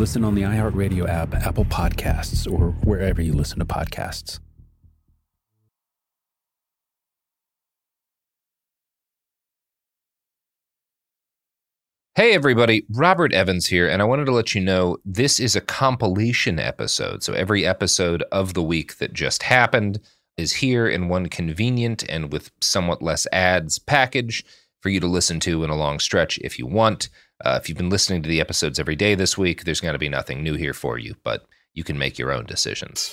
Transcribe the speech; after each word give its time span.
Listen 0.00 0.24
on 0.24 0.34
the 0.34 0.40
iHeartRadio 0.40 1.06
app, 1.06 1.34
Apple 1.34 1.66
Podcasts, 1.66 2.50
or 2.50 2.70
wherever 2.84 3.20
you 3.20 3.34
listen 3.34 3.58
to 3.58 3.66
podcasts. 3.66 4.40
Hey 12.14 12.32
everybody, 12.32 12.86
Robert 12.88 13.34
Evans 13.34 13.66
here, 13.66 13.90
and 13.90 14.00
I 14.00 14.06
wanted 14.06 14.24
to 14.24 14.32
let 14.32 14.54
you 14.54 14.62
know 14.62 14.96
this 15.04 15.38
is 15.38 15.54
a 15.54 15.60
compilation 15.60 16.58
episode. 16.58 17.22
So 17.22 17.34
every 17.34 17.66
episode 17.66 18.22
of 18.32 18.54
the 18.54 18.62
week 18.62 18.96
that 18.96 19.12
just 19.12 19.42
happened 19.42 20.00
is 20.38 20.54
here 20.54 20.88
in 20.88 21.08
one 21.08 21.28
convenient 21.28 22.04
and 22.08 22.32
with 22.32 22.50
somewhat 22.62 23.02
less 23.02 23.26
ads 23.32 23.78
package 23.78 24.46
for 24.80 24.88
you 24.88 24.98
to 25.00 25.06
listen 25.06 25.40
to 25.40 25.62
in 25.62 25.68
a 25.68 25.76
long 25.76 25.98
stretch 25.98 26.38
if 26.38 26.58
you 26.58 26.66
want. 26.66 27.10
Uh, 27.44 27.58
if 27.60 27.68
you've 27.68 27.78
been 27.78 27.88
listening 27.88 28.22
to 28.22 28.28
the 28.28 28.40
episodes 28.40 28.78
every 28.78 28.96
day 28.96 29.14
this 29.14 29.38
week, 29.38 29.64
there's 29.64 29.80
going 29.80 29.94
to 29.94 29.98
be 29.98 30.08
nothing 30.10 30.42
new 30.42 30.54
here 30.54 30.74
for 30.74 30.98
you, 30.98 31.14
but 31.24 31.46
you 31.72 31.82
can 31.82 31.98
make 31.98 32.18
your 32.18 32.32
own 32.32 32.44
decisions. 32.44 33.08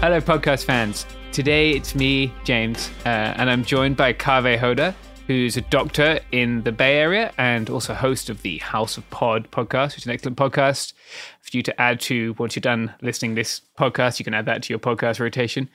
Hello, 0.00 0.20
podcast 0.20 0.64
fans. 0.64 1.06
Today 1.32 1.70
it's 1.70 1.94
me, 1.94 2.32
James, 2.44 2.90
uh, 3.06 3.08
and 3.08 3.48
I'm 3.48 3.64
joined 3.64 3.96
by 3.96 4.12
Kaveh 4.12 4.58
Hoda, 4.58 4.94
who's 5.26 5.56
a 5.56 5.62
doctor 5.62 6.20
in 6.32 6.62
the 6.62 6.72
Bay 6.72 6.98
Area 6.98 7.32
and 7.38 7.70
also 7.70 7.94
host 7.94 8.28
of 8.28 8.42
the 8.42 8.58
House 8.58 8.98
of 8.98 9.08
Pod 9.08 9.50
podcast, 9.50 9.94
which 9.94 9.98
is 9.98 10.06
an 10.06 10.12
excellent 10.12 10.36
podcast 10.36 10.92
for 11.40 11.56
you 11.56 11.62
to 11.62 11.80
add 11.80 12.00
to 12.00 12.34
once 12.38 12.56
you're 12.56 12.60
done 12.60 12.94
listening 13.00 13.34
this 13.34 13.62
podcast. 13.78 14.18
You 14.18 14.24
can 14.24 14.34
add 14.34 14.44
that 14.46 14.62
to 14.64 14.72
your 14.72 14.78
podcast 14.78 15.18
rotation. 15.18 15.70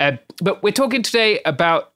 Uh, 0.00 0.12
but 0.42 0.62
we're 0.62 0.72
talking 0.72 1.02
today 1.02 1.40
about 1.44 1.92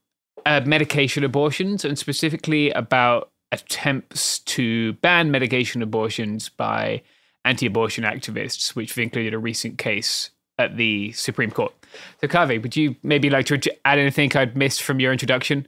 uh, 0.47 0.61
medication 0.65 1.25
abortions 1.25 1.85
and 1.85 1.99
specifically 1.99 2.71
about 2.71 3.31
attempts 3.53 4.39
to 4.41 4.95
ban 4.95 5.31
medication 5.31 5.83
abortions 5.83 6.49
by 6.49 7.03
anti 7.45 7.67
abortion 7.67 8.05
activists, 8.05 8.75
which 8.75 8.91
have 8.95 9.03
included 9.03 9.35
a 9.35 9.39
recent 9.39 9.79
case 9.79 10.31
at 10.59 10.77
the 10.77 11.13
Supreme 11.13 11.51
Court. 11.51 11.73
So, 12.21 12.29
Kaveh, 12.29 12.63
would 12.63 12.77
you 12.77 12.97
maybe 13.03 13.31
like 13.31 13.47
to 13.47 13.59
add 13.85 13.99
anything 13.99 14.35
I'd 14.35 14.57
missed 14.57 14.83
from 14.83 15.01
your 15.01 15.13
introduction? 15.13 15.67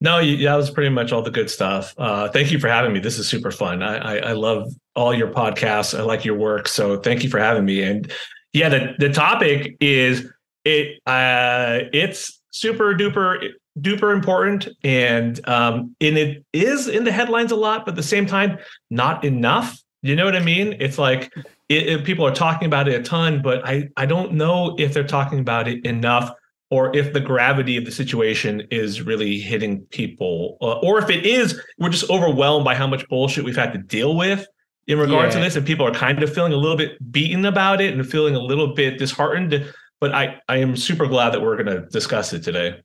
No, 0.00 0.18
that 0.18 0.54
was 0.54 0.70
pretty 0.70 0.90
much 0.90 1.12
all 1.12 1.22
the 1.22 1.30
good 1.30 1.48
stuff. 1.48 1.94
Uh, 1.96 2.28
thank 2.28 2.50
you 2.50 2.58
for 2.58 2.68
having 2.68 2.92
me. 2.92 3.00
This 3.00 3.18
is 3.18 3.28
super 3.28 3.50
fun. 3.50 3.82
I, 3.82 3.96
I, 3.96 4.16
I 4.16 4.32
love 4.32 4.70
all 4.94 5.14
your 5.14 5.28
podcasts. 5.28 5.98
I 5.98 6.02
like 6.02 6.24
your 6.24 6.36
work. 6.36 6.68
So 6.68 6.98
thank 6.98 7.22
you 7.22 7.30
for 7.30 7.38
having 7.38 7.64
me. 7.64 7.82
And 7.82 8.12
yeah, 8.52 8.68
the, 8.68 8.94
the 8.98 9.08
topic 9.10 9.76
is 9.80 10.30
it 10.64 11.00
uh, 11.06 11.88
it's 11.92 12.40
super 12.50 12.94
duper 12.94 13.50
duper 13.80 14.14
important 14.14 14.68
and 14.84 15.46
um 15.48 15.96
and 16.00 16.16
it 16.16 16.44
is 16.52 16.88
in 16.88 17.04
the 17.04 17.10
headlines 17.10 17.50
a 17.50 17.56
lot 17.56 17.84
but 17.84 17.92
at 17.92 17.96
the 17.96 18.02
same 18.02 18.26
time 18.26 18.58
not 18.90 19.24
enough. 19.24 19.80
You 20.02 20.14
know 20.14 20.24
what 20.26 20.36
i 20.36 20.40
mean? 20.40 20.76
It's 20.80 20.98
like 20.98 21.32
it, 21.68 21.88
it, 21.88 22.04
people 22.04 22.26
are 22.26 22.34
talking 22.34 22.66
about 22.66 22.88
it 22.88 23.00
a 23.00 23.02
ton 23.02 23.42
but 23.42 23.66
i 23.66 23.88
i 23.96 24.06
don't 24.06 24.32
know 24.32 24.76
if 24.78 24.92
they're 24.92 25.04
talking 25.04 25.38
about 25.38 25.68
it 25.68 25.84
enough 25.84 26.30
or 26.70 26.94
if 26.96 27.12
the 27.12 27.20
gravity 27.20 27.76
of 27.76 27.84
the 27.84 27.90
situation 27.90 28.66
is 28.70 29.02
really 29.02 29.38
hitting 29.38 29.80
people 29.86 30.56
uh, 30.60 30.78
or 30.80 30.98
if 30.98 31.10
it 31.10 31.24
is 31.24 31.60
we're 31.78 31.88
just 31.88 32.08
overwhelmed 32.10 32.64
by 32.64 32.74
how 32.74 32.86
much 32.86 33.08
bullshit 33.08 33.44
we've 33.44 33.56
had 33.56 33.72
to 33.72 33.78
deal 33.78 34.16
with 34.16 34.46
in 34.86 34.98
regards 34.98 35.34
yeah. 35.34 35.40
to 35.40 35.44
this 35.44 35.56
and 35.56 35.66
people 35.66 35.86
are 35.86 35.94
kind 35.94 36.22
of 36.22 36.32
feeling 36.32 36.52
a 36.52 36.56
little 36.56 36.76
bit 36.76 36.98
beaten 37.10 37.44
about 37.46 37.80
it 37.80 37.94
and 37.94 38.06
feeling 38.08 38.34
a 38.34 38.40
little 38.40 38.74
bit 38.74 38.98
disheartened 38.98 39.72
but 40.00 40.12
i 40.14 40.40
i 40.48 40.58
am 40.58 40.76
super 40.76 41.06
glad 41.06 41.30
that 41.30 41.40
we're 41.40 41.62
going 41.62 41.74
to 41.74 41.86
discuss 41.88 42.32
it 42.32 42.42
today 42.42 42.78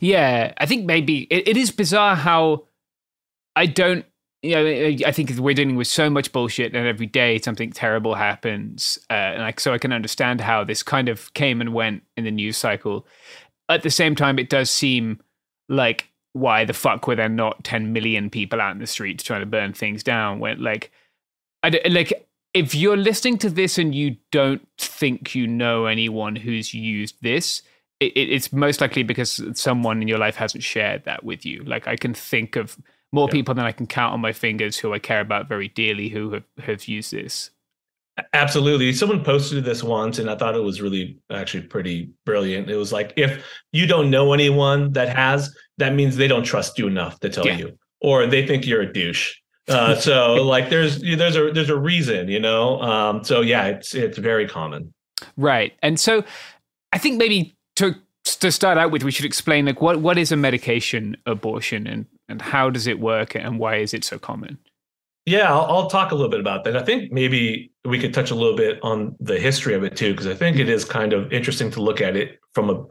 yeah, 0.00 0.52
I 0.58 0.66
think 0.66 0.84
maybe 0.84 1.22
it, 1.24 1.48
it 1.48 1.56
is 1.56 1.70
bizarre 1.70 2.16
how 2.16 2.64
I 3.56 3.66
don't. 3.66 4.04
You 4.42 4.56
know, 4.56 5.06
I 5.06 5.12
think 5.12 5.30
we're 5.38 5.54
dealing 5.54 5.76
with 5.76 5.86
so 5.86 6.10
much 6.10 6.30
bullshit, 6.30 6.74
and 6.74 6.86
every 6.86 7.06
day 7.06 7.38
something 7.38 7.72
terrible 7.72 8.14
happens. 8.14 8.98
Uh, 9.08 9.14
and 9.14 9.42
like, 9.42 9.58
so 9.58 9.72
I 9.72 9.78
can 9.78 9.92
understand 9.92 10.42
how 10.42 10.64
this 10.64 10.82
kind 10.82 11.08
of 11.08 11.32
came 11.32 11.60
and 11.62 11.72
went 11.72 12.02
in 12.16 12.24
the 12.24 12.30
news 12.30 12.58
cycle. 12.58 13.06
At 13.70 13.82
the 13.82 13.90
same 13.90 14.14
time, 14.14 14.38
it 14.38 14.50
does 14.50 14.70
seem 14.70 15.20
like 15.70 16.10
why 16.34 16.64
the 16.66 16.74
fuck 16.74 17.06
were 17.06 17.14
there 17.14 17.28
not 17.28 17.64
10 17.64 17.92
million 17.92 18.28
people 18.28 18.60
out 18.60 18.72
in 18.72 18.80
the 18.80 18.86
streets 18.86 19.24
trying 19.24 19.40
to 19.40 19.46
burn 19.46 19.72
things 19.72 20.02
down? 20.02 20.40
When 20.40 20.62
like, 20.62 20.90
I 21.62 21.80
like 21.88 22.12
if 22.54 22.74
you're 22.74 22.96
listening 22.96 23.38
to 23.38 23.50
this 23.50 23.78
and 23.78 23.94
you 23.94 24.16
don't 24.30 24.66
think 24.78 25.34
you 25.34 25.46
know 25.46 25.86
anyone 25.86 26.36
who's 26.36 26.72
used 26.72 27.16
this, 27.20 27.62
it, 28.06 28.30
it's 28.30 28.52
most 28.52 28.80
likely 28.80 29.02
because 29.02 29.42
someone 29.54 30.02
in 30.02 30.08
your 30.08 30.18
life 30.18 30.36
hasn't 30.36 30.64
shared 30.64 31.04
that 31.04 31.24
with 31.24 31.44
you. 31.44 31.62
Like 31.64 31.86
I 31.86 31.96
can 31.96 32.14
think 32.14 32.56
of 32.56 32.76
more 33.12 33.28
yeah. 33.28 33.32
people 33.32 33.54
than 33.54 33.64
I 33.64 33.72
can 33.72 33.86
count 33.86 34.12
on 34.12 34.20
my 34.20 34.32
fingers 34.32 34.76
who 34.76 34.92
I 34.92 34.98
care 34.98 35.20
about 35.20 35.48
very 35.48 35.68
dearly 35.68 36.08
who 36.08 36.32
have, 36.32 36.44
have 36.58 36.88
used 36.88 37.12
this. 37.12 37.50
Absolutely. 38.32 38.92
Someone 38.92 39.24
posted 39.24 39.64
this 39.64 39.82
once 39.82 40.18
and 40.18 40.30
I 40.30 40.36
thought 40.36 40.54
it 40.54 40.62
was 40.62 40.80
really 40.80 41.18
actually 41.30 41.64
pretty 41.64 42.10
brilliant. 42.24 42.70
It 42.70 42.76
was 42.76 42.92
like 42.92 43.12
if 43.16 43.44
you 43.72 43.86
don't 43.86 44.10
know 44.10 44.32
anyone 44.32 44.92
that 44.92 45.08
has, 45.08 45.54
that 45.78 45.94
means 45.94 46.16
they 46.16 46.28
don't 46.28 46.44
trust 46.44 46.78
you 46.78 46.86
enough 46.86 47.18
to 47.20 47.28
tell 47.28 47.46
yeah. 47.46 47.56
you 47.56 47.78
or 48.00 48.26
they 48.26 48.46
think 48.46 48.66
you're 48.66 48.82
a 48.82 48.92
douche. 48.92 49.34
Uh, 49.66 49.96
so 49.96 50.34
like 50.44 50.68
there's 50.70 51.00
there's 51.00 51.36
a 51.36 51.50
there's 51.50 51.70
a 51.70 51.76
reason, 51.76 52.28
you 52.28 52.38
know. 52.38 52.80
Um, 52.80 53.24
so 53.24 53.40
yeah, 53.40 53.66
it's 53.66 53.94
it's 53.94 54.18
very 54.18 54.46
common. 54.46 54.92
Right. 55.36 55.72
And 55.82 55.98
so 55.98 56.24
I 56.92 56.98
think 56.98 57.18
maybe 57.18 57.56
to 57.76 57.94
to 58.40 58.50
start 58.50 58.78
out 58.78 58.90
with, 58.90 59.04
we 59.04 59.10
should 59.10 59.24
explain 59.24 59.66
like 59.66 59.80
what 59.80 60.00
what 60.00 60.18
is 60.18 60.32
a 60.32 60.36
medication 60.36 61.16
abortion 61.26 61.86
and 61.86 62.06
and 62.28 62.40
how 62.40 62.70
does 62.70 62.86
it 62.86 63.00
work 63.00 63.34
and 63.34 63.58
why 63.58 63.76
is 63.76 63.94
it 63.94 64.04
so 64.04 64.18
common? 64.18 64.58
Yeah, 65.26 65.52
I'll, 65.52 65.64
I'll 65.64 65.90
talk 65.90 66.12
a 66.12 66.14
little 66.14 66.30
bit 66.30 66.40
about 66.40 66.64
that. 66.64 66.76
I 66.76 66.82
think 66.82 67.10
maybe 67.10 67.72
we 67.84 67.98
could 67.98 68.12
touch 68.12 68.30
a 68.30 68.34
little 68.34 68.56
bit 68.56 68.78
on 68.82 69.16
the 69.20 69.38
history 69.38 69.74
of 69.74 69.82
it 69.82 69.96
too, 69.96 70.12
because 70.12 70.26
I 70.26 70.34
think 70.34 70.58
it 70.58 70.68
is 70.68 70.84
kind 70.84 71.14
of 71.14 71.32
interesting 71.32 71.70
to 71.72 71.82
look 71.82 72.00
at 72.00 72.16
it 72.16 72.38
from 72.52 72.70
a 72.70 72.84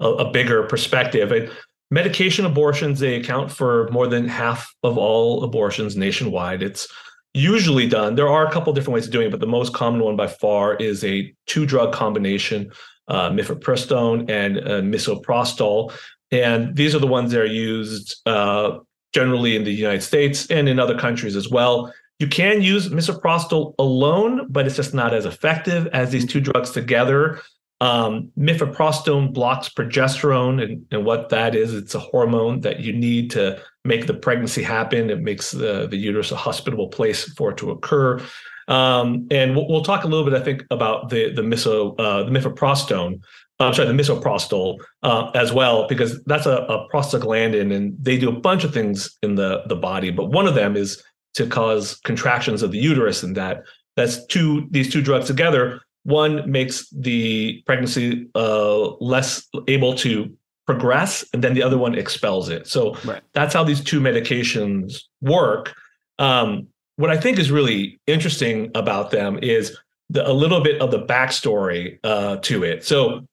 a, 0.00 0.08
a 0.26 0.30
bigger 0.30 0.64
perspective. 0.64 1.32
It, 1.32 1.50
medication 1.90 2.46
abortions 2.46 3.00
they 3.00 3.16
account 3.16 3.50
for 3.50 3.88
more 3.90 4.06
than 4.06 4.26
half 4.26 4.74
of 4.82 4.96
all 4.98 5.44
abortions 5.44 5.96
nationwide. 5.96 6.62
It's 6.62 6.88
usually 7.34 7.86
done. 7.86 8.14
There 8.14 8.28
are 8.28 8.46
a 8.46 8.50
couple 8.50 8.72
different 8.72 8.94
ways 8.94 9.06
of 9.06 9.12
doing 9.12 9.28
it, 9.28 9.30
but 9.30 9.40
the 9.40 9.46
most 9.46 9.74
common 9.74 10.00
one 10.02 10.16
by 10.16 10.26
far 10.26 10.74
is 10.76 11.04
a 11.04 11.32
two 11.46 11.66
drug 11.66 11.92
combination, 11.92 12.72
uh, 13.08 13.30
mifepristone 13.30 14.30
and 14.30 14.58
uh, 14.58 14.80
misoprostol. 14.80 15.92
And 16.30 16.74
these 16.76 16.94
are 16.94 16.98
the 16.98 17.06
ones 17.06 17.32
that 17.32 17.40
are 17.40 17.46
used 17.46 18.16
uh, 18.26 18.78
generally 19.12 19.56
in 19.56 19.64
the 19.64 19.72
United 19.72 20.02
States 20.02 20.46
and 20.50 20.68
in 20.68 20.78
other 20.78 20.98
countries 20.98 21.36
as 21.36 21.48
well. 21.50 21.92
You 22.18 22.28
can 22.28 22.62
use 22.62 22.88
misoprostol 22.88 23.74
alone, 23.78 24.46
but 24.48 24.66
it's 24.66 24.76
just 24.76 24.94
not 24.94 25.12
as 25.12 25.26
effective 25.26 25.88
as 25.88 26.10
these 26.10 26.26
two 26.26 26.40
drugs 26.40 26.70
together. 26.70 27.40
Um, 27.80 28.30
blocks 28.36 29.68
progesterone, 29.68 30.62
and, 30.62 30.86
and 30.92 31.04
what 31.04 31.30
that 31.30 31.56
is, 31.56 31.74
it's 31.74 31.96
a 31.96 31.98
hormone 31.98 32.60
that 32.60 32.78
you 32.78 32.92
need 32.92 33.32
to 33.32 33.60
make 33.84 34.06
the 34.06 34.14
pregnancy 34.14 34.62
happen. 34.62 35.10
It 35.10 35.20
makes 35.20 35.50
the, 35.50 35.88
the 35.88 35.96
uterus 35.96 36.30
a 36.30 36.36
hospitable 36.36 36.88
place 36.88 37.24
for 37.32 37.50
it 37.50 37.56
to 37.56 37.72
occur. 37.72 38.20
Um, 38.68 39.26
and 39.30 39.56
we'll, 39.56 39.68
we'll, 39.68 39.82
talk 39.82 40.04
a 40.04 40.06
little 40.06 40.24
bit, 40.24 40.40
I 40.40 40.44
think, 40.44 40.64
about 40.70 41.08
the 41.08 41.32
the 41.32 41.42
miso 41.42 41.98
uh, 41.98 42.24
the 42.24 42.30
mifepristone. 42.30 43.20
Uh, 43.60 43.66
I'm 43.66 43.74
sorry, 43.74 43.88
the 43.88 43.94
misoprostol 43.94 44.78
uh, 45.02 45.30
as 45.34 45.52
well, 45.52 45.86
because 45.86 46.22
that's 46.24 46.46
a, 46.46 46.58
a 46.62 46.88
prostaglandin, 46.88 47.74
and 47.74 47.96
they 48.00 48.16
do 48.18 48.28
a 48.28 48.40
bunch 48.40 48.64
of 48.64 48.72
things 48.72 49.16
in 49.22 49.34
the 49.34 49.62
the 49.66 49.76
body. 49.76 50.10
But 50.10 50.30
one 50.30 50.46
of 50.46 50.54
them 50.54 50.76
is 50.76 51.02
to 51.34 51.46
cause 51.46 51.96
contractions 52.04 52.62
of 52.62 52.72
the 52.72 52.78
uterus, 52.78 53.22
and 53.22 53.36
that 53.36 53.62
that's 53.96 54.24
two 54.26 54.68
these 54.70 54.92
two 54.92 55.02
drugs 55.02 55.26
together 55.26 55.80
one 56.04 56.50
makes 56.50 56.88
the 56.90 57.62
pregnancy 57.66 58.28
uh, 58.34 58.96
less 58.96 59.46
able 59.68 59.94
to 59.94 60.36
progress, 60.66 61.24
and 61.32 61.42
then 61.42 61.54
the 61.54 61.62
other 61.62 61.78
one 61.78 61.94
expels 61.94 62.48
it. 62.48 62.66
So 62.66 62.96
right. 63.04 63.22
that's 63.32 63.54
how 63.54 63.64
these 63.64 63.82
two 63.82 64.00
medications 64.00 65.02
work. 65.20 65.74
Um, 66.18 66.68
what 67.02 67.10
I 67.10 67.16
think 67.16 67.40
is 67.40 67.50
really 67.50 68.00
interesting 68.06 68.70
about 68.76 69.10
them 69.10 69.36
is 69.42 69.76
the, 70.08 70.24
a 70.24 70.30
little 70.32 70.60
bit 70.60 70.80
of 70.80 70.92
the 70.92 71.04
backstory 71.04 71.98
uh, 72.04 72.36
to 72.42 72.62
it. 72.62 72.84
So 72.84 73.26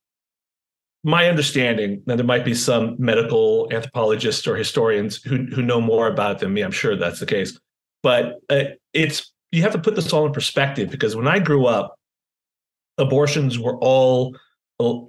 my 1.04 1.28
understanding, 1.30 2.02
and 2.08 2.18
there 2.18 2.26
might 2.26 2.44
be 2.44 2.56
some 2.56 2.96
medical 2.98 3.70
anthropologists 3.72 4.48
or 4.48 4.56
historians 4.56 5.22
who 5.22 5.46
who 5.54 5.62
know 5.62 5.80
more 5.80 6.08
about 6.08 6.32
it 6.32 6.40
than 6.40 6.52
me. 6.52 6.64
I'm 6.64 6.72
sure 6.72 6.96
that's 6.96 7.20
the 7.20 7.28
case, 7.28 7.60
but 8.02 8.40
uh, 8.50 8.74
it's 8.94 9.32
you 9.52 9.62
have 9.62 9.74
to 9.74 9.80
put 9.80 9.96
this 9.96 10.12
all 10.12 10.26
in 10.26 10.34
perspective 10.34 10.90
because 10.90 11.16
when 11.16 11.28
I 11.28 11.38
grew 11.38 11.68
up, 11.68 11.94
abortions 12.98 13.60
were 13.60 13.78
all 13.78 14.36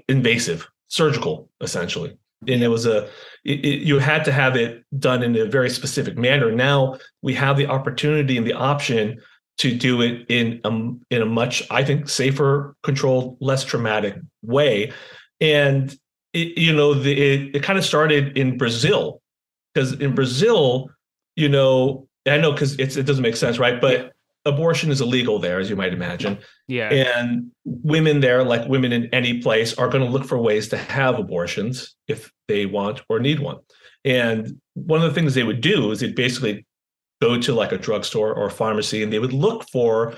invasive, 0.06 0.68
surgical, 0.88 1.48
essentially. 1.62 2.14
And 2.48 2.62
it 2.62 2.69
was 2.69 2.87
a, 2.87 3.04
it, 3.44 3.64
it, 3.64 3.82
you 3.82 3.98
had 3.98 4.25
to 4.25 4.32
have 4.32 4.56
it 4.56 4.84
done 4.98 5.22
in 5.22 5.37
a 5.37 5.44
very 5.44 5.69
specific 5.69 6.16
manner. 6.16 6.50
Now 6.50 6.98
we 7.20 7.34
have 7.34 7.56
the 7.56 7.66
opportunity 7.66 8.38
and 8.38 8.46
the 8.46 8.54
option 8.54 9.20
to 9.58 9.76
do 9.76 10.00
it 10.00 10.25
in 10.31 10.60
a, 10.64 10.70
in 11.14 11.22
a 11.22 11.26
much, 11.26 11.62
I 11.70 11.84
think, 11.84 12.08
safer, 12.08 12.75
controlled, 12.82 13.37
less 13.40 13.62
traumatic 13.62 14.16
way. 14.42 14.92
And 15.40 15.94
it, 16.32 16.56
you 16.56 16.72
know, 16.72 16.94
the, 16.94 17.12
it, 17.12 17.56
it 17.56 17.62
kind 17.62 17.78
of 17.78 17.84
started 17.84 18.38
in 18.38 18.56
Brazil, 18.56 19.20
because 19.75 19.93
in 20.00 20.14
Brazil, 20.14 20.88
you 21.36 21.48
know, 21.48 22.08
I 22.26 22.38
know 22.38 22.52
because 22.52 22.78
it 22.78 23.04
doesn't 23.04 23.22
make 23.22 23.36
sense, 23.36 23.58
right? 23.58 23.81
But 23.81 24.12
abortion 24.44 24.90
is 24.90 25.00
illegal 25.00 25.38
there, 25.38 25.60
as 25.60 25.69
you 25.69 25.76
might 25.76 25.92
imagine. 25.92 26.38
Yeah. 26.66 26.88
And 26.90 27.50
women 27.64 28.20
there, 28.20 28.42
like 28.42 28.69
women 28.69 28.92
in 28.92 29.06
any 29.12 29.40
place, 29.40 29.75
are 29.75 29.88
going 29.88 30.04
to 30.04 30.10
look 30.10 30.25
for 30.25 30.38
ways 30.38 30.69
to 30.69 30.76
have 30.76 31.19
abortions 31.19 31.94
if 32.08 32.32
they 32.48 32.66
want 32.66 33.02
or 33.08 33.20
need 33.20 33.40
one. 33.40 33.58
And 34.04 34.60
one 34.75 35.02
of 35.02 35.08
the 35.08 35.14
things 35.14 35.34
they 35.34 35.42
would 35.42 35.60
do 35.60 35.90
is 35.90 36.00
they'd 36.00 36.14
basically 36.14 36.66
go 37.20 37.38
to 37.38 37.52
like 37.52 37.72
a 37.72 37.78
drugstore 37.78 38.32
or 38.32 38.46
a 38.46 38.50
pharmacy 38.50 39.02
and 39.02 39.12
they 39.12 39.19
would 39.19 39.34
look 39.34 39.69
for 39.69 40.14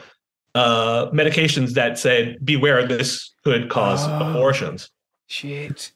uh, 0.54 1.10
medications 1.10 1.72
that 1.74 1.98
said, 1.98 2.38
beware, 2.44 2.86
this 2.86 3.34
could 3.44 3.68
cause 3.68 4.06
oh, 4.06 4.30
abortions. 4.30 4.90
Shit. 5.26 5.92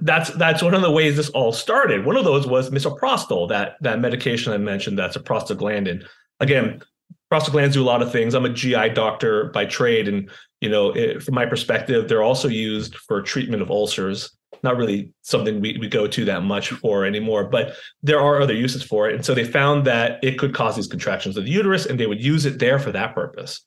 That's 0.00 0.30
that's 0.30 0.60
one 0.60 0.74
of 0.74 0.82
the 0.82 0.90
ways 0.90 1.16
this 1.16 1.28
all 1.30 1.52
started. 1.52 2.04
One 2.04 2.16
of 2.16 2.24
those 2.24 2.48
was 2.48 2.70
misoprostol, 2.70 3.48
that 3.50 3.76
that 3.80 4.00
medication 4.00 4.52
I 4.52 4.56
mentioned 4.56 4.98
that's 4.98 5.14
a 5.14 5.20
prostaglandin. 5.20 6.04
Again, 6.40 6.82
prostaglandins 7.32 7.72
do 7.72 7.82
a 7.82 7.84
lot 7.84 8.02
of 8.02 8.10
things. 8.10 8.34
I'm 8.34 8.44
a 8.44 8.52
GI 8.52 8.90
doctor 8.90 9.50
by 9.54 9.66
trade, 9.66 10.08
and 10.08 10.30
you 10.60 10.68
know, 10.68 10.90
it, 10.90 11.22
from 11.22 11.34
my 11.34 11.46
perspective, 11.46 12.08
they're 12.08 12.22
also 12.22 12.48
used 12.48 12.96
for 12.96 13.22
treatment 13.22 13.62
of 13.62 13.70
ulcers. 13.70 14.36
Not 14.62 14.76
really 14.76 15.12
something 15.22 15.60
we, 15.60 15.76
we 15.78 15.88
go 15.88 16.08
to 16.08 16.24
that 16.24 16.42
much 16.42 16.70
for 16.70 17.04
anymore, 17.04 17.48
but 17.48 17.74
there 18.02 18.20
are 18.20 18.40
other 18.40 18.54
uses 18.54 18.82
for 18.82 19.08
it. 19.08 19.14
And 19.14 19.24
so 19.24 19.34
they 19.34 19.44
found 19.44 19.86
that 19.86 20.18
it 20.24 20.36
could 20.36 20.52
cause 20.52 20.74
these 20.74 20.88
contractions 20.88 21.36
of 21.36 21.44
the 21.44 21.50
uterus, 21.50 21.86
and 21.86 22.00
they 22.00 22.06
would 22.06 22.22
use 22.22 22.44
it 22.44 22.58
there 22.58 22.78
for 22.78 22.90
that 22.92 23.14
purpose. 23.14 23.64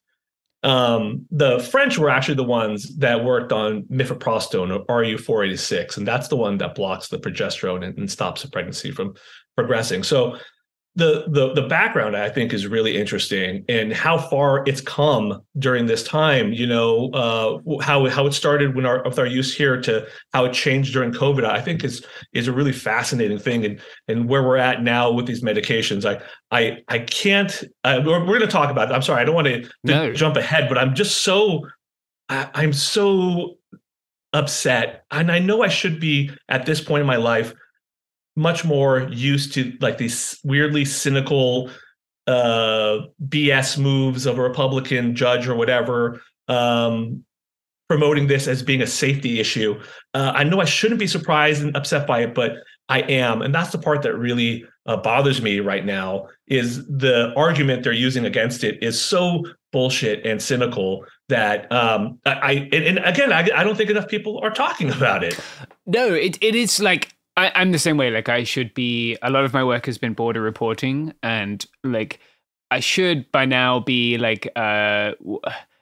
Um, 0.63 1.25
the 1.31 1.59
French 1.59 1.97
were 1.97 2.09
actually 2.09 2.35
the 2.35 2.43
ones 2.43 2.95
that 2.97 3.23
worked 3.23 3.51
on 3.51 3.83
mifepristone 3.83 4.71
or 4.71 4.85
RU486, 4.85 5.97
and 5.97 6.07
that's 6.07 6.27
the 6.27 6.35
one 6.35 6.57
that 6.59 6.75
blocks 6.75 7.07
the 7.07 7.19
progesterone 7.19 7.83
and, 7.83 7.97
and 7.97 8.11
stops 8.11 8.43
the 8.43 8.49
pregnancy 8.49 8.91
from 8.91 9.15
progressing. 9.55 10.03
So 10.03 10.37
the 10.95 11.23
the 11.29 11.53
the 11.53 11.67
background 11.67 12.17
I 12.17 12.29
think 12.29 12.53
is 12.53 12.67
really 12.67 12.97
interesting 12.97 13.63
and 13.69 13.93
how 13.93 14.17
far 14.17 14.63
it's 14.67 14.81
come 14.81 15.41
during 15.57 15.85
this 15.85 16.03
time. 16.03 16.51
You 16.51 16.67
know 16.67 17.09
uh, 17.11 17.81
how 17.81 18.09
how 18.09 18.25
it 18.27 18.33
started 18.33 18.75
when 18.75 18.85
our 18.85 19.01
with 19.03 19.17
our 19.17 19.25
use 19.25 19.55
here 19.55 19.79
to 19.81 20.05
how 20.33 20.45
it 20.45 20.53
changed 20.53 20.91
during 20.91 21.13
COVID. 21.13 21.45
I 21.45 21.61
think 21.61 21.85
is 21.85 22.05
is 22.33 22.47
a 22.47 22.51
really 22.51 22.73
fascinating 22.73 23.39
thing 23.39 23.63
and 23.63 23.79
and 24.09 24.27
where 24.27 24.43
we're 24.43 24.57
at 24.57 24.83
now 24.83 25.11
with 25.11 25.27
these 25.27 25.41
medications. 25.41 26.05
I 26.05 26.21
I 26.51 26.79
I 26.89 26.99
can't. 26.99 27.63
Uh, 27.85 28.01
we're, 28.05 28.19
we're 28.19 28.39
going 28.39 28.41
to 28.41 28.47
talk 28.47 28.69
about. 28.69 28.91
It. 28.91 28.93
I'm 28.93 29.01
sorry. 29.01 29.21
I 29.21 29.25
don't 29.25 29.35
want 29.35 29.47
to, 29.47 29.69
no. 29.85 30.11
jump 30.11 30.35
ahead, 30.35 30.67
but 30.67 30.77
I'm 30.77 30.93
just 30.93 31.21
so 31.21 31.67
I, 32.27 32.49
I'm 32.53 32.73
so 32.73 33.57
upset 34.33 35.03
and 35.11 35.31
I 35.31 35.39
know 35.39 35.61
I 35.61 35.67
should 35.67 35.99
be 35.99 36.31
at 36.47 36.65
this 36.65 36.81
point 36.81 37.01
in 37.01 37.07
my 37.07 37.17
life 37.17 37.53
much 38.35 38.63
more 38.63 39.07
used 39.11 39.53
to 39.53 39.77
like 39.81 39.97
these 39.97 40.39
weirdly 40.43 40.85
cynical 40.85 41.69
uh 42.27 42.99
BS 43.27 43.77
moves 43.77 44.25
of 44.25 44.37
a 44.37 44.41
Republican 44.41 45.15
judge 45.15 45.47
or 45.47 45.55
whatever 45.55 46.21
um 46.47 47.23
promoting 47.91 48.27
this 48.27 48.47
as 48.47 48.63
being 48.63 48.81
a 48.81 48.87
safety 48.87 49.41
issue. 49.41 49.77
Uh, 50.13 50.31
I 50.33 50.45
know 50.45 50.61
I 50.61 50.65
shouldn't 50.65 50.97
be 50.97 51.07
surprised 51.07 51.61
and 51.61 51.75
upset 51.75 52.07
by 52.07 52.21
it, 52.21 52.33
but 52.33 52.53
I 52.87 53.01
am, 53.01 53.41
and 53.41 53.53
that's 53.53 53.73
the 53.73 53.77
part 53.77 54.01
that 54.03 54.15
really 54.15 54.65
uh, 54.85 54.95
bothers 54.95 55.41
me 55.41 55.59
right 55.59 55.85
now. 55.85 56.29
Is 56.47 56.87
the 56.87 57.33
argument 57.35 57.83
they're 57.83 57.91
using 57.91 58.23
against 58.23 58.63
it 58.63 58.81
is 58.81 59.01
so 59.01 59.43
bullshit 59.73 60.25
and 60.25 60.41
cynical 60.41 61.05
that 61.27 61.69
um, 61.69 62.17
I, 62.25 62.69
and, 62.71 62.83
and 62.85 62.99
again 62.99 63.33
I, 63.33 63.49
I 63.53 63.63
don't 63.65 63.75
think 63.75 63.89
enough 63.89 64.07
people 64.07 64.39
are 64.41 64.51
talking 64.51 64.89
about 64.89 65.23
it. 65.25 65.37
No, 65.85 66.13
it 66.13 66.37
it 66.41 66.55
is 66.55 66.79
like 66.79 67.13
I, 67.41 67.51
I'm 67.55 67.71
the 67.71 67.79
same 67.79 67.97
way. 67.97 68.11
Like 68.11 68.29
I 68.29 68.43
should 68.43 68.73
be. 68.73 69.17
A 69.21 69.29
lot 69.29 69.45
of 69.45 69.53
my 69.53 69.63
work 69.63 69.85
has 69.87 69.97
been 69.97 70.13
border 70.13 70.41
reporting, 70.41 71.13
and 71.23 71.65
like 71.83 72.19
I 72.69 72.79
should 72.79 73.31
by 73.31 73.45
now 73.45 73.79
be 73.79 74.17
like. 74.17 74.47
uh 74.55 75.13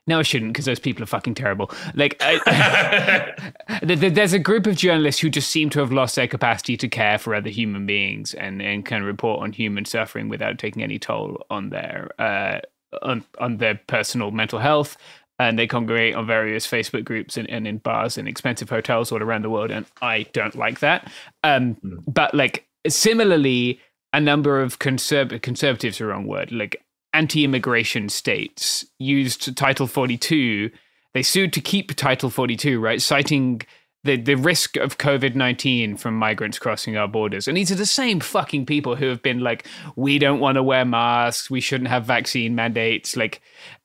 no, 0.08 0.18
I 0.18 0.24
shouldn't 0.24 0.54
because 0.54 0.66
those 0.66 0.80
people 0.80 1.04
are 1.04 1.06
fucking 1.06 1.36
terrible. 1.36 1.70
Like, 1.94 2.18
I, 2.20 3.52
there's 3.84 4.34
a 4.34 4.40
group 4.40 4.66
of 4.66 4.76
journalists 4.76 5.22
who 5.22 5.30
just 5.30 5.52
seem 5.52 5.70
to 5.70 5.80
have 5.82 5.92
lost 5.92 6.16
their 6.16 6.28
capacity 6.28 6.76
to 6.78 6.88
care 6.88 7.20
for 7.20 7.36
other 7.36 7.52
human 7.52 7.86
beings 7.86 8.34
and, 8.34 8.60
and 8.60 8.84
can 8.84 9.04
report 9.04 9.44
on 9.44 9.52
human 9.52 9.86
suffering 9.86 10.28
without 10.28 10.58
taking 10.58 10.82
any 10.82 10.98
toll 10.98 11.46
on 11.52 11.70
their 11.70 12.10
uh, 12.18 12.60
on 13.04 13.24
on 13.38 13.58
their 13.58 13.80
personal 13.86 14.32
mental 14.32 14.58
health 14.58 14.98
and 15.40 15.58
they 15.58 15.66
congregate 15.66 16.16
on 16.16 16.28
various 16.28 16.68
Facebook 16.68 17.06
groups 17.06 17.38
and, 17.38 17.50
and 17.50 17.66
in 17.66 17.78
bars 17.78 18.18
and 18.18 18.28
expensive 18.28 18.70
hotels 18.70 19.12
all 19.12 19.24
around 19.24 19.44
the 19.44 19.50
world. 19.50 19.72
And 19.72 19.86
I 20.02 20.24
don't 20.34 20.56
like 20.56 20.82
that. 20.82 21.12
Um, 21.44 21.76
mm. 21.76 22.04
But 22.06 22.36
like 22.36 22.66
similarly, 22.88 23.80
a 24.14 24.20
number 24.20 24.62
of 24.62 24.80
conserv- 24.80 25.42
conservatives, 25.42 26.02
are 26.02 26.08
wrong 26.08 26.28
word, 26.28 26.52
like 26.52 26.84
anti-immigration 27.14 28.10
states 28.10 28.86
used 29.00 29.56
Title 29.56 29.88
42. 29.88 30.70
They 31.14 31.24
sued 31.24 31.54
to 31.54 31.62
keep 31.62 31.96
Title 31.96 32.30
42, 32.30 32.80
right, 32.80 33.02
citing 33.02 33.62
the 34.06 34.16
the 34.16 34.36
risk 34.36 34.78
of 34.78 34.98
COVID 34.98 35.36
nineteen 35.36 35.98
from 35.98 36.16
migrants 36.16 36.58
crossing 36.58 36.96
our 36.96 37.08
borders, 37.08 37.50
and 37.50 37.58
these 37.58 37.70
are 37.70 37.76
the 37.76 37.86
same 37.86 38.22
fucking 38.22 38.66
people 38.66 38.96
who 38.96 39.08
have 39.08 39.22
been 39.22 39.40
like, 39.40 39.68
we 39.98 40.18
don't 40.18 40.40
want 40.40 40.56
to 40.56 40.64
wear 40.64 40.86
masks, 40.86 41.50
we 41.50 41.60
shouldn't 41.60 41.90
have 41.90 42.06
vaccine 42.06 42.56
mandates. 42.56 43.18
Like, 43.18 43.42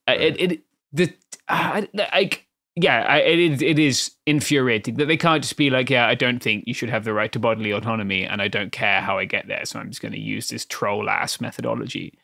right. 0.08 0.20
it, 0.20 0.52
it 0.52 0.60
the 0.92 1.12
like 1.48 2.46
yeah, 2.76 3.04
I, 3.08 3.18
it 3.18 3.38
is 3.38 3.62
it 3.62 3.78
is 3.78 4.10
infuriating 4.26 4.96
that 4.96 5.06
they 5.06 5.16
can't 5.16 5.42
just 5.42 5.56
be 5.56 5.70
like, 5.70 5.90
yeah, 5.90 6.08
I 6.08 6.16
don't 6.16 6.42
think 6.42 6.64
you 6.66 6.74
should 6.74 6.90
have 6.90 7.04
the 7.04 7.12
right 7.12 7.30
to 7.32 7.38
bodily 7.38 7.70
autonomy, 7.70 8.24
and 8.24 8.42
I 8.42 8.48
don't 8.48 8.72
care 8.72 9.00
how 9.00 9.18
I 9.18 9.26
get 9.26 9.46
there, 9.46 9.64
so 9.64 9.78
I'm 9.78 9.90
just 9.90 10.02
going 10.02 10.12
to 10.12 10.20
use 10.20 10.48
this 10.48 10.64
troll 10.64 11.08
ass 11.08 11.40
methodology. 11.40 12.18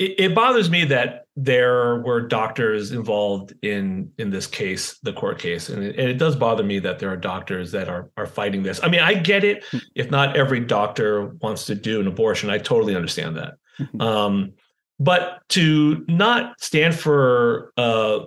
It, 0.00 0.18
it, 0.18 0.34
bothers 0.34 0.70
me 0.70 0.84
that 0.86 1.26
there 1.36 2.00
were 2.00 2.20
doctors 2.20 2.90
involved 2.90 3.52
in 3.62 4.10
in 4.18 4.30
this 4.30 4.46
case, 4.46 4.98
the 5.02 5.12
court 5.12 5.38
case, 5.38 5.68
and 5.68 5.84
it, 5.84 5.98
and 5.98 6.08
it 6.08 6.16
does 6.16 6.36
bother 6.36 6.64
me 6.64 6.78
that 6.78 6.98
there 6.98 7.10
are 7.10 7.16
doctors 7.16 7.70
that 7.72 7.88
are 7.88 8.10
are 8.16 8.26
fighting 8.26 8.62
this. 8.62 8.82
I 8.82 8.88
mean, 8.88 9.00
I 9.00 9.12
get 9.12 9.44
it. 9.44 9.62
Hmm. 9.70 9.78
if 9.94 10.10
not 10.10 10.36
every 10.36 10.60
doctor 10.60 11.26
wants 11.42 11.66
to 11.66 11.74
do 11.74 12.00
an 12.00 12.06
abortion, 12.06 12.48
I 12.48 12.58
totally 12.58 12.96
understand 12.96 13.36
that. 13.36 13.58
Hmm. 13.76 14.00
um, 14.00 14.52
but 14.98 15.40
to 15.50 16.04
not 16.08 16.60
stand 16.60 16.94
for 16.94 17.72
uh, 17.76 18.20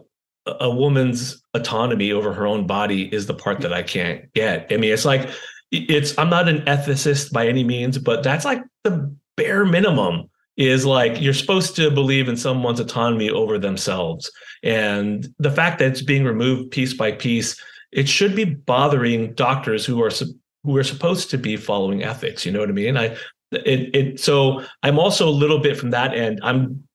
a 0.45 0.69
woman's 0.69 1.41
autonomy 1.53 2.11
over 2.11 2.33
her 2.33 2.47
own 2.47 2.67
body 2.67 3.13
is 3.13 3.27
the 3.27 3.33
part 3.33 3.61
that 3.61 3.73
I 3.73 3.83
can't 3.83 4.31
get. 4.33 4.67
I 4.71 4.77
mean, 4.77 4.93
it's 4.93 5.05
like 5.05 5.29
it's 5.71 6.17
I'm 6.17 6.29
not 6.29 6.47
an 6.47 6.61
ethicist 6.61 7.31
by 7.31 7.47
any 7.47 7.63
means, 7.63 7.97
but 7.97 8.23
that's 8.23 8.45
like 8.45 8.61
the 8.83 9.13
bare 9.35 9.65
minimum 9.65 10.29
is 10.55 10.85
like 10.85 11.21
you're 11.21 11.33
supposed 11.33 11.75
to 11.75 11.91
believe 11.91 12.27
in 12.27 12.37
someone's 12.37 12.79
autonomy 12.79 13.29
over 13.29 13.59
themselves. 13.59 14.31
And 14.63 15.27
the 15.37 15.51
fact 15.51 15.79
that 15.79 15.91
it's 15.91 16.01
being 16.01 16.23
removed 16.23 16.71
piece 16.71 16.93
by 16.93 17.11
piece, 17.11 17.61
it 17.91 18.09
should 18.09 18.35
be 18.35 18.45
bothering 18.45 19.33
doctors 19.33 19.85
who 19.85 20.01
are 20.01 20.11
who 20.63 20.75
are 20.75 20.83
supposed 20.83 21.29
to 21.29 21.37
be 21.37 21.55
following 21.55 22.03
ethics. 22.03 22.45
You 22.45 22.51
know 22.51 22.59
what 22.59 22.69
I 22.69 22.73
mean? 22.73 22.97
I 22.97 23.15
it 23.51 23.95
it 23.95 24.19
so 24.19 24.63
I'm 24.83 24.99
also 24.99 25.27
a 25.27 25.31
little 25.31 25.59
bit 25.59 25.77
from 25.77 25.91
that 25.91 26.13
end. 26.13 26.39
I'm 26.43 26.87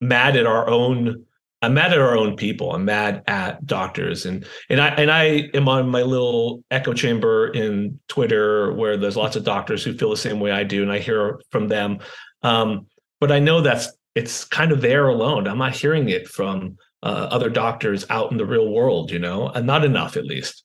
mad 0.00 0.36
at 0.36 0.46
our 0.46 0.68
own 0.68 1.24
I'm 1.64 1.74
mad 1.74 1.92
at 1.92 1.98
our 1.98 2.16
own 2.16 2.36
people. 2.36 2.72
I'm 2.72 2.84
mad 2.84 3.22
at 3.26 3.64
doctors, 3.66 4.26
and 4.26 4.46
and 4.68 4.80
I 4.80 4.88
and 4.88 5.10
I 5.10 5.48
am 5.54 5.66
on 5.66 5.88
my 5.88 6.02
little 6.02 6.62
echo 6.70 6.92
chamber 6.92 7.48
in 7.48 7.98
Twitter 8.08 8.72
where 8.74 8.98
there's 8.98 9.16
lots 9.16 9.34
of 9.34 9.44
doctors 9.44 9.82
who 9.82 9.94
feel 9.94 10.10
the 10.10 10.16
same 10.16 10.40
way 10.40 10.50
I 10.52 10.62
do, 10.62 10.82
and 10.82 10.92
I 10.92 10.98
hear 10.98 11.40
from 11.50 11.68
them. 11.68 12.00
Um, 12.42 12.86
but 13.18 13.32
I 13.32 13.38
know 13.38 13.62
that's 13.62 13.88
it's 14.14 14.44
kind 14.44 14.72
of 14.72 14.82
there 14.82 15.08
alone. 15.08 15.48
I'm 15.48 15.58
not 15.58 15.74
hearing 15.74 16.10
it 16.10 16.28
from 16.28 16.76
uh, 17.02 17.28
other 17.30 17.48
doctors 17.48 18.04
out 18.10 18.30
in 18.30 18.36
the 18.36 18.46
real 18.46 18.68
world, 18.68 19.10
you 19.10 19.18
know, 19.18 19.48
and 19.48 19.66
not 19.66 19.84
enough 19.84 20.18
at 20.18 20.26
least. 20.26 20.63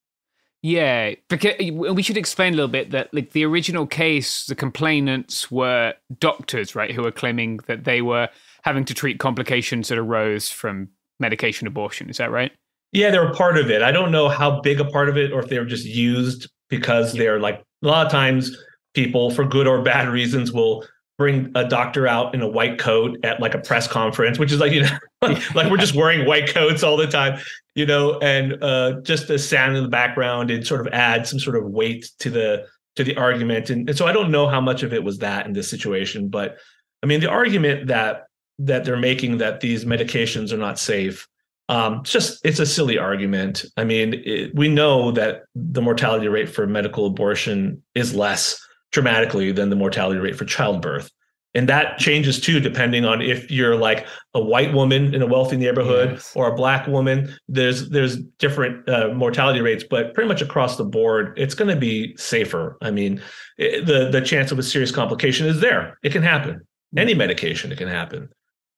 Yeah, 0.61 1.15
because 1.29 1.53
we 1.71 2.03
should 2.03 2.17
explain 2.17 2.53
a 2.53 2.55
little 2.57 2.71
bit 2.71 2.91
that 2.91 3.13
like 3.13 3.31
the 3.31 3.45
original 3.45 3.87
case, 3.87 4.45
the 4.45 4.55
complainants 4.55 5.49
were 5.49 5.93
doctors, 6.19 6.75
right, 6.75 6.91
who 6.91 7.03
were 7.03 7.11
claiming 7.11 7.61
that 7.67 7.85
they 7.85 8.01
were 8.01 8.27
having 8.63 8.83
to 8.85 8.93
treat 8.93 9.19
complications 9.19 9.87
that 9.87 9.97
arose 9.97 10.49
from 10.49 10.89
medication 11.19 11.65
abortion. 11.65 12.09
Is 12.09 12.17
that 12.17 12.29
right? 12.29 12.51
Yeah, 12.91 13.09
they 13.11 13.19
were 13.19 13.33
part 13.33 13.57
of 13.57 13.69
it. 13.69 13.81
I 13.81 13.91
don't 13.91 14.11
know 14.11 14.27
how 14.27 14.59
big 14.59 14.81
a 14.81 14.85
part 14.85 15.07
of 15.07 15.17
it, 15.17 15.31
or 15.31 15.39
if 15.39 15.47
they 15.47 15.59
were 15.59 15.65
just 15.65 15.85
used 15.85 16.49
because 16.69 17.13
they're 17.13 17.39
like 17.39 17.63
a 17.83 17.87
lot 17.87 18.05
of 18.05 18.11
times 18.11 18.55
people, 18.93 19.31
for 19.31 19.45
good 19.45 19.67
or 19.67 19.81
bad 19.81 20.09
reasons, 20.09 20.51
will 20.51 20.85
bring 21.17 21.51
a 21.55 21.67
doctor 21.67 22.07
out 22.07 22.33
in 22.33 22.41
a 22.41 22.47
white 22.47 22.79
coat 22.79 23.17
at 23.23 23.39
like 23.39 23.53
a 23.53 23.59
press 23.59 23.87
conference, 23.87 24.39
which 24.39 24.51
is 24.51 24.59
like 24.59 24.71
you 24.71 24.83
know, 24.83 24.97
like 25.53 25.69
we're 25.69 25.77
just 25.77 25.95
wearing 25.95 26.25
white 26.25 26.49
coats 26.49 26.83
all 26.83 26.97
the 26.97 27.07
time, 27.07 27.39
you 27.79 27.85
know, 27.85 28.19
and 28.19 28.61
uh, 28.61 28.99
just 29.03 29.29
a 29.29 29.39
sound 29.39 29.77
in 29.77 29.83
the 29.83 29.89
background 29.89 30.51
and 30.51 30.67
sort 30.67 30.85
of 30.85 30.91
add 30.91 31.25
some 31.25 31.39
sort 31.39 31.55
of 31.55 31.63
weight 31.63 32.11
to 32.19 32.29
the 32.29 32.67
to 32.97 33.05
the 33.05 33.15
argument. 33.15 33.69
And, 33.69 33.87
and 33.87 33.97
so 33.97 34.05
I 34.05 34.11
don't 34.11 34.31
know 34.31 34.49
how 34.49 34.59
much 34.59 34.83
of 34.83 34.93
it 34.93 35.01
was 35.01 35.19
that 35.19 35.45
in 35.45 35.53
this 35.53 35.69
situation, 35.69 36.27
but 36.27 36.57
I 37.01 37.05
mean 37.05 37.21
the 37.21 37.29
argument 37.29 37.87
that 37.87 38.25
that 38.59 38.83
they're 38.83 38.97
making 38.97 39.37
that 39.37 39.61
these 39.61 39.85
medications 39.85 40.51
are 40.51 40.57
not 40.57 40.77
safe. 40.77 41.25
Um, 41.69 42.01
it's 42.01 42.11
just 42.11 42.45
it's 42.45 42.59
a 42.59 42.65
silly 42.65 42.97
argument. 42.97 43.63
I 43.77 43.85
mean, 43.85 44.13
it, 44.25 44.53
we 44.53 44.67
know 44.67 45.11
that 45.11 45.43
the 45.55 45.81
mortality 45.81 46.27
rate 46.27 46.49
for 46.49 46.67
medical 46.67 47.05
abortion 47.05 47.81
is 47.95 48.13
less 48.13 48.61
dramatically 48.91 49.53
than 49.53 49.69
the 49.69 49.77
mortality 49.77 50.19
rate 50.19 50.35
for 50.35 50.43
childbirth. 50.43 51.09
And 51.55 51.67
that 51.67 51.97
changes 51.97 52.39
too, 52.39 52.59
depending 52.59 53.05
on 53.05 53.21
if 53.21 53.49
you're 53.49 53.75
like 53.75 54.05
a 54.35 54.41
white 54.41 54.71
woman 54.71 55.15
in 55.15 55.21
a 55.23 55.25
wealthy 55.25 55.57
neighborhood 55.57 56.11
yes. 56.13 56.31
or 56.35 56.47
a 56.47 56.55
black 56.55 56.85
woman. 56.85 57.35
There's 57.47 57.89
there's 57.89 58.17
different 58.37 58.87
uh, 58.87 59.09
mortality 59.15 59.59
rates, 59.59 59.83
but 59.89 60.13
pretty 60.13 60.27
much 60.27 60.41
across 60.43 60.77
the 60.77 60.85
board, 60.85 61.33
it's 61.37 61.55
going 61.55 61.73
to 61.73 61.79
be 61.79 62.15
safer. 62.17 62.77
I 62.81 62.91
mean, 62.91 63.21
it, 63.57 63.87
the 63.87 64.09
the 64.09 64.21
chance 64.21 64.51
of 64.51 64.59
a 64.59 64.63
serious 64.63 64.91
complication 64.91 65.47
is 65.47 65.59
there. 65.59 65.97
It 66.03 66.11
can 66.11 66.21
happen. 66.21 66.61
Any 66.95 67.15
medication, 67.15 67.71
it 67.71 67.77
can 67.77 67.87
happen. 67.87 68.29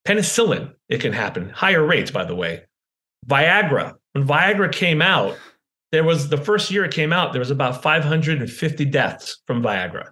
Penicillin, 0.08 0.74
it 0.90 1.02
can 1.02 1.14
happen. 1.14 1.50
Higher 1.50 1.86
rates, 1.86 2.12
by 2.12 2.24
the 2.24 2.36
way. 2.36 2.64
Viagra, 3.28 3.94
when 4.14 4.26
Viagra 4.26 4.72
came 4.72 5.02
out, 5.02 5.38
there 5.92 6.04
was 6.04 6.30
the 6.30 6.38
first 6.38 6.72
year 6.72 6.86
it 6.86 6.94
came 6.94 7.14
out, 7.14 7.34
there 7.34 7.40
was 7.40 7.52
about 7.52 7.84
550 7.84 8.86
deaths 8.86 9.42
from 9.46 9.62
Viagra. 9.62 10.10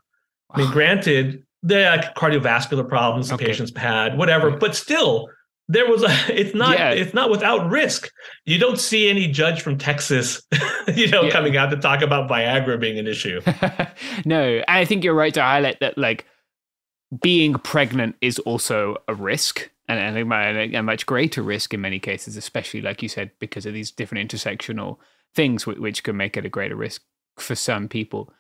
I 0.52 0.60
mean, 0.60 0.72
granted, 0.72 1.44
had 1.68 2.14
cardiovascular 2.16 2.88
problems 2.88 3.30
the 3.30 3.38
patients 3.38 3.76
had, 3.76 4.18
whatever, 4.18 4.52
but 4.52 4.76
still, 4.76 5.30
there 5.68 5.88
was 5.88 6.04
a 6.04 6.10
it's 6.30 6.56
not 6.56 6.78
yeah. 6.78 6.92
it's 6.92 7.14
not 7.14 7.30
without 7.30 7.70
risk. 7.70 8.10
You 8.46 8.58
don't 8.58 8.80
see 8.80 9.10
any 9.10 9.28
judge 9.28 9.62
from 9.62 9.78
Texas, 9.78 10.42
you 10.94 11.08
know, 11.08 11.24
yeah. 11.24 11.30
coming 11.30 11.56
out 11.56 11.70
to 11.70 11.78
talk 11.78 12.02
about 12.02 12.30
Viagra 12.30 12.80
being 12.80 13.00
an 13.00 13.08
issue. 13.08 13.42
no, 14.26 14.62
I 14.68 14.86
think 14.86 15.04
you're 15.04 15.14
right 15.14 15.34
to 15.36 15.42
highlight 15.42 15.80
that 15.80 15.98
like 15.98 16.26
being 17.22 17.54
pregnant 17.54 18.16
is 18.22 18.40
also 18.40 18.98
a 19.08 19.16
risk 19.16 19.70
and, 19.88 20.00
and 20.00 20.32
a, 20.32 20.78
a, 20.78 20.84
much 20.84 21.06
greater 21.08 21.42
risk 21.42 21.74
in 21.74 21.82
many 21.82 22.00
cases, 22.00 22.38
especially 22.38 22.82
like 22.82 23.02
you 23.02 23.10
said, 23.10 23.32
because 23.40 23.66
of 23.66 23.74
these 23.74 23.90
different 23.90 24.30
intersectional 24.30 24.98
things 25.34 25.66
which, 25.66 25.80
which 25.80 26.04
can 26.04 26.16
make 26.16 26.38
it 26.38 26.46
a 26.46 26.50
greater 26.50 26.76
risk 26.76 27.02
for 27.38 27.56
some 27.56 27.88
people. 27.88 28.32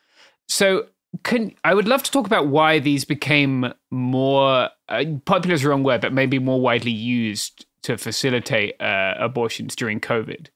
So, 0.47 0.87
can 1.23 1.53
I 1.63 1.73
would 1.73 1.87
love 1.87 2.03
to 2.03 2.11
talk 2.11 2.25
about 2.25 2.47
why 2.47 2.79
these 2.79 3.05
became 3.05 3.73
more 3.91 4.69
uh, 4.87 5.05
popular 5.25 5.55
is 5.55 5.63
the 5.63 5.69
wrong 5.69 5.83
word, 5.83 6.01
but 6.01 6.13
maybe 6.13 6.39
more 6.39 6.61
widely 6.61 6.91
used 6.91 7.65
to 7.83 7.97
facilitate 7.97 8.79
uh, 8.81 9.15
abortions 9.17 9.75
during 9.75 9.99
COVID, 9.99 10.47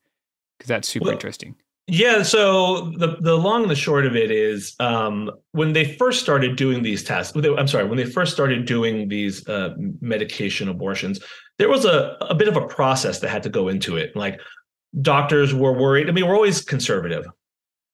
because 0.57 0.67
that's 0.67 0.87
super 0.87 1.05
well, 1.05 1.13
interesting. 1.13 1.55
Yeah, 1.87 2.23
so 2.23 2.91
the 2.97 3.17
the 3.19 3.35
long 3.35 3.63
and 3.63 3.71
the 3.71 3.75
short 3.75 4.05
of 4.05 4.15
it 4.15 4.31
is 4.31 4.75
um, 4.79 5.31
when 5.51 5.73
they 5.73 5.95
first 5.95 6.21
started 6.21 6.55
doing 6.55 6.83
these 6.83 7.03
tests. 7.03 7.35
I'm 7.35 7.67
sorry, 7.67 7.85
when 7.85 7.97
they 7.97 8.05
first 8.05 8.31
started 8.31 8.65
doing 8.65 9.09
these 9.09 9.47
uh, 9.49 9.73
medication 9.99 10.69
abortions, 10.69 11.19
there 11.57 11.69
was 11.69 11.83
a 11.83 12.15
a 12.21 12.35
bit 12.35 12.47
of 12.47 12.55
a 12.55 12.67
process 12.67 13.19
that 13.19 13.29
had 13.29 13.43
to 13.43 13.49
go 13.49 13.67
into 13.67 13.97
it. 13.97 14.15
Like 14.15 14.39
doctors 15.01 15.53
were 15.53 15.73
worried. 15.73 16.09
I 16.09 16.13
mean, 16.13 16.27
we're 16.27 16.35
always 16.35 16.61
conservative. 16.61 17.25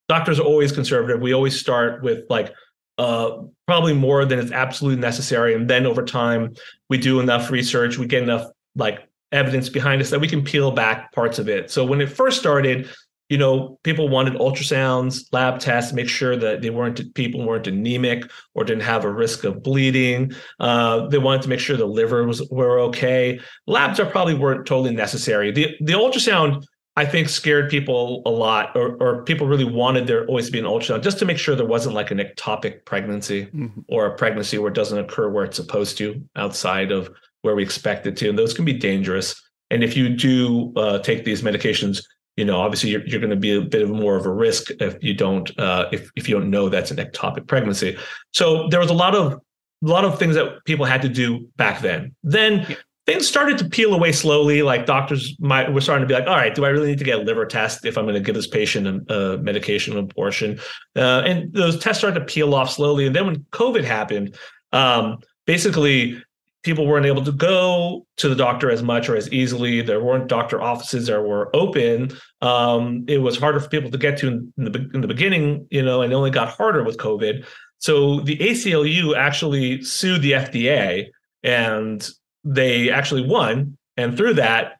Doctors 0.09 0.39
are 0.39 0.43
always 0.43 0.73
conservative. 0.73 1.21
We 1.21 1.33
always 1.33 1.57
start 1.57 2.03
with 2.03 2.25
like 2.29 2.53
uh, 2.97 3.43
probably 3.65 3.93
more 3.93 4.25
than 4.25 4.39
is 4.39 4.51
absolutely 4.51 4.99
necessary, 4.99 5.53
and 5.55 5.69
then 5.69 5.85
over 5.85 6.03
time 6.03 6.55
we 6.89 6.97
do 6.97 7.21
enough 7.21 7.49
research, 7.49 7.97
we 7.97 8.07
get 8.07 8.23
enough 8.23 8.47
like 8.75 9.07
evidence 9.31 9.69
behind 9.69 10.01
us 10.01 10.09
that 10.09 10.19
we 10.19 10.27
can 10.27 10.43
peel 10.43 10.71
back 10.71 11.13
parts 11.13 11.39
of 11.39 11.47
it. 11.47 11.71
So 11.71 11.85
when 11.85 12.01
it 12.01 12.11
first 12.11 12.39
started 12.39 12.89
you 13.29 13.37
know, 13.37 13.79
people 13.83 14.09
wanted 14.09 14.33
ultrasounds, 14.33 15.27
lab 15.31 15.59
tests, 15.59 15.91
to 15.91 15.95
make 15.95 16.09
sure 16.09 16.35
that 16.35 16.61
they 16.61 16.71
weren't 16.71 17.13
people 17.13 17.45
weren't 17.45 17.67
anemic 17.67 18.29
or 18.55 18.63
didn't 18.63 18.83
have 18.83 19.05
a 19.05 19.11
risk 19.11 19.43
of 19.43 19.61
bleeding. 19.61 20.33
Uh, 20.59 21.07
they 21.07 21.19
wanted 21.19 21.43
to 21.43 21.49
make 21.49 21.59
sure 21.59 21.77
the 21.77 21.85
liver 21.85 22.25
was 22.25 22.47
were 22.49 22.79
okay. 22.79 23.39
Labs 23.67 23.99
are 23.99 24.07
probably 24.07 24.33
weren't 24.33 24.65
totally 24.65 24.93
necessary. 24.95 25.51
The 25.51 25.75
the 25.79 25.93
ultrasound 25.93 26.65
I 26.99 27.05
think 27.05 27.29
scared 27.29 27.69
people 27.69 28.21
a 28.25 28.29
lot, 28.29 28.75
or, 28.75 28.97
or 28.99 29.23
people 29.23 29.47
really 29.47 29.63
wanted 29.63 30.05
there 30.05 30.25
always 30.25 30.47
to 30.47 30.51
be 30.51 30.59
an 30.59 30.65
ultrasound 30.65 31.01
just 31.01 31.17
to 31.19 31.25
make 31.25 31.37
sure 31.37 31.55
there 31.55 31.65
wasn't 31.65 31.95
like 31.95 32.11
an 32.11 32.17
ectopic 32.17 32.83
pregnancy 32.83 33.45
mm-hmm. 33.45 33.79
or 33.87 34.05
a 34.07 34.17
pregnancy 34.17 34.57
where 34.57 34.69
it 34.69 34.75
doesn't 34.75 34.99
occur 34.99 35.29
where 35.29 35.45
it's 35.45 35.55
supposed 35.55 35.97
to 35.99 36.21
outside 36.35 36.91
of 36.91 37.09
where 37.43 37.55
we 37.55 37.63
expect 37.63 38.05
it 38.05 38.17
to. 38.17 38.27
And 38.27 38.37
those 38.37 38.53
can 38.53 38.65
be 38.65 38.73
dangerous. 38.73 39.33
And 39.71 39.81
if 39.81 39.95
you 39.95 40.09
do 40.09 40.73
uh, 40.75 40.99
take 40.99 41.23
these 41.23 41.41
medications, 41.41 42.03
you 42.35 42.43
know, 42.43 42.59
obviously 42.59 42.89
you're, 42.89 43.07
you're 43.07 43.21
going 43.21 43.29
to 43.29 43.37
be 43.37 43.55
a 43.55 43.61
bit 43.61 43.81
of 43.81 43.89
more 43.89 44.17
of 44.17 44.25
a 44.25 44.33
risk 44.33 44.69
if 44.81 45.01
you 45.01 45.13
don't 45.13 45.57
uh, 45.57 45.87
if 45.93 46.11
if 46.17 46.27
you 46.27 46.35
don't 46.37 46.49
know 46.49 46.67
that's 46.67 46.91
an 46.91 46.97
ectopic 46.97 47.47
pregnancy. 47.47 47.97
So 48.33 48.67
there 48.67 48.81
was 48.81 48.89
a 48.89 48.93
lot 48.93 49.15
of 49.15 49.35
a 49.35 49.87
lot 49.87 50.03
of 50.03 50.19
things 50.19 50.35
that 50.35 50.65
people 50.65 50.83
had 50.83 51.01
to 51.03 51.09
do 51.09 51.47
back 51.55 51.79
then. 51.79 52.13
Then 52.23 52.65
yeah. 52.67 52.75
Things 53.09 53.27
started 53.27 53.57
to 53.57 53.65
peel 53.65 53.95
away 53.95 54.11
slowly. 54.11 54.61
Like 54.61 54.85
doctors 54.85 55.35
might 55.39 55.73
were 55.73 55.81
starting 55.81 56.07
to 56.07 56.13
be 56.13 56.13
like, 56.13 56.29
all 56.29 56.35
right, 56.35 56.53
do 56.53 56.63
I 56.63 56.69
really 56.69 56.89
need 56.89 56.99
to 56.99 57.03
get 57.03 57.19
a 57.19 57.23
liver 57.23 57.45
test 57.45 57.83
if 57.83 57.97
I'm 57.97 58.05
going 58.05 58.13
to 58.13 58.21
give 58.21 58.35
this 58.35 58.45
patient 58.45 59.09
a, 59.09 59.13
a 59.13 59.37
medication 59.39 59.97
abortion? 59.97 60.59
Uh, 60.95 61.23
and 61.25 61.51
those 61.51 61.79
tests 61.79 61.99
started 61.99 62.19
to 62.19 62.25
peel 62.25 62.53
off 62.53 62.69
slowly. 62.69 63.07
And 63.07 63.15
then 63.15 63.25
when 63.25 63.37
COVID 63.51 63.83
happened, 63.83 64.37
um, 64.73 65.17
basically 65.47 66.21
people 66.61 66.85
weren't 66.85 67.07
able 67.07 67.23
to 67.23 67.31
go 67.31 68.05
to 68.17 68.29
the 68.29 68.35
doctor 68.35 68.69
as 68.69 68.83
much 68.83 69.09
or 69.09 69.15
as 69.15 69.31
easily. 69.33 69.81
There 69.81 70.03
weren't 70.03 70.27
doctor 70.27 70.61
offices 70.61 71.07
that 71.07 71.19
were 71.19 71.49
open. 71.55 72.11
Um, 72.43 73.05
it 73.07 73.17
was 73.17 73.39
harder 73.39 73.59
for 73.59 73.69
people 73.69 73.89
to 73.89 73.97
get 73.97 74.19
to 74.19 74.27
in, 74.27 74.53
in, 74.59 74.65
the 74.65 74.89
in 74.93 75.01
the 75.01 75.07
beginning, 75.07 75.65
you 75.71 75.81
know, 75.81 76.03
and 76.03 76.13
it 76.13 76.15
only 76.15 76.29
got 76.29 76.49
harder 76.49 76.83
with 76.83 76.97
COVID. 76.97 77.43
So 77.79 78.19
the 78.19 78.37
ACLU 78.37 79.15
actually 79.15 79.81
sued 79.81 80.21
the 80.21 80.33
FDA, 80.33 81.07
and 81.41 82.07
they 82.43 82.89
actually 82.89 83.25
won. 83.25 83.77
And 83.97 84.15
through 84.15 84.35
that, 84.35 84.73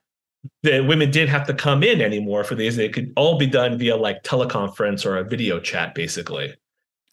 the 0.64 0.82
women 0.82 1.12
didn't 1.12 1.30
have 1.30 1.48
to 1.48 1.54
come 1.54 1.84
in 1.84 2.02
anymore 2.02 2.44
for 2.44 2.56
these. 2.56 2.76
They 2.76 2.90
could 2.90 3.12
all 3.18 3.38
be 3.38 3.48
done 3.48 3.78
via 3.78 3.98
like 3.98 4.24
teleconference 4.24 5.06
or 5.06 5.18
a 5.18 5.24
video 5.24 5.60
chat, 5.60 5.94
basically. 5.94 6.56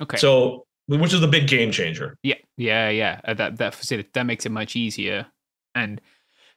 Okay. 0.00 0.16
So 0.16 0.66
which 0.88 1.12
is 1.12 1.22
a 1.22 1.28
big 1.28 1.48
game 1.48 1.72
changer. 1.72 2.16
Yeah, 2.22 2.36
yeah, 2.56 2.88
yeah. 2.90 3.20
Uh, 3.24 3.34
that 3.34 3.58
that 3.58 4.06
that 4.14 4.26
makes 4.26 4.46
it 4.46 4.52
much 4.52 4.76
easier. 4.76 5.26
And 5.74 6.00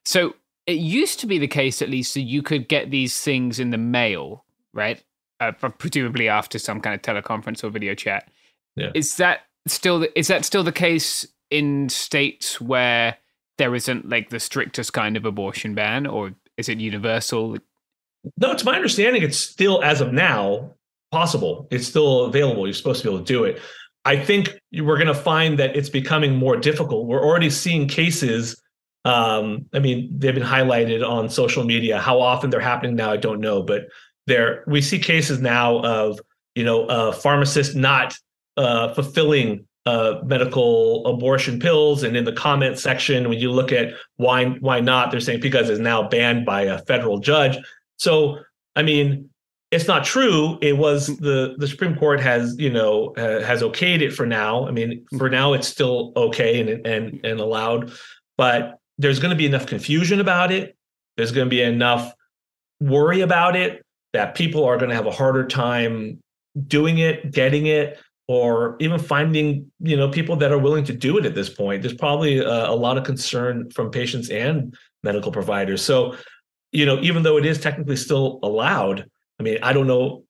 so 0.05 0.36
it 0.67 0.77
used 0.77 1.19
to 1.22 1.27
be 1.27 1.39
the 1.39 1.48
case, 1.48 1.81
at 1.81 1.89
least, 1.89 2.13
that 2.13 2.22
you 2.22 2.43
could 2.43 2.67
get 2.67 2.91
these 2.91 3.19
things 3.19 3.60
in 3.60 3.72
the 3.72 3.77
mail, 3.77 4.46
right? 4.74 5.03
Uh, 5.39 5.51
presumably 5.51 6.29
after 6.29 6.60
some 6.60 6.79
kind 6.79 6.93
of 6.93 7.01
teleconference 7.01 7.63
or 7.63 7.69
video 7.69 7.96
chat. 7.96 8.29
Yeah. 8.75 8.91
Is 8.93 9.17
that 9.17 9.41
still 9.67 10.00
the, 10.00 10.19
is 10.19 10.27
that 10.27 10.46
still 10.46 10.63
the 10.63 10.72
case 10.72 11.25
in 11.50 11.89
states 11.89 12.62
where 12.62 13.17
there 13.59 13.75
isn't 13.75 14.09
like 14.09 14.31
the 14.31 14.39
strictest 14.39 14.93
kind 14.93 15.15
of 15.15 15.25
abortion 15.25 15.75
ban, 15.75 16.07
or 16.07 16.31
is 16.57 16.67
it 16.67 16.79
universal? 16.79 17.57
No, 18.37 18.51
it's 18.51 18.65
my 18.65 18.75
understanding 18.75 19.21
it's 19.21 19.37
still 19.37 19.83
as 19.83 20.01
of 20.01 20.11
now 20.11 20.71
possible. 21.11 21.67
It's 21.69 21.87
still 21.87 22.25
available. 22.25 22.65
You're 22.65 22.73
supposed 22.73 23.03
to 23.03 23.07
be 23.07 23.13
able 23.13 23.23
to 23.23 23.33
do 23.33 23.43
it. 23.43 23.61
I 24.05 24.17
think 24.17 24.57
we're 24.73 24.97
going 24.97 25.07
to 25.07 25.13
find 25.13 25.59
that 25.59 25.75
it's 25.75 25.89
becoming 25.89 26.35
more 26.35 26.57
difficult. 26.57 27.05
We're 27.05 27.23
already 27.23 27.49
seeing 27.49 27.87
cases. 27.87 28.59
Um, 29.05 29.65
I 29.73 29.79
mean, 29.79 30.09
they've 30.17 30.33
been 30.33 30.43
highlighted 30.43 31.07
on 31.07 31.29
social 31.29 31.63
media. 31.63 31.99
How 31.99 32.19
often 32.19 32.49
they're 32.49 32.59
happening 32.59 32.95
now, 32.95 33.11
I 33.11 33.17
don't 33.17 33.39
know, 33.39 33.61
but 33.61 33.83
there 34.25 34.63
we 34.67 34.81
see 34.81 34.99
cases 34.99 35.41
now 35.41 35.79
of 35.79 36.19
you 36.55 36.63
know 36.63 36.85
a 36.85 37.11
pharmacist 37.11 37.75
not 37.75 38.15
uh, 38.57 38.93
fulfilling 38.93 39.65
uh, 39.89 40.22
medical 40.24 41.05
abortion 41.08 41.60
pills, 41.60 42.03
and 42.03 42.15
in 42.15 42.24
the 42.24 42.31
comment 42.31 42.77
section, 42.77 43.27
when 43.27 43.39
you 43.39 43.51
look 43.51 43.72
at 43.72 43.93
why 44.17 44.46
why 44.60 44.79
not, 44.79 45.10
they're 45.10 45.19
saying 45.19 45.39
because 45.39 45.67
it's 45.67 45.79
now 45.79 46.08
banned 46.08 46.46
by 46.46 46.62
a 46.62 46.77
federal 46.79 47.17
judge. 47.17 47.58
So, 47.98 48.38
I 48.75 48.84
mean, 48.84 49.29
it's 49.72 49.88
not 49.88 50.03
true. 50.03 50.60
It 50.62 50.77
was 50.77 51.08
the 51.17 51.55
the 51.58 51.67
Supreme 51.67 51.96
Court 51.96 52.19
has 52.19 52.55
you 52.60 52.69
know 52.69 53.15
uh, 53.17 53.41
has 53.43 53.63
okayed 53.63 54.01
it 54.01 54.13
for 54.13 54.27
now. 54.27 54.67
I 54.67 54.72
mean, 54.72 55.05
for 55.17 55.27
now 55.27 55.53
it's 55.53 55.67
still 55.67 56.13
okay 56.15 56.60
and 56.62 56.86
and 56.86 57.19
and 57.24 57.39
allowed, 57.39 57.91
but 58.38 58.77
there's 59.00 59.19
going 59.19 59.31
to 59.31 59.38
be 59.38 59.48
enough 59.48 59.65
confusion 59.65 60.19
about 60.19 60.51
it. 60.51 60.77
There's 61.17 61.31
going 61.31 61.48
to 61.48 61.50
be 61.50 61.63
enough 61.63 62.13
worry 62.79 63.22
about 63.22 63.55
it 63.55 63.84
that 64.13 64.36
people 64.36 64.65
are 64.65 64.77
going 64.77 64.89
to 64.89 64.96
have 64.96 65.08
a 65.08 65.12
harder 65.12 65.48
time 65.48 66.19
doing 66.67 67.00
it, 67.00 67.31
getting 67.31 67.65
it, 67.65 68.00
or 68.29 68.77
even 68.79 69.00
finding 69.00 69.69
you 69.79 69.98
know 69.98 70.07
people 70.07 70.36
that 70.38 70.51
are 70.51 70.59
willing 70.59 70.83
to 70.86 70.93
do 70.93 71.17
it 71.17 71.25
at 71.25 71.36
this 71.36 71.50
point. 71.50 71.81
There's 71.81 71.95
probably 71.95 72.38
a, 72.38 72.69
a 72.69 72.75
lot 72.75 72.98
of 72.98 73.03
concern 73.03 73.69
from 73.71 73.91
patients 73.91 74.29
and 74.29 74.77
medical 75.03 75.31
providers. 75.31 75.81
So, 75.81 76.15
you 76.71 76.86
know, 76.86 77.00
even 77.01 77.24
though 77.24 77.38
it 77.38 77.45
is 77.45 77.59
technically 77.59 77.95
still 77.95 78.39
allowed 78.43 79.09
I 79.39 79.43
mean, 79.43 79.57
I 79.63 79.74
don't 79.74 79.88
know 79.88 80.25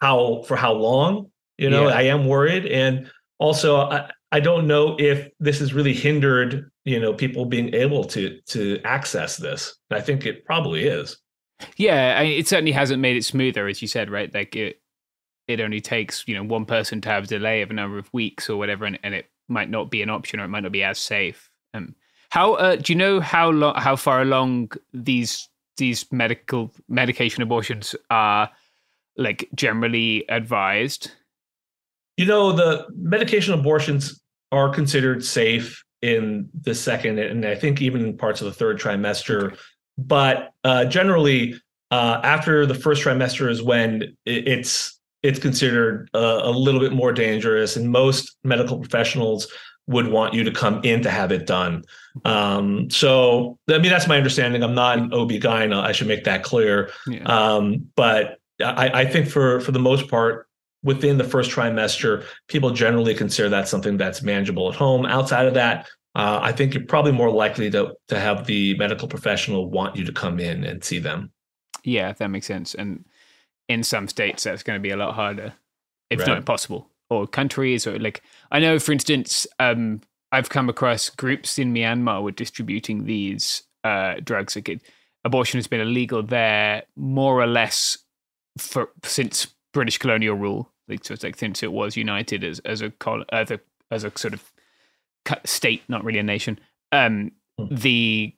how 0.00 0.42
for 0.46 0.56
how 0.56 0.72
long. 0.72 1.30
You 1.58 1.70
know, 1.70 1.88
yeah. 1.88 1.94
I 1.94 2.02
am 2.02 2.26
worried, 2.26 2.66
and 2.66 3.10
also 3.38 3.76
I, 3.76 4.10
I 4.32 4.40
don't 4.40 4.66
know 4.66 4.96
if 4.98 5.28
this 5.38 5.58
has 5.58 5.74
really 5.74 5.92
hindered 5.92 6.70
you 6.84 6.98
know 6.98 7.12
people 7.12 7.44
being 7.44 7.74
able 7.74 8.04
to 8.04 8.40
to 8.46 8.80
access 8.84 9.36
this. 9.36 9.76
I 9.90 10.00
think 10.00 10.24
it 10.26 10.44
probably 10.44 10.84
is. 10.84 11.18
Yeah, 11.76 12.16
I 12.18 12.24
mean, 12.24 12.38
it 12.38 12.48
certainly 12.48 12.72
hasn't 12.72 13.00
made 13.00 13.16
it 13.16 13.24
smoother, 13.24 13.68
as 13.68 13.82
you 13.82 13.86
said, 13.86 14.10
right? 14.10 14.32
Like 14.32 14.56
it, 14.56 14.81
it 15.48 15.60
only 15.60 15.80
takes 15.80 16.24
you 16.26 16.34
know 16.34 16.44
one 16.44 16.64
person 16.64 17.00
to 17.02 17.08
have 17.08 17.24
a 17.24 17.26
delay 17.26 17.62
of 17.62 17.70
a 17.70 17.74
number 17.74 17.98
of 17.98 18.12
weeks 18.12 18.48
or 18.48 18.56
whatever, 18.56 18.84
and, 18.84 18.98
and 19.02 19.14
it 19.14 19.30
might 19.48 19.70
not 19.70 19.90
be 19.90 20.02
an 20.02 20.10
option 20.10 20.40
or 20.40 20.44
it 20.44 20.48
might 20.48 20.62
not 20.62 20.72
be 20.72 20.84
as 20.84 20.98
safe. 20.98 21.50
Um, 21.74 21.94
how 22.30 22.54
uh, 22.54 22.76
do 22.76 22.92
you 22.92 22.98
know 22.98 23.20
how 23.20 23.50
long, 23.50 23.74
how 23.74 23.96
far 23.96 24.22
along 24.22 24.72
these 24.92 25.48
these 25.76 26.10
medical 26.12 26.72
medication 26.88 27.42
abortions 27.42 27.94
are 28.10 28.50
like 29.16 29.48
generally 29.54 30.24
advised? 30.28 31.10
You 32.16 32.26
know, 32.26 32.52
the 32.52 32.86
medication 32.94 33.54
abortions 33.54 34.20
are 34.50 34.68
considered 34.68 35.24
safe 35.24 35.82
in 36.02 36.48
the 36.60 36.74
second 36.74 37.18
and 37.18 37.44
I 37.46 37.54
think 37.54 37.80
even 37.80 38.04
in 38.04 38.16
parts 38.16 38.40
of 38.40 38.46
the 38.46 38.52
third 38.52 38.78
trimester. 38.78 39.56
But 39.96 40.52
uh, 40.64 40.86
generally, 40.86 41.60
uh, 41.90 42.20
after 42.24 42.66
the 42.66 42.74
first 42.74 43.02
trimester 43.02 43.50
is 43.50 43.62
when 43.62 44.16
it's 44.24 44.98
it's 45.22 45.38
considered 45.38 46.10
uh, 46.14 46.40
a 46.42 46.50
little 46.50 46.80
bit 46.80 46.92
more 46.92 47.12
dangerous, 47.12 47.76
and 47.76 47.90
most 47.90 48.36
medical 48.44 48.78
professionals 48.78 49.48
would 49.86 50.08
want 50.08 50.32
you 50.34 50.44
to 50.44 50.52
come 50.52 50.80
in 50.84 51.02
to 51.02 51.10
have 51.10 51.32
it 51.32 51.46
done. 51.46 51.84
Um, 52.24 52.88
so, 52.90 53.58
I 53.68 53.78
mean, 53.78 53.90
that's 53.90 54.06
my 54.06 54.16
understanding. 54.16 54.62
I'm 54.62 54.74
not 54.74 54.98
an 54.98 55.12
OB-GYN. 55.12 55.74
I 55.74 55.92
should 55.92 56.06
make 56.06 56.24
that 56.24 56.44
clear. 56.44 56.90
Yeah. 57.06 57.22
Um, 57.24 57.90
but 57.96 58.38
I, 58.60 59.02
I 59.02 59.04
think 59.04 59.28
for 59.28 59.60
for 59.60 59.72
the 59.72 59.80
most 59.80 60.08
part, 60.08 60.48
within 60.82 61.18
the 61.18 61.24
first 61.24 61.50
trimester, 61.50 62.24
people 62.48 62.70
generally 62.70 63.14
consider 63.14 63.48
that 63.48 63.68
something 63.68 63.96
that's 63.96 64.22
manageable 64.22 64.68
at 64.68 64.76
home. 64.76 65.06
Outside 65.06 65.46
of 65.46 65.54
that, 65.54 65.88
uh, 66.14 66.38
I 66.42 66.52
think 66.52 66.74
you're 66.74 66.84
probably 66.84 67.12
more 67.12 67.30
likely 67.30 67.70
to 67.70 67.94
to 68.08 68.20
have 68.20 68.46
the 68.46 68.76
medical 68.76 69.08
professional 69.08 69.70
want 69.70 69.96
you 69.96 70.04
to 70.04 70.12
come 70.12 70.38
in 70.38 70.64
and 70.64 70.82
see 70.84 70.98
them. 70.98 71.32
Yeah, 71.84 72.10
if 72.10 72.18
that 72.18 72.28
makes 72.28 72.46
sense. 72.46 72.74
And 72.74 73.04
in 73.72 73.82
some 73.82 74.08
states, 74.08 74.44
that's 74.44 74.62
going 74.62 74.78
to 74.78 74.82
be 74.82 74.90
a 74.90 74.96
lot 74.96 75.14
harder, 75.14 75.54
if 76.10 76.20
right. 76.20 76.28
not 76.28 76.38
impossible 76.38 76.88
or 77.12 77.26
countries 77.26 77.86
or 77.86 77.98
like 77.98 78.22
I 78.50 78.58
know, 78.58 78.78
for 78.78 78.92
instance, 78.92 79.46
um, 79.58 80.00
I've 80.32 80.48
come 80.48 80.68
across 80.68 81.10
groups 81.10 81.58
in 81.58 81.74
Myanmar 81.74 82.22
were 82.22 82.30
distributing 82.30 83.04
these 83.04 83.62
uh, 83.84 84.14
drugs. 84.24 84.56
Like 84.56 84.80
abortion 85.24 85.58
has 85.58 85.66
been 85.66 85.80
illegal 85.80 86.22
there 86.22 86.84
more 86.96 87.40
or 87.40 87.46
less 87.46 87.98
for 88.58 88.90
since 89.04 89.48
British 89.72 89.98
colonial 89.98 90.36
rule. 90.36 90.70
Like, 90.88 91.04
so 91.04 91.14
it's 91.14 91.22
like 91.22 91.36
since 91.36 91.62
it 91.62 91.72
was 91.72 91.96
united 91.96 92.44
as 92.44 92.58
as 92.60 92.82
a 92.82 92.92
as 93.30 93.50
a 93.50 93.60
as 93.90 94.04
a 94.04 94.12
sort 94.16 94.34
of 94.34 94.52
state, 95.44 95.82
not 95.88 96.04
really 96.04 96.18
a 96.18 96.24
nation. 96.24 96.58
Um, 96.92 97.32
hmm. 97.58 97.74
the 97.74 98.34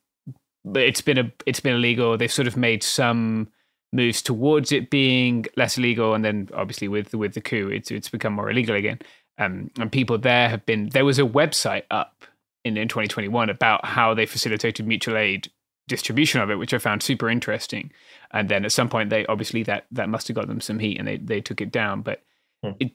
it's 0.74 1.00
been 1.00 1.18
a 1.18 1.32
it's 1.46 1.60
been 1.60 1.76
illegal. 1.76 2.16
They've 2.16 2.32
sort 2.32 2.48
of 2.48 2.56
made 2.56 2.82
some 2.82 3.48
moves 3.94 4.20
towards 4.20 4.72
it 4.72 4.90
being 4.90 5.46
less 5.56 5.78
illegal, 5.78 6.14
and 6.14 6.24
then 6.24 6.50
obviously 6.54 6.88
with 6.88 7.14
with 7.14 7.34
the 7.34 7.40
coup, 7.40 7.68
it's 7.68 7.90
it's 7.90 8.10
become 8.10 8.34
more 8.34 8.50
illegal 8.50 8.74
again. 8.74 8.98
Um, 9.38 9.70
and 9.78 9.90
people 9.90 10.18
there 10.18 10.48
have 10.48 10.66
been. 10.66 10.90
There 10.90 11.04
was 11.04 11.18
a 11.18 11.22
website 11.22 11.84
up 11.90 12.24
in 12.64 12.76
in 12.76 12.88
2021 12.88 13.48
about 13.48 13.84
how 13.84 14.12
they 14.12 14.26
facilitated 14.26 14.86
mutual 14.86 15.16
aid 15.16 15.50
distribution 15.86 16.40
of 16.40 16.50
it, 16.50 16.56
which 16.56 16.74
I 16.74 16.78
found 16.78 17.02
super 17.02 17.28
interesting. 17.28 17.92
And 18.30 18.48
then 18.48 18.64
at 18.64 18.72
some 18.72 18.88
point, 18.88 19.10
they 19.10 19.24
obviously 19.26 19.62
that 19.64 19.86
that 19.92 20.08
must 20.08 20.28
have 20.28 20.34
got 20.34 20.48
them 20.48 20.60
some 20.60 20.80
heat, 20.80 20.98
and 20.98 21.06
they 21.06 21.16
they 21.16 21.40
took 21.40 21.60
it 21.60 21.70
down. 21.70 22.02
But 22.02 22.22
hmm. 22.62 22.72
it 22.80 22.92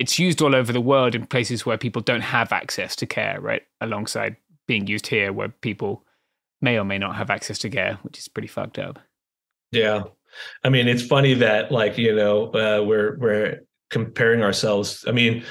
it's 0.00 0.18
used 0.18 0.42
all 0.42 0.54
over 0.54 0.72
the 0.72 0.80
world 0.80 1.14
in 1.14 1.26
places 1.26 1.64
where 1.64 1.78
people 1.78 2.02
don't 2.02 2.22
have 2.22 2.52
access 2.52 2.96
to 2.96 3.06
care, 3.06 3.38
right? 3.40 3.62
Alongside 3.80 4.36
being 4.66 4.86
used 4.86 5.06
here, 5.06 5.32
where 5.32 5.48
people 5.48 6.04
may 6.62 6.78
or 6.78 6.84
may 6.84 6.98
not 6.98 7.16
have 7.16 7.30
access 7.30 7.58
to 7.58 7.70
care, 7.70 7.98
which 8.02 8.18
is 8.18 8.26
pretty 8.26 8.48
fucked 8.48 8.78
up. 8.78 8.98
Yeah, 9.72 10.04
I 10.64 10.68
mean, 10.68 10.88
it's 10.88 11.04
funny 11.04 11.34
that 11.34 11.72
like 11.72 11.98
you 11.98 12.14
know 12.14 12.46
uh, 12.48 12.82
we're 12.84 13.16
we're 13.18 13.60
comparing 13.90 14.42
ourselves. 14.42 15.04
I 15.06 15.12
mean, 15.12 15.44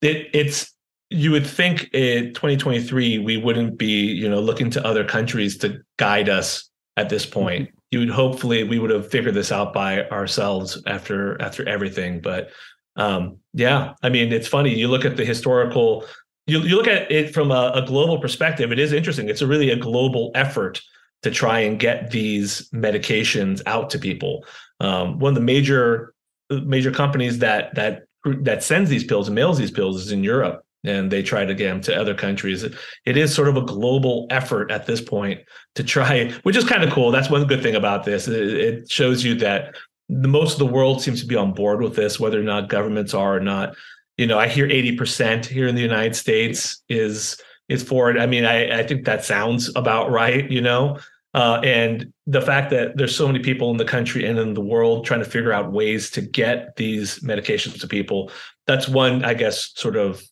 it 0.00 0.28
it's 0.32 0.72
you 1.10 1.30
would 1.30 1.46
think 1.46 1.90
in 1.92 2.32
2023 2.32 3.18
we 3.18 3.36
wouldn't 3.36 3.78
be 3.78 4.06
you 4.06 4.28
know 4.28 4.40
looking 4.40 4.70
to 4.70 4.86
other 4.86 5.04
countries 5.04 5.58
to 5.58 5.80
guide 5.98 6.28
us 6.28 6.70
at 6.96 7.08
this 7.08 7.26
point. 7.26 7.68
Mm-hmm. 7.68 7.76
You 7.90 7.98
would 8.00 8.10
hopefully 8.10 8.64
we 8.64 8.78
would 8.78 8.90
have 8.90 9.10
figured 9.10 9.34
this 9.34 9.52
out 9.52 9.72
by 9.72 10.08
ourselves 10.08 10.82
after 10.86 11.40
after 11.40 11.68
everything. 11.68 12.20
But 12.20 12.50
um, 12.96 13.38
yeah, 13.52 13.94
I 14.02 14.08
mean, 14.08 14.32
it's 14.32 14.48
funny. 14.48 14.74
You 14.74 14.88
look 14.88 15.04
at 15.04 15.16
the 15.16 15.24
historical. 15.24 16.04
You, 16.48 16.58
you 16.60 16.76
look 16.76 16.88
at 16.88 17.10
it 17.12 17.32
from 17.32 17.52
a, 17.52 17.70
a 17.72 17.86
global 17.86 18.18
perspective. 18.18 18.72
It 18.72 18.78
is 18.80 18.92
interesting. 18.92 19.28
It's 19.28 19.42
a 19.42 19.46
really 19.46 19.70
a 19.70 19.76
global 19.76 20.32
effort 20.34 20.80
to 21.22 21.30
try 21.30 21.60
and 21.60 21.78
get 21.78 22.10
these 22.10 22.68
medications 22.70 23.62
out 23.66 23.90
to 23.90 23.98
people. 23.98 24.44
Um, 24.80 25.18
one 25.18 25.30
of 25.30 25.34
the 25.34 25.40
major 25.40 26.14
major 26.50 26.90
companies 26.90 27.38
that 27.38 27.74
that 27.74 28.04
that 28.24 28.62
sends 28.62 28.90
these 28.90 29.04
pills 29.04 29.28
and 29.28 29.34
mails 29.34 29.58
these 29.58 29.70
pills 29.70 30.00
is 30.00 30.12
in 30.12 30.22
Europe, 30.22 30.64
and 30.84 31.10
they 31.10 31.22
try 31.22 31.44
to 31.44 31.54
get 31.54 31.68
them 31.68 31.80
to 31.82 32.00
other 32.00 32.14
countries. 32.14 32.62
It 32.62 33.16
is 33.16 33.34
sort 33.34 33.48
of 33.48 33.56
a 33.56 33.62
global 33.62 34.26
effort 34.30 34.70
at 34.70 34.86
this 34.86 35.00
point 35.00 35.40
to 35.74 35.84
try, 35.84 36.30
which 36.42 36.56
is 36.56 36.64
kind 36.64 36.84
of 36.84 36.90
cool. 36.90 37.10
That's 37.10 37.30
one 37.30 37.46
good 37.46 37.62
thing 37.62 37.74
about 37.74 38.04
this. 38.04 38.28
It, 38.28 38.90
shows 38.90 39.24
you 39.24 39.34
that 39.36 39.76
the 40.08 40.28
most 40.28 40.52
of 40.54 40.58
the 40.58 40.66
world 40.66 41.00
seems 41.00 41.20
to 41.20 41.26
be 41.26 41.36
on 41.36 41.52
board 41.52 41.80
with 41.80 41.96
this, 41.96 42.20
whether 42.20 42.38
or 42.38 42.44
not 42.44 42.68
governments 42.68 43.14
are 43.14 43.36
or 43.36 43.40
not. 43.40 43.74
You 44.18 44.26
know, 44.26 44.38
I 44.38 44.48
hear 44.48 44.66
eighty 44.66 44.96
percent 44.96 45.46
here 45.46 45.66
in 45.66 45.74
the 45.74 45.80
United 45.80 46.14
States 46.14 46.82
is 46.88 47.40
is 47.68 47.82
for 47.82 48.10
it. 48.10 48.18
I 48.18 48.26
mean, 48.26 48.44
I, 48.44 48.80
I 48.80 48.86
think 48.86 49.04
that 49.06 49.24
sounds 49.24 49.74
about 49.74 50.10
right. 50.10 50.50
You 50.50 50.60
know, 50.60 50.98
uh, 51.34 51.60
and 51.64 52.12
the 52.26 52.40
fact 52.40 52.70
that 52.70 52.96
there's 52.96 53.16
so 53.16 53.26
many 53.26 53.38
people 53.38 53.70
in 53.70 53.78
the 53.78 53.84
country 53.84 54.26
and 54.26 54.38
in 54.38 54.54
the 54.54 54.60
world 54.60 55.06
trying 55.06 55.20
to 55.20 55.28
figure 55.28 55.52
out 55.52 55.72
ways 55.72 56.10
to 56.10 56.20
get 56.20 56.76
these 56.76 57.20
medications 57.20 57.80
to 57.80 57.88
people, 57.88 58.30
that's 58.66 58.88
one, 58.88 59.24
I 59.24 59.34
guess, 59.34 59.72
sort 59.74 59.96
of 59.96 60.22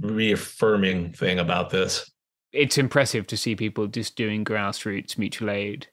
reaffirming 0.00 1.12
thing 1.12 1.38
about 1.38 1.70
this. 1.70 2.10
It's 2.52 2.78
impressive 2.78 3.26
to 3.28 3.36
see 3.36 3.56
people 3.56 3.86
just 3.86 4.16
doing 4.16 4.44
grassroots 4.44 5.16
mutual 5.16 5.50
aid. 5.50 5.88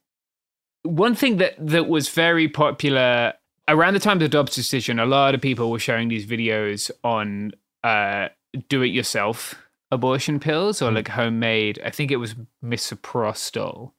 One 0.83 1.15
thing 1.15 1.37
that, 1.37 1.53
that 1.57 1.87
was 1.87 2.09
very 2.09 2.47
popular 2.47 3.33
around 3.67 3.93
the 3.93 3.99
time 3.99 4.17
of 4.17 4.21
the 4.21 4.29
Dobbs 4.29 4.55
decision, 4.55 4.99
a 4.99 5.05
lot 5.05 5.33
of 5.33 5.41
people 5.41 5.71
were 5.71 5.79
sharing 5.79 6.09
these 6.09 6.25
videos 6.25 6.91
on 7.03 7.53
uh, 7.83 8.29
do 8.67 8.81
it 8.81 8.87
yourself 8.87 9.55
abortion 9.91 10.39
pills 10.39 10.81
or 10.81 10.89
mm. 10.89 10.95
like 10.95 11.07
homemade. 11.07 11.79
I 11.85 11.89
think 11.89 12.11
it 12.11 12.17
was 12.17 12.35
misoprostol 12.63 13.91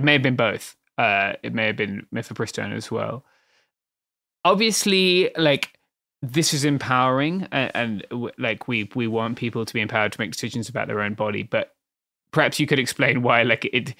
it 0.00 0.04
may 0.04 0.14
have 0.14 0.22
been 0.22 0.34
both. 0.34 0.76
Uh, 0.96 1.34
it 1.42 1.52
may 1.52 1.66
have 1.66 1.76
been 1.76 2.06
mifepristone 2.10 2.74
as 2.74 2.90
well. 2.90 3.22
Obviously, 4.46 5.30
like 5.36 5.78
this 6.22 6.54
is 6.54 6.64
empowering, 6.64 7.46
and, 7.52 7.70
and 8.10 8.32
like 8.38 8.66
we 8.66 8.90
we 8.94 9.06
want 9.06 9.36
people 9.36 9.66
to 9.66 9.74
be 9.74 9.80
empowered 9.82 10.12
to 10.12 10.18
make 10.18 10.32
decisions 10.32 10.70
about 10.70 10.88
their 10.88 11.02
own 11.02 11.12
body. 11.12 11.42
But 11.42 11.74
perhaps 12.30 12.58
you 12.58 12.66
could 12.66 12.78
explain 12.78 13.20
why 13.20 13.42
like 13.42 13.66
it 13.74 13.94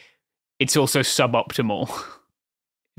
it's 0.59 0.75
also 0.75 1.01
suboptimal. 1.01 1.91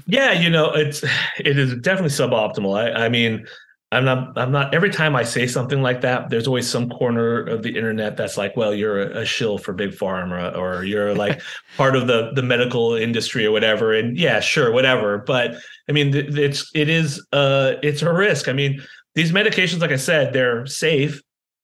Yeah, 0.05 0.31
you 0.33 0.51
know, 0.51 0.71
it's 0.73 1.03
it 1.39 1.57
is 1.57 1.73
definitely 1.77 2.09
suboptimal. 2.09 2.77
I, 2.77 3.05
I 3.05 3.09
mean, 3.09 3.47
I'm 3.93 4.05
not 4.05 4.37
I'm 4.37 4.51
not 4.51 4.73
every 4.73 4.89
time 4.89 5.17
I 5.17 5.23
say 5.23 5.47
something 5.47 5.81
like 5.81 6.01
that, 6.01 6.29
there's 6.29 6.47
always 6.47 6.69
some 6.69 6.89
corner 6.89 7.41
of 7.45 7.61
the 7.61 7.75
internet 7.75 8.15
that's 8.15 8.37
like, 8.37 8.55
well, 8.55 8.73
you're 8.73 9.01
a, 9.01 9.21
a 9.21 9.25
shill 9.25 9.57
for 9.57 9.73
big 9.73 9.91
pharma 9.91 10.55
or 10.57 10.85
you're 10.85 11.13
like 11.25 11.41
part 11.75 11.95
of 11.95 12.07
the 12.07 12.31
the 12.33 12.41
medical 12.41 12.95
industry 12.95 13.45
or 13.45 13.51
whatever. 13.51 13.93
And 13.93 14.17
yeah, 14.17 14.39
sure, 14.39 14.71
whatever. 14.71 15.17
But 15.17 15.55
I 15.89 15.91
mean, 15.91 16.15
it's 16.15 16.71
it 16.73 16.87
is 16.87 17.25
uh 17.33 17.73
it's 17.83 18.01
a 18.01 18.13
risk. 18.13 18.47
I 18.47 18.53
mean, 18.53 18.81
these 19.15 19.33
medications, 19.33 19.81
like 19.81 19.91
I 19.91 19.97
said, 19.97 20.31
they're 20.31 20.65
safe, 20.65 21.21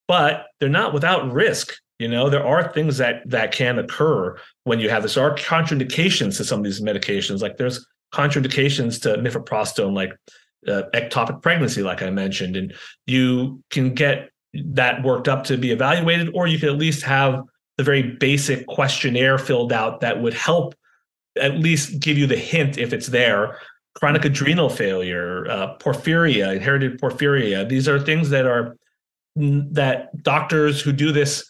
but 0.07 0.47
they're 0.59 0.67
not 0.67 0.93
without 0.93 1.31
risk. 1.31 1.73
You 1.97 2.09
know, 2.09 2.29
there 2.29 2.45
are 2.45 2.71
things 2.73 2.97
that 2.97 3.21
that 3.29 3.53
can 3.53 3.79
occur 3.79 4.37
when 4.65 4.79
you 4.79 4.89
have 4.89 5.01
this. 5.01 5.15
There 5.15 5.23
are 5.23 5.35
contraindications 5.35 6.35
to 6.37 6.43
some 6.43 6.59
of 6.59 6.65
these 6.65 6.81
medications. 6.81 7.41
Like 7.41 7.55
there's 7.55 7.87
contraindications 8.13 9.01
to 9.03 9.17
mifepristone, 9.17 9.93
like 9.93 10.11
uh, 10.67 10.83
ectopic 10.93 11.41
pregnancy, 11.41 11.81
like 11.81 12.01
I 12.01 12.09
mentioned, 12.09 12.55
and 12.55 12.73
you 13.05 13.63
can 13.69 13.93
get 13.93 14.29
that 14.53 15.03
worked 15.03 15.27
up 15.27 15.43
to 15.45 15.57
be 15.57 15.71
evaluated, 15.71 16.31
or 16.33 16.47
you 16.47 16.59
can 16.59 16.69
at 16.69 16.77
least 16.77 17.03
have 17.03 17.43
the 17.77 17.83
very 17.83 18.01
basic 18.01 18.65
questionnaire 18.67 19.37
filled 19.37 19.71
out 19.71 20.01
that 20.01 20.21
would 20.21 20.33
help 20.33 20.73
at 21.39 21.59
least 21.59 21.99
give 21.99 22.17
you 22.17 22.25
the 22.25 22.37
hint 22.37 22.77
if 22.77 22.93
it's 22.93 23.07
there. 23.07 23.59
Chronic 23.95 24.25
adrenal 24.25 24.69
failure, 24.69 25.47
uh, 25.49 25.77
porphyria, 25.77 26.55
inherited 26.55 26.99
porphyria. 26.99 27.67
These 27.67 27.87
are 27.87 27.99
things 27.99 28.29
that 28.29 28.45
are 28.45 28.75
that 29.35 30.23
doctors 30.23 30.81
who 30.81 30.91
do 30.91 31.11
this 31.11 31.47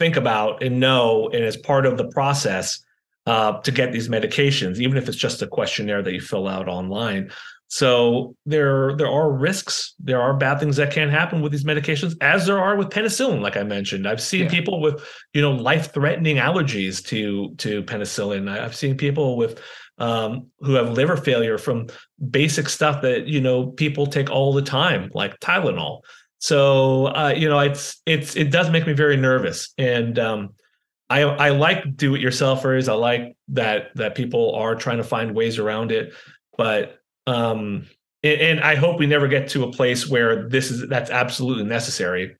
think 0.00 0.16
about 0.16 0.62
and 0.62 0.80
know, 0.80 1.28
and 1.28 1.44
as 1.44 1.56
part 1.56 1.86
of 1.86 1.96
the 1.96 2.08
process 2.08 2.82
uh, 3.26 3.60
to 3.60 3.70
get 3.70 3.92
these 3.92 4.08
medications, 4.08 4.78
even 4.78 4.96
if 4.96 5.08
it's 5.08 5.16
just 5.16 5.42
a 5.42 5.46
questionnaire 5.46 6.02
that 6.02 6.12
you 6.12 6.20
fill 6.20 6.48
out 6.48 6.68
online. 6.68 7.30
So 7.72 8.34
there 8.46 8.96
there 8.96 9.06
are 9.06 9.30
risks. 9.30 9.94
There 10.00 10.20
are 10.20 10.34
bad 10.34 10.58
things 10.58 10.74
that 10.76 10.92
can 10.92 11.08
happen 11.08 11.40
with 11.40 11.52
these 11.52 11.62
medications, 11.62 12.16
as 12.20 12.44
there 12.44 12.58
are 12.58 12.74
with 12.74 12.88
penicillin. 12.88 13.40
Like 13.40 13.56
I 13.56 13.62
mentioned, 13.62 14.08
I've 14.08 14.20
seen 14.20 14.44
yeah. 14.44 14.50
people 14.50 14.80
with 14.80 15.06
you 15.34 15.40
know 15.40 15.52
life 15.52 15.94
threatening 15.94 16.36
allergies 16.36 17.02
to 17.06 17.54
to 17.58 17.84
penicillin. 17.84 18.50
I've 18.50 18.74
seen 18.74 18.96
people 18.96 19.36
with 19.36 19.60
um, 19.98 20.48
who 20.58 20.72
have 20.72 20.90
liver 20.90 21.16
failure 21.16 21.58
from 21.58 21.86
basic 22.28 22.68
stuff 22.68 23.02
that 23.02 23.28
you 23.28 23.40
know 23.40 23.68
people 23.68 24.08
take 24.08 24.30
all 24.30 24.52
the 24.52 24.62
time, 24.62 25.08
like 25.14 25.38
Tylenol. 25.38 26.00
So 26.38 27.06
uh, 27.06 27.34
you 27.36 27.48
know, 27.48 27.60
it's 27.60 28.02
it's 28.04 28.34
it 28.34 28.50
does 28.50 28.68
make 28.68 28.84
me 28.84 28.94
very 28.94 29.16
nervous, 29.16 29.72
and 29.78 30.18
um, 30.18 30.54
I 31.08 31.20
I 31.20 31.50
like 31.50 31.96
do 31.96 32.16
it 32.16 32.20
yourselfers. 32.20 32.88
I 32.88 32.94
like 32.94 33.36
that 33.48 33.94
that 33.94 34.16
people 34.16 34.56
are 34.56 34.74
trying 34.74 34.98
to 34.98 35.04
find 35.04 35.36
ways 35.36 35.60
around 35.60 35.92
it, 35.92 36.14
but 36.58 36.99
um, 37.30 37.86
and, 38.22 38.40
and 38.40 38.60
I 38.60 38.74
hope 38.74 38.98
we 38.98 39.06
never 39.06 39.28
get 39.28 39.48
to 39.50 39.64
a 39.64 39.72
place 39.72 40.08
where 40.08 40.48
this 40.48 40.70
is 40.70 40.88
that's 40.88 41.10
absolutely 41.10 41.64
necessary. 41.64 42.36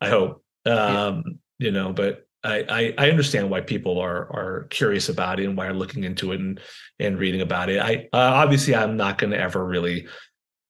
I 0.00 0.08
hope, 0.08 0.44
um, 0.66 0.74
yeah. 0.76 1.22
you 1.58 1.70
know, 1.70 1.92
but 1.92 2.26
I, 2.44 2.94
I, 2.98 3.06
I 3.06 3.10
understand 3.10 3.50
why 3.50 3.60
people 3.60 3.98
are 3.98 4.30
are 4.32 4.66
curious 4.70 5.08
about 5.08 5.40
it 5.40 5.46
and 5.46 5.56
why 5.56 5.66
are 5.66 5.74
looking 5.74 6.04
into 6.04 6.32
it 6.32 6.40
and 6.40 6.60
and 6.98 7.18
reading 7.18 7.40
about 7.40 7.70
it. 7.70 7.80
I 7.80 8.08
uh, 8.12 8.32
obviously 8.42 8.74
I'm 8.74 8.96
not 8.96 9.18
going 9.18 9.32
to 9.32 9.40
ever 9.40 9.64
really 9.64 10.06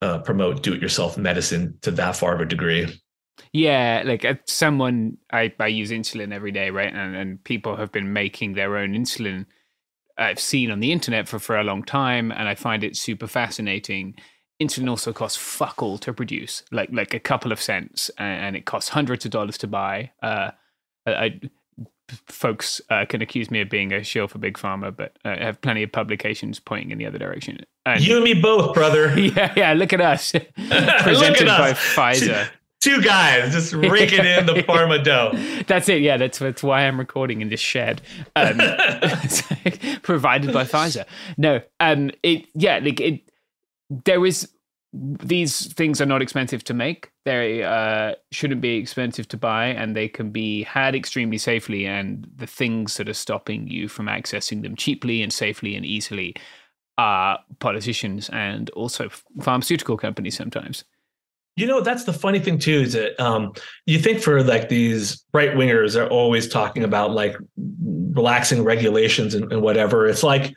uh, 0.03 0.19
promote 0.19 0.63
do-it-yourself 0.63 1.19
medicine 1.19 1.79
to 1.83 1.91
that 1.93 2.17
far 2.17 2.35
of 2.35 2.41
a 2.41 2.47
degree. 2.47 3.01
Yeah, 3.53 4.03
like 4.05 4.25
uh, 4.25 4.35
someone 4.47 5.19
I 5.33 5.53
I 5.59 5.69
use 5.69 5.91
insulin 5.91 6.33
every 6.33 6.53
day, 6.53 6.71
right? 6.71 6.93
And 6.93 7.17
and 7.17 7.45
people 7.45 7.77
have 7.77 7.93
been 7.93 8.13
making 8.13 8.55
their 8.55 8.77
own 8.77 8.93
insulin 8.93 9.47
I've 10.19 10.41
seen 10.41 10.71
on 10.71 10.81
the 10.81 10.93
internet 10.93 11.29
for, 11.29 11.39
for 11.39 11.59
a 11.59 11.65
long 11.65 11.83
time, 11.83 12.31
and 12.31 12.49
I 12.49 12.55
find 12.55 12.85
it 12.85 12.97
super 12.97 13.27
fascinating. 13.27 14.15
Insulin 14.61 14.91
also 14.91 15.13
costs 15.13 15.39
fuck 15.39 15.83
all 15.83 15.99
to 15.99 16.13
produce, 16.13 16.63
like 16.71 16.91
like 16.93 17.15
a 17.15 17.21
couple 17.21 17.51
of 17.53 17.61
cents, 17.61 18.11
and 18.19 18.57
it 18.57 18.67
costs 18.67 18.91
hundreds 18.91 19.25
of 19.25 19.31
dollars 19.31 19.57
to 19.59 19.67
buy. 19.67 20.11
Uh, 20.23 20.51
I, 21.07 21.41
folks 22.27 22.81
uh, 22.91 23.07
can 23.07 23.23
accuse 23.23 23.51
me 23.51 23.61
of 23.61 23.71
being 23.71 23.93
a 23.93 24.05
shill 24.05 24.29
for 24.29 24.39
big 24.39 24.59
pharma, 24.59 24.95
but 24.95 25.17
I 25.25 25.37
have 25.37 25.61
plenty 25.63 25.83
of 25.83 25.93
publications 25.93 26.61
pointing 26.61 26.91
in 26.91 26.99
the 26.99 27.07
other 27.07 27.19
direction. 27.19 27.65
And, 27.87 28.07
you 28.07 28.17
and 28.17 28.25
me 28.25 28.35
both, 28.35 28.75
brother. 28.75 29.19
yeah, 29.19 29.55
yeah. 29.57 29.73
Look 29.73 29.95
at 29.95 30.01
us, 30.01 30.33
presented 31.03 31.49
at 31.49 31.61
us. 31.61 31.97
by 31.97 32.13
Pfizer 32.13 32.51
two 32.81 33.03
guys 33.03 33.53
just 33.53 33.73
raking 33.73 34.25
in 34.25 34.47
the 34.47 34.55
pharma 34.69 35.03
dough. 35.03 35.33
That's 35.67 35.89
it. 35.89 36.03
Yeah, 36.03 36.17
that's 36.17 36.39
that's 36.39 36.63
why 36.63 36.87
I'm 36.87 36.99
recording 36.99 37.41
in 37.41 37.49
this 37.49 37.61
shed, 37.61 38.03
um, 38.37 38.59
provided 40.03 40.53
by 40.53 40.65
Pfizer. 40.65 41.05
No, 41.37 41.61
um, 41.79 42.11
it 42.23 42.47
yeah, 42.55 42.79
like 42.79 43.01
it. 43.01 43.21
There 44.05 44.25
is 44.25 44.49
these 44.93 45.73
things 45.75 46.01
are 46.01 46.07
not 46.07 46.23
expensive 46.23 46.65
to 46.65 46.75
make. 46.75 47.13
They 47.25 47.63
uh, 47.63 48.15
shouldn't 48.33 48.61
be 48.61 48.77
expensive 48.77 49.29
to 49.29 49.37
buy, 49.37 49.67
and 49.67 49.95
they 49.95 50.09
can 50.09 50.31
be 50.31 50.65
had 50.65 50.95
extremely 50.95 51.39
safely. 51.39 51.87
And 51.87 52.29
the 52.35 52.47
things 52.47 52.97
that 52.97 53.09
are 53.09 53.15
stopping 53.15 53.69
you 53.69 53.89
from 53.89 54.07
accessing 54.07 54.63
them 54.63 54.75
cheaply 54.75 55.23
and 55.23 55.33
safely 55.33 55.77
and 55.77 55.87
easily 55.87 56.35
are 56.99 57.39
politicians 57.61 58.29
and 58.31 58.69
also 58.71 59.09
pharmaceutical 59.41 59.97
companies 59.97 60.37
sometimes. 60.37 60.85
You 61.57 61.67
know, 61.67 61.81
that's 61.81 62.05
the 62.05 62.13
funny 62.13 62.39
thing 62.39 62.59
too, 62.59 62.81
is 62.81 62.93
that 62.95 63.21
um, 63.21 63.53
you 63.85 63.99
think 63.99 64.21
for 64.21 64.43
like 64.43 64.69
these 64.69 65.25
right 65.35 65.51
wingers 65.51 66.01
are 66.01 66.09
always 66.09 66.49
talking 66.49 66.85
about 66.85 67.13
like 67.13 67.37
relaxing 67.57 68.65
regulations 68.65 69.35
and, 69.35 69.53
and 69.53 69.61
whatever. 69.61 70.07
It's 70.07 70.23
like 70.23 70.55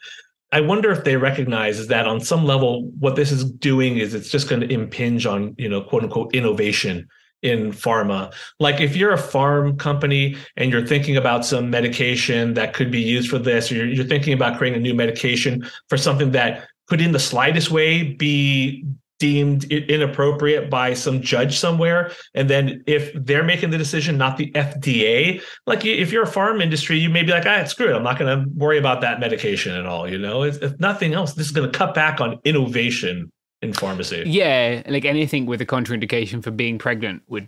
I 0.54 0.62
wonder 0.62 0.92
if 0.92 1.04
they 1.04 1.18
recognize 1.18 1.80
is 1.80 1.88
that 1.88 2.06
on 2.06 2.20
some 2.20 2.46
level, 2.46 2.84
what 3.00 3.16
this 3.16 3.32
is 3.32 3.44
doing 3.44 3.98
is 3.98 4.14
it's 4.14 4.30
just 4.30 4.48
going 4.48 4.62
to 4.62 4.72
impinge 4.72 5.26
on, 5.26 5.56
you 5.58 5.68
know, 5.68 5.82
quote 5.82 6.04
unquote 6.04 6.34
innovation 6.36 7.08
in 7.42 7.72
pharma. 7.72 8.32
Like 8.60 8.80
if 8.80 8.96
you're 8.96 9.14
a 9.14 9.18
farm 9.18 9.78
company 9.78 10.38
and 10.56 10.72
you're 10.72 10.86
thinking 10.86 11.18
about 11.18 11.44
some 11.44 11.72
medication 11.72 12.54
that 12.54 12.76
could 12.76 12.92
be 12.92 13.02
used 13.02 13.32
for 13.32 13.40
this, 13.40 13.72
or 13.72 13.76
you're, 13.78 13.88
you're 13.88 14.06
thinking 14.06 14.34
about 14.34 14.60
creating 14.60 14.80
a 14.80 14.84
new 14.84 14.94
medication 14.94 15.68
for 15.90 15.98
something 15.98 16.32
that 16.34 16.68
could 16.88 17.02
in 17.02 17.14
the 17.14 17.20
slightest 17.20 17.72
way 17.72 18.04
be 18.14 18.86
deemed 19.24 19.64
inappropriate 19.72 20.70
by 20.70 20.94
some 20.94 21.22
judge 21.22 21.58
somewhere. 21.58 22.12
And 22.36 22.50
then 22.50 22.84
if 22.88 23.10
they're 23.14 23.46
making 23.46 23.70
the 23.70 23.78
decision 23.78 24.18
not 24.18 24.36
the 24.36 24.52
fda 24.52 25.42
like 25.66 25.86
if 25.86 26.12
you're 26.12 26.24
a 26.24 26.28
farm 26.28 26.60
industry 26.60 26.98
you 26.98 27.10
may 27.10 27.24
be 27.24 27.32
like 27.32 27.46
ah 27.46 27.64
screw 27.64 27.90
it. 27.90 27.96
I'm 27.96 28.04
not 28.04 28.20
going 28.20 28.38
to 28.38 28.50
worry 28.58 28.78
about 28.78 29.00
that 29.00 29.22
medication 29.22 29.74
at 29.74 29.86
all 29.86 30.10
you 30.12 30.18
know? 30.18 30.44
If, 30.44 30.62
if 30.62 30.78
nothing 30.78 31.14
else 31.14 31.36
this 31.36 31.46
is 31.46 31.54
going 31.54 31.72
to 31.72 31.78
cut 31.78 31.94
back 31.94 32.20
on 32.20 32.38
innovation 32.44 33.32
in 33.62 33.72
pharmacy. 33.72 34.24
Yeah 34.26 34.84
like 34.88 35.06
anything 35.06 35.46
with 35.46 35.62
a 35.62 35.66
contraindication 35.66 36.44
for 36.44 36.52
being 36.52 36.78
pregnant 36.78 37.24
would 37.30 37.48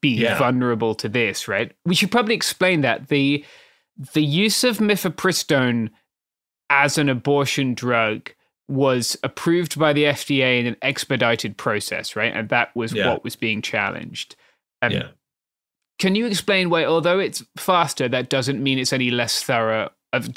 be 0.00 0.14
yeah. 0.14 0.38
vulnerable 0.38 0.94
to 0.94 1.10
this 1.10 1.46
right? 1.46 1.72
We 1.84 1.94
should 1.94 2.10
probably 2.10 2.34
explain 2.34 2.80
that. 2.80 3.08
The 3.08 3.44
the 4.14 4.24
use 4.24 4.64
of 4.64 4.78
mifepristone 4.78 5.90
as 6.70 6.96
an 6.96 7.10
abortion 7.10 7.74
drug 7.74 8.30
was 8.68 9.16
approved 9.22 9.78
by 9.78 9.92
the 9.92 10.04
FDA 10.04 10.58
in 10.60 10.66
an 10.66 10.76
expedited 10.82 11.56
process, 11.56 12.16
right? 12.16 12.34
And 12.34 12.48
that 12.48 12.74
was 12.74 12.92
yeah. 12.92 13.10
what 13.10 13.22
was 13.22 13.36
being 13.36 13.62
challenged. 13.62 14.34
Um, 14.82 14.92
yeah. 14.92 15.08
Can 15.98 16.14
you 16.14 16.26
explain 16.26 16.68
why, 16.68 16.84
although 16.84 17.18
it's 17.18 17.42
faster, 17.56 18.08
that 18.08 18.28
doesn't 18.28 18.62
mean 18.62 18.78
it's 18.78 18.92
any 18.92 19.10
less 19.10 19.42
thorough? 19.42 19.90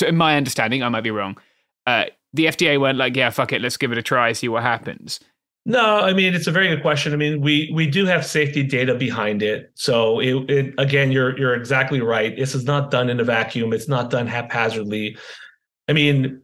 In 0.06 0.15
my 0.15 0.38
understanding, 0.38 0.84
I 0.84 0.89
might 0.89 1.02
be 1.02 1.12
wrong. 1.12 1.38
Uh, 1.86 2.06
the 2.34 2.46
FDA 2.46 2.80
went 2.80 2.98
like, 2.98 3.15
"Yeah, 3.15 3.30
fuck 3.30 3.52
it, 3.52 3.62
let's 3.62 3.78
give 3.78 3.92
it 3.92 3.98
a 3.98 4.02
try, 4.02 4.32
see 4.34 4.48
what 4.48 4.63
happens." 4.63 5.20
No, 5.65 6.00
I 6.00 6.13
mean 6.13 6.34
it's 6.34 6.48
a 6.48 6.52
very 6.52 6.68
good 6.68 6.82
question. 6.82 7.13
I 7.13 7.15
mean, 7.15 7.42
we 7.42 7.72
we 7.74 7.88
do 7.88 8.06
have 8.06 8.26
safety 8.26 8.63
data 8.63 8.96
behind 8.96 9.44
it. 9.44 9.72
So 9.76 10.20
it, 10.20 10.50
it 10.50 10.74
again, 10.78 11.12
you're 11.12 11.38
you're 11.38 11.54
exactly 11.54 12.02
right. 12.02 12.36
This 12.36 12.56
is 12.56 12.65
not 12.65 12.92
done 12.92 13.10
in 13.10 13.20
a 13.20 13.24
vacuum. 13.24 13.74
It's 13.74 13.88
not 13.88 14.10
done 14.10 14.28
haphazardly. 14.28 15.18
I 15.88 15.94
mean, 15.94 16.42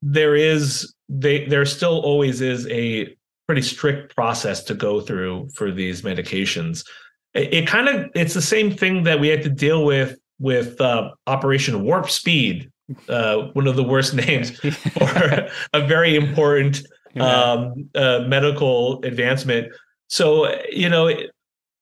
there 0.00 0.34
is 0.34 0.92
they 1.12 1.44
there 1.46 1.64
still 1.66 2.00
always 2.00 2.40
is 2.40 2.66
a 2.68 3.14
pretty 3.46 3.62
strict 3.62 4.14
process 4.14 4.62
to 4.64 4.74
go 4.74 5.00
through 5.00 5.48
for 5.54 5.70
these 5.70 6.02
medications. 6.02 6.86
It, 7.34 7.54
it 7.54 7.66
kind 7.66 7.88
of 7.88 8.10
it's 8.14 8.34
the 8.34 8.42
same 8.42 8.70
thing 8.70 9.02
that 9.04 9.20
we 9.20 9.28
had 9.28 9.42
to 9.42 9.50
deal 9.50 9.84
with 9.84 10.18
with 10.38 10.80
uh, 10.80 11.10
Operation 11.26 11.82
Warp 11.82 12.10
Speed, 12.10 12.70
uh, 13.08 13.48
one 13.52 13.66
of 13.66 13.76
the 13.76 13.84
worst 13.84 14.14
names 14.26 14.58
for 14.58 15.48
a 15.72 15.86
very 15.86 16.16
important 16.16 16.82
um, 17.20 17.90
uh, 17.94 18.20
medical 18.20 19.02
advancement. 19.04 19.72
So 20.08 20.54
you 20.70 20.88
know, 20.88 21.10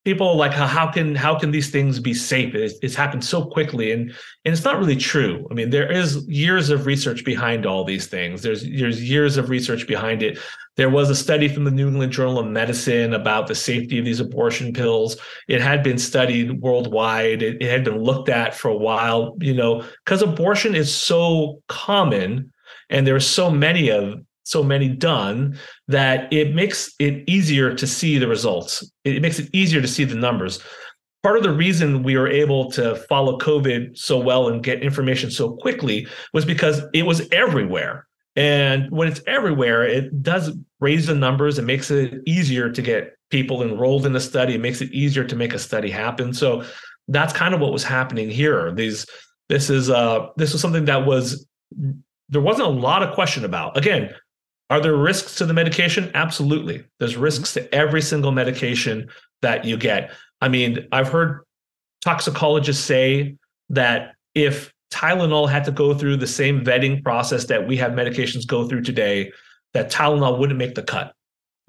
people 0.03 0.35
like 0.35 0.51
how, 0.51 0.91
can 0.91 1.13
how 1.15 1.37
can 1.37 1.51
these 1.51 1.69
things 1.69 1.99
be 1.99 2.13
safe? 2.13 2.55
It's, 2.55 2.75
it's, 2.81 2.95
happened 2.95 3.23
so 3.23 3.45
quickly 3.45 3.91
and 3.91 4.09
and 4.45 4.53
it's 4.53 4.63
not 4.63 4.79
really 4.79 4.95
true. 4.95 5.47
I 5.51 5.53
mean 5.53 5.69
there 5.69 5.91
is 5.91 6.25
years 6.27 6.69
of 6.69 6.85
research 6.85 7.23
behind 7.23 7.65
all 7.65 7.83
these 7.83 8.07
things. 8.07 8.41
There's 8.41 8.63
there's 8.63 9.07
years 9.07 9.37
of 9.37 9.49
research 9.49 9.87
behind 9.87 10.23
it. 10.23 10.39
There 10.77 10.89
was 10.89 11.09
a 11.09 11.15
study 11.15 11.47
from 11.47 11.65
the 11.65 11.71
new 11.71 11.87
england 11.87 12.13
journal 12.13 12.39
of 12.39 12.47
medicine 12.47 13.13
about 13.13 13.47
the 13.47 13.55
safety 13.55 13.99
of 13.99 14.05
these 14.05 14.19
abortion 14.19 14.73
pills. 14.73 15.17
It 15.47 15.61
had 15.61 15.83
been 15.83 15.97
studied 15.97 16.61
worldwide. 16.61 17.43
It, 17.43 17.61
it 17.61 17.69
had 17.69 17.83
been 17.83 17.99
looked 17.99 18.29
at 18.29 18.55
for 18.55 18.69
a 18.69 18.77
while 18.77 19.37
you 19.39 19.53
know 19.53 19.85
because 20.03 20.21
abortion 20.21 20.75
is 20.75 20.93
so 20.93 21.61
common 21.67 22.51
and 22.89 23.05
there 23.05 23.15
are 23.15 23.19
so 23.19 23.49
many 23.49 23.89
of 23.89 24.19
so 24.51 24.63
many 24.63 24.89
done 24.89 25.57
that 25.87 26.31
it 26.31 26.53
makes 26.53 26.93
it 26.99 27.23
easier 27.27 27.73
to 27.73 27.87
see 27.87 28.17
the 28.17 28.27
results. 28.27 28.89
It 29.03 29.21
makes 29.21 29.39
it 29.39 29.49
easier 29.53 29.81
to 29.81 29.87
see 29.87 30.03
the 30.03 30.15
numbers. 30.15 30.59
Part 31.23 31.37
of 31.37 31.43
the 31.43 31.53
reason 31.53 32.03
we 32.03 32.17
were 32.17 32.27
able 32.27 32.71
to 32.71 32.95
follow 33.07 33.37
COVID 33.37 33.97
so 33.97 34.19
well 34.19 34.49
and 34.49 34.63
get 34.63 34.81
information 34.81 35.31
so 35.31 35.53
quickly 35.55 36.07
was 36.33 36.45
because 36.45 36.81
it 36.93 37.03
was 37.03 37.27
everywhere. 37.31 38.07
And 38.35 38.89
when 38.91 39.07
it's 39.07 39.21
everywhere, 39.27 39.83
it 39.83 40.23
does 40.23 40.51
raise 40.79 41.05
the 41.07 41.15
numbers. 41.15 41.59
It 41.59 41.63
makes 41.63 41.91
it 41.91 42.21
easier 42.25 42.71
to 42.71 42.81
get 42.81 43.15
people 43.29 43.61
enrolled 43.61 44.05
in 44.05 44.13
the 44.13 44.19
study. 44.19 44.55
It 44.55 44.61
makes 44.61 44.81
it 44.81 44.91
easier 44.91 45.23
to 45.23 45.35
make 45.35 45.53
a 45.53 45.59
study 45.59 45.91
happen. 45.91 46.33
So 46.33 46.63
that's 47.07 47.33
kind 47.33 47.53
of 47.53 47.59
what 47.59 47.73
was 47.73 47.83
happening 47.83 48.29
here. 48.29 48.71
These 48.71 49.05
this 49.49 49.69
is 49.69 49.89
uh 49.89 50.27
this 50.37 50.53
was 50.53 50.61
something 50.61 50.85
that 50.85 51.05
was 51.05 51.45
there 52.29 52.41
wasn't 52.41 52.67
a 52.67 52.71
lot 52.71 53.03
of 53.03 53.13
question 53.13 53.45
about. 53.45 53.77
Again, 53.77 54.13
are 54.71 54.79
there 54.79 54.95
risks 54.95 55.35
to 55.35 55.45
the 55.45 55.53
medication? 55.53 56.09
Absolutely. 56.15 56.85
There's 56.99 57.13
mm-hmm. 57.13 57.23
risks 57.23 57.53
to 57.53 57.75
every 57.75 58.01
single 58.01 58.31
medication 58.31 59.09
that 59.41 59.65
you 59.65 59.75
get. 59.77 60.11
I 60.39 60.47
mean, 60.47 60.87
I've 60.93 61.09
heard 61.09 61.41
toxicologists 62.01 62.83
say 62.83 63.35
that 63.69 64.15
if 64.33 64.73
Tylenol 64.91 65.49
had 65.49 65.65
to 65.65 65.71
go 65.71 65.93
through 65.93 66.17
the 66.17 66.27
same 66.27 66.63
vetting 66.63 67.03
process 67.03 67.45
that 67.45 67.67
we 67.67 67.75
have 67.77 67.91
medications 67.91 68.47
go 68.47 68.67
through 68.67 68.83
today, 68.83 69.31
that 69.73 69.91
Tylenol 69.91 70.39
wouldn't 70.39 70.57
make 70.57 70.75
the 70.75 70.83
cut. 70.83 71.13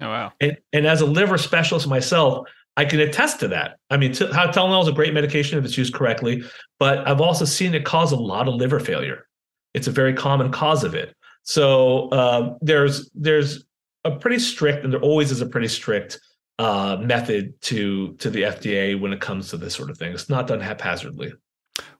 Oh 0.01 0.07
wow! 0.09 0.31
And, 0.41 0.57
and 0.71 0.87
as 0.87 1.01
a 1.01 1.05
liver 1.05 1.37
specialist 1.37 1.87
myself, 1.87 2.47
I 2.75 2.85
can 2.85 2.99
attest 2.99 3.39
to 3.41 3.49
that. 3.49 3.77
I 3.89 3.97
mean, 3.97 4.13
t- 4.13 4.25
Tylenol 4.25 4.81
is 4.81 4.87
a 4.87 4.93
great 4.93 5.13
medication 5.13 5.57
if 5.57 5.65
it's 5.65 5.77
used 5.77 5.93
correctly, 5.93 6.43
but 6.79 7.07
I've 7.07 7.21
also 7.21 7.45
seen 7.45 7.75
it 7.75 7.85
cause 7.85 8.11
a 8.11 8.17
lot 8.17 8.47
of 8.47 8.55
liver 8.55 8.79
failure. 8.79 9.27
It's 9.73 9.87
a 9.87 9.91
very 9.91 10.13
common 10.13 10.51
cause 10.51 10.83
of 10.83 10.95
it. 10.95 11.15
So 11.43 12.09
uh, 12.09 12.55
there's 12.61 13.09
there's 13.13 13.65
a 14.03 14.11
pretty 14.11 14.39
strict, 14.39 14.83
and 14.83 14.93
there 14.93 15.01
always 15.01 15.31
is 15.31 15.41
a 15.41 15.45
pretty 15.45 15.67
strict 15.67 16.19
uh, 16.59 16.97
method 17.01 17.59
to 17.61 18.13
to 18.13 18.29
the 18.29 18.43
FDA 18.43 18.99
when 18.99 19.13
it 19.13 19.21
comes 19.21 19.49
to 19.49 19.57
this 19.57 19.75
sort 19.75 19.89
of 19.89 19.97
thing. 19.97 20.13
It's 20.13 20.29
not 20.29 20.47
done 20.47 20.61
haphazardly. 20.61 21.33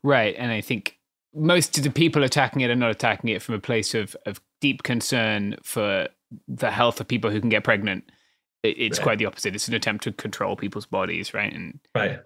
Right, 0.01 0.35
and 0.37 0.51
I 0.51 0.61
think 0.61 0.97
most 1.33 1.77
of 1.77 1.83
the 1.83 1.91
people 1.91 2.23
attacking 2.23 2.61
it 2.61 2.69
are 2.69 2.75
not 2.75 2.91
attacking 2.91 3.29
it 3.29 3.41
from 3.41 3.55
a 3.55 3.59
place 3.59 3.93
of 3.93 4.15
of 4.25 4.41
deep 4.61 4.83
concern 4.83 5.57
for 5.63 6.07
the 6.47 6.71
health 6.71 6.99
of 6.99 7.07
people 7.07 7.29
who 7.29 7.39
can 7.39 7.49
get 7.49 7.63
pregnant. 7.63 8.09
It's 8.63 8.97
right. 8.99 9.03
quite 9.03 9.17
the 9.17 9.25
opposite. 9.25 9.55
It's 9.55 9.67
an 9.67 9.73
attempt 9.73 10.05
to 10.05 10.13
control 10.13 10.55
people's 10.55 10.85
bodies, 10.85 11.33
right? 11.33 11.53
And 11.53 11.79
right 11.93 12.19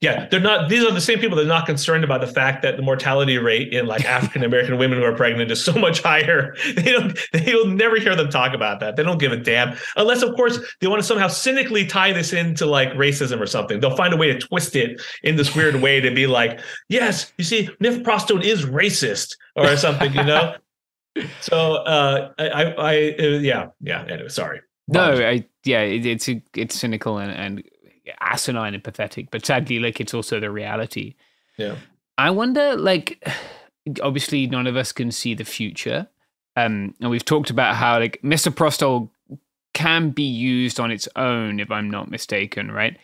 yeah, 0.00 0.26
they're 0.28 0.40
not. 0.40 0.68
These 0.68 0.84
are 0.84 0.90
the 0.90 1.00
same 1.00 1.18
people 1.18 1.36
that 1.36 1.44
are 1.44 1.48
not 1.48 1.66
concerned 1.66 2.02
about 2.02 2.20
the 2.20 2.26
fact 2.26 2.62
that 2.62 2.76
the 2.76 2.82
mortality 2.82 3.38
rate 3.38 3.72
in 3.72 3.86
like 3.86 4.04
African 4.06 4.42
American 4.42 4.78
women 4.78 4.98
who 4.98 5.04
are 5.04 5.14
pregnant 5.14 5.50
is 5.50 5.62
so 5.64 5.72
much 5.72 6.02
higher. 6.02 6.56
They 6.82 6.90
don't. 6.90 7.16
They'll 7.32 7.66
never 7.66 7.96
hear 7.96 8.16
them 8.16 8.28
talk 8.28 8.54
about 8.54 8.80
that. 8.80 8.96
They 8.96 9.02
don't 9.02 9.18
give 9.18 9.30
a 9.30 9.36
damn, 9.36 9.76
unless 9.96 10.22
of 10.22 10.34
course 10.34 10.58
they 10.80 10.88
want 10.88 11.00
to 11.00 11.06
somehow 11.06 11.28
cynically 11.28 11.86
tie 11.86 12.12
this 12.12 12.32
into 12.32 12.66
like 12.66 12.88
racism 12.94 13.40
or 13.40 13.46
something. 13.46 13.78
They'll 13.78 13.96
find 13.96 14.12
a 14.12 14.16
way 14.16 14.32
to 14.32 14.38
twist 14.38 14.74
it 14.74 15.00
in 15.22 15.36
this 15.36 15.54
weird 15.54 15.76
way 15.76 16.00
to 16.00 16.10
be 16.10 16.26
like, 16.26 16.60
yes, 16.88 17.32
you 17.38 17.44
see, 17.44 17.68
mifepristone 17.80 18.42
is 18.42 18.64
racist 18.64 19.36
or 19.54 19.76
something, 19.76 20.12
you 20.12 20.24
know. 20.24 20.56
so 21.40 21.74
uh, 21.74 22.32
I, 22.38 22.48
I, 22.48 22.62
I, 22.62 23.16
uh, 23.18 23.22
yeah, 23.38 23.68
yeah. 23.80 24.04
Anyway, 24.08 24.28
sorry. 24.28 24.60
No, 24.88 25.12
I, 25.12 25.46
yeah, 25.64 25.80
it, 25.80 26.04
it's 26.04 26.28
it's 26.54 26.78
cynical 26.78 27.18
and 27.18 27.32
and 27.32 27.62
asinine 28.20 28.74
and 28.74 28.84
pathetic, 28.84 29.30
but 29.30 29.44
sadly, 29.44 29.78
like 29.78 30.00
it's 30.00 30.14
also 30.14 30.40
the 30.40 30.50
reality. 30.50 31.14
Yeah. 31.56 31.76
I 32.18 32.30
wonder, 32.30 32.76
like, 32.76 33.26
obviously, 34.02 34.46
none 34.46 34.66
of 34.66 34.76
us 34.76 34.92
can 34.92 35.10
see 35.10 35.34
the 35.34 35.44
future. 35.44 36.08
Um, 36.56 36.94
and 37.00 37.10
we've 37.10 37.24
talked 37.24 37.50
about 37.50 37.76
how, 37.76 37.98
like, 37.98 38.20
misoprostol 38.22 39.08
can 39.74 40.10
be 40.10 40.22
used 40.22 40.78
on 40.78 40.90
its 40.90 41.08
own, 41.16 41.60
if 41.60 41.70
I'm 41.70 41.90
not 41.90 42.10
mistaken, 42.10 42.70
right? 42.70 42.96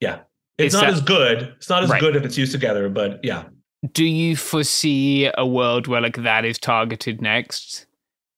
Yeah. 0.00 0.20
It's, 0.58 0.74
not 0.74 0.84
that, 0.84 0.92
as 0.92 1.00
good. 1.00 1.42
It's 1.56 1.68
not 1.68 1.82
as 1.82 1.90
right. 1.90 2.00
good 2.00 2.14
if 2.14 2.24
it's 2.24 2.38
used 2.38 2.52
together, 2.52 2.88
but 2.88 3.20
yeah. 3.24 3.44
Do 3.92 4.04
you 4.04 4.36
foresee 4.36 5.30
a 5.36 5.46
world 5.46 5.88
where, 5.88 6.00
like, 6.00 6.16
that 6.22 6.44
is 6.44 6.58
targeted 6.58 7.20
next? 7.20 7.86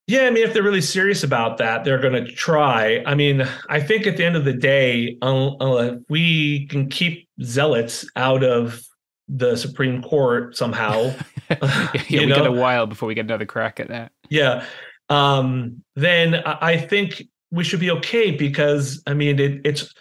Yeah, 0.06 0.22
I 0.22 0.30
mean, 0.30 0.44
if 0.46 0.54
they're 0.54 0.62
really 0.62 0.80
serious 0.80 1.24
about 1.24 1.58
that, 1.58 1.82
they're 1.84 2.00
going 2.00 2.24
to 2.24 2.30
try. 2.30 3.02
I 3.06 3.16
mean, 3.16 3.46
I 3.68 3.80
think 3.80 4.06
at 4.06 4.16
the 4.16 4.24
end 4.24 4.36
of 4.36 4.44
the 4.44 4.52
day, 4.52 5.18
uh, 5.20 5.96
we 6.08 6.68
can 6.68 6.88
keep 6.88 7.28
zealots 7.42 8.08
out 8.14 8.44
of 8.44 8.80
the 9.28 9.56
Supreme 9.56 10.02
Court 10.02 10.56
somehow. 10.56 11.12
yeah, 11.50 11.90
we 12.10 12.26
know? 12.26 12.36
get 12.36 12.46
a 12.46 12.52
while 12.52 12.86
before 12.86 13.08
we 13.08 13.14
get 13.14 13.24
another 13.24 13.46
crack 13.46 13.80
at 13.80 13.88
that. 13.88 14.12
Yeah, 14.30 14.64
um, 15.08 15.82
then 15.96 16.36
I 16.36 16.76
think 16.76 17.24
we 17.50 17.64
should 17.64 17.80
be 17.80 17.90
okay 17.90 18.30
because 18.30 19.02
I 19.08 19.14
mean, 19.14 19.40
it, 19.40 19.60
it's 19.64 19.92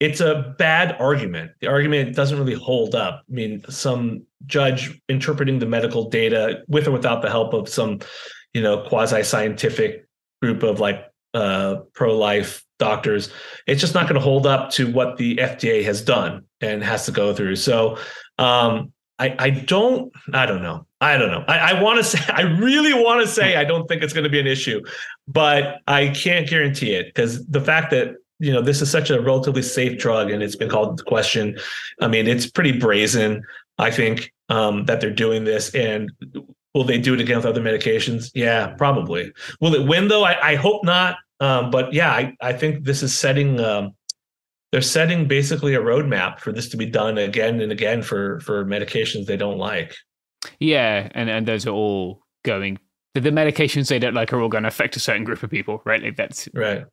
it's 0.00 0.20
a 0.20 0.54
bad 0.58 0.96
argument. 1.00 1.52
The 1.60 1.68
argument 1.68 2.14
doesn't 2.14 2.38
really 2.38 2.54
hold 2.54 2.94
up. 2.94 3.22
I 3.30 3.32
mean, 3.32 3.64
some 3.70 4.26
judge 4.46 5.00
interpreting 5.08 5.58
the 5.58 5.66
medical 5.66 6.10
data 6.10 6.62
with 6.68 6.86
or 6.86 6.90
without 6.90 7.22
the 7.22 7.30
help 7.30 7.54
of 7.54 7.68
some 7.68 8.00
you 8.54 8.62
know 8.62 8.86
quasi 8.88 9.22
scientific 9.22 10.06
group 10.40 10.62
of 10.62 10.80
like 10.80 11.10
uh, 11.34 11.76
pro 11.92 12.16
life 12.16 12.64
doctors. 12.78 13.30
It's 13.66 13.80
just 13.80 13.94
not 13.94 14.04
going 14.04 14.14
to 14.14 14.20
hold 14.20 14.46
up 14.46 14.70
to 14.70 14.90
what 14.90 15.16
the 15.16 15.36
FDA 15.36 15.84
has 15.84 16.02
done 16.02 16.44
and 16.60 16.82
has 16.82 17.04
to 17.06 17.12
go 17.12 17.34
through. 17.34 17.56
So 17.56 17.98
um, 18.38 18.92
I, 19.18 19.34
I 19.38 19.50
don't 19.50 20.12
I 20.32 20.46
don't 20.46 20.62
know. 20.62 20.86
I 21.00 21.18
don't 21.18 21.30
know. 21.30 21.44
I, 21.46 21.72
I 21.72 21.82
want 21.82 21.98
to 21.98 22.04
say 22.04 22.20
I 22.32 22.42
really 22.42 22.94
want 22.94 23.20
to 23.20 23.28
say 23.28 23.56
I 23.56 23.64
don't 23.64 23.86
think 23.86 24.02
it's 24.02 24.12
going 24.12 24.24
to 24.24 24.30
be 24.30 24.40
an 24.40 24.46
issue, 24.46 24.80
but 25.28 25.80
I 25.86 26.08
can't 26.08 26.48
guarantee 26.48 26.94
it 26.94 27.06
because 27.06 27.44
the 27.46 27.60
fact 27.60 27.90
that 27.90 28.16
you 28.40 28.52
know 28.52 28.60
this 28.60 28.82
is 28.82 28.90
such 28.90 29.10
a 29.10 29.20
relatively 29.20 29.62
safe 29.62 29.98
drug 29.98 30.30
and 30.30 30.42
it's 30.42 30.56
been 30.56 30.68
called 30.68 30.90
into 30.90 31.04
question. 31.04 31.58
I 32.00 32.08
mean, 32.08 32.26
it's 32.26 32.50
pretty 32.50 32.78
brazen. 32.78 33.44
I 33.78 33.90
think 33.90 34.32
um, 34.48 34.84
that 34.84 35.00
they're 35.00 35.10
doing 35.10 35.44
this, 35.44 35.74
and 35.74 36.10
Will 36.74 36.84
they 36.84 36.98
do 36.98 37.14
it 37.14 37.20
again 37.20 37.36
with 37.36 37.46
other 37.46 37.60
medications? 37.60 38.30
Yeah, 38.34 38.68
probably. 38.76 39.32
Will 39.60 39.74
it 39.74 39.86
win 39.86 40.08
though? 40.08 40.24
I, 40.24 40.50
I 40.50 40.54
hope 40.56 40.84
not. 40.84 41.16
Um, 41.40 41.70
but 41.70 41.92
yeah, 41.92 42.10
I, 42.10 42.36
I 42.40 42.52
think 42.52 42.84
this 42.84 43.02
is 43.02 43.16
setting 43.16 43.60
um, 43.60 43.92
they're 44.72 44.80
setting 44.80 45.28
basically 45.28 45.74
a 45.74 45.80
roadmap 45.80 46.40
for 46.40 46.52
this 46.52 46.68
to 46.70 46.76
be 46.76 46.86
done 46.86 47.18
again 47.18 47.60
and 47.60 47.70
again 47.70 48.02
for 48.02 48.40
for 48.40 48.64
medications 48.64 49.26
they 49.26 49.36
don't 49.36 49.58
like. 49.58 49.94
Yeah, 50.58 51.08
and 51.12 51.30
and 51.30 51.46
those 51.46 51.66
are 51.66 51.70
all 51.70 52.22
going 52.44 52.78
the, 53.14 53.20
the 53.20 53.30
medications 53.30 53.88
they 53.88 53.98
don't 53.98 54.14
like 54.14 54.32
are 54.32 54.40
all 54.40 54.48
going 54.48 54.64
to 54.64 54.68
affect 54.68 54.96
a 54.96 55.00
certain 55.00 55.24
group 55.24 55.42
of 55.42 55.50
people, 55.50 55.80
right? 55.84 56.02
Like 56.02 56.16
that's 56.16 56.48
right. 56.54 56.84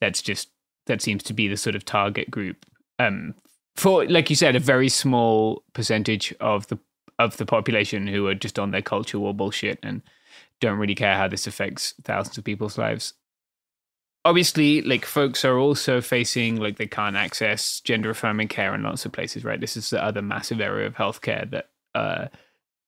That's 0.00 0.22
just 0.22 0.50
that 0.86 1.00
seems 1.00 1.22
to 1.24 1.32
be 1.32 1.48
the 1.48 1.56
sort 1.56 1.76
of 1.76 1.84
target 1.84 2.30
group 2.30 2.66
um, 2.98 3.34
for, 3.76 4.04
like 4.06 4.28
you 4.28 4.36
said, 4.36 4.56
a 4.56 4.60
very 4.60 4.88
small 4.88 5.62
percentage 5.72 6.34
of 6.40 6.66
the 6.66 6.78
of 7.18 7.36
the 7.36 7.46
population 7.46 8.06
who 8.06 8.26
are 8.26 8.34
just 8.34 8.58
on 8.58 8.70
their 8.70 8.82
culture 8.82 9.18
war 9.18 9.34
bullshit 9.34 9.78
and 9.82 10.02
don't 10.60 10.78
really 10.78 10.94
care 10.94 11.16
how 11.16 11.28
this 11.28 11.46
affects 11.46 11.94
thousands 12.02 12.38
of 12.38 12.44
people's 12.44 12.78
lives. 12.78 13.14
Obviously, 14.24 14.82
like 14.82 15.04
folks 15.04 15.44
are 15.44 15.58
also 15.58 16.00
facing 16.00 16.56
like 16.56 16.76
they 16.76 16.86
can't 16.86 17.16
access 17.16 17.80
gender 17.80 18.10
affirming 18.10 18.48
care 18.48 18.74
in 18.74 18.82
lots 18.82 19.06
of 19.06 19.12
places, 19.12 19.44
right? 19.44 19.60
This 19.60 19.76
is 19.76 19.90
the 19.90 20.02
other 20.02 20.20
massive 20.20 20.60
area 20.60 20.86
of 20.86 20.94
healthcare 20.94 21.48
that 21.50 21.70
uh, 21.94 22.26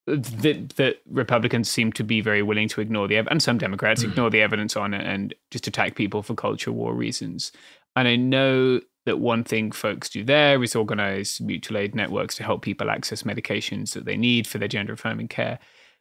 that 0.07 0.71
that 0.77 0.97
Republicans 1.09 1.71
seem 1.71 1.93
to 1.93 2.05
be 2.05 2.21
very 2.21 2.43
willing 2.43 2.69
to 2.69 2.81
ignore 2.81 3.09
the 3.09 3.17
ev- 3.17 3.29
and 3.31 3.43
some 3.43 3.59
Democrats 3.59 4.03
mm. 4.03 4.11
ignore 4.11 4.31
the 4.31 4.43
evidence 4.43 4.77
on 4.77 4.93
it 4.93 5.07
and 5.07 5.35
just 5.51 5.67
attack 5.67 5.95
people 5.95 6.23
for 6.23 6.35
culture 6.35 6.73
war 6.73 6.95
reasons. 6.95 7.53
And 7.97 8.09
I 8.09 8.17
know 8.17 8.81
that 9.07 9.19
one 9.19 9.45
thing 9.45 9.73
folks 9.73 10.09
do 10.09 10.25
there 10.25 10.63
is 10.63 10.77
organize 10.77 11.41
mutual 11.41 11.79
aid 11.79 11.95
networks 11.95 12.35
to 12.37 12.43
help 12.43 12.63
people 12.63 12.91
access 12.91 13.23
medications 13.23 13.95
that 13.95 14.05
they 14.05 14.17
need 14.17 14.47
for 14.47 14.59
their 14.59 14.69
gender 14.69 14.93
affirming 14.93 15.29
care. 15.29 15.59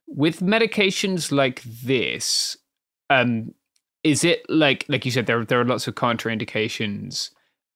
With 0.07 0.39
medications 0.41 1.31
like 1.31 1.61
this, 1.63 2.57
um, 3.09 3.53
is 4.03 4.23
it 4.23 4.43
like 4.49 4.85
like 4.89 5.05
you 5.05 5.11
said 5.11 5.27
there 5.27 5.45
there 5.45 5.61
are 5.61 5.65
lots 5.65 5.87
of 5.87 5.95
contraindications 5.95 7.29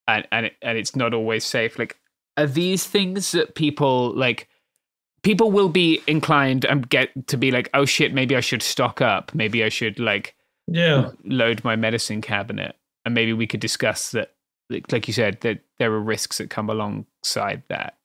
and 0.08 0.28
and 0.32 0.48
it, 0.48 0.54
and 0.62 0.78
it's 0.78 0.96
not 0.96 1.14
always 1.14 1.46
safe. 1.46 1.78
Like 1.80 1.98
are 2.38 2.48
these 2.48 2.86
things 2.86 3.32
that 3.32 3.56
people 3.56 4.14
like 4.16 4.48
people 5.22 5.52
will 5.52 5.70
be 5.70 6.02
inclined 6.08 6.66
and 6.66 6.90
get 6.90 7.28
to 7.28 7.38
be 7.38 7.52
like 7.52 7.70
oh 7.74 7.86
shit 7.86 8.14
maybe 8.14 8.36
I 8.36 8.42
should 8.42 8.62
stock 8.62 9.02
up 9.02 9.34
maybe 9.34 9.64
I 9.64 9.70
should 9.70 10.00
like 10.00 10.36
yeah 10.68 11.12
load 11.24 11.64
my 11.64 11.76
medicine 11.76 12.22
cabinet 12.22 12.76
and 13.06 13.14
maybe 13.14 13.34
we 13.34 13.48
could 13.48 13.60
discuss 13.60 14.12
that 14.12 14.34
like, 14.70 15.08
you 15.08 15.14
said, 15.14 15.42
that 15.42 15.60
there 15.80 15.92
are 15.92 16.02
risks 16.02 16.38
that 16.38 16.50
come 16.50 16.70
alongside 16.70 17.64
that. 17.70 17.98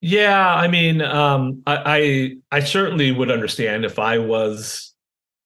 Yeah, 0.00 0.54
I 0.54 0.68
mean, 0.68 1.00
um, 1.00 1.62
I, 1.66 2.36
I, 2.50 2.56
I 2.58 2.60
certainly 2.60 3.10
would 3.10 3.30
understand 3.30 3.84
if 3.84 3.98
I 3.98 4.18
was 4.18 4.92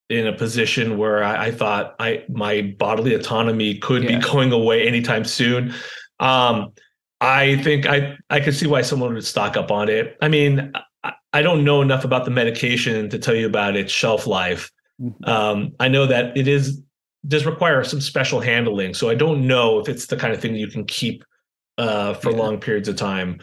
in 0.09 0.27
a 0.27 0.33
position 0.33 0.99
where 0.99 1.23
I, 1.23 1.47
I 1.47 1.51
thought 1.51 1.95
I 2.01 2.25
my 2.29 2.63
bodily 2.79 3.15
autonomy 3.15 3.79
could 3.79 4.05
yeah. 4.05 4.19
be 4.19 4.25
going 4.25 4.53
away 4.53 4.87
anytime 4.87 5.25
soon. 5.25 5.75
Um, 6.19 6.73
I 7.21 7.57
think 7.63 7.87
I 7.87 8.17
I 8.31 8.41
could 8.41 8.55
see 8.55 8.67
why 8.67 8.83
someone 8.83 9.15
would 9.15 9.25
stock 9.25 9.57
up 9.57 9.71
on 9.71 9.89
it. 9.89 10.17
I 10.23 10.29
mean, 10.29 10.73
I, 11.05 11.13
I 11.33 11.43
don't 11.43 11.63
know 11.63 11.83
enough 11.83 12.05
about 12.05 12.25
the 12.25 12.31
medication 12.31 13.09
to 13.11 13.19
tell 13.19 13.35
you 13.35 13.47
about 13.47 13.77
its 13.77 13.93
shelf 13.93 14.27
life. 14.27 14.73
Mm-hmm. 15.01 15.25
Um, 15.25 15.73
I 15.79 15.89
know 15.89 16.07
that 16.07 16.37
it 16.37 16.49
is 16.49 16.83
does 17.27 17.45
require 17.45 17.83
some 17.85 18.01
special 18.01 18.41
handling, 18.41 18.95
so 18.95 19.11
I 19.11 19.15
don't 19.15 19.47
know 19.47 19.79
if 19.81 19.89
it's 19.89 20.07
the 20.07 20.17
kind 20.17 20.33
of 20.33 20.41
thing 20.41 20.55
you 20.55 20.69
can 20.69 20.85
keep 20.85 21.25
uh, 21.77 22.15
for 22.15 22.31
yeah. 22.31 22.39
long 22.39 22.61
periods 22.61 22.89
of 22.89 22.97
time. 22.97 23.41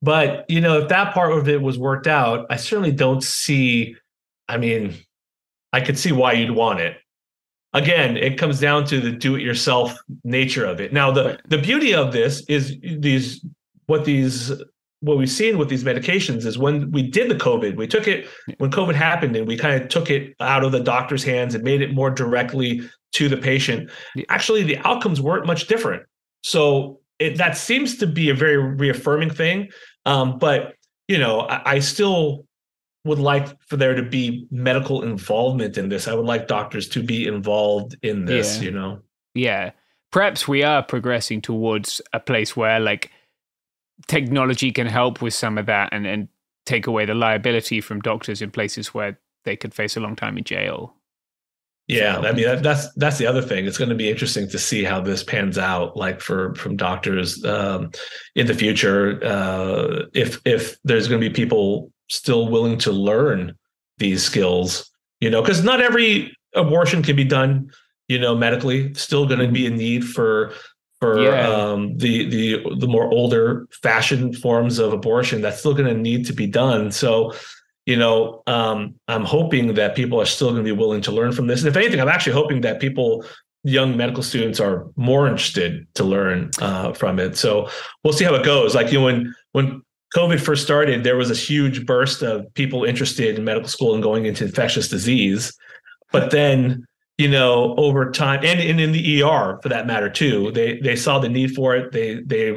But 0.00 0.48
you 0.48 0.60
know, 0.60 0.78
if 0.78 0.88
that 0.88 1.12
part 1.12 1.32
of 1.32 1.48
it 1.48 1.60
was 1.60 1.78
worked 1.78 2.06
out, 2.06 2.46
I 2.50 2.56
certainly 2.56 2.92
don't 2.92 3.22
see. 3.22 3.96
I 4.48 4.56
mean, 4.56 4.94
I 5.72 5.80
could 5.80 5.98
see 5.98 6.12
why 6.12 6.32
you'd 6.32 6.52
want 6.52 6.80
it. 6.80 6.96
Again, 7.74 8.16
it 8.16 8.38
comes 8.38 8.60
down 8.60 8.86
to 8.86 9.00
the 9.00 9.10
do-it-yourself 9.10 9.94
nature 10.24 10.64
of 10.64 10.80
it. 10.80 10.92
Now, 10.92 11.10
the 11.10 11.38
the 11.48 11.58
beauty 11.58 11.94
of 11.94 12.12
this 12.12 12.42
is 12.48 12.76
these 12.80 13.44
what 13.86 14.04
these 14.04 14.52
what 15.00 15.16
we've 15.16 15.30
seen 15.30 15.58
with 15.58 15.68
these 15.68 15.84
medications 15.84 16.44
is 16.44 16.58
when 16.58 16.90
we 16.90 17.02
did 17.02 17.30
the 17.30 17.34
COVID, 17.34 17.76
we 17.76 17.86
took 17.86 18.08
it 18.08 18.28
when 18.58 18.70
COVID 18.70 18.94
happened 18.94 19.36
and 19.36 19.46
we 19.46 19.56
kind 19.56 19.80
of 19.80 19.88
took 19.88 20.10
it 20.10 20.34
out 20.40 20.64
of 20.64 20.72
the 20.72 20.80
doctor's 20.80 21.22
hands 21.22 21.54
and 21.54 21.62
made 21.62 21.82
it 21.82 21.94
more 21.94 22.10
directly 22.10 22.82
to 23.12 23.28
the 23.28 23.36
patient. 23.36 23.90
Actually, 24.28 24.64
the 24.64 24.78
outcomes 24.78 25.20
weren't 25.20 25.46
much 25.46 25.68
different. 25.68 26.02
So 26.42 27.00
it, 27.18 27.36
that 27.38 27.56
seems 27.56 27.96
to 27.98 28.06
be 28.06 28.28
a 28.28 28.34
very 28.34 28.56
reaffirming 28.56 29.30
thing. 29.30 29.68
Um, 30.04 30.38
but 30.38 30.74
you 31.06 31.18
know, 31.18 31.40
I, 31.42 31.62
I 31.64 31.78
still 31.78 32.46
would 33.04 33.18
like 33.18 33.48
for 33.62 33.76
there 33.76 33.94
to 33.94 34.02
be 34.02 34.46
medical 34.50 35.02
involvement 35.02 35.78
in 35.78 35.88
this. 35.88 36.08
I 36.08 36.14
would 36.14 36.26
like 36.26 36.48
doctors 36.48 36.88
to 36.90 37.02
be 37.02 37.26
involved 37.26 37.96
in 38.02 38.24
this, 38.24 38.58
yeah. 38.58 38.64
you 38.64 38.70
know? 38.72 39.00
Yeah. 39.34 39.70
Perhaps 40.10 40.48
we 40.48 40.62
are 40.62 40.82
progressing 40.82 41.40
towards 41.40 42.00
a 42.12 42.20
place 42.20 42.56
where 42.56 42.80
like 42.80 43.10
technology 44.06 44.70
can 44.70 44.86
help 44.86 45.20
with 45.20 45.34
some 45.34 45.58
of 45.58 45.66
that 45.66 45.90
and, 45.92 46.06
and 46.06 46.28
take 46.66 46.86
away 46.86 47.04
the 47.04 47.14
liability 47.14 47.80
from 47.80 48.00
doctors 48.00 48.42
in 48.42 48.50
places 48.50 48.94
where 48.94 49.18
they 49.44 49.56
could 49.56 49.74
face 49.74 49.96
a 49.96 50.00
long 50.00 50.14
time 50.14 50.38
in 50.38 50.44
jail. 50.44 50.94
Yeah. 51.88 52.18
I 52.18 52.32
mean 52.32 52.44
that, 52.44 52.62
that's 52.62 52.92
that's 52.94 53.16
the 53.16 53.26
other 53.26 53.40
thing. 53.40 53.64
It's 53.64 53.78
going 53.78 53.88
to 53.88 53.94
be 53.94 54.10
interesting 54.10 54.46
to 54.50 54.58
see 54.58 54.84
how 54.84 55.00
this 55.00 55.24
pans 55.24 55.56
out, 55.56 55.96
like 55.96 56.20
for 56.20 56.54
from 56.54 56.76
doctors 56.76 57.42
um, 57.46 57.90
in 58.34 58.46
the 58.46 58.54
future. 58.54 59.18
Uh, 59.24 60.04
if 60.12 60.38
if 60.44 60.76
there's 60.84 61.08
going 61.08 61.20
to 61.20 61.28
be 61.28 61.32
people 61.32 61.90
still 62.08 62.48
willing 62.48 62.76
to 62.78 62.92
learn 62.92 63.56
these 63.96 64.22
skills, 64.22 64.90
you 65.20 65.30
know, 65.30 65.40
because 65.40 65.64
not 65.64 65.80
every 65.80 66.36
abortion 66.54 67.02
can 67.02 67.16
be 67.16 67.24
done, 67.24 67.70
you 68.06 68.18
know, 68.18 68.34
medically. 68.34 68.92
Still 68.92 69.26
going 69.26 69.40
to 69.40 69.48
be 69.48 69.66
a 69.66 69.70
need 69.70 70.06
for 70.06 70.52
for 71.00 71.22
yeah. 71.22 71.48
um, 71.48 71.96
the 71.96 72.28
the 72.28 72.76
the 72.78 72.88
more 72.88 73.10
older 73.10 73.66
fashioned 73.82 74.36
forms 74.38 74.78
of 74.78 74.92
abortion. 74.92 75.40
That's 75.40 75.60
still 75.60 75.74
going 75.74 75.94
to 75.94 76.00
need 76.00 76.26
to 76.26 76.32
be 76.32 76.46
done. 76.46 76.90
So, 76.90 77.34
you 77.86 77.96
know, 77.96 78.42
um, 78.46 78.96
I'm 79.06 79.24
hoping 79.24 79.74
that 79.74 79.94
people 79.94 80.20
are 80.20 80.26
still 80.26 80.50
going 80.50 80.64
to 80.64 80.74
be 80.74 80.76
willing 80.76 81.02
to 81.02 81.12
learn 81.12 81.32
from 81.32 81.46
this. 81.46 81.60
And 81.60 81.68
if 81.68 81.76
anything, 81.76 82.00
I'm 82.00 82.08
actually 82.08 82.34
hoping 82.34 82.62
that 82.62 82.80
people 82.80 83.24
young 83.64 83.96
medical 83.96 84.22
students 84.22 84.60
are 84.60 84.86
more 84.96 85.26
interested 85.26 85.86
to 85.94 86.04
learn 86.04 86.50
uh, 86.60 86.92
from 86.92 87.18
it. 87.18 87.36
So 87.36 87.68
we'll 88.02 88.12
see 88.12 88.24
how 88.24 88.34
it 88.34 88.44
goes. 88.44 88.74
Like 88.74 88.92
you 88.92 88.98
know, 88.98 89.04
when 89.04 89.34
when 89.52 89.82
COVID 90.16 90.40
first 90.40 90.64
started, 90.64 91.04
there 91.04 91.16
was 91.16 91.28
this 91.28 91.48
huge 91.48 91.86
burst 91.86 92.22
of 92.22 92.52
people 92.54 92.84
interested 92.84 93.38
in 93.38 93.44
medical 93.44 93.68
school 93.68 93.94
and 93.94 94.02
going 94.02 94.26
into 94.26 94.44
infectious 94.44 94.88
disease. 94.88 95.56
But 96.10 96.30
then, 96.30 96.86
you 97.18 97.28
know, 97.28 97.74
over 97.76 98.10
time, 98.10 98.40
and, 98.44 98.60
and 98.60 98.80
in 98.80 98.92
the 98.92 99.22
ER 99.22 99.58
for 99.62 99.68
that 99.68 99.86
matter 99.86 100.08
too, 100.08 100.50
they 100.52 100.78
they 100.80 100.96
saw 100.96 101.18
the 101.18 101.28
need 101.28 101.54
for 101.54 101.76
it. 101.76 101.92
They 101.92 102.20
they 102.20 102.56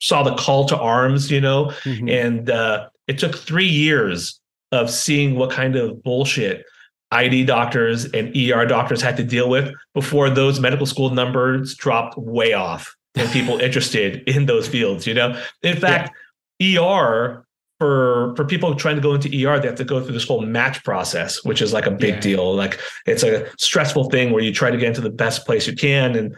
saw 0.00 0.22
the 0.22 0.34
call 0.36 0.66
to 0.66 0.78
arms, 0.78 1.30
you 1.30 1.40
know, 1.40 1.66
mm-hmm. 1.82 2.08
and 2.08 2.50
uh, 2.50 2.88
it 3.08 3.18
took 3.18 3.36
three 3.36 3.66
years 3.66 4.40
of 4.72 4.90
seeing 4.90 5.34
what 5.34 5.50
kind 5.50 5.76
of 5.76 6.02
bullshit 6.02 6.64
ID 7.10 7.44
doctors 7.44 8.04
and 8.06 8.34
ER 8.36 8.66
doctors 8.66 9.02
had 9.02 9.16
to 9.16 9.24
deal 9.24 9.48
with 9.48 9.72
before 9.94 10.30
those 10.30 10.60
medical 10.60 10.86
school 10.86 11.10
numbers 11.10 11.74
dropped 11.76 12.16
way 12.16 12.52
off 12.52 12.94
and 13.14 13.30
people 13.30 13.58
interested 13.60 14.28
in 14.28 14.46
those 14.46 14.68
fields. 14.68 15.06
You 15.06 15.14
know, 15.14 15.42
in 15.62 15.76
fact. 15.76 16.08
Yeah 16.08 16.20
ER 16.62 17.45
for 17.78 18.34
for 18.36 18.44
people 18.44 18.74
trying 18.74 18.96
to 18.96 19.02
go 19.02 19.14
into 19.14 19.28
ER, 19.28 19.58
they 19.60 19.66
have 19.66 19.76
to 19.76 19.84
go 19.84 20.02
through 20.02 20.14
this 20.14 20.26
whole 20.26 20.42
match 20.42 20.82
process, 20.84 21.44
which 21.44 21.60
is 21.60 21.72
like 21.72 21.86
a 21.86 21.90
big 21.90 22.14
yeah. 22.14 22.20
deal. 22.20 22.54
Like 22.54 22.80
it's 23.06 23.22
a 23.22 23.46
stressful 23.58 24.10
thing 24.10 24.32
where 24.32 24.42
you 24.42 24.52
try 24.52 24.70
to 24.70 24.76
get 24.76 24.88
into 24.88 25.00
the 25.00 25.10
best 25.10 25.44
place 25.44 25.66
you 25.66 25.74
can. 25.74 26.16
And 26.16 26.34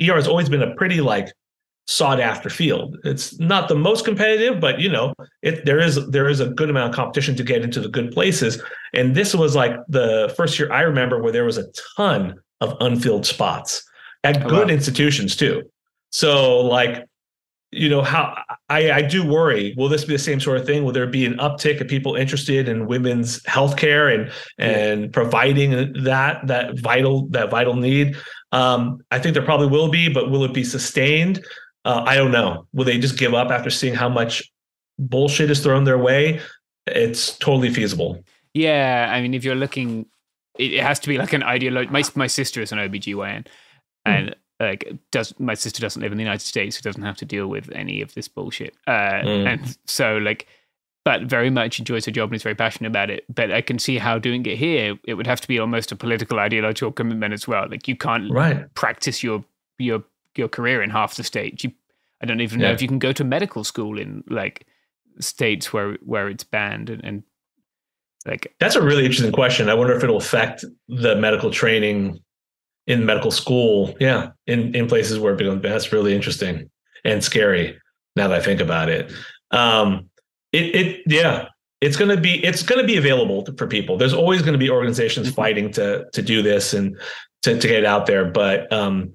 ER 0.00 0.14
has 0.14 0.26
always 0.26 0.48
been 0.48 0.62
a 0.62 0.74
pretty 0.74 1.00
like 1.00 1.32
sought 1.86 2.20
after 2.20 2.48
field. 2.48 2.96
It's 3.04 3.38
not 3.38 3.68
the 3.68 3.74
most 3.74 4.04
competitive, 4.04 4.60
but 4.60 4.80
you 4.80 4.88
know, 4.88 5.14
it 5.42 5.64
there 5.64 5.78
is 5.78 6.08
there 6.10 6.28
is 6.28 6.40
a 6.40 6.48
good 6.48 6.70
amount 6.70 6.90
of 6.90 6.96
competition 6.96 7.36
to 7.36 7.44
get 7.44 7.62
into 7.62 7.80
the 7.80 7.88
good 7.88 8.12
places. 8.12 8.60
And 8.94 9.14
this 9.14 9.34
was 9.34 9.54
like 9.54 9.76
the 9.88 10.32
first 10.36 10.58
year 10.58 10.72
I 10.72 10.82
remember 10.82 11.20
where 11.22 11.32
there 11.32 11.44
was 11.44 11.58
a 11.58 11.66
ton 11.96 12.40
of 12.60 12.76
unfilled 12.80 13.26
spots 13.26 13.84
at 14.24 14.44
oh, 14.44 14.48
good 14.48 14.68
wow. 14.68 14.74
institutions 14.74 15.36
too. 15.36 15.62
So 16.10 16.60
like 16.60 17.06
you 17.72 17.88
know 17.88 18.02
how 18.02 18.36
I, 18.68 18.92
I 18.92 19.02
do 19.02 19.26
worry 19.26 19.74
will 19.76 19.88
this 19.88 20.04
be 20.04 20.12
the 20.12 20.18
same 20.18 20.38
sort 20.38 20.58
of 20.58 20.66
thing? 20.66 20.84
Will 20.84 20.92
there 20.92 21.06
be 21.06 21.24
an 21.24 21.38
uptick 21.38 21.80
of 21.80 21.88
people 21.88 22.14
interested 22.14 22.68
in 22.68 22.86
women's 22.86 23.40
healthcare 23.44 24.14
and 24.14 24.30
and 24.58 25.12
providing 25.12 25.92
that 26.04 26.46
that 26.46 26.78
vital 26.78 27.26
that 27.28 27.50
vital 27.50 27.74
need? 27.74 28.16
Um, 28.52 29.00
i 29.10 29.18
think 29.18 29.32
there 29.32 29.42
probably 29.42 29.68
will 29.68 29.88
be 29.88 30.08
but 30.08 30.30
will 30.30 30.44
it 30.44 30.52
be 30.52 30.64
sustained? 30.64 31.44
Uh, 31.84 32.04
i 32.06 32.14
don't 32.14 32.30
know. 32.30 32.66
Will 32.74 32.84
they 32.84 32.98
just 32.98 33.18
give 33.18 33.32
up 33.34 33.50
after 33.50 33.70
seeing 33.70 33.94
how 33.94 34.08
much 34.08 34.42
bullshit 34.98 35.50
is 35.50 35.60
thrown 35.60 35.84
their 35.84 35.98
way? 35.98 36.40
It's 36.86 37.36
totally 37.38 37.72
feasible. 37.72 38.22
Yeah 38.52 39.08
i 39.10 39.22
mean 39.22 39.32
if 39.32 39.44
you're 39.44 39.54
looking 39.54 40.06
it 40.58 40.82
has 40.82 41.00
to 41.00 41.08
be 41.08 41.16
like 41.16 41.32
an 41.32 41.42
ideology 41.42 41.90
my, 41.90 42.02
my 42.14 42.26
sister 42.26 42.60
is 42.60 42.70
an 42.70 42.78
obgyn 42.78 43.46
and 44.04 44.36
like 44.62 44.92
does 45.10 45.38
my 45.38 45.54
sister 45.54 45.80
doesn't 45.80 46.00
live 46.00 46.12
in 46.12 46.18
the 46.18 46.24
United 46.24 46.44
States, 46.44 46.76
who 46.76 46.82
doesn't 46.82 47.02
have 47.02 47.16
to 47.18 47.24
deal 47.24 47.48
with 47.48 47.70
any 47.72 48.00
of 48.00 48.14
this 48.14 48.28
bullshit, 48.28 48.74
uh, 48.86 49.22
mm. 49.22 49.46
and 49.46 49.76
so 49.86 50.18
like, 50.18 50.46
but 51.04 51.22
very 51.22 51.50
much 51.50 51.78
enjoys 51.78 52.04
her 52.06 52.12
job 52.12 52.30
and 52.30 52.36
is 52.36 52.42
very 52.42 52.54
passionate 52.54 52.88
about 52.88 53.10
it. 53.10 53.24
But 53.32 53.50
I 53.50 53.60
can 53.60 53.78
see 53.78 53.98
how 53.98 54.18
doing 54.18 54.46
it 54.46 54.56
here, 54.56 54.98
it 55.04 55.14
would 55.14 55.26
have 55.26 55.40
to 55.40 55.48
be 55.48 55.58
almost 55.58 55.92
a 55.92 55.96
political 55.96 56.38
ideological 56.38 56.92
commitment 56.92 57.34
as 57.34 57.48
well. 57.48 57.68
Like 57.68 57.88
you 57.88 57.96
can't 57.96 58.30
right. 58.30 58.72
practice 58.74 59.22
your 59.22 59.44
your 59.78 60.04
your 60.36 60.48
career 60.48 60.82
in 60.82 60.90
half 60.90 61.16
the 61.16 61.24
states. 61.24 61.64
You, 61.64 61.72
I 62.22 62.26
don't 62.26 62.40
even 62.40 62.60
know 62.60 62.70
if 62.70 62.80
you 62.80 62.88
can 62.88 63.00
go 63.00 63.12
to 63.12 63.24
medical 63.24 63.64
school 63.64 63.98
in 63.98 64.22
like 64.28 64.66
states 65.18 65.72
where 65.72 65.94
where 66.04 66.28
it's 66.28 66.44
banned 66.44 66.88
and, 66.88 67.04
and 67.04 67.22
like 68.26 68.54
that's 68.60 68.76
a 68.76 68.82
really 68.82 69.04
interesting 69.04 69.32
question. 69.32 69.68
I 69.68 69.74
wonder 69.74 69.94
if 69.96 70.04
it'll 70.04 70.16
affect 70.16 70.64
the 70.88 71.16
medical 71.16 71.50
training 71.50 72.20
in 72.86 73.06
medical 73.06 73.30
school. 73.30 73.94
Yeah, 74.00 74.30
in 74.46 74.74
in 74.74 74.86
places 74.86 75.18
where 75.18 75.34
it 75.34 75.62
that's 75.62 75.92
really 75.92 76.14
interesting 76.14 76.70
and 77.04 77.22
scary. 77.22 77.78
Now 78.16 78.28
that 78.28 78.40
I 78.40 78.42
think 78.42 78.60
about 78.60 78.88
it, 78.88 79.12
um, 79.50 80.10
it 80.52 80.74
it 80.74 81.02
yeah, 81.06 81.48
it's 81.80 81.96
gonna 81.96 82.20
be 82.20 82.44
it's 82.44 82.62
gonna 82.62 82.84
be 82.84 82.96
available 82.96 83.46
for 83.56 83.66
people. 83.66 83.96
There's 83.96 84.14
always 84.14 84.42
going 84.42 84.52
to 84.52 84.58
be 84.58 84.70
organizations 84.70 85.28
mm-hmm. 85.28 85.36
fighting 85.36 85.72
to 85.72 86.06
to 86.12 86.22
do 86.22 86.42
this 86.42 86.74
and 86.74 86.98
to 87.42 87.58
to 87.58 87.68
get 87.68 87.78
it 87.78 87.86
out 87.86 88.06
there, 88.06 88.26
but 88.26 88.70
um, 88.72 89.12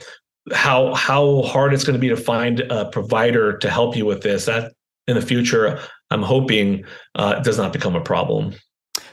how 0.53 0.93
how 0.93 1.41
hard 1.43 1.73
it's 1.73 1.83
going 1.83 1.93
to 1.93 1.99
be 1.99 2.09
to 2.09 2.17
find 2.17 2.61
a 2.71 2.85
provider 2.89 3.57
to 3.57 3.69
help 3.69 3.95
you 3.95 4.05
with 4.05 4.21
this 4.21 4.45
that 4.45 4.73
in 5.07 5.15
the 5.15 5.21
future 5.21 5.79
i'm 6.11 6.23
hoping 6.23 6.83
uh, 7.15 7.39
does 7.41 7.57
not 7.57 7.73
become 7.73 7.95
a 7.95 8.01
problem 8.01 8.53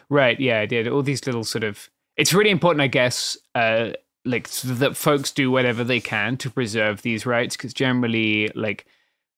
right 0.08 0.38
yeah 0.40 0.60
i 0.60 0.66
did 0.66 0.86
all 0.88 1.02
these 1.02 1.24
little 1.26 1.44
sort 1.44 1.64
of 1.64 1.88
it's 2.16 2.32
really 2.32 2.50
important 2.50 2.80
i 2.80 2.86
guess 2.86 3.36
uh, 3.54 3.90
like 4.24 4.48
so 4.48 4.68
that 4.68 4.96
folks 4.96 5.30
do 5.30 5.50
whatever 5.50 5.84
they 5.84 6.00
can 6.00 6.36
to 6.38 6.50
preserve 6.50 7.02
these 7.02 7.26
rights 7.26 7.56
because 7.56 7.74
generally 7.74 8.50
like 8.54 8.86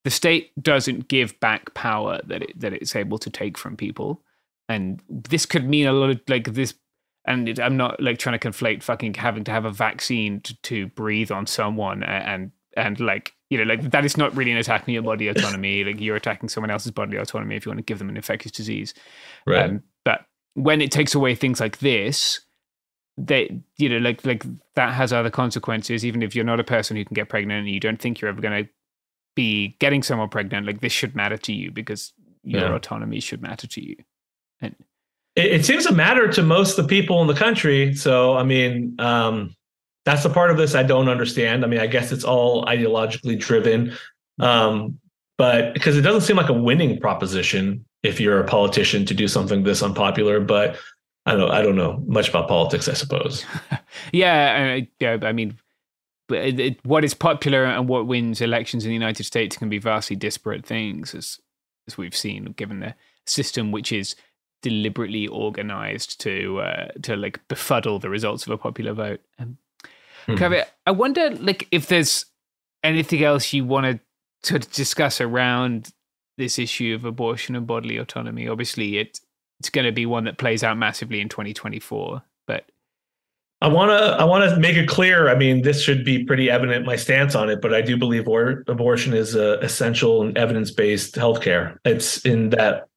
the 0.05 0.11
state 0.11 0.53
doesn't 0.63 1.09
give 1.09 1.39
back 1.41 1.75
power 1.75 2.21
that 2.27 2.43
it 2.43 2.61
that 2.61 2.73
it's 2.73 2.95
able 2.95 3.19
to 3.19 3.31
take 3.31 3.59
from 3.59 3.77
people. 3.77 4.23
And 4.69 5.01
this 5.09 5.47
could 5.47 5.69
mean 5.69 5.87
a 5.87 5.93
lot 5.93 6.11
of 6.11 6.21
like 6.29 6.55
this 6.55 6.75
and 7.29 7.49
it, 7.49 7.59
i'm 7.59 7.77
not 7.77 8.01
like 8.01 8.19
trying 8.19 8.39
to 8.39 8.49
conflate 8.49 8.85
fucking 8.85 9.15
having 9.15 9.43
to 9.43 9.51
have 9.51 9.65
a 9.65 9.71
vaccine 9.71 10.41
to, 10.41 10.57
to 10.63 10.87
breathe 10.89 11.33
on 11.33 11.45
someone 11.45 12.05
and 12.05 12.53
and 12.77 13.01
like 13.01 13.35
you 13.51 13.59
know 13.59 13.65
like 13.65 13.91
that 13.91 14.05
is 14.05 14.17
not 14.17 14.37
really 14.37 14.53
an 14.53 14.59
attack 14.59 14.85
on 14.87 14.95
your 14.95 15.03
body 15.03 15.29
autonomy. 15.29 15.83
Like 15.83 16.01
you're 16.01 16.17
attacking 16.17 16.49
someone 16.49 16.71
else's 16.71 16.93
body 16.93 17.17
autonomy 17.17 17.57
if 17.57 17.65
you 17.65 17.71
want 17.71 17.79
to 17.79 17.85
give 17.85 17.99
them 17.99 18.09
an 18.09 18.17
infectious 18.17 18.53
disease. 18.53 18.95
Right. 19.47 19.71
Um, 19.71 19.83
but 20.05 20.27
when 20.55 20.81
it 20.81 20.91
takes 20.91 21.15
away 21.15 21.35
things 21.35 21.59
like 21.59 21.79
this 21.79 22.41
they 23.19 23.61
you 23.79 23.89
know 23.89 23.99
like 23.99 24.25
like 24.27 24.45
that 24.75 24.93
has 24.93 25.13
other 25.13 25.31
consequences 25.31 26.05
even 26.05 26.23
if 26.23 26.35
you're 26.35 26.45
not 26.45 26.61
a 26.61 26.65
person 26.65 26.97
who 26.97 27.05
can 27.05 27.15
get 27.15 27.31
pregnant 27.31 27.61
and 27.61 27.69
you 27.71 27.81
don't 27.81 28.01
think 28.01 28.21
you're 28.21 28.29
ever 28.29 28.43
going 28.43 28.65
to 28.65 28.71
be 29.35 29.77
getting 29.81 30.03
someone 30.03 30.29
pregnant, 30.29 30.67
like 30.67 30.81
this 30.81 30.93
should 30.93 31.15
matter 31.15 31.37
to 31.37 31.53
you 31.53 31.71
because 31.71 32.13
your 32.43 32.63
Yeah. 32.63 32.75
autonomy 32.75 33.21
should 33.21 33.43
matter 33.43 33.67
to 33.69 33.87
you. 33.87 33.97
And 34.61 34.75
it, 35.37 35.53
it 35.53 35.65
seems 35.67 35.85
to 35.87 35.93
matter 35.93 36.27
to 36.29 36.43
most 36.43 36.79
of 36.79 36.85
the 36.85 36.89
people 36.89 37.21
in 37.21 37.27
the 37.29 37.35
country. 37.35 37.95
So, 37.95 38.37
I 38.37 38.43
mean, 38.43 38.97
um, 38.99 39.55
that's 40.07 40.23
the 40.23 40.31
part 40.31 40.51
of 40.51 40.57
this 40.57 40.75
I 40.75 40.83
don't 40.83 41.09
understand. 41.09 41.65
I 41.65 41.69
mean, 41.69 41.81
I 41.81 41.87
guess 41.87 42.13
it's 42.13 42.25
all 42.25 42.65
ideologically 42.65 43.39
driven, 43.39 43.93
um, 44.41 44.99
but 45.37 45.75
because 45.75 45.97
it 45.99 46.03
doesn't 46.03 46.23
seem 46.23 46.37
like 46.37 46.49
a 46.49 46.55
winning 46.55 46.99
proposition 46.99 47.85
if 48.03 48.21
you're 48.21 48.41
a 48.41 48.47
politician 48.47 49.05
to 49.05 49.15
do 49.15 49.29
something 49.29 49.65
this 49.65 49.83
unpopular. 49.83 50.41
But 50.41 50.79
I 51.27 51.35
don't, 51.35 51.51
I 51.51 51.63
don't 51.63 51.77
know 51.77 52.03
much 52.07 52.29
about 52.29 52.49
politics. 52.49 52.89
I 52.89 52.95
suppose. 52.95 53.45
yeah, 54.13 54.79
uh, 54.79 54.87
yeah. 55.01 55.19
I 55.23 55.33
mean, 55.33 55.59
it, 56.31 56.59
it, 56.59 56.87
what 56.87 57.05
is 57.05 57.15
popular 57.15 57.65
and 57.65 57.89
what 57.89 58.07
wins 58.07 58.41
elections 58.41 58.85
in 58.85 58.91
the 58.91 58.95
United 58.95 59.25
States 59.25 59.57
can 59.57 59.69
be 59.69 59.79
vastly 59.79 60.17
disparate 60.17 60.65
things, 60.65 61.15
as 61.15 61.39
as 61.87 61.99
we've 61.99 62.17
seen, 62.17 62.45
given 62.57 62.81
the 62.81 62.95
system 63.27 63.73
which 63.73 63.93
is 63.93 64.17
deliberately 64.63 65.27
organized 65.27 66.21
to 66.21 66.61
uh, 66.61 66.89
to 67.03 67.17
like 67.17 67.47
befuddle 67.49 67.99
the 67.99 68.09
results 68.09 68.47
of 68.47 68.53
a 68.53 68.59
popular 68.59 68.93
vote. 68.93 69.21
Um, 69.39 69.59
Hmm. 70.27 70.35
Kaveh, 70.35 70.65
I 70.87 70.91
wonder, 70.91 71.31
like, 71.31 71.69
if 71.71 71.87
there's 71.87 72.27
anything 72.83 73.23
else 73.23 73.53
you 73.53 73.65
want 73.65 74.01
to 74.43 74.59
discuss 74.59 75.21
around 75.21 75.93
this 76.37 76.59
issue 76.59 76.95
of 76.95 77.05
abortion 77.05 77.57
and 77.57 77.67
bodily 77.67 77.97
autonomy. 77.97 78.47
Obviously, 78.47 78.99
it 78.99 79.21
it's 79.61 79.71
going 79.71 79.87
to 79.87 79.93
be 79.93 80.07
one 80.07 80.25
that 80.25 80.39
plays 80.39 80.63
out 80.63 80.77
massively 80.77 81.21
in 81.21 81.29
2024, 81.29 82.23
but 82.47 82.67
I 83.63 83.69
want 83.69 83.91
to 83.91 84.21
I 84.21 84.25
want 84.25 84.49
to 84.51 84.61
make 84.61 84.77
it 84.77 84.87
clear. 84.87 85.29
I 85.31 85.35
mean, 85.35 85.63
this 85.63 85.83
should 85.83 86.05
be 86.05 86.25
pretty 86.25 86.51
evident 86.51 86.85
my 86.85 86.97
stance 86.97 87.35
on 87.35 87.49
it, 87.49 87.63
but 87.63 87.73
I 87.73 87.81
do 87.81 87.97
believe 87.97 88.29
or, 88.29 88.65
abortion 88.69 89.15
is 89.15 89.35
essential 89.35 90.23
and 90.23 90.37
evidence 90.37 90.71
based 90.71 91.15
healthcare. 91.15 91.79
It's 91.85 92.25
in 92.27 92.51
that 92.51 92.89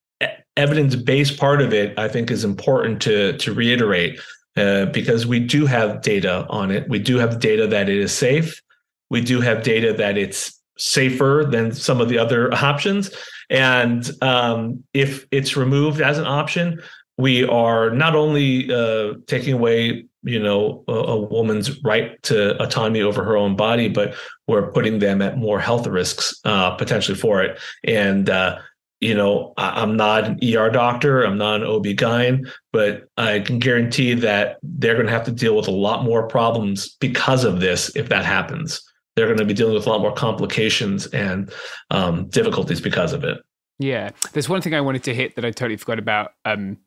evidence 0.57 0.95
based 0.95 1.39
part 1.39 1.61
of 1.61 1.73
it. 1.73 1.97
I 1.97 2.09
think 2.09 2.29
is 2.29 2.43
important 2.43 3.01
to 3.03 3.37
to 3.37 3.53
reiterate 3.53 4.19
uh, 4.57 4.87
because 4.87 5.25
we 5.25 5.39
do 5.39 5.65
have 5.65 6.01
data 6.01 6.45
on 6.49 6.71
it. 6.71 6.89
We 6.89 6.99
do 6.99 7.17
have 7.17 7.39
data 7.39 7.65
that 7.67 7.87
it 7.87 7.97
is 7.97 8.13
safe. 8.13 8.61
We 9.09 9.21
do 9.21 9.39
have 9.39 9.63
data 9.63 9.93
that 9.93 10.17
it's 10.17 10.59
safer 10.77 11.47
than 11.49 11.71
some 11.71 12.01
of 12.01 12.09
the 12.09 12.17
other 12.17 12.53
options. 12.65 13.11
And 13.49 14.09
um, 14.21 14.83
if 14.93 15.25
it's 15.31 15.57
removed 15.57 16.01
as 16.01 16.17
an 16.17 16.25
option, 16.25 16.81
we 17.17 17.43
are 17.45 17.89
not 17.89 18.15
only 18.15 18.71
uh, 18.71 19.15
taking 19.27 19.53
away 19.53 20.05
you 20.23 20.39
know 20.39 20.83
a, 20.87 20.91
a, 20.91 21.17
woman's 21.17 21.81
right 21.81 22.21
to 22.23 22.61
autonomy 22.61 23.01
over 23.01 23.23
her 23.23 23.37
own 23.37 23.55
body 23.55 23.87
but 23.87 24.13
we're 24.47 24.69
putting 24.73 24.99
them 24.99 25.21
at 25.21 25.37
more 25.37 25.61
health 25.61 25.87
risks 25.87 26.37
uh, 26.43 26.71
potentially 26.71 27.17
for 27.17 27.41
it. 27.41 27.57
And 27.85 28.29
uh, 28.29 28.59
you 28.99 29.13
know 29.13 29.53
I, 29.57 29.81
am 29.81 29.95
not 29.95 30.25
an 30.25 30.39
er 30.43 30.69
doctor 30.69 31.23
i'm 31.23 31.37
not 31.37 31.61
an 31.61 31.67
ob-gyn 31.67 32.49
but 32.71 33.05
i 33.17 33.39
can 33.39 33.59
guarantee 33.59 34.13
that 34.15 34.57
they're 34.61 34.95
going 34.95 35.07
to 35.07 35.11
have 35.13 35.25
to 35.25 35.31
deal 35.31 35.55
with 35.55 35.67
a 35.67 35.71
lot 35.71 36.03
more 36.03 36.27
problems 36.27 36.95
because 36.99 37.43
of 37.43 37.59
this 37.59 37.95
if 37.95 38.09
that 38.09 38.25
happens 38.25 38.81
they're 39.15 39.27
going 39.27 39.37
to 39.37 39.45
be 39.45 39.53
dealing 39.53 39.73
with 39.73 39.85
a 39.85 39.89
lot 39.89 40.01
more 40.01 40.13
complications 40.13 41.07
and 41.07 41.51
um, 41.91 42.27
difficulties 42.27 42.81
because 42.81 43.13
of 43.13 43.23
it 43.23 43.37
yeah 43.79 44.09
there's 44.33 44.49
one 44.49 44.61
thing 44.61 44.73
i 44.73 44.81
wanted 44.81 45.03
to 45.03 45.13
hit 45.13 45.35
that 45.35 45.45
i 45.45 45.51
totally 45.51 45.77
forgot 45.77 45.99
about 45.99 46.31
um, 46.45 46.77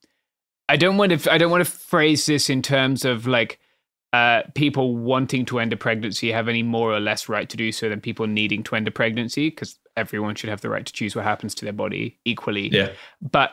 I 0.73 0.77
don't 0.77 0.97
want 0.97 1.21
to. 1.21 1.33
I 1.33 1.37
don't 1.37 1.51
want 1.51 1.65
to 1.65 1.71
phrase 1.71 2.25
this 2.25 2.49
in 2.49 2.63
terms 2.63 3.05
of 3.05 3.27
like 3.27 3.59
uh, 4.15 4.43
people 4.55 4.97
wanting 4.97 5.45
to 5.47 5.59
end 5.59 5.73
a 5.73 5.77
pregnancy 5.77 6.33
have 6.33 6.49
any 6.49 6.63
more 6.63 6.93
or 6.93 6.99
less 6.99 7.29
right 7.29 7.49
to 7.49 7.59
do 7.59 7.73
so 7.73 7.91
than 7.91 8.01
people 8.01 8.27
needing 8.27 8.63
to 8.65 8.77
end 8.77 8.89
a 8.89 8.91
pregnancy, 8.91 9.51
because 9.51 9.79
everyone 9.99 10.35
should 10.35 10.49
have 10.49 10.63
the 10.63 10.71
right 10.71 10.87
to 10.87 10.93
choose 10.93 11.15
what 11.15 11.25
happens 11.25 11.55
to 11.57 11.67
their 11.67 11.75
body 11.75 12.19
equally. 12.25 12.69
Yeah. 12.69 12.93
But 13.21 13.51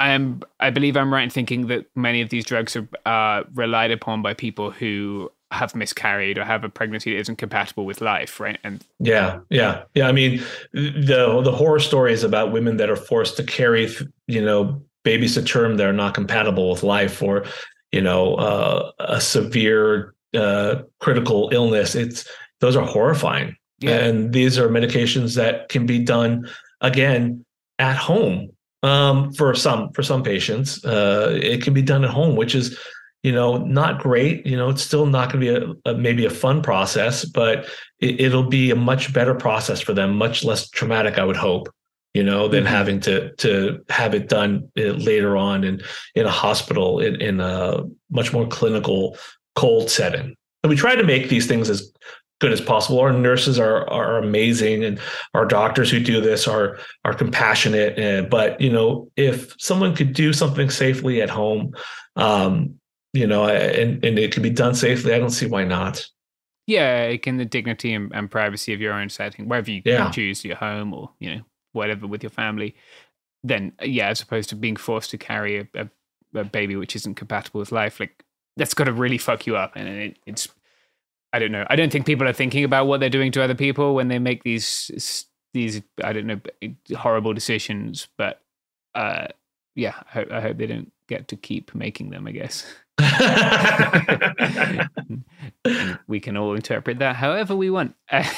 I 0.00 0.12
am. 0.12 0.40
I 0.60 0.70
believe 0.70 0.96
I'm 0.96 1.12
right 1.12 1.24
in 1.24 1.30
thinking 1.30 1.66
that 1.66 1.84
many 1.94 2.22
of 2.22 2.30
these 2.30 2.46
drugs 2.46 2.76
are 2.76 2.88
uh, 3.04 3.44
relied 3.52 3.90
upon 3.90 4.22
by 4.22 4.32
people 4.32 4.70
who 4.70 5.30
have 5.54 5.74
miscarried 5.74 6.38
or 6.38 6.44
have 6.44 6.64
a 6.64 6.68
pregnancy 6.68 7.12
that 7.12 7.20
isn't 7.20 7.36
compatible 7.36 7.84
with 7.84 8.00
life, 8.00 8.40
right? 8.40 8.58
And 8.64 8.84
yeah, 8.98 9.40
yeah, 9.50 9.84
yeah. 9.94 10.08
I 10.08 10.12
mean, 10.12 10.42
the 10.72 11.40
the 11.42 11.52
horror 11.52 11.80
stories 11.80 12.22
about 12.22 12.52
women 12.52 12.76
that 12.76 12.90
are 12.90 12.96
forced 12.96 13.36
to 13.38 13.44
carry, 13.44 13.88
you 14.26 14.44
know, 14.44 14.82
babies 15.04 15.34
to 15.34 15.42
term 15.42 15.76
that 15.76 15.86
are 15.86 15.92
not 15.92 16.14
compatible 16.14 16.70
with 16.70 16.82
life 16.82 17.22
or 17.22 17.44
you 17.92 18.00
know 18.00 18.34
uh, 18.34 18.90
a 18.98 19.20
severe 19.20 20.14
uh, 20.34 20.82
critical 20.98 21.50
illness 21.52 21.94
it's 21.94 22.28
those 22.60 22.74
are 22.74 22.86
horrifying 22.86 23.56
yeah. 23.78 23.98
and 23.98 24.32
these 24.32 24.58
are 24.58 24.68
medications 24.68 25.36
that 25.36 25.68
can 25.68 25.86
be 25.86 25.98
done 26.00 26.48
again 26.80 27.44
at 27.78 27.96
home 27.96 28.50
um, 28.82 29.32
for 29.34 29.54
some 29.54 29.92
for 29.92 30.02
some 30.02 30.22
patients 30.22 30.84
uh, 30.84 31.38
it 31.40 31.62
can 31.62 31.72
be 31.72 31.82
done 31.82 32.04
at 32.04 32.10
home 32.10 32.34
which 32.34 32.54
is 32.54 32.76
you 33.24 33.32
know 33.32 33.56
not 33.58 33.98
great 33.98 34.46
you 34.46 34.56
know 34.56 34.70
it's 34.70 34.82
still 34.82 35.06
not 35.06 35.32
going 35.32 35.44
to 35.44 35.50
be 35.50 35.80
a, 35.86 35.90
a, 35.90 35.94
maybe 35.96 36.24
a 36.24 36.30
fun 36.30 36.62
process 36.62 37.24
but 37.24 37.68
it, 37.98 38.32
will 38.32 38.48
be 38.48 38.70
a 38.70 38.76
much 38.76 39.12
better 39.12 39.34
process 39.34 39.80
for 39.80 39.92
them 39.92 40.16
much 40.16 40.44
less 40.44 40.70
traumatic 40.70 41.18
i 41.18 41.24
would 41.24 41.36
hope 41.36 41.68
you 42.14 42.22
know, 42.22 42.46
than 42.46 42.64
mm-hmm. 42.64 42.72
having 42.72 43.00
to 43.00 43.34
to 43.34 43.84
have 43.88 44.14
it 44.14 44.28
done 44.28 44.70
uh, 44.78 44.82
later 44.82 45.36
on 45.36 45.64
in 45.64 45.82
in 46.14 46.24
a 46.24 46.30
hospital 46.30 47.00
in, 47.00 47.20
in 47.20 47.40
a 47.40 47.82
much 48.10 48.32
more 48.32 48.46
clinical 48.46 49.18
cold 49.56 49.90
setting. 49.90 50.34
And 50.62 50.70
we 50.70 50.76
try 50.76 50.94
to 50.94 51.02
make 51.02 51.28
these 51.28 51.46
things 51.46 51.68
as 51.68 51.92
good 52.40 52.52
as 52.52 52.60
possible. 52.60 53.00
Our 53.00 53.12
nurses 53.12 53.58
are 53.58 53.88
are 53.90 54.18
amazing, 54.18 54.84
and 54.84 55.00
our 55.34 55.44
doctors 55.44 55.90
who 55.90 55.98
do 55.98 56.20
this 56.20 56.46
are 56.46 56.78
are 57.04 57.14
compassionate. 57.14 57.98
And, 57.98 58.30
but 58.30 58.60
you 58.60 58.70
know, 58.70 59.10
if 59.16 59.52
someone 59.58 59.96
could 59.96 60.12
do 60.12 60.32
something 60.32 60.70
safely 60.70 61.20
at 61.20 61.30
home, 61.30 61.74
um, 62.14 62.78
you 63.14 63.26
know, 63.28 63.46
and 63.46 64.04
and 64.04 64.18
it 64.18 64.32
can 64.32 64.42
be 64.42 64.50
done 64.50 64.74
safely, 64.74 65.14
I 65.14 65.18
don't 65.18 65.30
see 65.30 65.46
why 65.46 65.64
not. 65.64 66.06
Yeah, 66.66 67.06
in 67.06 67.36
the 67.36 67.44
dignity 67.44 67.94
and, 67.94 68.10
and 68.14 68.30
privacy 68.30 68.74
of 68.74 68.80
your 68.80 68.92
own 68.92 69.08
setting, 69.08 69.48
wherever 69.48 69.70
you 69.70 69.82
yeah. 69.84 70.10
choose 70.10 70.44
your 70.44 70.56
home 70.56 70.92
or 70.92 71.10
you 71.20 71.34
know 71.34 71.42
whatever 71.72 72.06
with 72.06 72.22
your 72.22 72.30
family, 72.30 72.74
then 73.44 73.72
yeah, 73.82 74.08
as 74.08 74.20
opposed 74.20 74.48
to 74.48 74.56
being 74.56 74.76
forced 74.76 75.10
to 75.10 75.18
carry 75.18 75.60
a, 75.60 75.68
a, 75.74 75.88
a 76.34 76.44
baby 76.44 76.74
which 76.74 76.96
isn't 76.96 77.14
compatible 77.14 77.60
with 77.60 77.70
life, 77.70 78.00
like 78.00 78.24
that's 78.56 78.74
got 78.74 78.84
to 78.84 78.92
really 78.92 79.18
fuck 79.18 79.46
you 79.46 79.56
up, 79.56 79.72
and 79.76 79.88
it, 79.88 80.18
it's. 80.26 80.48
I 81.32 81.40
don't 81.40 81.50
know. 81.50 81.66
I 81.68 81.74
don't 81.74 81.90
think 81.90 82.06
people 82.06 82.28
are 82.28 82.32
thinking 82.32 82.62
about 82.62 82.86
what 82.86 83.00
they're 83.00 83.10
doing 83.10 83.32
to 83.32 83.42
other 83.42 83.56
people 83.56 83.96
when 83.96 84.06
they 84.06 84.20
make 84.20 84.44
these 84.44 85.26
these 85.52 85.82
I 86.02 86.12
don't 86.12 86.26
know 86.26 86.40
horrible 86.96 87.32
decisions, 87.32 88.08
but 88.16 88.40
uh, 88.94 89.26
yeah, 89.74 89.94
I 90.08 90.10
hope, 90.10 90.30
I 90.30 90.40
hope 90.40 90.56
they 90.58 90.66
don't 90.66 90.92
get 91.08 91.28
to 91.28 91.36
keep 91.36 91.74
making 91.74 92.10
them. 92.10 92.26
I 92.26 92.32
guess. 92.32 92.64
we 96.06 96.20
can 96.20 96.36
all 96.36 96.54
interpret 96.54 97.00
that 97.00 97.16
however 97.16 97.56
we 97.56 97.70
want. 97.70 97.96
are 98.12 98.28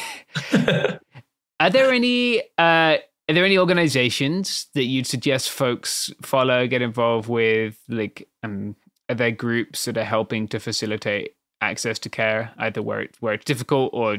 there 1.70 1.90
any 1.90 2.40
uh, 2.58 2.96
are 3.28 3.34
there 3.34 3.44
any 3.44 3.58
organizations 3.58 4.68
that 4.74 4.84
you'd 4.84 5.06
suggest 5.06 5.50
folks 5.50 6.10
follow, 6.22 6.66
get 6.66 6.80
involved 6.80 7.28
with? 7.28 7.78
Like, 7.88 8.28
um, 8.42 8.76
are 9.08 9.16
there 9.16 9.32
groups 9.32 9.84
that 9.86 9.98
are 9.98 10.04
helping 10.04 10.46
to 10.48 10.60
facilitate 10.60 11.34
access 11.60 11.98
to 12.00 12.08
care, 12.08 12.52
either 12.58 12.82
where 12.82 13.00
it, 13.00 13.16
where 13.20 13.34
it's 13.34 13.44
difficult 13.44 13.90
or 13.92 14.18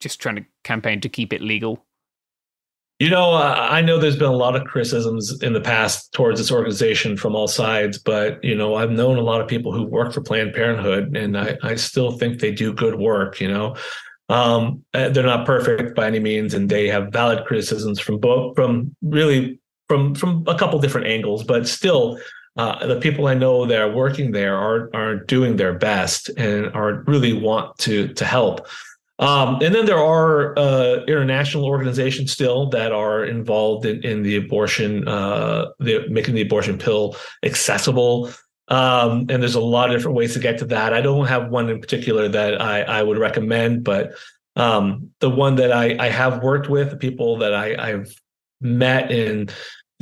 just 0.00 0.20
trying 0.20 0.36
to 0.36 0.44
campaign 0.64 1.00
to 1.02 1.08
keep 1.08 1.32
it 1.32 1.42
legal? 1.42 1.84
You 2.98 3.10
know, 3.10 3.32
uh, 3.32 3.68
I 3.70 3.80
know 3.80 3.98
there's 3.98 4.16
been 4.16 4.26
a 4.26 4.32
lot 4.32 4.56
of 4.56 4.64
criticisms 4.64 5.40
in 5.40 5.52
the 5.52 5.60
past 5.60 6.12
towards 6.12 6.40
this 6.40 6.50
organization 6.50 7.16
from 7.16 7.36
all 7.36 7.46
sides, 7.46 7.96
but 7.96 8.42
you 8.42 8.56
know, 8.56 8.74
I've 8.74 8.90
known 8.90 9.18
a 9.18 9.22
lot 9.22 9.40
of 9.40 9.46
people 9.46 9.72
who 9.72 9.84
work 9.84 10.12
for 10.12 10.20
Planned 10.20 10.52
Parenthood, 10.52 11.16
and 11.16 11.38
I, 11.38 11.56
I 11.62 11.76
still 11.76 12.10
think 12.10 12.40
they 12.40 12.50
do 12.50 12.72
good 12.72 12.96
work. 12.96 13.40
You 13.40 13.48
know, 13.48 13.76
um, 14.28 14.84
uh, 14.94 15.10
they're 15.10 15.22
not 15.22 15.46
perfect 15.46 15.94
by 15.94 16.08
any 16.08 16.18
means, 16.18 16.54
and 16.54 16.68
they 16.68 16.88
have 16.88 17.12
valid 17.12 17.46
criticisms 17.46 18.00
from 18.00 18.18
both 18.18 18.56
from 18.56 18.96
really 19.00 19.60
from 19.86 20.16
from 20.16 20.42
a 20.48 20.58
couple 20.58 20.80
different 20.80 21.06
angles, 21.06 21.44
but 21.44 21.68
still. 21.68 22.18
Uh, 22.56 22.88
the 22.88 22.98
people 22.98 23.28
I 23.28 23.34
know 23.34 23.66
that 23.66 23.78
are 23.80 23.92
working 23.92 24.32
there 24.32 24.56
are 24.56 24.90
are 24.92 25.14
doing 25.14 25.54
their 25.54 25.74
best 25.74 26.28
and 26.30 26.66
are 26.74 27.04
really 27.06 27.32
want 27.32 27.78
to 27.78 28.12
to 28.14 28.24
help. 28.24 28.66
Um, 29.20 29.58
and 29.60 29.74
then 29.74 29.86
there 29.86 29.98
are 29.98 30.56
uh, 30.56 31.04
international 31.08 31.64
organizations 31.64 32.32
still 32.32 32.68
that 32.70 32.92
are 32.92 33.24
involved 33.24 33.84
in, 33.84 34.00
in 34.04 34.22
the 34.22 34.36
abortion, 34.36 35.08
uh, 35.08 35.70
the, 35.80 36.06
making 36.08 36.36
the 36.36 36.42
abortion 36.42 36.78
pill 36.78 37.16
accessible 37.42 38.30
um, 38.68 39.26
and 39.28 39.42
there's 39.42 39.54
a 39.54 39.60
lot 39.60 39.90
of 39.90 39.96
different 39.96 40.16
ways 40.16 40.34
to 40.34 40.40
get 40.40 40.58
to 40.58 40.66
that. 40.66 40.92
I 40.92 41.00
don't 41.00 41.26
have 41.26 41.48
one 41.48 41.70
in 41.70 41.80
particular 41.80 42.28
that 42.28 42.60
I, 42.60 42.82
I 42.82 43.02
would 43.02 43.18
recommend, 43.18 43.82
but 43.82 44.12
um, 44.56 45.10
the 45.20 45.30
one 45.30 45.56
that 45.56 45.72
I, 45.72 45.96
I 45.98 46.08
have 46.08 46.42
worked 46.42 46.68
with, 46.68 46.90
the 46.90 46.96
people 46.96 47.38
that 47.38 47.54
I, 47.54 47.92
I've 47.92 48.14
met 48.60 49.10
and 49.10 49.52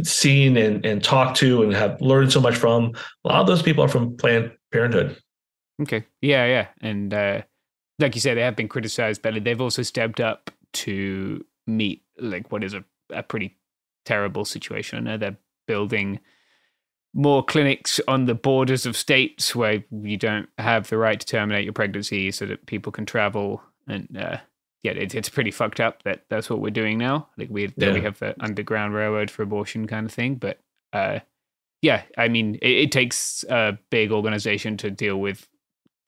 seen 0.03 0.57
and, 0.57 0.85
and 0.85 1.03
talked 1.03 1.37
to 1.39 1.63
and 1.63 1.73
have 1.73 2.01
learned 2.01 2.33
so 2.33 2.41
much 2.41 2.57
from, 2.57 2.93
a 3.25 3.29
lot 3.29 3.41
of 3.41 3.47
those 3.47 3.63
people 3.63 3.85
are 3.85 3.89
from 3.89 4.17
Planned 4.17 4.53
Parenthood. 4.73 5.17
Okay. 5.83 6.05
Yeah, 6.21 6.47
yeah. 6.47 6.67
And 6.81 7.15
uh, 7.15 7.43
like 7.99 8.15
you 8.15 8.21
say, 8.21 8.35
they 8.35 8.43
have 8.43 8.57
been 8.57 8.69
criticized, 8.69 9.23
but 9.23 9.43
they've 9.43 9.61
also 9.61 9.83
stepped 9.83 10.21
up 10.21 10.51
to 10.75 11.45
meet 11.67 12.03
like 12.19 12.51
what 12.53 12.63
is 12.63 12.75
a, 12.75 12.85
a 13.11 13.23
pretty 13.23 13.57
terrible 14.05 14.45
situation. 14.45 14.99
I 14.99 15.01
know 15.03 15.17
they're 15.17 15.39
building 15.67 16.21
more 17.17 17.43
clinics 17.43 17.99
on 18.07 18.27
the 18.27 18.35
borders 18.35 18.85
of 18.85 18.97
states 18.97 19.57
where 19.57 19.83
you 19.91 20.19
don't 20.19 20.49
have 20.59 20.89
the 20.89 20.99
right 20.99 21.19
to 21.19 21.27
terminate 21.27 21.65
your 21.65 21.73
pregnancy 21.73 22.31
so 22.31 22.45
that 22.45 22.67
people 22.67 22.93
can 22.93 23.07
travel 23.07 23.63
and 23.89 24.17
uh, 24.19 24.37
yeah 24.83 24.93
it, 24.93 25.15
it's 25.15 25.31
pretty 25.31 25.51
fucked 25.51 25.81
up 25.81 26.03
that 26.03 26.25
that's 26.29 26.51
what 26.51 26.61
we're 26.61 26.71
doing 26.71 26.99
now 26.99 27.27
like 27.39 27.49
we 27.51 27.73
yeah. 27.77 27.93
we 27.93 28.03
have 28.03 28.19
the 28.19 28.35
underground 28.41 28.93
railroad 28.93 29.31
for 29.31 29.43
abortion 29.43 29.87
kind 29.87 30.05
of 30.05 30.13
thing 30.13 30.35
but 30.35 30.61
uh, 30.93 31.19
yeah 31.81 32.03
i 32.19 32.29
mean 32.29 32.57
it, 32.57 32.71
it, 32.71 32.93
takes 32.93 33.45
a 33.49 33.79
big 33.91 34.13
organization 34.13 34.77
to 34.77 34.91
deal 34.91 35.17
with 35.17 35.49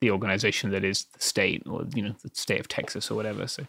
the 0.01 0.11
organization 0.11 0.71
that 0.71 0.85
is 0.85 1.05
the 1.05 1.21
state 1.21 1.63
or 1.67 1.85
you 1.95 2.03
know 2.03 2.15
the 2.23 2.31
state 2.33 2.61
of 2.61 2.69
texas 2.69 3.11
or 3.11 3.15
whatever 3.15 3.47
so 3.47 3.65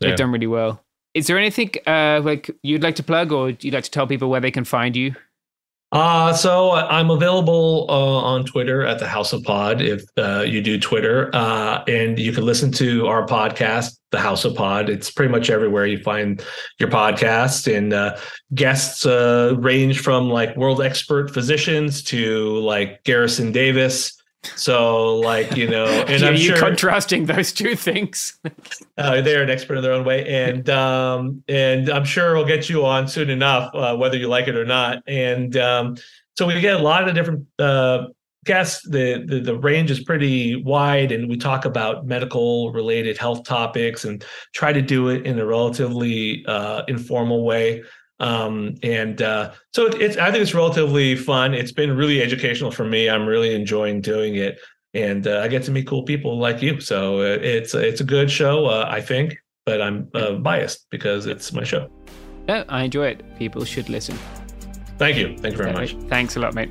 they've 0.00 0.16
done 0.16 0.30
really 0.30 0.46
well 0.46 0.82
is 1.14 1.26
there 1.26 1.38
anything 1.38 1.70
uh, 1.86 2.20
like 2.22 2.50
you'd 2.62 2.82
like 2.82 2.96
to 2.96 3.02
plug 3.02 3.32
or 3.32 3.50
you'd 3.50 3.74
like 3.74 3.84
to 3.84 3.90
tell 3.90 4.06
people 4.06 4.28
where 4.28 4.40
they 4.40 4.50
can 4.50 4.64
find 4.64 4.94
you 4.96 5.14
uh, 5.92 6.32
so 6.32 6.72
I'm 6.72 7.10
available 7.10 7.86
uh, 7.88 7.92
on 7.92 8.44
Twitter 8.44 8.84
at 8.84 8.98
the 8.98 9.06
House 9.06 9.32
of 9.32 9.44
Pod 9.44 9.80
if 9.80 10.02
uh, 10.18 10.40
you 10.40 10.60
do 10.60 10.80
Twitter. 10.80 11.30
Uh, 11.32 11.84
and 11.86 12.18
you 12.18 12.32
can 12.32 12.44
listen 12.44 12.72
to 12.72 13.06
our 13.06 13.24
podcast, 13.24 13.96
The 14.10 14.18
House 14.18 14.44
of 14.44 14.56
Pod. 14.56 14.90
It's 14.90 15.10
pretty 15.10 15.30
much 15.30 15.48
everywhere 15.48 15.86
you 15.86 16.02
find 16.02 16.44
your 16.80 16.90
podcast. 16.90 17.72
And 17.72 17.92
uh, 17.92 18.18
guests 18.52 19.06
uh, 19.06 19.54
range 19.58 20.00
from 20.00 20.28
like 20.28 20.56
world 20.56 20.82
expert 20.82 21.32
physicians 21.32 22.02
to 22.04 22.58
like 22.58 23.04
Garrison 23.04 23.52
Davis 23.52 24.15
so, 24.54 25.16
like 25.16 25.56
you 25.56 25.68
know, 25.68 25.86
and 26.08 26.20
yeah, 26.20 26.28
I'm 26.28 26.34
you 26.34 26.48
sure, 26.48 26.58
contrasting 26.58 27.26
those 27.26 27.52
two 27.52 27.76
things. 27.76 28.38
uh, 28.98 29.20
they're 29.20 29.42
an 29.42 29.50
expert 29.50 29.76
in 29.76 29.82
their 29.82 29.92
own 29.92 30.04
way, 30.04 30.26
and 30.26 30.68
um, 30.70 31.42
and 31.48 31.88
I'm 31.88 32.04
sure 32.04 32.34
we'll 32.34 32.46
get 32.46 32.68
you 32.68 32.84
on 32.86 33.08
soon 33.08 33.30
enough, 33.30 33.74
uh, 33.74 33.96
whether 33.96 34.16
you 34.16 34.28
like 34.28 34.48
it 34.48 34.56
or 34.56 34.64
not. 34.64 35.02
And 35.06 35.56
um, 35.56 35.96
so 36.36 36.46
we 36.46 36.60
get 36.60 36.78
a 36.78 36.82
lot 36.82 37.08
of 37.08 37.14
different 37.14 37.46
uh, 37.58 38.06
guests. 38.44 38.82
The, 38.88 39.24
the 39.26 39.40
the 39.40 39.58
range 39.58 39.90
is 39.90 40.02
pretty 40.02 40.56
wide, 40.56 41.12
and 41.12 41.28
we 41.28 41.36
talk 41.36 41.64
about 41.64 42.06
medical 42.06 42.72
related 42.72 43.18
health 43.18 43.44
topics 43.44 44.04
and 44.04 44.24
try 44.54 44.72
to 44.72 44.82
do 44.82 45.08
it 45.08 45.26
in 45.26 45.38
a 45.38 45.46
relatively 45.46 46.44
uh, 46.46 46.82
informal 46.88 47.44
way. 47.44 47.82
Um, 48.18 48.76
and 48.82 49.20
uh, 49.20 49.52
so 49.72 49.86
it's 49.86 50.16
I 50.16 50.30
think 50.30 50.42
it's 50.42 50.54
relatively 50.54 51.16
fun. 51.16 51.54
It's 51.54 51.72
been 51.72 51.96
really 51.96 52.22
educational 52.22 52.70
for 52.70 52.84
me. 52.84 53.10
I'm 53.10 53.26
really 53.26 53.54
enjoying 53.54 54.00
doing 54.00 54.36
it, 54.36 54.58
and 54.94 55.26
uh, 55.26 55.40
I 55.40 55.48
get 55.48 55.64
to 55.64 55.70
meet 55.70 55.86
cool 55.86 56.02
people 56.02 56.38
like 56.38 56.62
you. 56.62 56.80
So 56.80 57.20
uh, 57.20 57.38
it's 57.42 57.74
it's 57.74 58.00
a 58.00 58.04
good 58.04 58.30
show, 58.30 58.66
uh, 58.66 58.86
I 58.88 59.00
think. 59.00 59.36
But 59.66 59.82
I'm 59.82 60.08
uh, 60.14 60.32
biased 60.34 60.86
because 60.90 61.26
it's 61.26 61.52
my 61.52 61.64
show. 61.64 61.90
No, 62.48 62.64
I 62.68 62.84
enjoy 62.84 63.08
it. 63.08 63.38
People 63.38 63.64
should 63.64 63.88
listen. 63.88 64.16
Thank 64.98 65.16
you. 65.16 65.36
Thank 65.38 65.56
you 65.56 65.62
very 65.62 65.72
much. 65.72 65.94
Thanks 66.08 66.36
a 66.36 66.40
lot, 66.40 66.54
mate. 66.54 66.70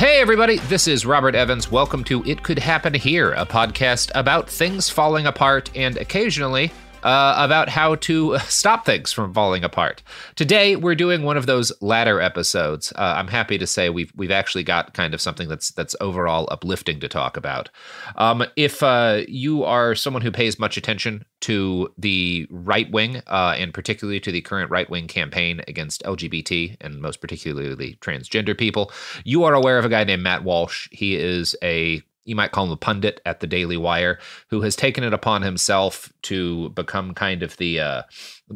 Hey, 0.00 0.18
everybody, 0.22 0.56
this 0.56 0.88
is 0.88 1.04
Robert 1.04 1.34
Evans. 1.34 1.70
Welcome 1.70 2.04
to 2.04 2.24
It 2.24 2.42
Could 2.42 2.58
Happen 2.58 2.94
Here, 2.94 3.32
a 3.32 3.44
podcast 3.44 4.10
about 4.14 4.48
things 4.48 4.88
falling 4.88 5.26
apart 5.26 5.70
and 5.76 5.98
occasionally 5.98 6.72
uh, 7.02 7.34
about 7.36 7.68
how 7.68 7.94
to 7.96 8.38
stop 8.48 8.84
things 8.84 9.12
from 9.12 9.32
falling 9.32 9.64
apart. 9.64 10.02
Today, 10.36 10.76
we're 10.76 10.94
doing 10.94 11.22
one 11.22 11.36
of 11.36 11.46
those 11.46 11.72
latter 11.80 12.20
episodes. 12.20 12.92
Uh, 12.92 13.14
I'm 13.16 13.28
happy 13.28 13.58
to 13.58 13.66
say 13.66 13.90
we've 13.90 14.12
we've 14.14 14.30
actually 14.30 14.64
got 14.64 14.94
kind 14.94 15.14
of 15.14 15.20
something 15.20 15.48
that's 15.48 15.70
that's 15.70 15.96
overall 16.00 16.48
uplifting 16.50 17.00
to 17.00 17.08
talk 17.08 17.36
about. 17.36 17.68
Um, 18.16 18.44
if 18.56 18.82
uh, 18.82 19.22
you 19.28 19.64
are 19.64 19.94
someone 19.94 20.22
who 20.22 20.30
pays 20.30 20.58
much 20.58 20.76
attention 20.76 21.24
to 21.40 21.92
the 21.96 22.46
right 22.50 22.90
wing, 22.90 23.22
uh, 23.26 23.54
and 23.56 23.72
particularly 23.72 24.20
to 24.20 24.32
the 24.32 24.42
current 24.42 24.70
right 24.70 24.88
wing 24.90 25.06
campaign 25.06 25.62
against 25.68 26.02
LGBT 26.04 26.76
and 26.80 27.00
most 27.00 27.20
particularly 27.20 27.96
transgender 28.00 28.56
people, 28.56 28.92
you 29.24 29.44
are 29.44 29.54
aware 29.54 29.78
of 29.78 29.84
a 29.84 29.88
guy 29.88 30.04
named 30.04 30.22
Matt 30.22 30.44
Walsh. 30.44 30.88
He 30.92 31.16
is 31.16 31.56
a 31.62 32.02
you 32.24 32.36
might 32.36 32.52
call 32.52 32.64
him 32.64 32.70
a 32.70 32.76
pundit 32.76 33.20
at 33.24 33.40
the 33.40 33.46
Daily 33.46 33.76
Wire, 33.76 34.18
who 34.48 34.60
has 34.60 34.76
taken 34.76 35.02
it 35.02 35.12
upon 35.12 35.42
himself 35.42 36.12
to 36.22 36.70
become 36.70 37.14
kind 37.14 37.42
of 37.42 37.56
the 37.56 37.80
uh, 37.80 38.02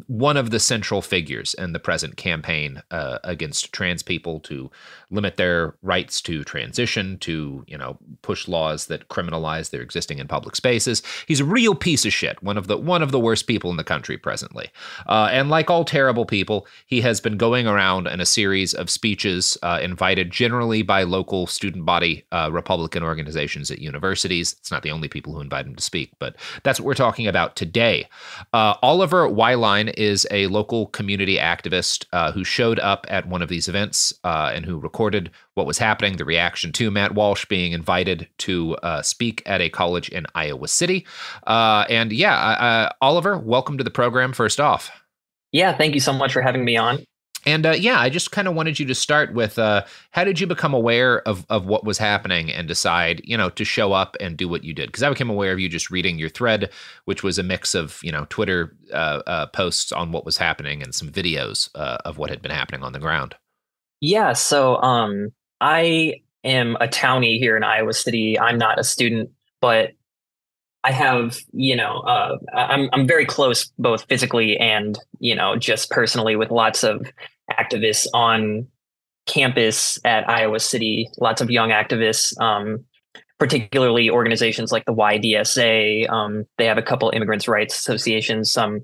one 0.07 0.37
of 0.37 0.49
the 0.49 0.59
central 0.59 1.01
figures 1.01 1.53
in 1.55 1.73
the 1.73 1.79
present 1.79 2.17
campaign 2.17 2.81
uh, 2.91 3.19
against 3.23 3.71
trans 3.71 4.03
people 4.03 4.39
to 4.41 4.69
limit 5.09 5.37
their 5.37 5.75
rights 5.81 6.21
to 6.21 6.43
transition, 6.43 7.17
to 7.19 7.63
you 7.67 7.77
know 7.77 7.97
push 8.21 8.47
laws 8.47 8.87
that 8.87 9.07
criminalize 9.07 9.69
their 9.69 9.81
existing 9.81 10.19
in 10.19 10.27
public 10.27 10.55
spaces. 10.55 11.01
He's 11.27 11.39
a 11.39 11.45
real 11.45 11.75
piece 11.75 12.05
of 12.05 12.13
shit. 12.13 12.41
One 12.43 12.57
of 12.57 12.67
the 12.67 12.77
one 12.77 13.01
of 13.01 13.11
the 13.11 13.19
worst 13.19 13.47
people 13.47 13.69
in 13.69 13.77
the 13.77 13.83
country 13.83 14.17
presently. 14.17 14.69
Uh, 15.07 15.29
and 15.31 15.49
like 15.49 15.69
all 15.69 15.85
terrible 15.85 16.25
people, 16.25 16.67
he 16.85 17.01
has 17.01 17.21
been 17.21 17.37
going 17.37 17.67
around 17.67 18.07
in 18.07 18.19
a 18.19 18.25
series 18.25 18.73
of 18.73 18.89
speeches 18.89 19.57
uh, 19.63 19.79
invited 19.81 20.31
generally 20.31 20.81
by 20.81 21.03
local 21.03 21.47
student 21.47 21.85
body 21.85 22.25
uh, 22.31 22.49
Republican 22.51 23.03
organizations 23.03 23.71
at 23.71 23.79
universities. 23.79 24.55
It's 24.59 24.71
not 24.71 24.83
the 24.83 24.91
only 24.91 25.07
people 25.07 25.33
who 25.33 25.41
invite 25.41 25.65
him 25.65 25.75
to 25.75 25.83
speak, 25.83 26.11
but 26.19 26.35
that's 26.63 26.79
what 26.79 26.85
we're 26.85 26.93
talking 26.93 27.27
about 27.27 27.54
today. 27.55 28.07
Uh, 28.53 28.75
Oliver 28.81 29.27
Wyline 29.27 29.93
is 29.97 30.27
a 30.31 30.47
local 30.47 30.87
community 30.87 31.37
activist 31.37 32.05
uh, 32.13 32.31
who 32.31 32.43
showed 32.43 32.79
up 32.79 33.05
at 33.09 33.27
one 33.27 33.41
of 33.41 33.49
these 33.49 33.67
events 33.67 34.13
uh, 34.23 34.51
and 34.53 34.65
who 34.65 34.77
recorded 34.77 35.31
what 35.55 35.65
was 35.65 35.77
happening, 35.77 36.17
the 36.17 36.25
reaction 36.25 36.71
to 36.73 36.91
Matt 36.91 37.15
Walsh 37.15 37.45
being 37.45 37.71
invited 37.71 38.27
to 38.39 38.75
uh, 38.77 39.01
speak 39.01 39.41
at 39.45 39.61
a 39.61 39.69
college 39.69 40.09
in 40.09 40.25
Iowa 40.35 40.67
City. 40.67 41.05
Uh, 41.47 41.85
and 41.89 42.11
yeah, 42.11 42.35
uh, 42.35 42.89
Oliver, 43.01 43.37
welcome 43.37 43.77
to 43.77 43.83
the 43.83 43.91
program, 43.91 44.33
first 44.33 44.59
off. 44.59 44.91
Yeah, 45.51 45.75
thank 45.75 45.93
you 45.93 46.01
so 46.01 46.11
much 46.11 46.33
for 46.33 46.41
having 46.41 46.65
me 46.65 46.75
on. 46.75 47.05
And 47.45 47.65
uh, 47.65 47.71
yeah, 47.71 47.99
I 47.99 48.09
just 48.09 48.31
kind 48.31 48.47
of 48.47 48.55
wanted 48.55 48.79
you 48.79 48.85
to 48.87 48.95
start 48.95 49.33
with 49.33 49.59
uh, 49.59 49.85
how 50.11 50.23
did 50.23 50.39
you 50.39 50.47
become 50.47 50.73
aware 50.73 51.21
of 51.27 51.45
of 51.49 51.65
what 51.65 51.83
was 51.83 51.97
happening 51.97 52.51
and 52.51 52.67
decide, 52.67 53.21
you 53.23 53.37
know, 53.37 53.49
to 53.51 53.63
show 53.63 53.93
up 53.93 54.17
and 54.19 54.35
do 54.35 54.47
what 54.47 54.63
you 54.63 54.73
did? 54.73 54.87
Because 54.87 55.03
I 55.03 55.09
became 55.09 55.29
aware 55.29 55.51
of 55.51 55.59
you 55.59 55.69
just 55.69 55.91
reading 55.91 56.17
your 56.17 56.29
thread, 56.29 56.71
which 57.05 57.23
was 57.23 57.37
a 57.37 57.43
mix 57.43 57.75
of 57.75 57.99
you 58.03 58.11
know 58.11 58.25
Twitter 58.29 58.75
uh, 58.91 59.21
uh 59.27 59.45
posts 59.47 59.91
on 59.91 60.11
what 60.11 60.25
was 60.25 60.37
happening 60.37 60.81
and 60.81 60.95
some 60.95 61.09
videos 61.09 61.69
uh, 61.75 61.97
of 62.05 62.17
what 62.17 62.29
had 62.29 62.41
been 62.41 62.51
happening 62.51 62.83
on 62.83 62.93
the 62.93 62.99
ground. 62.99 63.35
Yeah, 64.01 64.33
so 64.33 64.81
um, 64.81 65.31
I 65.61 66.21
am 66.43 66.75
a 66.77 66.87
townie 66.87 67.37
here 67.37 67.55
in 67.55 67.63
Iowa 67.63 67.93
City. 67.93 68.39
I'm 68.39 68.57
not 68.57 68.79
a 68.79 68.83
student, 68.83 69.29
but 69.61 69.91
I 70.83 70.91
have, 70.91 71.39
you 71.51 71.75
know, 71.75 71.99
uh, 72.01 72.37
I'm 72.53 72.89
I'm 72.93 73.07
very 73.07 73.25
close 73.25 73.71
both 73.79 74.05
physically 74.07 74.57
and 74.57 74.97
you 75.19 75.35
know 75.35 75.55
just 75.55 75.89
personally 75.89 76.35
with 76.35 76.51
lots 76.51 76.83
of 76.83 77.07
activists 77.51 78.07
on 78.13 78.67
campus 79.25 79.99
at 80.05 80.29
Iowa 80.29 80.59
City, 80.59 81.09
lots 81.19 81.41
of 81.41 81.49
young 81.49 81.69
activists, 81.69 82.39
um, 82.41 82.85
particularly 83.39 84.09
organizations 84.09 84.71
like 84.71 84.85
the 84.85 84.93
YDSA. 84.93 86.09
Um, 86.09 86.45
they 86.57 86.65
have 86.65 86.77
a 86.77 86.83
couple 86.83 87.09
immigrants' 87.09 87.47
rights 87.47 87.77
associations, 87.77 88.51
some 88.51 88.81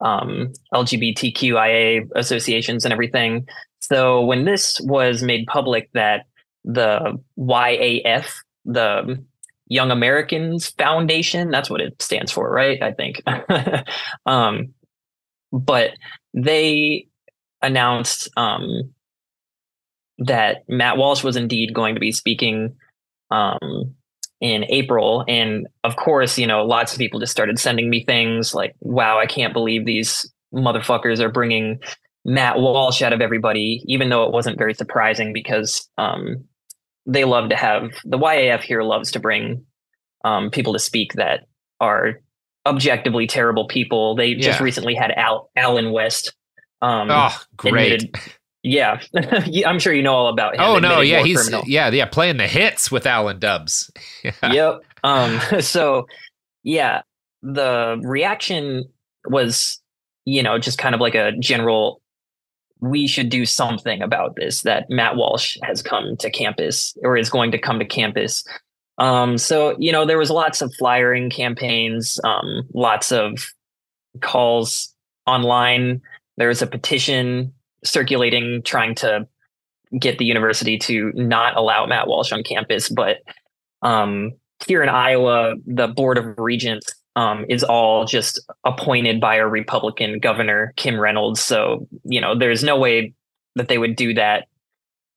um, 0.00 0.52
LGBTQIA 0.72 2.08
associations, 2.14 2.84
and 2.84 2.92
everything. 2.92 3.46
So 3.80 4.24
when 4.24 4.44
this 4.44 4.80
was 4.80 5.22
made 5.22 5.46
public 5.46 5.90
that 5.92 6.26
the 6.64 7.18
YAF, 7.38 8.34
the 8.64 9.22
Young 9.68 9.90
Americans 9.90 10.70
Foundation, 10.70 11.50
that's 11.50 11.70
what 11.70 11.80
it 11.80 12.00
stands 12.02 12.32
for, 12.32 12.50
right? 12.50 12.82
I 12.82 12.92
think. 12.92 13.22
um, 14.26 14.74
but 15.52 15.92
they 16.34 17.06
announced 17.64 18.28
um, 18.36 18.94
that 20.18 20.64
Matt 20.68 20.96
Walsh 20.96 21.24
was 21.24 21.36
indeed 21.36 21.74
going 21.74 21.94
to 21.94 22.00
be 22.00 22.12
speaking 22.12 22.76
um, 23.30 23.94
in 24.40 24.64
April. 24.68 25.24
And 25.26 25.66
of 25.82 25.96
course, 25.96 26.38
you 26.38 26.46
know, 26.46 26.64
lots 26.64 26.92
of 26.92 26.98
people 26.98 27.20
just 27.20 27.32
started 27.32 27.58
sending 27.58 27.90
me 27.90 28.04
things 28.04 28.54
like, 28.54 28.74
wow, 28.80 29.18
I 29.18 29.26
can't 29.26 29.52
believe 29.52 29.84
these 29.84 30.30
motherfuckers 30.54 31.20
are 31.20 31.30
bringing 31.30 31.80
Matt 32.24 32.58
Walsh 32.58 33.02
out 33.02 33.12
of 33.12 33.20
everybody, 33.20 33.82
even 33.86 34.08
though 34.08 34.24
it 34.24 34.32
wasn't 34.32 34.58
very 34.58 34.74
surprising 34.74 35.32
because 35.32 35.88
um, 35.98 36.44
they 37.06 37.24
love 37.24 37.50
to 37.50 37.56
have 37.56 37.90
the 38.04 38.18
YAF 38.18 38.60
here 38.60 38.82
loves 38.82 39.10
to 39.12 39.20
bring 39.20 39.64
um, 40.24 40.50
people 40.50 40.72
to 40.72 40.78
speak 40.78 41.14
that 41.14 41.46
are 41.80 42.20
objectively 42.66 43.26
terrible 43.26 43.66
people. 43.66 44.14
They 44.14 44.34
just 44.34 44.60
yeah. 44.60 44.64
recently 44.64 44.94
had 44.94 45.10
Al- 45.12 45.50
Allen 45.54 45.92
West 45.92 46.34
um, 46.84 47.08
oh, 47.10 47.36
great. 47.56 47.92
Admitted, 47.92 48.20
yeah, 48.62 49.00
I'm 49.66 49.78
sure 49.78 49.92
you 49.92 50.02
know 50.02 50.14
all 50.14 50.28
about 50.28 50.54
him. 50.54 50.60
Oh 50.60 50.78
no, 50.78 51.00
yeah, 51.00 51.22
he's 51.22 51.42
criminal. 51.42 51.64
yeah, 51.66 51.90
yeah, 51.90 52.06
playing 52.06 52.36
the 52.36 52.46
hits 52.46 52.90
with 52.90 53.06
Alan 53.06 53.38
Dubs. 53.38 53.90
Yep. 54.42 54.82
Um. 55.02 55.40
So, 55.60 56.06
yeah, 56.62 57.02
the 57.42 58.00
reaction 58.02 58.84
was, 59.26 59.80
you 60.24 60.42
know, 60.42 60.58
just 60.58 60.78
kind 60.78 60.94
of 60.94 61.00
like 61.00 61.14
a 61.14 61.32
general. 61.38 62.00
We 62.80 63.06
should 63.06 63.30
do 63.30 63.46
something 63.46 64.02
about 64.02 64.36
this. 64.36 64.62
That 64.62 64.90
Matt 64.90 65.16
Walsh 65.16 65.56
has 65.62 65.80
come 65.80 66.16
to 66.18 66.30
campus 66.30 66.94
or 67.02 67.16
is 67.16 67.30
going 67.30 67.50
to 67.52 67.58
come 67.58 67.78
to 67.78 67.84
campus. 67.84 68.44
Um. 68.98 69.38
So 69.38 69.76
you 69.78 69.90
know, 69.92 70.04
there 70.04 70.18
was 70.18 70.30
lots 70.30 70.60
of 70.60 70.74
flyering 70.74 71.30
campaigns. 71.30 72.20
Um. 72.24 72.68
Lots 72.74 73.10
of 73.12 73.46
calls 74.20 74.94
online 75.26 76.02
there's 76.36 76.62
a 76.62 76.66
petition 76.66 77.52
circulating 77.84 78.62
trying 78.64 78.94
to 78.96 79.26
get 79.98 80.18
the 80.18 80.24
university 80.24 80.78
to 80.78 81.12
not 81.14 81.56
allow 81.56 81.86
Matt 81.86 82.08
Walsh 82.08 82.32
on 82.32 82.42
campus. 82.42 82.88
But 82.88 83.18
um, 83.82 84.32
here 84.66 84.82
in 84.82 84.88
Iowa, 84.88 85.54
the 85.66 85.88
Board 85.88 86.18
of 86.18 86.38
Regents 86.38 86.92
um, 87.16 87.44
is 87.48 87.62
all 87.62 88.04
just 88.04 88.40
appointed 88.64 89.20
by 89.20 89.36
a 89.36 89.46
Republican 89.46 90.18
governor, 90.18 90.72
Kim 90.76 90.98
Reynolds. 90.98 91.40
So, 91.40 91.86
you 92.04 92.20
know, 92.20 92.36
there's 92.36 92.64
no 92.64 92.78
way 92.78 93.14
that 93.54 93.68
they 93.68 93.78
would 93.78 93.94
do 93.94 94.14
that. 94.14 94.48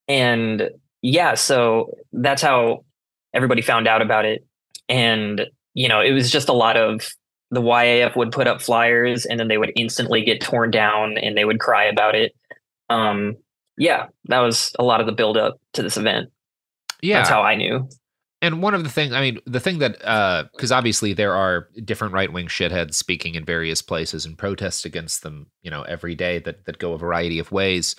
And 0.07 0.70
yeah, 1.01 1.34
so 1.34 1.95
that's 2.13 2.41
how 2.41 2.86
everybody 3.34 3.61
found 3.61 3.88
out 3.88 4.01
about 4.01 4.26
it. 4.26 4.45
And, 4.89 5.47
you 5.74 5.88
know, 5.88 6.01
it 6.01 6.11
was 6.11 6.32
just 6.32 6.49
a 6.49 6.53
lot 6.53 6.78
of 6.78 7.09
the 7.52 7.62
YAF 7.62 8.16
would 8.16 8.32
put 8.32 8.48
up 8.48 8.62
flyers 8.62 9.26
and 9.26 9.39
then 9.39 9.48
they 9.48 9.58
would 9.58 9.72
instantly 9.76 10.24
get 10.24 10.41
torn 10.41 10.72
down 10.72 11.18
and 11.18 11.38
they 11.38 11.45
would 11.45 11.60
cry 11.60 11.86
about 11.86 12.16
it. 12.16 12.36
Um, 12.89 13.36
yeah, 13.78 14.08
that 14.26 14.39
was 14.39 14.74
a 14.80 14.84
lot 14.84 15.00
of 15.00 15.06
the 15.06 15.14
build 15.14 15.38
up 15.38 15.60
to 15.74 15.84
this 15.84 15.98
event. 15.98 16.30
Yeah. 17.02 17.18
That's 17.18 17.30
how 17.30 17.41
I 17.41 17.56
knew. 17.56 17.88
And 18.39 18.61
one 18.61 18.75
of 18.75 18.83
the 18.83 18.89
things, 18.89 19.13
I 19.13 19.21
mean, 19.21 19.39
the 19.47 19.59
thing 19.59 19.79
that, 19.79 19.97
because 20.51 20.71
uh, 20.71 20.75
obviously 20.75 21.13
there 21.13 21.33
are 21.33 21.69
different 21.83 22.13
right 22.13 22.31
wing 22.31 22.47
shitheads 22.47 22.93
speaking 22.93 23.33
in 23.33 23.43
various 23.43 23.81
places 23.81 24.25
and 24.25 24.38
protests 24.38 24.85
against 24.85 25.23
them, 25.23 25.47
you 25.63 25.71
know, 25.71 25.81
every 25.83 26.13
day 26.13 26.38
that 26.39 26.65
that 26.65 26.77
go 26.77 26.93
a 26.93 26.99
variety 26.99 27.39
of 27.39 27.51
ways. 27.51 27.95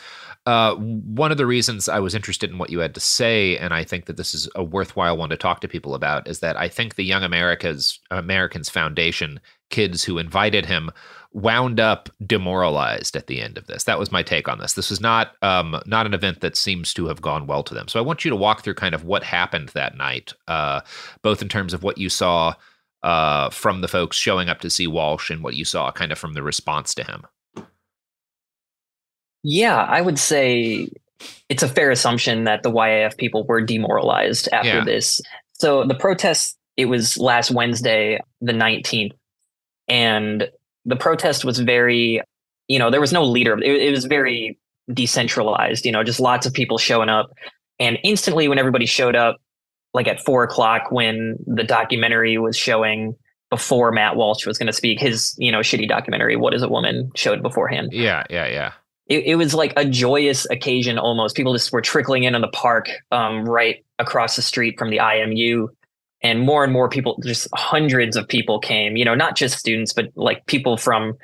Uh, 0.47 0.77
one 0.77 1.33
of 1.33 1.39
the 1.39 1.47
reasons 1.47 1.89
I 1.89 1.99
was 1.99 2.15
interested 2.15 2.51
in 2.51 2.59
what 2.59 2.71
you 2.71 2.79
had 2.79 2.95
to 2.95 3.01
say, 3.01 3.59
and 3.59 3.75
I 3.75 3.83
think 3.83 4.07
that 4.07 4.17
this 4.17 4.33
is 4.33 4.49
a 4.55 4.63
worthwhile 4.63 5.17
one 5.17 5.31
to 5.31 5.37
talk 5.37 5.61
to 5.63 5.69
people 5.69 5.97
about, 5.97 6.29
is 6.29 6.39
that 6.39 6.57
I 6.57 6.69
think 6.69 6.95
the 6.95 7.05
Young 7.05 7.25
America's 7.25 7.99
Americans 8.13 8.69
Foundation 8.69 9.41
kids 9.71 10.05
who 10.05 10.19
invited 10.19 10.67
him 10.67 10.91
wound 11.33 11.79
up 11.79 12.09
demoralized 12.25 13.15
at 13.15 13.27
the 13.27 13.41
end 13.41 13.59
of 13.59 13.67
this. 13.67 13.85
That 13.85 13.99
was 13.99 14.11
my 14.11 14.23
take 14.23 14.49
on 14.49 14.59
this. 14.59 14.73
This 14.73 14.91
was 14.91 15.01
not 15.01 15.35
um, 15.43 15.81
not 15.87 16.07
an 16.07 16.15
event 16.15 16.41
that 16.41 16.57
seems 16.57 16.95
to 16.95 17.07
have 17.07 17.21
gone 17.21 17.47
well 17.47 17.63
to 17.65 17.75
them. 17.75 17.89
So 17.89 17.99
I 17.99 18.03
want 18.03 18.25
you 18.25 18.31
to 18.31 18.37
walk 18.37 18.63
through 18.63 18.75
kind 18.75 18.95
of 18.95 19.05
what 19.05 19.23
happened 19.23 19.71
that 19.71 19.97
night, 19.97 20.33
uh, 20.47 20.81
both 21.23 21.43
in 21.43 21.49
terms 21.49 21.75
of 21.75 21.83
what 21.83 21.99
you 21.99 22.09
saw 22.09 22.55
uh, 23.03 23.51
from 23.51 23.81
the 23.81 23.89
folks 23.89 24.17
showing 24.17 24.49
up 24.49 24.61
to 24.61 24.71
see 24.71 24.87
Walsh 24.87 25.31
and 25.31 25.43
what 25.43 25.55
you 25.55 25.65
saw 25.65 25.91
kind 25.93 26.13
of 26.13 26.19
from 26.19 26.35
the 26.35 26.43
response 26.43 26.95
to 26.95 27.05
him. 27.05 27.25
Yeah, 29.43 29.77
I 29.77 30.01
would 30.01 30.19
say 30.19 30.89
it's 31.49 31.63
a 31.63 31.69
fair 31.69 31.91
assumption 31.91 32.45
that 32.45 32.63
the 32.63 32.73
YAF 32.73 33.17
people 33.17 33.45
were 33.47 33.61
demoralized 33.61 34.49
after 34.53 34.69
yeah. 34.79 34.85
this. 34.85 35.21
So 35.55 35.85
the 35.85 35.95
protest, 35.95 36.57
it 36.77 36.87
was 36.87 37.19
last 37.19 37.51
Wednesday, 37.51 38.21
the 38.41 38.53
19th, 38.53 39.13
and 39.89 40.51
the 40.89 40.97
protest 40.97 41.45
was 41.45 41.59
very, 41.59 42.23
you 42.67 42.79
know, 42.79 42.91
there 42.91 43.01
was 43.01 43.13
no 43.13 43.25
leader. 43.25 43.59
It, 43.59 43.83
it 43.83 43.91
was 43.93 44.07
very 44.07 44.59
decentralized, 44.93 45.85
you 45.85 45.93
know, 45.93 46.03
just 46.03 46.19
lots 46.19 46.47
of 46.47 46.53
people 46.53 46.79
showing 46.79 47.11
up. 47.11 47.31
And 47.79 47.99
instantly, 48.03 48.49
when 48.49 48.59
everybody 48.59 48.87
showed 48.87 49.15
up, 49.15 49.37
like 49.95 50.09
at 50.09 50.21
four 50.25 50.43
o'clock, 50.43 50.91
when 50.91 51.37
the 51.47 51.63
documentary 51.63 52.39
was 52.39 52.57
showing 52.57 53.15
before 53.51 53.93
Matt 53.93 54.17
Walsh 54.17 54.47
was 54.47 54.59
going 54.59 54.67
to 54.67 54.73
speak, 54.73 54.99
his, 54.99 55.35
you 55.39 55.53
know, 55.53 55.61
shitty 55.61 55.89
documentary, 55.89 56.37
What 56.37 56.55
is 56.55 56.63
a 56.63 56.69
Woman, 56.69 57.11
showed 57.15 57.43
beforehand. 57.43 57.91
Yeah, 57.93 58.25
yeah, 58.31 58.47
yeah. 58.47 58.73
It, 59.07 59.25
it 59.25 59.35
was 59.37 59.55
like 59.55 59.73
a 59.77 59.85
joyous 59.85 60.49
occasion 60.51 60.99
almost. 60.99 61.37
People 61.37 61.55
just 61.55 61.73
were 61.73 61.81
trickling 61.81 62.25
in 62.25 62.35
on 62.35 62.41
the 62.41 62.49
park 62.49 62.91
um, 63.11 63.45
right 63.45 63.85
across 63.99 64.37
the 64.37 64.43
street 64.43 64.79
from 64.79 64.91
the 64.91 64.99
IMU 64.99 65.69
and 66.23 66.41
more 66.41 66.65
and 66.65 66.73
more 66.73 66.89
people 66.89 67.19
just 67.25 67.49
hundreds 67.55 68.17
of 68.17 68.27
people 68.27 68.59
came 68.59 68.97
you 68.97 69.05
know 69.05 69.15
not 69.15 69.37
just 69.37 69.59
students 69.59 69.93
but 69.93 70.07
like 70.17 70.45
people 70.47 70.77
from 70.77 71.17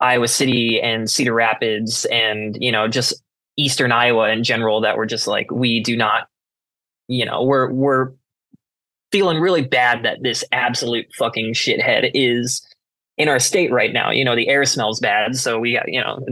iowa 0.00 0.28
city 0.28 0.80
and 0.80 1.10
cedar 1.10 1.34
rapids 1.34 2.04
and 2.06 2.56
you 2.60 2.70
know 2.70 2.86
just 2.86 3.22
eastern 3.56 3.92
iowa 3.92 4.28
in 4.30 4.44
general 4.44 4.80
that 4.80 4.96
were 4.96 5.06
just 5.06 5.26
like 5.26 5.50
we 5.50 5.80
do 5.80 5.96
not 5.96 6.28
you 7.08 7.24
know 7.24 7.42
we're 7.42 7.70
we're 7.72 8.12
feeling 9.12 9.38
really 9.38 9.62
bad 9.62 10.04
that 10.04 10.22
this 10.22 10.44
absolute 10.52 11.06
fucking 11.14 11.54
shithead 11.54 12.10
is 12.14 12.66
in 13.16 13.28
our 13.28 13.38
state 13.38 13.72
right 13.72 13.92
now. 13.92 14.10
You 14.10 14.24
know, 14.24 14.36
the 14.36 14.48
air 14.48 14.64
smells 14.64 15.00
bad, 15.00 15.36
so 15.36 15.58
we 15.58 15.72
got 15.72 15.90
you 15.90 16.00
know. 16.00 16.24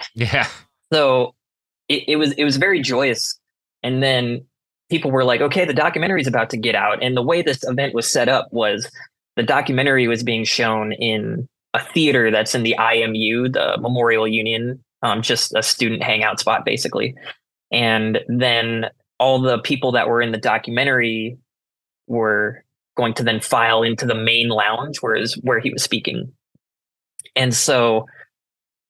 yeah. 0.14 0.46
So 0.92 1.34
it, 1.88 2.04
it 2.08 2.16
was 2.16 2.32
it 2.32 2.44
was 2.44 2.56
very 2.56 2.80
joyous, 2.80 3.38
and 3.82 4.02
then 4.02 4.44
people 4.90 5.10
were 5.10 5.24
like, 5.24 5.40
"Okay, 5.40 5.64
the 5.64 5.74
documentary 5.74 6.20
is 6.20 6.26
about 6.26 6.50
to 6.50 6.56
get 6.56 6.74
out," 6.74 7.02
and 7.02 7.16
the 7.16 7.22
way 7.22 7.42
this 7.42 7.62
event 7.64 7.94
was 7.94 8.10
set 8.10 8.28
up 8.28 8.48
was 8.52 8.90
the 9.36 9.42
documentary 9.42 10.08
was 10.08 10.22
being 10.22 10.44
shown 10.44 10.92
in 10.92 11.48
a 11.74 11.80
theater 11.80 12.30
that's 12.30 12.54
in 12.54 12.62
the 12.62 12.74
IMU, 12.78 13.52
the 13.52 13.76
Memorial 13.80 14.26
Union, 14.26 14.82
um, 15.02 15.22
just 15.22 15.54
a 15.54 15.62
student 15.62 16.02
hangout 16.02 16.40
spot, 16.40 16.64
basically. 16.64 17.14
And 17.70 18.20
then 18.28 18.90
all 19.18 19.40
the 19.40 19.58
people 19.58 19.92
that 19.92 20.08
were 20.08 20.20
in 20.20 20.32
the 20.32 20.38
documentary 20.38 21.38
were 22.06 22.64
going 22.96 23.14
to 23.14 23.22
then 23.22 23.40
file 23.40 23.82
into 23.82 24.04
the 24.04 24.14
main 24.14 24.48
lounge, 24.48 24.98
whereas 25.00 25.34
where 25.42 25.60
he 25.60 25.70
was 25.70 25.82
speaking. 25.82 26.32
And 27.36 27.54
so 27.54 28.06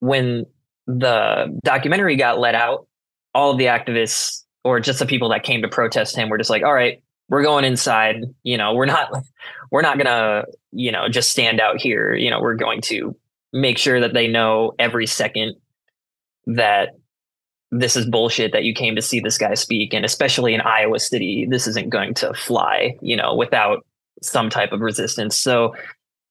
when 0.00 0.46
the 0.86 1.58
documentary 1.62 2.16
got 2.16 2.40
let 2.40 2.54
out, 2.54 2.86
all 3.34 3.52
of 3.52 3.58
the 3.58 3.66
activists 3.66 4.44
or 4.64 4.80
just 4.80 4.98
the 4.98 5.06
people 5.06 5.28
that 5.30 5.42
came 5.42 5.62
to 5.62 5.68
protest 5.68 6.16
him 6.16 6.28
were 6.28 6.38
just 6.38 6.50
like, 6.50 6.62
all 6.62 6.74
right, 6.74 7.02
we're 7.28 7.42
going 7.42 7.64
inside. 7.64 8.24
You 8.42 8.56
know, 8.56 8.74
we're 8.74 8.86
not 8.86 9.10
we're 9.70 9.82
not 9.82 9.98
gonna, 9.98 10.44
you 10.72 10.92
know, 10.92 11.08
just 11.08 11.30
stand 11.30 11.60
out 11.60 11.80
here. 11.80 12.14
You 12.14 12.30
know, 12.30 12.40
we're 12.40 12.54
going 12.54 12.80
to 12.82 13.16
make 13.52 13.78
sure 13.78 14.00
that 14.00 14.14
they 14.14 14.28
know 14.28 14.72
every 14.78 15.06
second 15.06 15.56
that 16.46 16.90
this 17.72 17.96
is 17.96 18.06
bullshit 18.06 18.52
that 18.52 18.64
you 18.64 18.74
came 18.74 18.96
to 18.96 19.02
see 19.02 19.20
this 19.20 19.38
guy 19.38 19.54
speak 19.54 19.94
and 19.94 20.04
especially 20.04 20.54
in 20.54 20.60
Iowa 20.60 20.98
City 20.98 21.46
this 21.48 21.66
isn't 21.66 21.90
going 21.90 22.14
to 22.14 22.34
fly 22.34 22.96
you 23.00 23.16
know 23.16 23.34
without 23.34 23.84
some 24.22 24.50
type 24.50 24.72
of 24.72 24.80
resistance 24.80 25.36
so 25.36 25.74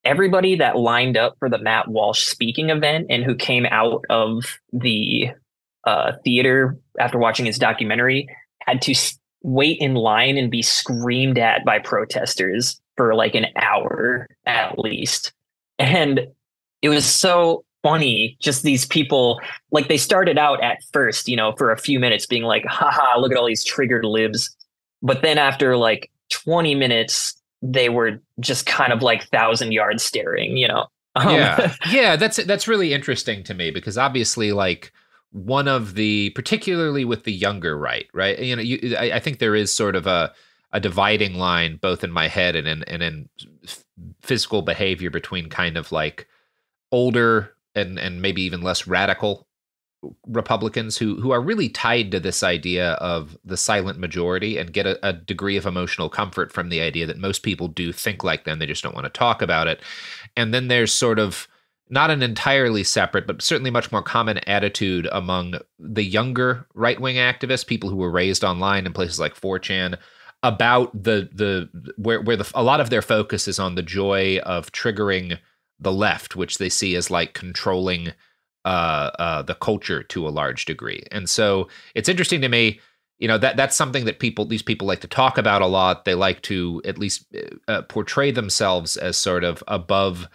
everybody 0.03 0.55
that 0.55 0.77
lined 0.77 1.17
up 1.17 1.35
for 1.39 1.49
the 1.49 1.57
Matt 1.57 1.87
Walsh 1.87 2.25
speaking 2.25 2.69
event 2.69 3.07
and 3.09 3.23
who 3.23 3.35
came 3.35 3.65
out 3.65 4.03
of 4.09 4.59
the 4.73 5.29
uh, 5.85 6.13
theater 6.23 6.77
after 6.99 7.17
watching 7.17 7.45
his 7.45 7.57
documentary 7.57 8.27
had 8.61 8.81
to 8.81 8.93
wait 9.43 9.77
in 9.79 9.95
line 9.95 10.37
and 10.37 10.51
be 10.51 10.61
screamed 10.61 11.37
at 11.37 11.63
by 11.65 11.79
protesters 11.79 12.79
for 12.97 13.15
like 13.15 13.35
an 13.35 13.47
hour 13.55 14.27
at 14.45 14.77
least. 14.77 15.31
And 15.77 16.27
it 16.81 16.89
was 16.89 17.05
so 17.05 17.63
funny 17.81 18.35
just 18.41 18.63
these 18.63 18.85
people 18.85 19.39
like 19.71 19.87
they 19.87 19.95
started 19.95 20.37
out 20.37 20.61
at 20.61 20.79
first 20.91 21.29
you 21.29 21.35
know 21.37 21.53
for 21.53 21.71
a 21.71 21.77
few 21.77 21.97
minutes 21.97 22.25
being 22.25 22.43
like 22.43 22.65
haha 22.65 23.17
look 23.17 23.31
at 23.31 23.37
all 23.37 23.47
these 23.47 23.63
triggered 23.63 24.03
libs. 24.03 24.55
But 25.01 25.21
then 25.21 25.37
after 25.37 25.77
like 25.77 26.11
20 26.29 26.75
minutes 26.75 27.41
they 27.61 27.89
were 27.89 28.21
just 28.39 28.65
kind 28.65 28.91
of 28.91 29.01
like 29.01 29.29
thousand 29.29 29.71
yard 29.71 30.01
staring 30.01 30.57
you 30.57 30.67
know? 30.67 30.87
Um, 31.15 31.35
yeah. 31.35 31.73
Yeah 31.89 32.15
that's 32.17 32.43
that's 32.43 32.67
really 32.67 32.93
interesting 32.93 33.43
to 33.45 33.53
me 33.53 33.71
because 33.71 33.97
obviously 33.97 34.51
like 34.51 34.91
one 35.31 35.67
of 35.67 35.95
the 35.95 36.31
particularly 36.31 37.05
with 37.05 37.23
the 37.23 37.33
younger 37.33 37.77
right 37.77 38.07
right 38.13 38.39
you 38.39 38.55
know 38.55 38.61
you, 38.61 38.95
I, 38.97 39.13
I 39.13 39.19
think 39.19 39.39
there 39.39 39.55
is 39.55 39.73
sort 39.73 39.95
of 39.95 40.07
a 40.07 40.33
a 40.71 40.79
dividing 40.79 41.35
line 41.35 41.77
both 41.77 42.03
in 42.03 42.11
my 42.11 42.27
head 42.27 42.55
and 42.55 42.67
in 42.67 42.83
and 42.83 43.03
in 43.03 43.29
physical 44.21 44.61
behavior 44.61 45.09
between 45.09 45.49
kind 45.49 45.77
of 45.77 45.91
like 45.91 46.27
older 46.91 47.53
and 47.75 47.99
and 47.99 48.21
maybe 48.21 48.41
even 48.41 48.61
less 48.61 48.87
radical 48.87 49.47
Republicans 50.27 50.97
who 50.97 51.19
who 51.19 51.31
are 51.31 51.41
really 51.41 51.67
tied 51.67 52.11
to 52.11 52.19
this 52.19 52.41
idea 52.41 52.91
of 52.93 53.37
the 53.43 53.57
silent 53.57 53.99
majority 53.99 54.57
and 54.57 54.71
get 54.71 54.87
a, 54.87 55.07
a, 55.07 55.11
degree 55.11 55.57
of 55.57 55.65
emotional 55.65 56.07
comfort 56.07 56.53
from 56.53 56.69
the 56.69 56.79
idea 56.79 57.05
that 57.05 57.17
most 57.17 57.43
people 57.43 57.67
do 57.67 57.91
think 57.91 58.23
like 58.23 58.45
them, 58.45 58.59
they 58.59 58.65
just 58.65 58.81
don't 58.81 58.95
want 58.95 59.03
to 59.03 59.09
talk 59.09 59.41
about 59.41 59.67
it. 59.67 59.81
And 60.37 60.53
then 60.53 60.69
there's 60.69 60.93
sort 60.93 61.19
of 61.19 61.49
not 61.89 62.11
an 62.11 62.21
entirely 62.21 62.83
separate, 62.83 63.25
but 63.25 63.41
certainly 63.41 63.71
much 63.71 63.91
more 63.91 64.03
common 64.03 64.37
attitude 64.47 65.07
among 65.11 65.55
the 65.79 66.03
younger 66.03 66.67
right 66.75 66.99
wing 66.99 67.15
activists, 67.15 67.65
people 67.65 67.89
who 67.89 67.95
were 67.95 68.11
raised 68.11 68.43
online 68.43 68.85
in 68.85 68.93
places 68.93 69.19
like 69.19 69.39
4chan, 69.39 69.97
about 70.41 70.91
the 70.93 71.29
the 71.33 71.69
where 71.97 72.21
where 72.21 72.37
the 72.37 72.49
a 72.55 72.63
lot 72.63 72.79
of 72.79 72.89
their 72.89 73.01
focus 73.01 73.47
is 73.47 73.59
on 73.59 73.75
the 73.75 73.81
joy 73.81 74.39
of 74.43 74.71
triggering 74.71 75.37
the 75.79 75.91
left, 75.91 76.35
which 76.35 76.57
they 76.57 76.69
see 76.69 76.95
as 76.95 77.11
like 77.11 77.33
controlling 77.33 78.13
uh, 78.65 79.11
uh, 79.17 79.41
the 79.41 79.55
culture 79.55 80.03
to 80.03 80.27
a 80.27 80.29
large 80.29 80.65
degree. 80.65 81.03
And 81.11 81.29
so 81.29 81.69
it's 81.95 82.09
interesting 82.09 82.41
to 82.41 82.49
me, 82.49 82.79
you 83.17 83.27
know, 83.27 83.37
that 83.37 83.57
that's 83.57 83.75
something 83.75 84.05
that 84.05 84.19
people, 84.19 84.45
these 84.45 84.61
people 84.61 84.87
like 84.87 84.99
to 85.01 85.07
talk 85.07 85.37
about 85.37 85.61
a 85.61 85.67
lot. 85.67 86.05
They 86.05 86.15
like 86.15 86.41
to 86.43 86.81
at 86.85 86.97
least 86.97 87.25
uh, 87.35 87.71
uh 87.71 87.81
portray 87.83 88.31
themselves 88.31 88.97
as 88.97 89.17
sort 89.17 89.43
of 89.43 89.63
above 89.67 90.27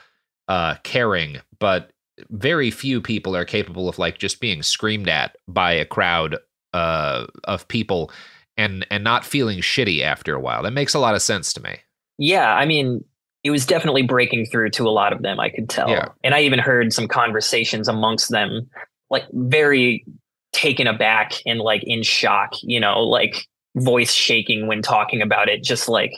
uh, 0.49 0.77
caring, 0.83 1.39
but 1.59 1.91
very 2.31 2.71
few 2.71 3.01
people 3.01 3.35
are 3.37 3.45
capable 3.45 3.89
of 3.89 3.99
like 3.99 4.19
just 4.19 4.41
being 4.41 4.63
screamed 4.63 5.09
at 5.09 5.37
by 5.49 5.73
a 5.73 5.85
crowd 5.85 6.37
uh, 6.73 7.27
of 7.45 7.67
people 7.69 8.11
and 8.57 8.87
and 8.91 9.03
not 9.03 9.25
feeling 9.25 9.61
shitty 9.61 10.03
after 10.03 10.35
a 10.35 10.41
while. 10.41 10.63
That 10.63 10.73
makes 10.73 10.95
a 10.95 10.99
lot 10.99 11.15
of 11.15 11.23
sense 11.23 11.53
to 11.55 11.63
me. 11.63 11.79
Yeah, 12.19 12.55
I 12.55 12.67
mean, 12.67 13.05
it 13.43 13.51
was 13.51 13.67
definitely 13.67 14.03
breaking 14.03 14.47
through 14.47 14.71
to 14.71 14.89
a 14.89 14.91
lot 14.91 15.13
of 15.13 15.23
them, 15.23 15.39
I 15.39 15.51
could 15.51 15.69
tell. 15.69 15.91
Yeah. 15.91 16.09
And 16.23 16.35
I 16.35 16.43
even 16.43 16.59
heard 16.59 16.93
some 16.93 17.09
conversations 17.09 17.89
amongst 17.89 18.31
them, 18.31 18.71
like 19.11 19.25
very 19.33 20.05
taken 20.53 20.87
aback 20.87 21.35
and 21.45 21.61
like 21.61 21.83
in 21.85 22.03
shock, 22.03 22.55
you 22.63 22.81
know, 22.81 23.01
like 23.01 23.47
voice 23.77 24.13
shaking 24.13 24.67
when 24.67 24.81
talking 24.81 25.21
about 25.21 25.49
it, 25.49 25.63
just 25.63 25.89
like, 25.89 26.13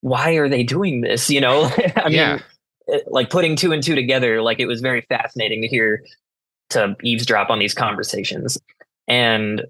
why 0.00 0.32
are 0.32 0.48
they 0.48 0.62
doing 0.62 1.00
this? 1.02 1.28
You 1.28 1.40
know, 1.40 1.70
I 1.96 2.08
mean, 2.08 2.42
Eh, 2.90 3.00
like 3.06 3.30
putting 3.30 3.56
two 3.56 3.72
and 3.72 3.82
two 3.82 3.94
together, 3.94 4.42
like 4.42 4.60
it 4.60 4.66
was 4.66 4.80
very 4.80 5.02
fascinating 5.02 5.62
to 5.62 5.68
hear 5.68 6.04
to 6.70 6.96
eavesdrop 7.02 7.50
on 7.50 7.58
these 7.58 7.74
conversations. 7.74 8.58
And 9.06 9.62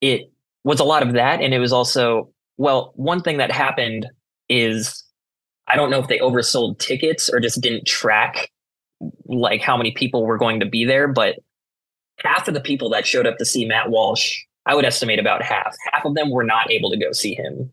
it 0.00 0.30
was 0.64 0.80
a 0.80 0.84
lot 0.84 1.02
of 1.02 1.12
that. 1.12 1.40
And 1.40 1.52
it 1.52 1.58
was 1.58 1.72
also, 1.72 2.30
well, 2.56 2.92
one 2.96 3.22
thing 3.22 3.38
that 3.38 3.52
happened 3.52 4.06
is 4.48 5.04
I 5.68 5.76
don't 5.76 5.90
know 5.90 6.00
if 6.00 6.08
they 6.08 6.18
oversold 6.18 6.78
tickets 6.78 7.28
or 7.30 7.40
just 7.40 7.60
didn't 7.60 7.86
track 7.86 8.50
like 9.26 9.60
how 9.60 9.76
many 9.76 9.92
people 9.92 10.26
were 10.26 10.38
going 10.38 10.60
to 10.60 10.66
be 10.66 10.84
there, 10.84 11.08
but 11.08 11.36
half 12.18 12.48
of 12.48 12.54
the 12.54 12.60
people 12.60 12.90
that 12.90 13.06
showed 13.06 13.26
up 13.26 13.38
to 13.38 13.44
see 13.44 13.64
Matt 13.64 13.90
Walsh, 13.90 14.36
I 14.66 14.74
would 14.74 14.84
estimate 14.84 15.18
about 15.18 15.42
half, 15.42 15.74
half 15.92 16.04
of 16.04 16.14
them 16.14 16.30
were 16.30 16.44
not 16.44 16.70
able 16.70 16.90
to 16.90 16.98
go 16.98 17.12
see 17.12 17.34
him. 17.34 17.72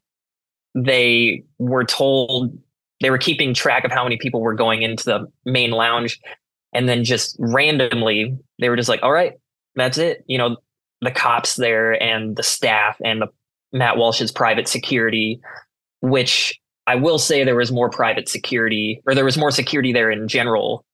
They 0.75 1.43
were 1.57 1.83
told 1.83 2.57
they 3.01 3.09
were 3.09 3.17
keeping 3.17 3.53
track 3.53 3.83
of 3.83 3.91
how 3.91 4.03
many 4.03 4.17
people 4.17 4.41
were 4.41 4.55
going 4.55 4.81
into 4.81 5.05
the 5.05 5.31
main 5.45 5.71
lounge 5.71 6.19
and 6.73 6.87
then 6.87 7.03
just 7.03 7.35
randomly 7.39 8.37
they 8.59 8.69
were 8.69 8.75
just 8.75 8.89
like, 8.89 9.01
all 9.03 9.11
right, 9.11 9.33
that's 9.75 9.97
it. 9.97 10.23
You 10.27 10.37
know, 10.37 10.57
the 11.01 11.11
cops 11.11 11.55
there 11.55 12.01
and 12.01 12.35
the 12.35 12.43
staff 12.43 12.97
and 13.03 13.21
the 13.21 13.27
Matt 13.71 13.97
Walsh's 13.97 14.31
private 14.31 14.67
security, 14.67 15.39
which 16.01 16.59
I 16.85 16.95
will 16.95 17.19
say 17.19 17.43
there 17.43 17.55
was 17.55 17.71
more 17.71 17.89
private 17.89 18.29
security, 18.29 19.01
or 19.05 19.13
there 19.13 19.25
was 19.25 19.37
more 19.37 19.51
security 19.51 19.91
there 19.91 20.09
in 20.09 20.27
general 20.27 20.85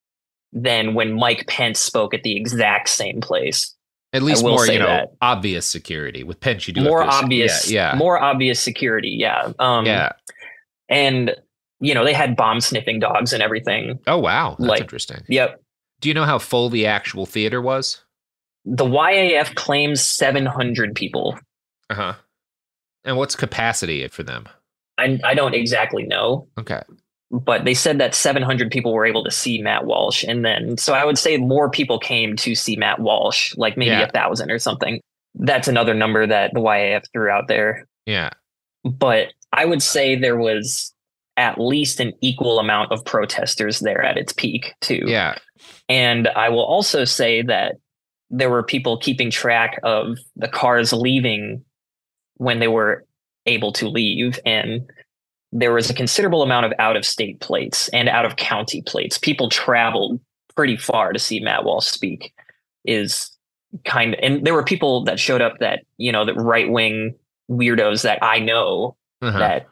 than 0.51 0.93
when 0.93 1.13
Mike 1.13 1.47
Pence 1.47 1.79
spoke 1.79 2.13
at 2.13 2.23
the 2.23 2.35
exact 2.35 2.89
same 2.89 3.21
place. 3.21 3.75
At 4.11 4.21
least 4.21 4.43
more, 4.43 4.67
you 4.67 4.77
know, 4.77 4.85
that. 4.85 5.09
obvious 5.21 5.65
security. 5.65 6.23
With 6.23 6.39
Pence, 6.39 6.67
you 6.67 6.73
do 6.73 6.83
more 6.83 7.03
obvious, 7.03 7.69
yeah, 7.69 7.93
yeah, 7.93 7.97
more 7.97 8.21
obvious 8.21 8.59
security. 8.59 9.09
Yeah, 9.09 9.53
um, 9.57 9.85
yeah, 9.87 10.11
and 10.87 11.35
you 11.83 11.93
know 11.93 12.03
they 12.03 12.13
had 12.13 12.35
bomb 12.35 12.61
sniffing 12.61 12.99
dogs 12.99 13.33
and 13.33 13.43
everything. 13.43 13.99
Oh 14.07 14.17
wow, 14.17 14.55
that's 14.57 14.69
like, 14.69 14.81
interesting. 14.81 15.21
Yep. 15.27 15.61
Do 15.99 16.09
you 16.09 16.15
know 16.15 16.25
how 16.25 16.39
full 16.39 16.69
the 16.69 16.85
actual 16.87 17.25
theater 17.25 17.61
was? 17.61 18.03
The 18.65 18.85
YAF 18.85 19.55
claims 19.55 20.01
700 20.01 20.95
people. 20.95 21.37
Uh 21.89 21.95
huh. 21.95 22.13
And 23.05 23.17
what's 23.17 23.35
capacity 23.35 24.07
for 24.07 24.23
them? 24.23 24.47
I, 24.97 25.19
I 25.23 25.33
don't 25.33 25.53
exactly 25.53 26.03
know. 26.03 26.47
Okay. 26.57 26.81
But 27.31 27.65
they 27.65 27.73
said 27.73 27.99
that 27.99 28.13
700 28.15 28.71
people 28.71 28.93
were 28.93 29.05
able 29.05 29.23
to 29.23 29.31
see 29.31 29.61
Matt 29.61 29.85
Walsh. 29.85 30.23
And 30.23 30.45
then, 30.45 30.77
so 30.77 30.93
I 30.93 31.03
would 31.03 31.17
say 31.17 31.37
more 31.37 31.69
people 31.69 31.99
came 31.99 32.35
to 32.37 32.53
see 32.55 32.75
Matt 32.75 32.99
Walsh, 32.99 33.53
like 33.57 33.75
maybe 33.75 33.91
Yeah. 33.91 34.03
a 34.03 34.09
thousand 34.11 34.51
or 34.51 34.59
something. 34.59 35.01
That's 35.35 35.67
another 35.67 35.93
number 35.93 36.27
that 36.27 36.51
the 36.53 36.59
YAF 36.61 37.05
threw 37.11 37.29
out 37.29 37.47
there. 37.47 37.87
Yeah. 38.05 38.29
But 38.85 39.33
I 39.51 39.65
would 39.65 39.81
say 39.81 40.15
there 40.15 40.37
was 40.37 40.92
at 41.37 41.59
least 41.59 41.99
an 41.99 42.13
equal 42.21 42.59
amount 42.59 42.91
of 42.91 43.03
protesters 43.05 43.79
there 43.79 44.03
at 44.03 44.17
its 44.17 44.33
peak, 44.33 44.73
too. 44.81 45.03
Yeah. 45.05 45.35
And 45.89 46.27
I 46.29 46.49
will 46.49 46.63
also 46.63 47.05
say 47.05 47.41
that 47.43 47.75
there 48.29 48.49
were 48.49 48.63
people 48.63 48.97
keeping 48.97 49.31
track 49.31 49.79
of 49.83 50.17
the 50.35 50.47
cars 50.47 50.93
leaving 50.93 51.63
when 52.35 52.59
they 52.59 52.67
were 52.67 53.05
able 53.45 53.71
to 53.73 53.87
leave. 53.87 54.39
And 54.45 54.89
there 55.51 55.73
was 55.73 55.89
a 55.89 55.93
considerable 55.93 56.41
amount 56.41 56.65
of 56.65 56.73
out 56.79 56.95
of 56.97 57.05
state 57.05 57.39
plates 57.39 57.89
and 57.89 58.09
out 58.09 58.25
of 58.25 58.37
county 58.37 58.81
plates. 58.81 59.17
People 59.17 59.49
traveled 59.49 60.19
pretty 60.55 60.77
far 60.77 61.13
to 61.13 61.19
see 61.19 61.39
Matt 61.39 61.63
Walsh 61.63 61.87
speak, 61.87 62.33
is 62.85 63.29
kind 63.85 64.13
of, 64.13 64.19
and 64.21 64.45
there 64.45 64.53
were 64.53 64.63
people 64.63 65.03
that 65.03 65.19
showed 65.19 65.41
up 65.41 65.57
that, 65.59 65.81
you 65.97 66.11
know, 66.11 66.25
the 66.25 66.33
right 66.35 66.69
wing 66.69 67.15
weirdos 67.49 68.03
that 68.03 68.19
I 68.21 68.39
know 68.39 68.95
Uh-huh. 69.21 69.39
that 69.39 69.67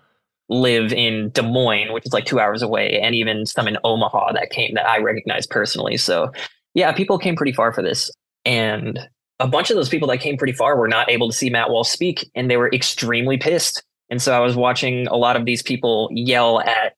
live 0.52 0.92
in 0.92 1.30
Des 1.30 1.42
Moines, 1.42 1.94
which 1.94 2.06
is 2.06 2.14
like 2.14 2.26
two 2.26 2.40
hours 2.40 2.62
away, 2.62 3.00
and 3.00 3.16
even 3.16 3.46
some 3.46 3.68
in 3.68 3.78
Omaha 3.84 4.34
that 4.34 4.52
came 4.52 4.74
that 4.76 4.86
I 4.86 5.00
recognize 5.00 5.48
personally. 5.48 5.98
So, 5.98 6.32
yeah, 6.74 6.92
people 6.92 7.18
came 7.18 7.36
pretty 7.36 7.54
far 7.54 7.74
for 7.74 7.82
this. 7.82 8.12
And 8.46 9.00
a 9.40 9.48
bunch 9.48 9.70
of 9.70 9.76
those 9.76 9.90
people 9.90 10.08
that 10.10 10.20
came 10.20 10.38
pretty 10.38 10.54
far 10.54 10.78
were 10.78 10.88
not 10.88 11.10
able 11.10 11.30
to 11.30 11.36
see 11.36 11.50
Matt 11.50 11.70
Wall 11.70 11.84
speak, 11.84 12.30
and 12.36 12.52
they 12.52 12.58
were 12.58 12.70
extremely 12.72 13.38
pissed. 13.38 13.82
And 14.10 14.22
so 14.22 14.34
I 14.34 14.40
was 14.40 14.56
watching 14.56 15.08
a 15.08 15.16
lot 15.16 15.36
of 15.38 15.46
these 15.46 15.64
people 15.64 16.10
yell 16.12 16.60
at 16.60 16.96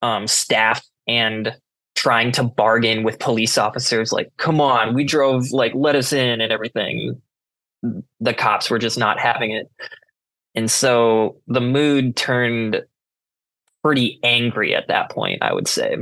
um, 0.00 0.26
staff 0.28 0.82
and 1.08 1.56
trying 1.96 2.30
to 2.30 2.44
bargain 2.44 3.02
with 3.02 3.18
police 3.18 3.58
officers, 3.58 4.12
like, 4.12 4.30
come 4.36 4.60
on, 4.60 4.94
we 4.94 5.02
drove, 5.02 5.50
like, 5.50 5.72
let 5.74 5.96
us 5.96 6.12
in 6.12 6.40
and 6.40 6.52
everything. 6.52 7.20
The 8.20 8.34
cops 8.34 8.70
were 8.70 8.78
just 8.78 8.98
not 8.98 9.18
having 9.18 9.50
it. 9.50 9.68
And 10.56 10.70
so 10.70 11.36
the 11.46 11.60
mood 11.60 12.16
turned 12.16 12.82
pretty 13.84 14.18
angry 14.24 14.74
at 14.74 14.88
that 14.88 15.10
point, 15.10 15.42
I 15.42 15.52
would 15.52 15.68
say. 15.68 15.96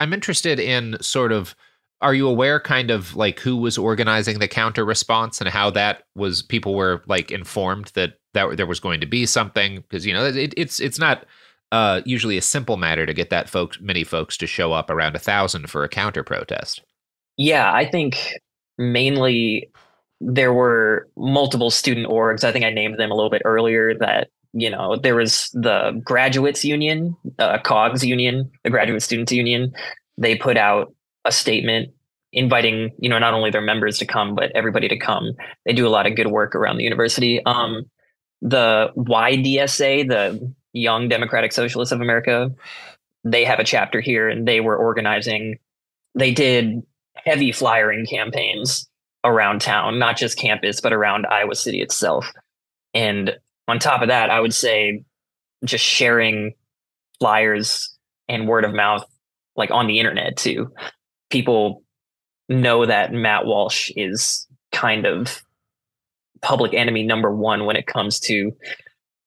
I'm 0.00 0.14
interested 0.14 0.60
in 0.60 0.96
sort 1.02 1.32
of 1.32 1.54
are 2.00 2.14
you 2.14 2.28
aware 2.28 2.60
kind 2.60 2.90
of 2.90 3.16
like 3.16 3.40
who 3.40 3.56
was 3.56 3.76
organizing 3.76 4.38
the 4.38 4.48
counter 4.48 4.84
response 4.84 5.40
and 5.40 5.50
how 5.50 5.70
that 5.70 6.04
was 6.14 6.42
people 6.42 6.74
were 6.74 7.02
like 7.06 7.30
informed 7.30 7.86
that 7.94 8.14
that 8.34 8.56
there 8.56 8.66
was 8.66 8.80
going 8.80 9.00
to 9.00 9.06
be 9.06 9.26
something 9.26 9.76
because 9.76 10.06
you 10.06 10.12
know 10.12 10.24
it, 10.24 10.54
it's 10.56 10.80
it's 10.80 10.98
not 10.98 11.26
uh, 11.70 12.00
usually 12.06 12.38
a 12.38 12.42
simple 12.42 12.78
matter 12.78 13.04
to 13.04 13.12
get 13.12 13.28
that 13.28 13.48
folks 13.48 13.78
many 13.80 14.04
folks 14.04 14.36
to 14.38 14.46
show 14.46 14.72
up 14.72 14.88
around 14.88 15.14
a 15.16 15.18
thousand 15.18 15.68
for 15.68 15.84
a 15.84 15.88
counter 15.88 16.22
protest 16.22 16.82
yeah 17.36 17.72
i 17.72 17.84
think 17.84 18.38
mainly 18.78 19.70
there 20.20 20.52
were 20.52 21.08
multiple 21.16 21.70
student 21.70 22.06
orgs. 22.08 22.44
I 22.44 22.52
think 22.52 22.64
I 22.64 22.70
named 22.70 22.98
them 22.98 23.10
a 23.10 23.14
little 23.14 23.30
bit 23.30 23.42
earlier 23.44 23.94
that, 23.98 24.28
you 24.52 24.70
know, 24.70 24.96
there 24.96 25.14
was 25.14 25.50
the 25.52 26.00
graduates 26.04 26.64
union, 26.64 27.16
uh, 27.38 27.58
COGS 27.58 28.04
union, 28.04 28.50
the 28.64 28.70
graduate 28.70 29.02
students 29.02 29.32
union. 29.32 29.72
They 30.16 30.36
put 30.36 30.56
out 30.56 30.92
a 31.24 31.30
statement 31.30 31.90
inviting, 32.32 32.90
you 32.98 33.08
know, 33.08 33.18
not 33.18 33.34
only 33.34 33.50
their 33.50 33.60
members 33.60 33.98
to 33.98 34.06
come, 34.06 34.34
but 34.34 34.50
everybody 34.54 34.88
to 34.88 34.98
come. 34.98 35.32
They 35.64 35.72
do 35.72 35.86
a 35.86 35.90
lot 35.90 36.06
of 36.06 36.16
good 36.16 36.28
work 36.28 36.54
around 36.54 36.78
the 36.78 36.84
university. 36.84 37.44
Um, 37.44 37.84
the 38.42 38.90
YDSA, 38.96 40.08
the 40.08 40.52
Young 40.72 41.08
Democratic 41.08 41.52
Socialists 41.52 41.92
of 41.92 42.00
America, 42.00 42.50
they 43.24 43.44
have 43.44 43.58
a 43.58 43.64
chapter 43.64 44.00
here 44.00 44.28
and 44.28 44.46
they 44.46 44.60
were 44.60 44.76
organizing, 44.76 45.58
they 46.14 46.32
did 46.32 46.82
heavy 47.24 47.52
flyering 47.52 48.06
campaigns 48.06 48.88
around 49.24 49.60
town, 49.60 49.98
not 49.98 50.16
just 50.16 50.38
campus, 50.38 50.80
but 50.80 50.92
around 50.92 51.26
Iowa 51.26 51.54
City 51.54 51.80
itself. 51.80 52.30
And 52.94 53.36
on 53.66 53.78
top 53.78 54.02
of 54.02 54.08
that, 54.08 54.30
I 54.30 54.40
would 54.40 54.54
say 54.54 55.04
just 55.64 55.84
sharing 55.84 56.54
flyers 57.18 57.96
and 58.28 58.46
word 58.46 58.64
of 58.64 58.74
mouth, 58.74 59.04
like 59.56 59.70
on 59.70 59.86
the 59.86 59.98
internet 59.98 60.36
too. 60.36 60.72
People 61.30 61.82
know 62.48 62.86
that 62.86 63.12
Matt 63.12 63.44
Walsh 63.44 63.90
is 63.96 64.46
kind 64.72 65.06
of 65.06 65.42
public 66.40 66.72
enemy 66.72 67.02
number 67.02 67.34
one 67.34 67.66
when 67.66 67.76
it 67.76 67.86
comes 67.86 68.20
to 68.20 68.52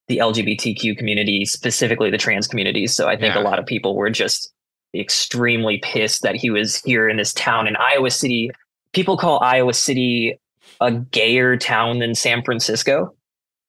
the 0.07 0.17
LGBTQ 0.17 0.97
community, 0.97 1.45
specifically 1.45 2.09
the 2.09 2.17
trans 2.17 2.47
community. 2.47 2.87
So 2.87 3.07
I 3.07 3.17
think 3.17 3.35
yeah. 3.35 3.41
a 3.41 3.43
lot 3.43 3.59
of 3.59 3.65
people 3.65 3.95
were 3.95 4.09
just 4.09 4.51
extremely 4.93 5.77
pissed 5.79 6.21
that 6.23 6.35
he 6.35 6.49
was 6.49 6.81
here 6.81 7.07
in 7.07 7.17
this 7.17 7.33
town 7.33 7.67
in 7.67 7.75
Iowa 7.75 8.11
City 8.11 8.51
people 8.93 9.17
call 9.17 9.39
Iowa 9.41 9.73
City 9.73 10.39
a 10.79 10.91
gayer 10.91 11.57
town 11.57 11.99
than 11.99 12.15
San 12.15 12.43
Francisco. 12.43 13.15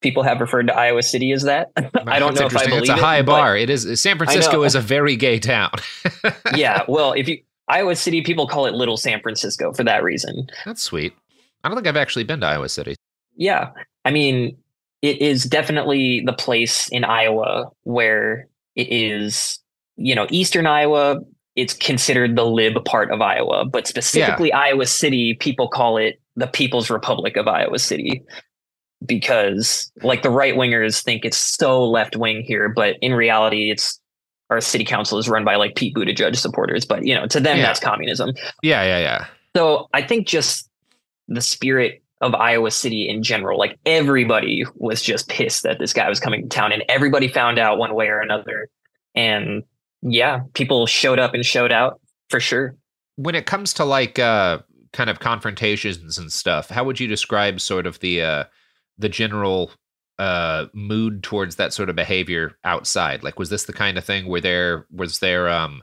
People 0.01 0.23
have 0.25 0.41
referred 0.41 0.67
to 0.67 0.77
Iowa 0.77 1.03
City 1.03 1.33
as 1.33 1.43
that. 1.45 1.71
I 1.77 2.19
don't 2.19 2.35
know 2.35 2.47
if 2.47 2.57
I 2.57 2.67
believe 2.67 2.83
it's 2.83 2.91
a 2.91 2.97
high 2.97 3.19
it, 3.19 3.27
bar. 3.27 3.57
It 3.57 3.71
is. 3.71 4.03
San 4.03 4.17
Francisco 4.17 4.65
is 4.65 4.75
a 4.75 4.81
very 4.81 5.15
gay 5.15 5.39
town. 5.39 5.71
yeah. 6.57 6.83
Well, 6.89 7.13
if 7.13 7.29
you 7.29 7.39
Iowa 7.69 7.95
City, 7.95 8.23
people 8.23 8.49
call 8.49 8.67
it 8.67 8.75
Little 8.75 8.97
San 8.97 9.21
Francisco 9.21 9.73
for 9.73 9.85
that 9.85 10.03
reason. 10.03 10.49
That's 10.67 10.83
sweet. 10.83 11.15
I 11.63 11.69
don't 11.69 11.77
think 11.77 11.87
I've 11.87 11.97
actually 11.97 12.25
been 12.25 12.41
to 12.41 12.47
Iowa 12.47 12.69
City. 12.69 12.97
Yeah. 13.37 13.71
I 14.05 14.11
mean, 14.11 14.57
it 15.01 15.21
is 15.23 15.45
definitely 15.45 16.23
the 16.25 16.33
place 16.33 16.89
in 16.89 17.05
Iowa 17.05 17.71
where 17.85 18.49
it 18.75 18.89
is, 18.91 19.61
you 19.97 20.15
know, 20.15 20.27
Eastern 20.31 20.67
Iowa, 20.67 21.21
it's 21.57 21.75
considered 21.75 22.37
the 22.37 22.47
lib 22.47 22.83
part 22.85 23.11
of 23.11 23.21
Iowa, 23.21 23.65
but 23.65 23.87
specifically 23.87 24.49
yeah. 24.49 24.59
Iowa 24.59 24.87
City, 24.87 25.35
people 25.35 25.69
call 25.69 25.97
it 25.99 26.21
the 26.37 26.47
People's 26.47 26.91
Republic 26.91 27.37
of 27.37 27.47
Iowa 27.47 27.79
City 27.79 28.25
because 29.05 29.91
like 30.03 30.23
the 30.23 30.31
right 30.31 30.55
wingers 30.55 31.03
think 31.03 31.25
it's 31.25 31.37
so 31.37 31.85
left 31.85 32.17
wing 32.17 32.43
here, 32.43 32.69
but 32.69 32.97
in 33.03 33.13
reality, 33.13 33.71
it's 33.71 34.01
our 34.51 34.61
city 34.61 34.85
council 34.85 35.19
is 35.19 35.29
run 35.29 35.45
by 35.45 35.57
like 35.57 35.75
Pete 35.77 35.95
Buttigieg 35.95 36.37
supporters, 36.37 36.85
but 36.85 37.05
you 37.07 37.15
know, 37.15 37.27
to 37.27 37.41
them, 37.41 37.59
yeah. 37.59 37.65
that's 37.65 37.81
communism. 37.81 38.33
Yeah, 38.63 38.83
yeah, 38.85 38.99
yeah. 38.99 39.27
So 39.57 39.89
I 39.93 40.03
think 40.03 40.27
just 40.27 40.69
the 41.29 41.41
spirit 41.41 42.03
of 42.21 42.35
Iowa 42.35 42.71
City 42.71 43.09
in 43.09 43.23
general, 43.23 43.59
like 43.59 43.79
everybody 43.85 44.65
was 44.77 45.03
just 45.03 45.29
pissed 45.29 45.65
that 45.65 45.79
this 45.79 45.93
guy 45.93 46.09
was 46.09 46.21
coming 46.21 46.43
to 46.43 46.49
town 46.49 46.73
and 46.73 46.85
everybody 46.89 47.29
found 47.29 47.59
out 47.59 47.79
one 47.79 47.95
way 47.95 48.09
or 48.09 48.21
another. 48.21 48.69
And 49.15 49.65
yeah, 50.03 50.41
people 50.55 50.87
showed 50.87 51.19
up 51.19 51.35
and 51.35 51.45
showed 51.45 51.73
out 51.73 52.01
for 52.29 52.41
sure. 52.41 52.77
When 53.17 53.35
it 53.35 53.47
comes 53.47 53.73
to 53.75 53.85
like 53.85 54.19
uh 54.19 54.61
kind 54.93 55.09
of 55.09 55.21
confrontations 55.21 56.19
and 56.19 56.33
stuff, 56.33 56.69
how 56.69 56.85
would 56.85 57.01
you 57.01 57.07
describe 57.07 57.61
sort 57.61 57.87
of 57.87 58.01
the 58.01 58.23
uh 58.23 58.45
the 58.99 59.09
general 59.09 59.71
uh 60.19 60.67
mood 60.75 61.23
towards 61.23 61.57
that 61.57 61.73
sort 61.73 61.89
of 61.89 61.97
behavior 61.97 62.59
outside? 62.65 63.23
Like 63.23 63.39
was 63.39 63.51
this 63.51 63.65
the 63.65 63.73
kind 63.73 63.97
of 63.97 64.05
thing 64.05 64.27
where 64.27 64.41
there 64.41 64.87
was 64.91 65.21
there 65.21 65.49
um 65.49 65.83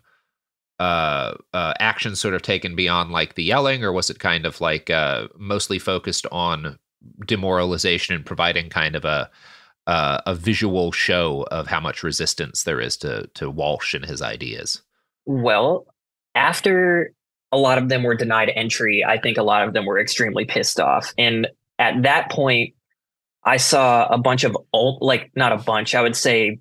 uh, 0.79 1.35
uh, 1.53 1.73
action 1.79 2.15
sort 2.15 2.33
of 2.33 2.41
taken 2.41 2.73
beyond 2.75 3.11
like 3.11 3.35
the 3.35 3.43
yelling, 3.43 3.83
or 3.83 3.91
was 3.91 4.09
it 4.09 4.19
kind 4.19 4.45
of 4.45 4.61
like 4.61 4.89
uh, 4.89 5.27
mostly 5.37 5.77
focused 5.77 6.25
on 6.31 6.79
demoralization 7.25 8.15
and 8.15 8.25
providing 8.25 8.69
kind 8.69 8.95
of 8.95 9.03
a 9.03 9.29
uh, 9.87 10.21
a 10.25 10.35
visual 10.35 10.91
show 10.91 11.47
of 11.51 11.67
how 11.67 11.79
much 11.79 12.03
resistance 12.03 12.63
there 12.63 12.79
is 12.79 12.97
to 12.97 13.27
to 13.35 13.49
Walsh 13.49 13.93
and 13.93 14.05
his 14.05 14.21
ideas? 14.21 14.81
Well, 15.25 15.87
after 16.35 17.13
a 17.51 17.57
lot 17.57 17.77
of 17.77 17.89
them 17.89 18.03
were 18.03 18.15
denied 18.15 18.51
entry, 18.55 19.03
I 19.03 19.19
think 19.19 19.37
a 19.37 19.43
lot 19.43 19.67
of 19.67 19.73
them 19.73 19.85
were 19.85 19.99
extremely 19.99 20.45
pissed 20.45 20.79
off. 20.79 21.13
And 21.17 21.47
at 21.79 22.03
that 22.03 22.29
point, 22.29 22.75
I 23.43 23.57
saw 23.57 24.05
a 24.07 24.17
bunch 24.17 24.43
of 24.43 24.55
old, 24.73 25.01
like 25.01 25.31
not 25.35 25.51
a 25.51 25.57
bunch, 25.57 25.95
I 25.95 26.01
would 26.01 26.15
say 26.15 26.59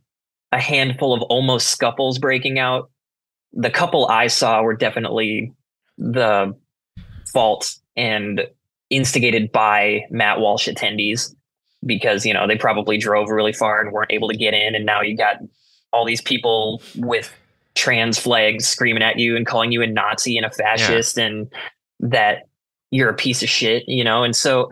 a 0.52 0.60
handful 0.60 1.12
of 1.12 1.22
almost 1.22 1.68
scuffles 1.68 2.18
breaking 2.18 2.58
out. 2.58 2.90
The 3.52 3.70
couple 3.70 4.06
I 4.06 4.28
saw 4.28 4.62
were 4.62 4.76
definitely 4.76 5.52
the 5.98 6.54
fault 7.32 7.74
and 7.96 8.46
instigated 8.90 9.52
by 9.52 10.02
Matt 10.10 10.40
Walsh 10.40 10.68
attendees 10.68 11.34
because 11.84 12.26
you 12.26 12.34
know 12.34 12.46
they 12.46 12.56
probably 12.56 12.98
drove 12.98 13.30
really 13.30 13.52
far 13.52 13.80
and 13.80 13.92
weren't 13.92 14.12
able 14.12 14.28
to 14.28 14.36
get 14.36 14.54
in 14.54 14.74
and 14.74 14.84
now 14.84 15.00
you 15.00 15.16
got 15.16 15.36
all 15.92 16.04
these 16.04 16.20
people 16.20 16.82
with 16.96 17.32
trans 17.74 18.18
flags 18.18 18.66
screaming 18.66 19.02
at 19.02 19.18
you 19.18 19.36
and 19.36 19.46
calling 19.46 19.70
you 19.70 19.82
a 19.82 19.86
nazi 19.86 20.36
and 20.36 20.44
a 20.44 20.50
fascist 20.50 21.16
yeah. 21.16 21.26
and 21.26 21.52
that 22.00 22.48
you're 22.90 23.10
a 23.10 23.14
piece 23.14 23.42
of 23.42 23.48
shit 23.48 23.84
you 23.86 24.02
know? 24.02 24.24
And 24.24 24.34
so 24.34 24.70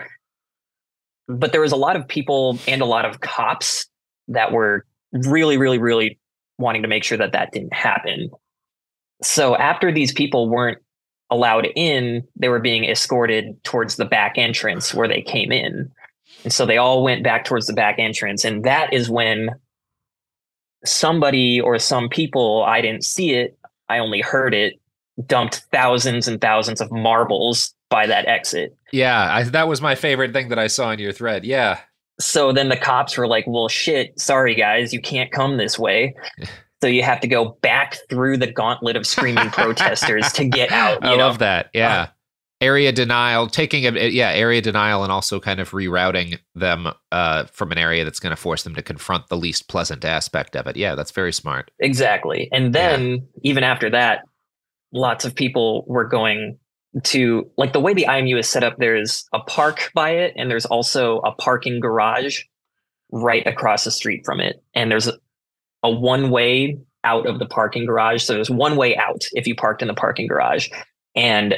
but 1.29 1.53
there 1.53 1.61
was 1.61 1.73
a 1.73 1.77
lot 1.77 1.97
of 1.97 2.07
people 2.07 2.59
and 2.69 2.81
a 2.81 2.87
lot 2.87 3.05
of 3.05 3.21
cops 3.21 3.87
that 4.29 4.53
were 4.53 4.85
really 5.13 5.57
really 5.57 5.79
really 5.79 6.19
wanting 6.59 6.83
to 6.83 6.89
make 6.89 7.05
sure 7.05 7.19
that 7.19 7.33
that 7.33 7.53
didn't 7.53 7.75
happen. 7.75 8.31
So 9.23 9.57
after 9.57 9.93
these 9.93 10.13
people 10.13 10.49
weren't 10.49 10.79
allowed 11.31 11.69
in 11.77 12.27
they 12.37 12.49
were 12.49 12.61
being 12.61 12.85
escorted 12.85 13.63
towards 13.65 13.97
the 13.97 14.05
back 14.05 14.35
entrance 14.37 14.95
where 14.95 15.09
they 15.09 15.23
came 15.23 15.53
in 15.53 15.91
and 16.47 16.53
so 16.53 16.65
they 16.65 16.77
all 16.77 17.03
went 17.03 17.25
back 17.25 17.45
towards 17.45 17.67
the 17.67 17.73
back 17.73 17.97
entrance. 17.99 18.45
And 18.45 18.63
that 18.65 18.93
is 18.93 19.11
when 19.11 19.51
somebody 20.85 21.61
or 21.61 21.77
some 21.81 22.09
people, 22.09 22.63
I 22.63 22.81
didn't 22.81 23.03
see 23.03 23.33
it, 23.33 23.59
I 23.89 23.99
only 23.99 24.21
heard 24.21 24.55
it, 24.55 24.81
dumped 25.27 25.65
thousands 25.73 26.29
and 26.29 26.41
thousands 26.41 26.81
of 26.81 26.93
marbles 26.93 27.75
by 27.91 28.07
that 28.07 28.29
exit. 28.29 28.77
Yeah, 28.93 29.35
I, 29.35 29.43
that 29.43 29.67
was 29.67 29.81
my 29.83 29.97
favorite 29.97 30.33
thing 30.33 30.49
that 30.51 30.59
I 30.61 30.69
saw 30.69 30.93
in 30.93 31.01
your 31.01 31.11
thread. 31.11 31.45
Yeah. 31.45 31.81
So 32.21 32.53
then 32.53 32.69
the 32.69 32.77
cops 32.77 33.19
were 33.19 33.27
like, 33.27 33.45
well, 33.49 33.67
shit, 33.67 34.17
sorry 34.17 34.55
guys, 34.55 34.93
you 34.93 35.01
can't 35.01 35.33
come 35.33 35.57
this 35.57 35.77
way. 35.77 36.15
So 36.83 36.89
you 36.89 37.03
have 37.05 37.21
to 37.21 37.27
go 37.27 37.57
back 37.63 37.97
through 38.11 38.37
the 38.37 38.53
gauntlet 38.53 38.97
of 38.97 39.07
screaming 39.07 39.49
protesters 39.51 40.31
to 40.35 40.45
get 40.45 40.71
out. 40.71 41.03
I 41.03 41.17
know? 41.17 41.25
love 41.25 41.39
that. 41.39 41.71
Yeah. 41.73 42.11
Area 42.61 42.91
denial 42.91 43.47
taking 43.47 43.85
a 43.85 44.09
yeah 44.09 44.31
area 44.31 44.63
denial 44.63 45.03
and 45.03 45.13
also 45.13 45.39
kind 45.39 45.61
of 45.61 45.71
rerouting 45.71 46.39
them 46.55 46.89
uh, 47.13 47.45
from 47.45 47.71
an 47.71 47.79
area 47.79 48.05
that's 48.05 48.21
going 48.21 48.35
to 48.35 48.41
force 48.41 48.63
them 48.63 48.75
to 48.75 48.83
confront 48.83 49.29
the 49.29 49.37
least 49.37 49.69
pleasant 49.69 50.05
aspect 50.05 50.57
of 50.57 50.67
it 50.67 50.77
yeah 50.77 50.95
that's 50.95 51.11
very 51.11 51.33
smart 51.33 51.71
exactly 51.81 52.49
and 52.53 52.75
then 52.75 53.11
yeah. 53.11 53.19
even 53.43 53.63
after 53.63 53.91
that 53.91 54.23
lots 54.93 55.25
of 55.25 55.35
people 55.35 55.85
were 55.87 56.05
going 56.05 56.59
to 57.03 57.51
like 57.59 57.75
the 57.75 57.81
way 57.81 57.93
the 57.93 58.07
imu 58.09 58.39
is 58.39 58.49
set 58.49 58.65
up 58.65 58.75
there's 58.79 59.27
a 59.35 59.41
park 59.41 59.91
by 59.95 60.11
it 60.11 60.33
and 60.37 60.51
there's 60.51 60.67
also 60.67 61.19
a 61.19 61.33
parking 61.33 61.79
garage 61.79 62.41
right 63.13 63.47
across 63.47 63.85
the 63.85 63.91
street 63.91 64.23
from 64.25 64.41
it 64.41 64.63
and 64.75 64.91
there's 64.91 65.11
a 65.83 65.91
one 65.91 66.31
way 66.31 66.79
out 67.07 67.27
of 67.27 67.39
the 67.39 67.47
parking 67.47 67.87
garage. 67.87 68.25
So 68.25 68.35
there's 68.35 68.51
one 68.51 68.77
way 68.77 68.97
out 68.97 69.25
if 69.33 69.47
you 69.47 69.55
parked 69.55 69.81
in 69.81 69.89
the 69.89 69.95
parking 69.95 70.27
garage. 70.27 70.69
And 71.15 71.55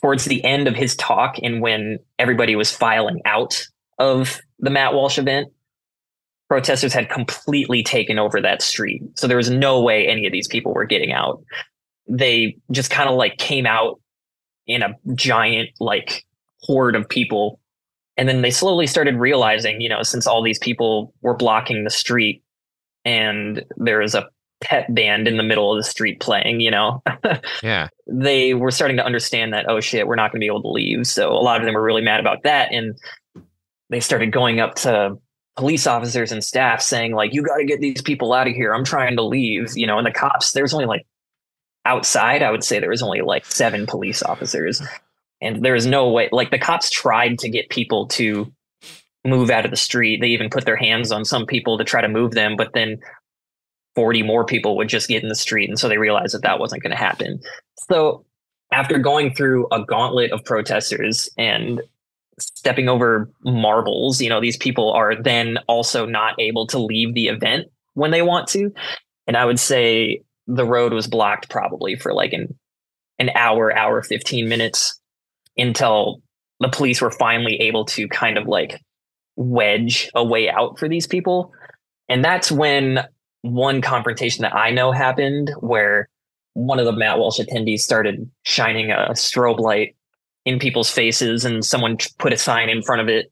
towards 0.00 0.24
the 0.24 0.44
end 0.44 0.68
of 0.68 0.74
his 0.74 0.96
talk, 0.96 1.36
and 1.42 1.60
when 1.60 1.98
everybody 2.18 2.56
was 2.56 2.70
filing 2.70 3.20
out 3.24 3.66
of 3.98 4.40
the 4.58 4.70
Matt 4.70 4.94
Walsh 4.94 5.18
event, 5.18 5.48
protesters 6.48 6.92
had 6.92 7.08
completely 7.08 7.82
taken 7.82 8.18
over 8.18 8.40
that 8.40 8.62
street. 8.62 9.02
So 9.16 9.26
there 9.26 9.36
was 9.36 9.50
no 9.50 9.82
way 9.82 10.06
any 10.06 10.26
of 10.26 10.32
these 10.32 10.48
people 10.48 10.72
were 10.72 10.84
getting 10.84 11.12
out. 11.12 11.42
They 12.08 12.56
just 12.70 12.90
kind 12.90 13.08
of 13.08 13.16
like 13.16 13.38
came 13.38 13.66
out 13.66 14.00
in 14.66 14.82
a 14.82 14.94
giant 15.14 15.70
like 15.80 16.24
horde 16.62 16.96
of 16.96 17.08
people. 17.08 17.60
And 18.16 18.28
then 18.28 18.42
they 18.42 18.50
slowly 18.50 18.86
started 18.86 19.16
realizing, 19.16 19.80
you 19.80 19.88
know, 19.88 20.02
since 20.02 20.26
all 20.26 20.42
these 20.42 20.58
people 20.58 21.12
were 21.22 21.34
blocking 21.34 21.84
the 21.84 21.90
street 21.90 22.42
and 23.04 23.64
there 23.76 23.98
was 23.98 24.14
a 24.14 24.28
pep 24.60 24.86
band 24.90 25.28
in 25.28 25.36
the 25.36 25.42
middle 25.42 25.72
of 25.72 25.78
the 25.82 25.88
street 25.88 26.20
playing, 26.20 26.60
you 26.60 26.70
know. 26.70 27.02
yeah. 27.62 27.88
They 28.06 28.54
were 28.54 28.70
starting 28.70 28.98
to 28.98 29.04
understand 29.04 29.52
that, 29.54 29.66
oh 29.68 29.80
shit, 29.80 30.06
we're 30.06 30.14
not 30.14 30.30
going 30.30 30.40
to 30.40 30.44
be 30.44 30.48
able 30.48 30.62
to 30.62 30.70
leave. 30.70 31.06
So 31.06 31.30
a 31.30 31.40
lot 31.40 31.60
of 31.60 31.64
them 31.64 31.74
were 31.74 31.82
really 31.82 32.02
mad 32.02 32.20
about 32.20 32.42
that. 32.42 32.72
And 32.72 32.98
they 33.90 34.00
started 34.00 34.32
going 34.32 34.60
up 34.60 34.74
to 34.76 35.16
police 35.56 35.86
officers 35.86 36.32
and 36.32 36.42
staff 36.42 36.82
saying, 36.82 37.14
like, 37.14 37.32
you 37.32 37.42
got 37.42 37.56
to 37.56 37.64
get 37.64 37.80
these 37.80 38.02
people 38.02 38.32
out 38.32 38.46
of 38.46 38.54
here. 38.54 38.74
I'm 38.74 38.84
trying 38.84 39.16
to 39.16 39.22
leave, 39.22 39.72
you 39.76 39.86
know, 39.86 39.98
and 39.98 40.06
the 40.06 40.10
cops, 40.10 40.52
there's 40.52 40.74
only 40.74 40.86
like 40.86 41.06
outside, 41.86 42.42
I 42.42 42.50
would 42.50 42.64
say 42.64 42.78
there 42.78 42.90
was 42.90 43.02
only 43.02 43.20
like 43.20 43.46
seven 43.46 43.86
police 43.86 44.22
officers. 44.22 44.82
And 45.40 45.64
there 45.64 45.74
is 45.74 45.86
no 45.86 46.10
way, 46.10 46.28
like, 46.32 46.50
the 46.50 46.58
cops 46.58 46.90
tried 46.90 47.38
to 47.40 47.48
get 47.50 47.68
people 47.68 48.06
to 48.08 48.52
move 49.24 49.50
out 49.50 49.64
of 49.64 49.70
the 49.70 49.76
street. 49.76 50.20
They 50.20 50.28
even 50.28 50.50
put 50.50 50.64
their 50.64 50.76
hands 50.76 51.12
on 51.12 51.24
some 51.24 51.46
people 51.46 51.78
to 51.78 51.84
try 51.84 52.00
to 52.00 52.08
move 52.08 52.32
them, 52.32 52.56
but 52.56 52.72
then 52.74 52.98
40 53.94 54.22
more 54.22 54.44
people 54.44 54.76
would 54.76 54.88
just 54.88 55.08
get 55.08 55.22
in 55.22 55.28
the 55.28 55.34
street. 55.34 55.68
And 55.68 55.78
so 55.78 55.88
they 55.88 55.98
realized 55.98 56.34
that 56.34 56.42
that 56.42 56.58
wasn't 56.58 56.82
going 56.82 56.90
to 56.90 56.96
happen. 56.96 57.40
So 57.88 58.24
after 58.72 58.98
going 58.98 59.34
through 59.34 59.68
a 59.70 59.84
gauntlet 59.84 60.32
of 60.32 60.44
protesters 60.44 61.28
and 61.38 61.80
stepping 62.38 62.88
over 62.88 63.30
marbles, 63.44 64.20
you 64.20 64.28
know, 64.28 64.40
these 64.40 64.56
people 64.56 64.92
are 64.92 65.20
then 65.20 65.58
also 65.68 66.06
not 66.06 66.34
able 66.40 66.66
to 66.68 66.78
leave 66.78 67.14
the 67.14 67.28
event 67.28 67.66
when 67.94 68.10
they 68.10 68.22
want 68.22 68.48
to. 68.48 68.72
And 69.26 69.36
I 69.36 69.44
would 69.44 69.60
say 69.60 70.22
the 70.46 70.66
road 70.66 70.92
was 70.92 71.06
blocked 71.06 71.48
probably 71.48 71.96
for 71.96 72.12
like 72.12 72.32
an 72.32 72.54
an 73.18 73.30
hour, 73.36 73.76
hour 73.76 74.02
15 74.02 74.48
minutes 74.48 75.00
until 75.56 76.20
the 76.60 76.68
police 76.68 77.00
were 77.00 77.12
finally 77.12 77.54
able 77.60 77.84
to 77.84 78.08
kind 78.08 78.36
of 78.36 78.46
like 78.46 78.80
wedge 79.36 80.10
a 80.14 80.24
way 80.24 80.50
out 80.50 80.78
for 80.78 80.88
these 80.88 81.06
people. 81.06 81.52
And 82.08 82.24
that's 82.24 82.50
when 82.50 83.04
one 83.44 83.82
confrontation 83.82 84.40
that 84.40 84.54
I 84.54 84.70
know 84.70 84.90
happened 84.90 85.52
where 85.60 86.08
one 86.54 86.78
of 86.78 86.86
the 86.86 86.92
Matt 86.92 87.18
Walsh 87.18 87.38
attendees 87.38 87.80
started 87.80 88.30
shining 88.44 88.90
a 88.90 89.10
strobe 89.10 89.58
light 89.58 89.94
in 90.46 90.58
people's 90.58 90.90
faces 90.90 91.44
and 91.44 91.62
someone 91.62 91.98
put 92.18 92.32
a 92.32 92.38
sign 92.38 92.70
in 92.70 92.82
front 92.82 93.02
of 93.02 93.08
it 93.08 93.30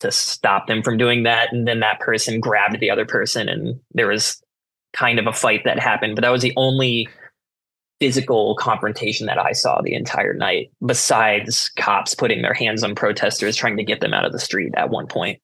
to 0.00 0.10
stop 0.10 0.66
them 0.66 0.82
from 0.82 0.96
doing 0.96 1.24
that. 1.24 1.52
And 1.52 1.68
then 1.68 1.80
that 1.80 2.00
person 2.00 2.40
grabbed 2.40 2.80
the 2.80 2.90
other 2.90 3.04
person 3.04 3.46
and 3.46 3.78
there 3.92 4.08
was 4.08 4.42
kind 4.94 5.18
of 5.18 5.26
a 5.26 5.34
fight 5.34 5.64
that 5.66 5.78
happened. 5.78 6.14
But 6.16 6.22
that 6.22 6.32
was 6.32 6.42
the 6.42 6.54
only 6.56 7.06
physical 8.00 8.56
confrontation 8.56 9.26
that 9.26 9.38
I 9.38 9.52
saw 9.52 9.82
the 9.82 9.94
entire 9.94 10.32
night, 10.32 10.70
besides 10.84 11.70
cops 11.76 12.14
putting 12.14 12.40
their 12.40 12.54
hands 12.54 12.82
on 12.82 12.94
protesters 12.94 13.54
trying 13.54 13.76
to 13.76 13.84
get 13.84 14.00
them 14.00 14.14
out 14.14 14.24
of 14.24 14.32
the 14.32 14.38
street 14.38 14.72
at 14.78 14.88
one 14.88 15.06
point. 15.06 15.40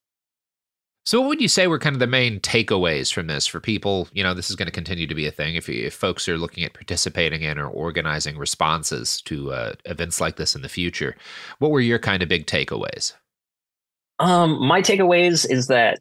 So, 1.05 1.21
what 1.21 1.29
would 1.29 1.41
you 1.41 1.49
say 1.49 1.67
were 1.67 1.81
kind 1.81 1.97
of 1.97 2.01
the 2.01 2.07
main 2.07 2.39
takeaways 2.41 3.13
from 3.13 3.27
this 3.27 3.47
for 3.47 3.59
people? 3.59 4.09
You 4.13 4.23
know, 4.23 4.35
this 4.35 4.51
is 4.51 4.57
going 4.57 4.67
to 4.67 4.73
continue 4.73 5.07
to 5.09 5.15
be 5.15 5.27
a 5.27 5.33
thing 5.33 5.57
if, 5.57 5.69
if 5.69 5.95
folks 5.95 6.29
are 6.29 6.39
looking 6.39 6.63
at 6.65 6.75
participating 6.75 7.43
in 7.43 7.59
or 7.59 7.67
organizing 7.67 8.39
responses 8.39 9.21
to 9.23 9.53
uh, 9.53 9.73
events 9.85 10.21
like 10.21 10.37
this 10.37 10.55
in 10.55 10.63
the 10.63 10.69
future. 10.69 11.17
What 11.59 11.73
were 11.73 11.81
your 11.81 11.99
kind 11.99 12.23
of 12.23 12.29
big 12.29 12.47
takeaways? 12.47 13.15
Um, 14.21 14.65
my 14.65 14.81
takeaways 14.81 15.49
is 15.51 15.67
that 15.67 15.99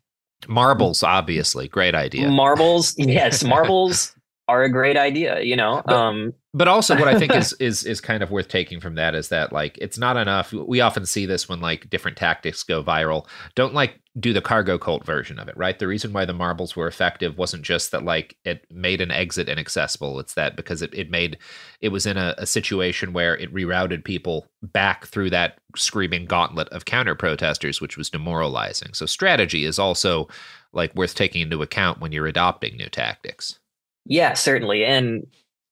marbles, 0.48 1.02
obviously, 1.02 1.68
great 1.68 1.96
idea. 1.96 2.30
Marbles, 2.30 2.94
yes, 2.98 3.44
marbles 3.44 4.16
are 4.52 4.64
a 4.64 4.70
great 4.70 4.98
idea. 4.98 5.42
You 5.42 5.56
know, 5.56 5.82
but, 5.86 5.96
um, 5.96 6.34
but 6.54 6.68
also 6.68 6.96
what 6.98 7.08
I 7.08 7.18
think 7.18 7.34
is 7.34 7.54
is 7.60 7.84
is 7.84 8.02
kind 8.02 8.22
of 8.22 8.32
worth 8.32 8.50
taking 8.50 8.80
from 8.80 8.96
that 8.96 9.16
is 9.16 9.30
that 9.30 9.54
like 9.54 9.78
it's 9.78 9.98
not 9.98 10.18
enough. 10.18 10.52
We 10.52 10.82
often 10.82 11.06
see 11.06 11.26
this 11.26 11.48
when 11.48 11.62
like 11.62 11.90
different 11.90 12.18
tactics 12.18 12.64
go 12.64 12.84
viral. 12.84 13.28
Don't 13.56 13.74
like 13.74 14.00
do 14.20 14.34
the 14.34 14.42
cargo 14.42 14.78
cult 14.78 15.06
version 15.06 15.40
of 15.40 15.48
it, 15.48 15.56
right? 15.56 15.80
The 15.80 15.88
reason 15.88 16.12
why 16.12 16.26
the 16.26 16.34
marbles 16.34 16.76
were 16.76 16.88
effective 16.88 17.38
wasn't 17.38 17.64
just 17.64 17.92
that 17.92 18.04
like 18.04 18.36
it 18.44 18.66
made 18.70 19.00
an 19.00 19.12
exit 19.12 19.48
inaccessible. 19.48 20.20
It's 20.20 20.34
that 20.34 20.58
because 20.58 20.82
it, 20.82 20.94
it 20.94 21.10
made 21.10 21.38
it 21.80 21.90
was 21.90 22.06
in 22.06 22.18
a, 22.18 22.36
a 22.38 22.46
situation 22.46 23.14
where 23.14 23.38
it 23.38 23.54
rerouted 23.54 24.04
people 24.04 24.48
back 24.62 25.06
through 25.06 25.30
that 25.30 25.60
screaming 25.78 26.26
gauntlet 26.26 26.68
of 26.70 26.84
counter 26.84 27.16
protesters, 27.16 27.80
which 27.80 27.96
was 27.96 28.10
demoralizing. 28.10 28.94
So 28.94 29.06
strategy 29.06 29.64
is 29.64 29.80
also 29.80 30.28
like 30.74 30.94
worth 30.96 31.16
taking 31.16 31.42
into 31.42 31.62
account 31.62 32.02
when 32.02 32.12
you're 32.12 32.28
adopting 32.28 32.76
new 32.76 32.90
tactics. 32.90 33.60
Yeah, 34.06 34.34
certainly. 34.34 34.84
And 34.84 35.28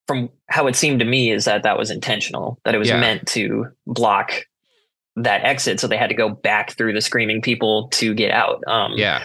from 0.07 0.29
how 0.47 0.67
it 0.67 0.75
seemed 0.75 0.99
to 0.99 1.05
me 1.05 1.31
is 1.31 1.45
that 1.45 1.63
that 1.63 1.77
was 1.77 1.91
intentional, 1.91 2.59
that 2.65 2.73
it 2.73 2.79
was 2.79 2.89
yeah. 2.89 2.99
meant 2.99 3.27
to 3.27 3.67
block 3.85 4.45
that 5.15 5.43
exit. 5.43 5.79
So 5.79 5.87
they 5.87 5.97
had 5.97 6.09
to 6.09 6.15
go 6.15 6.29
back 6.29 6.71
through 6.71 6.93
the 6.93 7.01
screaming 7.01 7.41
people 7.41 7.89
to 7.89 8.13
get 8.13 8.31
out. 8.31 8.63
Um, 8.67 8.93
yeah. 8.95 9.23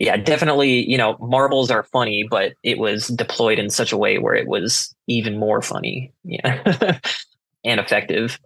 Yeah, 0.00 0.16
definitely. 0.16 0.88
You 0.90 0.96
know, 0.96 1.16
marbles 1.20 1.70
are 1.70 1.82
funny, 1.82 2.26
but 2.28 2.54
it 2.62 2.78
was 2.78 3.08
deployed 3.08 3.58
in 3.58 3.68
such 3.70 3.92
a 3.92 3.96
way 3.96 4.18
where 4.18 4.34
it 4.34 4.46
was 4.46 4.94
even 5.06 5.38
more 5.38 5.60
funny 5.60 6.12
yeah. 6.24 6.62
and 7.64 7.80
effective. 7.80 8.38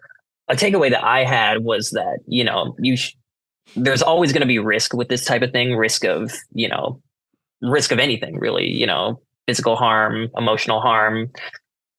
A 0.48 0.54
takeaway 0.54 0.90
that 0.90 1.04
I 1.04 1.24
had 1.24 1.62
was 1.62 1.90
that, 1.90 2.18
you 2.26 2.44
know, 2.44 2.76
you 2.78 2.96
sh- 2.96 3.16
there's 3.74 4.02
always 4.02 4.32
going 4.32 4.42
to 4.42 4.46
be 4.46 4.58
risk 4.58 4.94
with 4.94 5.08
this 5.08 5.24
type 5.24 5.42
of 5.42 5.52
thing, 5.52 5.74
risk 5.76 6.04
of, 6.04 6.32
you 6.52 6.68
know, 6.68 7.00
risk 7.62 7.90
of 7.90 7.98
anything 7.98 8.38
really, 8.38 8.70
you 8.70 8.86
know, 8.86 9.20
physical 9.46 9.76
harm, 9.76 10.28
emotional 10.36 10.80
harm, 10.80 11.30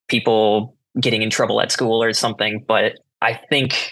people 0.07 0.75
getting 0.99 1.21
in 1.21 1.29
trouble 1.29 1.61
at 1.61 1.71
school 1.71 2.01
or 2.01 2.13
something. 2.13 2.63
But 2.67 2.93
I 3.21 3.33
think 3.49 3.91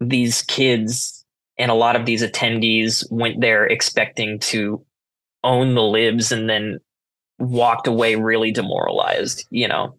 these 0.00 0.42
kids 0.42 1.24
and 1.58 1.70
a 1.70 1.74
lot 1.74 1.96
of 1.96 2.06
these 2.06 2.22
attendees 2.22 3.04
went 3.10 3.40
there 3.40 3.64
expecting 3.66 4.38
to 4.40 4.84
own 5.44 5.74
the 5.74 5.82
libs 5.82 6.32
and 6.32 6.48
then 6.48 6.78
walked 7.38 7.86
away 7.86 8.16
really 8.16 8.50
demoralized, 8.50 9.46
you 9.50 9.68
know. 9.68 9.96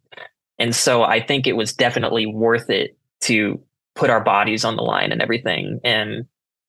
And 0.60 0.76
so 0.76 1.04
I 1.04 1.26
think 1.26 1.48
it 1.48 1.56
was 1.56 1.74
definitely 1.74 2.26
worth 2.26 2.70
it 2.70 2.98
to 3.22 3.62
put 3.96 4.10
our 4.10 4.24
bodies 4.24 4.66
on 4.66 4.76
the 4.76 4.84
line 4.84 5.12
and 5.12 5.22
everything 5.22 5.80
and 5.84 6.26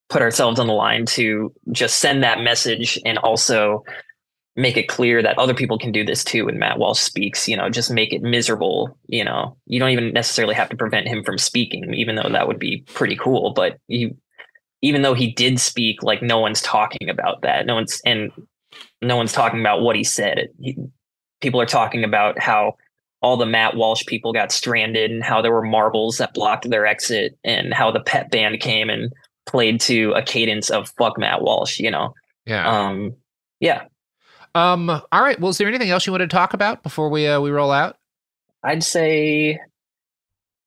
put 0.08 0.22
ourselves 0.22 0.60
on 0.60 0.66
the 0.66 0.72
line 0.72 1.06
to 1.06 1.52
just 1.72 1.98
send 1.98 2.22
that 2.22 2.40
message 2.40 2.98
and 3.04 3.18
also 3.18 3.84
make 4.56 4.76
it 4.76 4.88
clear 4.88 5.22
that 5.22 5.38
other 5.38 5.54
people 5.54 5.78
can 5.78 5.92
do 5.92 6.04
this 6.04 6.24
too 6.24 6.46
when 6.46 6.58
Matt 6.58 6.78
Walsh 6.78 7.00
speaks, 7.00 7.46
you 7.46 7.56
know, 7.56 7.68
just 7.68 7.90
make 7.90 8.12
it 8.12 8.22
miserable, 8.22 8.96
you 9.06 9.22
know. 9.22 9.56
You 9.66 9.78
don't 9.78 9.90
even 9.90 10.12
necessarily 10.12 10.54
have 10.54 10.70
to 10.70 10.76
prevent 10.76 11.08
him 11.08 11.22
from 11.22 11.36
speaking, 11.38 11.92
even 11.94 12.16
though 12.16 12.28
that 12.30 12.48
would 12.48 12.58
be 12.58 12.78
pretty 12.94 13.16
cool. 13.16 13.52
But 13.52 13.78
you 13.86 14.16
even 14.82 15.02
though 15.02 15.14
he 15.14 15.32
did 15.32 15.60
speak, 15.60 16.02
like 16.02 16.22
no 16.22 16.38
one's 16.38 16.62
talking 16.62 17.08
about 17.08 17.42
that. 17.42 17.66
No 17.66 17.74
one's 17.74 18.00
and 18.06 18.32
no 19.02 19.16
one's 19.16 19.32
talking 19.32 19.60
about 19.60 19.82
what 19.82 19.96
he 19.96 20.04
said. 20.04 20.48
He, 20.60 20.76
people 21.40 21.60
are 21.60 21.66
talking 21.66 22.04
about 22.04 22.38
how 22.38 22.76
all 23.22 23.36
the 23.36 23.46
Matt 23.46 23.76
Walsh 23.76 24.04
people 24.06 24.32
got 24.32 24.52
stranded 24.52 25.10
and 25.10 25.24
how 25.24 25.42
there 25.42 25.52
were 25.52 25.62
marbles 25.62 26.18
that 26.18 26.34
blocked 26.34 26.68
their 26.68 26.86
exit 26.86 27.38
and 27.44 27.72
how 27.74 27.90
the 27.90 28.00
pep 28.00 28.30
band 28.30 28.60
came 28.60 28.90
and 28.90 29.12
played 29.46 29.80
to 29.80 30.12
a 30.12 30.22
cadence 30.22 30.70
of 30.70 30.92
fuck 30.98 31.18
Matt 31.18 31.42
Walsh, 31.42 31.78
you 31.78 31.90
know. 31.90 32.14
Yeah. 32.46 32.66
Um 32.68 33.14
yeah. 33.60 33.84
Um. 34.56 34.90
All 34.90 35.22
right. 35.22 35.38
Well, 35.38 35.50
is 35.50 35.58
there 35.58 35.68
anything 35.68 35.90
else 35.90 36.06
you 36.06 36.12
want 36.12 36.22
to 36.22 36.28
talk 36.28 36.54
about 36.54 36.82
before 36.82 37.08
we 37.10 37.26
uh, 37.26 37.40
we 37.40 37.50
roll 37.50 37.70
out? 37.70 37.98
I'd 38.62 38.82
say 38.82 39.60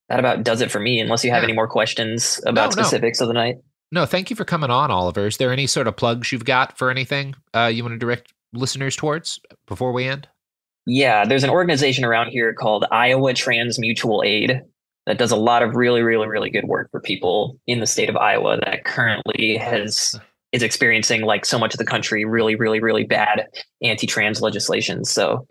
that 0.09 0.19
about 0.19 0.43
does 0.43 0.61
it 0.61 0.71
for 0.71 0.79
me. 0.79 0.99
Unless 0.99 1.23
you 1.23 1.31
have 1.31 1.41
yeah. 1.41 1.47
any 1.47 1.53
more 1.53 1.67
questions 1.67 2.39
about 2.45 2.75
no, 2.75 2.83
specifics 2.83 3.19
no. 3.19 3.25
of 3.25 3.27
the 3.29 3.33
night. 3.33 3.55
No, 3.91 4.05
thank 4.05 4.29
you 4.29 4.35
for 4.35 4.45
coming 4.45 4.69
on, 4.69 4.91
Oliver. 4.91 5.25
Is 5.25 5.37
there 5.37 5.51
any 5.51 5.65
sort 5.65 5.87
of 5.87 5.95
plugs 5.95 6.31
you've 6.31 6.45
got 6.45 6.77
for 6.77 6.91
anything 6.91 7.35
uh, 7.55 7.71
you 7.73 7.83
want 7.83 7.93
to 7.93 7.97
direct 7.97 8.33
listeners 8.53 8.95
towards 8.95 9.39
before 9.65 9.91
we 9.91 10.05
end? 10.05 10.27
Yeah, 10.85 11.25
there's 11.25 11.43
an 11.43 11.49
organization 11.49 12.05
around 12.05 12.29
here 12.29 12.53
called 12.53 12.85
Iowa 12.91 13.33
Trans 13.33 13.79
Mutual 13.79 14.23
Aid 14.23 14.61
that 15.05 15.17
does 15.17 15.31
a 15.31 15.35
lot 15.35 15.63
of 15.63 15.75
really, 15.75 16.01
really, 16.01 16.27
really 16.27 16.51
good 16.51 16.65
work 16.65 16.91
for 16.91 16.99
people 16.99 17.59
in 17.65 17.79
the 17.79 17.87
state 17.87 18.09
of 18.09 18.17
Iowa 18.17 18.59
that 18.63 18.85
currently 18.85 19.57
has 19.57 20.19
is 20.51 20.63
experiencing 20.63 21.21
like 21.21 21.45
so 21.45 21.59
much 21.59 21.73
of 21.73 21.77
the 21.77 21.85
country 21.85 22.25
really 22.25 22.55
really 22.55 22.79
really 22.79 23.03
bad 23.03 23.47
anti-trans 23.83 24.41
legislation 24.41 25.03
so 25.05 25.47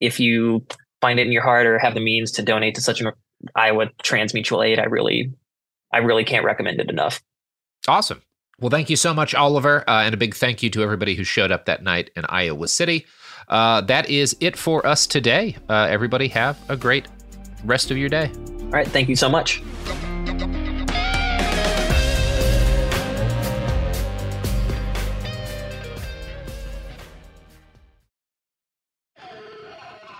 if 0.00 0.18
you 0.18 0.64
find 1.00 1.18
it 1.18 1.26
in 1.26 1.32
your 1.32 1.42
heart 1.42 1.66
or 1.66 1.78
have 1.78 1.94
the 1.94 2.00
means 2.00 2.30
to 2.30 2.42
donate 2.42 2.74
to 2.74 2.80
such 2.80 3.00
an 3.00 3.10
iowa 3.54 3.86
trans 4.02 4.34
mutual 4.34 4.62
aid 4.62 4.78
i 4.78 4.84
really 4.84 5.32
i 5.92 5.98
really 5.98 6.24
can't 6.24 6.44
recommend 6.44 6.80
it 6.80 6.88
enough 6.90 7.22
awesome 7.88 8.22
Well, 8.60 8.70
thank 8.70 8.90
you 8.90 8.96
so 8.96 9.12
much, 9.12 9.34
Oliver. 9.34 9.82
Uh, 9.88 10.04
and 10.04 10.14
a 10.14 10.16
big 10.16 10.36
thank 10.36 10.62
you 10.62 10.70
to 10.70 10.82
everybody 10.84 11.16
who 11.16 11.24
showed 11.24 11.50
up 11.50 11.64
that 11.64 11.82
night 11.82 12.10
in 12.14 12.24
Iowa 12.28 12.68
City. 12.68 13.06
Uh, 13.48 13.80
that 13.82 14.08
is 14.08 14.36
it 14.40 14.56
for 14.56 14.86
us 14.86 15.06
today. 15.06 15.56
Uh, 15.68 15.88
everybody, 15.90 16.28
have 16.28 16.56
a 16.68 16.76
great 16.76 17.08
rest 17.64 17.90
of 17.90 17.98
your 17.98 18.08
day. 18.08 18.30
All 18.60 18.68
right. 18.68 18.86
Thank 18.88 19.08
you 19.08 19.16
so 19.16 19.28
much. 19.28 19.62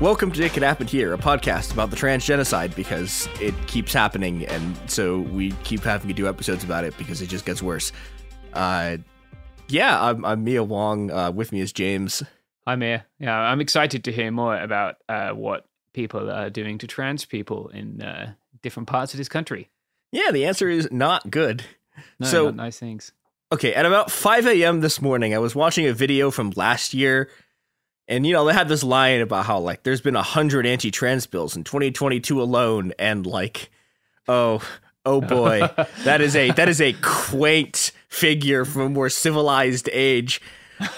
Welcome 0.00 0.32
to 0.32 0.44
It 0.44 0.52
Could 0.52 0.64
Happen 0.64 0.88
Here, 0.88 1.14
a 1.14 1.18
podcast 1.18 1.72
about 1.72 1.90
the 1.90 1.96
trans 1.96 2.26
genocide 2.26 2.74
because 2.74 3.28
it 3.40 3.54
keeps 3.68 3.92
happening, 3.92 4.44
and 4.46 4.76
so 4.90 5.20
we 5.20 5.52
keep 5.62 5.82
having 5.82 6.08
to 6.08 6.14
do 6.14 6.26
episodes 6.26 6.64
about 6.64 6.82
it 6.82 6.98
because 6.98 7.22
it 7.22 7.28
just 7.28 7.46
gets 7.46 7.62
worse. 7.62 7.92
Uh, 8.52 8.96
yeah, 9.68 10.02
I'm, 10.02 10.24
I'm 10.24 10.42
Mia 10.42 10.64
Wong. 10.64 11.12
Uh, 11.12 11.30
with 11.30 11.52
me 11.52 11.60
is 11.60 11.72
James. 11.72 12.24
Hi, 12.66 12.74
Mia. 12.74 13.06
Yeah, 13.20 13.36
I'm 13.38 13.60
excited 13.60 14.02
to 14.04 14.12
hear 14.12 14.32
more 14.32 14.60
about 14.60 14.96
uh, 15.08 15.30
what 15.30 15.64
people 15.92 16.28
are 16.28 16.50
doing 16.50 16.78
to 16.78 16.88
trans 16.88 17.24
people 17.24 17.68
in 17.68 18.02
uh, 18.02 18.32
different 18.62 18.88
parts 18.88 19.14
of 19.14 19.18
this 19.18 19.28
country. 19.28 19.70
Yeah, 20.10 20.32
the 20.32 20.44
answer 20.44 20.68
is 20.68 20.88
not 20.90 21.30
good. 21.30 21.64
No, 22.18 22.26
so, 22.26 22.44
not 22.46 22.56
nice 22.56 22.80
things. 22.80 23.12
Okay, 23.52 23.72
at 23.72 23.86
about 23.86 24.10
5 24.10 24.48
a.m. 24.48 24.80
this 24.80 25.00
morning, 25.00 25.32
I 25.32 25.38
was 25.38 25.54
watching 25.54 25.86
a 25.86 25.92
video 25.92 26.32
from 26.32 26.52
last 26.56 26.92
year 26.94 27.30
and 28.08 28.26
you 28.26 28.32
know, 28.32 28.44
they 28.44 28.52
had 28.52 28.68
this 28.68 28.82
line 28.82 29.20
about 29.20 29.46
how 29.46 29.58
like 29.58 29.82
there's 29.82 30.00
been 30.00 30.16
a 30.16 30.22
hundred 30.22 30.66
anti-trans 30.66 31.26
bills 31.26 31.56
in 31.56 31.64
2022 31.64 32.40
alone, 32.40 32.92
and 32.98 33.26
like, 33.26 33.70
oh, 34.28 34.62
oh 35.06 35.20
boy, 35.20 35.68
that 36.04 36.20
is 36.20 36.36
a 36.36 36.50
that 36.52 36.68
is 36.68 36.80
a 36.80 36.94
quaint 37.02 37.92
figure 38.08 38.64
from 38.64 38.82
a 38.82 38.88
more 38.88 39.08
civilized 39.08 39.88
age. 39.92 40.40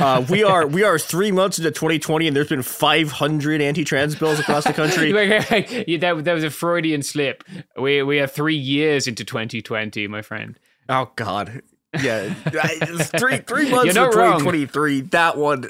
Uh, 0.00 0.24
we 0.28 0.42
are 0.42 0.66
we 0.66 0.82
are 0.82 0.98
three 0.98 1.30
months 1.30 1.58
into 1.58 1.70
2020, 1.70 2.26
and 2.26 2.36
there's 2.36 2.48
been 2.48 2.62
500 2.62 3.60
anti-trans 3.60 4.16
bills 4.16 4.40
across 4.40 4.64
the 4.64 4.72
country. 4.72 5.10
yeah, 5.86 5.98
that, 5.98 6.24
that 6.24 6.32
was 6.32 6.44
a 6.44 6.50
Freudian 6.50 7.02
slip. 7.02 7.44
We 7.78 8.02
we 8.02 8.18
are 8.18 8.26
three 8.26 8.56
years 8.56 9.06
into 9.06 9.24
2020, 9.24 10.08
my 10.08 10.22
friend. 10.22 10.58
Oh 10.88 11.12
God, 11.14 11.62
yeah, 12.02 12.32
three 12.34 13.38
three 13.38 13.70
months 13.70 13.96
into 13.96 14.10
2023. 14.10 15.00
Wrong. 15.00 15.08
That 15.10 15.36
one 15.36 15.66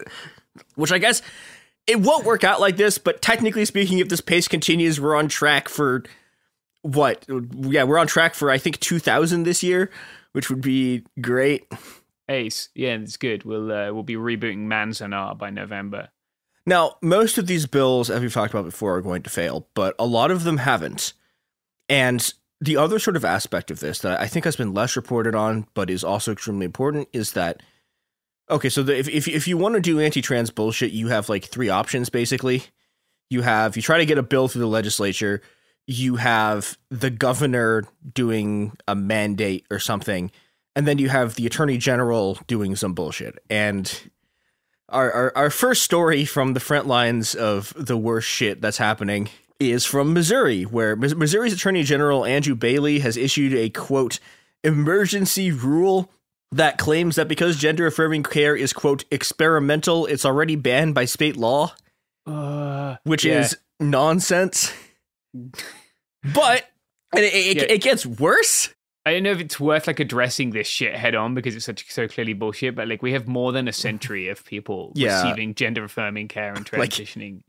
which 0.74 0.92
I 0.92 0.98
guess 0.98 1.22
it 1.86 2.00
won't 2.00 2.24
work 2.24 2.44
out 2.44 2.60
like 2.60 2.76
this, 2.76 2.98
but 2.98 3.22
technically 3.22 3.64
speaking, 3.64 3.98
if 3.98 4.08
this 4.08 4.20
pace 4.20 4.48
continues, 4.48 5.00
we're 5.00 5.16
on 5.16 5.28
track 5.28 5.68
for 5.68 6.04
what? 6.82 7.24
Yeah, 7.28 7.84
we're 7.84 7.98
on 7.98 8.06
track 8.06 8.34
for 8.34 8.50
I 8.50 8.58
think 8.58 8.80
2000 8.80 9.44
this 9.44 9.62
year, 9.62 9.90
which 10.32 10.50
would 10.50 10.60
be 10.60 11.04
great. 11.20 11.66
Ace, 12.28 12.70
yeah, 12.74 12.94
it's 12.94 13.16
good. 13.16 13.44
We'll 13.44 13.70
uh, 13.70 13.92
we'll 13.92 14.02
be 14.02 14.14
rebooting 14.14 14.66
Manzanar 14.66 15.38
by 15.38 15.50
November. 15.50 16.08
Now, 16.68 16.96
most 17.00 17.38
of 17.38 17.46
these 17.46 17.66
bills, 17.66 18.10
as 18.10 18.20
we've 18.20 18.32
talked 18.32 18.52
about 18.52 18.64
before, 18.64 18.96
are 18.96 19.02
going 19.02 19.22
to 19.22 19.30
fail, 19.30 19.68
but 19.74 19.94
a 20.00 20.06
lot 20.06 20.32
of 20.32 20.42
them 20.42 20.56
haven't. 20.56 21.12
And 21.88 22.32
the 22.60 22.76
other 22.76 22.98
sort 22.98 23.16
of 23.16 23.24
aspect 23.24 23.70
of 23.70 23.78
this 23.78 24.00
that 24.00 24.20
I 24.20 24.26
think 24.26 24.44
has 24.44 24.56
been 24.56 24.74
less 24.74 24.96
reported 24.96 25.36
on, 25.36 25.68
but 25.74 25.90
is 25.90 26.02
also 26.02 26.32
extremely 26.32 26.66
important, 26.66 27.08
is 27.12 27.32
that 27.32 27.62
Okay, 28.48 28.68
so 28.68 28.82
the, 28.82 28.96
if, 28.96 29.08
if 29.08 29.26
if 29.26 29.48
you 29.48 29.58
want 29.58 29.74
to 29.74 29.80
do 29.80 29.98
anti-trans 29.98 30.50
bullshit, 30.50 30.92
you 30.92 31.08
have 31.08 31.28
like 31.28 31.44
three 31.44 31.68
options 31.68 32.10
basically. 32.10 32.62
You 33.28 33.42
have 33.42 33.74
you 33.76 33.82
try 33.82 33.98
to 33.98 34.06
get 34.06 34.18
a 34.18 34.22
bill 34.22 34.46
through 34.46 34.60
the 34.60 34.68
legislature. 34.68 35.42
You 35.88 36.16
have 36.16 36.78
the 36.88 37.10
governor 37.10 37.84
doing 38.14 38.72
a 38.86 38.94
mandate 38.94 39.66
or 39.70 39.80
something, 39.80 40.30
and 40.76 40.86
then 40.86 40.98
you 40.98 41.08
have 41.08 41.34
the 41.34 41.46
attorney 41.46 41.78
general 41.78 42.38
doing 42.46 42.76
some 42.76 42.94
bullshit. 42.94 43.38
And 43.50 44.10
our 44.88 45.10
our, 45.10 45.36
our 45.36 45.50
first 45.50 45.82
story 45.82 46.24
from 46.24 46.54
the 46.54 46.60
front 46.60 46.86
lines 46.86 47.34
of 47.34 47.72
the 47.76 47.96
worst 47.96 48.28
shit 48.28 48.60
that's 48.60 48.78
happening 48.78 49.28
is 49.58 49.84
from 49.84 50.12
Missouri, 50.12 50.62
where 50.62 50.94
Missouri's 50.94 51.52
attorney 51.52 51.82
general 51.82 52.24
Andrew 52.24 52.54
Bailey 52.54 53.00
has 53.00 53.16
issued 53.16 53.54
a 53.54 53.70
quote 53.70 54.20
emergency 54.62 55.50
rule 55.50 56.10
that 56.52 56.78
claims 56.78 57.16
that 57.16 57.28
because 57.28 57.56
gender 57.56 57.86
affirming 57.86 58.22
care 58.22 58.54
is 58.56 58.72
quote 58.72 59.04
experimental, 59.10 60.06
it's 60.06 60.24
already 60.24 60.56
banned 60.56 60.94
by 60.94 61.04
state 61.04 61.36
law, 61.36 61.74
uh, 62.26 62.96
which 63.04 63.24
yeah. 63.24 63.40
is 63.40 63.56
nonsense. 63.80 64.72
but 65.34 66.68
it, 67.14 67.34
it, 67.34 67.56
yeah. 67.56 67.62
it, 67.64 67.82
gets 67.82 68.06
worse. 68.06 68.70
I 69.04 69.12
don't 69.12 69.22
know 69.22 69.32
if 69.32 69.40
it's 69.40 69.60
worth 69.60 69.86
like 69.86 70.00
addressing 70.00 70.50
this 70.50 70.66
shit 70.66 70.94
head 70.94 71.14
on 71.14 71.34
because 71.34 71.54
it's 71.54 71.64
such 71.64 71.90
so 71.90 72.08
clearly 72.08 72.32
bullshit. 72.32 72.74
But 72.74 72.88
like 72.88 73.02
we 73.02 73.12
have 73.12 73.28
more 73.28 73.52
than 73.52 73.68
a 73.68 73.72
century 73.72 74.28
of 74.28 74.44
people 74.44 74.92
Yeah. 74.96 75.22
receiving 75.22 75.54
gender 75.54 75.84
affirming 75.84 76.28
care 76.28 76.52
and 76.52 76.70
Like, 76.72 76.90
transitioning. 76.90 77.42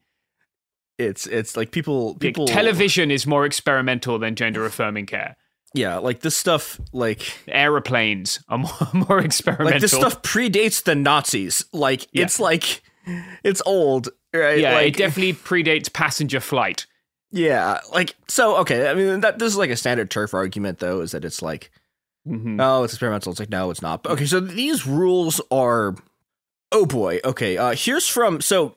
It's 0.97 1.27
it's 1.27 1.55
like 1.55 1.71
people 1.71 2.13
Like, 2.13 2.19
people 2.19 2.47
television 2.47 3.11
is 3.11 3.27
more 3.27 3.45
experimental 3.45 4.17
than 4.19 4.35
gender 4.35 4.65
affirming 4.65 5.05
care. 5.05 5.37
Yeah, 5.77 5.97
like 5.97 6.19
this 6.21 6.35
stuff 6.35 6.79
like 6.91 7.21
Aeroplanes 7.47 8.39
are 8.49 8.57
more, 8.57 8.71
more 9.07 9.19
experimental. 9.19 9.71
like 9.73 9.81
this 9.81 9.91
stuff 9.91 10.21
predates 10.21 10.83
the 10.83 10.95
Nazis. 10.95 11.63
Like 11.71 12.07
Yeah. 12.11 12.23
it's 12.23 12.39
like 12.39 12.81
it's 13.43 13.61
old, 13.65 14.09
right? 14.33 14.59
yeah, 14.59 14.73
like, 14.73 14.87
it 14.87 14.97
definitely 14.97 15.33
predates 15.33 15.91
passenger 15.91 16.39
flight. 16.39 16.85
Yeah, 17.31 17.79
like 17.93 18.15
so. 18.27 18.57
Okay, 18.57 18.89
I 18.89 18.93
mean 18.93 19.19
that 19.21 19.37
this 19.39 19.53
is 19.53 19.57
like 19.57 19.69
a 19.69 19.75
standard 19.77 20.09
turf 20.09 20.33
argument, 20.33 20.79
though, 20.79 21.01
is 21.01 21.11
that 21.11 21.23
it's 21.25 21.41
like, 21.41 21.71
Mhm. 22.27 22.57
oh, 22.61 22.83
it's 22.83 22.93
experimental. 22.93 23.31
It's 23.31 23.39
like, 23.39 23.49
no, 23.49 23.69
it's 23.69 23.81
not. 23.81 24.03
But, 24.03 24.13
okay, 24.13 24.25
so 24.25 24.39
these 24.39 24.85
rules 24.87 25.39
are, 25.51 25.95
oh 26.71 26.85
boy. 26.85 27.19
Okay, 27.23 27.57
uh, 27.57 27.73
here's 27.75 28.07
from 28.07 28.41
so 28.41 28.75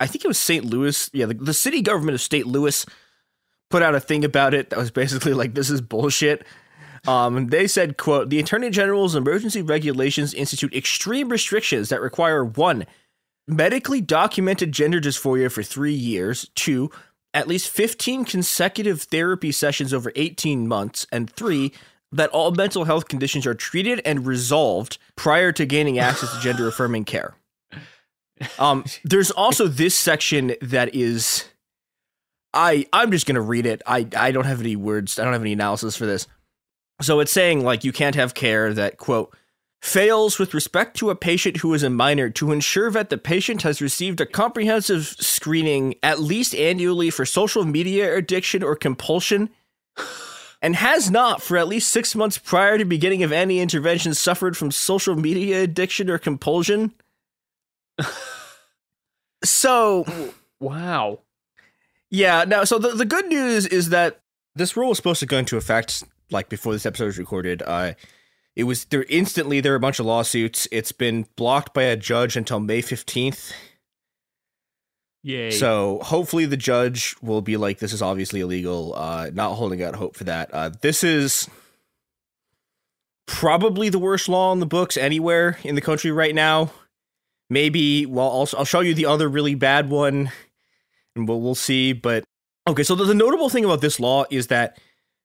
I 0.00 0.06
think 0.06 0.24
it 0.24 0.28
was 0.28 0.38
St. 0.38 0.64
Louis. 0.64 1.10
Yeah, 1.12 1.26
the, 1.26 1.34
the 1.34 1.54
city 1.54 1.82
government 1.82 2.14
of 2.14 2.20
St. 2.22 2.46
Louis 2.46 2.86
put 3.70 3.82
out 3.82 3.94
a 3.94 4.00
thing 4.00 4.24
about 4.24 4.52
it 4.52 4.70
that 4.70 4.78
was 4.78 4.90
basically 4.90 5.32
like, 5.32 5.54
this 5.54 5.70
is 5.70 5.80
bullshit. 5.80 6.44
Um, 7.08 7.46
they 7.46 7.66
said, 7.66 7.96
quote, 7.96 8.28
the 8.28 8.38
Attorney 8.38 8.70
General's 8.70 9.14
emergency 9.14 9.62
regulations 9.62 10.34
institute 10.34 10.74
extreme 10.74 11.30
restrictions 11.30 11.88
that 11.88 12.00
require 12.00 12.44
one, 12.44 12.84
medically 13.48 14.00
documented 14.00 14.72
gender 14.72 15.00
dysphoria 15.00 15.50
for 15.50 15.62
three 15.62 15.94
years, 15.94 16.50
two, 16.54 16.90
at 17.32 17.48
least 17.48 17.70
15 17.70 18.24
consecutive 18.24 19.02
therapy 19.02 19.52
sessions 19.52 19.94
over 19.94 20.12
18 20.14 20.68
months, 20.68 21.06
and 21.10 21.30
three, 21.30 21.72
that 22.12 22.30
all 22.30 22.50
mental 22.50 22.84
health 22.84 23.08
conditions 23.08 23.46
are 23.46 23.54
treated 23.54 24.02
and 24.04 24.26
resolved 24.26 24.98
prior 25.16 25.52
to 25.52 25.64
gaining 25.64 25.98
access 25.98 26.34
to 26.34 26.40
gender 26.40 26.68
affirming 26.68 27.04
care. 27.04 27.34
Um, 28.58 28.86
there's 29.04 29.30
also 29.30 29.66
this 29.66 29.94
section 29.94 30.54
that 30.62 30.94
is 30.94 31.44
I 32.52 32.86
I'm 32.92 33.10
just 33.10 33.26
gonna 33.26 33.40
read 33.40 33.66
it. 33.66 33.82
I 33.86 34.06
I 34.16 34.32
don't 34.32 34.44
have 34.46 34.60
any 34.60 34.76
words. 34.76 35.18
I 35.18 35.24
don't 35.24 35.32
have 35.32 35.42
any 35.42 35.52
analysis 35.52 35.96
for 35.96 36.06
this. 36.06 36.26
So 37.00 37.20
it's 37.20 37.32
saying 37.32 37.64
like 37.64 37.84
you 37.84 37.92
can't 37.92 38.14
have 38.14 38.34
care 38.34 38.74
that 38.74 38.98
quote 38.98 39.34
fails 39.80 40.38
with 40.38 40.52
respect 40.52 40.96
to 40.98 41.08
a 41.08 41.16
patient 41.16 41.58
who 41.58 41.72
is 41.72 41.82
a 41.82 41.88
minor 41.88 42.28
to 42.28 42.52
ensure 42.52 42.90
that 42.90 43.08
the 43.08 43.16
patient 43.16 43.62
has 43.62 43.80
received 43.80 44.20
a 44.20 44.26
comprehensive 44.26 45.06
screening 45.06 45.94
at 46.02 46.20
least 46.20 46.54
annually 46.54 47.08
for 47.08 47.24
social 47.24 47.64
media 47.64 48.14
addiction 48.14 48.62
or 48.62 48.76
compulsion 48.76 49.48
and 50.60 50.76
has 50.76 51.10
not 51.10 51.42
for 51.42 51.56
at 51.56 51.68
least 51.68 51.88
six 51.88 52.14
months 52.14 52.36
prior 52.36 52.76
to 52.76 52.84
beginning 52.84 53.22
of 53.22 53.32
any 53.32 53.60
intervention 53.60 54.12
suffered 54.12 54.54
from 54.56 54.70
social 54.70 55.16
media 55.16 55.62
addiction 55.62 56.10
or 56.10 56.18
compulsion. 56.18 56.92
so 59.44 60.04
oh, 60.06 60.34
Wow. 60.60 61.20
Yeah, 62.10 62.44
now 62.46 62.64
so 62.64 62.78
the, 62.78 62.90
the 62.90 63.04
good 63.04 63.26
news 63.26 63.66
is 63.66 63.90
that 63.90 64.20
this 64.54 64.76
rule 64.76 64.88
was 64.88 64.98
supposed 64.98 65.20
to 65.20 65.26
go 65.26 65.38
into 65.38 65.56
effect 65.56 66.02
like 66.30 66.48
before 66.48 66.72
this 66.72 66.86
episode 66.86 67.06
was 67.06 67.18
recorded. 67.18 67.62
Uh 67.62 67.94
it 68.56 68.64
was 68.64 68.84
there 68.86 69.04
instantly 69.08 69.60
there 69.60 69.72
were 69.72 69.76
a 69.76 69.80
bunch 69.80 70.00
of 70.00 70.06
lawsuits. 70.06 70.68
It's 70.72 70.92
been 70.92 71.26
blocked 71.36 71.72
by 71.72 71.84
a 71.84 71.96
judge 71.96 72.36
until 72.36 72.60
May 72.60 72.82
15th. 72.82 73.52
Yay. 75.22 75.50
So 75.50 76.00
hopefully 76.02 76.46
the 76.46 76.56
judge 76.56 77.14
will 77.20 77.42
be 77.42 77.56
like, 77.56 77.78
this 77.78 77.92
is 77.92 78.02
obviously 78.02 78.40
illegal. 78.40 78.94
Uh, 78.94 79.30
not 79.32 79.54
holding 79.54 79.82
out 79.82 79.94
hope 79.94 80.16
for 80.16 80.24
that. 80.24 80.50
Uh, 80.52 80.70
this 80.80 81.04
is 81.04 81.48
probably 83.26 83.88
the 83.88 83.98
worst 83.98 84.28
law 84.28 84.52
in 84.52 84.60
the 84.60 84.66
books 84.66 84.96
anywhere 84.96 85.58
in 85.62 85.74
the 85.74 85.80
country 85.80 86.10
right 86.10 86.34
now. 86.34 86.72
Maybe. 87.50 88.06
Well, 88.06 88.46
I'll 88.56 88.64
show 88.64 88.80
you 88.80 88.94
the 88.94 89.06
other 89.06 89.28
really 89.28 89.54
bad 89.54 89.90
one, 89.90 90.30
and 91.16 91.28
we'll 91.28 91.40
we'll 91.40 91.54
see. 91.54 91.92
But 91.92 92.24
okay, 92.68 92.82
so 92.82 92.94
the, 92.94 93.04
the 93.04 93.14
notable 93.14 93.48
thing 93.48 93.64
about 93.64 93.80
this 93.80 94.00
law 94.00 94.24
is 94.30 94.48
that 94.48 94.78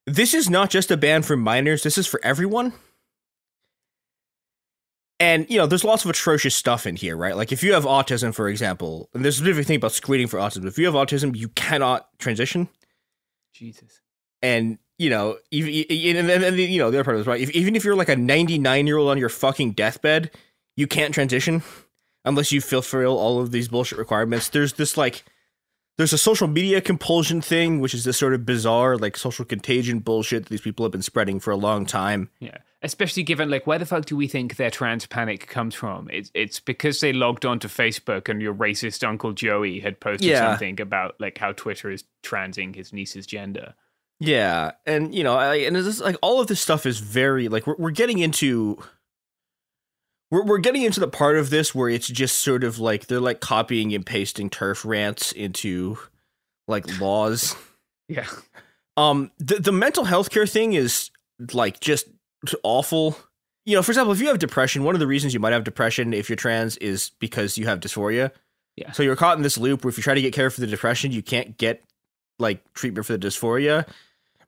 this 0.06 0.34
is 0.34 0.48
not 0.48 0.70
just 0.70 0.90
a 0.90 0.96
ban 0.96 1.22
for 1.22 1.36
minors. 1.36 1.82
This 1.82 1.98
is 1.98 2.06
for 2.06 2.20
everyone. 2.22 2.72
And 5.18 5.48
you 5.48 5.56
know, 5.58 5.66
there's 5.66 5.84
lots 5.84 6.04
of 6.04 6.10
atrocious 6.10 6.54
stuff 6.54 6.86
in 6.86 6.96
here, 6.96 7.16
right? 7.16 7.36
Like 7.36 7.50
if 7.50 7.62
you 7.62 7.72
have 7.72 7.84
autism, 7.84 8.34
for 8.34 8.48
example, 8.48 9.08
and 9.14 9.24
there's 9.24 9.36
a 9.36 9.38
specific 9.38 9.66
thing 9.66 9.76
about 9.76 9.92
screening 9.92 10.26
for 10.26 10.38
autism. 10.38 10.66
If 10.66 10.78
you 10.78 10.86
have 10.86 10.94
autism, 10.94 11.34
you 11.34 11.48
cannot 11.48 12.06
transition. 12.18 12.68
Jesus. 13.54 14.00
And 14.42 14.78
you 14.98 15.10
know, 15.10 15.38
even 15.50 16.16
and 16.16 16.28
then 16.28 16.44
and, 16.44 16.56
you 16.56 16.78
know 16.78 16.90
the 16.90 16.98
other 16.98 17.04
part 17.04 17.16
of 17.16 17.20
this, 17.20 17.26
right? 17.26 17.40
If, 17.40 17.50
even 17.50 17.76
if 17.76 17.84
you're 17.84 17.96
like 17.96 18.08
a 18.10 18.16
99 18.16 18.86
year 18.86 18.98
old 18.98 19.10
on 19.10 19.18
your 19.18 19.28
fucking 19.28 19.72
deathbed, 19.72 20.30
you 20.76 20.86
can't 20.86 21.14
transition 21.14 21.62
unless 22.24 22.52
you 22.52 22.60
fulfill 22.60 23.16
all 23.16 23.40
of 23.40 23.52
these 23.52 23.68
bullshit 23.68 23.98
requirements. 23.98 24.50
There's 24.50 24.74
this 24.74 24.96
like 24.96 25.24
there's 25.96 26.12
a 26.12 26.18
social 26.18 26.46
media 26.46 26.80
compulsion 26.80 27.40
thing, 27.40 27.80
which 27.80 27.94
is 27.94 28.04
this 28.04 28.18
sort 28.18 28.34
of 28.34 28.44
bizarre, 28.44 28.96
like 28.96 29.16
social 29.16 29.44
contagion 29.44 30.00
bullshit 30.00 30.44
that 30.44 30.50
these 30.50 30.60
people 30.60 30.84
have 30.84 30.92
been 30.92 31.02
spreading 31.02 31.40
for 31.40 31.50
a 31.50 31.56
long 31.56 31.86
time. 31.86 32.30
Yeah. 32.38 32.58
Especially 32.82 33.22
given 33.22 33.48
like 33.50 33.66
where 33.66 33.78
the 33.78 33.86
fuck 33.86 34.04
do 34.04 34.16
we 34.16 34.28
think 34.28 34.56
their 34.56 34.70
trans 34.70 35.06
panic 35.06 35.46
comes 35.48 35.74
from? 35.74 36.08
It's 36.12 36.30
it's 36.34 36.60
because 36.60 37.00
they 37.00 37.12
logged 37.12 37.46
onto 37.46 37.66
Facebook 37.68 38.28
and 38.28 38.40
your 38.42 38.54
racist 38.54 39.02
Uncle 39.06 39.32
Joey 39.32 39.80
had 39.80 39.98
posted 39.98 40.28
Yeah. 40.28 40.50
something 40.50 40.80
about 40.80 41.16
like 41.18 41.38
how 41.38 41.52
Twitter 41.52 41.90
is 41.90 42.04
transing 42.22 42.74
his 42.74 42.92
niece's 42.92 43.26
gender. 43.26 43.74
Yeah, 44.18 44.72
and 44.86 45.14
you 45.14 45.24
know, 45.24 45.36
I, 45.36 45.56
and 45.56 45.76
it's 45.76 45.86
just, 45.86 46.00
like 46.00 46.16
all 46.22 46.40
of 46.40 46.46
this 46.46 46.60
stuff 46.60 46.86
is 46.86 47.00
very 47.00 47.48
like 47.48 47.66
we're 47.66 47.76
we're 47.76 47.90
getting 47.90 48.18
into 48.18 48.78
we're 50.30 50.44
we're 50.44 50.58
getting 50.58 50.82
into 50.82 51.00
the 51.00 51.08
part 51.08 51.36
of 51.36 51.50
this 51.50 51.74
where 51.74 51.88
it's 51.88 52.08
just 52.08 52.38
sort 52.38 52.64
of 52.64 52.78
like 52.78 53.06
they're 53.06 53.20
like 53.20 53.40
copying 53.40 53.94
and 53.94 54.04
pasting 54.04 54.50
turf 54.50 54.84
rants 54.84 55.32
into 55.32 55.98
like 56.68 57.00
laws. 57.00 57.54
Yeah. 58.08 58.26
Um 58.96 59.32
the 59.38 59.56
the 59.56 59.72
mental 59.72 60.04
health 60.04 60.30
care 60.30 60.46
thing 60.46 60.74
is 60.74 61.10
like 61.52 61.80
just 61.80 62.06
awful. 62.62 63.18
You 63.64 63.74
know, 63.74 63.82
for 63.82 63.90
example, 63.90 64.12
if 64.12 64.20
you 64.20 64.28
have 64.28 64.38
depression, 64.38 64.84
one 64.84 64.94
of 64.94 65.00
the 65.00 65.08
reasons 65.08 65.34
you 65.34 65.40
might 65.40 65.52
have 65.52 65.64
depression 65.64 66.14
if 66.14 66.28
you're 66.28 66.36
trans 66.36 66.76
is 66.76 67.10
because 67.18 67.58
you 67.58 67.66
have 67.66 67.80
dysphoria. 67.80 68.30
Yeah. 68.76 68.92
So 68.92 69.02
you're 69.02 69.16
caught 69.16 69.38
in 69.38 69.42
this 69.42 69.58
loop 69.58 69.82
where 69.82 69.88
if 69.88 69.96
you 69.96 70.04
try 70.04 70.14
to 70.14 70.20
get 70.20 70.34
care 70.34 70.50
for 70.50 70.60
the 70.60 70.68
depression, 70.68 71.10
you 71.10 71.20
can't 71.20 71.58
get 71.58 71.82
like 72.38 72.62
treatment 72.74 73.06
for 73.06 73.16
the 73.16 73.26
dysphoria. 73.26 73.84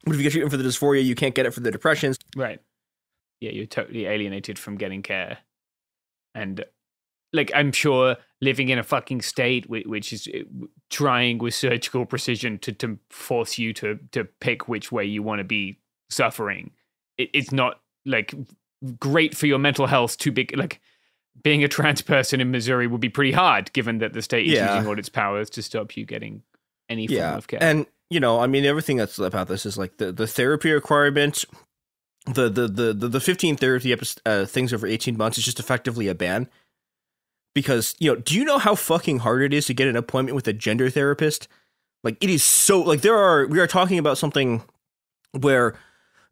But 0.04 0.12
if 0.12 0.18
you 0.18 0.22
get 0.22 0.30
treatment 0.30 0.52
for 0.52 0.56
the 0.56 0.68
dysphoria, 0.68 1.04
you 1.04 1.16
can't 1.16 1.34
get 1.34 1.46
it 1.46 1.52
for 1.52 1.58
the 1.60 1.72
depressions. 1.72 2.16
Right. 2.36 2.60
Yeah, 3.40 3.50
you're 3.50 3.66
totally 3.66 4.06
alienated 4.06 4.56
from 4.56 4.76
getting 4.76 5.02
care. 5.02 5.38
And 6.38 6.64
like 7.32 7.50
I'm 7.54 7.72
sure 7.72 8.16
living 8.40 8.68
in 8.70 8.78
a 8.78 8.82
fucking 8.82 9.20
state 9.22 9.68
which 9.68 10.12
is 10.12 10.28
uh, 10.28 10.66
trying 10.88 11.38
with 11.38 11.54
surgical 11.54 12.06
precision 12.06 12.58
to 12.60 12.72
to 12.72 12.98
force 13.10 13.58
you 13.58 13.72
to 13.74 13.98
to 14.12 14.24
pick 14.40 14.68
which 14.68 14.90
way 14.92 15.04
you 15.04 15.22
want 15.22 15.40
to 15.40 15.44
be 15.44 15.78
suffering. 16.10 16.70
It's 17.18 17.52
not 17.52 17.80
like 18.06 18.34
great 18.98 19.36
for 19.36 19.46
your 19.46 19.58
mental 19.58 19.86
health 19.86 20.16
to 20.18 20.30
be 20.32 20.48
like 20.54 20.80
being 21.42 21.62
a 21.64 21.68
trans 21.68 22.00
person 22.02 22.40
in 22.40 22.50
Missouri 22.50 22.86
would 22.86 23.00
be 23.00 23.08
pretty 23.08 23.32
hard 23.32 23.72
given 23.72 23.98
that 23.98 24.12
the 24.12 24.22
state 24.22 24.46
is 24.46 24.54
Yeah. 24.54 24.74
using 24.74 24.88
all 24.88 24.98
its 24.98 25.08
powers 25.08 25.50
to 25.50 25.62
stop 25.62 25.96
you 25.96 26.04
getting 26.06 26.42
any 26.88 27.06
form 27.06 27.18
Yeah. 27.18 27.36
of 27.36 27.46
care. 27.48 27.62
And 27.62 27.86
you 28.10 28.20
know, 28.20 28.40
I 28.40 28.46
mean 28.46 28.64
everything 28.64 28.96
that's 28.96 29.18
about 29.18 29.48
this 29.48 29.66
is 29.66 29.76
like 29.76 29.98
the, 29.98 30.12
the 30.12 30.26
therapy 30.26 30.70
requirement, 30.72 31.44
the 32.34 32.48
the 32.48 32.92
the 32.92 33.08
the, 33.08 33.20
15 33.20 33.56
therapy 33.56 33.92
epi- 33.92 34.20
uh, 34.26 34.44
things 34.44 34.72
over 34.72 34.86
18 34.86 35.16
months 35.16 35.38
is 35.38 35.44
just 35.44 35.60
effectively 35.60 36.08
a 36.08 36.14
ban. 36.14 36.48
Because, 37.54 37.94
you 37.98 38.10
know, 38.12 38.20
do 38.20 38.34
you 38.34 38.44
know 38.44 38.58
how 38.58 38.74
fucking 38.74 39.20
hard 39.20 39.42
it 39.42 39.52
is 39.52 39.66
to 39.66 39.74
get 39.74 39.88
an 39.88 39.96
appointment 39.96 40.36
with 40.36 40.46
a 40.46 40.52
gender 40.52 40.90
therapist? 40.90 41.48
Like 42.04 42.16
it 42.22 42.30
is 42.30 42.44
so 42.44 42.80
like 42.80 43.00
there 43.00 43.16
are 43.16 43.46
we 43.46 43.58
are 43.58 43.66
talking 43.66 43.98
about 43.98 44.18
something 44.18 44.62
where 45.32 45.74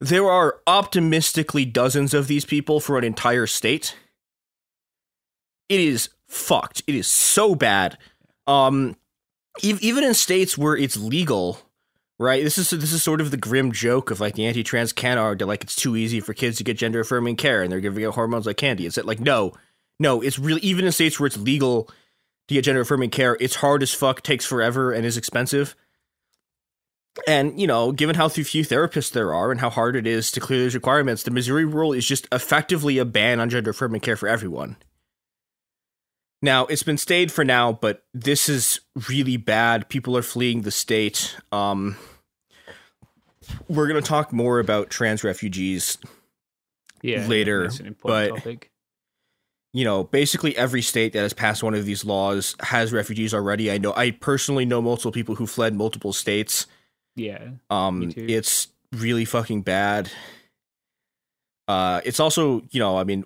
there 0.00 0.30
are 0.30 0.60
optimistically 0.66 1.64
dozens 1.64 2.14
of 2.14 2.28
these 2.28 2.44
people 2.44 2.80
for 2.80 2.98
an 2.98 3.04
entire 3.04 3.46
state. 3.46 3.96
It 5.68 5.80
is 5.80 6.10
fucked. 6.28 6.82
It 6.86 6.94
is 6.94 7.06
so 7.06 7.54
bad. 7.54 7.98
Um 8.46 8.96
ev- 9.64 9.82
even 9.82 10.04
in 10.04 10.14
states 10.14 10.56
where 10.56 10.76
it's 10.76 10.96
legal, 10.96 11.60
right? 12.18 12.42
This 12.42 12.58
is 12.58 12.70
this 12.70 12.92
is 12.92 13.02
sort 13.02 13.20
of 13.20 13.30
the 13.30 13.36
grim 13.36 13.72
joke 13.72 14.10
of 14.10 14.20
like 14.20 14.34
the 14.34 14.46
anti-trans 14.46 14.92
canard 14.92 15.38
that 15.38 15.46
like 15.46 15.62
it's 15.62 15.76
too 15.76 15.96
easy 15.96 16.20
for 16.20 16.34
kids 16.34 16.58
to 16.58 16.64
get 16.64 16.78
gender 16.78 17.00
affirming 17.00 17.36
care 17.36 17.62
and 17.62 17.70
they're 17.70 17.80
giving 17.80 18.04
out 18.04 18.14
hormones 18.14 18.46
like 18.46 18.56
candy. 18.56 18.86
It's 18.86 18.96
like 18.96 19.20
no, 19.20 19.52
no, 19.98 20.22
it's 20.22 20.38
really 20.38 20.60
even 20.62 20.84
in 20.84 20.92
states 20.92 21.18
where 21.20 21.26
it's 21.26 21.36
legal 21.36 21.90
to 22.48 22.54
get 22.54 22.64
gender 22.64 22.82
affirming 22.82 23.10
care, 23.10 23.36
it's 23.40 23.56
hard 23.56 23.82
as 23.82 23.92
fuck, 23.92 24.22
takes 24.22 24.46
forever, 24.46 24.92
and 24.92 25.04
is 25.04 25.16
expensive. 25.16 25.74
And 27.26 27.60
you 27.60 27.66
know, 27.66 27.92
given 27.92 28.16
how 28.16 28.28
few 28.28 28.64
therapists 28.64 29.12
there 29.12 29.34
are 29.34 29.50
and 29.50 29.60
how 29.60 29.70
hard 29.70 29.96
it 29.96 30.06
is 30.06 30.30
to 30.32 30.40
clear 30.40 30.60
those 30.60 30.74
requirements, 30.74 31.22
the 31.22 31.30
Missouri 31.30 31.64
rule 31.64 31.92
is 31.92 32.06
just 32.06 32.28
effectively 32.30 32.98
a 32.98 33.04
ban 33.04 33.40
on 33.40 33.50
gender 33.50 33.70
affirming 33.70 34.00
care 34.00 34.16
for 34.16 34.28
everyone. 34.28 34.76
Now, 36.46 36.66
it's 36.66 36.84
been 36.84 36.96
stayed 36.96 37.32
for 37.32 37.44
now, 37.44 37.72
but 37.72 38.04
this 38.14 38.48
is 38.48 38.78
really 39.08 39.36
bad. 39.36 39.88
People 39.88 40.16
are 40.16 40.22
fleeing 40.22 40.62
the 40.62 40.70
state. 40.70 41.36
Um, 41.50 41.96
we're 43.68 43.88
going 43.88 44.00
to 44.00 44.08
talk 44.08 44.32
more 44.32 44.60
about 44.60 44.88
trans 44.88 45.24
refugees 45.24 45.98
Yeah, 47.02 47.26
later. 47.26 47.64
that's 47.64 47.80
an 47.80 47.86
important 47.86 48.30
but 48.32 48.36
topic. 48.38 48.70
you 49.72 49.84
know, 49.84 50.04
basically 50.04 50.56
every 50.56 50.82
state 50.82 51.12
that 51.14 51.18
has 51.18 51.32
passed 51.32 51.64
one 51.64 51.74
of 51.74 51.84
these 51.84 52.04
laws 52.04 52.54
has 52.60 52.92
refugees 52.92 53.34
already. 53.34 53.70
I 53.72 53.78
know 53.78 53.92
I 53.96 54.12
personally 54.12 54.64
know 54.64 54.80
multiple 54.80 55.10
people 55.12 55.34
who 55.34 55.48
fled 55.48 55.74
multiple 55.74 56.12
states. 56.12 56.66
Yeah. 57.16 57.48
Um 57.70 58.12
it's 58.16 58.68
really 58.92 59.24
fucking 59.24 59.62
bad. 59.62 60.10
Uh 61.66 62.00
it's 62.04 62.20
also, 62.20 62.62
you 62.70 62.78
know, 62.78 62.96
I 62.98 63.04
mean 63.04 63.24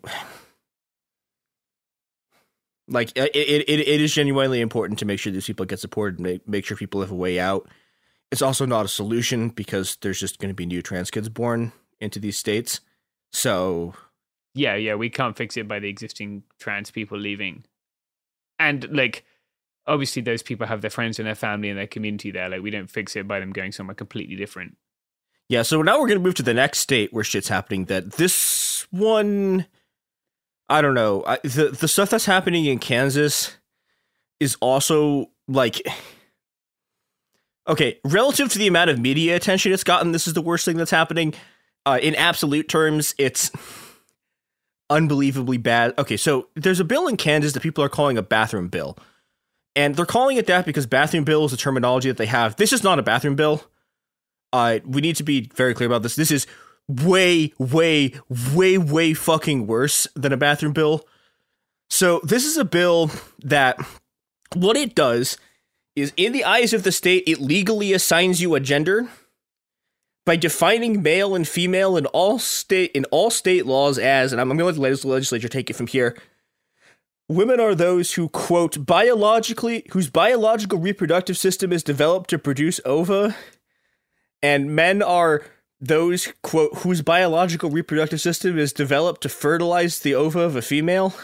like 2.90 3.12
it, 3.16 3.34
it, 3.34 3.68
it, 3.68 4.00
is 4.00 4.12
genuinely 4.12 4.60
important 4.60 4.98
to 4.98 5.04
make 5.04 5.18
sure 5.18 5.32
these 5.32 5.46
people 5.46 5.64
get 5.64 5.78
support 5.78 6.14
and 6.14 6.20
make, 6.20 6.48
make 6.48 6.64
sure 6.64 6.76
people 6.76 7.00
have 7.00 7.12
a 7.12 7.16
way 7.16 7.38
out. 7.38 7.68
It's 8.30 8.42
also 8.42 8.66
not 8.66 8.84
a 8.84 8.88
solution 8.88 9.48
because 9.48 9.96
there's 10.02 10.20
just 10.20 10.38
going 10.38 10.50
to 10.50 10.54
be 10.54 10.66
new 10.66 10.82
trans 10.82 11.10
kids 11.10 11.28
born 11.28 11.72
into 12.00 12.18
these 12.18 12.36
states. 12.36 12.80
So 13.32 13.94
Yeah, 14.54 14.74
yeah, 14.74 14.96
we 14.96 15.08
can't 15.08 15.36
fix 15.36 15.56
it 15.56 15.68
by 15.68 15.78
the 15.78 15.88
existing 15.88 16.42
trans 16.58 16.90
people 16.90 17.18
leaving. 17.18 17.64
And 18.58 18.88
like 18.90 19.24
obviously 19.86 20.22
those 20.22 20.42
people 20.42 20.66
have 20.66 20.80
their 20.80 20.90
friends 20.90 21.18
and 21.18 21.26
their 21.26 21.34
family 21.34 21.68
and 21.68 21.78
their 21.78 21.86
community 21.86 22.30
there. 22.30 22.48
Like 22.48 22.62
we 22.62 22.70
don't 22.70 22.90
fix 22.90 23.16
it 23.16 23.26
by 23.26 23.40
them 23.40 23.52
going 23.52 23.72
somewhere 23.72 23.94
completely 23.94 24.36
different. 24.36 24.76
Yeah, 25.48 25.62
so 25.62 25.82
now 25.82 26.00
we're 26.00 26.08
gonna 26.08 26.20
move 26.20 26.36
to 26.36 26.44
the 26.44 26.54
next 26.54 26.78
state 26.78 27.12
where 27.12 27.24
shit's 27.24 27.48
happening. 27.48 27.86
That 27.86 28.12
this 28.12 28.86
one, 28.92 29.66
I 30.70 30.80
don't 30.80 30.94
know. 30.94 31.24
I, 31.26 31.38
the 31.42 31.76
the 31.78 31.88
stuff 31.88 32.10
that's 32.10 32.26
happening 32.26 32.64
in 32.64 32.78
Kansas 32.78 33.56
is 34.38 34.56
also 34.60 35.30
like, 35.48 35.82
okay, 37.68 37.98
relative 38.04 38.48
to 38.50 38.58
the 38.58 38.66
amount 38.66 38.88
of 38.88 38.98
media 38.98 39.36
attention 39.36 39.72
it's 39.72 39.84
gotten, 39.84 40.12
this 40.12 40.26
is 40.26 40.32
the 40.32 40.40
worst 40.40 40.64
thing 40.64 40.76
that's 40.76 40.90
happening. 40.90 41.34
Uh, 41.84 41.98
in 42.00 42.14
absolute 42.14 42.68
terms, 42.68 43.14
it's 43.18 43.50
unbelievably 44.88 45.58
bad. 45.58 45.92
Okay, 45.98 46.16
so 46.16 46.48
there's 46.54 46.80
a 46.80 46.84
bill 46.84 47.08
in 47.08 47.16
Kansas 47.16 47.52
that 47.52 47.62
people 47.62 47.84
are 47.84 47.88
calling 47.88 48.16
a 48.16 48.22
bathroom 48.22 48.68
bill, 48.68 48.96
and 49.76 49.96
they're 49.96 50.06
calling 50.06 50.36
it 50.36 50.46
that 50.46 50.64
because 50.64 50.86
bathroom 50.86 51.24
bill 51.24 51.44
is 51.44 51.50
the 51.50 51.56
terminology 51.56 52.08
that 52.08 52.16
they 52.16 52.26
have. 52.26 52.56
This 52.56 52.72
is 52.72 52.82
not 52.82 52.98
a 52.98 53.02
bathroom 53.02 53.34
bill 53.34 53.64
uh, 54.52 54.80
we 54.84 55.00
need 55.00 55.16
to 55.16 55.22
be 55.22 55.48
very 55.54 55.74
clear 55.74 55.86
about 55.86 56.02
this. 56.02 56.16
This 56.16 56.30
is 56.30 56.46
way, 56.90 57.52
way, 57.58 58.12
way, 58.54 58.78
way 58.78 59.14
fucking 59.14 59.66
worse 59.66 60.06
than 60.14 60.32
a 60.32 60.36
bathroom 60.36 60.72
bill. 60.72 61.06
So 61.88 62.20
this 62.22 62.44
is 62.44 62.56
a 62.56 62.64
bill 62.64 63.10
that 63.42 63.78
what 64.54 64.76
it 64.76 64.94
does 64.94 65.38
is 65.96 66.12
in 66.16 66.32
the 66.32 66.44
eyes 66.44 66.72
of 66.72 66.82
the 66.82 66.92
state, 66.92 67.24
it 67.26 67.40
legally 67.40 67.92
assigns 67.92 68.40
you 68.40 68.54
a 68.54 68.60
gender 68.60 69.08
by 70.24 70.36
defining 70.36 71.02
male 71.02 71.34
and 71.34 71.46
female 71.46 71.96
in 71.96 72.06
all 72.06 72.38
state 72.38 72.92
in 72.92 73.04
all 73.06 73.30
state 73.30 73.66
laws 73.66 73.98
as, 73.98 74.32
and 74.32 74.40
I'm, 74.40 74.50
I'm 74.50 74.56
going 74.56 74.74
to 74.74 74.80
let 74.80 75.00
the 75.00 75.08
legislature 75.08 75.48
take 75.48 75.70
it 75.70 75.76
from 75.76 75.86
here. 75.86 76.16
Women 77.28 77.60
are 77.60 77.74
those 77.74 78.14
who 78.14 78.28
quote 78.28 78.84
biologically 78.84 79.86
whose 79.90 80.10
biological 80.10 80.78
reproductive 80.78 81.36
system 81.36 81.72
is 81.72 81.82
developed 81.82 82.30
to 82.30 82.38
produce 82.38 82.80
ova 82.84 83.36
and 84.42 84.74
men 84.74 85.02
are 85.02 85.42
those 85.80 86.32
quote 86.42 86.70
whose 86.78 87.00
biological 87.02 87.70
reproductive 87.70 88.20
system 88.20 88.58
is 88.58 88.72
developed 88.72 89.22
to 89.22 89.28
fertilize 89.28 90.00
the 90.00 90.14
ova 90.14 90.40
of 90.40 90.54
a 90.56 90.62
female 90.62 91.14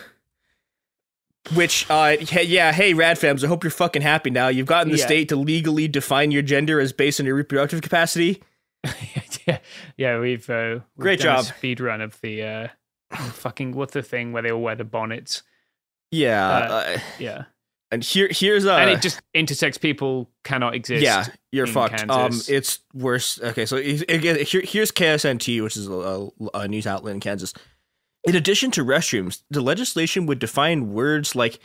which 1.54 1.86
uh 1.90 2.16
hey, 2.18 2.42
yeah 2.42 2.72
hey 2.72 2.92
radfams 2.92 3.44
i 3.44 3.46
hope 3.46 3.62
you're 3.62 3.70
fucking 3.70 4.02
happy 4.02 4.30
now 4.30 4.48
you've 4.48 4.66
gotten 4.66 4.90
the 4.90 4.98
Yeah. 4.98 5.04
state 5.06 5.28
to 5.28 5.36
legally 5.36 5.86
define 5.88 6.30
your 6.32 6.42
gender 6.42 6.80
as 6.80 6.92
based 6.92 7.20
on 7.20 7.26
your 7.26 7.36
reproductive 7.36 7.82
capacity 7.82 8.42
yeah, 9.46 9.58
yeah, 9.96 10.18
we've 10.20 10.48
uh, 10.48 10.80
we've 10.96 11.02
Great 11.02 11.20
job. 11.20 11.44
speed 11.44 11.80
run 11.80 12.00
of 12.00 12.20
the 12.20 12.42
uh, 12.42 12.68
fucking 13.32 13.72
what's 13.72 13.94
the 13.94 14.02
thing 14.02 14.32
where 14.32 14.42
they 14.42 14.52
all 14.52 14.60
wear 14.62 14.76
the 14.76 14.84
bonnets? 14.84 15.42
yeah 16.12 16.46
Uh, 16.48 16.60
uh, 16.72 16.98
Yeah, 17.18 17.44
and 17.96 18.04
here 18.04 18.28
here's 18.30 18.66
a 18.66 18.74
and 18.74 18.90
it 18.90 19.00
just 19.00 19.20
intersex 19.34 19.80
people 19.80 20.30
cannot 20.44 20.74
exist. 20.74 21.02
yeah 21.02 21.24
you're 21.50 21.66
fucked. 21.66 22.08
Um 22.10 22.38
it's 22.46 22.80
worse. 22.92 23.40
Okay 23.40 23.64
so 23.64 23.78
again 23.78 24.44
here, 24.44 24.60
here's 24.62 24.92
ksnt 24.92 25.62
which 25.62 25.76
is 25.76 25.88
a, 25.88 26.28
a 26.52 26.68
news 26.68 26.86
outlet 26.86 27.14
in 27.14 27.20
kansas. 27.20 27.54
In 28.24 28.36
addition 28.36 28.70
to 28.72 28.84
restrooms 28.84 29.42
the 29.50 29.62
legislation 29.62 30.26
would 30.26 30.38
define 30.38 30.92
words 30.92 31.34
like 31.34 31.58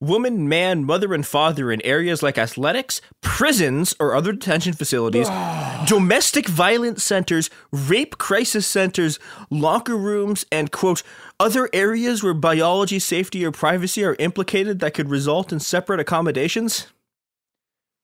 woman 0.00 0.48
man 0.48 0.82
mother 0.82 1.12
and 1.12 1.26
father 1.26 1.70
in 1.70 1.82
areas 1.82 2.22
like 2.22 2.38
athletics 2.38 3.02
prisons 3.20 3.94
or 4.00 4.14
other 4.14 4.32
detention 4.32 4.72
facilities 4.72 5.28
domestic 5.86 6.48
violence 6.48 7.04
centers 7.04 7.50
rape 7.70 8.16
crisis 8.16 8.66
centers 8.66 9.18
locker 9.50 9.98
rooms 9.98 10.46
and 10.50 10.72
quote 10.72 11.02
other 11.40 11.68
areas 11.72 12.22
where 12.22 12.34
biology 12.34 13.00
safety 13.00 13.44
or 13.44 13.50
privacy 13.50 14.04
are 14.04 14.14
implicated 14.20 14.78
that 14.78 14.94
could 14.94 15.08
result 15.10 15.52
in 15.52 15.58
separate 15.58 15.98
accommodations 15.98 16.86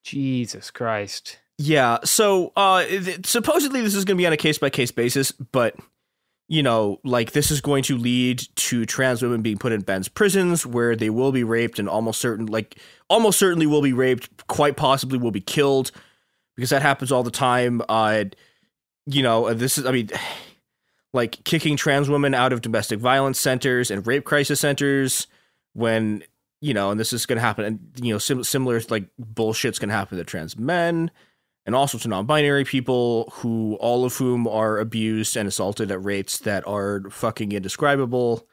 Jesus 0.03 0.71
Christ. 0.71 1.39
yeah, 1.59 1.99
so 2.05 2.53
uh 2.57 2.85
th- 2.85 3.27
supposedly 3.27 3.81
this 3.81 3.95
is 3.95 4.05
going 4.05 4.17
to 4.17 4.21
be 4.21 4.27
on 4.27 4.33
a 4.33 4.37
case 4.37 4.59
by 4.59 4.71
case 4.71 4.91
basis, 4.91 5.33
but 5.33 5.77
you 6.49 6.63
know, 6.63 7.01
like 7.03 7.33
this 7.33 7.51
is 7.51 7.61
going 7.61 7.83
to 7.83 7.99
lead 7.99 8.41
to 8.55 8.87
trans 8.87 9.21
women 9.21 9.43
being 9.43 9.59
put 9.59 9.73
in 9.73 9.83
men's 9.87 10.07
prisons 10.09 10.65
where 10.65 10.95
they 10.95 11.11
will 11.11 11.33
be 11.33 11.43
raped 11.43 11.81
and 11.81 11.89
almost 11.89 12.21
certain 12.21 12.47
like 12.47 12.79
almost 13.11 13.39
certainly 13.39 13.67
will 13.67 13.83
be 13.83 13.93
raped, 13.93 14.47
quite 14.47 14.77
possibly 14.77 15.19
will 15.19 15.33
be 15.33 15.41
killed 15.41 15.91
because 16.55 16.71
that 16.71 16.83
happens 16.83 17.11
all 17.11 17.25
the 17.25 17.33
time. 17.33 17.83
Uh 17.89 18.25
you 19.07 19.23
know, 19.23 19.53
this 19.55 19.77
is 19.77 19.87
I 19.87 19.91
mean 19.91 20.09
like 21.17 21.43
kicking 21.43 21.77
trans 21.77 22.09
women 22.09 22.35
out 22.35 22.53
of 22.53 22.61
domestic 22.61 23.01
violence 23.01 23.41
centers 23.41 23.91
and 23.91 24.07
rape 24.07 24.25
crisis 24.25 24.61
centers 24.61 25.27
when 25.73 26.23
you 26.61 26.73
know, 26.73 26.91
and 26.91 26.99
this 26.99 27.13
is 27.13 27.27
going 27.27 27.37
to 27.37 27.43
happen, 27.43 27.65
and 27.65 27.81
you 28.01 28.13
know, 28.13 28.19
sim- 28.19 28.45
similar 28.45 28.81
like 28.89 29.09
bullshit's 29.19 29.79
going 29.79 29.89
to 29.89 29.95
happen 29.95 30.19
to 30.19 30.25
trans 30.25 30.57
men 30.57 31.11
and 31.67 31.75
also 31.75 31.99
to 31.99 32.09
non-binary 32.09 32.65
people 32.65 33.33
who 33.37 33.75
all 33.81 34.05
of 34.05 34.17
whom 34.17 34.47
are 34.47 34.79
abused 34.79 35.37
and 35.37 35.49
assaulted 35.49 35.91
at 35.91 36.03
rates 36.03 36.39
that 36.39 36.67
are 36.67 37.03
fucking 37.11 37.53
indescribable. 37.53 38.47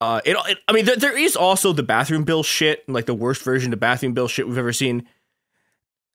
Uh, 0.00 0.20
it, 0.24 0.36
it 0.48 0.58
I 0.66 0.72
mean, 0.72 0.84
there, 0.84 1.16
is 1.16 1.36
also 1.36 1.72
the 1.72 1.82
bathroom 1.82 2.24
bill 2.24 2.42
shit, 2.42 2.88
like 2.88 3.06
the 3.06 3.14
worst 3.14 3.42
version 3.44 3.72
of 3.72 3.78
bathroom 3.78 4.14
bill 4.14 4.28
shit 4.28 4.48
we've 4.48 4.58
ever 4.58 4.72
seen, 4.72 5.06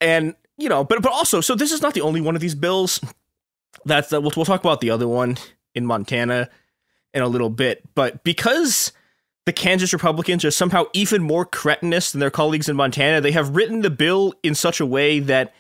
and 0.01 0.35
you 0.57 0.67
know, 0.67 0.83
but 0.83 1.01
but 1.01 1.13
also, 1.13 1.39
so 1.39 1.55
this 1.55 1.71
is 1.71 1.81
not 1.81 1.93
the 1.93 2.01
only 2.01 2.19
one 2.19 2.35
of 2.35 2.41
these 2.41 2.55
bills. 2.55 2.99
That's 3.85 4.11
uh, 4.11 4.19
we'll 4.19 4.33
we'll 4.35 4.45
talk 4.45 4.61
about 4.61 4.81
the 4.81 4.89
other 4.89 5.07
one 5.07 5.37
in 5.77 5.85
Montana 5.85 6.49
in 7.13 7.21
a 7.21 7.27
little 7.27 7.49
bit, 7.49 7.83
but 7.95 8.23
because 8.23 8.91
the 9.45 9.53
Kansas 9.53 9.93
Republicans 9.93 10.43
are 10.43 10.51
somehow 10.51 10.83
even 10.91 11.23
more 11.23 11.45
cretinous 11.45 12.11
than 12.11 12.19
their 12.19 12.29
colleagues 12.29 12.67
in 12.67 12.75
Montana. 12.75 13.21
They 13.21 13.31
have 13.31 13.55
written 13.55 13.79
the 13.81 13.89
bill 13.89 14.33
in 14.43 14.53
such 14.53 14.81
a 14.81 14.85
way 14.85 15.19
that, 15.19 15.53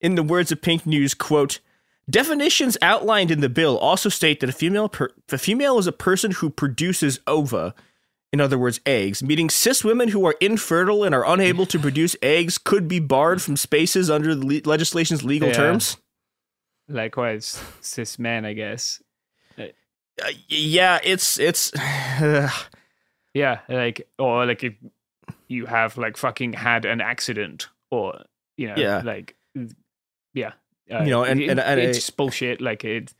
in 0.00 0.14
the 0.14 0.22
words 0.22 0.52
of 0.52 0.62
Pink 0.62 0.86
News, 0.86 1.14
quote, 1.14 1.58
definitions 2.08 2.78
outlined 2.80 3.32
in 3.32 3.40
the 3.40 3.48
bill 3.48 3.76
also 3.76 4.08
state 4.08 4.38
that 4.38 4.50
a 4.50 4.52
female 4.52 4.88
per- 4.88 5.10
a 5.32 5.36
female 5.36 5.78
is 5.80 5.88
a 5.88 5.92
person 5.92 6.30
who 6.30 6.48
produces 6.48 7.18
ova, 7.26 7.74
in 8.32 8.40
other 8.40 8.56
words, 8.56 8.80
eggs, 8.86 9.20
meaning 9.20 9.50
cis 9.50 9.82
women 9.82 10.10
who 10.10 10.24
are 10.24 10.36
infertile 10.40 11.02
and 11.02 11.12
are 11.12 11.26
unable 11.26 11.66
to 11.66 11.78
produce 11.80 12.14
eggs 12.22 12.56
could 12.56 12.86
be 12.86 13.00
barred 13.00 13.42
from 13.42 13.56
spaces 13.56 14.08
under 14.10 14.36
the 14.36 14.46
le- 14.46 14.60
legislation's 14.70 15.24
legal 15.24 15.48
Yeah. 15.48 15.54
terms. 15.54 15.96
Likewise, 16.88 17.60
cis 17.80 18.16
men, 18.16 18.44
I 18.44 18.52
guess. 18.52 19.02
Uh, 20.22 20.28
yeah, 20.48 20.98
it's 21.02 21.38
it's 21.38 21.72
Yeah, 23.34 23.60
like 23.68 24.08
or 24.18 24.46
like 24.46 24.62
if 24.62 24.74
you 25.48 25.66
have 25.66 25.96
like 25.98 26.16
fucking 26.16 26.52
had 26.52 26.84
an 26.84 27.00
accident 27.00 27.68
or 27.90 28.22
you 28.56 28.68
know 28.68 28.74
Yeah. 28.76 29.02
like 29.04 29.34
yeah 30.34 30.52
uh, 30.92 31.02
You 31.02 31.10
know, 31.10 31.24
and- 31.24 31.40
it- 31.40 31.48
and- 31.50 31.60
and 31.60 31.80
it's 31.80 32.10
I- 32.10 32.14
bullshit 32.16 32.60
like 32.60 32.84
it 32.84 33.12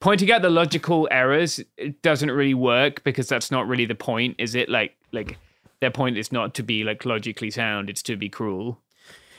pointing 0.00 0.30
out 0.30 0.42
the 0.42 0.50
logical 0.50 1.08
errors 1.10 1.58
it 1.76 2.00
doesn't 2.02 2.30
really 2.30 2.54
work 2.54 3.02
because 3.02 3.28
that's 3.28 3.50
not 3.50 3.66
really 3.66 3.86
the 3.86 3.94
point 3.94 4.36
is 4.38 4.54
it 4.54 4.68
like 4.68 4.94
like 5.12 5.38
their 5.80 5.90
point 5.90 6.16
is 6.18 6.30
not 6.30 6.54
to 6.54 6.62
be 6.62 6.84
like 6.84 7.04
logically 7.04 7.50
sound 7.50 7.90
it's 7.90 8.02
to 8.04 8.16
be 8.16 8.28
cruel 8.28 8.80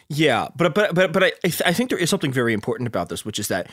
Yeah, 0.09 0.47
but 0.55 0.73
but 0.73 0.93
but 0.95 1.11
but 1.13 1.23
I 1.23 1.27
I 1.43 1.49
th- 1.49 1.61
I 1.65 1.73
think 1.73 1.89
there 1.89 1.99
is 1.99 2.09
something 2.09 2.31
very 2.33 2.53
important 2.53 2.87
about 2.87 3.09
this, 3.09 3.25
which 3.25 3.39
is 3.39 3.47
that 3.49 3.67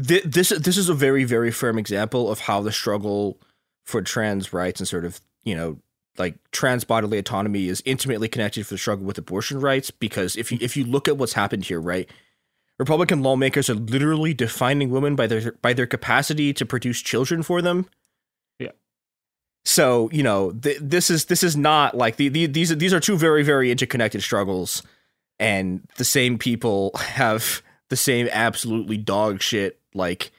thi- 0.00 0.22
this 0.24 0.50
this 0.50 0.76
is 0.76 0.88
a 0.88 0.94
very 0.94 1.24
very 1.24 1.50
firm 1.50 1.78
example 1.78 2.30
of 2.30 2.40
how 2.40 2.60
the 2.60 2.72
struggle 2.72 3.40
for 3.84 4.02
trans 4.02 4.52
rights 4.52 4.80
and 4.80 4.88
sort 4.88 5.04
of 5.04 5.20
you 5.44 5.54
know 5.54 5.78
like 6.18 6.36
trans 6.50 6.84
bodily 6.84 7.18
autonomy 7.18 7.68
is 7.68 7.82
intimately 7.84 8.28
connected 8.28 8.66
for 8.66 8.74
the 8.74 8.78
struggle 8.78 9.06
with 9.06 9.18
abortion 9.18 9.60
rights 9.60 9.90
because 9.90 10.36
if 10.36 10.52
you 10.52 10.58
if 10.60 10.76
you 10.76 10.84
look 10.84 11.08
at 11.08 11.16
what's 11.16 11.32
happened 11.32 11.64
here, 11.64 11.80
right? 11.80 12.08
Republican 12.78 13.22
lawmakers 13.22 13.70
are 13.70 13.74
literally 13.74 14.34
defining 14.34 14.90
women 14.90 15.14
by 15.14 15.26
their 15.26 15.52
by 15.62 15.72
their 15.72 15.86
capacity 15.86 16.52
to 16.52 16.66
produce 16.66 17.00
children 17.00 17.42
for 17.42 17.62
them. 17.62 17.86
Yeah. 18.58 18.72
So 19.64 20.10
you 20.12 20.22
know 20.22 20.52
th- 20.52 20.78
this 20.80 21.10
is 21.10 21.26
this 21.26 21.42
is 21.42 21.56
not 21.56 21.96
like 21.96 22.16
the, 22.16 22.28
the 22.28 22.46
these 22.46 22.72
are 22.72 22.76
these 22.76 22.92
are 22.92 23.00
two 23.00 23.16
very 23.16 23.42
very 23.42 23.70
interconnected 23.70 24.22
struggles, 24.22 24.82
and 25.38 25.86
the 25.96 26.04
same 26.04 26.38
people 26.38 26.90
have 26.96 27.62
the 27.88 27.96
same 27.96 28.28
absolutely 28.32 28.96
dog 28.96 29.40
shit 29.42 29.78
like 29.94 30.30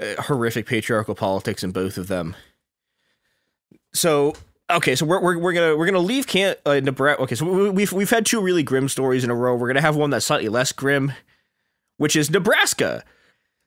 uh, 0.00 0.22
horrific 0.22 0.66
patriarchal 0.66 1.14
politics 1.14 1.62
in 1.62 1.70
both 1.70 1.98
of 1.98 2.08
them. 2.08 2.36
So 3.92 4.34
okay, 4.70 4.94
so 4.94 5.06
we're, 5.06 5.20
we're, 5.20 5.38
we're 5.38 5.52
gonna 5.52 5.76
we're 5.76 5.86
gonna 5.86 5.98
leave 5.98 6.26
can 6.26 6.54
uh, 6.66 6.80
Nebraska. 6.80 7.22
Okay, 7.22 7.34
so 7.34 7.46
we, 7.46 7.70
we've 7.70 7.92
we've 7.92 8.10
had 8.10 8.26
two 8.26 8.40
really 8.40 8.62
grim 8.62 8.88
stories 8.88 9.24
in 9.24 9.30
a 9.30 9.34
row. 9.34 9.54
We're 9.54 9.68
gonna 9.68 9.80
have 9.80 9.96
one 9.96 10.10
that's 10.10 10.26
slightly 10.26 10.48
less 10.48 10.72
grim, 10.72 11.12
which 11.96 12.16
is 12.16 12.30
Nebraska. 12.30 13.04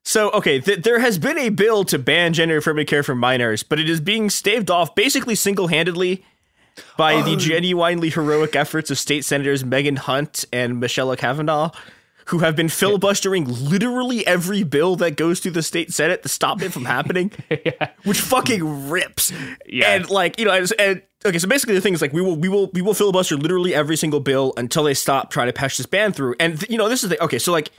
So 0.04 0.32
okay, 0.32 0.60
th- 0.60 0.84
there 0.84 1.00
has 1.00 1.18
been 1.18 1.38
a 1.38 1.50
bill 1.50 1.84
to 1.86 2.00
ban 2.00 2.34
gender 2.34 2.58
affirming 2.58 2.88
care 2.88 3.04
for 3.04 3.16
minors, 3.16 3.64
but 3.64 3.80
it 3.80 3.90
is 3.90 4.00
being 4.00 4.30
staved 4.30 4.72
off 4.72 4.96
basically 4.96 5.36
single 5.36 5.68
handedly 5.68 6.26
by 6.98 7.16
oh. 7.16 7.24
the 7.24 7.36
genuinely 7.36 8.10
heroic 8.10 8.56
efforts 8.56 8.90
of 8.90 8.98
state 8.98 9.26
senators 9.26 9.64
Megan 9.64 9.98
Hunt 9.98 10.46
and 10.52 10.80
Michelle 10.80 11.16
Cavanaugh 11.16 11.72
who 12.26 12.40
have 12.40 12.56
been 12.56 12.70
filibustering 12.70 13.46
literally 13.46 14.26
every 14.26 14.64
bill 14.64 14.96
that 14.98 15.16
goes 15.16 15.40
through 15.40 15.52
the 15.52 15.64
state 15.64 15.92
senate 15.92 16.24
to 16.24 16.30
stop 16.30 16.62
it 16.62 16.72
from 16.72 16.86
happening, 16.92 17.32
yeah. 17.50 17.92
which 18.04 18.20
fucking 18.20 18.90
rips. 18.90 19.32
Yeah. 19.66 19.94
And 19.94 20.10
like 20.10 20.40
you 20.40 20.46
know, 20.46 20.52
and, 20.52 20.72
and, 20.80 21.02
okay, 21.26 21.40
so 21.40 21.48
basically 21.48 21.76
the 21.76 21.82
thing 21.82 21.94
is 21.94 22.02
like 22.02 22.14
we 22.14 22.22
will 22.22 22.36
we 22.36 22.50
will 22.50 22.68
we 22.74 22.82
will 22.82 22.94
filibuster 22.94 23.38
literally 23.38 23.74
every 23.74 23.98
single 23.98 24.20
bill 24.20 24.54
until 24.58 24.84
they 24.84 24.94
stop 24.94 25.32
trying 25.32 25.48
to 25.48 25.54
pass 25.54 25.78
this 25.78 25.86
ban 25.86 26.14
through. 26.14 26.36
And 26.40 26.62
you 26.70 26.78
know, 26.78 26.90
this 26.90 27.04
is 27.04 27.10
the 27.10 27.24
okay, 27.24 27.40
so 27.40 27.52
like 27.52 27.72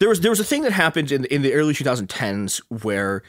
there 0.00 0.08
was 0.08 0.20
there 0.20 0.30
was 0.30 0.40
a 0.40 0.44
thing 0.44 0.62
that 0.62 0.72
happened 0.72 1.12
in 1.12 1.24
in 1.26 1.42
the 1.42 1.54
early 1.54 1.74
2010s 1.74 2.60
where 2.82 3.22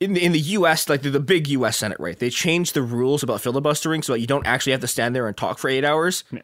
in 0.00 0.14
the 0.14 0.24
in 0.24 0.32
the 0.32 0.40
U.S. 0.40 0.88
like 0.88 1.02
the, 1.02 1.10
the 1.10 1.20
big 1.20 1.48
U.S. 1.48 1.76
Senate, 1.76 1.98
right? 2.00 2.18
They 2.18 2.30
changed 2.30 2.74
the 2.74 2.82
rules 2.82 3.22
about 3.22 3.40
filibustering 3.40 4.02
so 4.02 4.12
that 4.12 4.20
you 4.20 4.26
don't 4.26 4.46
actually 4.46 4.72
have 4.72 4.80
to 4.82 4.86
stand 4.88 5.14
there 5.14 5.26
and 5.26 5.36
talk 5.36 5.58
for 5.58 5.68
eight 5.68 5.84
hours. 5.84 6.24
Yeah 6.30 6.40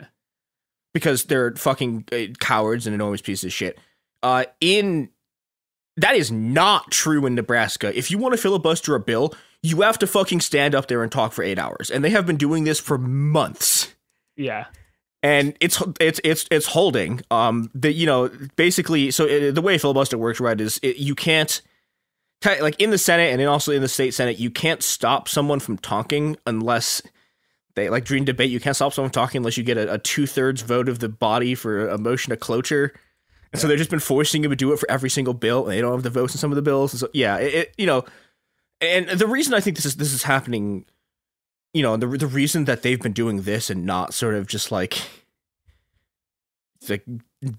because 0.94 1.24
they're 1.24 1.50
fucking 1.52 2.06
uh, 2.12 2.32
cowards 2.40 2.86
and 2.86 2.94
enormous 2.94 3.20
pieces 3.20 3.44
of 3.44 3.52
shit. 3.52 3.78
Uh, 4.22 4.46
in 4.62 5.10
that 5.98 6.16
is 6.16 6.32
not 6.32 6.90
true 6.90 7.26
in 7.26 7.34
Nebraska. 7.34 7.96
If 7.96 8.10
you 8.10 8.16
want 8.16 8.32
to 8.32 8.38
filibuster 8.40 8.94
a 8.94 9.00
bill, 9.00 9.34
you 9.62 9.82
have 9.82 9.98
to 9.98 10.06
fucking 10.06 10.40
stand 10.40 10.74
up 10.74 10.88
there 10.88 11.02
and 11.02 11.12
talk 11.12 11.32
for 11.32 11.42
eight 11.42 11.58
hours, 11.58 11.90
and 11.90 12.02
they 12.02 12.10
have 12.10 12.24
been 12.24 12.36
doing 12.36 12.64
this 12.64 12.80
for 12.80 12.96
months. 12.96 13.94
Yeah, 14.36 14.66
and 15.22 15.54
it's 15.60 15.82
it's 16.00 16.20
it's 16.24 16.46
it's 16.50 16.66
holding. 16.66 17.20
Um, 17.30 17.70
the 17.74 17.92
you 17.92 18.06
know 18.06 18.30
basically, 18.56 19.10
so 19.10 19.26
it, 19.26 19.48
uh, 19.48 19.52
the 19.52 19.62
way 19.62 19.76
filibuster 19.78 20.16
works, 20.16 20.40
right, 20.40 20.60
is 20.60 20.80
it, 20.82 20.96
you 20.96 21.14
can't 21.14 21.60
like 22.44 22.78
in 22.80 22.90
the 22.90 22.98
Senate 22.98 23.30
and 23.30 23.40
then 23.40 23.48
also 23.48 23.72
in 23.72 23.82
the 23.82 23.88
state 23.88 24.12
Senate, 24.12 24.38
you 24.38 24.50
can't 24.50 24.82
stop 24.82 25.28
someone 25.28 25.60
from 25.60 25.78
talking 25.78 26.36
unless 26.46 27.00
they 27.74 27.88
like 27.88 28.04
during 28.04 28.24
debate 28.24 28.50
you 28.50 28.60
can't 28.60 28.76
stop 28.76 28.92
someone 28.92 29.10
talking 29.10 29.40
unless 29.40 29.56
you 29.56 29.64
get 29.64 29.76
a, 29.76 29.94
a 29.94 29.98
two 29.98 30.26
thirds 30.26 30.62
vote 30.62 30.88
of 30.88 31.00
the 31.00 31.08
body 31.08 31.54
for 31.54 31.88
a 31.88 31.98
motion 31.98 32.30
to 32.30 32.36
cloture. 32.36 32.92
And 33.52 33.60
so 33.60 33.68
they've 33.68 33.78
just 33.78 33.90
been 33.90 34.00
forcing 34.00 34.44
him 34.44 34.50
to 34.50 34.56
do 34.56 34.72
it 34.72 34.80
for 34.80 34.90
every 34.90 35.08
single 35.10 35.34
bill, 35.34 35.62
and 35.62 35.72
they 35.72 35.80
don't 35.80 35.92
have 35.92 36.02
the 36.02 36.10
votes 36.10 36.34
in 36.34 36.38
some 36.38 36.50
of 36.50 36.56
the 36.56 36.62
bills. 36.62 36.92
And 36.92 37.00
so 37.00 37.08
yeah, 37.12 37.36
it, 37.36 37.54
it, 37.54 37.74
you 37.78 37.86
know, 37.86 38.04
and 38.80 39.08
the 39.08 39.26
reason 39.26 39.54
I 39.54 39.60
think 39.60 39.76
this 39.76 39.86
is 39.86 39.96
this 39.96 40.12
is 40.12 40.24
happening, 40.24 40.86
you 41.72 41.82
know, 41.82 41.96
the 41.96 42.06
the 42.06 42.26
reason 42.26 42.64
that 42.64 42.82
they've 42.82 43.00
been 43.00 43.12
doing 43.12 43.42
this 43.42 43.70
and 43.70 43.84
not 43.84 44.14
sort 44.14 44.34
of 44.34 44.46
just 44.46 44.72
like 44.72 45.02
like 46.88 47.04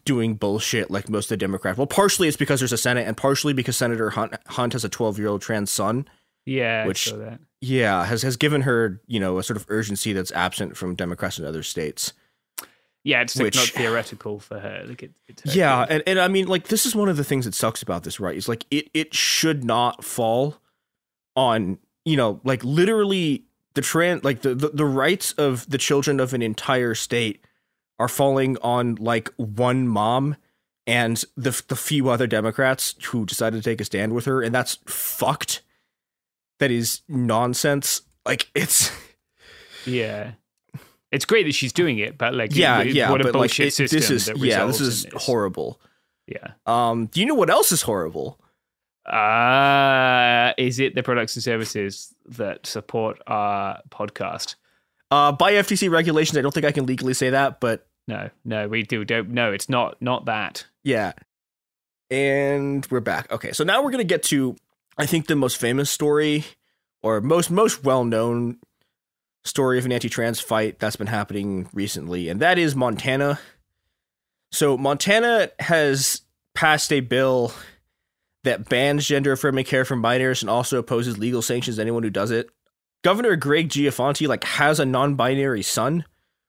doing 0.04 0.36
bullshit 0.36 0.92
like 0.92 1.10
most 1.10 1.26
of 1.26 1.30
the 1.30 1.38
Democrats. 1.38 1.78
Well, 1.78 1.88
partially 1.88 2.28
it's 2.28 2.38
because 2.38 2.60
there's 2.60 2.74
a 2.74 2.78
Senate, 2.78 3.08
and 3.08 3.18
partially 3.18 3.54
because 3.54 3.78
Senator 3.78 4.12
Hunt 4.12 4.36
Hunt 4.48 4.74
has 4.74 4.84
a 4.84 4.90
12 4.90 5.18
year 5.18 5.28
old 5.28 5.42
trans 5.42 5.72
son. 5.72 6.08
Yeah, 6.46 6.86
which 6.86 7.12
yeah 7.62 8.06
has 8.06 8.22
has 8.22 8.38
given 8.38 8.62
her 8.62 9.02
you 9.08 9.20
know 9.20 9.40
a 9.40 9.44
sort 9.44 9.58
of 9.58 9.66
urgency 9.68 10.14
that's 10.14 10.32
absent 10.32 10.78
from 10.78 10.96
Democrats 10.96 11.40
in 11.40 11.46
other 11.46 11.64
states. 11.64 12.14
Yeah, 13.04 13.22
it's 13.22 13.36
which, 13.36 13.56
not 13.56 13.68
theoretical 13.68 14.40
for 14.40 14.60
her. 14.60 14.84
Like 14.88 15.04
it, 15.04 15.12
it's 15.28 15.56
yeah, 15.56 15.86
and, 15.88 16.02
and 16.08 16.20
I 16.20 16.28
mean, 16.28 16.48
like 16.48 16.70
this 16.70 16.86
is 16.86 16.96
one 16.96 17.10
of 17.10 17.18
the 17.18 17.24
things 17.24 17.46
that 17.46 17.54
sucks 17.54 17.82
about 17.82 18.04
this, 18.04 18.20
right? 18.20 18.36
Is 18.36 18.48
like 18.48 18.66
it 18.72 18.90
it 18.94 19.14
should 19.14 19.64
not 19.64 20.04
fall 20.04 20.58
on 21.36 21.78
you 22.04 22.18
know 22.18 22.42
like 22.44 22.64
literally 22.64 23.44
the 23.74 23.82
trend 23.82 24.24
like 24.24 24.42
the, 24.42 24.56
the 24.56 24.70
the 24.70 24.86
rights 24.86 25.34
of 25.34 25.70
the 25.70 25.78
children 25.78 26.20
of 26.20 26.34
an 26.34 26.42
entire 26.42 26.96
state 26.96 27.46
are 28.00 28.08
falling 28.08 28.58
on 28.64 28.96
like 28.96 29.30
one 29.38 29.88
mom 29.88 30.36
and 30.88 31.24
the 31.36 31.62
the 31.68 31.76
few 31.76 32.10
other 32.10 32.28
Democrats 32.28 32.96
who 33.06 33.26
decided 33.26 33.58
to 33.58 33.70
take 33.70 33.82
a 33.82 33.86
stand 33.86 34.14
with 34.14 34.26
her, 34.26 34.42
and 34.42 34.54
that's 34.54 34.80
fucked 34.86 35.62
that 36.60 36.72
is 36.72 37.02
nonsense. 37.08 38.02
Like 38.26 38.50
it's 38.56 38.92
yeah. 39.86 40.32
It's 41.12 41.26
great 41.26 41.44
that 41.44 41.54
she's 41.54 41.72
doing 41.72 42.00
it, 42.00 42.18
but 42.18 42.34
like 42.34 42.56
yeah, 42.56 42.82
it, 42.82 42.94
yeah, 42.94 43.10
what 43.10 43.22
a 43.22 43.26
but 43.26 43.34
bullshit 43.34 43.66
like, 43.66 43.68
it, 43.68 43.90
system 43.90 44.00
this 44.00 44.10
is 44.10 44.32
yeah, 44.36 44.66
this 44.66 44.82
is 44.82 45.04
this. 45.04 45.24
horrible. 45.24 45.80
Yeah. 46.28 46.54
Um, 46.66 47.06
do 47.06 47.22
you 47.22 47.26
know 47.26 47.36
what 47.36 47.50
else 47.50 47.72
is 47.72 47.84
horrible? 47.84 48.40
Uh 49.06 50.54
is 50.58 50.80
it 50.80 50.96
the 50.96 51.04
products 51.04 51.36
and 51.36 51.44
services 51.44 52.14
that 52.26 52.66
support 52.66 53.22
our 53.28 53.80
podcast? 53.90 54.56
Uh, 55.12 55.32
by 55.32 55.54
FTC 55.54 55.90
regulations, 55.92 56.38
I 56.38 56.42
don't 56.42 56.54
think 56.54 56.66
I 56.66 56.72
can 56.72 56.88
legally 56.88 57.14
say 57.14 57.30
that, 57.30 57.60
but 57.60 57.88
no, 58.08 58.30
no, 58.44 58.68
we 58.68 58.84
do 58.84 59.06
don't. 59.06 59.30
No, 59.30 59.52
it's 59.52 59.70
not 59.70 60.02
not 60.02 60.26
that. 60.26 60.66
Yeah. 60.84 61.14
And 62.12 62.86
we're 62.92 63.00
back. 63.00 63.32
Okay, 63.32 63.52
so 63.52 63.64
now 63.64 63.84
we're 63.84 63.92
gonna 63.92 64.04
get 64.04 64.24
to 64.24 64.56
I 64.98 65.06
think 65.06 65.28
the 65.28 65.36
most 65.36 65.58
famous 65.58 65.90
story 65.90 66.46
or 67.04 67.22
most 67.22 67.52
most 67.52 67.84
well 67.84 68.04
known 68.04 68.58
story 69.44 69.78
of 69.78 69.86
an 69.86 69.92
anti-trans 69.92 70.40
fight 70.40 70.80
that's 70.80 70.96
been 70.96 71.08
happening 71.08 71.70
recently, 71.74 72.30
and 72.30 72.40
that 72.42 72.58
is 72.58 72.76
Montana. 72.76 73.40
So 74.52 74.78
Montana 74.78 75.52
has 75.60 76.22
passed 76.54 76.92
a 76.92 77.02
bill 77.02 77.54
that 78.44 78.70
bans 78.70 79.06
gender 79.06 79.34
affirming 79.34 79.66
care 79.66 79.86
for 79.86 79.96
minors 79.96 80.42
and 80.42 80.50
also 80.50 80.80
opposes 80.80 81.18
legal 81.18 81.42
sanctions 81.42 81.76
to 81.76 81.82
anyone 81.82 82.04
who 82.04 82.10
does 82.10 82.32
it. 82.32 82.50
Governor 83.04 83.36
Greg 83.36 83.70
Gianforte 83.70 84.28
like 84.28 84.44
has 84.44 84.80
a 84.80 84.86
non-binary 84.86 85.64
son 85.64 86.06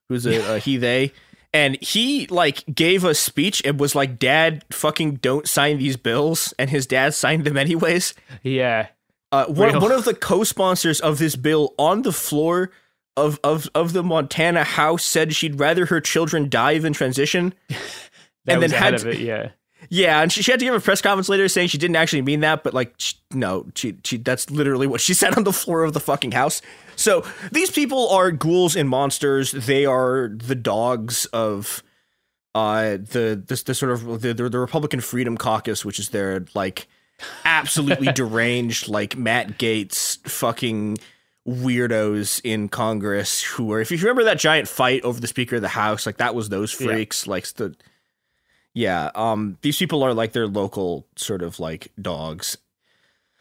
who's 0.08 0.26
a, 0.26 0.56
a 0.56 0.58
he 0.58 0.76
they 0.76 1.12
and 1.56 1.78
he 1.80 2.26
like 2.26 2.64
gave 2.66 3.02
a 3.02 3.14
speech 3.14 3.62
and 3.64 3.80
was 3.80 3.94
like 3.94 4.18
dad 4.18 4.62
fucking 4.70 5.14
don't 5.16 5.48
sign 5.48 5.78
these 5.78 5.96
bills. 5.96 6.52
And 6.58 6.68
his 6.68 6.86
dad 6.86 7.14
signed 7.14 7.46
them 7.46 7.56
anyways. 7.56 8.12
Yeah. 8.42 8.88
Uh, 9.32 9.46
one, 9.46 9.80
one 9.80 9.90
of 9.90 10.04
the 10.04 10.12
co-sponsors 10.12 11.00
of 11.00 11.18
this 11.18 11.34
bill 11.34 11.74
on 11.78 12.02
the 12.02 12.12
floor 12.12 12.72
of, 13.16 13.40
of, 13.42 13.70
of 13.74 13.94
the 13.94 14.02
montana 14.02 14.64
house 14.64 15.02
said 15.02 15.34
she'd 15.34 15.58
rather 15.58 15.86
her 15.86 15.98
children 15.98 16.50
die 16.50 16.76
than 16.76 16.92
transition. 16.92 17.54
And 18.48 18.62
then 18.62 18.70
had 18.70 18.94
it, 19.04 19.18
yeah 19.18 19.48
yeah, 19.88 20.22
and 20.22 20.32
she, 20.32 20.42
she 20.42 20.50
had 20.50 20.60
to 20.60 20.66
give 20.66 20.74
a 20.74 20.80
press 20.80 21.00
conference 21.00 21.28
later 21.28 21.48
saying 21.48 21.68
she 21.68 21.78
didn't 21.78 21.96
actually 21.96 22.22
mean 22.22 22.40
that, 22.40 22.62
but 22.62 22.74
like, 22.74 22.94
she, 22.98 23.14
no, 23.32 23.66
she, 23.74 23.96
she 24.04 24.16
that's 24.18 24.50
literally 24.50 24.86
what 24.86 25.00
she 25.00 25.14
said 25.14 25.36
on 25.36 25.44
the 25.44 25.52
floor 25.52 25.84
of 25.84 25.92
the 25.92 26.00
fucking 26.00 26.32
house. 26.32 26.62
So 26.96 27.24
these 27.52 27.70
people 27.70 28.08
are 28.08 28.30
ghouls 28.30 28.74
and 28.74 28.88
monsters. 28.88 29.52
They 29.52 29.84
are 29.84 30.28
the 30.28 30.54
dogs 30.54 31.26
of 31.26 31.82
uh 32.54 32.96
the 32.96 33.42
this 33.46 33.64
the 33.64 33.74
sort 33.74 33.92
of 33.92 34.22
the, 34.22 34.32
the 34.32 34.58
Republican 34.58 35.00
Freedom 35.00 35.36
Caucus, 35.36 35.84
which 35.84 35.98
is 35.98 36.08
their 36.08 36.46
like 36.54 36.88
absolutely 37.44 38.12
deranged 38.12 38.88
like 38.88 39.16
Matt 39.16 39.58
Gaetz 39.58 40.26
fucking 40.26 40.98
weirdos 41.46 42.40
in 42.42 42.68
Congress 42.68 43.42
who 43.42 43.72
are 43.72 43.80
if 43.80 43.90
you 43.90 43.98
remember 43.98 44.24
that 44.24 44.38
giant 44.38 44.68
fight 44.68 45.02
over 45.02 45.20
the 45.20 45.26
Speaker 45.26 45.56
of 45.56 45.62
the 45.62 45.68
House, 45.68 46.06
like 46.06 46.16
that 46.16 46.34
was 46.34 46.48
those 46.48 46.72
freaks, 46.72 47.26
yeah. 47.26 47.30
like 47.30 47.46
the 47.54 47.76
yeah, 48.76 49.10
um 49.14 49.58
these 49.62 49.78
people 49.78 50.02
are 50.02 50.14
like 50.14 50.32
their 50.32 50.46
local 50.46 51.06
sort 51.16 51.42
of 51.42 51.58
like 51.58 51.90
dogs 52.00 52.58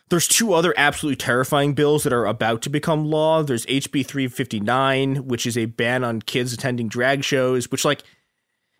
there's 0.10 0.28
two 0.28 0.53
other 0.53 0.74
absolutely 0.78 1.16
terrifying 1.16 1.74
bills 1.74 2.03
that 2.03 2.14
are 2.14 2.26
about 2.26 2.62
to 2.62 2.70
become 2.70 3.06
law. 3.06 3.41
There's 3.41 3.66
HB 3.66 4.06
359, 4.06 5.28
which 5.28 5.45
is 5.45 5.57
a 5.57 5.66
ban 5.66 6.03
on 6.03 6.22
kids 6.22 6.53
attending 6.53 6.88
drag 6.88 7.24
shows, 7.24 7.72
which 7.72 7.84
like 7.84 8.03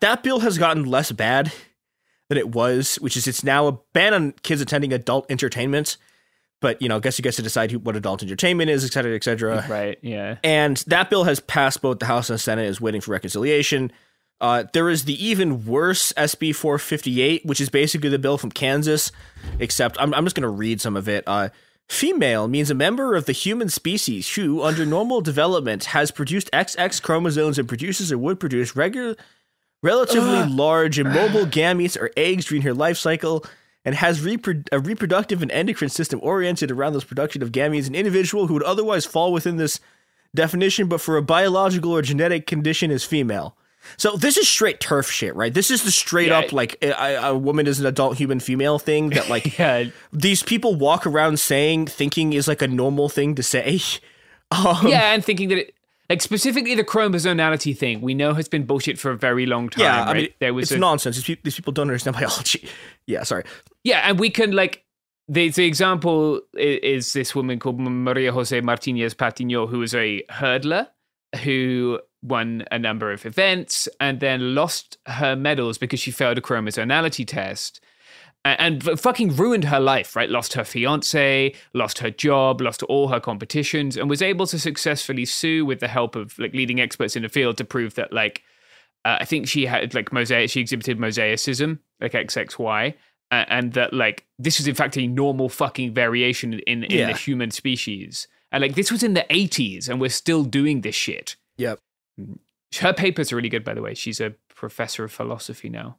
that 0.00 0.22
bill 0.22 0.40
has 0.40 0.56
gotten 0.58 0.84
less 0.84 1.10
bad 1.10 1.52
than 2.28 2.38
it 2.38 2.54
was, 2.54 2.96
which 2.96 3.16
is 3.16 3.26
it's 3.26 3.42
now 3.42 3.66
a 3.66 3.72
ban 3.92 4.14
on 4.14 4.32
kids 4.42 4.60
attending 4.60 4.92
adult 4.92 5.28
entertainment. 5.30 5.96
But 6.60 6.80
you 6.80 6.88
know, 6.88 6.96
I 6.96 7.00
guess 7.00 7.18
you 7.18 7.22
get 7.22 7.34
to 7.34 7.42
decide 7.42 7.70
who, 7.70 7.80
what 7.80 7.96
adult 7.96 8.22
entertainment 8.22 8.70
is, 8.70 8.84
et 8.84 8.92
cetera, 8.92 9.14
et 9.14 9.24
cetera. 9.24 9.66
Right. 9.68 9.98
Yeah. 10.02 10.38
And 10.44 10.76
that 10.86 11.10
bill 11.10 11.24
has 11.24 11.40
passed 11.40 11.82
both 11.82 11.98
the 11.98 12.06
House 12.06 12.30
and 12.30 12.34
the 12.36 12.42
Senate, 12.42 12.66
is 12.66 12.80
waiting 12.80 13.00
for 13.00 13.10
reconciliation. 13.10 13.92
Uh, 14.40 14.64
there 14.72 14.90
is 14.90 15.04
the 15.04 15.24
even 15.24 15.64
worse 15.64 16.12
SB 16.14 16.54
458, 16.54 17.46
which 17.46 17.60
is 17.60 17.70
basically 17.70 18.10
the 18.10 18.18
bill 18.18 18.36
from 18.36 18.50
Kansas, 18.50 19.10
except 19.58 19.96
I'm, 19.98 20.12
I'm 20.12 20.24
just 20.24 20.36
going 20.36 20.42
to 20.42 20.48
read 20.48 20.80
some 20.80 20.96
of 20.96 21.08
it. 21.08 21.24
Uh, 21.26 21.48
female 21.88 22.46
means 22.46 22.70
a 22.70 22.74
member 22.74 23.14
of 23.14 23.24
the 23.24 23.32
human 23.32 23.70
species 23.70 24.34
who, 24.34 24.62
under 24.62 24.84
normal 24.84 25.22
development, 25.22 25.84
has 25.86 26.10
produced 26.10 26.50
XX 26.52 27.00
chromosomes 27.00 27.58
and 27.58 27.68
produces 27.68 28.12
or 28.12 28.18
would 28.18 28.38
produce 28.38 28.76
regular, 28.76 29.16
relatively 29.82 30.44
large 30.44 30.98
immobile 30.98 31.46
gametes 31.46 31.98
or 31.98 32.10
eggs 32.16 32.46
during 32.46 32.62
her 32.62 32.74
life 32.74 32.98
cycle 32.98 33.44
and 33.86 33.94
has 33.94 34.20
repro- 34.20 34.66
a 34.72 34.80
reproductive 34.80 35.40
and 35.40 35.52
endocrine 35.52 35.88
system 35.88 36.20
oriented 36.22 36.70
around 36.70 36.92
this 36.92 37.04
production 37.04 37.42
of 37.42 37.52
gametes, 37.52 37.86
an 37.86 37.94
individual 37.94 38.48
who 38.48 38.54
would 38.54 38.62
otherwise 38.64 39.06
fall 39.06 39.32
within 39.32 39.56
this 39.56 39.80
definition, 40.34 40.88
but 40.88 41.00
for 41.00 41.16
a 41.16 41.22
biological 41.22 41.92
or 41.92 42.02
genetic 42.02 42.46
condition 42.46 42.90
is 42.90 43.04
female. 43.04 43.56
So 43.96 44.16
this 44.16 44.36
is 44.36 44.48
straight 44.48 44.80
turf 44.80 45.10
shit, 45.10 45.34
right? 45.36 45.52
This 45.52 45.70
is 45.70 45.82
the 45.84 45.90
straight 45.90 46.28
Yeah. 46.28 46.40
up 46.40 46.52
like 46.52 46.76
a, 46.82 46.92
a 47.22 47.36
woman 47.36 47.66
is 47.66 47.80
an 47.80 47.86
adult 47.86 48.16
human 48.16 48.40
female 48.40 48.78
thing 48.78 49.10
that 49.10 49.28
like 49.34 49.58
yeah. 49.58 49.84
these 50.12 50.42
people 50.42 50.74
walk 50.74 51.06
around 51.06 51.38
saying 51.38 51.86
thinking 51.86 52.32
is 52.32 52.48
like 52.48 52.62
a 52.62 52.68
normal 52.68 53.08
thing 53.08 53.34
to 53.34 53.42
say. 53.42 53.80
Um, 54.52 54.86
yeah, 54.86 55.12
and 55.12 55.24
thinking 55.24 55.48
that 55.48 55.58
it, 55.58 55.74
like 56.08 56.22
specifically 56.22 56.76
the 56.76 56.84
chromosomality 56.84 57.76
thing, 57.76 58.00
we 58.00 58.14
know 58.14 58.32
has 58.34 58.48
been 58.48 58.64
bullshit 58.64 58.96
for 58.96 59.10
a 59.10 59.16
very 59.16 59.44
long 59.44 59.68
time. 59.70 59.82
yeah, 59.82 60.04
I 60.04 60.14
mean, 60.14 60.28
there 60.38 60.54
was 60.54 60.70
it's 60.70 60.76
a, 60.76 60.78
nonsense. 60.78 61.16
These 61.16 61.24
people, 61.24 61.40
these 61.42 61.56
people 61.56 61.72
don't 61.72 61.88
understand 61.88 62.16
biology. 62.20 62.68
Yeah, 63.08 63.24
sorry. 63.24 63.42
Yeah, 63.82 64.02
and 64.08 64.20
we 64.20 64.30
can 64.30 64.52
like 64.52 64.84
the 65.26 65.48
the 65.48 65.64
example 65.66 66.42
is, 66.56 66.78
is 67.06 67.12
this 67.12 67.34
woman 67.34 67.58
called 67.58 67.80
Maria 67.80 68.30
Jose 68.30 68.60
Martinez 68.60 69.16
Patiño, 69.16 69.68
who 69.68 69.82
is 69.82 69.96
a 69.96 70.22
hurdler 70.30 70.86
who 71.42 71.98
won 72.26 72.64
a 72.70 72.78
number 72.78 73.12
of 73.12 73.24
events 73.26 73.88
and 74.00 74.20
then 74.20 74.54
lost 74.54 74.98
her 75.06 75.36
medals 75.36 75.78
because 75.78 76.00
she 76.00 76.10
failed 76.10 76.38
a 76.38 76.40
chromosomality 76.40 77.26
test. 77.26 77.80
And 78.44 78.80
fucking 79.00 79.34
ruined 79.34 79.64
her 79.64 79.80
life, 79.80 80.14
right? 80.14 80.30
Lost 80.30 80.52
her 80.52 80.62
fiance, 80.62 81.52
lost 81.74 81.98
her 81.98 82.12
job, 82.12 82.60
lost 82.60 82.84
all 82.84 83.08
her 83.08 83.18
competitions, 83.18 83.96
and 83.96 84.08
was 84.08 84.22
able 84.22 84.46
to 84.46 84.56
successfully 84.56 85.24
sue 85.24 85.66
with 85.66 85.80
the 85.80 85.88
help 85.88 86.14
of 86.14 86.38
like 86.38 86.54
leading 86.54 86.80
experts 86.80 87.16
in 87.16 87.24
the 87.24 87.28
field 87.28 87.56
to 87.56 87.64
prove 87.64 87.94
that 87.96 88.12
like 88.12 88.44
uh, 89.04 89.18
I 89.20 89.24
think 89.24 89.48
she 89.48 89.66
had 89.66 89.94
like 89.94 90.12
mosaic. 90.12 90.50
She 90.50 90.60
exhibited 90.60 90.96
mosaicism, 90.96 91.80
like 92.00 92.12
XXY, 92.12 92.94
uh, 93.32 93.44
and 93.48 93.72
that 93.72 93.92
like 93.92 94.24
this 94.38 94.58
was 94.60 94.68
in 94.68 94.76
fact 94.76 94.96
a 94.96 95.08
normal 95.08 95.48
fucking 95.48 95.92
variation 95.92 96.52
in 96.68 96.84
in 96.84 96.98
Yeah. 97.00 97.06
the 97.12 97.18
human 97.18 97.50
species. 97.50 98.28
And 98.52 98.62
like 98.62 98.76
this 98.76 98.92
was 98.92 99.02
in 99.02 99.14
the 99.14 99.26
eighties, 99.28 99.88
and 99.88 100.00
we're 100.00 100.08
still 100.08 100.44
doing 100.44 100.82
this 100.82 100.94
shit. 100.94 101.34
Yep. 101.56 101.80
Her 102.80 102.92
papers 102.92 103.32
are 103.32 103.36
really 103.36 103.48
good, 103.48 103.64
by 103.64 103.74
the 103.74 103.82
way. 103.82 103.94
She's 103.94 104.20
a 104.20 104.34
professor 104.54 105.04
of 105.04 105.12
philosophy 105.12 105.68
now. 105.68 105.98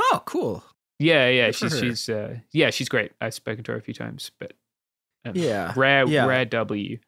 Oh, 0.00 0.22
cool. 0.24 0.64
Yeah, 0.98 1.28
yeah. 1.28 1.46
Good 1.46 1.54
She's 1.56 1.78
she's 1.78 2.08
uh, 2.08 2.36
yeah, 2.52 2.70
she's 2.70 2.88
great. 2.88 3.12
I've 3.20 3.34
spoken 3.34 3.64
to 3.64 3.72
her 3.72 3.78
a 3.78 3.82
few 3.82 3.94
times, 3.94 4.30
but 4.38 4.52
um, 5.24 5.32
Yeah, 5.34 5.72
rare 5.76 6.06
yeah. 6.06 6.26
rare 6.26 6.44
W. 6.44 6.98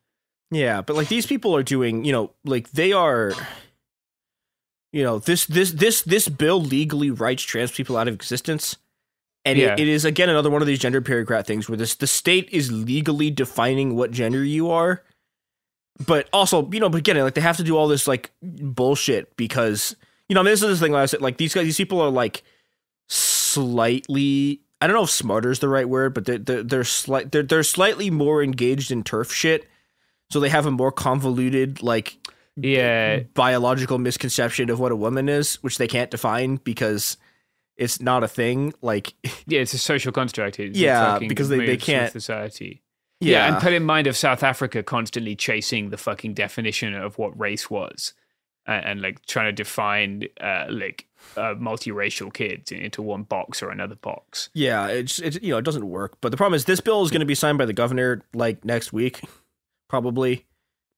Yeah, 0.51 0.83
but 0.83 0.97
like 0.97 1.09
these 1.09 1.27
people 1.27 1.55
are 1.57 1.63
doing, 1.63 2.05
you 2.05 2.13
know, 2.13 2.33
like 2.45 2.71
they 2.73 2.93
are 2.93 3.33
you 4.93 5.03
know, 5.03 5.19
this 5.19 5.47
this 5.47 5.73
this 5.73 6.03
this 6.03 6.29
bill 6.29 6.61
legally 6.63 7.11
writes 7.11 7.43
trans 7.43 7.73
people 7.73 7.97
out 7.97 8.09
of 8.09 8.15
existence. 8.15 8.77
And 9.45 9.59
Yeah. 9.59 9.73
it, 9.75 9.81
it 9.81 9.89
is 9.89 10.05
again 10.05 10.29
another 10.31 10.51
one 10.51 10.63
of 10.63 10.67
these 10.69 10.79
gender 10.79 11.01
bureaucrat 11.01 11.47
things 11.47 11.69
where 11.69 11.77
this 11.77 11.95
the 11.97 12.07
state 12.07 12.49
is 12.53 12.71
legally 12.73 13.31
defining 13.31 13.95
what 13.97 14.11
gender 14.13 14.45
you 14.45 14.71
are. 14.71 15.03
But 16.07 16.29
also, 16.33 16.69
you 16.73 16.81
know, 16.81 16.89
but 16.89 16.99
again, 16.99 17.17
like 17.19 17.35
they 17.35 17.41
have 17.41 17.57
to 17.59 17.63
do 17.65 17.77
all 17.77 17.87
this 17.89 18.09
like 18.09 18.33
bullshit 18.43 19.37
because 19.37 19.95
you 20.29 20.35
know, 20.35 20.41
I 20.41 20.45
mean, 20.45 20.53
this 20.53 20.63
is 20.63 20.81
the 20.81 20.85
thing 20.87 20.95
I 20.95 21.07
said, 21.07 21.21
like 21.21 21.37
these 21.37 21.55
guys, 21.55 21.65
these 21.65 21.77
people 21.77 22.01
are 22.01 22.11
like 22.11 22.43
slightly 23.09 24.61
I 24.81 24.87
don't 24.87 24.97
know 24.97 25.05
if 25.05 25.11
smarter 25.11 25.51
is 25.51 25.61
the 25.61 25.69
right 25.69 25.89
word, 25.89 26.13
but 26.15 26.25
they're 26.27 26.39
they're, 26.39 26.63
they're 26.63 26.85
slight 26.85 27.33
they're 27.33 27.43
they're 27.43 27.63
slightly 27.63 28.11
more 28.11 28.43
engaged 28.43 28.91
in 28.91 29.03
turf 29.03 29.33
shit, 29.33 29.67
so 30.31 30.41
they 30.41 30.49
have 30.49 30.67
a 30.67 30.71
more 30.71 30.93
convoluted 30.93 31.83
like 31.83 32.17
Yeah. 32.57 33.21
biological 33.35 33.99
misconception 33.99 34.69
of 34.71 34.81
what 34.81 34.93
a 34.93 34.97
woman 34.97 35.29
is, 35.29 35.57
which 35.63 35.79
they 35.79 35.87
can't 35.89 36.11
define 36.11 36.57
because 36.57 37.17
it's 37.77 38.01
not 38.01 38.23
a 38.25 38.29
thing. 38.29 38.75
Like 38.83 39.15
Yeah, 39.47 39.61
it's 39.61 39.75
a 39.75 39.79
social 39.79 40.13
construct. 40.13 40.59
It's 40.61 40.79
Yeah, 40.79 41.19
because 41.19 41.49
they- 41.49 41.65
they 41.67 41.77
can't- 41.77 42.13
society. 42.13 42.83
Yeah. 43.33 43.49
and 43.49 43.63
put 43.63 43.73
in 43.73 43.85
mind 43.85 44.07
of 44.07 44.17
South 44.17 44.43
Africa 44.43 44.83
constantly 44.83 45.37
chasing 45.37 45.91
the 45.91 45.97
fucking 45.97 46.35
definition 46.35 46.95
of 46.95 47.19
what 47.19 47.39
race 47.39 47.71
was, 47.71 48.15
and, 48.67 48.85
and 48.85 49.03
like 49.03 49.25
trying 49.27 49.47
to 49.47 49.53
define 49.53 50.25
uh, 50.41 50.67
like 50.69 51.07
uh, 51.37 51.55
multiracial 51.55 52.33
kids 52.33 52.71
into 52.71 53.03
one 53.03 53.23
box 53.23 53.63
or 53.63 53.71
another 53.71 53.97
box. 53.97 54.51
yeah, 54.55 54.87
it's 54.89 55.19
it's 55.19 55.39
you 55.43 55.51
know 55.51 55.59
it 55.59 55.65
doesn't 55.65 55.89
work. 55.89 56.17
But 56.21 56.31
the 56.31 56.37
problem 56.37 56.55
is 56.55 56.65
this 56.65 56.81
bill 56.81 57.03
is 57.03 57.11
going 57.11 57.21
to 57.21 57.27
be 57.27 57.35
signed 57.35 57.59
by 57.59 57.67
the 57.67 57.73
governor 57.73 58.23
like 58.35 58.65
next 58.65 58.93
week, 58.93 59.21
probably, 59.89 60.45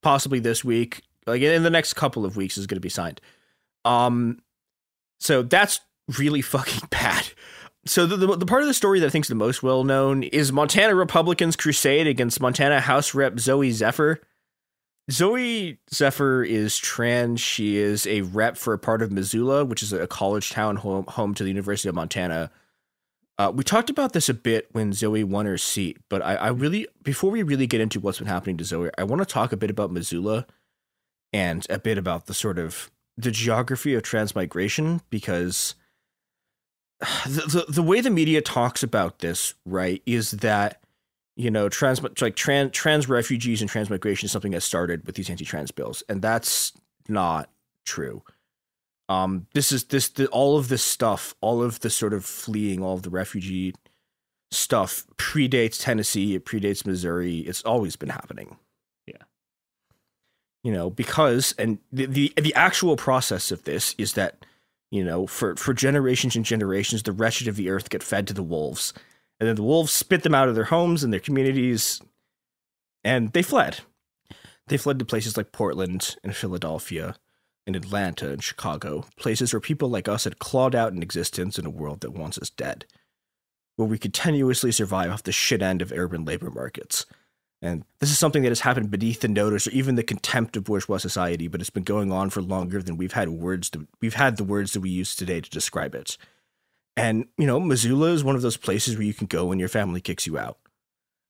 possibly 0.03 0.39
this 0.39 0.65
week. 0.65 1.03
Like 1.27 1.43
in 1.43 1.63
the 1.63 1.71
next 1.71 1.95
couple 1.95 2.25
of 2.25 2.37
weeks 2.37 2.57
is 2.57 2.67
going 2.67 2.77
to 2.77 2.81
be 2.81 2.89
signed. 2.89 3.21
Um, 3.85 4.41
so 5.19 5.43
that's 5.43 5.81
really 6.19 6.43
fucking 6.43 6.89
bad. 6.91 7.29
So 7.87 8.07
the, 8.07 8.17
the 8.17 8.37
the 8.37 8.47
part 8.47 8.63
of 8.63 8.69
the 8.69 8.75
story 8.75 9.01
that 9.01 9.07
I 9.07 9.11
think 9.11 9.25
is 9.25 9.29
the 9.29 9.35
most 9.35 9.63
well 9.63 9.85
known 9.85 10.23
is 10.25 10.53
Montana 10.53 10.95
Republicans' 10.95 11.57
crusade 11.57 12.07
against 12.07 12.41
Montana 12.41 12.81
House 12.81 13.15
Rep 13.15 13.35
Zooey 13.35 13.73
Zephyr. 13.73 14.21
Zooey 15.11 15.79
Zephyr 15.93 16.43
is 16.43 16.77
trans. 16.77 17.41
She 17.41 17.77
is 17.77 18.07
a 18.07 18.23
rep 18.23 18.57
for 18.57 18.75
a 18.75 18.79
part 18.79 19.03
of 19.03 19.13
Missoula, 19.13 19.65
which 19.65 19.83
is 19.83 19.93
a 19.93 20.07
college 20.07 20.51
town 20.51 20.77
home 20.77 21.05
home 21.07 21.35
to 21.35 21.45
the 21.45 21.51
University 21.51 21.89
of 21.89 21.95
Montana. 21.95 22.51
Uh, 23.39 23.53
we 23.55 23.63
talked 23.63 23.91
about 23.91 24.15
this 24.15 24.29
a 24.29 24.35
bit 24.35 24.69
when 24.73 24.93
Zooey 24.93 25.23
won 25.23 25.47
her 25.47 25.59
seat, 25.59 25.99
but 26.09 26.23
I, 26.23 26.37
I 26.37 26.49
really, 26.49 26.89
before 27.03 27.31
we 27.31 27.43
really 27.43 27.67
get 27.67 27.83
into 27.83 28.01
what's 28.01 28.19
been 28.19 28.27
happening 28.27 28.57
to 28.57 28.65
Zooey, 28.65 28.91
I 28.97 29.05
want 29.05 29.21
to 29.21 29.27
talk 29.27 29.53
a 29.53 29.59
bit 29.59 29.71
about 29.71 29.93
Missoula 29.93 30.47
and 31.35 31.67
a 31.69 31.79
bit 31.79 31.99
about 31.99 32.27
the 32.27 32.35
sort 32.35 32.59
of 32.59 32.91
the 33.17 33.31
geography 33.31 33.95
of 33.95 34.03
transmigration 34.03 35.03
because 35.11 35.75
the, 37.27 37.65
the 37.67 37.73
the 37.73 37.83
way 37.83 38.01
the 38.01 38.11
media 38.11 38.41
talks 38.41 38.83
about 38.83 39.19
this, 39.21 39.55
right, 39.65 40.03
is 40.07 40.33
that 40.33 40.81
you 41.37 41.51
know 41.51 41.69
trans 41.69 42.03
like 42.21 42.37
trans 42.37 42.73
trans 42.73 43.09
refugees 43.09 43.61
and 43.61 43.71
transmigration 43.71 44.27
is 44.27 44.33
something 44.33 44.53
that 44.53 44.63
started 44.63 45.07
with 45.07 45.15
these 45.15 45.31
anti-trans 45.31 45.71
bills, 45.71 46.03
and 46.09 46.23
that's 46.23 46.73
not 47.09 47.51
true. 47.85 48.23
Um, 49.09 49.47
this 49.55 49.71
is 49.71 49.85
this 49.85 50.09
the, 50.09 50.27
all 50.29 50.59
of 50.59 50.69
this 50.69 50.83
stuff, 50.83 51.35
all 51.41 51.63
of 51.63 51.81
the 51.81 51.91
sort 51.91 52.13
of 52.13 52.25
fleeing, 52.25 52.83
all 52.83 52.95
of 52.95 53.03
the 53.03 53.11
refugee 53.11 53.75
stuff 54.51 55.07
predates 55.17 55.83
Tennessee, 55.83 56.35
it 56.35 56.45
predates 56.45 56.87
Missouri. 56.87 57.39
It's 57.41 57.63
always 57.63 57.97
been 57.97 58.09
happening. 58.09 58.57
Yeah. 59.07 59.23
You 60.65 60.73
know, 60.73 60.91
because 60.91 61.55
and 61.59 61.79
the, 61.93 62.07
the 62.07 62.33
the 62.37 62.55
actual 62.55 62.97
process 62.97 63.53
of 63.53 63.65
this 63.65 63.95
is 63.99 64.15
that, 64.15 64.45
you 64.97 65.05
know, 65.05 65.27
for 65.27 65.55
for 65.57 65.75
generations 65.75 66.37
and 66.37 66.45
generations, 66.45 67.03
the 67.03 67.13
wretched 67.13 67.49
of 67.49 67.57
the 67.57 67.69
earth 67.69 67.91
get 67.91 68.03
fed 68.03 68.27
to 68.27 68.35
the 68.35 68.43
wolves. 68.43 68.93
And 69.39 69.49
then 69.49 69.57
the 69.57 69.63
wolves 69.63 69.93
spit 69.93 70.23
them 70.23 70.35
out 70.35 70.49
of 70.49 70.55
their 70.55 70.65
homes 70.65 71.05
and 71.05 71.13
their 71.13 71.21
communities, 71.21 72.01
and 73.05 73.33
they 73.33 73.43
fled. 73.43 73.81
They 74.69 74.79
fled 74.79 74.99
to 74.99 75.05
places 75.05 75.37
like 75.37 75.53
Portland 75.53 76.17
and 76.25 76.35
Philadelphia 76.35 77.17
and 77.67 77.77
Atlanta 77.77 78.31
and 78.31 78.43
Chicago, 78.43 79.05
places 79.17 79.53
where 79.53 79.61
people 79.61 79.89
like 79.89 80.09
us 80.09 80.25
had 80.25 80.39
clawed 80.39 80.75
out 80.75 80.93
an 80.93 81.03
existence 81.03 81.59
in 81.59 81.67
a 81.67 81.71
world 81.71 82.01
that 82.01 82.13
wants 82.13 82.39
us 82.39 82.49
dead, 82.49 82.87
where 83.77 83.89
we 83.89 83.99
continuously 83.99 84.73
survive 84.73 85.11
off 85.11 85.23
the 85.23 85.33
shit 85.33 85.63
end 85.63 85.83
of 85.83 85.93
urban 85.93 86.25
labor 86.25 86.51
markets. 86.51 87.07
And 87.63 87.85
this 88.01 88.11
is 88.11 88.19
something 88.19 88.43
that 88.43 88.51
has 88.51 88.61
happened 88.61 88.91
beneath 88.91 89.21
the 89.21 89.29
notice 89.29 89.67
or 89.67 89.71
even 89.71 89.95
the 89.95 90.03
contempt 90.03 90.57
of 90.57 90.65
bourgeois 90.65 90.99
society, 90.99 91.49
but 91.49 91.61
it's 91.61 91.71
been 91.71 91.85
going 91.85 92.13
on 92.13 92.31
for 92.31 92.43
longer 92.43 92.83
than 92.83 92.97
we've 92.97 93.15
had 93.15 93.31
words 93.31 93.71
to, 93.71 93.87
we've 94.01 94.15
had 94.15 94.37
the 94.37 94.45
words 94.45 94.73
that 94.73 94.81
we 94.81 94.91
use 94.91 95.17
today 95.17 95.41
to 95.41 95.51
describe 95.51 95.95
it. 95.95 96.19
And, 96.97 97.27
you 97.39 97.47
know, 97.47 97.59
Missoula 97.59 98.13
is 98.13 98.25
one 98.25 98.37
of 98.37 98.43
those 98.43 98.57
places 98.57 98.97
where 98.97 99.07
you 99.07 99.15
can 99.15 99.27
go 99.27 99.47
when 99.47 99.59
your 99.59 99.69
family 99.69 100.01
kicks 100.01 100.27
you 100.27 100.39
out. 100.39 100.59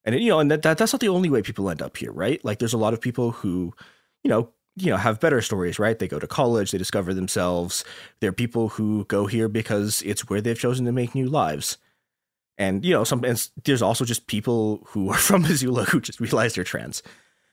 And, 0.05 0.19
you 0.21 0.31
know, 0.31 0.41
and 0.41 0.51
that, 0.51 0.63
that 0.63 0.79
that's 0.79 0.93
not 0.93 1.01
the 1.01 1.09
only 1.09 1.31
way 1.31 1.43
people 1.43 1.71
end 1.71 1.83
up 1.83 1.97
here, 1.97 2.13
right? 2.13 2.45
Like 2.45 2.59
there's 2.59 2.73
a 2.73 2.79
lot 2.79 2.93
of 2.93 3.01
people 3.01 3.33
who, 3.33 3.75
you 4.23 4.31
know, 4.31 4.51
you 4.77 4.91
know, 4.91 4.97
have 4.97 5.21
better 5.21 5.41
stories, 5.41 5.79
right? 5.79 5.99
They 5.99 6.07
go 6.07 6.19
to 6.19 6.27
college, 6.27 6.71
they 6.71 6.79
discover 6.79 7.15
themselves. 7.15 7.85
There 8.21 8.29
are 8.29 8.33
people 8.33 8.69
who 8.69 9.05
go 9.07 9.27
here 9.27 9.49
because 9.49 10.03
it's 10.03 10.29
where 10.29 10.41
they've 10.41 10.59
chosen 10.59 10.85
to 10.85 10.93
make 10.93 11.15
new 11.15 11.29
lives. 11.29 11.79
And, 12.59 12.85
you 12.85 12.93
know, 12.93 13.05
some 13.05 13.25
and 13.25 13.49
there's 13.65 13.83
also 13.83 14.05
just 14.05 14.27
people 14.27 14.83
who 14.89 15.11
are 15.11 15.19
from 15.19 15.43
Missoula 15.43 15.85
who 15.85 16.01
just 16.01 16.21
realize 16.21 16.55
they're 16.55 16.65
trans. 16.65 17.03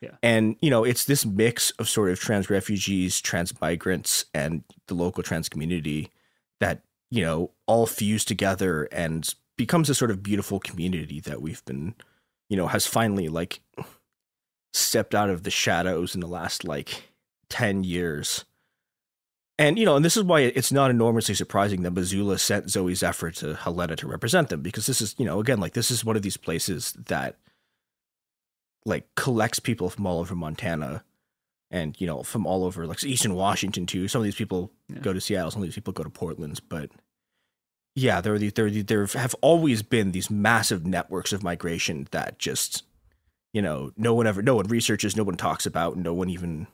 Yeah. 0.01 0.15
And, 0.21 0.57
you 0.61 0.69
know, 0.69 0.83
it's 0.83 1.05
this 1.05 1.25
mix 1.25 1.71
of 1.71 1.87
sort 1.87 2.11
of 2.11 2.19
trans 2.19 2.49
refugees, 2.49 3.21
trans 3.21 3.59
migrants, 3.61 4.25
and 4.33 4.63
the 4.87 4.95
local 4.95 5.23
trans 5.23 5.47
community 5.47 6.11
that, 6.59 6.81
you 7.09 7.23
know, 7.23 7.51
all 7.67 7.85
fuse 7.85 8.25
together 8.25 8.89
and 8.91 9.33
becomes 9.55 9.89
a 9.89 9.95
sort 9.95 10.11
of 10.11 10.21
beautiful 10.21 10.59
community 10.59 11.21
that 11.21 11.41
we've 11.41 11.63
been, 11.63 11.95
you 12.49 12.57
know, 12.57 12.67
has 12.67 12.85
finally 12.85 13.29
like 13.29 13.61
stepped 14.73 15.15
out 15.15 15.29
of 15.29 15.43
the 15.43 15.51
shadows 15.51 16.15
in 16.15 16.21
the 16.21 16.27
last 16.27 16.65
like 16.65 17.03
10 17.49 17.83
years. 17.83 18.45
And, 19.59 19.77
you 19.77 19.85
know, 19.85 19.95
and 19.95 20.03
this 20.03 20.17
is 20.17 20.23
why 20.23 20.41
it's 20.41 20.71
not 20.71 20.89
enormously 20.89 21.35
surprising 21.35 21.83
that 21.83 21.91
Missoula 21.91 22.39
sent 22.39 22.65
Zooey 22.65 22.95
Zephyr 22.95 23.29
to 23.31 23.55
Helena 23.55 23.95
to 23.97 24.07
represent 24.07 24.49
them 24.49 24.61
because 24.61 24.87
this 24.87 24.99
is, 24.99 25.13
you 25.19 25.25
know, 25.25 25.39
again, 25.39 25.59
like 25.59 25.73
this 25.73 25.91
is 25.91 26.03
one 26.03 26.15
of 26.15 26.23
these 26.23 26.37
places 26.37 26.93
that 26.93 27.37
like 28.85 29.13
collects 29.15 29.59
people 29.59 29.89
from 29.89 30.07
all 30.07 30.19
over 30.19 30.33
Montana 30.33 31.03
and, 31.69 31.99
you 32.01 32.07
know, 32.07 32.23
from 32.23 32.47
all 32.47 32.63
over 32.63 32.87
like 32.87 33.03
Eastern 33.03 33.35
Washington 33.35 33.85
too. 33.85 34.07
Some 34.07 34.21
of 34.21 34.25
these 34.25 34.35
people 34.35 34.71
go 35.01 35.13
to 35.13 35.21
Seattle, 35.21 35.51
some 35.51 35.61
of 35.61 35.67
these 35.67 35.75
people 35.75 35.93
go 35.93 36.03
to 36.03 36.09
Portland, 36.09 36.59
but 36.67 36.89
yeah, 37.95 38.21
there 38.21 38.33
are 38.33 38.39
these, 38.39 38.53
there, 38.53 38.71
there 38.71 39.05
have 39.05 39.35
always 39.41 39.83
been 39.83 40.11
these 40.11 40.31
massive 40.31 40.83
networks 40.83 41.31
of 41.31 41.43
migration 41.43 42.07
that 42.09 42.39
just, 42.39 42.83
you 43.53 43.61
know, 43.61 43.91
no 43.95 44.15
one 44.15 44.25
ever, 44.25 44.41
no 44.41 44.55
one 44.55 44.67
researches, 44.67 45.15
no 45.15 45.23
one 45.23 45.37
talks 45.37 45.67
about, 45.67 45.95
no 45.95 46.11
one 46.11 46.29
even 46.29 46.65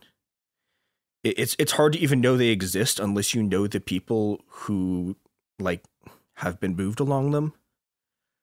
it's 1.24 1.56
it's 1.60 1.74
hard 1.74 1.94
to 1.94 2.00
even 2.00 2.22
know 2.22 2.38
they 2.38 2.48
exist 2.48 3.00
unless 3.00 3.34
you 3.34 3.44
know 3.44 3.68
the 3.68 3.80
people 3.80 4.41
who 4.48 5.16
like 5.60 5.84
have 6.36 6.60
been 6.60 6.76
moved 6.76 7.00
along 7.00 7.32
them. 7.32 7.54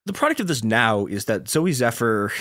The 0.05 0.13
product 0.13 0.39
of 0.39 0.47
this 0.47 0.63
now 0.63 1.05
is 1.05 1.25
that 1.25 1.45
Zooey 1.45 1.73
Zephyr 1.73 2.31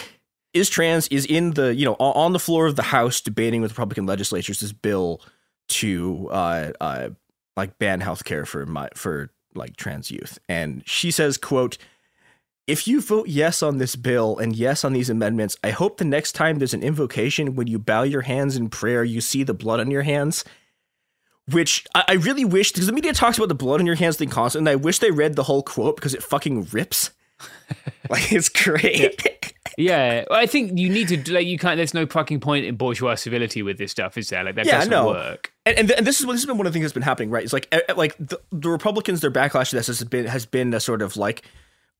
is 0.52 0.70
trans, 0.70 1.08
is 1.08 1.26
in 1.26 1.52
the 1.52 1.74
you 1.74 1.84
know 1.84 1.94
on 1.94 2.32
the 2.32 2.38
floor 2.38 2.66
of 2.66 2.76
the 2.76 2.82
House 2.82 3.20
debating 3.20 3.62
with 3.62 3.72
Republican 3.72 4.06
legislatures 4.06 4.60
this 4.60 4.72
bill 4.72 5.20
to 5.68 6.28
uh, 6.30 6.72
uh, 6.80 7.08
like 7.56 7.78
ban 7.78 8.00
healthcare 8.00 8.46
for 8.46 8.66
my 8.66 8.88
for 8.94 9.30
like 9.54 9.76
trans 9.76 10.10
youth, 10.10 10.38
and 10.48 10.82
she 10.86 11.10
says, 11.10 11.38
"quote." 11.38 11.78
If 12.66 12.88
you 12.88 13.00
vote 13.00 13.28
yes 13.28 13.62
on 13.62 13.78
this 13.78 13.94
bill 13.94 14.38
and 14.38 14.54
yes 14.56 14.84
on 14.84 14.92
these 14.92 15.08
amendments, 15.08 15.56
I 15.62 15.70
hope 15.70 15.98
the 15.98 16.04
next 16.04 16.32
time 16.32 16.58
there's 16.58 16.74
an 16.74 16.82
invocation, 16.82 17.54
when 17.54 17.68
you 17.68 17.78
bow 17.78 18.02
your 18.02 18.22
hands 18.22 18.56
in 18.56 18.68
prayer, 18.70 19.04
you 19.04 19.20
see 19.20 19.44
the 19.44 19.54
blood 19.54 19.78
on 19.78 19.90
your 19.90 20.02
hands. 20.02 20.44
Which 21.52 21.86
I, 21.94 22.04
I 22.08 22.12
really 22.14 22.44
wish, 22.44 22.72
because 22.72 22.88
the 22.88 22.92
media 22.92 23.12
talks 23.12 23.38
about 23.38 23.48
the 23.48 23.54
blood 23.54 23.78
on 23.78 23.86
your 23.86 23.94
hands 23.94 24.16
thing 24.16 24.30
constantly, 24.30 24.72
and 24.72 24.80
I 24.80 24.82
wish 24.82 24.98
they 24.98 25.12
read 25.12 25.36
the 25.36 25.44
whole 25.44 25.62
quote 25.62 25.94
because 25.94 26.12
it 26.12 26.24
fucking 26.24 26.64
rips. 26.72 27.10
like 28.10 28.32
it's 28.32 28.48
great. 28.48 29.22
Yeah, 29.78 30.24
well, 30.30 30.38
I 30.38 30.46
think 30.46 30.78
you 30.78 30.88
need 30.88 31.08
to 31.08 31.34
like 31.34 31.46
you 31.46 31.58
can't. 31.58 31.76
There's 31.76 31.92
no 31.92 32.06
fucking 32.06 32.40
point 32.40 32.64
in 32.64 32.76
bourgeois 32.76 33.14
civility 33.14 33.62
with 33.62 33.76
this 33.76 33.90
stuff, 33.90 34.16
is 34.16 34.30
there? 34.30 34.42
Like 34.42 34.54
that 34.54 34.64
Yeah, 34.64 34.76
doesn't 34.78 34.90
no. 34.90 35.08
work. 35.08 35.52
and, 35.66 35.78
and, 35.78 35.90
and 35.90 36.06
this 36.06 36.18
is 36.18 36.24
what 36.24 36.32
this 36.32 36.40
has 36.40 36.46
been 36.46 36.56
one 36.56 36.66
of 36.66 36.72
the 36.72 36.76
things 36.78 36.84
that's 36.84 36.94
been 36.94 37.02
happening, 37.02 37.28
right? 37.28 37.44
It's 37.44 37.52
like 37.52 37.70
like 37.94 38.16
the, 38.16 38.40
the 38.52 38.70
Republicans, 38.70 39.20
their 39.20 39.30
backlash 39.30 39.68
to 39.70 39.76
this 39.76 39.88
has 39.88 40.02
been 40.02 40.24
has 40.24 40.46
been 40.46 40.72
a 40.72 40.80
sort 40.80 41.02
of 41.02 41.18
like, 41.18 41.42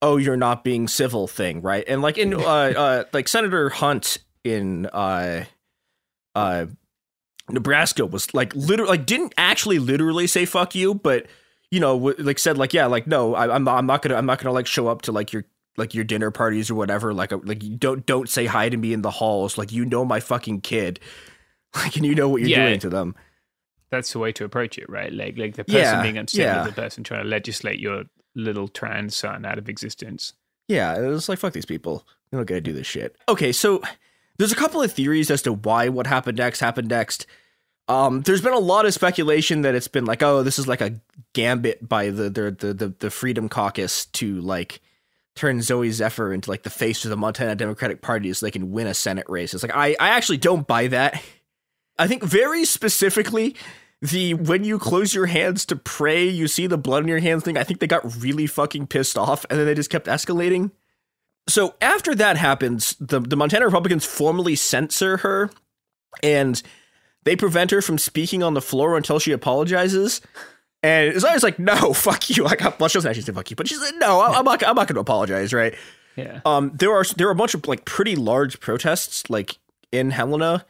oh, 0.01 0.17
you're 0.17 0.37
not 0.37 0.63
being 0.63 0.87
civil 0.87 1.27
thing, 1.27 1.61
right? 1.61 1.83
And 1.87 2.01
like 2.01 2.17
in 2.17 2.33
uh, 2.33 2.37
uh 2.43 3.03
like 3.13 3.27
Senator 3.27 3.69
Hunt 3.69 4.17
in 4.43 4.85
uh 4.87 5.45
uh 6.35 6.65
Nebraska 7.49 8.05
was 8.05 8.33
like 8.33 8.53
literally 8.55 8.89
like 8.91 9.05
didn't 9.05 9.33
actually 9.37 9.79
literally 9.79 10.27
say 10.27 10.45
fuck 10.45 10.75
you, 10.75 10.93
but 10.93 11.25
you 11.71 11.79
know 11.79 11.97
w- 11.97 12.15
like 12.23 12.39
said 12.39 12.57
like 12.57 12.73
yeah 12.73 12.85
like 12.85 13.07
no 13.07 13.35
I, 13.35 13.53
I'm 13.53 13.63
not, 13.63 13.77
I'm 13.77 13.85
not 13.85 14.01
gonna 14.01 14.15
I'm 14.15 14.25
not 14.25 14.39
gonna 14.39 14.53
like 14.53 14.67
show 14.67 14.87
up 14.87 15.01
to 15.03 15.11
like 15.11 15.31
your 15.33 15.45
like 15.77 15.93
your 15.93 16.03
dinner 16.03 16.31
parties 16.31 16.69
or 16.71 16.75
whatever 16.75 17.13
like 17.13 17.31
uh, 17.31 17.39
like 17.43 17.63
you 17.63 17.75
don't 17.75 18.05
don't 18.05 18.27
say 18.29 18.45
hi 18.45 18.67
to 18.67 18.75
me 18.77 18.93
in 18.93 19.01
the 19.01 19.11
halls 19.11 19.57
like 19.57 19.71
you 19.71 19.85
know 19.85 20.03
my 20.03 20.19
fucking 20.19 20.61
kid 20.61 20.99
like 21.75 21.95
and 21.95 22.05
you 22.05 22.15
know 22.15 22.27
what 22.29 22.41
you're 22.41 22.49
Yeah. 22.49 22.65
doing 22.67 22.79
to 22.79 22.89
them. 22.89 23.15
That's 23.89 24.11
the 24.11 24.19
way 24.19 24.33
to 24.33 24.43
approach 24.43 24.77
it, 24.77 24.89
right? 24.89 25.13
Like 25.13 25.37
like 25.37 25.55
the 25.55 25.63
person 25.63 25.79
Yeah, 25.79 26.01
being 26.01 26.17
uncivil, 26.17 26.45
yeah. 26.45 26.63
the 26.63 26.73
person 26.73 27.03
trying 27.05 27.23
to 27.23 27.29
legislate 27.29 27.79
your 27.79 28.03
little 28.37 28.67
trans 28.67 29.15
son 29.15 29.45
out 29.45 29.57
of 29.57 29.67
existence. 29.67 30.33
Yeah, 30.67 30.97
it 30.97 31.07
was 31.07 31.27
like 31.27 31.39
fuck 31.39 31.53
these 31.53 31.65
people. 31.65 32.05
They're 32.29 32.39
not 32.39 32.47
gonna 32.47 32.61
do 32.61 32.73
this 32.73 32.87
shit. 32.87 33.17
Okay, 33.27 33.51
so 33.51 33.81
there's 34.37 34.51
a 34.51 34.55
couple 34.55 34.81
of 34.81 34.91
theories 34.91 35.31
as 35.31 35.41
to 35.43 35.53
why 35.53 35.89
what 35.89 36.07
happened 36.07 36.37
next 36.37 36.59
happened 36.59 36.89
next. 36.89 37.25
Um, 37.89 38.21
there's 38.21 38.41
been 38.41 38.53
a 38.53 38.59
lot 38.59 38.85
of 38.85 38.93
speculation 38.93 39.61
that 39.61 39.73
it's 39.73 39.87
been 39.87 40.05
like, 40.05 40.21
oh, 40.21 40.43
this 40.43 40.59
is 40.59 40.67
like 40.67 40.81
a 40.81 40.99
gambit 41.33 41.87
by 41.87 42.09
the 42.09 42.29
the 42.29 42.51
the 42.51 42.73
the, 42.73 42.93
the 42.99 43.09
Freedom 43.09 43.49
Caucus 43.49 44.05
to 44.07 44.39
like 44.41 44.81
turn 45.35 45.59
Zooey 45.59 45.91
Zephyr 45.91 46.33
into 46.33 46.49
like 46.49 46.63
the 46.63 46.69
face 46.69 47.05
of 47.05 47.11
the 47.11 47.17
Montana 47.17 47.55
Democratic 47.55 48.01
Party 48.01 48.33
so 48.33 48.45
they 48.45 48.51
can 48.51 48.71
win 48.71 48.87
a 48.87 48.93
Senate 48.93 49.27
race. 49.29 49.53
It's 49.53 49.63
like 49.63 49.75
I 49.75 49.95
I 49.99 50.09
actually 50.09 50.37
don't 50.37 50.67
buy 50.67 50.87
that. 50.87 51.21
I 51.99 52.07
think 52.07 52.23
very 52.23 52.65
specifically 52.65 53.55
the 54.01 54.33
when 54.35 54.63
you 54.63 54.77
close 54.77 55.13
your 55.13 55.25
hands 55.25 55.65
to 55.67 55.75
pray, 55.75 56.27
you 56.27 56.47
see 56.47 56.67
the 56.67 56.77
blood 56.77 57.03
in 57.03 57.09
your 57.09 57.19
hands 57.19 57.43
thing. 57.43 57.57
I 57.57 57.63
think 57.63 57.79
they 57.79 57.87
got 57.87 58.21
really 58.21 58.47
fucking 58.47 58.87
pissed 58.87 59.17
off 59.17 59.45
and 59.49 59.59
then 59.59 59.65
they 59.65 59.73
just 59.73 59.89
kept 59.89 60.07
escalating. 60.07 60.71
So 61.49 61.75
after 61.81 62.13
that 62.15 62.37
happens, 62.37 62.95
the, 62.99 63.19
the 63.19 63.37
Montana 63.37 63.65
Republicans 63.65 64.05
formally 64.05 64.55
censor 64.55 65.17
her 65.17 65.49
and 66.21 66.61
they 67.23 67.35
prevent 67.35 67.71
her 67.71 67.81
from 67.81 67.97
speaking 67.97 68.43
on 68.43 68.53
the 68.53 68.61
floor 68.61 68.97
until 68.97 69.19
she 69.19 69.31
apologizes. 69.31 70.21
And 70.83 71.07
it's 71.07 71.23
always 71.23 71.43
like, 71.43 71.57
no, 71.57 71.93
fuck 71.93 72.29
you. 72.29 72.43
Like, 72.43 72.61
well, 72.79 72.89
she 72.89 72.97
doesn't 72.97 73.09
actually 73.09 73.23
say 73.23 73.33
fuck 73.33 73.49
you, 73.49 73.55
but 73.55 73.67
she 73.67 73.75
said, 73.75 73.95
no, 73.97 74.21
I'm 74.21 74.45
not, 74.45 74.61
I'm 74.63 74.75
not 74.75 74.87
going 74.87 74.95
to 74.95 75.01
apologize, 75.01 75.53
right? 75.53 75.73
Yeah. 76.17 76.41
Um, 76.45 76.71
there 76.73 76.91
are 76.93 77.03
there 77.15 77.27
are 77.27 77.31
a 77.31 77.35
bunch 77.35 77.53
of 77.53 77.67
like 77.67 77.85
pretty 77.85 78.15
large 78.15 78.59
protests 78.59 79.29
like 79.29 79.59
in 79.91 80.09
Helena 80.09 80.65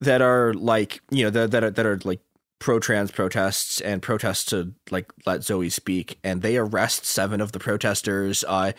that 0.00 0.22
are 0.22 0.54
like 0.54 1.02
you 1.10 1.22
know 1.24 1.30
that 1.30 1.50
that 1.50 1.62
are, 1.62 1.70
that 1.70 1.86
are 1.86 2.00
like 2.02 2.20
pro 2.60 2.78
trans 2.78 3.10
protests 3.10 3.80
and 3.80 4.00
protests 4.00 4.44
to 4.46 4.72
like 4.92 5.10
let 5.26 5.40
Zooey 5.40 5.72
speak, 5.72 6.18
and 6.22 6.42
they 6.42 6.56
arrest 6.56 7.04
seven 7.04 7.40
of 7.40 7.50
the 7.52 7.58
protesters. 7.58 8.44
Uh, 8.46 8.70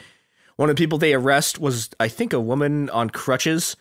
one 0.56 0.70
of 0.70 0.76
the 0.78 0.82
people 0.82 0.98
they 0.98 1.14
arrest 1.14 1.60
was 1.60 1.90
I 2.00 2.08
think 2.08 2.32
a 2.32 2.40
woman 2.40 2.90
on 2.92 3.10
crutches 3.10 3.76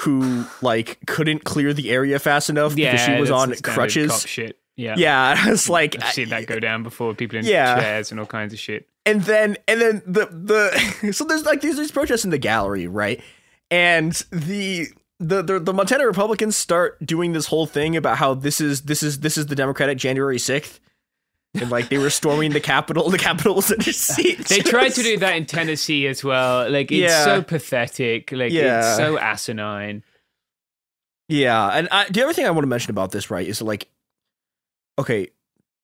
who 0.00 0.44
like 0.62 0.98
couldn't 1.06 1.44
clear 1.44 1.72
the 1.72 1.90
area 1.90 2.18
fast 2.18 2.50
enough 2.50 2.76
Yeah, 2.76 2.90
because 2.92 3.06
she 3.06 3.20
was 3.20 3.30
on 3.30 3.54
crutches. 3.62 4.10
cop 4.10 4.26
shit. 4.26 4.58
Yeah. 4.76 4.94
Yeah, 4.98 5.34
it's 5.52 5.68
like 5.70 6.02
I've 6.02 6.12
seen 6.12 6.28
that 6.30 6.46
go 6.46 6.58
down 6.60 6.82
before. 6.82 7.14
People 7.14 7.38
in 7.38 7.44
Yeah. 7.46 7.80
chairs 7.80 8.10
and 8.10 8.20
all 8.20 8.26
kinds 8.26 8.52
of 8.52 8.58
shit. 8.58 8.88
and 9.06 9.22
then 9.22 9.56
and 9.68 9.80
then 9.80 10.02
the 10.06 10.26
the 10.26 11.12
so 11.12 11.24
there's 11.24 11.44
like 11.44 11.60
these, 11.62 11.76
these 11.78 11.90
protests 11.92 12.24
in 12.24 12.30
the 12.30 12.38
gallery 12.38 12.86
right 12.86 13.22
and 13.70 14.12
the 14.30 14.88
the, 15.18 15.42
the 15.42 15.58
the 15.60 15.72
Montana 15.72 16.06
Republicans 16.06 16.56
start 16.56 16.98
doing 17.04 17.32
this 17.32 17.46
whole 17.46 17.66
thing 17.66 17.96
about 17.96 18.18
how 18.18 18.34
this 18.34 18.60
is 18.60 18.82
this 18.82 19.02
is 19.02 19.20
this 19.20 19.36
is 19.38 19.46
the 19.46 19.54
Democratic 19.54 19.96
January 19.98 20.36
6th 20.38 20.78
and 21.54 21.70
like 21.70 21.88
they 21.88 21.96
were 21.96 22.10
storming 22.10 22.52
the 22.52 22.60
Capitol 22.60 23.08
the 23.08 23.16
Capitol 23.18 23.54
was 23.54 23.70
under 23.72 23.82
siege 23.92 24.46
They 24.48 24.60
tried 24.60 24.90
to 24.90 25.02
do 25.02 25.16
that 25.18 25.36
in 25.36 25.46
Tennessee 25.46 26.06
as 26.06 26.22
well. 26.22 26.70
Like 26.70 26.92
it's 26.92 27.00
Yeah. 27.12 27.24
so 27.24 27.42
pathetic. 27.42 28.30
Like 28.32 28.52
Yeah. 28.52 28.80
it's 28.90 28.96
so 28.98 29.18
asinine. 29.18 30.02
Yeah, 31.28 31.68
and 31.68 31.88
I, 31.90 32.08
the 32.08 32.22
other 32.22 32.32
thing 32.32 32.46
I 32.46 32.50
want 32.50 32.62
to 32.62 32.68
mention 32.68 32.90
about 32.92 33.10
this, 33.10 33.30
right, 33.32 33.46
is 33.46 33.60
like, 33.60 33.88
okay, 34.96 35.28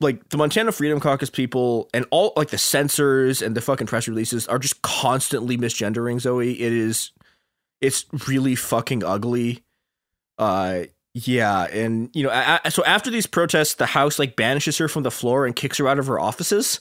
like 0.01 0.29
the 0.29 0.37
Montana 0.37 0.71
Freedom 0.71 1.01
Caucus 1.01 1.31
people 1.31 1.89
and 1.93 2.07
all 2.13 2.33
like 2.37 2.51
the 2.51 2.59
censors 2.59 3.43
and 3.43 3.57
the 3.57 3.61
fucking 3.61 3.87
press 3.89 4.07
releases 4.07 4.47
are 4.47 4.59
just 4.61 4.83
constantly 4.83 5.57
misgendering 5.59 6.17
Zooey. 6.21 6.53
It 6.55 6.61
is, 6.73 7.11
it's 7.83 8.07
really 8.29 8.55
fucking 8.55 9.05
ugly. 9.05 9.63
Uh, 10.39 10.85
yeah, 11.15 11.65
and 11.65 12.09
you 12.15 12.23
know, 12.23 12.59
so 12.71 12.83
after 12.85 13.11
these 13.11 13.27
protests, 13.27 13.75
the 13.75 13.85
House 13.87 14.19
like 14.19 14.35
banishes 14.37 14.79
her 14.79 14.89
from 14.89 15.03
the 15.03 15.11
floor 15.11 15.45
and 15.45 15.55
kicks 15.55 15.77
her 15.77 15.87
out 15.87 15.99
of 15.99 16.07
her 16.07 16.19
offices, 16.19 16.81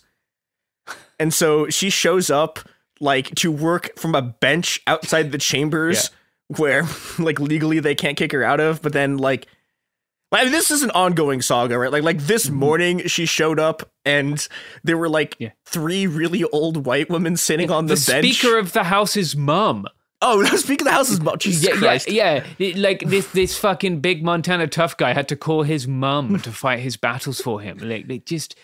and 1.20 1.34
so 1.34 1.68
she 1.70 1.90
shows 1.90 2.30
up 2.30 2.60
like 3.00 3.34
to 3.36 3.52
work 3.52 3.98
from 3.98 4.16
a 4.16 4.22
bench 4.22 4.80
outside 4.88 5.32
the 5.32 5.38
chambers 5.38 6.12
where 6.58 6.84
like 7.20 7.40
legally 7.40 7.80
they 7.80 7.96
can't 7.96 8.16
kick 8.16 8.32
her 8.32 8.44
out 8.44 8.60
of 8.60 8.80
but 8.82 8.94
then 8.94 9.18
like 9.18 9.48
I 10.34 10.44
mean, 10.44 10.54
this 10.54 10.72
is 10.72 10.82
an 10.82 10.92
ongoing 10.92 11.42
saga, 11.42 11.78
right? 11.78 11.92
Like, 11.92 12.04
like 12.04 12.20
this 12.20 12.46
Mm-hmm. 12.46 12.56
morning 12.56 13.08
she 13.08 13.26
showed 13.26 13.60
up, 13.60 13.92
and 14.06 14.48
there 14.82 14.98
were 14.98 15.10
like 15.10 15.38
three 15.66 16.08
really 16.08 16.46
old 16.46 16.86
white 16.86 17.10
women 17.10 17.36
sitting 17.36 17.70
on 17.70 17.88
the, 17.88 17.96
The 17.96 18.06
bench. 18.14 18.36
Speaker 18.38 18.58
of 18.58 18.72
the 18.72 18.86
House's 18.86 19.36
mum. 19.36 19.88
Oh, 20.22 20.44
the 20.50 20.58
Speaker 20.58 20.84
of 20.84 20.86
the 20.86 20.92
House's 20.92 21.20
mum. 21.20 21.38
Jesus 21.40 21.64
yeah, 21.64 21.76
Christ. 21.76 22.10
yeah, 22.10 22.46
yeah. 22.58 22.74
Like 22.76 23.02
this, 23.02 23.28
this 23.32 23.58
fucking 23.58 24.02
big 24.02 24.24
Montana 24.24 24.68
tough 24.68 24.98
guy 24.98 25.14
had 25.14 25.28
to 25.30 25.36
call 25.36 25.64
his 25.64 25.88
mum 25.88 26.40
to 26.40 26.52
fight 26.52 26.80
his 26.80 26.98
battles 26.98 27.42
for 27.42 27.60
him. 27.62 27.78
Like, 27.80 28.06
like 28.08 28.26
just 28.26 28.56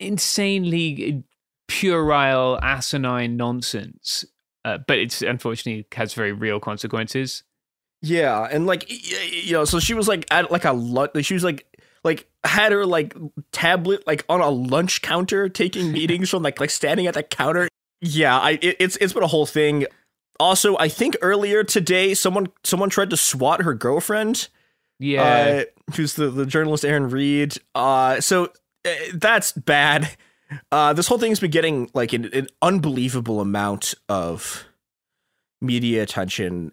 insanely 0.00 1.24
puerile, 1.68 2.58
asinine 2.62 3.36
nonsense. 3.36 4.24
Uh, 4.64 4.78
but 4.78 4.98
it's 4.98 5.22
unfortunately 5.22 5.86
has 5.92 6.14
very 6.14 6.32
real 6.32 6.58
consequences. 6.58 7.44
Yeah, 8.02 8.48
and 8.50 8.66
like 8.66 8.84
you 8.88 9.52
know, 9.52 9.64
so 9.64 9.78
she 9.78 9.94
was 9.94 10.08
like 10.08 10.26
at 10.30 10.50
like 10.50 10.64
a 10.64 10.72
lunch. 10.72 11.24
She 11.24 11.34
was 11.34 11.44
like 11.44 11.66
like 12.04 12.28
had 12.44 12.72
her 12.72 12.86
like 12.86 13.14
tablet 13.52 14.06
like 14.06 14.24
on 14.28 14.40
a 14.40 14.50
lunch 14.50 15.02
counter 15.02 15.48
taking 15.48 15.92
meetings 15.92 16.30
from 16.30 16.42
like 16.42 16.60
like 16.60 16.70
standing 16.70 17.06
at 17.06 17.14
the 17.14 17.22
counter. 17.22 17.68
Yeah, 18.00 18.38
I 18.38 18.58
it, 18.62 18.76
it's 18.80 18.96
it's 18.96 19.12
been 19.12 19.22
a 19.22 19.28
whole 19.28 19.46
thing. 19.46 19.86
Also, 20.38 20.76
I 20.78 20.88
think 20.88 21.16
earlier 21.22 21.64
today 21.64 22.14
someone 22.14 22.48
someone 22.64 22.90
tried 22.90 23.10
to 23.10 23.16
swat 23.16 23.62
her 23.62 23.74
girlfriend. 23.74 24.48
Yeah. 24.98 25.64
uh, 25.64 25.92
who's 25.94 26.14
the 26.14 26.30
the 26.30 26.46
journalist 26.46 26.84
Erin 26.84 27.10
Reed. 27.10 27.56
Uh, 27.74 28.20
so 28.20 28.46
uh, 28.84 28.90
that's 29.14 29.52
bad. 29.52 30.16
Uh, 30.70 30.92
this 30.92 31.08
whole 31.08 31.18
thing's 31.18 31.40
been 31.40 31.50
getting 31.50 31.90
like 31.92 32.12
an, 32.12 32.26
an 32.32 32.46
unbelievable 32.62 33.40
amount 33.40 33.94
of 34.08 34.64
media 35.60 36.02
attention. 36.02 36.72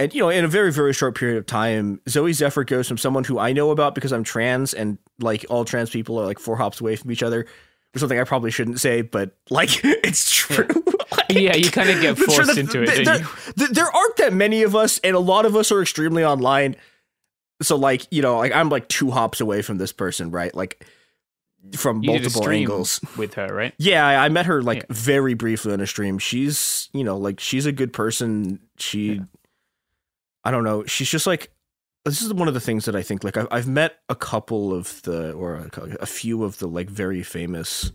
And 0.00 0.14
you 0.14 0.20
know, 0.20 0.28
in 0.28 0.44
a 0.44 0.48
very 0.48 0.72
very 0.72 0.92
short 0.92 1.16
period 1.16 1.38
of 1.38 1.46
time, 1.46 2.00
Zooey 2.06 2.32
Zephyr 2.32 2.64
goes 2.64 2.86
from 2.86 2.98
someone 2.98 3.24
who 3.24 3.38
I 3.38 3.52
know 3.52 3.70
about 3.70 3.94
because 3.94 4.12
I'm 4.12 4.24
trans, 4.24 4.74
and 4.74 4.98
like 5.18 5.44
all 5.48 5.64
trans 5.64 5.90
people 5.90 6.18
are 6.20 6.26
like 6.26 6.38
four 6.38 6.56
hops 6.56 6.80
away 6.80 6.96
from 6.96 7.10
each 7.10 7.22
other. 7.22 7.46
Or 7.94 7.98
something 7.98 8.18
I 8.20 8.24
probably 8.24 8.50
shouldn't 8.50 8.80
say, 8.80 9.00
but 9.02 9.36
like 9.50 9.70
it's 9.84 10.30
true. 10.30 10.66
yeah, 11.30 11.56
you 11.56 11.70
kind 11.70 11.88
of 11.90 12.00
get 12.02 12.18
forced 12.18 12.54
the- 12.54 12.60
into 12.60 12.82
it. 12.82 12.86
the- 12.96 13.04
there, 13.04 13.18
you? 13.20 13.26
there- 13.56 13.68
there 13.68 13.90
aren't 13.96 14.16
that 14.18 14.32
many 14.32 14.62
of 14.62 14.76
us, 14.76 14.98
and 15.02 15.16
a 15.16 15.20
lot 15.20 15.46
of 15.46 15.56
us 15.56 15.72
are 15.72 15.80
extremely 15.80 16.24
online. 16.24 16.76
So, 17.62 17.76
like, 17.76 18.06
you 18.10 18.22
know, 18.22 18.36
like 18.38 18.52
I'm 18.52 18.68
like 18.68 18.88
two 18.88 19.10
hops 19.10 19.40
away 19.40 19.62
from 19.62 19.78
this 19.78 19.92
person, 19.92 20.30
right? 20.30 20.54
Like 20.54 20.86
from 21.76 22.02
You 22.04 22.10
multiple 22.12 22.48
angles. 22.48 23.00
with 23.16 23.34
her, 23.34 23.48
right? 23.52 23.74
Yeah, 23.78 24.06
I, 24.06 24.26
I 24.26 24.28
met 24.28 24.46
her 24.46 24.62
like 24.62 24.86
very 24.88 25.34
briefly 25.34 25.72
on 25.72 25.80
a 25.80 25.86
stream. 25.86 26.18
She's, 26.18 26.88
you 26.92 27.02
know, 27.04 27.16
like 27.16 27.40
she's 27.40 27.66
a 27.66 27.72
good 27.72 27.92
person. 27.92 28.60
She, 28.78 29.20
I 30.44 30.50
don't 30.52 30.62
know, 30.62 30.84
she's 30.84 31.08
just 31.10 31.26
like 31.26 31.50
this 32.04 32.22
is 32.22 32.32
one 32.32 32.48
of 32.48 32.54
the 32.54 32.60
things 32.60 32.84
that 32.86 32.96
I 32.96 33.02
think 33.02 33.24
like 33.24 33.36
I've, 33.36 33.48
I've 33.50 33.68
met 33.68 33.98
a 34.08 34.14
couple 34.14 34.72
of 34.72 35.02
the 35.02 35.32
or 35.32 35.56
a, 35.56 35.96
a 36.00 36.06
few 36.06 36.44
of 36.44 36.58
the 36.58 36.66
like 36.66 36.88
very 36.88 37.22
famous 37.22 37.92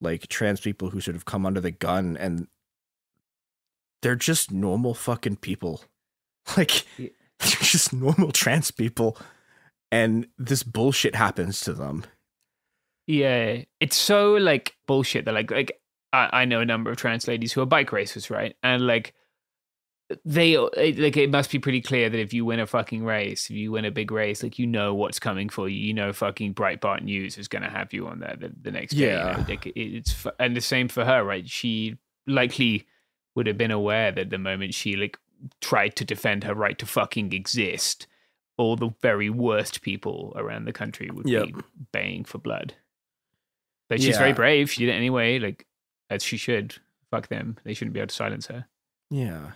like 0.00 0.26
trans 0.28 0.60
people 0.60 0.90
who 0.90 1.00
sort 1.00 1.16
of 1.16 1.24
come 1.24 1.46
under 1.46 1.60
the 1.60 1.70
gun 1.70 2.16
and 2.16 2.48
they're 4.02 4.16
just 4.16 4.50
normal 4.50 4.94
fucking 4.94 5.36
people. 5.36 5.82
Like 6.56 6.84
they're 6.98 7.10
just 7.38 7.92
normal 7.92 8.32
trans 8.32 8.72
people 8.72 9.16
and 9.92 10.26
this 10.38 10.64
bullshit 10.64 11.14
happens 11.14 11.60
to 11.60 11.72
them. 11.72 12.04
Yeah, 13.06 13.62
it's 13.78 13.96
so 13.96 14.32
like 14.32 14.74
bullshit 14.88 15.26
that 15.26 15.34
like 15.34 15.52
like 15.52 15.80
I, 16.12 16.30
I 16.32 16.44
know 16.46 16.60
a 16.60 16.64
number 16.64 16.90
of 16.90 16.96
trans 16.96 17.28
ladies 17.28 17.52
who 17.52 17.60
are 17.60 17.66
bike 17.66 17.92
racers, 17.92 18.28
right? 18.30 18.56
And 18.62 18.86
like 18.86 19.14
they 20.24 20.56
like 20.58 21.16
it 21.16 21.30
must 21.30 21.50
be 21.50 21.58
pretty 21.58 21.80
clear 21.80 22.08
that 22.10 22.18
if 22.18 22.32
you 22.32 22.44
win 22.44 22.60
a 22.60 22.66
fucking 22.66 23.04
race, 23.04 23.50
if 23.50 23.56
you 23.56 23.72
win 23.72 23.84
a 23.84 23.90
big 23.90 24.10
race, 24.10 24.42
like 24.42 24.58
you 24.58 24.66
know 24.66 24.94
what's 24.94 25.18
coming 25.18 25.48
for 25.48 25.68
you. 25.68 25.78
You 25.78 25.94
know, 25.94 26.12
fucking 26.12 26.54
Breitbart 26.54 27.02
News 27.02 27.38
is 27.38 27.48
going 27.48 27.62
to 27.62 27.70
have 27.70 27.92
you 27.92 28.06
on 28.08 28.20
there 28.20 28.36
the, 28.38 28.52
the 28.60 28.70
next 28.70 28.94
day. 28.94 29.06
Yeah. 29.12 29.30
You 29.32 29.36
know? 29.36 29.44
like, 29.48 29.72
it's 29.74 30.26
and 30.38 30.56
the 30.56 30.60
same 30.60 30.88
for 30.88 31.04
her, 31.04 31.22
right? 31.24 31.48
She 31.48 31.96
likely 32.26 32.86
would 33.34 33.46
have 33.46 33.58
been 33.58 33.70
aware 33.70 34.12
that 34.12 34.30
the 34.30 34.38
moment 34.38 34.74
she 34.74 34.96
like 34.96 35.18
tried 35.60 35.96
to 35.96 36.04
defend 36.04 36.44
her 36.44 36.54
right 36.54 36.78
to 36.78 36.86
fucking 36.86 37.32
exist, 37.32 38.06
all 38.56 38.76
the 38.76 38.90
very 39.00 39.30
worst 39.30 39.82
people 39.82 40.32
around 40.36 40.64
the 40.66 40.72
country 40.72 41.10
would 41.10 41.28
Yep. 41.28 41.46
be 41.46 41.54
baying 41.92 42.24
for 42.24 42.38
blood. 42.38 42.74
But 43.88 44.00
she's 44.00 44.16
very 44.16 44.32
brave. 44.32 44.70
She 44.70 44.84
did 44.86 44.92
it 44.92 44.96
anyway, 44.96 45.38
like 45.38 45.66
as 46.08 46.22
she 46.22 46.36
should. 46.36 46.76
Fuck 47.10 47.28
them. 47.28 47.58
They 47.64 47.74
shouldn't 47.74 47.92
be 47.92 48.00
able 48.00 48.06
to 48.08 48.14
silence 48.14 48.46
her. 48.46 48.66
Yeah. 49.10 49.50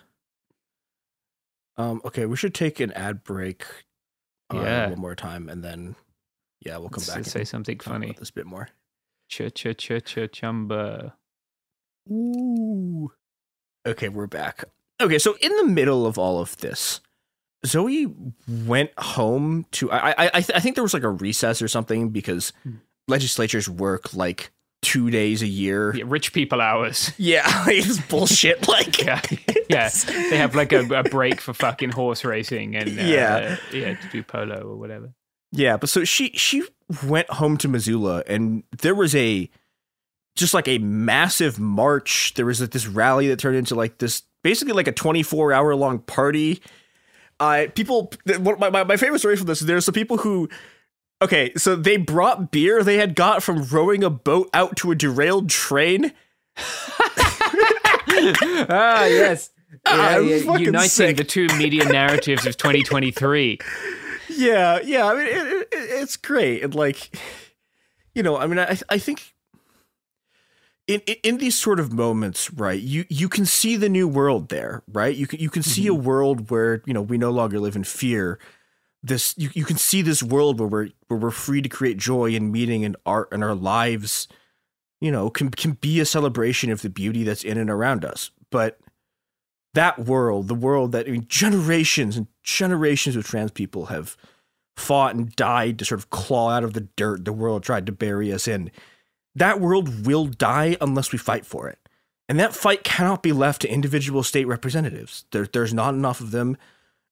Um. 1.79 2.01
Okay, 2.05 2.27
we 2.27 2.37
should 2.37 2.55
take 2.55 2.81
an 2.81 2.93
ad 2.93 3.23
break. 3.25 3.65
Uh, 4.53 4.59
Yeah. 4.61 4.89
One 4.91 5.01
more 5.01 5.15
time, 5.15 5.49
and 5.49 5.63
then 5.65 5.97
yeah, 6.61 6.77
we'll 6.79 6.89
come 6.89 6.99
Let's- 7.03 7.09
back. 7.09 7.17
and 7.19 7.27
say 7.27 7.45
something 7.45 7.79
funny. 7.81 8.07
about 8.09 8.19
this 8.21 8.31
bit 8.31 8.47
more. 8.47 8.69
Ch 9.29 9.43
ch 9.55 9.77
ch 9.77 9.91
ch 10.05 10.19
chumba. 10.33 11.17
Ooh. 12.11 13.13
Okay, 13.87 14.09
we're 14.09 14.27
back. 14.27 14.65
Okay, 15.01 15.19
so 15.19 15.37
in 15.41 15.55
the 15.57 15.65
middle 15.67 16.07
of 16.07 16.19
all 16.19 16.41
of 16.41 16.57
this, 16.59 17.01
Zooey 17.67 18.33
went 18.67 18.91
home 18.99 19.67
to. 19.73 19.91
I 19.93 20.11
I 20.11 20.31
I, 20.35 20.41
th- 20.41 20.57
I 20.57 20.61
think 20.61 20.77
there 20.77 20.85
was 20.85 20.95
like 20.95 21.03
a 21.03 21.09
recess 21.11 21.61
or 21.61 21.69
something 21.69 22.11
because 22.11 22.53
legislatures 23.09 23.69
work 23.69 24.15
like 24.15 24.51
two 24.83 25.11
days 25.11 25.43
a 25.43 25.47
year. 25.47 25.95
Yeah, 25.97 26.05
rich 26.07 26.33
people 26.33 26.61
hours. 26.61 27.11
Yeah, 27.19 27.43
it's 27.67 28.01
bullshit. 28.01 28.69
Like 28.69 29.03
yeah, 29.03 29.21
yeah, 29.71 29.91
they 30.07 30.37
have 30.37 30.55
like 30.55 30.73
a, 30.73 30.81
a 30.95 31.03
break 31.05 31.41
for 31.41 31.53
fucking 31.55 31.91
horse 31.91 32.25
racing 32.25 32.77
and 32.77 32.89
uh, 32.89 33.03
Yeah. 33.03 33.57
yeah, 33.73 33.95
to 33.95 34.09
do 34.13 34.23
polo 34.23 34.61
or 34.61 34.77
whatever. 34.77 35.13
Yeah, 35.53 35.77
but 35.77 35.89
so 35.89 36.05
she 36.05 36.31
she 36.31 36.63
went 37.05 37.31
home 37.31 37.57
to 37.59 37.69
Missoula, 37.69 38.23
and 38.27 38.63
there 38.79 38.95
was 38.95 39.15
a 39.15 39.49
just 40.35 40.53
like 40.55 40.69
a 40.69 40.79
massive 40.79 41.59
march. 41.59 42.35
There 42.35 42.45
was 42.47 42.61
like 42.61 42.71
this 42.71 42.87
rally 42.87 43.29
that 43.29 43.39
turned 43.39 43.57
into 43.57 43.75
like 43.75 43.99
this 43.99 44.23
basically 44.43 44.75
like 44.75 44.89
a 44.89 44.93
twenty 44.93 45.23
four 45.23 45.53
hour 45.53 45.75
long 45.75 46.01
party. 46.01 46.63
Uh, 47.41 47.67
people, 47.75 48.13
my, 48.41 48.71
my 48.71 48.85
my 48.85 48.97
favorite 48.97 49.19
story 49.19 49.37
from 49.37 49.47
this 49.47 49.61
is 49.61 49.67
there's 49.67 49.85
some 49.85 49.95
people 49.95 50.19
who. 50.19 50.49
Okay, 51.23 51.53
so 51.57 51.77
they 51.77 51.97
brought 51.97 52.51
beer 52.51 52.83
they 52.83 52.99
had 52.99 53.15
got 53.15 53.43
from 53.43 53.63
rowing 53.65 54.05
a 54.05 54.11
boat 54.11 54.51
out 54.53 54.77
to 54.79 54.91
a 54.91 54.95
derailed 54.95 55.49
train. 55.49 56.13
ah, 58.69 59.05
yes. 59.07 59.51
Ah, 59.85 60.17
Yeah, 60.19 60.37
yeah, 60.37 60.57
uniting 60.59 60.89
sick. 60.89 61.17
the 61.17 61.25
two 61.25 61.47
media 61.59 61.85
narratives 61.85 62.47
of 62.47 62.57
2023. 62.57 63.59
Yeah, 64.29 64.81
yeah. 64.85 65.07
I 65.07 65.15
mean, 65.15 65.27
it, 65.29 65.37
it, 65.37 65.69
it's 65.73 66.17
great, 66.17 66.63
and 66.65 66.75
like, 66.75 67.17
you 68.15 68.23
know, 68.25 68.37
I 68.37 68.47
mean, 68.49 68.59
I 68.59 68.77
I 68.89 68.99
think 68.99 69.33
in, 70.89 71.01
in 71.07 71.17
in 71.23 71.37
these 71.39 71.55
sort 71.57 71.79
of 71.81 71.93
moments, 71.93 72.53
right? 72.53 72.79
You 72.79 73.05
you 73.09 73.29
can 73.29 73.47
see 73.47 73.77
the 73.77 73.89
new 73.89 74.07
world 74.09 74.49
there, 74.49 74.83
right? 74.93 75.15
You 75.15 75.27
can 75.29 75.39
you 75.39 75.49
can 75.49 75.63
see 75.63 75.87
a 75.87 75.95
world 75.95 76.51
where 76.51 76.83
you 76.87 76.93
know 76.93 77.01
we 77.03 77.17
no 77.19 77.31
longer 77.31 77.61
live 77.61 77.77
in 77.77 77.85
fear. 77.85 78.39
This 79.07 79.35
you, 79.37 79.51
you 79.55 79.65
can 79.65 79.77
see 79.77 80.03
this 80.03 80.23
world 80.23 80.59
where 80.59 80.69
we're 80.69 80.89
where 81.09 81.19
we're 81.21 81.31
free 81.31 81.63
to 81.63 81.69
create 81.69 81.97
joy 81.97 82.35
and 82.35 82.51
meaning 82.51 82.85
and 82.85 82.97
art 83.07 83.29
and 83.31 83.45
our 83.45 83.55
lives, 83.55 84.27
you 85.01 85.13
know, 85.13 85.31
can 85.31 85.51
can 85.51 85.73
be 85.73 86.01
a 86.01 86.05
celebration 86.05 86.71
of 86.71 86.83
the 86.83 86.91
beauty 86.91 87.23
that's 87.23 87.45
in 87.45 87.59
and 87.59 87.71
around 87.71 88.05
us. 88.05 88.31
But 88.51 88.81
that 89.75 89.99
world, 90.01 90.49
the 90.49 90.55
world 90.55 90.93
that 90.93 91.07
I 91.07 91.11
mean, 91.11 91.27
generations 91.29 92.17
and 92.17 92.27
generations 92.43 93.15
of 93.15 93.25
trans 93.25 93.53
people 93.53 93.87
have 93.87 94.17
fought 94.77 95.15
and 95.15 95.35
died 95.37 95.79
to 95.79 95.85
sort 95.85 96.01
of 96.01 96.11
claw 96.11 96.51
out 96.51 96.65
of 96.65 96.73
the 96.73 96.89
dirt 96.97 97.25
the 97.25 97.33
world 97.33 97.63
tried 97.63 97.87
to 97.87 97.93
bury 97.93 98.33
us 98.33 98.49
in. 98.49 98.71
That 99.35 99.61
world 99.61 100.07
will 100.07 100.27
die 100.27 100.77
unless 100.81 101.13
we 101.13 101.19
fight 101.19 101.47
for 101.47 101.69
it. 101.69 101.79
And 102.29 102.41
that 102.41 102.55
fight 102.55 102.83
cannot 102.85 103.23
be 103.23 103.33
left 103.33 103.63
to 103.63 103.69
individual 103.69 104.23
state 104.23 104.47
representatives. 104.47 105.27
There, 105.31 105.47
there's 105.47 105.75
not 105.75 105.95
enough 105.95 106.21
of 106.21 106.31
them. 106.33 106.57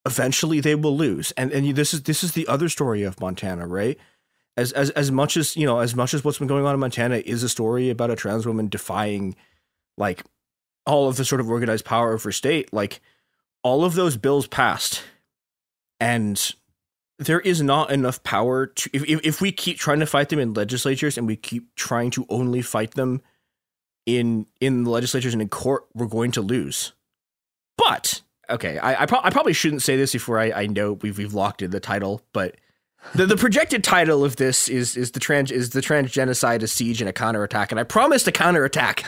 Eventually 0.06 0.60
they 0.60 0.74
will 0.74 0.97
lose. 0.97 1.32
And 1.32 1.52
and 1.52 1.74
this 1.74 1.94
is 1.94 2.02
this 2.02 2.22
is 2.22 2.32
the 2.32 2.47
other 2.47 2.68
story 2.68 3.02
of 3.02 3.20
Montana, 3.20 3.66
right? 3.66 3.98
As 4.56 4.72
as 4.72 4.90
as 4.90 5.10
much 5.10 5.36
as, 5.36 5.56
you 5.56 5.66
know, 5.66 5.81
as 5.81 5.94
much 5.94 6.14
as 6.14 6.24
what's 6.24 6.39
been 6.39 6.48
going 6.48 6.66
on 6.66 6.74
in 6.74 6.81
Montana 6.81 7.16
is 7.16 7.43
a 7.43 7.48
story 7.48 7.90
about 7.90 8.10
a 8.10 8.16
trans 8.16 8.47
woman 8.47 8.68
defying 8.68 9.35
like 9.97 10.22
all 10.86 11.09
of 11.09 11.16
the 11.16 11.24
sort 11.24 11.40
of 11.40 11.48
organized 11.48 11.85
power 11.85 12.12
of 12.12 12.22
her 12.22 12.32
state, 12.32 12.72
like 12.72 13.01
all 13.62 13.85
of 13.85 13.94
those 13.94 14.16
bills 14.16 14.47
passed. 14.47 15.02
And 15.98 16.55
there 17.18 17.40
is 17.40 17.62
not 17.62 17.90
enough 17.90 18.22
power 18.22 18.66
to 18.66 18.90
if, 18.93 19.05
if 19.09 19.20
if 19.24 19.40
we 19.40 19.52
keep 19.52 19.78
trying 19.78 20.01
to 20.01 20.06
fight 20.06 20.28
them 20.28 20.39
in 20.39 20.55
legislatures 20.55 21.16
and 21.16 21.26
we 21.26 21.36
keep 21.36 21.74
trying 21.74 22.10
to 22.10 22.26
only 22.28 22.60
fight 22.60 22.93
them 22.93 23.22
in 24.06 24.47
in 24.60 24.85
the 24.85 24.90
legislatures 24.90 25.32
and 25.32 25.43
in 25.43 25.48
court, 25.48 25.86
we're 25.94 26.06
going 26.06 26.32
to 26.32 26.43
lose. 26.43 26.93
But 27.78 28.22
okay, 28.50 28.78
I 28.78 29.02
I, 29.02 29.06
pro- 29.06 29.20
I 29.22 29.30
probably 29.30 29.52
shouldn't 29.52 29.82
say 29.82 29.96
this 29.96 30.12
before 30.12 30.38
I, 30.38 30.50
I 30.52 30.66
know 30.66 30.94
we've 30.94 31.16
we've 31.18 31.34
locked 31.34 31.62
in 31.62 31.70
the 31.70 31.80
title, 31.80 32.22
but 32.32 32.56
the, 33.14 33.26
the 33.26 33.36
projected 33.36 33.84
title 33.84 34.24
of 34.24 34.36
this 34.36 34.68
is 34.68 34.96
is 34.96 35.10
the 35.12 35.20
trans 35.20 35.50
is 35.50 35.70
the 35.70 35.82
trans 35.82 36.10
genocide, 36.10 36.62
a 36.62 36.66
siege, 36.66 37.00
and 37.00 37.08
a 37.08 37.12
counterattack, 37.12 37.70
and 37.70 37.78
I 37.78 37.84
promised 37.84 38.26
a 38.26 38.32
counterattack, 38.32 39.04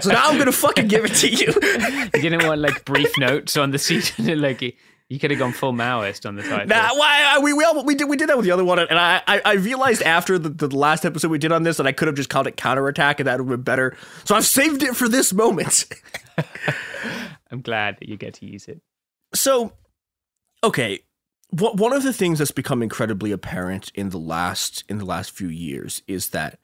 so 0.00 0.10
now 0.10 0.24
I'm 0.26 0.38
gonna 0.38 0.52
fucking 0.52 0.88
give 0.88 1.04
it 1.04 1.14
to 1.16 1.28
you. 1.28 1.52
You 2.14 2.30
didn't 2.30 2.46
want 2.46 2.60
like 2.60 2.84
brief 2.84 3.16
notes 3.18 3.56
on 3.56 3.70
the 3.70 3.78
season, 3.78 4.40
like 4.40 4.76
you, 5.08 5.18
could 5.18 5.30
have 5.30 5.38
gone 5.38 5.52
full 5.52 5.72
Maoist 5.72 6.26
on 6.26 6.36
the 6.36 6.42
title. 6.42 6.66
Nah, 6.66 6.94
why 6.94 7.38
we 7.42 7.52
we, 7.52 7.64
all, 7.64 7.84
we 7.84 7.94
did 7.94 8.08
we 8.08 8.16
did 8.16 8.28
that 8.28 8.36
with 8.36 8.46
the 8.46 8.52
other 8.52 8.64
one, 8.64 8.78
and 8.78 8.98
I 8.98 9.22
I, 9.26 9.40
I 9.44 9.52
realized 9.54 10.02
after 10.02 10.38
the, 10.38 10.48
the 10.48 10.74
last 10.74 11.04
episode 11.04 11.30
we 11.30 11.38
did 11.38 11.52
on 11.52 11.62
this 11.62 11.76
that 11.78 11.86
I 11.86 11.92
could 11.92 12.08
have 12.08 12.16
just 12.16 12.28
called 12.28 12.46
it 12.46 12.56
counterattack, 12.56 13.20
and 13.20 13.26
that 13.26 13.38
would 13.40 13.50
have 13.50 13.58
been 13.58 13.62
better. 13.62 13.96
So 14.24 14.34
I've 14.34 14.46
saved 14.46 14.82
it 14.82 14.96
for 14.96 15.08
this 15.08 15.32
moment. 15.32 15.86
I'm 17.50 17.62
glad 17.62 17.98
that 18.00 18.08
you 18.08 18.16
get 18.16 18.34
to 18.34 18.46
use 18.46 18.68
it. 18.68 18.80
So, 19.34 19.72
okay, 20.62 21.00
what 21.50 21.76
one 21.76 21.92
of 21.92 22.02
the 22.02 22.12
things 22.12 22.38
that's 22.38 22.50
become 22.50 22.82
incredibly 22.82 23.32
apparent 23.32 23.90
in 23.94 24.10
the 24.10 24.18
last 24.18 24.84
in 24.88 24.98
the 24.98 25.04
last 25.04 25.30
few 25.30 25.48
years 25.48 26.02
is 26.06 26.30
that 26.30 26.58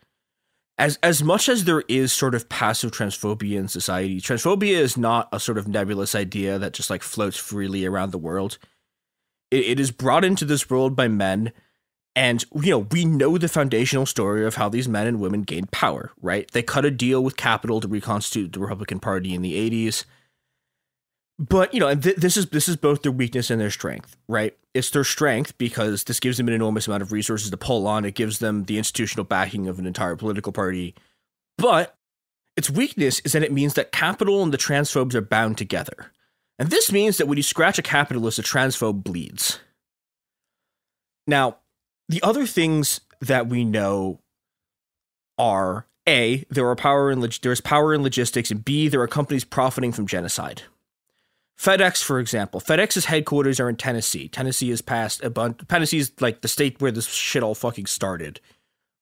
as 0.78 0.98
as 1.02 1.22
much 1.22 1.48
as 1.48 1.64
there 1.64 1.84
is 1.88 2.12
sort 2.12 2.34
of 2.34 2.48
passive 2.48 2.90
transphobia 2.90 3.58
in 3.58 3.68
society, 3.68 4.20
transphobia 4.20 4.76
is 4.76 4.96
not 4.96 5.28
a 5.32 5.38
sort 5.38 5.58
of 5.58 5.68
nebulous 5.68 6.14
idea 6.14 6.58
that 6.58 6.72
just 6.72 6.90
like 6.90 7.02
floats 7.02 7.36
freely 7.36 7.84
around 7.84 8.10
the 8.10 8.18
world. 8.18 8.58
It, 9.50 9.64
it 9.64 9.80
is 9.80 9.90
brought 9.90 10.24
into 10.24 10.44
this 10.44 10.68
world 10.68 10.96
by 10.96 11.06
men, 11.06 11.52
and 12.16 12.44
you 12.54 12.70
know 12.70 12.86
we 12.90 13.04
know 13.04 13.38
the 13.38 13.48
foundational 13.48 14.06
story 14.06 14.44
of 14.44 14.56
how 14.56 14.68
these 14.68 14.88
men 14.88 15.06
and 15.06 15.20
women 15.20 15.42
gained 15.42 15.70
power. 15.70 16.12
Right? 16.20 16.50
They 16.50 16.62
cut 16.62 16.84
a 16.84 16.90
deal 16.90 17.22
with 17.22 17.36
capital 17.36 17.80
to 17.80 17.88
reconstitute 17.88 18.52
the 18.52 18.60
Republican 18.60 18.98
Party 18.98 19.32
in 19.32 19.42
the 19.42 19.54
eighties 19.54 20.04
but 21.38 21.74
you 21.74 21.80
know 21.80 21.88
and 21.88 22.02
th- 22.02 22.16
this 22.16 22.36
is 22.36 22.46
this 22.46 22.68
is 22.68 22.76
both 22.76 23.02
their 23.02 23.12
weakness 23.12 23.50
and 23.50 23.60
their 23.60 23.70
strength 23.70 24.16
right? 24.28 24.56
It's 24.72 24.90
their 24.90 25.04
strength 25.04 25.56
because 25.58 26.04
this 26.04 26.20
gives 26.20 26.36
them 26.36 26.48
an 26.48 26.54
enormous 26.54 26.86
amount 26.86 27.02
of 27.02 27.12
resources 27.12 27.50
to 27.50 27.56
pull 27.56 27.86
on. 27.86 28.04
It 28.04 28.14
gives 28.14 28.38
them 28.38 28.64
the 28.64 28.78
institutional 28.78 29.24
backing 29.24 29.68
of 29.68 29.78
an 29.78 29.86
entire 29.86 30.16
political 30.16 30.52
party. 30.52 30.94
But 31.58 31.96
its 32.56 32.70
weakness 32.70 33.20
is 33.20 33.32
that 33.32 33.42
it 33.42 33.52
means 33.52 33.74
that 33.74 33.92
capital 33.92 34.42
and 34.42 34.52
the 34.52 34.58
transphobes 34.58 35.14
are 35.14 35.20
bound 35.20 35.58
together. 35.58 36.12
And 36.58 36.70
this 36.70 36.90
means 36.90 37.18
that 37.18 37.26
when 37.26 37.36
you 37.36 37.42
scratch 37.42 37.78
a 37.78 37.82
capitalist 37.82 38.38
a 38.38 38.42
transphobe 38.42 39.04
bleeds. 39.04 39.60
Now 41.26 41.58
the 42.08 42.22
other 42.22 42.46
things 42.46 43.00
that 43.20 43.46
we 43.46 43.64
know 43.64 44.20
are 45.38 45.86
a 46.06 46.44
there 46.50 46.68
are 46.68 46.76
power 46.76 47.10
in 47.10 47.20
log- 47.20 47.40
there's 47.42 47.60
power 47.60 47.94
in 47.94 48.02
logistics 48.02 48.50
and 48.50 48.64
b 48.64 48.88
there 48.88 49.00
are 49.00 49.08
companies 49.08 49.42
profiting 49.42 49.90
from 49.90 50.06
genocide 50.06 50.62
FedEx, 51.58 52.02
for 52.02 52.18
example, 52.18 52.60
FedEx's 52.60 53.04
headquarters 53.04 53.60
are 53.60 53.68
in 53.68 53.76
Tennessee. 53.76 54.28
Tennessee 54.28 54.70
has 54.70 54.82
passed 54.82 55.22
a 55.22 55.30
bunch. 55.30 55.60
Tennessee's 55.68 56.12
like 56.20 56.40
the 56.40 56.48
state 56.48 56.80
where 56.80 56.90
this 56.90 57.08
shit 57.08 57.42
all 57.42 57.54
fucking 57.54 57.86
started, 57.86 58.40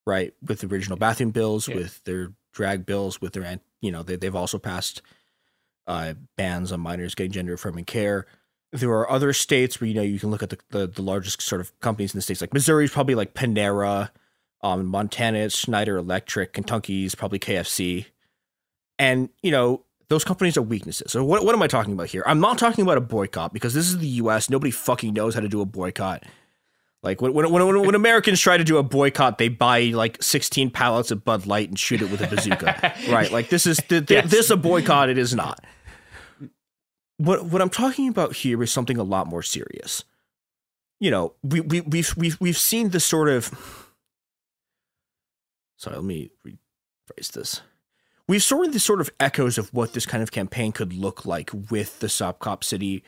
right? 0.07 0.35
With 0.47 0.61
the 0.61 0.67
original 0.67 0.99
bathroom 0.99 1.31
bills, 1.31 1.67
with 1.69 2.05
their 2.05 2.33
drag 2.53 2.85
bills, 2.85 3.21
with 3.21 3.33
their, 3.33 3.59
you 3.81 3.91
know, 3.91 4.03
they, 4.03 4.17
they've 4.17 4.37
also 4.37 4.59
passed 4.59 5.01
uh, 5.87 6.15
bans 6.37 6.73
on 6.73 6.81
minors 6.81 7.15
getting 7.15 7.33
gender 7.33 7.55
affirming 7.55 7.85
care. 7.85 8.27
there 8.73 8.91
are 8.91 9.11
other 9.11 9.33
states 9.33 9.81
where 9.81 9.89
you 9.89 9.95
know 9.95 10.03
you 10.03 10.19
can 10.19 10.31
look 10.31 10.43
at 10.43 10.51
the, 10.51 10.59
the, 10.71 10.87
the 10.87 11.03
largest 11.03 11.43
sort 11.43 11.61
of 11.61 11.79
companies 11.81 12.15
in 12.15 12.19
the 12.19 12.23
states 12.23 12.41
like 12.41 12.55
Missouri 12.55 12.85
is 12.85 12.91
probably 12.91 13.15
like 13.15 13.35
Panera, 13.35 14.11
um, 14.63 14.87
Montana 14.87 15.39
is 15.39 15.55
Schneider 15.55 15.97
Electric, 15.97 16.53
Kentucky 16.53 17.05
is 17.05 17.15
probably 17.15 17.39
KFC, 17.39 18.07
and 18.99 19.29
you 19.43 19.51
know 19.51 19.85
those 20.13 20.25
companies 20.25 20.57
are 20.57 20.63
weaknesses. 20.63 21.11
So 21.11 21.25
what 21.25 21.45
what 21.45 21.55
am 21.55 21.63
I 21.63 21.67
talking 21.67 21.95
about 21.95 22.09
here? 22.09 22.23
I'm 22.27 22.41
not 22.41 22.59
talking 22.59 22.83
about 22.83 22.99
a 22.99 23.03
boycott 23.03 23.53
because 23.53 23.75
this 23.75 23.89
is 23.89 23.99
the 23.99 24.09
U.S. 24.09 24.51
Nobody 24.51 24.71
fucking 24.71 25.15
knows 25.15 25.35
how 25.35 25.41
to 25.41 25.49
do 25.49 25.61
a 25.61 25.67
boycott. 25.67 26.25
Like 27.03 27.21
when 27.21 27.33
when 27.33 27.51
when, 27.51 27.81
when 27.81 27.95
Americans 27.95 28.41
try 28.41 28.57
to 28.57 28.65
do 28.65 28.77
a 28.77 28.83
boycott, 28.83 29.39
they 29.39 29.49
buy 29.49 29.85
like 29.95 30.23
16 30.23 30.71
pallets 30.71 31.11
of 31.11 31.25
Bud 31.25 31.47
Light 31.47 31.69
and 31.69 31.79
shoot 31.79 32.03
it 32.03 32.11
with 32.11 32.21
a 32.21 32.27
bazooka, 32.27 32.95
right? 33.09 33.33
Like 33.33 33.49
this 33.49 33.67
is 33.67 33.79
the, 33.89 34.01
the, 34.01 34.15
yes. 34.15 34.31
this 34.31 34.51
a 34.51 34.57
boycott. 34.57 35.09
It 35.09 35.19
is 35.19 35.35
not 35.35 35.65
what 37.17 37.47
what 37.47 37.63
I'm 37.63 37.71
talking 37.71 38.09
about 38.09 38.37
here 38.37 38.63
is 38.63 38.71
something 38.71 38.99
a 38.99 39.03
lot 39.03 39.27
more 39.27 39.43
serious. 39.43 40.05
You 41.01 41.11
know, 41.11 41.35
we 41.43 41.61
we 41.61 41.81
we've 41.81 42.17
we've 42.17 42.41
we've 42.41 42.59
seen 42.59 42.91
the 42.91 43.01
sort 43.01 43.29
of 43.29 43.91
sorry, 45.77 45.97
let 45.97 46.05
me 46.05 46.31
rephrase 46.47 47.33
this. 47.33 47.63
We've 48.33 48.43
seen 48.43 48.71
the 48.71 48.81
sort 48.81 49.03
of 49.03 49.11
echoes 49.21 49.59
of 49.59 49.69
what 49.75 49.93
this 49.93 50.07
kind 50.07 50.23
of 50.23 50.33
campaign 50.33 50.73
could 50.73 50.95
look 50.95 51.27
like 51.27 51.51
with 51.71 52.01
the 52.01 52.09
Stop 52.09 52.39
Cop 52.39 52.65
City 52.65 53.05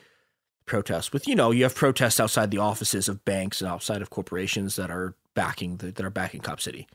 protests. 0.66 1.14
With 1.14 1.26
you 1.26 1.34
know, 1.34 1.50
you 1.50 1.62
have 1.62 1.74
protests 1.74 2.20
outside 2.20 2.50
the 2.50 2.58
offices 2.58 3.08
of 3.08 3.24
banks 3.24 3.62
and 3.62 3.70
outside 3.70 4.02
of 4.02 4.10
corporations 4.10 4.76
that 4.76 4.90
are 4.90 5.14
backing 5.34 5.78
the, 5.78 5.92
that 5.92 6.04
are 6.04 6.10
backing 6.10 6.42
Cop 6.42 6.60
City. 6.60 6.86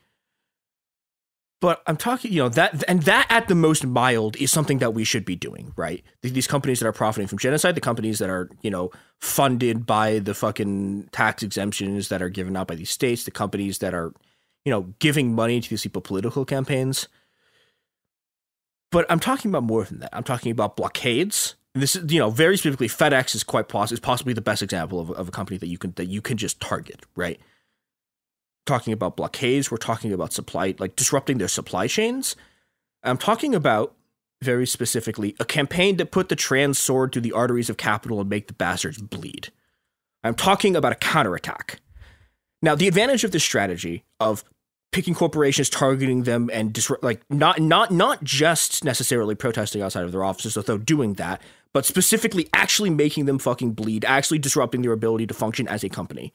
But 1.60 1.82
I'm 1.88 1.96
talking, 1.96 2.32
you 2.32 2.40
know, 2.40 2.48
that 2.50 2.84
and 2.86 3.02
that 3.02 3.26
at 3.30 3.48
the 3.48 3.56
most 3.56 3.84
mild 3.84 4.36
is 4.36 4.52
something 4.52 4.78
that 4.78 4.94
we 4.94 5.02
should 5.02 5.24
be 5.24 5.34
doing, 5.34 5.72
right? 5.74 6.04
These 6.22 6.46
companies 6.46 6.78
that 6.78 6.86
are 6.86 6.92
profiting 6.92 7.26
from 7.26 7.38
genocide, 7.38 7.74
the 7.74 7.80
companies 7.80 8.20
that 8.20 8.30
are, 8.30 8.48
you 8.62 8.70
know, 8.70 8.92
funded 9.18 9.86
by 9.86 10.20
the 10.20 10.34
fucking 10.34 11.08
tax 11.10 11.42
exemptions 11.42 12.10
that 12.10 12.22
are 12.22 12.30
given 12.30 12.56
out 12.56 12.68
by 12.68 12.76
these 12.76 12.90
states, 12.90 13.24
the 13.24 13.32
companies 13.32 13.78
that 13.78 13.92
are, 13.92 14.14
you 14.64 14.70
know, 14.70 14.94
giving 15.00 15.34
money 15.34 15.60
to 15.60 15.68
these 15.68 15.82
people 15.82 16.00
political 16.00 16.44
campaigns. 16.44 17.08
But 18.90 19.06
I'm 19.08 19.20
talking 19.20 19.50
about 19.50 19.62
more 19.62 19.84
than 19.84 20.00
that. 20.00 20.10
I'm 20.12 20.24
talking 20.24 20.50
about 20.50 20.76
blockades. 20.76 21.54
This 21.74 21.94
is, 21.94 22.12
you 22.12 22.18
know, 22.18 22.30
very 22.30 22.56
specifically, 22.56 22.88
FedEx 22.88 23.34
is 23.34 23.44
quite 23.44 23.68
possibly 23.68 23.94
is 23.94 24.00
possibly 24.00 24.32
the 24.32 24.40
best 24.40 24.62
example 24.62 24.98
of, 24.98 25.10
of 25.12 25.28
a 25.28 25.30
company 25.30 25.56
that 25.58 25.68
you 25.68 25.78
can 25.78 25.92
that 25.92 26.06
you 26.06 26.20
can 26.20 26.36
just 26.36 26.60
target, 26.60 27.04
right? 27.14 27.40
talking 28.70 28.92
about 28.92 29.16
blockades. 29.16 29.70
We're 29.70 29.78
talking 29.78 30.12
about 30.12 30.32
supply, 30.32 30.74
like 30.78 30.96
disrupting 30.96 31.38
their 31.38 31.48
supply 31.48 31.86
chains. 31.86 32.36
I'm 33.02 33.18
talking 33.18 33.54
about 33.54 33.94
very 34.42 34.66
specifically 34.66 35.34
a 35.40 35.44
campaign 35.44 35.96
to 35.98 36.06
put 36.06 36.28
the 36.28 36.36
trans 36.36 36.78
sword 36.78 37.12
through 37.12 37.22
the 37.22 37.32
arteries 37.32 37.68
of 37.68 37.76
capital 37.76 38.20
and 38.20 38.30
make 38.30 38.46
the 38.46 38.54
bastards 38.54 38.98
bleed. 38.98 39.48
I'm 40.22 40.34
talking 40.34 40.76
about 40.76 40.92
a 40.92 40.96
counterattack. 40.96 41.80
Now, 42.62 42.74
the 42.74 42.88
advantage 42.88 43.24
of 43.24 43.32
this 43.32 43.44
strategy 43.44 44.04
of 44.18 44.44
picking 44.92 45.14
corporations, 45.14 45.68
targeting 45.68 46.24
them, 46.24 46.50
and 46.52 46.72
disrupt, 46.72 47.02
like 47.02 47.22
not 47.30 47.60
not 47.60 47.90
not 47.90 48.22
just 48.24 48.84
necessarily 48.84 49.34
protesting 49.34 49.82
outside 49.82 50.04
of 50.04 50.12
their 50.12 50.24
offices, 50.24 50.56
although 50.56 50.78
doing 50.78 51.14
that, 51.14 51.40
but 51.72 51.84
specifically 51.84 52.48
actually 52.52 52.90
making 52.90 53.26
them 53.26 53.38
fucking 53.38 53.72
bleed, 53.72 54.04
actually 54.04 54.38
disrupting 54.38 54.82
their 54.82 54.92
ability 54.92 55.26
to 55.26 55.34
function 55.34 55.68
as 55.68 55.84
a 55.84 55.88
company 55.88 56.32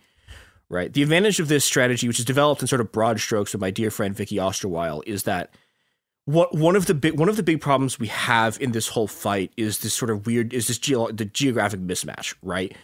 right? 0.70 0.94
The 0.94 1.04
advantage 1.04 1.40
of 1.40 1.48
this 1.48 1.66
strategy, 1.66 2.08
which 2.08 2.20
is 2.20 2.26
developed 2.26 2.62
in 2.62 2.68
sort 2.68 2.82
of 2.82 2.92
broad 2.92 3.20
strokes 3.20 3.54
with 3.54 3.62
my 3.62 3.72
dear 3.72 3.92
friend 3.92 4.16
Vicky 4.16 4.38
Osterweil, 4.38 5.04
is 5.06 5.24
that 5.24 5.52
what 6.26 6.56
one 6.56 6.76
of 6.76 6.88
the 6.88 6.94
big 6.94 7.18
one 7.20 7.30
of 7.30 7.38
the 7.38 7.44
big 7.44 7.62
problems 7.62 8.00
we 8.00 8.08
have 8.08 8.60
in 8.60 8.72
this 8.72 8.88
whole 8.90 9.08
fight 9.08 9.52
is 9.58 9.80
this 9.80 9.94
sort 9.94 10.10
of 10.10 10.26
weird 10.26 10.54
is 10.54 10.68
this 10.68 10.80
ge- 10.80 11.14
the 11.14 11.30
geographic 11.32 11.80
mismatch, 11.80 12.34
right? 12.42 12.76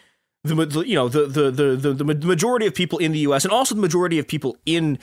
The 0.44 0.84
you 0.86 0.96
know 0.96 1.10
the, 1.10 1.26
the 1.26 1.52
the 1.52 1.76
the 1.76 1.94
the 1.94 2.26
majority 2.26 2.68
of 2.68 2.76
people 2.76 3.00
in 3.00 3.12
the 3.12 3.20
U.S. 3.20 3.44
and 3.44 3.52
also 3.52 3.76
the 3.76 3.82
majority 3.82 4.20
of 4.20 4.28
people 4.28 4.58
in 4.66 5.00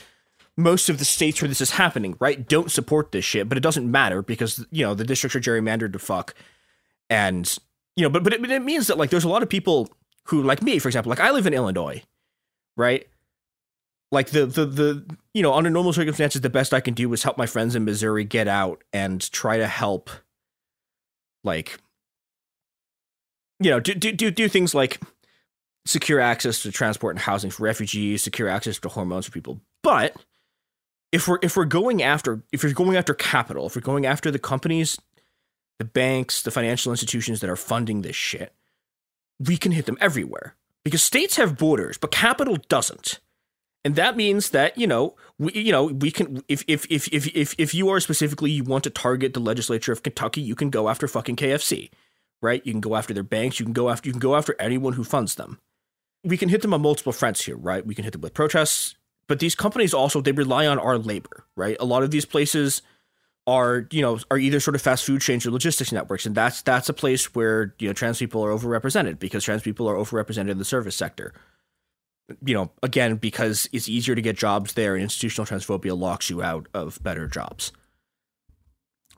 most 0.59 0.89
of 0.89 0.99
the 0.99 1.05
states 1.05 1.41
where 1.41 1.49
this 1.49 1.61
is 1.61 1.71
happening, 1.71 2.17
right, 2.19 2.47
don't 2.49 2.71
support 2.71 3.13
this 3.13 3.25
shit, 3.25 3.49
but 3.49 3.57
it 3.57 3.63
doesn't 3.63 3.89
matter 3.89 4.23
because 4.23 4.67
you 4.73 4.85
know 4.85 4.93
the 4.93 5.05
districts 5.05 5.37
are 5.37 5.41
gerrymandered 5.41 5.93
to 5.93 6.01
fuck, 6.01 6.35
and 7.09 7.57
you 7.97 8.03
know, 8.03 8.11
but 8.11 8.25
but 8.25 8.35
it, 8.35 8.41
but 8.41 8.51
it 8.51 8.63
means 8.63 8.89
that 8.89 8.99
like 8.99 9.11
there's 9.11 9.25
a 9.25 9.29
lot 9.29 9.45
of 9.45 9.49
people 9.49 9.89
who 10.25 10.43
like 10.43 10.61
me, 10.61 10.81
for 10.81 10.89
example, 10.89 11.11
like 11.11 11.21
I 11.21 11.31
live 11.31 11.47
in 11.47 11.55
Illinois, 11.55 12.03
right? 12.77 13.07
Like 14.11 14.31
the 14.31 14.47
the 14.47 14.67
the 14.67 15.17
you 15.33 15.43
know 15.43 15.55
under 15.55 15.71
normal 15.71 15.93
circumstances, 15.93 16.41
the 16.41 16.51
best 16.51 16.75
I 16.75 16.81
can 16.81 16.93
do 16.93 17.13
is 17.13 17.23
help 17.23 17.39
my 17.39 17.47
friends 17.47 17.77
in 17.77 17.85
Missouri 17.85 18.25
get 18.25 18.49
out 18.49 18.83
and 18.93 19.31
try 19.31 19.59
to 19.59 19.67
help, 19.69 20.11
like, 21.45 21.79
you 23.61 23.71
know, 23.71 23.79
do 23.79 23.95
do 23.95 24.11
do, 24.11 24.33
do 24.33 24.49
things 24.49 24.75
like 24.75 25.01
secure 25.87 26.19
access 26.19 26.63
to 26.63 26.73
transport 26.73 27.15
and 27.15 27.21
housing 27.21 27.51
for 27.51 27.63
refugees, 27.63 28.25
secure 28.25 28.49
access 28.49 28.81
to 28.81 28.89
hormones 28.89 29.27
for 29.27 29.33
people. 29.33 29.61
But 29.85 30.17
if 31.13 31.27
we're 31.27 31.39
if 31.43 31.57
we're 31.57 31.65
going 31.65 32.03
after 32.03 32.43
if 32.53 32.63
we're 32.63 32.73
going 32.73 32.97
after 32.97 33.15
capital, 33.15 33.67
if 33.67 33.77
we're 33.77 33.83
going 33.83 34.07
after 34.07 34.31
the 34.31 34.39
companies, 34.39 34.99
the 35.79 35.85
banks, 35.85 36.43
the 36.43 36.51
financial 36.51 36.93
institutions 36.93 37.41
that 37.41 37.51
are 37.51 37.57
funding 37.57 38.03
this 38.03 38.17
shit, 38.17 38.53
we 39.39 39.57
can 39.57 39.73
hit 39.73 39.87
them 39.87 39.99
everywhere 40.01 40.55
because 40.85 41.03
states 41.03 41.37
have 41.37 41.59
borders, 41.59 41.99
but 41.99 42.11
capital 42.11 42.57
doesn't. 42.69 43.21
And 43.85 43.95
that 43.97 44.17
means 44.17 44.51
that 44.51 44.77
you 44.77 44.87
know 44.87 45.17
we 45.39 45.53
you 45.53 45.73
know 45.73 45.85
we 45.85 46.11
can 46.11 46.43
if 46.49 46.65
if 46.69 46.87
if 46.91 47.09
if 47.09 47.27
if 47.35 47.55
if 47.59 47.75
you 47.75 47.89
are 47.89 48.01
specifically 48.01 48.51
you 48.51 48.65
want 48.65 48.85
to 48.85 48.91
target 48.91 49.35
the 49.35 49.41
legislature 49.41 49.93
of 49.93 50.03
Kentucky, 50.03 50.41
you 50.41 50.55
can 50.55 50.69
go 50.69 50.89
after 50.89 51.09
fucking 51.09 51.37
KFC, 51.37 51.91
right? 52.43 52.65
You 52.67 52.73
can 52.73 52.81
go 52.81 52.97
after 52.97 53.15
their 53.15 53.23
banks. 53.23 53.59
You 53.59 53.65
can 53.65 53.73
go 53.73 53.89
after 53.89 54.09
you 54.09 54.13
can 54.13 54.21
go 54.21 54.37
after 54.37 54.55
anyone 54.59 54.95
who 54.95 55.05
funds 55.05 55.37
them. 55.37 55.59
We 56.25 56.37
can 56.37 56.49
hit 56.49 56.63
them 56.63 56.75
on 56.75 56.83
multiple 56.83 57.13
fronts 57.13 57.45
here, 57.47 57.57
right? 57.57 57.87
We 57.87 57.95
can 57.95 58.05
hit 58.05 58.13
them 58.13 58.21
with 58.21 58.35
protests, 58.35 58.97
but 59.29 59.39
these 59.39 59.55
companies 59.55 59.95
also 59.95 60.21
they 60.21 60.33
rely 60.33 60.67
on 60.67 60.79
our 60.79 60.99
labor, 60.99 61.45
right? 61.55 61.77
A 61.79 61.85
lot 61.85 62.03
of 62.03 62.11
these 62.11 62.25
places 62.25 62.83
are 63.47 63.87
you 63.93 64.03
know 64.03 64.19
are 64.31 64.39
either 64.39 64.61
sort 64.61 64.75
of 64.75 64.83
fast 64.83 65.05
food 65.05 65.21
chains 65.21 65.47
or 65.47 65.51
logistics 65.51 65.91
networks 65.91 66.27
and 66.27 66.35
that's 66.35 66.61
that's 66.61 66.91
a 66.91 66.93
place 66.93 67.35
where 67.35 67.75
you 67.79 67.89
know 67.89 67.95
trans 67.95 68.19
people 68.19 68.45
are 68.45 68.51
overrepresented 68.51 69.19
because 69.19 69.45
trans 69.45 69.63
people 69.63 69.89
are 69.89 69.95
overrepresented 69.95 70.51
in 70.51 70.59
the 70.59 70.65
service 70.65 70.97
sector. 70.97 71.33
You 72.45 72.55
know 72.55 72.71
again 72.83 73.17
because 73.17 73.69
it's 73.73 73.89
easier 73.89 74.15
to 74.15 74.21
get 74.21 74.37
jobs 74.37 74.75
there 74.75 74.95
and 74.95 75.03
institutional 75.03 75.47
transphobia 75.47 75.99
locks 75.99 76.29
you 76.29 76.43
out 76.43 76.67
of 76.75 77.03
better 77.03 77.29
jobs. 77.29 77.73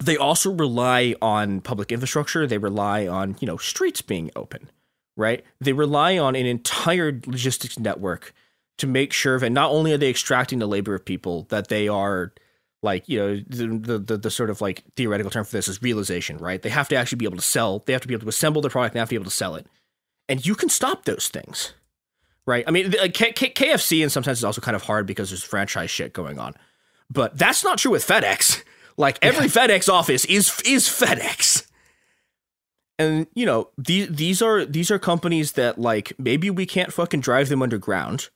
They 0.03 0.16
also 0.16 0.53
rely 0.53 1.15
on 1.20 1.61
public 1.61 1.93
infrastructure. 1.93 2.47
They 2.47 2.59
rely 2.59 3.07
on 3.07 3.37
you 3.41 3.47
know 3.47 3.57
streets 3.57 4.03
being 4.03 4.31
open 4.37 4.70
right? 5.16 5.45
They 5.61 5.74
rely 5.74 6.19
on 6.19 6.35
an 6.35 6.47
entire 6.47 7.20
logistics 7.27 7.78
network 7.78 8.32
to 8.81 8.86
make 8.86 9.12
sure 9.12 9.39
that 9.39 9.51
not 9.51 9.70
only 9.70 9.93
are 9.93 9.98
they 9.98 10.11
extracting 10.11 10.59
the 10.59 10.66
labor 10.66 10.94
of 10.94 11.05
people 11.05 11.47
that 11.51 11.69
they 11.69 11.89
are 11.89 12.32
like 12.82 13.09
you 13.09 13.19
know 13.19 13.36
the, 13.47 13.98
the 13.98 14.16
the 14.16 14.31
sort 14.31 14.51
of 14.51 14.61
like 14.61 14.82
theoretical 14.97 15.31
term 15.31 15.44
for 15.44 15.52
this 15.52 15.69
is 15.69 15.82
realization 15.82 16.39
right? 16.39 16.62
They 16.62 16.70
have 16.70 16.89
to 16.89 16.97
actually 16.97 17.16
be 17.16 17.27
able 17.27 17.36
to 17.36 17.43
sell 17.43 17.81
they 17.81 17.93
have 17.93 18.02
to 18.02 18.09
be 18.09 18.15
able 18.15 18.24
to 18.24 18.28
assemble 18.28 18.62
the 18.62 18.70
product 18.70 18.94
they 18.94 18.98
have 19.01 19.09
to 19.09 19.12
be 19.12 19.16
able 19.16 19.24
to 19.24 19.31
sell 19.31 19.55
it. 19.55 19.66
And 20.28 20.44
you 20.44 20.55
can 20.55 20.69
stop 20.69 21.05
those 21.05 21.28
things 21.28 21.74
right? 22.47 22.65
I 22.66 22.70
mean 22.70 22.90
like 22.93 23.15
K- 23.15 23.32
K- 23.32 23.52
kfc 23.52 24.02
in 24.02 24.11
some 24.11 24.24
sense 24.24 24.39
is 24.39 24.44
also 24.44 24.61
kind 24.61 24.74
of 24.74 24.82
hard 24.82 25.07
because 25.07 25.31
there's 25.31 25.44
franchise 25.44 25.90
shit 25.90 26.12
going 26.12 26.39
on. 26.39 26.55
But 27.11 27.36
that's 27.36 27.65
not 27.65 27.78
true 27.78 27.93
with 27.93 28.07
fedex. 28.07 28.62
Like 28.97 29.19
every 29.23 29.47
yeah. 29.47 29.52
fedex 29.52 29.89
office 29.89 30.24
is 30.24 30.61
is 30.65 30.89
fedex. 30.89 31.66
And 32.98 33.27
you 33.35 33.47
know 33.47 33.70
these 33.78 34.09
these 34.09 34.43
are 34.43 34.65
these 34.65 34.90
are 34.90 34.98
companies 34.98 35.52
that 35.52 35.78
like 35.78 36.12
maybe 36.19 36.51
we 36.51 36.66
can't 36.66 36.93
fucking 36.93 37.20
drive 37.20 37.48
them 37.48 37.62
underground 37.62 38.28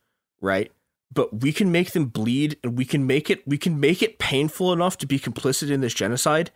right? 0.45 0.71
But 1.13 1.41
we 1.43 1.53
can 1.53 1.73
make 1.73 1.93
them 1.93 2.07
bleed 2.07 2.59
and 2.63 2.77
we 2.77 2.85
can 2.85 3.07
make 3.07 3.31
it 3.31 3.47
we 3.47 3.59
can 3.59 3.81
make 3.81 4.03
it 4.03 4.19
painful 4.19 4.73
enough 4.73 4.99
to 4.99 5.07
be 5.07 5.19
complicit 5.19 5.71
in 5.71 5.81
this 5.81 5.95
genocide 5.95 6.51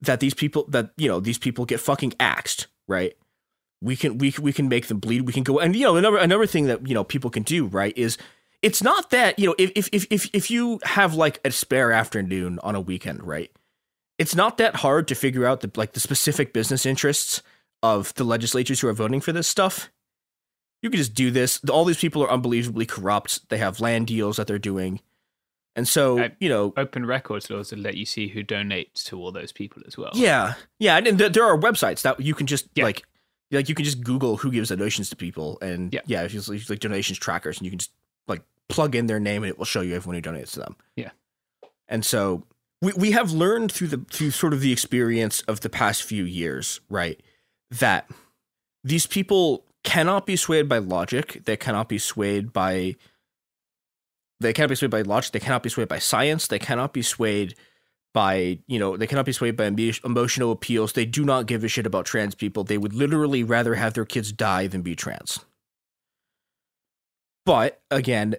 that 0.00 0.20
these 0.20 0.34
people 0.34 0.64
that 0.68 0.90
you 0.96 1.08
know 1.08 1.20
these 1.20 1.38
people 1.38 1.64
get 1.64 1.80
fucking 1.80 2.14
axed 2.20 2.66
right? 2.90 3.16
We 3.80 3.96
can 3.96 4.18
we 4.18 4.34
we 4.38 4.52
can 4.52 4.68
make 4.68 4.88
them 4.88 4.98
bleed. 4.98 5.22
We 5.22 5.32
can 5.32 5.44
go 5.44 5.58
and 5.58 5.74
you 5.74 5.84
know 5.84 5.96
another 5.96 6.18
another 6.18 6.46
thing 6.46 6.66
that 6.66 6.86
you 6.86 6.92
know 6.92 7.04
people 7.04 7.30
can 7.30 7.44
do 7.44 7.66
right 7.66 7.96
is 7.96 8.18
it's 8.60 8.82
not 8.82 9.08
that 9.10 9.38
you 9.38 9.46
know 9.46 9.54
if 9.56 9.88
if 9.92 10.06
if 10.10 10.28
if 10.34 10.50
you 10.50 10.80
have 10.82 11.14
like 11.14 11.40
a 11.46 11.50
spare 11.50 11.92
afternoon 11.92 12.58
on 12.62 12.74
a 12.74 12.80
weekend 12.80 13.22
right 13.22 13.50
it's 14.18 14.34
not 14.34 14.58
that 14.58 14.76
hard 14.76 15.08
to 15.08 15.14
figure 15.14 15.46
out 15.46 15.60
the 15.60 15.70
like 15.76 15.92
the 15.92 16.00
specific 16.00 16.52
business 16.52 16.84
interests 16.84 17.42
of 17.82 18.12
the 18.14 18.24
legislatures 18.24 18.80
who 18.80 18.88
are 18.88 18.92
voting 18.92 19.22
for 19.22 19.32
this 19.32 19.48
stuff 19.48 19.90
you 20.82 20.90
can 20.90 20.98
just 20.98 21.14
do 21.14 21.30
this. 21.30 21.60
All 21.70 21.84
these 21.84 21.98
people 21.98 22.22
are 22.22 22.30
unbelievably 22.30 22.86
corrupt. 22.86 23.48
They 23.48 23.58
have 23.58 23.80
land 23.80 24.06
deals 24.06 24.36
that 24.36 24.46
they're 24.46 24.58
doing. 24.58 25.00
And 25.76 25.86
so, 25.86 26.18
I, 26.18 26.32
you 26.40 26.48
know, 26.48 26.72
open 26.76 27.06
records 27.06 27.48
laws 27.48 27.70
that 27.70 27.78
let 27.78 27.96
you 27.96 28.04
see 28.04 28.28
who 28.28 28.42
donates 28.42 29.04
to 29.04 29.18
all 29.18 29.30
those 29.30 29.52
people 29.52 29.82
as 29.86 29.96
well. 29.96 30.10
Yeah. 30.14 30.54
Yeah. 30.78 30.96
And 30.96 31.18
there 31.18 31.44
are 31.44 31.56
websites 31.56 32.02
that 32.02 32.20
you 32.20 32.34
can 32.34 32.46
just 32.46 32.68
yeah. 32.74 32.84
like, 32.84 33.04
like 33.50 33.68
you 33.68 33.74
can 33.74 33.84
just 33.84 34.02
Google 34.02 34.36
who 34.36 34.50
gives 34.50 34.70
donations 34.70 35.10
to 35.10 35.16
people. 35.16 35.58
And 35.62 35.92
yeah, 35.94 36.00
yeah 36.06 36.22
it's 36.22 36.70
like 36.70 36.80
donations 36.80 37.18
trackers 37.18 37.58
and 37.58 37.66
you 37.66 37.70
can 37.70 37.78
just 37.78 37.92
like 38.26 38.42
plug 38.68 38.94
in 38.94 39.06
their 39.06 39.20
name 39.20 39.42
and 39.42 39.50
it 39.50 39.58
will 39.58 39.64
show 39.64 39.80
you 39.80 39.94
everyone 39.94 40.16
who 40.16 40.22
donates 40.22 40.52
to 40.52 40.60
them. 40.60 40.76
Yeah. 40.96 41.10
And 41.88 42.04
so 42.04 42.46
we, 42.82 42.92
we 42.94 43.10
have 43.12 43.32
learned 43.32 43.70
through 43.70 43.88
the, 43.88 43.98
through 44.10 44.32
sort 44.32 44.52
of 44.52 44.60
the 44.60 44.72
experience 44.72 45.42
of 45.42 45.60
the 45.60 45.70
past 45.70 46.02
few 46.02 46.24
years, 46.24 46.80
right? 46.88 47.20
That 47.70 48.10
these 48.82 49.06
people 49.06 49.64
cannot 49.84 50.26
be 50.26 50.36
swayed 50.36 50.68
by 50.68 50.78
logic. 50.78 51.42
They 51.44 51.56
cannot 51.56 51.88
be 51.88 51.98
swayed 51.98 52.52
by 52.52 52.96
they 54.40 54.54
cannot 54.54 54.70
be 54.70 54.74
swayed 54.74 54.90
by 54.90 55.02
logic. 55.02 55.32
They 55.32 55.40
cannot 55.40 55.62
be 55.62 55.68
swayed 55.68 55.88
by 55.88 55.98
science. 55.98 56.46
They 56.46 56.58
cannot 56.58 56.92
be 56.92 57.02
swayed 57.02 57.54
by 58.12 58.58
you 58.66 58.78
know 58.78 58.96
they 58.96 59.06
cannot 59.06 59.26
be 59.26 59.32
swayed 59.32 59.56
by 59.56 59.66
emotional 60.04 60.50
appeals. 60.50 60.92
They 60.92 61.04
do 61.04 61.24
not 61.24 61.46
give 61.46 61.62
a 61.62 61.68
shit 61.68 61.86
about 61.86 62.06
trans 62.06 62.34
people. 62.34 62.64
They 62.64 62.78
would 62.78 62.94
literally 62.94 63.44
rather 63.44 63.74
have 63.74 63.94
their 63.94 64.04
kids 64.04 64.32
die 64.32 64.66
than 64.66 64.82
be 64.82 64.96
trans. 64.96 65.40
But 67.46 67.80
again, 67.90 68.36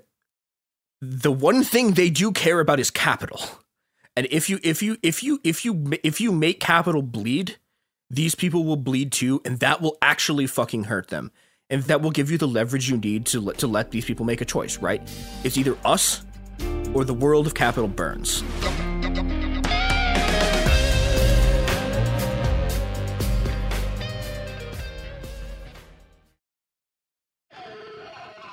the 1.01 1.31
one 1.31 1.63
thing 1.63 1.91
they 1.91 2.09
do 2.09 2.31
care 2.31 2.59
about 2.59 2.79
is 2.79 2.91
capital. 2.91 3.41
And 4.15 4.27
if 4.29 4.49
you 4.49 4.59
if 4.63 4.81
you 4.83 4.97
if 5.01 5.23
you 5.23 5.39
if 5.43 5.63
you 5.63 5.91
if 6.03 6.19
you 6.19 6.31
make 6.31 6.59
capital 6.59 7.01
bleed, 7.01 7.57
these 8.11 8.35
people 8.35 8.65
will 8.65 8.75
bleed 8.75 9.13
too, 9.13 9.41
and 9.45 9.59
that 9.59 9.81
will 9.81 9.97
actually 10.01 10.45
fucking 10.45 10.83
hurt 10.83 11.07
them. 11.07 11.31
And 11.69 11.83
that 11.83 12.01
will 12.01 12.11
give 12.11 12.29
you 12.29 12.37
the 12.37 12.47
leverage 12.47 12.89
you 12.89 12.97
need 12.97 13.25
to 13.27 13.39
let, 13.39 13.57
to 13.59 13.67
let 13.67 13.91
these 13.91 14.03
people 14.03 14.25
make 14.25 14.41
a 14.41 14.45
choice, 14.45 14.77
right? 14.79 15.01
It's 15.45 15.57
either 15.57 15.77
us 15.85 16.25
or 16.93 17.05
the 17.05 17.13
world 17.13 17.47
of 17.47 17.53
capital 17.53 17.87
burns. 17.87 18.43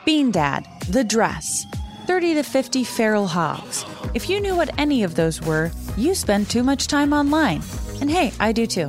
Bean 0.05 0.31
Dad, 0.31 0.67
The 0.89 1.03
Dress, 1.03 1.67
30 2.07 2.35
to 2.35 2.43
50 2.45 2.85
Feral 2.85 3.27
Hogs. 3.27 3.85
If 4.15 4.31
you 4.31 4.41
knew 4.41 4.57
what 4.57 4.71
any 4.79 5.03
of 5.03 5.17
those 5.17 5.43
were, 5.43 5.73
you 5.97 6.15
spend 6.15 6.49
too 6.49 6.63
much 6.63 6.87
time 6.87 7.13
online. 7.13 7.63
And 8.01 8.09
hey, 8.09 8.33
I 8.39 8.53
do 8.53 8.65
too. 8.65 8.89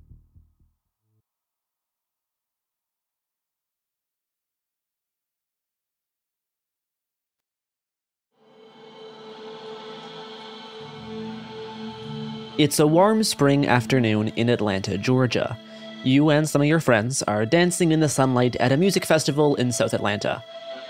It's 12.61 12.77
a 12.77 12.85
warm 12.85 13.23
spring 13.23 13.65
afternoon 13.65 14.27
in 14.35 14.47
Atlanta, 14.47 14.95
Georgia. 14.95 15.57
You 16.03 16.29
and 16.29 16.47
some 16.47 16.61
of 16.61 16.67
your 16.67 16.79
friends 16.79 17.23
are 17.23 17.43
dancing 17.43 17.91
in 17.91 18.01
the 18.01 18.07
sunlight 18.07 18.55
at 18.57 18.71
a 18.71 18.77
music 18.77 19.03
festival 19.03 19.55
in 19.55 19.71
South 19.71 19.95
Atlanta. 19.95 20.43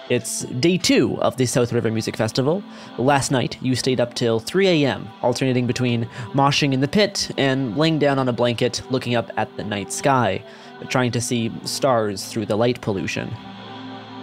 It's 0.10 0.41
day 0.43 0.77
two 0.77 1.18
of 1.22 1.38
the 1.38 1.45
South 1.45 1.72
River 1.72 1.89
Music 1.89 2.18
Festival. 2.18 2.61
Last 2.98 3.31
night, 3.31 3.57
you 3.61 3.73
stayed 3.77 4.02
up 4.02 4.15
till 4.15 4.41
3 4.41 4.68
a.m., 4.68 5.07
alternating 5.22 5.65
between 5.65 6.10
moshing 6.34 6.73
in 6.73 6.81
the 6.81 6.89
pit 6.89 7.31
and 7.38 7.77
laying 7.77 7.99
down 7.99 8.19
on 8.19 8.27
a 8.27 8.34
blanket 8.34 8.81
looking 8.91 9.15
up 9.15 9.31
at 9.38 9.56
the 9.56 9.64
night 9.64 9.93
sky, 9.93 10.43
trying 10.89 11.14
to 11.14 11.22
see 11.22 11.53
stars 11.64 12.26
through 12.26 12.48
the 12.48 12.57
light 12.57 12.81
pollution. 12.81 13.34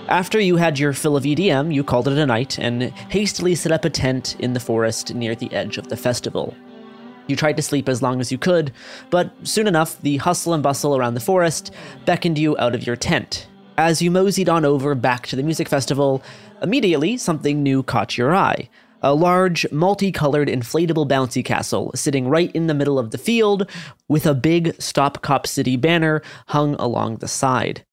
After 0.09 0.39
you 0.39 0.57
had 0.57 0.79
your 0.79 0.93
fill 0.93 1.17
of 1.17 1.25
EDM, 1.25 1.73
you 1.73 1.83
called 1.83 2.09
it 2.09 2.19
a 2.19 2.27
night 2.27 2.59
and 2.59 2.83
hastily 3.09 3.55
set 3.55 3.73
up 3.73 3.87
a 3.87 3.91
tent 3.91 4.37
in 4.39 4.53
the 4.53 4.61
forest 4.61 5.15
near 5.15 5.35
the 5.35 5.51
edge 5.55 5.79
of 5.79 5.89
the 5.89 5.97
festival. 5.97 6.55
You 7.29 7.37
tried 7.37 7.57
to 7.59 7.63
sleep 7.63 7.89
as 7.89 8.03
long 8.03 8.21
as 8.21 8.33
you 8.33 8.39
could, 8.39 8.73
but 9.11 9.31
soon 9.45 9.69
enough, 9.69 10.01
the 10.01 10.17
hustle 10.17 10.55
and 10.55 10.63
bustle 10.63 10.97
around 10.97 11.15
the 11.15 11.21
forest 11.21 11.73
beckoned 12.07 12.39
you 12.39 12.59
out 12.59 12.75
of 12.75 12.87
your 12.87 12.97
tent, 12.97 13.47
as 13.77 14.03
you 14.03 14.11
moseyed 14.11 14.49
on 14.49 14.65
over 14.65 14.95
back 14.97 15.27
to 15.29 15.37
the 15.37 15.43
music 15.43 15.69
festival, 15.69 16.23
immediately 16.63 17.17
something 17.17 17.63
new 17.63 17.83
caught 17.85 18.19
your 18.19 18.35
eye. 18.35 18.69
A 19.03 19.15
large, 19.15 19.71
multicolored, 19.71 20.49
inflatable 20.49 21.09
bouncy 21.09 21.45
castle 21.45 21.93
sitting 21.95 22.29
right 22.29 22.51
in 22.53 22.67
the 22.67 22.75
middle 22.75 22.99
of 22.99 23.13
the 23.13 23.19
field 23.19 23.71
with 24.09 24.27
a 24.27 24.35
big 24.35 24.75
Stop 24.83 25.23
Cop 25.23 25.47
City 25.47 25.77
banner 25.77 26.21
hung 26.49 26.75
along 26.75 27.19
the 27.19 27.29
side. 27.29 27.85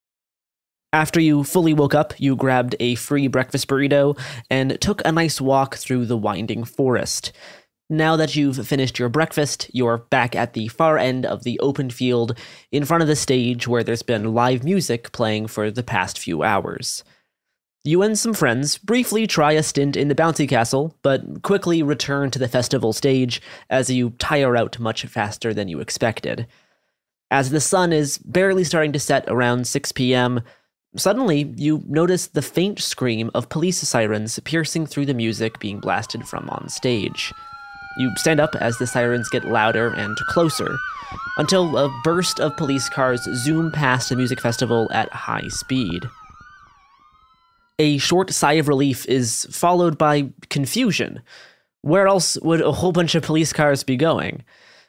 After 0.92 1.20
you 1.20 1.44
fully 1.44 1.74
woke 1.74 1.94
up, 1.94 2.14
you 2.20 2.36
grabbed 2.36 2.76
a 2.80 2.96
free 2.96 3.28
breakfast 3.28 3.68
burrito 3.68 4.18
and 4.50 4.80
took 4.82 5.06
a 5.06 5.12
nice 5.12 5.42
walk 5.42 5.76
through 5.76 6.06
the 6.06 6.18
winding 6.18 6.64
forest. 6.64 7.34
Now 7.90 8.16
that 8.16 8.36
you've 8.36 8.68
finished 8.68 8.98
your 8.98 9.10
breakfast, 9.10 9.70
you're 9.72 10.00
back 10.00 10.36
at 10.36 10.54
the 10.54 10.70
far 10.70 10.98
end 10.98 11.24
of 11.24 11.44
the 11.44 11.60
open 11.60 11.92
field 11.92 12.36
in 12.72 12.84
front 12.84 13.04
of 13.04 13.08
the 13.08 13.16
stage 13.16 13.68
where 13.68 13.84
there's 13.84 14.02
been 14.02 14.34
live 14.34 14.64
music 14.64 15.12
playing 15.12 15.48
for 15.48 15.70
the 15.70 15.84
past 15.84 16.18
few 16.18 16.42
hours. 16.42 17.04
You 17.84 18.02
and 18.02 18.18
some 18.18 18.34
friends 18.34 18.80
briefly 18.80 19.28
try 19.28 19.52
a 19.52 19.62
stint 19.62 19.96
in 19.96 20.08
the 20.08 20.16
bouncy 20.16 20.50
castle, 20.50 20.98
but 21.04 21.44
quickly 21.44 21.84
return 21.84 22.32
to 22.32 22.40
the 22.40 22.48
festival 22.48 22.92
stage 22.92 23.40
as 23.70 23.92
you 23.92 24.10
tire 24.18 24.58
out 24.58 24.80
much 24.80 25.06
faster 25.06 25.54
than 25.54 25.68
you 25.68 25.80
expected. 25.80 26.48
As 27.30 27.52
the 27.52 27.62
sun 27.62 27.94
is 27.94 28.18
barely 28.18 28.64
starting 28.64 28.94
to 28.94 29.00
set 29.00 29.26
around 29.28 29.68
6 29.68 29.92
p.m., 29.92 30.42
suddenly 30.96 31.54
you 31.56 31.84
notice 31.86 32.26
the 32.26 32.42
faint 32.42 32.80
scream 32.80 33.30
of 33.36 33.50
police 33.50 33.78
sirens 33.78 34.40
piercing 34.40 34.88
through 34.88 35.06
the 35.06 35.14
music 35.14 35.60
being 35.60 35.80
blasted 35.80 36.28
from 36.28 36.50
on 36.50 36.68
stage. 36.70 37.32
You 37.98 38.12
stand 38.18 38.40
up 38.40 38.56
as 38.56 38.78
the 38.78 38.88
sirens 38.88 39.30
get 39.30 39.46
louder 39.46 39.90
and 39.90 40.18
closer, 40.28 40.78
until 41.38 41.78
a 41.78 41.90
burst 42.04 42.40
of 42.40 42.58
police 42.58 42.90
cars 42.90 43.24
zoom 43.24 43.72
past 43.72 44.10
the 44.10 44.16
music 44.16 44.42
festival 44.42 44.90
at 44.92 45.12
high 45.12 45.48
speed. 45.48 46.06
A 47.80 47.98
short 47.98 48.32
sigh 48.32 48.54
of 48.54 48.68
relief 48.68 49.06
is 49.06 49.48
followed 49.52 49.98
by 49.98 50.30
confusion. 50.50 51.22
Where 51.82 52.08
else 52.08 52.38
would 52.42 52.62
a 52.62 52.72
whole 52.72 52.92
bunch 52.92 53.16
of 53.16 53.24
police 53.24 53.54
cars 53.54 53.84
be 53.84 53.98
going? 53.98 54.44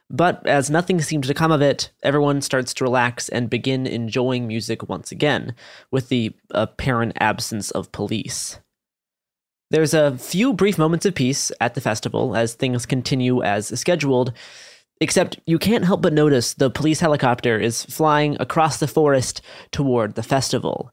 But 0.08 0.46
as 0.46 0.70
nothing 0.70 1.00
seems 1.02 1.26
to 1.26 1.34
come 1.34 1.50
of 1.50 1.60
it, 1.60 1.90
everyone 2.02 2.40
starts 2.40 2.72
to 2.74 2.84
relax 2.84 3.28
and 3.28 3.50
begin 3.50 3.86
enjoying 3.86 4.46
music 4.46 4.88
once 4.88 5.10
again, 5.10 5.54
with 5.90 6.08
the 6.08 6.32
apparent 6.52 7.16
absence 7.18 7.72
of 7.72 7.90
police. 7.90 8.60
There's 9.70 9.94
a 9.94 10.16
few 10.16 10.52
brief 10.52 10.78
moments 10.78 11.06
of 11.06 11.16
peace 11.16 11.50
at 11.60 11.74
the 11.74 11.80
festival 11.80 12.36
as 12.36 12.54
things 12.54 12.86
continue 12.86 13.42
as 13.42 13.78
scheduled, 13.78 14.32
except 15.00 15.40
you 15.44 15.58
can't 15.58 15.84
help 15.84 16.02
but 16.02 16.12
notice 16.12 16.54
the 16.54 16.70
police 16.70 17.00
helicopter 17.00 17.58
is 17.58 17.84
flying 17.84 18.36
across 18.38 18.78
the 18.78 18.86
forest 18.86 19.42
toward 19.72 20.14
the 20.14 20.22
festival. 20.22 20.92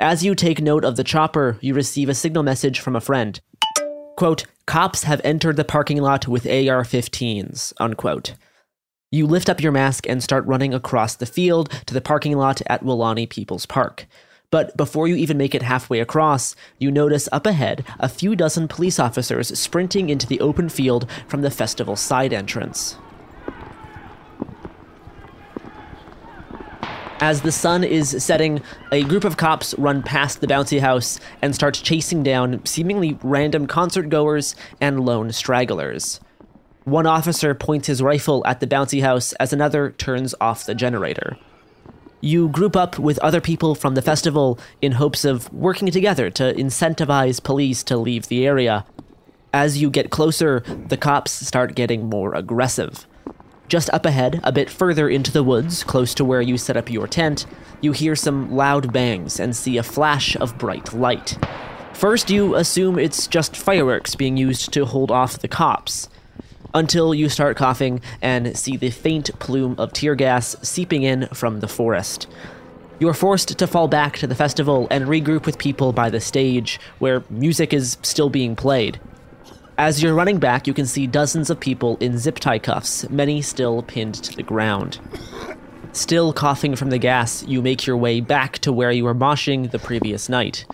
As 0.00 0.24
you 0.24 0.34
take 0.34 0.62
note 0.62 0.84
of 0.84 0.96
the 0.96 1.04
chopper, 1.04 1.58
you 1.60 1.74
receive 1.74 2.08
a 2.08 2.14
signal 2.14 2.42
message 2.42 2.80
from 2.80 2.96
a 2.96 3.00
friend. 3.00 3.38
Quote, 4.16 4.46
cops 4.66 5.02
have 5.02 5.20
entered 5.22 5.56
the 5.56 5.64
parking 5.64 6.00
lot 6.00 6.26
with 6.26 6.46
AR 6.46 6.84
15s, 6.84 7.74
unquote. 7.78 8.34
You 9.10 9.26
lift 9.26 9.50
up 9.50 9.60
your 9.60 9.72
mask 9.72 10.08
and 10.08 10.22
start 10.22 10.46
running 10.46 10.72
across 10.72 11.14
the 11.14 11.26
field 11.26 11.70
to 11.86 11.94
the 11.94 12.00
parking 12.00 12.36
lot 12.38 12.62
at 12.68 12.82
Weelaunee 12.82 13.28
People's 13.28 13.66
Park. 13.66 14.06
But 14.50 14.76
before 14.78 15.06
you 15.06 15.14
even 15.16 15.36
make 15.36 15.54
it 15.54 15.62
halfway 15.62 16.00
across, 16.00 16.56
you 16.78 16.90
notice 16.90 17.28
up 17.32 17.46
ahead 17.46 17.84
a 18.00 18.08
few 18.08 18.34
dozen 18.34 18.66
police 18.66 18.98
officers 18.98 19.58
sprinting 19.58 20.08
into 20.08 20.26
the 20.26 20.40
open 20.40 20.70
field 20.70 21.06
from 21.26 21.42
the 21.42 21.50
festival 21.50 21.96
side 21.96 22.32
entrance. 22.32 22.96
As 27.20 27.42
the 27.42 27.52
sun 27.52 27.82
is 27.84 28.24
setting, 28.24 28.62
a 28.92 29.02
group 29.02 29.24
of 29.24 29.36
cops 29.36 29.74
run 29.76 30.02
past 30.02 30.40
the 30.40 30.46
bouncy 30.46 30.80
house 30.80 31.18
and 31.42 31.54
start 31.54 31.74
chasing 31.74 32.22
down 32.22 32.64
seemingly 32.64 33.18
random 33.22 33.66
concert 33.66 34.08
goers 34.08 34.54
and 34.80 35.04
lone 35.04 35.32
stragglers. 35.32 36.20
One 36.84 37.06
officer 37.06 37.54
points 37.54 37.88
his 37.88 38.00
rifle 38.00 38.46
at 38.46 38.60
the 38.60 38.66
bouncy 38.66 39.02
house 39.02 39.34
as 39.34 39.52
another 39.52 39.90
turns 39.90 40.34
off 40.40 40.64
the 40.64 40.76
generator. 40.76 41.36
You 42.20 42.48
group 42.48 42.74
up 42.74 42.98
with 42.98 43.18
other 43.20 43.40
people 43.40 43.76
from 43.76 43.94
the 43.94 44.02
festival 44.02 44.58
in 44.82 44.92
hopes 44.92 45.24
of 45.24 45.52
working 45.52 45.90
together 45.90 46.30
to 46.30 46.52
incentivize 46.54 47.42
police 47.42 47.84
to 47.84 47.96
leave 47.96 48.26
the 48.26 48.44
area. 48.44 48.84
As 49.52 49.80
you 49.80 49.88
get 49.88 50.10
closer, 50.10 50.60
the 50.60 50.96
cops 50.96 51.30
start 51.30 51.76
getting 51.76 52.08
more 52.08 52.34
aggressive. 52.34 53.06
Just 53.68 53.88
up 53.90 54.04
ahead, 54.04 54.40
a 54.42 54.50
bit 54.50 54.68
further 54.68 55.08
into 55.08 55.30
the 55.30 55.44
woods, 55.44 55.84
close 55.84 56.12
to 56.14 56.24
where 56.24 56.40
you 56.40 56.58
set 56.58 56.76
up 56.76 56.90
your 56.90 57.06
tent, 57.06 57.46
you 57.80 57.92
hear 57.92 58.16
some 58.16 58.50
loud 58.50 58.92
bangs 58.92 59.38
and 59.38 59.54
see 59.54 59.76
a 59.76 59.82
flash 59.82 60.34
of 60.36 60.58
bright 60.58 60.92
light. 60.92 61.38
First, 61.92 62.30
you 62.30 62.56
assume 62.56 62.98
it's 62.98 63.26
just 63.26 63.56
fireworks 63.56 64.16
being 64.16 64.36
used 64.36 64.72
to 64.72 64.86
hold 64.86 65.10
off 65.10 65.38
the 65.38 65.48
cops 65.48 66.08
until 66.74 67.14
you 67.14 67.28
start 67.28 67.56
coughing 67.56 68.00
and 68.20 68.56
see 68.56 68.76
the 68.76 68.90
faint 68.90 69.36
plume 69.38 69.74
of 69.78 69.92
tear 69.92 70.14
gas 70.14 70.56
seeping 70.62 71.02
in 71.02 71.26
from 71.28 71.60
the 71.60 71.68
forest. 71.68 72.26
You're 73.00 73.14
forced 73.14 73.56
to 73.56 73.66
fall 73.66 73.86
back 73.86 74.16
to 74.18 74.26
the 74.26 74.34
festival 74.34 74.88
and 74.90 75.04
regroup 75.04 75.46
with 75.46 75.58
people 75.58 75.92
by 75.92 76.10
the 76.10 76.20
stage, 76.20 76.80
where 76.98 77.22
music 77.30 77.72
is 77.72 77.96
still 78.02 78.28
being 78.28 78.56
played. 78.56 78.98
As 79.78 80.02
you're 80.02 80.14
running 80.14 80.40
back, 80.40 80.66
you 80.66 80.74
can 80.74 80.86
see 80.86 81.06
dozens 81.06 81.50
of 81.50 81.60
people 81.60 81.96
in 81.98 82.18
zip 82.18 82.40
tie 82.40 82.58
cuffs, 82.58 83.08
many 83.08 83.40
still 83.40 83.82
pinned 83.82 84.16
to 84.16 84.34
the 84.34 84.42
ground. 84.42 84.98
Still 85.92 86.32
coughing 86.32 86.74
from 86.74 86.90
the 86.90 86.98
gas, 86.98 87.44
you 87.44 87.62
make 87.62 87.86
your 87.86 87.96
way 87.96 88.20
back 88.20 88.58
to 88.58 88.72
where 88.72 88.90
you 88.90 89.04
were 89.04 89.14
moshing 89.14 89.70
the 89.70 89.78
previous 89.78 90.28
night. 90.28 90.66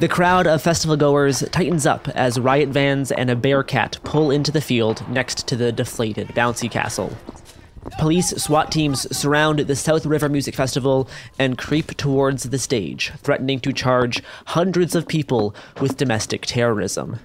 The 0.00 0.06
crowd 0.06 0.46
of 0.46 0.62
festival 0.62 0.96
goers 0.96 1.40
tightens 1.50 1.84
up 1.84 2.06
as 2.10 2.38
riot 2.38 2.68
vans 2.68 3.10
and 3.10 3.28
a 3.28 3.34
bearcat 3.34 3.98
pull 4.04 4.30
into 4.30 4.52
the 4.52 4.60
field 4.60 5.02
next 5.08 5.48
to 5.48 5.56
the 5.56 5.72
deflated 5.72 6.28
bouncy 6.28 6.70
castle. 6.70 7.16
Police 7.98 8.28
SWAT 8.40 8.70
teams 8.70 9.16
surround 9.16 9.58
the 9.58 9.74
South 9.74 10.06
River 10.06 10.28
Music 10.28 10.54
Festival 10.54 11.08
and 11.36 11.58
creep 11.58 11.96
towards 11.96 12.44
the 12.44 12.60
stage, 12.60 13.10
threatening 13.24 13.58
to 13.58 13.72
charge 13.72 14.22
hundreds 14.46 14.94
of 14.94 15.08
people 15.08 15.52
with 15.80 15.96
domestic 15.96 16.46
terrorism. 16.46 17.18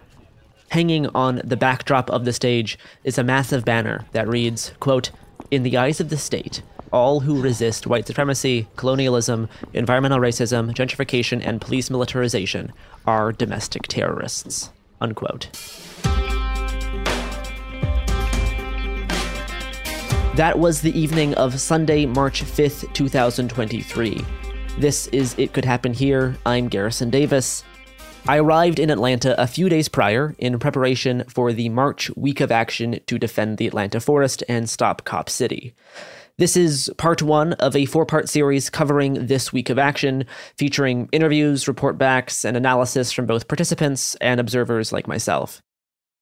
Hanging 0.69 1.05
on 1.09 1.41
the 1.43 1.57
backdrop 1.57 2.09
of 2.09 2.25
the 2.25 2.33
stage 2.33 2.79
is 3.03 3.19
a 3.19 3.23
massive 3.23 3.63
banner 3.63 4.07
that 4.13 4.27
reads, 4.27 4.73
quote, 4.79 5.11
In 5.51 5.61
the 5.61 5.77
eyes 5.77 5.99
of 5.99 6.09
the 6.09 6.17
state, 6.17 6.63
all 6.93 7.19
who 7.21 7.41
resist 7.41 7.87
white 7.87 8.07
supremacy, 8.07 8.67
colonialism, 8.75 9.49
environmental 9.73 10.19
racism, 10.19 10.73
gentrification, 10.73 11.41
and 11.43 11.59
police 11.59 11.89
militarization 11.89 12.71
are 13.05 13.33
domestic 13.33 13.87
terrorists. 13.87 14.69
Unquote. 15.01 15.49
That 20.35 20.57
was 20.57 20.81
the 20.81 20.97
evening 20.97 21.33
of 21.35 21.59
Sunday, 21.59 22.05
March 22.05 22.43
5th, 22.43 22.91
2023. 22.93 24.25
This 24.79 25.07
is 25.07 25.35
It 25.37 25.53
Could 25.53 25.65
Happen 25.65 25.93
Here. 25.93 26.35
I'm 26.45 26.69
Garrison 26.69 27.09
Davis. 27.09 27.63
I 28.25 28.39
arrived 28.39 28.79
in 28.79 28.89
Atlanta 28.89 29.39
a 29.39 29.47
few 29.47 29.67
days 29.67 29.89
prior 29.89 30.33
in 30.37 30.57
preparation 30.57 31.23
for 31.27 31.51
the 31.51 31.69
March 31.69 32.09
week 32.15 32.39
of 32.39 32.51
action 32.51 32.99
to 33.05 33.19
defend 33.19 33.57
the 33.57 33.67
Atlanta 33.67 33.99
forest 33.99 34.43
and 34.47 34.69
stop 34.69 35.03
Cop 35.03 35.29
City. 35.29 35.73
This 36.39 36.57
is 36.57 36.91
part 36.97 37.21
one 37.21 37.53
of 37.53 37.75
a 37.75 37.85
four 37.85 38.07
part 38.07 38.27
series 38.27 38.69
covering 38.71 39.27
this 39.27 39.53
week 39.53 39.69
of 39.69 39.77
action, 39.77 40.25
featuring 40.57 41.07
interviews, 41.11 41.67
report 41.67 41.99
backs, 41.99 42.43
and 42.43 42.57
analysis 42.57 43.11
from 43.11 43.27
both 43.27 43.47
participants 43.47 44.15
and 44.15 44.39
observers 44.39 44.91
like 44.91 45.07
myself. 45.07 45.61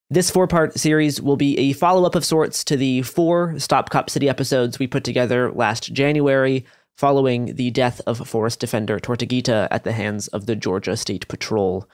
This 0.10 0.30
four 0.30 0.48
part 0.48 0.78
series 0.78 1.22
will 1.22 1.38
be 1.38 1.58
a 1.58 1.72
follow 1.72 2.06
up 2.06 2.16
of 2.16 2.26
sorts 2.26 2.66
to 2.66 2.76
the 2.76 3.04
four 3.04 3.58
Stop 3.58 3.90
Cop 3.90 4.10
City 4.10 4.28
episodes 4.28 4.78
we 4.78 4.86
put 4.86 5.06
together 5.06 5.50
last 5.54 5.94
January 5.94 6.66
following 6.98 7.56
the 7.56 7.72
death 7.72 8.02
of 8.06 8.28
forest 8.28 8.60
defender 8.60 9.00
Tortuguita 9.00 9.70
at 9.72 9.86
the 9.86 9.94
hands 9.94 10.28
of 10.28 10.46
the 10.46 10.58
Georgia 10.58 10.98
State 10.98 11.26
Patrol, 11.30 11.90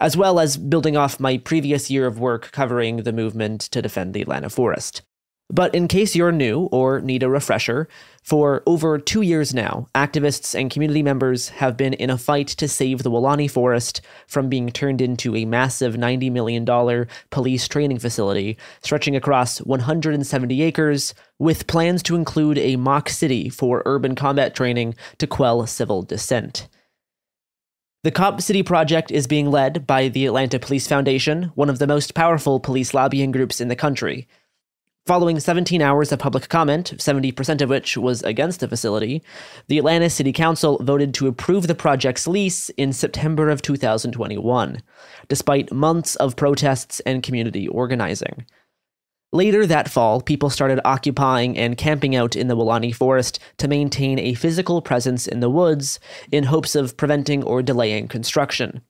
as 0.00 0.16
well 0.16 0.40
as 0.40 0.56
building 0.56 0.96
off 0.96 1.20
my 1.20 1.36
previous 1.36 1.90
year 1.90 2.06
of 2.06 2.18
work 2.18 2.50
covering 2.52 3.02
the 3.02 3.12
movement 3.12 3.60
to 3.60 3.82
defend 3.82 4.14
the 4.14 4.22
Atlanta 4.22 4.48
forest. 4.48 5.02
But 5.50 5.74
in 5.74 5.88
case 5.88 6.14
you're 6.14 6.32
new 6.32 6.64
or 6.64 7.00
need 7.00 7.22
a 7.22 7.30
refresher, 7.30 7.88
for 8.22 8.62
over 8.66 8.98
two 8.98 9.22
years 9.22 9.54
now, 9.54 9.88
activists 9.94 10.54
and 10.54 10.70
community 10.70 11.02
members 11.02 11.48
have 11.48 11.74
been 11.74 11.94
in 11.94 12.10
a 12.10 12.18
fight 12.18 12.48
to 12.48 12.68
save 12.68 13.02
the 13.02 13.10
Weelaunee 13.10 13.50
Forest 13.50 14.02
from 14.26 14.50
being 14.50 14.68
turned 14.68 15.00
into 15.00 15.34
a 15.34 15.46
massive 15.46 15.94
$90 15.94 16.30
million 16.30 17.06
police 17.30 17.66
training 17.66 17.98
facility 17.98 18.58
stretching 18.82 19.16
across 19.16 19.62
170 19.62 20.62
acres, 20.62 21.14
with 21.38 21.66
plans 21.66 22.02
to 22.02 22.14
include 22.14 22.58
a 22.58 22.76
mock 22.76 23.08
city 23.08 23.48
for 23.48 23.82
urban 23.86 24.14
combat 24.14 24.54
training 24.54 24.94
to 25.16 25.26
quell 25.26 25.66
civil 25.66 26.02
dissent. 26.02 26.68
The 28.04 28.10
Cop 28.12 28.40
City 28.40 28.62
project 28.62 29.10
is 29.10 29.26
being 29.26 29.50
led 29.50 29.86
by 29.86 30.08
the 30.08 30.26
Atlanta 30.26 30.58
Police 30.58 30.86
Foundation, 30.86 31.44
one 31.54 31.68
of 31.68 31.78
the 31.78 31.86
most 31.86 32.14
powerful 32.14 32.60
police 32.60 32.94
lobbying 32.94 33.32
groups 33.32 33.60
in 33.60 33.68
the 33.68 33.74
country. 33.74 34.28
Following 35.08 35.40
17 35.40 35.80
hours 35.80 36.12
of 36.12 36.18
public 36.18 36.50
comment, 36.50 36.92
70% 36.98 37.62
of 37.62 37.70
which 37.70 37.96
was 37.96 38.22
against 38.24 38.60
the 38.60 38.68
facility, 38.68 39.22
the 39.66 39.78
Atlanta 39.78 40.10
City 40.10 40.34
Council 40.34 40.76
voted 40.82 41.14
to 41.14 41.28
approve 41.28 41.66
the 41.66 41.74
project's 41.74 42.28
lease 42.28 42.68
in 42.76 42.92
September 42.92 43.48
of 43.48 43.62
2021, 43.62 44.82
despite 45.28 45.72
months 45.72 46.14
of 46.16 46.36
protests 46.36 47.00
and 47.06 47.22
community 47.22 47.66
organizing. 47.66 48.44
Later 49.32 49.64
that 49.64 49.88
fall, 49.90 50.20
people 50.20 50.50
started 50.50 50.78
occupying 50.84 51.56
and 51.56 51.78
camping 51.78 52.14
out 52.14 52.36
in 52.36 52.48
the 52.48 52.56
Weelaunee 52.56 52.94
forest 52.94 53.38
to 53.56 53.66
maintain 53.66 54.18
a 54.18 54.34
physical 54.34 54.82
presence 54.82 55.26
in 55.26 55.40
the 55.40 55.48
woods 55.48 55.98
in 56.30 56.44
hopes 56.44 56.74
of 56.74 56.98
preventing 56.98 57.42
or 57.42 57.62
delaying 57.62 58.08
construction. 58.08 58.82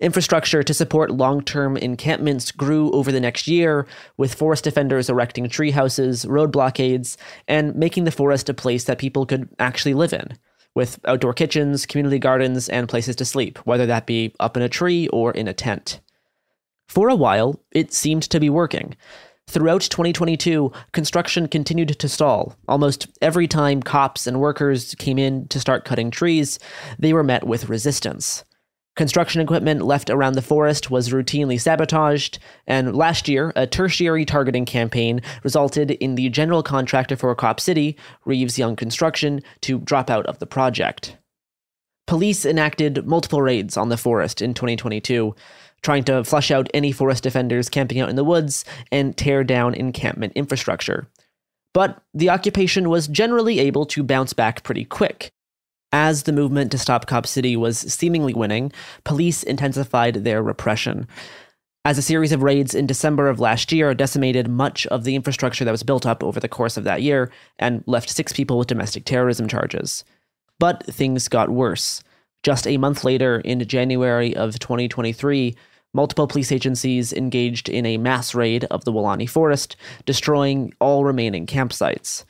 Infrastructure 0.00 0.64
to 0.64 0.74
support 0.74 1.12
long 1.12 1.40
term 1.40 1.76
encampments 1.76 2.50
grew 2.50 2.90
over 2.90 3.12
the 3.12 3.20
next 3.20 3.46
year, 3.46 3.86
with 4.16 4.34
forest 4.34 4.64
defenders 4.64 5.08
erecting 5.08 5.48
tree 5.48 5.70
houses, 5.70 6.26
road 6.26 6.50
blockades, 6.50 7.16
and 7.46 7.76
making 7.76 8.02
the 8.02 8.10
forest 8.10 8.48
a 8.48 8.54
place 8.54 8.84
that 8.84 8.98
people 8.98 9.24
could 9.24 9.48
actually 9.60 9.94
live 9.94 10.12
in, 10.12 10.36
with 10.74 10.98
outdoor 11.04 11.32
kitchens, 11.32 11.86
community 11.86 12.18
gardens, 12.18 12.68
and 12.68 12.88
places 12.88 13.14
to 13.14 13.24
sleep, 13.24 13.58
whether 13.58 13.86
that 13.86 14.04
be 14.04 14.34
up 14.40 14.56
in 14.56 14.64
a 14.64 14.68
tree 14.68 15.06
or 15.08 15.30
in 15.30 15.46
a 15.46 15.54
tent. 15.54 16.00
For 16.88 17.08
a 17.08 17.14
while, 17.14 17.60
it 17.70 17.92
seemed 17.92 18.24
to 18.24 18.40
be 18.40 18.50
working. 18.50 18.96
Throughout 19.46 19.82
2022, 19.82 20.72
construction 20.92 21.46
continued 21.46 21.98
to 22.00 22.08
stall. 22.08 22.56
Almost 22.66 23.06
every 23.22 23.46
time 23.46 23.80
cops 23.80 24.26
and 24.26 24.40
workers 24.40 24.96
came 24.96 25.18
in 25.18 25.46
to 25.48 25.60
start 25.60 25.84
cutting 25.84 26.10
trees, 26.10 26.58
they 26.98 27.12
were 27.12 27.22
met 27.22 27.44
with 27.44 27.68
resistance. 27.68 28.44
Construction 28.96 29.40
equipment 29.40 29.82
left 29.82 30.08
around 30.08 30.34
the 30.34 30.42
forest 30.42 30.88
was 30.88 31.08
routinely 31.08 31.60
sabotaged, 31.60 32.38
and 32.68 32.94
last 32.94 33.26
year, 33.26 33.52
a 33.56 33.66
tertiary 33.66 34.24
targeting 34.24 34.64
campaign 34.64 35.20
resulted 35.42 35.90
in 35.90 36.14
the 36.14 36.28
general 36.28 36.62
contractor 36.62 37.16
for 37.16 37.34
Cop 37.34 37.58
City, 37.58 37.96
Reeves 38.24 38.56
Young 38.56 38.76
Construction, 38.76 39.42
to 39.62 39.80
drop 39.80 40.10
out 40.10 40.26
of 40.26 40.38
the 40.38 40.46
project. 40.46 41.16
Police 42.06 42.44
enacted 42.46 43.04
multiple 43.04 43.42
raids 43.42 43.76
on 43.76 43.88
the 43.88 43.96
forest 43.96 44.40
in 44.40 44.54
2022, 44.54 45.34
trying 45.82 46.04
to 46.04 46.22
flush 46.22 46.52
out 46.52 46.70
any 46.72 46.92
forest 46.92 47.24
defenders 47.24 47.68
camping 47.68 47.98
out 47.98 48.10
in 48.10 48.16
the 48.16 48.22
woods 48.22 48.64
and 48.92 49.16
tear 49.16 49.42
down 49.42 49.74
encampment 49.74 50.32
infrastructure. 50.36 51.08
But 51.72 52.00
the 52.14 52.30
occupation 52.30 52.88
was 52.88 53.08
generally 53.08 53.58
able 53.58 53.86
to 53.86 54.04
bounce 54.04 54.32
back 54.32 54.62
pretty 54.62 54.84
quick. 54.84 55.32
As 55.94 56.24
the 56.24 56.32
movement 56.32 56.72
to 56.72 56.78
stop 56.78 57.06
Cop 57.06 57.24
City 57.24 57.56
was 57.56 57.78
seemingly 57.78 58.34
winning, 58.34 58.72
police 59.04 59.44
intensified 59.44 60.24
their 60.24 60.42
repression. 60.42 61.06
As 61.84 61.96
a 61.96 62.02
series 62.02 62.32
of 62.32 62.42
raids 62.42 62.74
in 62.74 62.88
December 62.88 63.28
of 63.28 63.38
last 63.38 63.70
year 63.70 63.94
decimated 63.94 64.48
much 64.48 64.88
of 64.88 65.04
the 65.04 65.14
infrastructure 65.14 65.64
that 65.64 65.70
was 65.70 65.84
built 65.84 66.04
up 66.04 66.24
over 66.24 66.40
the 66.40 66.48
course 66.48 66.76
of 66.76 66.82
that 66.82 67.02
year 67.02 67.30
and 67.60 67.84
left 67.86 68.10
six 68.10 68.32
people 68.32 68.58
with 68.58 68.66
domestic 68.66 69.04
terrorism 69.04 69.46
charges. 69.46 70.02
But 70.58 70.84
things 70.84 71.28
got 71.28 71.50
worse. 71.50 72.02
Just 72.42 72.66
a 72.66 72.76
month 72.76 73.04
later, 73.04 73.38
in 73.38 73.60
January 73.60 74.34
of 74.34 74.58
2023, 74.58 75.54
multiple 75.92 76.26
police 76.26 76.50
agencies 76.50 77.12
engaged 77.12 77.68
in 77.68 77.86
a 77.86 77.98
mass 77.98 78.34
raid 78.34 78.64
of 78.64 78.84
the 78.84 78.92
Weelaunee 78.92 79.30
Forest, 79.30 79.76
destroying 80.06 80.72
all 80.80 81.04
remaining 81.04 81.46
campsites. 81.46 82.24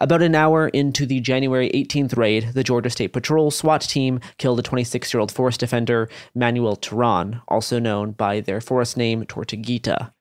About 0.00 0.22
an 0.22 0.36
hour 0.36 0.68
into 0.68 1.06
the 1.06 1.18
January 1.18 1.70
18th 1.70 2.16
raid, 2.16 2.50
the 2.54 2.62
Georgia 2.62 2.88
State 2.88 3.12
Patrol 3.12 3.50
SWAT 3.50 3.80
team 3.80 4.20
killed 4.36 4.60
a 4.60 4.62
26 4.62 5.12
year 5.12 5.20
old 5.20 5.32
forest 5.32 5.58
defender, 5.58 6.08
Manuel 6.36 6.76
Terán, 6.76 7.42
also 7.48 7.80
known 7.80 8.12
by 8.12 8.40
their 8.40 8.60
forest 8.60 8.96
name 8.96 9.24
Tortuguita. 9.24 10.12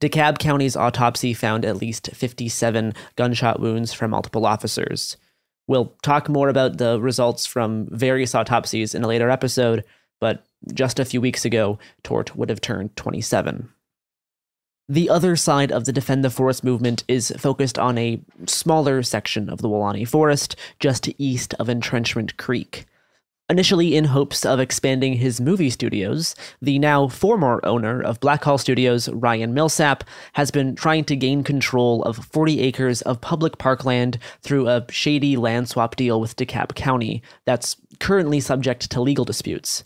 DeKalb 0.00 0.38
County's 0.38 0.76
autopsy 0.76 1.34
found 1.34 1.64
at 1.64 1.76
least 1.76 2.10
57 2.12 2.92
gunshot 3.16 3.60
wounds 3.60 3.92
from 3.92 4.12
multiple 4.12 4.46
officers. 4.46 5.16
We'll 5.66 5.96
talk 6.02 6.28
more 6.28 6.48
about 6.48 6.78
the 6.78 7.00
results 7.00 7.46
from 7.46 7.88
various 7.90 8.34
autopsies 8.34 8.94
in 8.94 9.02
a 9.04 9.08
later 9.08 9.30
episode, 9.30 9.84
but 10.20 10.44
just 10.74 11.00
a 11.00 11.04
few 11.04 11.20
weeks 11.20 11.44
ago, 11.44 11.78
Tort 12.04 12.36
would 12.36 12.50
have 12.50 12.60
turned 12.60 12.94
27. 12.96 13.68
The 14.88 15.08
other 15.08 15.36
side 15.36 15.70
of 15.70 15.84
the 15.84 15.92
Defend 15.92 16.24
the 16.24 16.30
Forest 16.30 16.64
movement 16.64 17.04
is 17.06 17.32
focused 17.38 17.78
on 17.78 17.96
a 17.96 18.20
smaller 18.46 19.02
section 19.02 19.48
of 19.48 19.62
the 19.62 19.68
Weelaunee 19.68 20.06
Forest 20.06 20.56
just 20.80 21.08
east 21.18 21.54
of 21.60 21.68
Entrenchment 21.68 22.36
Creek. 22.36 22.86
Initially 23.48 23.94
in 23.94 24.06
hopes 24.06 24.44
of 24.44 24.58
expanding 24.58 25.14
his 25.14 25.40
movie 25.40 25.70
studios, 25.70 26.34
the 26.60 26.78
now 26.78 27.06
former 27.06 27.60
owner 27.64 28.02
of 28.02 28.18
Blackhall 28.18 28.58
Studios, 28.58 29.08
Ryan 29.10 29.54
Millsap, 29.54 30.04
has 30.32 30.50
been 30.50 30.74
trying 30.74 31.04
to 31.04 31.16
gain 31.16 31.44
control 31.44 32.02
of 32.02 32.24
40 32.24 32.60
acres 32.60 33.02
of 33.02 33.20
public 33.20 33.58
parkland 33.58 34.18
through 34.40 34.68
a 34.68 34.86
shady 34.90 35.36
land 35.36 35.68
swap 35.68 35.96
deal 35.96 36.20
with 36.20 36.36
DeKalb 36.36 36.74
County 36.74 37.22
that's 37.44 37.76
currently 38.00 38.40
subject 38.40 38.90
to 38.90 39.00
legal 39.00 39.24
disputes. 39.24 39.84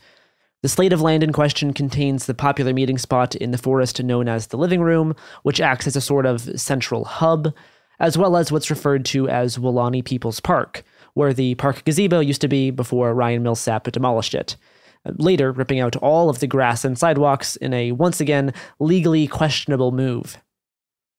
The 0.67 0.71
slate 0.71 0.93
of 0.93 1.01
land 1.01 1.23
in 1.23 1.33
question 1.33 1.73
contains 1.73 2.27
the 2.27 2.35
popular 2.35 2.73
meeting 2.73 2.99
spot 2.99 3.37
in 3.37 3.53
the 3.53 3.57
forest 3.57 4.03
known 4.03 4.27
as 4.27 4.49
the 4.49 4.59
living 4.59 4.81
room, 4.81 5.15
which 5.45 5.61
acts 5.61 5.87
as 5.87 5.95
a 5.95 6.01
sort 6.01 6.27
of 6.27 6.61
central 6.61 7.05
hub, 7.05 7.55
as 8.01 8.19
well 8.19 8.37
as 8.37 8.51
what's 8.51 8.69
referred 8.69 9.05
to 9.05 9.29
as 9.29 9.59
Weelaunee 9.59 10.05
People's 10.05 10.41
Park, 10.41 10.83
where 11.15 11.33
the 11.33 11.55
park 11.55 11.85
gazebo 11.85 12.19
used 12.19 12.41
to 12.41 12.49
be 12.49 12.73
before 12.73 13.15
Ryan 13.15 13.45
Millsap 13.45 13.93
demolished 13.93 14.35
it. 14.35 14.57
Later, 15.05 15.53
ripping 15.53 15.79
out 15.79 15.95
all 15.99 16.29
of 16.29 16.41
the 16.41 16.49
grass 16.49 16.85
and 16.85 16.99
sidewalks 16.99 17.55
in 17.55 17.73
a 17.73 17.93
once 17.93 18.21
again 18.21 18.53
legally 18.81 19.29
questionable 19.29 19.93
move. 19.93 20.39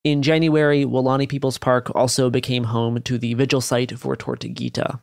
In 0.03 0.23
January, 0.23 0.83
Weelaunee 0.83 1.29
People's 1.29 1.57
Park 1.57 1.89
also 1.95 2.29
became 2.29 2.65
home 2.65 3.01
to 3.03 3.17
the 3.17 3.33
vigil 3.33 3.61
site 3.61 3.97
for 3.97 4.17
Tortuguita. 4.17 4.99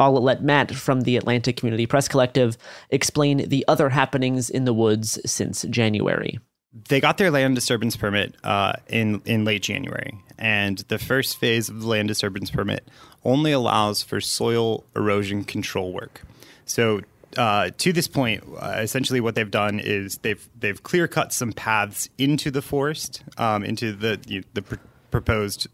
I'll 0.00 0.12
let 0.14 0.42
Matt 0.42 0.74
from 0.74 1.02
the 1.02 1.18
Atlanta 1.18 1.52
Community 1.52 1.86
Press 1.86 2.08
Collective 2.08 2.56
explain 2.88 3.48
the 3.48 3.64
other 3.68 3.90
happenings 3.90 4.48
in 4.48 4.64
the 4.64 4.72
woods 4.72 5.20
since 5.30 5.62
January. 5.68 6.40
They 6.88 7.00
got 7.00 7.18
their 7.18 7.30
land 7.30 7.54
disturbance 7.54 7.96
permit 7.96 8.34
uh, 8.42 8.74
in 8.88 9.20
in 9.24 9.44
late 9.44 9.62
January, 9.62 10.14
and 10.38 10.78
the 10.88 10.98
first 10.98 11.36
phase 11.36 11.68
of 11.68 11.80
the 11.82 11.86
land 11.86 12.08
disturbance 12.08 12.50
permit 12.50 12.88
only 13.24 13.52
allows 13.52 14.02
for 14.02 14.20
soil 14.20 14.84
erosion 14.96 15.44
control 15.44 15.92
work. 15.92 16.22
So 16.64 17.00
uh, 17.36 17.70
to 17.78 17.92
this 17.92 18.08
point, 18.08 18.44
uh, 18.58 18.78
essentially 18.78 19.20
what 19.20 19.34
they've 19.34 19.50
done 19.50 19.80
is 19.80 20.18
they've 20.18 20.48
they've 20.58 20.82
clear 20.82 21.08
cut 21.08 21.32
some 21.32 21.52
paths 21.52 22.08
into 22.18 22.50
the 22.50 22.62
forest, 22.62 23.22
um, 23.36 23.64
into 23.64 23.92
the 23.92 24.20
you, 24.26 24.44
the 24.54 24.62
pr- 24.62 24.76
proposed 25.10 25.66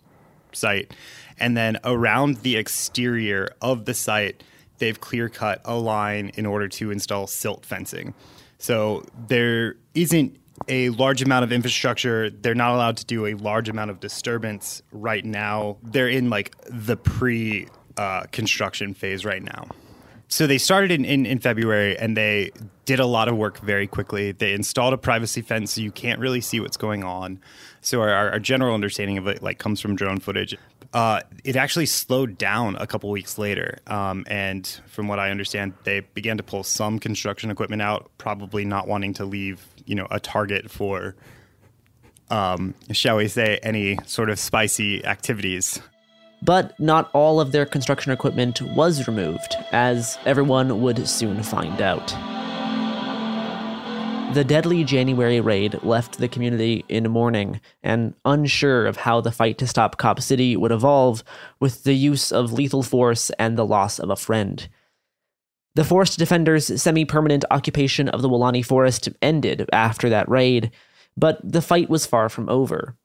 site, 0.57 0.93
and 1.39 1.57
then 1.57 1.79
around 1.85 2.39
the 2.39 2.57
exterior 2.57 3.49
of 3.61 3.85
the 3.85 3.95
site, 3.95 4.43
they've 4.79 5.01
clear 5.01 5.29
cut 5.29 5.61
a 5.65 5.77
line 5.77 6.31
in 6.35 6.47
order 6.47 6.69
to 6.69 6.91
install 6.91 7.27
silt 7.27 7.65
fencing. 7.65 8.15
So 8.59 9.05
there 9.29 9.77
isn't 9.95 10.37
a 10.69 10.91
large 10.91 11.23
amount 11.23 11.45
of 11.45 11.53
infrastructure. 11.53 12.31
They're 12.31 12.55
not 12.55 12.75
allowed 12.75 12.97
to 12.99 13.05
do 13.05 13.27
a 13.27 13.35
large 13.35 13.69
amount 13.69 13.91
of 13.91 14.01
disturbance 14.01 14.83
right 14.91 15.25
now. 15.25 15.77
They're 15.83 16.09
in 16.09 16.31
like 16.31 16.57
the 16.69 16.97
pre 16.97 17.69
uh, 17.97 18.25
construction 18.33 18.95
phase 18.95 19.25
right 19.25 19.43
now. 19.43 19.67
So 20.29 20.47
they 20.47 20.59
started 20.59 20.91
in, 20.91 21.05
in, 21.05 21.25
in, 21.25 21.39
February 21.39 21.97
and 21.97 22.17
they 22.17 22.51
did 22.85 22.99
a 22.99 23.07
lot 23.07 23.29
of 23.29 23.37
work 23.37 23.59
very 23.61 23.87
quickly. 23.87 24.33
They 24.33 24.55
installed 24.55 24.93
a 24.93 24.99
privacy 24.99 25.41
fence 25.41 25.73
so 25.73 25.81
you 25.81 25.93
can't 25.93 26.19
really 26.19 26.41
see 26.41 26.59
what's 26.59 26.77
going 26.77 27.05
on. 27.05 27.41
So 27.87 28.01
our, 28.01 28.33
our 28.33 28.41
general 28.41 28.75
understanding 28.75 29.17
of 29.17 29.29
it 29.29 29.45
like 29.45 29.59
comes 29.59 29.81
from 29.81 29.95
drone 29.95 30.19
footage. 30.19 30.57
Uh, 30.93 31.21
it 31.45 31.55
actually 31.55 31.87
slowed 31.87 32.37
down 32.37 32.75
a 32.81 32.87
couple 32.87 33.09
weeks 33.11 33.39
later, 33.39 33.79
um, 33.87 34.25
and 34.27 34.67
from 34.87 35.07
what 35.07 35.21
I 35.21 35.31
understand, 35.31 35.73
they 35.85 36.01
began 36.01 36.37
to 36.39 36.43
pull 36.43 36.65
some 36.65 36.99
construction 36.99 37.49
equipment 37.49 37.83
out, 37.83 38.11
probably 38.19 38.65
not 38.65 38.89
wanting 38.89 39.15
to 39.15 39.25
leave, 39.25 39.65
you 39.85 39.95
know, 39.95 40.09
a 40.11 40.19
target 40.19 40.69
for, 40.69 41.15
um, 42.29 42.75
shall 42.91 43.19
we 43.19 43.29
say, 43.29 43.61
any 43.63 44.01
sort 44.05 44.31
of 44.31 44.41
spicy 44.41 45.05
activities. 45.05 45.81
But 46.43 46.79
not 46.81 47.09
all 47.13 47.39
of 47.39 47.53
their 47.53 47.67
construction 47.67 48.11
equipment 48.11 48.61
was 48.63 49.07
removed, 49.07 49.55
as 49.71 50.19
everyone 50.27 50.83
would 50.83 51.07
soon 51.07 51.41
find 51.45 51.81
out. 51.81 52.13
The 54.35 54.45
deadly 54.45 54.85
January 54.85 55.41
raid 55.41 55.83
left 55.83 56.19
the 56.19 56.29
community 56.29 56.85
in 56.89 57.11
mourning 57.11 57.61
and 57.83 58.13
unsure 58.25 58.87
of 58.87 58.99
how 58.99 59.21
the 59.21 59.33
fight 59.33 59.57
to 59.59 59.67
stop 59.67 59.97
Cop 59.97 60.21
City 60.21 60.57
would 60.57 60.73
evolve 60.73 61.25
with 61.59 61.85
the 61.85 61.95
use 61.95 62.33
of 62.33 62.53
lethal 62.53 62.83
force 62.83 63.31
and 63.39 63.57
the 63.57 63.65
loss 63.65 63.99
of 63.99 64.11
a 64.11 64.17
friend. 64.17 64.69
The 65.75 65.85
Forest 65.85 66.19
Defenders' 66.19 66.83
semi 66.83 67.05
permanent 67.05 67.45
occupation 67.51 68.09
of 68.09 68.21
the 68.21 68.29
Weelaunee 68.29 68.65
Forest 68.65 69.09
ended 69.23 69.69
after 69.73 70.11
that 70.11 70.29
raid, 70.29 70.71
but 71.17 71.41
the 71.43 71.63
fight 71.63 71.89
was 71.89 72.05
far 72.05 72.29
from 72.29 72.49
over. 72.49 72.97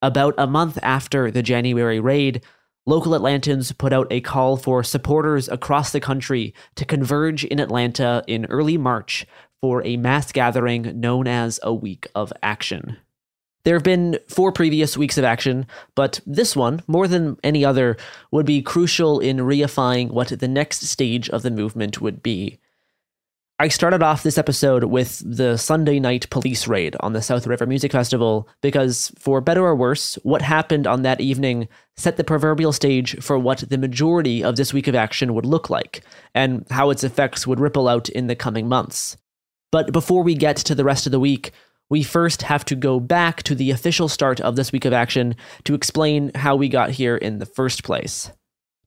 About 0.00 0.34
a 0.38 0.46
month 0.46 0.78
after 0.82 1.30
the 1.30 1.42
January 1.42 1.98
raid, 1.98 2.44
local 2.86 3.12
Atlantans 3.12 3.76
put 3.76 3.92
out 3.92 4.06
a 4.10 4.20
call 4.20 4.56
for 4.56 4.82
supporters 4.84 5.48
across 5.48 5.90
the 5.92 6.00
country 6.00 6.54
to 6.76 6.84
converge 6.84 7.44
in 7.44 7.58
Atlanta 7.58 8.22
in 8.26 8.46
early 8.46 8.78
March 8.78 9.26
for 9.60 9.84
a 9.84 9.96
mass 9.96 10.32
gathering 10.32 11.00
known 11.00 11.26
as 11.26 11.58
a 11.62 11.74
week 11.74 12.06
of 12.14 12.32
action. 12.42 12.96
There 13.64 13.74
have 13.74 13.84
been 13.84 14.18
four 14.28 14.52
previous 14.52 14.96
weeks 14.96 15.18
of 15.18 15.24
action, 15.24 15.66
but 15.94 16.20
this 16.24 16.56
one, 16.56 16.82
more 16.86 17.06
than 17.06 17.36
any 17.42 17.64
other, 17.64 17.96
would 18.30 18.46
be 18.46 18.62
crucial 18.62 19.20
in 19.20 19.38
reifying 19.38 20.10
what 20.10 20.28
the 20.28 20.48
next 20.48 20.82
stage 20.84 21.28
of 21.28 21.42
the 21.42 21.50
movement 21.50 22.00
would 22.00 22.22
be. 22.22 22.58
I 23.60 23.66
started 23.66 24.04
off 24.04 24.22
this 24.22 24.38
episode 24.38 24.84
with 24.84 25.20
the 25.26 25.56
Sunday 25.56 25.98
night 25.98 26.30
police 26.30 26.68
raid 26.68 26.94
on 27.00 27.12
the 27.12 27.20
South 27.20 27.44
River 27.44 27.66
Music 27.66 27.90
Festival 27.90 28.48
because, 28.60 29.10
for 29.18 29.40
better 29.40 29.64
or 29.64 29.74
worse, 29.74 30.14
what 30.22 30.42
happened 30.42 30.86
on 30.86 31.02
that 31.02 31.20
evening 31.20 31.68
set 31.96 32.16
the 32.16 32.22
proverbial 32.22 32.72
stage 32.72 33.20
for 33.20 33.36
what 33.36 33.64
the 33.68 33.76
majority 33.76 34.44
of 34.44 34.54
this 34.54 34.72
week 34.72 34.86
of 34.86 34.94
action 34.94 35.34
would 35.34 35.44
look 35.44 35.68
like, 35.68 36.04
and 36.36 36.64
how 36.70 36.90
its 36.90 37.02
effects 37.02 37.48
would 37.48 37.58
ripple 37.58 37.88
out 37.88 38.08
in 38.08 38.28
the 38.28 38.36
coming 38.36 38.68
months. 38.68 39.16
But 39.70 39.92
before 39.92 40.22
we 40.22 40.34
get 40.34 40.56
to 40.58 40.74
the 40.74 40.84
rest 40.84 41.06
of 41.06 41.12
the 41.12 41.20
week, 41.20 41.52
we 41.90 42.02
first 42.02 42.42
have 42.42 42.64
to 42.66 42.74
go 42.74 43.00
back 43.00 43.42
to 43.44 43.54
the 43.54 43.70
official 43.70 44.08
start 44.08 44.40
of 44.40 44.56
this 44.56 44.72
week 44.72 44.84
of 44.84 44.92
action 44.92 45.36
to 45.64 45.74
explain 45.74 46.30
how 46.34 46.56
we 46.56 46.68
got 46.68 46.90
here 46.90 47.16
in 47.16 47.38
the 47.38 47.46
first 47.46 47.84
place. 47.84 48.30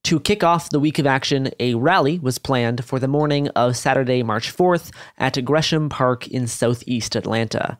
To 0.05 0.19
kick 0.19 0.43
off 0.43 0.69
the 0.69 0.79
week 0.79 0.97
of 0.97 1.05
action, 1.05 1.51
a 1.59 1.75
rally 1.75 2.17
was 2.17 2.39
planned 2.39 2.83
for 2.83 2.99
the 2.99 3.07
morning 3.07 3.47
of 3.49 3.77
Saturday, 3.77 4.23
March 4.23 4.55
4th 4.55 4.91
at 5.17 5.43
Gresham 5.45 5.89
Park 5.89 6.27
in 6.27 6.47
southeast 6.47 7.15
Atlanta. 7.15 7.77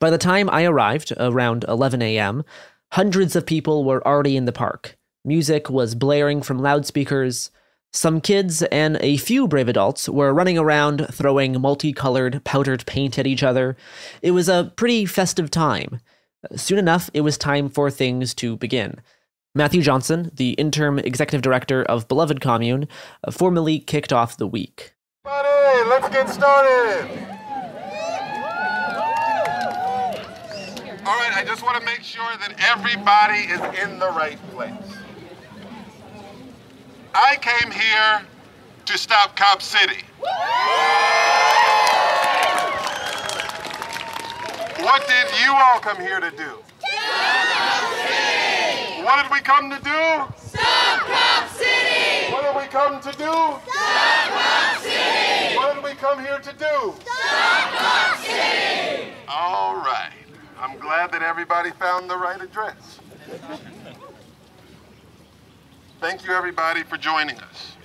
By 0.00 0.10
the 0.10 0.18
time 0.18 0.50
I 0.50 0.64
arrived, 0.64 1.12
around 1.16 1.64
11 1.68 2.02
a.m., 2.02 2.44
hundreds 2.92 3.36
of 3.36 3.46
people 3.46 3.84
were 3.84 4.06
already 4.06 4.36
in 4.36 4.44
the 4.44 4.52
park. 4.52 4.96
Music 5.24 5.70
was 5.70 5.94
blaring 5.94 6.42
from 6.42 6.58
loudspeakers, 6.58 7.50
some 7.92 8.20
kids 8.20 8.62
and 8.64 8.98
a 9.00 9.16
few 9.16 9.48
brave 9.48 9.68
adults 9.68 10.08
were 10.08 10.34
running 10.34 10.58
around 10.58 11.06
throwing 11.10 11.60
multicolored 11.60 12.44
powdered 12.44 12.84
paint 12.86 13.18
at 13.18 13.26
each 13.26 13.42
other. 13.42 13.76
It 14.20 14.32
was 14.32 14.48
a 14.48 14.72
pretty 14.76 15.06
festive 15.06 15.50
time. 15.50 16.00
Soon 16.54 16.78
enough, 16.78 17.10
it 17.14 17.22
was 17.22 17.38
time 17.38 17.68
for 17.68 17.90
things 17.90 18.34
to 18.34 18.56
begin. 18.56 19.00
Matthew 19.54 19.82
Johnson, 19.82 20.30
the 20.34 20.50
interim 20.52 20.98
executive 20.98 21.42
director 21.42 21.82
of 21.82 22.06
Beloved 22.06 22.40
Commune, 22.40 22.86
formally 23.30 23.80
kicked 23.80 24.12
off 24.12 24.36
the 24.36 24.46
week. 24.46 24.94
Buddy, 25.24 25.88
let's 25.88 26.08
get 26.10 26.28
started. 26.28 27.08
All 31.04 31.16
right, 31.16 31.32
I 31.34 31.42
just 31.44 31.62
want 31.62 31.80
to 31.80 31.84
make 31.86 32.02
sure 32.02 32.36
that 32.38 32.54
everybody 32.58 33.38
is 33.38 33.60
in 33.82 33.98
the 33.98 34.10
right 34.10 34.38
place. 34.50 34.97
I 37.20 37.34
came 37.34 37.72
here 37.72 38.22
to 38.86 38.96
stop 38.96 39.34
Cop 39.34 39.60
City. 39.60 40.04
What 44.78 45.04
did 45.08 45.26
you 45.42 45.52
all 45.52 45.80
come 45.80 45.96
here 45.96 46.20
to 46.20 46.30
do? 46.30 46.62
Stop 46.78 47.48
Cop 47.58 47.92
City. 48.06 49.02
What 49.02 49.20
did 49.20 49.32
we 49.32 49.40
come 49.40 49.68
to 49.68 49.76
do? 49.82 50.32
Stop 50.46 51.00
Cop 51.08 51.48
City! 51.56 52.32
What 52.32 52.42
did 52.44 52.54
we 52.54 52.68
come 52.68 53.00
to 53.00 53.10
do? 53.10 53.24
Stop 53.24 54.30
Cop 54.30 54.78
City! 54.80 55.56
What 55.56 55.74
did 55.74 55.82
we 55.82 55.94
come 55.94 56.20
here 56.20 56.38
to 56.38 56.52
do? 56.52 56.94
Stop 57.02 57.70
Cop 57.74 58.18
City! 58.18 59.12
All 59.26 59.74
right. 59.74 60.12
I'm 60.56 60.78
glad 60.78 61.10
that 61.10 61.22
everybody 61.22 61.72
found 61.72 62.08
the 62.08 62.16
right 62.16 62.40
address. 62.40 63.00
Thank 66.00 66.24
you, 66.24 66.32
everybody, 66.32 66.84
for 66.84 66.96
joining 66.96 67.40
us. 67.40 67.76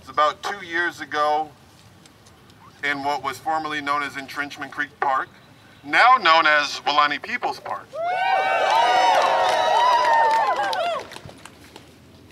It's 0.00 0.08
about 0.08 0.42
two 0.42 0.64
years 0.64 1.02
ago 1.02 1.50
in 2.82 3.04
what 3.04 3.22
was 3.22 3.36
formerly 3.36 3.82
known 3.82 4.02
as 4.02 4.16
Entrenchment 4.16 4.72
Creek 4.72 4.88
Park, 5.00 5.28
now 5.84 6.16
known 6.16 6.46
as 6.46 6.80
Weelaunee 6.86 7.20
Peoples 7.20 7.60
Park, 7.60 7.86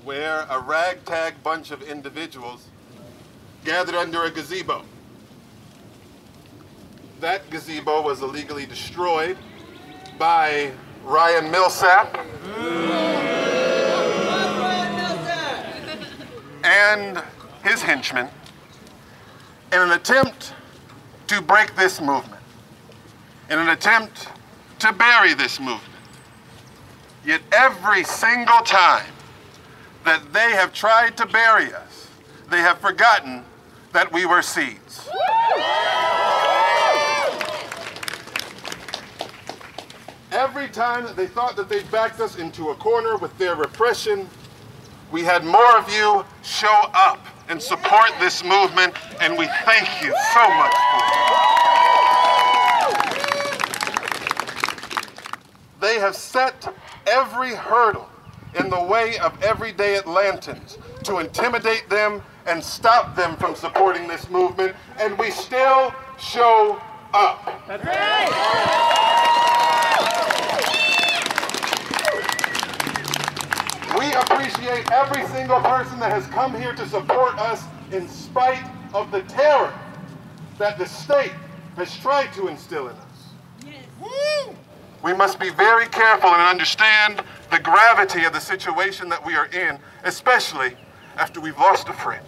where 0.05 0.47
a 0.49 0.59
ragtag 0.59 1.43
bunch 1.43 1.71
of 1.71 1.83
individuals 1.83 2.69
gathered 3.63 3.95
under 3.95 4.25
a 4.25 4.31
gazebo. 4.31 4.87
That 7.21 7.51
gazebo 7.51 8.01
was 8.01 8.23
illegally 8.23 8.65
destroyed 8.65 9.37
by 10.19 10.73
Ryan 11.05 11.51
Millsap 11.51 12.19
and 16.65 17.23
his 17.65 17.83
henchmen 17.83 18.29
in 19.73 19.81
an 19.81 19.93
attempt 19.93 20.55
to 21.29 21.41
break 21.41 21.75
this 21.77 22.01
movement, 22.01 22.43
in 23.49 23.59
an 23.59 23.71
attempt 23.71 24.29
to 24.81 24.93
bury 24.93 25.35
this 25.35 25.59
movement. 25.59 25.83
Yet 27.25 27.41
every 27.53 28.05
single 28.05 28.61
time 28.61 29.13
that 30.05 30.33
they 30.33 30.53
have 30.53 30.73
tried 30.73 31.17
to 31.19 31.27
bury 31.27 31.73
us, 31.73 32.09
they 32.51 32.59
have 32.59 32.79
forgotten 32.79 33.45
that 33.93 34.13
we 34.13 34.27
were 34.27 34.43
seeds. 34.43 35.09
Every 40.33 40.69
time 40.69 41.05
that 41.05 41.15
they 41.15 41.27
thought 41.27 41.57
that 41.57 41.69
they 41.69 41.83
backed 41.85 42.21
us 42.21 42.37
into 42.37 42.71
a 42.71 42.75
corner 42.75 43.17
with 43.17 43.37
their 43.39 43.55
repression, 43.55 44.29
we 45.13 45.23
had 45.23 45.45
more 45.45 45.77
of 45.77 45.89
you 45.93 46.25
show 46.43 46.91
up 46.95 47.25
and 47.49 47.61
support 47.61 48.11
this 48.19 48.43
movement, 48.43 48.95
and 49.21 49.37
we 49.37 49.47
thank 49.65 50.03
you 50.03 50.15
so 50.33 50.49
much 50.49 50.73
for 50.73 50.97
it. 50.97 51.43
They 55.81 56.01
have 56.01 56.17
set 56.17 56.75
every 57.07 57.55
hurdle 57.55 58.09
in 58.59 58.71
the 58.71 58.83
way 58.83 59.19
of 59.19 59.41
everyday 59.43 59.99
Atlantans 59.99 60.79
to 61.05 61.19
intimidate 61.19 61.91
them 61.91 62.23
and 62.47 62.65
stop 62.65 63.15
them 63.15 63.37
from 63.37 63.55
supporting 63.55 64.09
this 64.09 64.31
movement, 64.31 64.75
and 64.99 65.19
we 65.19 65.31
still 65.31 65.93
show 66.19 66.81
up. 67.13 67.45
That's 67.69 67.85
We 73.99 74.13
appreciate 74.13 74.91
every 74.91 75.27
single 75.29 75.61
person 75.61 75.99
that 76.01 76.13
has 76.13 76.27
come 76.29 76.55
here 76.55 76.75
to 76.75 76.89
support 76.89 77.39
us 77.39 77.65
in 77.91 78.09
spite 78.09 78.65
of 78.95 79.11
the 79.11 79.23
terror 79.23 79.73
that 80.59 80.79
the 80.79 80.87
state 80.87 81.33
has 81.77 81.97
tried 81.99 82.33
to 82.35 82.49
instill 82.49 82.89
in 82.89 82.97
us. 82.97 83.69
We 85.03 85.13
must 85.13 85.41
be 85.41 85.51
very 85.51 85.87
careful 85.89 86.31
and 86.31 86.41
understand 86.41 87.23
the 87.51 87.59
gravity 87.59 88.25
of 88.25 88.33
the 88.33 88.41
situation 88.41 89.09
that 89.09 89.25
we 89.25 89.35
are 89.35 89.47
in, 89.47 89.79
especially 90.05 90.77
after 91.17 91.41
we've 91.41 91.59
lost 91.59 91.89
a 91.89 91.93
friend. 91.93 92.25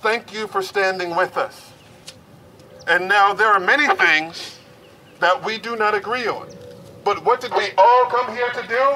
Thank 0.00 0.32
you 0.32 0.46
for 0.46 0.62
standing 0.62 1.14
with 1.14 1.36
us. 1.36 1.72
And 2.86 3.06
now 3.06 3.34
there 3.34 3.48
are 3.48 3.60
many 3.60 3.86
things 3.96 4.58
that 5.18 5.44
we 5.44 5.58
do 5.58 5.76
not 5.76 5.94
agree 5.94 6.26
on. 6.26 6.48
But 7.10 7.24
what 7.24 7.40
did 7.40 7.52
we 7.56 7.70
all 7.76 8.06
come 8.06 8.32
here 8.36 8.50
to 8.50 8.62
do? 8.68 8.94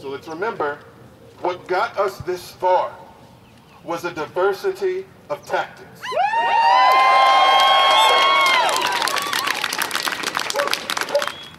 So 0.00 0.08
let's 0.08 0.26
remember 0.26 0.78
what 1.42 1.68
got 1.68 1.98
us 1.98 2.16
this 2.20 2.52
far 2.52 2.96
was 3.84 4.06
a 4.06 4.14
diversity 4.14 5.04
of 5.28 5.44
tactics. 5.44 6.00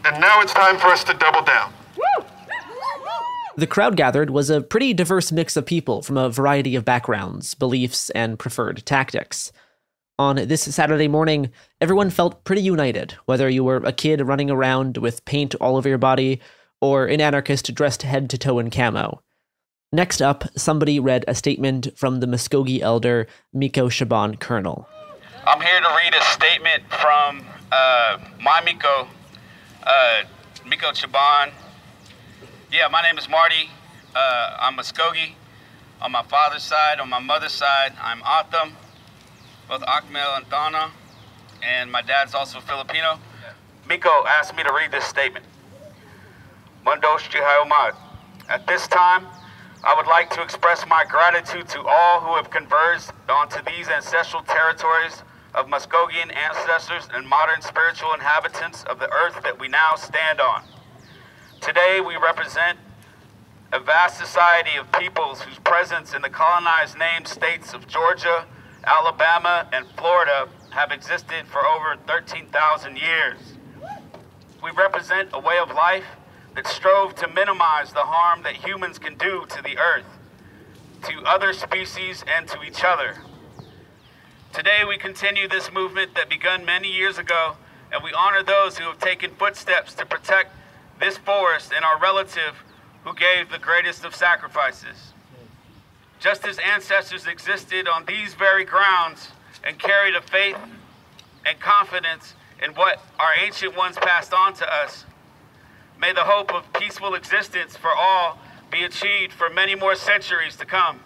And 0.04 0.20
now 0.20 0.40
it's 0.40 0.52
time 0.52 0.76
for 0.78 0.88
us 0.88 1.04
to 1.04 1.14
double 1.14 1.42
down. 1.42 1.72
The 3.56 3.68
crowd 3.68 3.96
gathered 3.96 4.30
was 4.30 4.50
a 4.50 4.60
pretty 4.60 4.92
diverse 4.92 5.30
mix 5.30 5.56
of 5.56 5.66
people 5.66 6.02
from 6.02 6.16
a 6.16 6.28
variety 6.28 6.74
of 6.74 6.84
backgrounds, 6.84 7.54
beliefs, 7.54 8.10
and 8.10 8.40
preferred 8.40 8.84
tactics. 8.84 9.52
On 10.20 10.34
this 10.34 10.62
Saturday 10.62 11.06
morning, 11.06 11.52
everyone 11.80 12.10
felt 12.10 12.42
pretty 12.42 12.60
united, 12.60 13.14
whether 13.26 13.48
you 13.48 13.62
were 13.62 13.76
a 13.76 13.92
kid 13.92 14.20
running 14.20 14.50
around 14.50 14.96
with 14.96 15.24
paint 15.24 15.54
all 15.60 15.76
over 15.76 15.88
your 15.88 15.96
body 15.96 16.40
or 16.80 17.06
an 17.06 17.20
anarchist 17.20 17.72
dressed 17.72 18.02
head 18.02 18.28
to 18.30 18.36
toe 18.36 18.58
in 18.58 18.68
camo. 18.68 19.22
Next 19.92 20.20
up, 20.20 20.42
somebody 20.56 20.98
read 20.98 21.24
a 21.28 21.36
statement 21.36 21.96
from 21.96 22.18
the 22.18 22.26
Muskogee 22.26 22.80
elder 22.80 23.28
Mekko 23.54 23.88
Chebon 23.90 24.36
Kernell. 24.40 24.86
I'm 25.46 25.60
here 25.60 25.80
to 25.80 25.88
read 25.96 26.12
a 26.12 26.24
statement 26.24 26.82
from 27.00 27.46
uh, 27.70 28.18
my 28.42 28.60
Mekko, 28.62 29.06
uh, 29.84 30.22
Mekko 30.66 30.92
Chebon. 30.98 31.52
Yeah, 32.72 32.88
my 32.88 33.02
name 33.02 33.18
is 33.18 33.28
Marty. 33.28 33.70
Uh, 34.16 34.56
I'm 34.62 34.76
Muskogee. 34.76 35.34
On 36.02 36.10
my 36.10 36.24
father's 36.24 36.64
side, 36.64 36.98
on 36.98 37.08
my 37.08 37.20
mother's 37.20 37.52
side, 37.52 37.92
I'm 38.02 38.20
Atham, 38.22 38.72
both 39.68 39.82
Akmel 39.82 40.38
and 40.38 40.48
Donna, 40.48 40.90
and 41.62 41.92
my 41.92 42.00
dad's 42.00 42.34
also 42.34 42.60
Filipino. 42.60 43.18
Mekko 43.86 44.26
asked 44.26 44.56
me 44.56 44.62
to 44.62 44.72
read 44.72 44.90
this 44.90 45.04
statement. 45.04 45.44
Mundos 46.86 47.28
Jihayomad. 47.28 47.94
At 48.48 48.66
this 48.66 48.88
time, 48.88 49.26
I 49.84 49.94
would 49.94 50.06
like 50.06 50.30
to 50.30 50.42
express 50.42 50.86
my 50.86 51.04
gratitude 51.04 51.68
to 51.68 51.86
all 51.86 52.20
who 52.20 52.34
have 52.36 52.50
converged 52.50 53.12
onto 53.28 53.62
these 53.64 53.88
ancestral 53.88 54.42
territories 54.42 55.22
of 55.54 55.66
Muskogean 55.66 56.34
ancestors 56.34 57.08
and 57.12 57.28
modern 57.28 57.60
spiritual 57.60 58.14
inhabitants 58.14 58.84
of 58.84 58.98
the 58.98 59.10
earth 59.12 59.42
that 59.42 59.58
we 59.60 59.68
now 59.68 59.94
stand 59.96 60.40
on. 60.40 60.62
Today, 61.60 62.00
we 62.00 62.16
represent 62.16 62.78
a 63.72 63.80
vast 63.80 64.18
society 64.18 64.78
of 64.78 64.90
peoples 64.92 65.42
whose 65.42 65.58
presence 65.58 66.14
in 66.14 66.22
the 66.22 66.30
colonized 66.30 66.98
named 66.98 67.28
states 67.28 67.74
of 67.74 67.86
Georgia, 67.86 68.46
Alabama, 68.84 69.68
and 69.72 69.86
Florida 69.96 70.48
have 70.70 70.92
existed 70.92 71.46
for 71.46 71.66
over 71.66 71.96
13,000 72.06 72.96
years. 72.96 73.38
We 74.62 74.70
represent 74.70 75.30
a 75.32 75.38
way 75.38 75.58
of 75.58 75.70
life 75.70 76.04
that 76.54 76.66
strove 76.66 77.14
to 77.16 77.28
minimize 77.28 77.92
the 77.92 78.04
harm 78.04 78.42
that 78.42 78.54
humans 78.54 78.98
can 78.98 79.16
do 79.16 79.46
to 79.48 79.62
the 79.62 79.78
earth, 79.78 80.06
to 81.04 81.22
other 81.24 81.52
species, 81.52 82.24
and 82.26 82.48
to 82.48 82.62
each 82.62 82.82
other. 82.84 83.16
Today, 84.52 84.82
we 84.86 84.96
continue 84.98 85.46
this 85.46 85.70
movement 85.72 86.14
that 86.14 86.28
began 86.28 86.64
many 86.64 86.88
years 86.88 87.18
ago, 87.18 87.56
and 87.92 88.02
we 88.02 88.12
honor 88.12 88.42
those 88.42 88.78
who 88.78 88.84
have 88.84 88.98
taken 88.98 89.30
footsteps 89.34 89.94
to 89.94 90.06
protect 90.06 90.52
this 91.00 91.16
forest 91.18 91.72
and 91.74 91.84
our 91.84 91.98
relative 91.98 92.64
who 93.04 93.14
gave 93.14 93.50
the 93.50 93.58
greatest 93.58 94.04
of 94.04 94.14
sacrifices. 94.14 95.07
Just 96.18 96.44
as 96.46 96.58
ancestors 96.58 97.26
existed 97.26 97.86
on 97.86 98.04
these 98.04 98.34
very 98.34 98.64
grounds 98.64 99.28
and 99.62 99.78
carried 99.78 100.14
a 100.14 100.20
faith 100.20 100.58
and 101.46 101.60
confidence 101.60 102.34
in 102.62 102.72
what 102.72 103.00
our 103.20 103.30
ancient 103.40 103.76
ones 103.76 103.96
passed 103.96 104.34
on 104.34 104.52
to 104.54 104.66
us, 104.72 105.04
may 106.00 106.12
the 106.12 106.24
hope 106.24 106.52
of 106.52 106.72
peaceful 106.72 107.14
existence 107.14 107.76
for 107.76 107.90
all 107.96 108.38
be 108.70 108.82
achieved 108.82 109.32
for 109.32 109.48
many 109.48 109.74
more 109.74 109.94
centuries 109.94 110.56
to 110.56 110.66
come. 110.66 111.00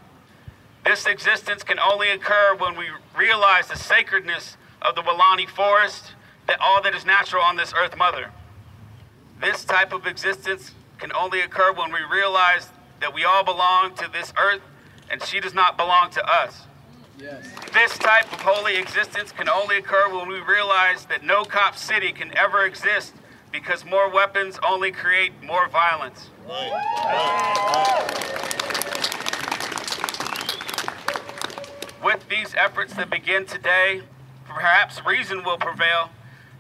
This 0.85 1.07
existence 1.07 1.63
can 1.63 1.79
only 1.79 2.09
occur 2.11 2.57
when 2.59 2.77
we 2.77 2.87
realize 3.17 3.69
the 3.69 3.77
sacredness 3.77 4.57
of 4.81 4.95
the 4.95 5.03
Weelaunee 5.03 5.49
forest, 5.49 6.15
that 6.49 6.59
all 6.61 6.83
that 6.83 6.95
is 6.95 7.05
natural 7.05 7.43
on 7.43 7.57
this 7.57 7.73
earth 7.77 7.97
mother. 7.97 8.31
This 9.41 9.65
type 9.65 9.93
of 9.93 10.07
existence 10.07 10.73
can 10.99 11.13
only 11.13 11.41
occur 11.41 11.73
when 11.73 11.93
we 11.93 12.01
realize 12.11 12.69
that 13.01 13.15
we 13.15 13.25
all 13.25 13.45
belong 13.45 13.95
to 13.97 14.09
this 14.13 14.33
earth 14.37 14.61
and 15.13 15.23
she 15.23 15.39
does 15.39 15.55
not 15.55 15.77
belong 15.77 16.11
to 16.11 16.25
us. 16.27 16.63
Yes. 17.19 17.47
This 17.73 17.99
type 17.99 18.33
of 18.33 18.41
holy 18.41 18.77
existence 18.77 19.31
can 19.31 19.49
only 19.49 19.77
occur 19.77 20.09
when 20.11 20.27
we 20.27 20.41
realize 20.41 21.05
that 21.07 21.23
no 21.23 21.45
cop 21.45 21.77
city 21.77 22.11
can 22.11 22.37
ever 22.37 22.65
exist 22.65 23.13
because 23.53 23.85
more 23.85 24.11
weapons 24.11 24.59
only 24.67 24.91
create 24.91 25.33
more 25.43 25.69
violence. 25.69 26.31
With 32.03 32.29
these 32.29 32.55
efforts 32.57 32.95
that 32.95 33.11
begin 33.11 33.45
today, 33.45 34.03
perhaps 34.47 35.05
reason 35.07 35.45
will 35.45 35.59
prevail 35.59 36.11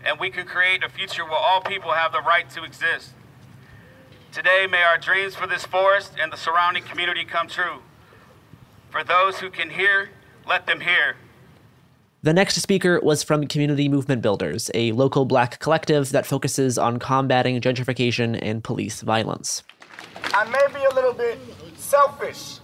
and 0.04 0.20
we 0.20 0.30
can 0.30 0.46
create 0.46 0.84
a 0.84 0.88
future 0.88 1.24
where 1.24 1.38
all 1.38 1.62
people 1.62 1.92
have 1.92 2.12
the 2.12 2.20
right 2.20 2.48
to 2.50 2.62
exist. 2.62 3.12
Today, 4.30 4.66
may 4.70 4.82
our 4.82 4.98
dreams 4.98 5.34
for 5.34 5.46
this 5.46 5.64
forest 5.64 6.12
and 6.20 6.32
the 6.32 6.36
surrounding 6.36 6.82
community 6.82 7.24
come 7.24 7.48
true. 7.48 7.80
For 8.92 9.02
those 9.02 9.38
who 9.38 9.48
can 9.48 9.70
hear, 9.70 10.10
let 10.46 10.66
them 10.66 10.80
hear. 10.80 11.16
The 12.22 12.34
next 12.34 12.60
speaker 12.60 13.00
was 13.02 13.22
from 13.22 13.46
Community 13.46 13.88
Movement 13.88 14.20
Builders, 14.20 14.70
a 14.74 14.92
local 14.92 15.24
black 15.24 15.58
collective 15.60 16.10
that 16.10 16.26
focuses 16.26 16.76
on 16.76 16.98
combating 16.98 17.58
gentrification 17.62 18.38
and 18.42 18.62
police 18.62 19.00
violence. 19.00 19.62
I 20.34 20.44
may 20.44 20.78
be 20.78 20.84
a 20.84 20.94
little 20.94 21.14
bit 21.14 21.38
selfish 21.74 22.58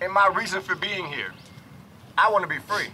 in 0.00 0.10
my 0.10 0.32
reason 0.34 0.60
for 0.62 0.74
being 0.74 1.06
here. 1.06 1.32
I 2.18 2.28
want 2.28 2.42
to 2.42 2.48
be 2.48 2.58
free. 2.58 2.88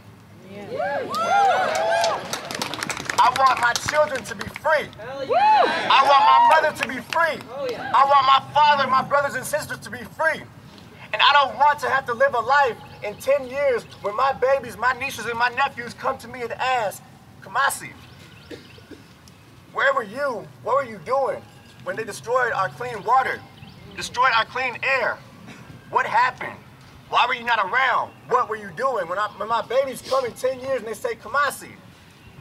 I 3.21 3.35
want 3.39 3.61
my 3.61 3.73
children 3.91 4.23
to 4.25 4.35
be 4.35 4.47
free. 4.61 4.89
I 5.01 6.05
want 6.05 6.23
my 6.23 6.61
mother 6.61 6.77
to 6.83 6.87
be 6.87 7.01
free. 7.13 7.41
I 7.81 8.05
want 8.05 8.27
my 8.27 8.43
father, 8.53 8.87
my 8.89 9.03
brothers 9.03 9.37
and 9.37 9.45
sisters 9.45 9.79
to 9.79 9.91
be 9.91 10.05
free. 10.05 10.43
And 11.13 11.23
I 11.23 11.33
don't 11.33 11.57
want 11.57 11.79
to 11.81 11.89
have 11.89 12.05
to 12.07 12.15
live 12.15 12.35
a 12.35 12.41
life 12.41 12.77
in 13.03 13.15
10 13.17 13.49
years 13.49 13.85
when 14.03 14.15
my 14.17 14.33
babies, 14.33 14.77
my 14.77 14.93
nieces, 14.93 15.27
and 15.27 15.39
my 15.39 15.49
nephews 15.51 15.95
come 15.95 16.19
to 16.19 16.29
me 16.29 16.43
and 16.43 16.53
ask, 16.53 17.03
Kamasi, 17.43 17.91
where 19.73 19.95
were 19.95 20.03
you? 20.03 20.47
What 20.63 20.77
were 20.77 20.91
you 20.91 20.99
doing 21.05 21.43
when 21.85 21.97
they 21.97 22.05
destroyed 22.05 22.53
our 22.53 22.69
clean 22.69 23.03
water, 23.05 23.41
destroyed 23.97 24.33
our 24.37 24.45
clean 24.45 24.77
air? 24.83 25.19
What 25.91 26.05
happened? 26.05 26.59
Why 27.09 27.27
were 27.27 27.35
you 27.35 27.45
not 27.45 27.59
around? 27.59 28.13
What 28.29 28.51
were 28.51 28.57
you 28.57 28.71
doing? 28.77 29.09
When, 29.09 29.19
I, 29.19 29.29
when 29.39 29.49
my 29.49 29.63
babies 29.63 30.03
come 30.03 30.27
in 30.27 30.33
10 30.33 30.61
years 30.61 30.81
and 30.81 30.87
they 30.87 30.95
say, 30.95 31.15
Kamasi, 31.15 31.71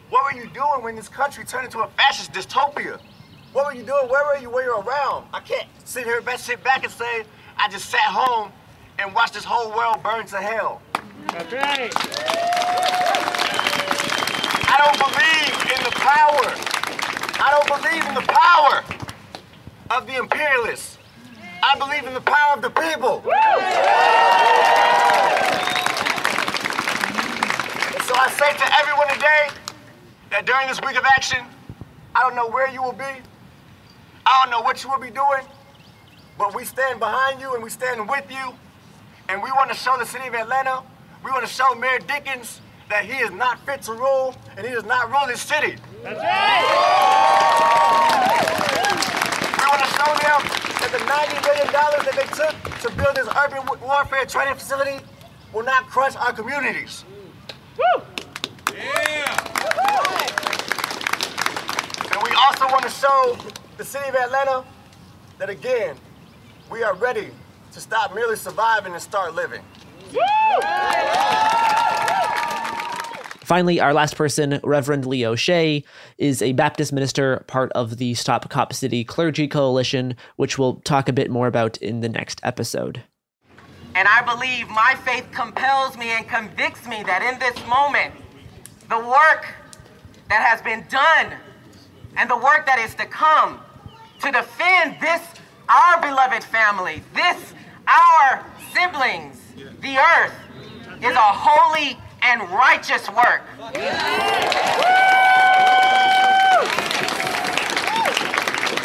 what 0.10 0.34
were 0.34 0.42
you 0.42 0.50
doing 0.50 0.84
when 0.84 0.96
this 0.96 1.08
country 1.08 1.46
turned 1.46 1.66
into 1.66 1.80
a 1.80 1.88
fascist 1.90 2.34
dystopia? 2.34 3.00
What 3.54 3.66
were 3.66 3.80
you 3.80 3.86
doing? 3.86 4.10
Where 4.10 4.26
were 4.26 4.42
you 4.42 4.50
when 4.50 4.66
you 4.66 4.76
were 4.76 4.82
around? 4.82 5.28
I 5.34 5.40
can't 5.40 5.68
sit 5.86 6.04
here 6.04 6.22
back, 6.22 6.40
sit 6.40 6.64
back 6.64 6.84
and 6.84 6.92
say, 6.92 7.24
I 7.60 7.68
just 7.70 7.90
sat 7.90 8.00
home 8.02 8.52
and 9.00 9.14
watched 9.14 9.34
this 9.34 9.44
whole 9.44 9.72
world 9.76 10.04
burn 10.04 10.26
to 10.28 10.38
hell. 10.38 10.82
That's 11.34 11.52
right. 11.52 11.92
I 14.70 14.78
don't 14.84 14.98
believe 14.98 15.54
in 15.74 15.84
the 15.84 15.92
power. 15.98 16.54
I 17.40 17.52
don't 17.52 17.68
believe 17.82 18.06
in 18.08 18.14
the 18.14 18.28
power 18.28 18.84
of 19.90 20.08
the 20.08 20.16
imperialists. 20.18 20.98
I 21.64 21.78
believe 21.78 22.06
in 22.06 22.14
the 22.14 22.22
power 22.22 22.56
of 22.56 22.62
the 22.62 22.70
people. 22.70 23.24
And 27.94 28.04
so 28.04 28.14
I 28.16 28.30
say 28.38 28.54
to 28.54 28.80
everyone 28.80 29.08
today 29.10 29.50
that 30.30 30.46
during 30.46 30.68
this 30.68 30.80
week 30.82 30.98
of 30.98 31.06
action, 31.06 31.44
I 32.16 32.22
don't 32.22 32.36
know 32.36 32.48
where 32.48 32.70
you 32.70 32.82
will 32.84 32.94
be. 32.94 33.22
I 34.26 34.42
don't 34.44 34.52
know 34.52 34.62
what 34.62 34.84
you 34.84 34.90
will 34.90 35.00
be 35.00 35.10
doing, 35.10 35.44
but 36.38 36.56
we 36.56 36.64
stand 36.64 37.00
behind 37.00 37.42
you 37.42 37.54
and 37.54 37.64
we 37.64 37.70
stand 37.70 38.08
with 38.08 38.26
you. 38.30 38.54
And 39.30 39.42
we 39.42 39.52
want 39.52 39.70
to 39.72 39.76
show 39.76 39.98
the 39.98 40.06
city 40.06 40.28
of 40.28 40.36
Atlanta, 40.36 40.84
we 41.24 41.32
want 41.32 41.46
to 41.46 41.52
show 41.52 41.76
Mayor 41.76 42.00
Dickens 42.00 42.62
that 42.90 43.04
he 43.04 43.18
is 43.18 43.32
not 43.32 43.60
fit 43.66 43.82
to 43.84 43.94
rule 43.94 44.36
and 44.56 44.66
he 44.66 44.72
does 44.74 44.86
not 44.86 45.10
rule 45.10 45.28
this 45.28 45.42
city. 45.42 45.76
That's 46.04 46.20
right. 46.20 46.64
We 49.58 49.66
want 49.68 49.82
to 49.84 49.90
show 49.92 50.08
them 50.24 50.42
that 50.80 50.90
the 50.94 51.00
$90 51.04 51.44
million 51.44 51.68
that 51.74 52.16
they 52.16 52.28
took 52.34 52.56
to 52.82 52.90
build 52.96 53.16
this 53.16 53.28
urban 53.36 53.66
warfare 53.86 54.26
training 54.26 54.54
facility 54.54 55.04
will 55.54 55.64
not 55.64 55.88
crush 55.88 56.16
our 56.16 56.32
communities. 56.32 57.04
Woo! 57.78 58.04
Yeah! 58.74 59.36
And 62.14 62.24
we 62.24 62.32
also 62.48 62.66
want 62.72 62.84
to 62.84 62.90
show 62.90 63.38
the 63.78 63.84
city 63.84 64.08
of 64.08 64.16
Atlanta 64.16 64.64
that 65.40 65.50
again, 65.50 65.98
we 66.70 66.84
are 66.84 66.94
ready 66.96 67.30
to 67.72 67.80
stop 67.80 68.14
merely 68.14 68.36
surviving 68.36 68.94
and 68.94 69.02
start 69.02 69.36
living. 69.36 69.62
Finally, 73.44 73.80
our 73.80 73.94
last 73.94 74.18
person, 74.18 74.60
Reverend 74.64 75.06
Leo 75.06 75.34
Shea, 75.34 75.84
is 76.18 76.42
a 76.42 76.52
Baptist 76.52 76.92
minister, 76.92 77.46
part 77.48 77.72
of 77.72 77.96
the 77.98 78.14
Stop 78.14 78.50
Cop 78.50 78.74
City 78.74 79.06
Clergy 79.06 79.48
Coalition, 79.48 80.18
which 80.36 80.58
we'll 80.58 80.82
talk 80.82 81.08
a 81.08 81.14
bit 81.14 81.32
more 81.32 81.48
about 81.48 81.78
in 81.78 82.02
the 82.02 82.10
next 82.10 82.42
episode. 82.44 83.04
And 83.96 84.06
I 84.08 84.22
believe 84.22 84.68
my 84.68 84.96
faith 85.06 85.26
compels 85.32 85.98
me 85.98 86.10
and 86.10 86.28
convicts 86.28 86.86
me 86.88 87.04
that 87.04 87.22
in 87.24 87.40
this 87.40 87.66
moment, 87.68 88.14
the 88.90 89.00
work 89.00 89.48
that 90.28 90.44
has 90.44 90.62
been 90.62 90.86
done 90.90 91.34
and 92.18 92.30
the 92.30 92.36
work 92.36 92.66
that 92.66 92.80
is 92.80 92.96
to 92.96 93.06
come 93.06 93.62
to 94.22 94.32
defend 94.32 95.00
this, 95.00 95.22
our 95.70 96.02
beloved 96.02 96.44
family, 96.44 97.02
this, 97.14 97.54
our 97.88 98.46
siblings, 98.74 99.42
the 99.82 99.98
earth, 99.98 100.34
is 101.04 101.16
a 101.16 101.32
holy 101.34 101.98
and 102.22 102.42
righteous 102.50 103.08
work. 103.10 103.44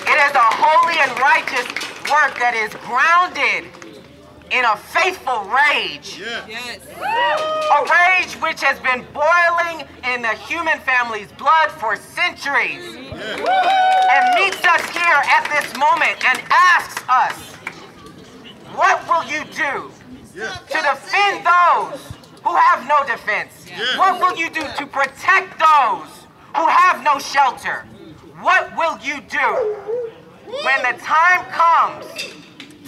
It 0.08 0.18
is 0.18 0.34
a 0.34 0.48
holy 0.60 0.98
and 0.98 1.18
righteous 1.20 1.66
work 2.10 2.36
that 2.38 2.54
is 2.54 2.74
grounded 2.84 3.81
in 4.52 4.64
a 4.66 4.76
faithful 4.76 5.44
rage. 5.44 6.20
Yes. 6.20 6.80
A 6.92 7.80
rage 7.88 8.34
which 8.42 8.60
has 8.60 8.78
been 8.80 9.04
boiling 9.14 9.88
in 10.04 10.20
the 10.20 10.34
human 10.44 10.78
family's 10.80 11.32
blood 11.32 11.70
for 11.70 11.96
centuries. 11.96 12.84
And 12.84 14.22
meets 14.36 14.62
us 14.64 14.84
here 14.90 15.22
at 15.32 15.48
this 15.48 15.72
moment 15.76 16.22
and 16.24 16.38
asks 16.50 17.02
us, 17.08 17.54
what 18.76 19.00
will 19.08 19.24
you 19.24 19.44
do 19.52 19.90
to 20.36 20.78
defend 20.80 21.46
those 21.46 22.00
who 22.44 22.54
have 22.54 22.86
no 22.86 23.04
defense? 23.06 23.68
What 23.96 24.20
will 24.20 24.36
you 24.36 24.50
do 24.50 24.60
to 24.60 24.86
protect 24.86 25.58
those 25.58 26.08
who 26.54 26.66
have 26.68 27.02
no 27.02 27.18
shelter? 27.18 27.86
What 28.40 28.76
will 28.76 28.98
you 29.02 29.20
do 29.22 29.48
when 30.62 30.82
the 30.82 30.98
time 31.00 31.44
comes 31.50 32.34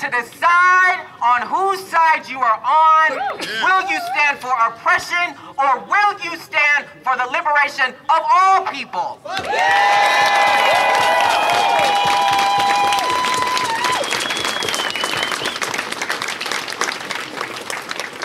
to 0.00 0.10
decide 0.10 1.06
on 1.22 1.46
whose 1.46 1.80
side 1.86 2.28
you 2.28 2.38
are 2.38 2.60
on? 2.60 3.38
Will 3.38 3.90
you 3.90 3.98
stand 4.12 4.38
for 4.38 4.52
oppression 4.66 5.36
or 5.58 5.80
will 5.86 6.12
you 6.22 6.36
stand 6.38 6.86
for 7.02 7.16
the 7.16 7.26
liberation 7.26 7.94
of 8.10 8.20
all 8.32 8.66
people? 8.66 9.20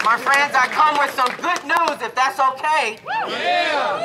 My 0.03 0.17
friends, 0.17 0.55
I 0.55 0.65
come 0.71 0.97
with 0.97 1.13
some 1.13 1.29
good 1.37 1.63
news 1.69 2.01
if 2.01 2.15
that's 2.15 2.39
okay. 2.39 2.97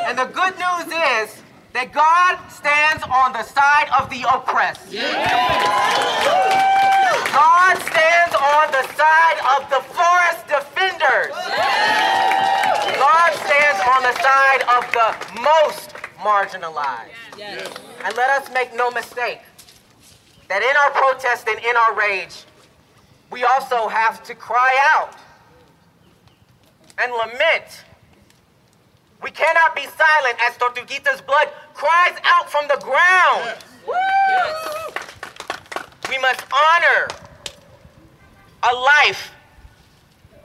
And 0.06 0.18
the 0.18 0.26
good 0.26 0.54
news 0.58 0.92
is 0.92 1.40
that 1.72 1.92
God 1.92 2.38
stands 2.50 3.02
on 3.04 3.32
the 3.32 3.42
side 3.42 3.88
of 3.98 4.10
the 4.10 4.22
oppressed. 4.28 4.92
God 7.34 7.76
stands 7.82 8.34
on 8.36 8.70
the 8.70 8.86
side 8.94 9.38
of 9.58 9.68
the 9.68 9.82
forest 9.90 10.46
defenders. 10.46 11.34
God 12.94 13.30
stands 13.34 13.80
on 13.90 14.02
the 14.06 14.14
side 14.22 14.62
of 14.78 14.86
the 14.94 15.40
most 15.42 15.90
marginalized. 16.18 17.10
And 18.04 18.16
let 18.16 18.30
us 18.40 18.52
make 18.54 18.74
no 18.76 18.90
mistake 18.92 19.40
that 20.48 20.62
in 20.62 20.76
our 20.76 20.90
protest 20.92 21.48
and 21.48 21.58
in 21.58 21.76
our 21.76 21.94
rage, 21.96 22.44
we 23.32 23.42
also 23.42 23.88
have 23.88 24.22
to 24.24 24.34
cry 24.34 24.78
out 24.94 25.16
and 26.98 27.10
lament. 27.12 27.82
We 29.22 29.30
cannot 29.32 29.74
be 29.74 29.82
silent 29.82 30.38
as 30.46 30.56
Tortuguita's 30.56 31.20
blood 31.22 31.48
cries 31.72 32.16
out 32.22 32.48
from 32.48 32.68
the 32.68 32.76
ground. 32.80 33.58
Yes. 34.28 34.83
We 36.08 36.18
must 36.18 36.42
honor 36.52 37.08
a 38.62 38.74
life 38.74 39.32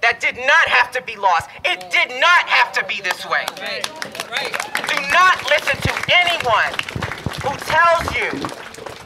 that 0.01 0.19
did 0.21 0.35
not 0.35 0.67
have 0.67 0.91
to 0.91 1.01
be 1.01 1.15
lost. 1.15 1.49
It 1.65 1.91
did 1.91 2.09
not 2.19 2.47
have 2.47 2.71
to 2.73 2.85
be 2.85 3.01
this 3.01 3.25
way. 3.25 3.45
Do 3.55 5.01
not 5.11 5.43
listen 5.49 5.75
to 5.81 5.93
anyone 6.07 6.73
who 7.43 7.51
tells 7.67 8.07
you 8.15 8.31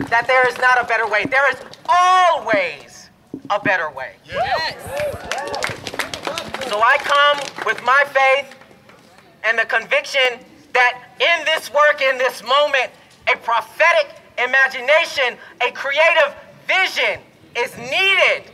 that 0.07 0.25
there 0.27 0.47
is 0.47 0.57
not 0.57 0.81
a 0.81 0.85
better 0.85 1.07
way. 1.07 1.25
There 1.25 1.49
is 1.51 1.59
always 1.89 3.09
a 3.49 3.59
better 3.59 3.89
way. 3.91 4.13
Yes. 4.25 4.75
So 6.69 6.79
I 6.81 6.97
come 6.99 7.37
with 7.65 7.83
my 7.83 8.03
faith 8.13 8.55
and 9.43 9.57
the 9.57 9.65
conviction 9.65 10.39
that 10.73 11.01
in 11.19 11.45
this 11.45 11.71
work, 11.73 12.01
in 12.01 12.17
this 12.17 12.43
moment, 12.43 12.91
a 13.31 13.37
prophetic 13.37 14.21
imagination, 14.37 15.37
a 15.61 15.71
creative 15.71 16.35
vision 16.67 17.19
is 17.55 17.75
needed 17.77 18.49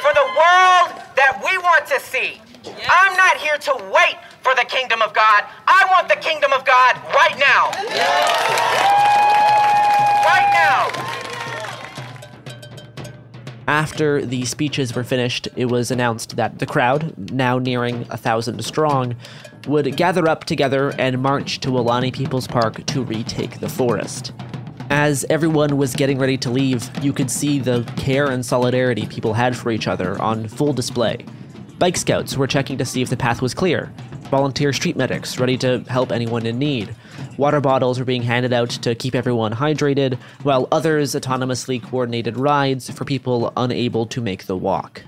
for 0.00 0.12
the 0.14 0.26
world 0.36 0.88
that 1.16 1.40
we 1.44 1.58
want 1.58 1.86
to 1.86 2.00
see. 2.00 2.40
I'm 2.88 3.16
not 3.16 3.36
here 3.36 3.58
to 3.58 3.74
wait 3.92 4.16
for 4.42 4.54
the 4.54 4.64
kingdom 4.68 5.02
of 5.02 5.14
God. 5.14 5.44
I 5.66 5.86
want 5.90 6.08
the 6.08 6.16
kingdom 6.16 6.52
of 6.52 6.64
God 6.64 6.96
right 7.14 7.38
now. 7.38 7.70
Right 10.24 10.50
now. 10.52 11.08
After 13.68 14.24
the 14.24 14.46
speeches 14.46 14.94
were 14.94 15.04
finished, 15.04 15.48
it 15.54 15.66
was 15.66 15.90
announced 15.90 16.36
that 16.36 16.58
the 16.58 16.64
crowd, 16.64 17.30
now 17.30 17.58
nearing 17.58 18.06
a 18.08 18.16
thousand 18.16 18.64
strong, 18.64 19.14
would 19.66 19.94
gather 19.96 20.26
up 20.26 20.44
together 20.44 20.94
and 20.98 21.20
march 21.20 21.60
to 21.60 21.68
Weelaunee 21.68 22.12
People's 22.12 22.46
Park 22.46 22.86
to 22.86 23.02
retake 23.02 23.60
the 23.60 23.68
forest. 23.68 24.32
As 24.90 25.26
everyone 25.28 25.76
was 25.76 25.94
getting 25.94 26.18
ready 26.18 26.38
to 26.38 26.50
leave, 26.50 26.90
you 27.04 27.12
could 27.12 27.30
see 27.30 27.58
the 27.58 27.84
care 27.96 28.30
and 28.30 28.44
solidarity 28.44 29.06
people 29.06 29.34
had 29.34 29.54
for 29.54 29.70
each 29.70 29.86
other 29.86 30.20
on 30.20 30.48
full 30.48 30.72
display. 30.72 31.26
Bike 31.78 31.98
scouts 31.98 32.36
were 32.38 32.46
checking 32.46 32.78
to 32.78 32.86
see 32.86 33.02
if 33.02 33.10
the 33.10 33.16
path 33.16 33.42
was 33.42 33.52
clear, 33.52 33.92
volunteer 34.30 34.72
street 34.72 34.96
medics 34.96 35.38
ready 35.38 35.58
to 35.58 35.80
help 35.88 36.10
anyone 36.10 36.46
in 36.46 36.58
need. 36.58 36.94
Water 37.36 37.60
bottles 37.60 37.98
were 37.98 38.04
being 38.06 38.22
handed 38.22 38.52
out 38.54 38.70
to 38.70 38.94
keep 38.94 39.14
everyone 39.14 39.52
hydrated, 39.52 40.18
while 40.42 40.66
others 40.72 41.14
autonomously 41.14 41.82
coordinated 41.82 42.38
rides 42.38 42.90
for 42.90 43.04
people 43.04 43.52
unable 43.58 44.06
to 44.06 44.22
make 44.22 44.46
the 44.46 44.56
walk. 44.56 45.02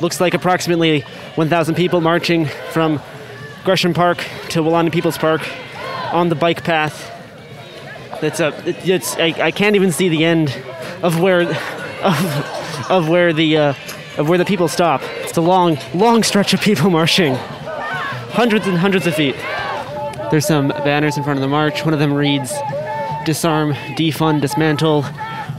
Looks 0.00 0.20
like 0.20 0.34
approximately 0.34 1.00
1,000 1.34 1.74
people 1.74 2.00
marching 2.00 2.46
from 2.70 3.02
Gresham 3.64 3.92
Park 3.92 4.18
to 4.50 4.62
Weelaunee 4.62 4.92
People's 4.92 5.18
Park 5.18 5.42
on 6.12 6.28
the 6.28 6.36
bike 6.36 6.62
path. 6.62 7.11
It's 8.22 8.38
a, 8.38 8.48
it, 8.68 8.88
it's 8.88 9.16
I, 9.16 9.34
I 9.38 9.50
can't 9.50 9.74
even 9.74 9.90
see 9.90 10.08
the 10.08 10.24
end 10.24 10.50
of 11.02 11.18
where 11.18 11.40
of, 11.42 12.90
of 12.90 13.08
where 13.08 13.32
the 13.32 13.56
uh, 13.56 13.74
of 14.16 14.28
where 14.28 14.38
the 14.38 14.44
people 14.44 14.68
stop. 14.68 15.02
It's 15.22 15.36
a 15.36 15.40
long, 15.40 15.78
long 15.92 16.22
stretch 16.22 16.54
of 16.54 16.60
people 16.60 16.88
marching, 17.00 17.34
hundreds 17.34 18.66
and 18.66 18.78
hundreds 18.78 19.06
of 19.06 19.14
feet. 19.14 19.34
There's 20.30 20.46
some 20.46 20.68
banners 20.68 21.16
in 21.16 21.24
front 21.24 21.38
of 21.38 21.42
the 21.42 21.48
march. 21.48 21.84
One 21.84 21.94
of 21.94 22.00
them 22.00 22.14
reads, 22.14 22.52
"Disarm, 23.24 23.72
defund, 23.96 24.40
dismantle, 24.40 25.04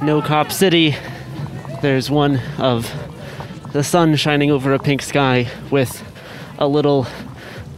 no 0.02 0.22
cop 0.22 0.52
city." 0.52 0.96
There's 1.82 2.10
one 2.10 2.40
of 2.60 2.90
the 3.74 3.84
sun 3.84 4.16
shining 4.16 4.52
over 4.52 4.74
a 4.74 4.80
pink 4.80 5.02
sky 5.02 5.50
with 5.70 6.02
a 6.58 6.68
little 6.68 7.08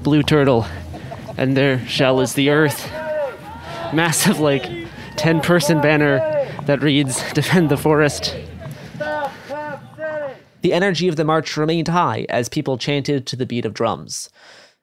blue 0.03 0.21
turtle, 0.21 0.67
and 1.37 1.57
their 1.57 1.83
shell 1.87 2.19
is 2.21 2.35
the 2.35 2.51
earth. 2.51 2.91
Massive, 3.93 4.39
like, 4.39 4.69
10 5.17 5.41
person 5.41 5.81
banner 5.81 6.17
that 6.63 6.81
reads, 6.81 7.21
Defend 7.33 7.69
the 7.69 7.77
Forest. 7.77 8.35
The 10.61 10.73
energy 10.73 11.07
of 11.07 11.15
the 11.15 11.23
march 11.23 11.57
remained 11.57 11.89
high 11.89 12.25
as 12.29 12.49
people 12.49 12.77
chanted 12.77 13.27
to 13.27 13.35
the 13.35 13.45
beat 13.45 13.65
of 13.65 13.73
drums. 13.73 14.29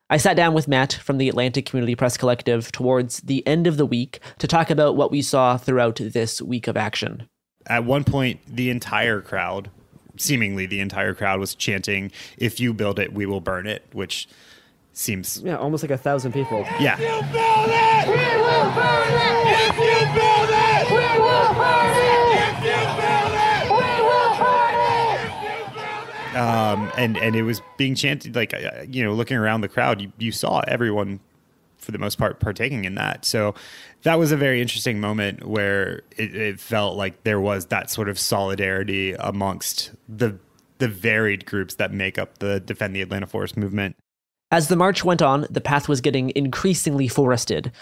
I 0.09 0.17
sat 0.17 0.37
down 0.37 0.55
with 0.55 0.69
Matt 0.69 0.93
from 0.93 1.19
the 1.19 1.29
Atlanta 1.29 1.63
Community 1.63 1.97
Press 1.97 2.17
Collective 2.17 2.71
towards 2.71 3.21
the 3.21 3.45
end 3.47 3.67
of 3.67 3.79
the 3.79 3.87
week 3.87 4.21
to 4.39 4.47
talk 4.47 4.71
about 4.71 4.95
what 4.95 5.11
we 5.11 5.23
saw 5.23 5.57
throughout 5.57 5.97
this 5.97 6.41
week 6.41 6.69
of 6.69 6.77
action. 6.77 7.29
At 7.67 7.85
one 7.85 8.05
point, 8.05 8.41
the 8.47 8.71
entire 8.71 9.21
crowd, 9.21 9.71
seemingly 10.17 10.67
the 10.67 10.81
entire 10.81 11.15
crowd, 11.15 11.41
was 11.41 11.55
chanting, 11.55 12.13
If 12.37 12.61
you 12.61 12.75
build 12.75 12.99
it, 12.99 13.13
we 13.13 13.27
will 13.27 13.41
burn 13.41 13.67
it, 13.67 13.87
which 13.93 14.29
seems. 14.93 15.41
Yeah, 15.43 15.57
almost 15.57 15.83
like 15.83 15.91
a 15.91 15.99
thousand 15.99 16.33
people. 16.33 16.67
Yeah. 16.81 16.95
If 16.95 17.01
you 17.01 17.07
build 17.33 17.71
it, 17.71 18.09
we 18.09 18.15
will 18.43 18.71
burn 18.73 19.09
it. 19.09 19.43
If 19.53 19.77
you 19.77 19.99
build 20.15 20.51
it, 20.51 20.91
we 20.91 21.09
will 21.19 21.55
burn 21.55 21.97
it. 21.97 22.33
If 22.39 22.57
you 22.65 22.81
build 23.01 23.35
it, 23.35 23.65
we 23.71 23.93
will 24.03 24.37
burn 24.39 24.75
it. 24.75 26.37
Um, 26.37 26.93
and 26.97 27.17
and 27.19 27.37
it 27.37 27.43
was 27.43 27.61
being 27.77 27.95
chanted 27.95 28.35
like 28.35 28.55
uh, 28.55 28.85
you 28.89 29.05
know 29.05 29.13
looking 29.13 29.37
around 29.37 29.61
the 29.61 29.69
crowd 29.69 30.01
you, 30.01 30.13
you 30.19 30.33
saw 30.33 30.61
everyone 30.67 31.21
for 31.77 31.93
the 31.93 31.99
most 31.99 32.17
part 32.17 32.41
partaking 32.41 32.85
in 32.85 32.95
that 32.95 33.25
so 33.25 33.55
that 34.05 34.19
was 34.19 34.33
a 34.33 34.37
very 34.37 34.63
interesting 34.63 34.99
moment 35.01 35.45
where 35.45 36.03
it, 36.17 36.35
it 36.35 36.61
felt 36.61 36.97
like 36.97 37.25
there 37.25 37.41
was 37.41 37.67
that 37.67 37.91
sort 37.91 38.09
of 38.09 38.19
solidarity 38.19 39.13
amongst 39.15 39.91
the 40.09 40.39
the 40.79 40.89
varied 40.89 41.45
groups 41.45 41.75
that 41.75 41.93
make 41.93 42.19
up 42.19 42.39
the 42.39 42.61
defend 42.61 42.97
the 42.97 43.03
atlanta 43.03 43.27
forest 43.27 43.57
movement 43.57 43.95
As 44.53 44.69
the 44.69 44.77
march 44.77 45.03
went 45.03 45.23
on, 45.23 45.47
the 45.49 45.63
path 45.63 45.89
was 45.89 46.03
getting 46.03 46.31
increasingly 46.37 47.09
forested. 47.09 47.73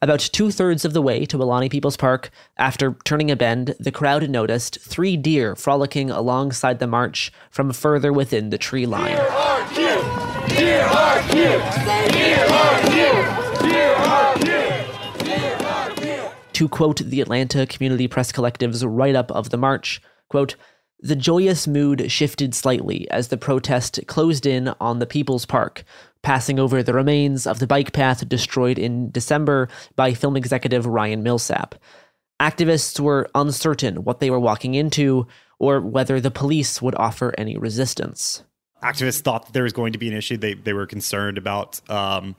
About 0.00 0.20
two 0.20 0.52
thirds 0.52 0.84
of 0.84 0.92
the 0.92 1.02
way 1.02 1.26
to 1.26 1.36
Weelaunee 1.36 1.68
People's 1.68 1.96
Park, 1.96 2.30
after 2.56 2.96
turning 3.04 3.28
a 3.28 3.34
bend, 3.34 3.74
the 3.80 3.90
crowd 3.90 4.30
noticed 4.30 4.78
three 4.80 5.16
deer 5.16 5.56
frolicking 5.56 6.12
alongside 6.12 6.78
the 6.78 6.86
march 6.86 7.32
from 7.50 7.72
further 7.72 8.12
within 8.12 8.50
the 8.50 8.58
tree 8.58 8.86
line. 8.86 9.16
Deer 9.16 9.20
are 9.20 9.62
cute. 9.66 10.56
Deer 10.56 10.84
are 10.84 11.22
cute. 11.22 12.12
Deer 12.12 12.46
are 12.46 12.80
cute. 12.82 13.62
Deer 13.62 13.94
are 13.96 14.34
cute. 14.36 15.24
Deer 15.24 15.56
are 15.66 15.90
cute. 15.90 16.32
To 16.52 16.68
quote 16.68 16.98
the 16.98 17.20
Atlanta 17.20 17.66
Community 17.66 18.06
Press 18.06 18.30
Collective's 18.30 18.86
write 18.86 19.16
up 19.16 19.32
of 19.32 19.50
the 19.50 19.58
march, 19.58 20.00
quote, 20.28 20.54
the 21.04 21.16
joyous 21.16 21.66
mood 21.66 22.12
shifted 22.12 22.54
slightly 22.54 23.10
as 23.10 23.26
the 23.26 23.36
protest 23.36 23.98
closed 24.06 24.46
in 24.46 24.72
on 24.80 25.00
the 25.00 25.06
People's 25.06 25.44
Park, 25.44 25.82
passing 26.22 26.58
over 26.58 26.82
the 26.82 26.94
remains 26.94 27.46
of 27.46 27.58
the 27.58 27.66
bike 27.66 27.92
path 27.92 28.28
destroyed 28.28 28.78
in 28.78 29.10
December 29.10 29.68
by 29.96 30.14
film 30.14 30.36
executive 30.36 30.86
Ryan 30.86 31.22
Millsap. 31.22 31.74
Activists 32.40 32.98
were 32.98 33.28
uncertain 33.34 34.04
what 34.04 34.20
they 34.20 34.30
were 34.30 34.40
walking 34.40 34.74
into 34.74 35.26
or 35.58 35.80
whether 35.80 36.20
the 36.20 36.30
police 36.30 36.82
would 36.82 36.94
offer 36.96 37.34
any 37.38 37.56
resistance. 37.56 38.42
activists 38.82 39.20
thought 39.20 39.52
there 39.52 39.62
was 39.62 39.72
going 39.72 39.92
to 39.92 39.98
be 39.98 40.08
an 40.08 40.14
issue. 40.14 40.36
They 40.36 40.54
they 40.54 40.72
were 40.72 40.86
concerned 40.86 41.38
about 41.38 41.80
um, 41.88 42.34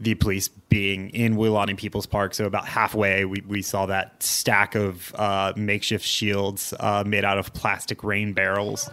the 0.00 0.14
police 0.14 0.48
being 0.48 1.10
in 1.10 1.36
Weelaunee 1.36 1.76
People's 1.76 2.06
Park. 2.06 2.34
So 2.34 2.46
about 2.46 2.66
halfway, 2.66 3.24
we, 3.24 3.42
we 3.46 3.62
saw 3.62 3.86
that 3.86 4.22
stack 4.22 4.74
of 4.74 5.14
uh, 5.14 5.52
makeshift 5.56 6.04
shields 6.04 6.74
uh, 6.80 7.04
made 7.06 7.24
out 7.24 7.38
of 7.38 7.52
plastic 7.54 8.02
rain 8.02 8.32
barrels. 8.32 8.90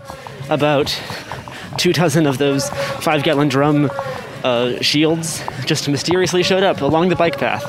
About 0.49 0.95
two 1.77 1.93
dozen 1.93 2.27
of 2.27 2.37
those 2.37 2.69
five 2.69 3.23
gallon 3.23 3.49
drum 3.49 3.89
uh, 4.43 4.79
shields 4.81 5.43
just 5.65 5.87
mysteriously 5.87 6.43
showed 6.43 6.63
up 6.63 6.81
along 6.81 7.09
the 7.09 7.15
bike 7.15 7.37
path. 7.37 7.63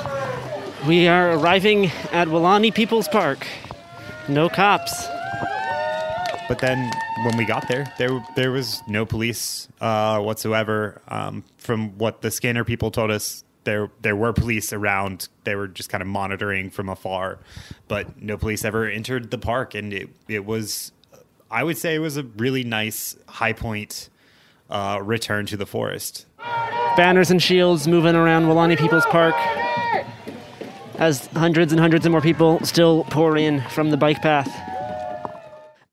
We 0.86 1.06
are 1.06 1.32
arriving 1.32 1.86
at 2.12 2.28
Weelaunee 2.28 2.74
People's 2.74 3.08
Park. 3.08 3.46
No 4.28 4.48
cops. 4.48 5.06
But 6.48 6.58
then 6.58 6.90
when 7.24 7.36
we 7.36 7.44
got 7.44 7.68
there, 7.68 7.92
there 7.98 8.24
there 8.36 8.50
was 8.50 8.82
no 8.86 9.06
police 9.06 9.68
uh, 9.80 10.20
whatsoever. 10.20 11.00
Um, 11.08 11.44
from 11.56 11.96
what 11.98 12.22
the 12.22 12.30
scanner 12.30 12.64
people 12.64 12.90
told 12.90 13.10
us, 13.10 13.44
there 13.64 13.90
there 14.02 14.16
were 14.16 14.32
police 14.32 14.72
around. 14.72 15.28
They 15.44 15.54
were 15.54 15.68
just 15.68 15.88
kind 15.88 16.02
of 16.02 16.08
monitoring 16.08 16.70
from 16.70 16.88
afar, 16.88 17.38
but 17.88 18.20
no 18.20 18.36
police 18.36 18.64
ever 18.64 18.86
entered 18.86 19.30
the 19.30 19.38
park, 19.38 19.74
and 19.74 19.92
it 19.92 20.10
it 20.28 20.44
was, 20.44 20.92
I 21.50 21.64
would 21.64 21.78
say, 21.78 21.94
it 21.94 22.00
was 22.00 22.16
a 22.16 22.24
really 22.24 22.64
nice 22.64 23.16
high 23.28 23.52
point 23.52 24.10
uh, 24.68 25.00
return 25.02 25.46
to 25.46 25.56
the 25.56 25.66
forest. 25.66 26.26
Banners 26.96 27.30
and 27.30 27.42
shields 27.42 27.88
moving 27.88 28.14
around 28.14 28.44
Weelaunee 28.44 28.78
People's 28.78 29.06
Park 29.06 29.34
as 30.96 31.26
hundreds 31.28 31.72
and 31.72 31.80
hundreds 31.80 32.04
of 32.04 32.12
more 32.12 32.20
people 32.20 32.62
still 32.64 33.04
pour 33.04 33.36
in 33.36 33.60
from 33.70 33.90
the 33.90 33.96
bike 33.96 34.20
path. 34.22 34.71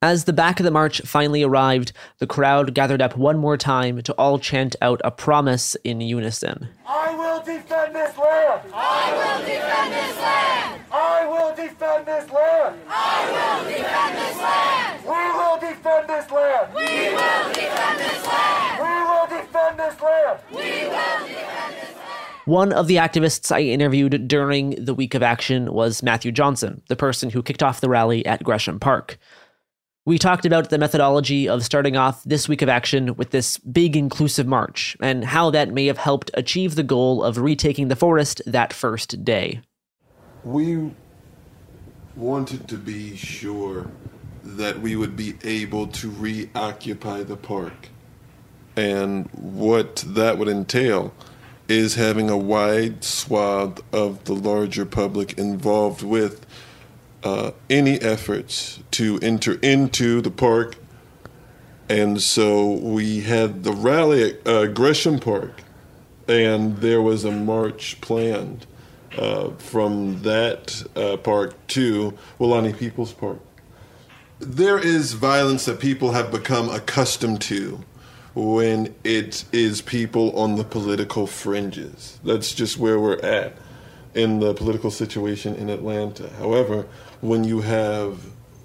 As 0.02 0.24
the 0.24 0.32
back 0.32 0.58
of 0.58 0.64
the 0.64 0.70
march 0.70 1.02
finally 1.02 1.42
arrived, 1.42 1.92
the 2.20 2.26
crowd 2.26 2.72
gathered 2.72 3.02
up 3.02 3.18
one 3.18 3.36
more 3.36 3.58
time 3.58 4.00
to 4.00 4.14
all 4.14 4.38
chant 4.38 4.74
out 4.80 4.98
a 5.04 5.10
promise 5.10 5.74
in 5.84 6.00
unison. 6.00 6.68
I 6.86 7.14
will 7.14 7.40
defend 7.40 7.94
this 7.94 8.16
land. 8.16 8.62
I 8.72 9.12
will 9.12 9.44
defend 9.44 9.92
this 9.92 10.16
land. 10.16 10.80
I 10.90 11.26
will 11.26 11.54
defend 11.54 12.06
this 12.06 12.32
land. 12.32 12.80
I 12.88 13.28
will 13.28 13.68
defend 13.68 14.16
this 14.16 14.38
land. 14.38 15.04
We 15.04 15.20
will 15.36 15.58
defend 15.60 16.08
this 16.08 16.30
land. 16.30 16.74
We 16.74 16.80
will 17.12 17.52
defend 17.52 18.00
this 18.00 18.26
land. 18.26 18.80
We 18.80 18.94
will 19.04 19.26
defend 19.28 19.78
this 19.78 20.00
land. 20.00 20.40
We 20.50 20.56
will 20.56 21.26
defend 21.28 21.74
this 21.76 21.94
land. 21.94 22.00
One 22.46 22.72
of 22.72 22.86
the 22.86 22.96
activists 22.96 23.54
I 23.54 23.60
interviewed 23.60 24.26
during 24.26 24.82
the 24.82 24.94
week 24.94 25.14
of 25.14 25.22
action 25.22 25.74
was 25.74 26.02
Matthew 26.02 26.32
Johnson, 26.32 26.80
the 26.88 26.96
person 26.96 27.28
who 27.28 27.42
kicked 27.42 27.62
off 27.62 27.82
the 27.82 27.90
rally 27.90 28.24
at 28.24 28.42
Gresham 28.42 28.80
Park. 28.80 29.18
We 30.06 30.18
talked 30.18 30.46
about 30.46 30.70
the 30.70 30.78
methodology 30.78 31.48
of 31.48 31.62
starting 31.62 31.96
off 31.96 32.24
this 32.24 32.48
week 32.48 32.62
of 32.62 32.68
action 32.68 33.16
with 33.16 33.30
this 33.30 33.58
big 33.58 33.96
inclusive 33.96 34.46
march 34.46 34.96
and 35.00 35.24
how 35.24 35.50
that 35.50 35.72
may 35.72 35.86
have 35.86 35.98
helped 35.98 36.30
achieve 36.34 36.74
the 36.74 36.82
goal 36.82 37.22
of 37.22 37.36
retaking 37.36 37.88
the 37.88 37.96
forest 37.96 38.40
that 38.46 38.72
first 38.72 39.24
day. 39.24 39.60
We 40.42 40.94
wanted 42.16 42.66
to 42.68 42.76
be 42.76 43.14
sure 43.14 43.90
that 44.42 44.80
we 44.80 44.96
would 44.96 45.16
be 45.16 45.34
able 45.44 45.86
to 45.88 46.10
reoccupy 46.10 47.22
the 47.24 47.36
park 47.36 47.90
And 48.76 49.28
what 49.32 49.96
that 50.06 50.38
would 50.38 50.48
entail 50.48 51.12
is 51.68 51.94
having 51.96 52.30
a 52.30 52.38
wide 52.38 53.04
swath 53.04 53.80
of 53.92 54.24
the 54.24 54.34
larger 54.34 54.86
public 54.86 55.38
involved 55.38 56.02
with 56.02 56.46
uh, 57.22 57.52
any 57.68 58.00
efforts 58.00 58.80
to 58.92 59.18
enter 59.22 59.54
into 59.62 60.20
the 60.20 60.30
park. 60.30 60.76
And 61.88 62.22
so 62.22 62.70
we 62.70 63.20
had 63.20 63.64
the 63.64 63.72
rally 63.72 64.30
at 64.30 64.46
uh, 64.46 64.66
Gresham 64.66 65.18
Park, 65.18 65.62
and 66.28 66.76
there 66.78 67.02
was 67.02 67.24
a 67.24 67.32
march 67.32 68.00
planned 68.00 68.66
uh, 69.18 69.50
from 69.58 70.22
that 70.22 70.84
uh, 70.94 71.16
park 71.16 71.54
to 71.68 72.16
Weelaunee 72.38 72.78
People's 72.78 73.12
Park. 73.12 73.40
There 74.38 74.78
is 74.78 75.12
violence 75.12 75.64
that 75.64 75.80
people 75.80 76.12
have 76.12 76.30
become 76.30 76.68
accustomed 76.68 77.40
to 77.42 77.80
when 78.34 78.94
it 79.02 79.44
is 79.52 79.82
people 79.82 80.38
on 80.38 80.54
the 80.54 80.64
political 80.64 81.26
fringes. 81.26 82.20
That's 82.24 82.54
just 82.54 82.78
where 82.78 82.98
we're 82.98 83.18
at 83.18 83.56
in 84.14 84.40
the 84.40 84.54
political 84.54 84.90
situation 84.90 85.54
in 85.54 85.70
Atlanta. 85.70 86.28
However, 86.38 86.86
when 87.20 87.44
you 87.44 87.60
have 87.60 88.18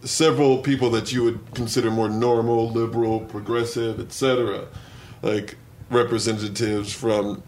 several 0.03 0.59
people 0.59 0.89
that 0.91 1.11
you 1.11 1.23
would 1.23 1.39
consider 1.53 1.89
more 1.91 2.09
normal, 2.09 2.69
liberal, 2.71 3.19
progressive, 3.19 3.99
etc., 3.99 4.67
like 5.21 5.57
representatives 5.89 6.93
from 6.93 7.43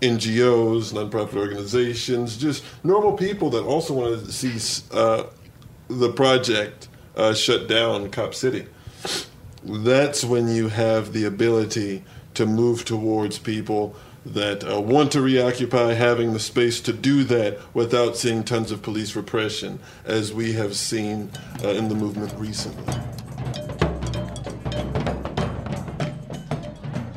NGOs, 0.00 0.92
nonprofit 0.92 1.36
organizations, 1.36 2.36
just 2.36 2.64
normal 2.84 3.12
people 3.14 3.50
that 3.50 3.62
also 3.62 3.94
want 3.94 4.24
to 4.24 4.32
see 4.32 4.86
uh, 4.92 5.24
the 5.88 6.12
project 6.12 6.88
uh, 7.16 7.34
shut 7.34 7.68
down, 7.68 8.10
Cop 8.10 8.34
City. 8.34 8.66
That's 9.64 10.24
when 10.24 10.48
you 10.48 10.68
have 10.68 11.12
the 11.12 11.24
ability 11.24 12.04
to 12.34 12.46
move 12.46 12.84
towards 12.84 13.38
people 13.38 13.96
that 14.34 14.68
uh, 14.68 14.80
want 14.80 15.12
to 15.12 15.20
reoccupy, 15.20 15.94
having 15.94 16.32
the 16.32 16.40
space 16.40 16.80
to 16.82 16.92
do 16.92 17.24
that 17.24 17.58
without 17.74 18.16
seeing 18.16 18.44
tons 18.44 18.70
of 18.70 18.82
police 18.82 19.16
repression, 19.16 19.78
as 20.04 20.32
we 20.32 20.52
have 20.52 20.76
seen 20.76 21.30
uh, 21.64 21.68
in 21.68 21.88
the 21.88 21.94
movement 21.94 22.32
recently. 22.36 22.94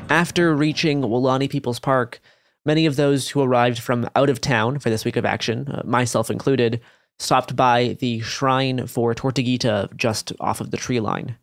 After 0.08 0.54
reaching 0.54 1.00
Weelaunee 1.00 1.48
People's 1.48 1.78
Park, 1.78 2.20
many 2.66 2.86
of 2.86 2.96
those 2.96 3.30
who 3.30 3.40
arrived 3.40 3.78
from 3.78 4.08
out 4.14 4.28
of 4.28 4.40
town 4.40 4.78
for 4.78 4.90
this 4.90 5.04
week 5.04 5.16
of 5.16 5.24
action, 5.24 5.68
uh, 5.68 5.82
myself 5.84 6.30
included, 6.30 6.80
stopped 7.18 7.56
by 7.56 7.96
the 8.00 8.20
shrine 8.20 8.86
for 8.86 9.14
Tortuguita 9.14 9.96
just 9.96 10.32
off 10.40 10.60
of 10.60 10.70
the 10.70 10.76
tree 10.76 11.00
line. 11.00 11.36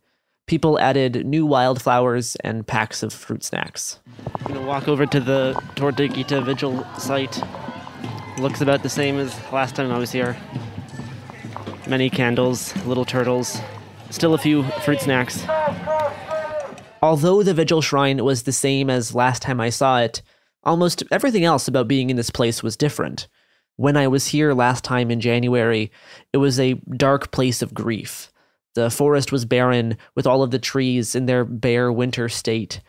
People 0.49 0.80
added 0.80 1.27
new 1.27 1.45
wildflowers 1.45 2.35
and 2.38 2.65
packs 2.65 3.03
of 3.03 3.13
fruit 3.13 3.43
snacks. 3.43 3.99
I'm 4.47 4.55
gonna 4.55 4.65
walk 4.65 4.88
over 4.88 5.05
to 5.05 5.19
the 5.19 5.53
Tortuguita 5.76 6.43
Vigil 6.43 6.84
site. 6.97 7.39
Looks 8.39 8.59
about 8.59 8.81
the 8.81 8.89
same 8.89 9.19
as 9.19 9.31
last 9.53 9.76
time 9.76 9.91
I 9.91 9.99
was 9.99 10.11
here. 10.11 10.35
Many 11.88 12.09
candles, 12.09 12.76
little 12.88 13.05
turtles, 13.05 13.61
still 14.09 14.34
a 14.34 14.39
few 14.39 14.63
fruit 14.84 15.01
snacks. 15.01 15.45
Although 17.03 17.43
the 17.43 17.53
Vigil 17.53 17.84
Shrine 17.84 18.26
was 18.26 18.41
the 18.41 18.51
same 18.51 18.89
as 18.89 19.13
last 19.13 19.43
time 19.43 19.61
I 19.61 19.69
saw 19.69 19.99
it, 19.99 20.23
almost 20.63 21.03
everything 21.11 21.45
else 21.45 21.67
about 21.67 21.88
being 21.88 22.09
in 22.09 22.17
this 22.17 22.31
place 22.31 22.63
was 22.63 22.76
different. 22.76 23.27
When 23.76 23.95
I 23.95 24.07
was 24.07 24.26
here 24.26 24.55
last 24.55 24.84
time 24.84 25.11
in 25.11 25.21
January, 25.21 25.91
it 26.34 26.38
was 26.38 26.59
a 26.59 26.81
dark 26.97 27.30
place 27.30 27.61
of 27.61 27.76
grief. 27.76 28.31
The 28.80 28.89
forest 28.89 29.34
was 29.34 29.43
barren, 29.43 29.97
with 30.15 30.26
all 30.26 30.41
of 30.41 30.51
the 30.51 30.57
trees 30.57 31.14
in 31.14 31.26
their 31.26 31.43
bare 31.43 31.91
winter 31.91 32.30
state. 32.30 32.80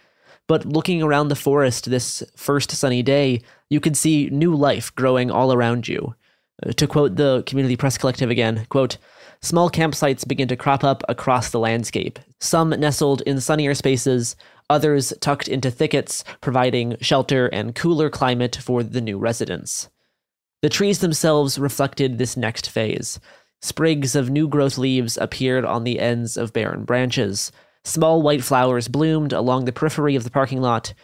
But 0.46 0.64
looking 0.64 1.02
around 1.02 1.26
the 1.28 1.34
forest 1.34 1.90
this 1.90 2.22
first 2.36 2.70
sunny 2.70 3.02
day, 3.02 3.42
you 3.70 3.80
could 3.80 3.96
see 3.96 4.30
new 4.30 4.54
life 4.54 4.94
growing 4.94 5.32
all 5.32 5.52
around 5.52 5.88
you. 5.88 6.14
Uh, 6.64 6.70
to 6.74 6.86
quote 6.86 7.16
the 7.16 7.42
Community 7.44 7.74
Press 7.74 7.98
Collective 7.98 8.30
again, 8.30 8.66
quote, 8.68 8.98
Small 9.42 9.68
campsites 9.68 10.28
begin 10.28 10.46
to 10.46 10.56
crop 10.56 10.84
up 10.84 11.02
across 11.08 11.50
the 11.50 11.58
landscape, 11.58 12.20
some 12.38 12.70
nestled 12.70 13.22
in 13.22 13.40
sunnier 13.40 13.74
spaces, 13.74 14.36
others 14.68 15.12
tucked 15.20 15.48
into 15.48 15.72
thickets, 15.72 16.22
providing 16.40 16.96
shelter 17.00 17.48
and 17.48 17.74
cooler 17.74 18.08
climate 18.08 18.54
for 18.62 18.84
the 18.84 19.00
new 19.00 19.18
residents. 19.18 19.88
The 20.62 20.68
trees 20.68 21.00
themselves 21.00 21.58
reflected 21.58 22.18
this 22.18 22.36
next 22.36 22.70
phase. 22.70 23.18
Sprigs 23.62 24.14
of 24.14 24.30
new 24.30 24.48
growth 24.48 24.78
leaves 24.78 25.18
appeared 25.18 25.64
on 25.64 25.84
the 25.84 26.00
ends 26.00 26.36
of 26.36 26.52
barren 26.52 26.84
branches. 26.84 27.52
Small 27.84 28.22
white 28.22 28.42
flowers 28.42 28.88
bloomed 28.88 29.32
along 29.32 29.64
the 29.64 29.72
periphery 29.72 30.16
of 30.16 30.24
the 30.24 30.30
parking 30.30 30.60
lot. 30.60 30.94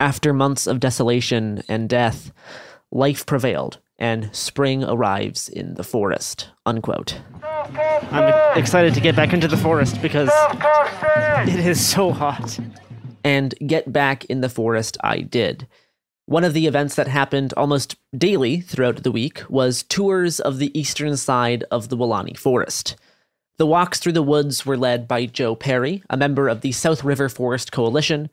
After 0.00 0.32
months 0.32 0.66
of 0.66 0.80
desolation 0.80 1.62
and 1.68 1.88
death, 1.88 2.32
life 2.90 3.26
prevailed, 3.26 3.78
and 3.98 4.34
spring 4.34 4.82
arrives 4.82 5.48
in 5.48 5.74
the 5.74 5.84
forest. 5.84 6.48
Unquote. 6.66 7.20
I'm 7.42 8.58
excited 8.58 8.94
to 8.94 9.00
get 9.00 9.14
back 9.14 9.32
into 9.32 9.46
the 9.46 9.56
forest 9.56 10.00
because 10.02 10.30
it 11.48 11.66
is 11.66 11.84
so 11.84 12.12
hot. 12.12 12.58
And 13.22 13.54
get 13.64 13.92
back 13.92 14.24
in 14.24 14.40
the 14.40 14.48
forest 14.48 14.96
I 15.02 15.20
did. 15.20 15.68
One 16.30 16.44
of 16.44 16.54
the 16.54 16.68
events 16.68 16.94
that 16.94 17.08
happened 17.08 17.52
almost 17.56 17.96
daily 18.16 18.60
throughout 18.60 19.02
the 19.02 19.10
week 19.10 19.42
was 19.48 19.82
tours 19.82 20.38
of 20.38 20.58
the 20.58 20.70
eastern 20.78 21.16
side 21.16 21.64
of 21.72 21.88
the 21.88 21.96
Weelaunee 21.96 22.38
Forest. 22.38 22.94
The 23.58 23.66
walks 23.66 23.98
through 23.98 24.12
the 24.12 24.22
woods 24.22 24.64
were 24.64 24.76
led 24.76 25.08
by 25.08 25.26
Joe 25.26 25.56
Peery, 25.56 26.04
a 26.08 26.16
member 26.16 26.46
of 26.46 26.60
the 26.60 26.70
South 26.70 27.02
River 27.02 27.28
Forest 27.28 27.72
Coalition. 27.72 28.30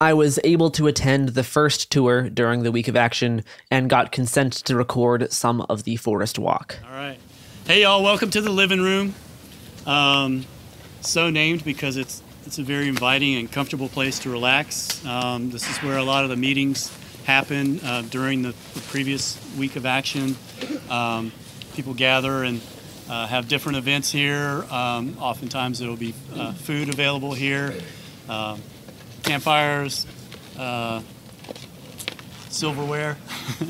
I 0.00 0.12
was 0.12 0.40
able 0.42 0.72
to 0.72 0.88
attend 0.88 1.28
the 1.28 1.44
first 1.44 1.92
tour 1.92 2.28
during 2.28 2.64
the 2.64 2.72
week 2.72 2.88
of 2.88 2.96
action 2.96 3.44
and 3.70 3.88
got 3.88 4.10
consent 4.10 4.54
to 4.64 4.74
record 4.74 5.32
some 5.32 5.60
of 5.68 5.84
the 5.84 5.94
forest 5.94 6.40
walk. 6.40 6.80
All 6.84 6.96
right. 6.96 7.18
Hey, 7.64 7.82
y'all, 7.82 8.02
welcome 8.02 8.30
to 8.30 8.40
the 8.40 8.50
living 8.50 8.80
room. 8.80 9.14
Um, 9.86 10.46
so 11.00 11.30
named 11.30 11.64
because 11.64 11.96
it's 11.96 12.24
it's 12.44 12.58
a 12.58 12.64
very 12.64 12.88
inviting 12.88 13.36
and 13.36 13.52
comfortable 13.52 13.88
place 13.88 14.18
to 14.20 14.30
relax. 14.30 15.04
Um, 15.06 15.50
this 15.50 15.70
is 15.70 15.76
where 15.78 15.96
a 15.96 16.02
lot 16.02 16.24
of 16.24 16.30
the 16.30 16.36
meetings 16.36 16.90
happen 17.26 17.80
uh, 17.80 18.02
during 18.08 18.42
the, 18.42 18.54
the, 18.74 18.80
previous 18.82 19.36
week 19.58 19.74
of 19.74 19.84
action. 19.84 20.36
Um, 20.88 21.32
people 21.74 21.92
gather 21.92 22.44
and 22.44 22.60
uh, 23.10 23.26
have 23.26 23.48
different 23.48 23.78
events 23.78 24.12
here. 24.12 24.64
Um, 24.70 25.16
oftentimes 25.20 25.80
there 25.80 25.88
will 25.88 25.96
be 25.96 26.14
uh, 26.34 26.52
food 26.52 26.88
available 26.88 27.34
here, 27.34 27.74
um, 28.28 28.62
campfires, 29.22 30.06
uh, 30.58 31.02
silverware. 32.48 33.16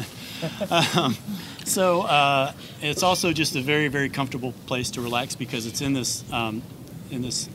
Um, 0.70 1.16
so 1.64 2.02
uh, 2.02 2.52
it's 2.82 3.02
also 3.02 3.32
just 3.32 3.56
a 3.56 3.62
very, 3.62 3.88
very 3.88 4.10
comfortable 4.10 4.52
place 4.66 4.90
to 4.90 5.00
relax 5.00 5.34
because 5.34 5.64
it's 5.64 5.80
in 5.80 5.94
this 5.94 6.30
um, 6.30 6.62
in 7.10 7.22
this 7.22 7.48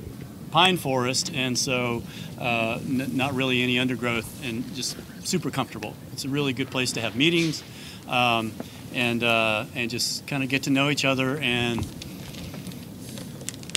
pine 0.49 0.77
forest, 0.77 1.31
and 1.33 1.57
so 1.57 2.01
uh, 2.39 2.79
not 2.85 3.35
really 3.35 3.61
any 3.61 3.77
undergrowth, 3.77 4.43
and 4.43 4.73
just 4.73 4.97
super 5.23 5.49
comfortable. 5.49 5.95
It's 6.13 6.25
a 6.25 6.29
really 6.29 6.53
good 6.53 6.69
place 6.69 6.91
to 6.93 7.01
have 7.01 7.15
meetings, 7.15 7.63
um, 8.07 8.51
and 8.93 9.23
uh, 9.23 9.65
and 9.75 9.89
just 9.89 10.27
kind 10.27 10.43
of 10.43 10.49
get 10.49 10.63
to 10.63 10.69
know 10.69 10.89
each 10.89 11.05
other 11.05 11.37
and 11.37 11.85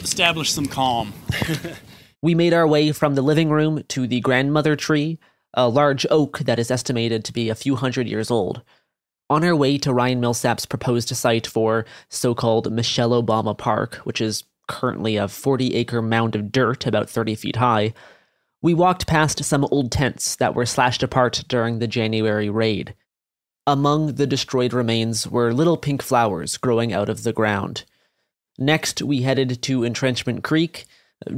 establish 0.03 0.53
some 0.53 0.67
calm. 0.67 1.13
we 2.23 2.35
made 2.35 2.53
our 2.53 2.67
way 2.67 2.93
from 2.93 3.15
the 3.15 3.23
living 3.23 3.51
room 3.51 3.83
to 3.89 4.07
the 4.07 4.21
grandmother 4.21 4.77
tree, 4.77 5.19
a 5.55 5.69
large 5.69 6.07
oak 6.11 6.41
that 6.41 6.59
is 6.59 6.71
estimated 6.71 7.25
to 7.25 7.33
be 7.33 7.49
a 7.49 7.55
few 7.55 7.77
hundred 7.77 8.09
years 8.09 8.31
old. 8.31 8.63
On 9.31 9.43
our 9.43 9.57
way 9.57 9.79
to 9.79 9.95
Ryan 9.95 10.21
Millsap's 10.21 10.67
proposed 10.67 11.09
site 11.09 11.47
for 11.47 11.87
so 12.11 12.35
called 12.35 12.71
Michelle 12.71 13.11
Obama 13.11 13.57
Park, 13.57 13.97
which 14.05 14.21
is 14.21 14.45
currently 14.69 15.17
a 15.17 15.29
40 15.29 15.75
acre 15.75 16.03
mound 16.03 16.37
of 16.37 16.53
dirt 16.53 16.87
about 16.87 17.09
30 17.09 17.35
feet 17.35 17.57
high, 17.57 17.95
we 18.65 18.73
walked 18.73 19.07
past 19.07 19.45
some 19.45 19.67
old 19.71 19.93
tents 19.93 20.37
that 20.37 20.55
were 20.55 20.65
slashed 20.65 21.03
apart 21.03 21.45
during 21.49 21.81
the 21.81 21.87
January 21.87 22.49
raid. 22.49 22.95
Among 23.67 24.15
the 24.15 24.27
destroyed 24.27 24.73
remains 24.73 25.29
were 25.29 25.53
little 25.53 25.77
pink 25.77 26.01
flowers 26.01 26.57
growing 26.57 26.91
out 26.91 27.11
of 27.11 27.25
the 27.25 27.33
ground. 27.35 27.85
Next, 28.57 29.03
we 29.03 29.21
headed 29.21 29.61
to 29.61 29.85
Entrenchment 29.85 30.43
Creek. 30.43 30.87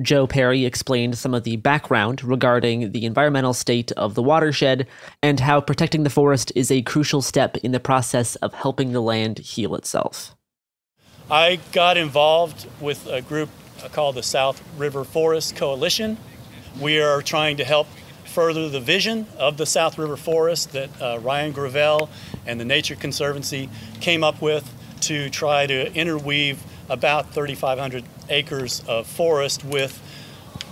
Joe 0.03 0.29
Peery 0.29 0.65
explained 0.65 1.19
some 1.19 1.35
of 1.35 1.43
the 1.43 1.57
background 1.57 2.23
regarding 2.23 2.93
the 2.93 3.05
environmental 3.05 3.55
state 3.55 3.91
of 3.93 4.15
the 4.15 4.23
watershed 4.23 4.87
and 5.21 5.41
how 5.41 5.61
protecting 5.61 6.05
the 6.05 6.11
forest 6.11 6.53
is 6.55 6.71
a 6.71 6.83
crucial 6.83 7.23
step 7.23 7.57
in 7.57 7.73
the 7.73 7.81
process 7.81 8.37
of 8.37 8.55
helping 8.55 8.93
the 8.93 9.03
land 9.03 9.39
heal 9.39 9.75
itself. 9.75 10.37
I 11.29 11.59
got 11.73 11.97
involved 11.97 12.69
with 12.81 13.05
a 13.09 13.21
group 13.21 13.51
called 13.91 14.15
the 14.15 14.23
South 14.23 14.63
River 14.79 15.03
Forest 15.03 15.57
Coalition. 15.57 16.19
We 16.81 17.01
are 17.01 17.23
trying 17.23 17.57
to 17.57 17.65
help 17.65 17.87
further 18.27 18.69
the 18.69 18.81
vision 18.81 19.27
of 19.39 19.57
the 19.57 19.65
South 19.65 19.97
River 19.97 20.17
Forest 20.17 20.73
that 20.73 20.91
uh, 21.01 21.19
Ryan 21.21 21.53
Gravel 21.53 22.11
and 22.45 22.61
the 22.61 22.67
Nature 22.67 22.97
Conservancy 22.97 23.71
came 24.03 24.23
up 24.23 24.43
with 24.43 24.71
to 25.03 25.31
try 25.31 25.67
to 25.67 25.91
interweave 25.95 26.63
about 26.91 27.33
3,500 27.33 28.05
acres 28.29 28.83
of 28.87 29.07
forest 29.07 29.65
with 29.65 30.03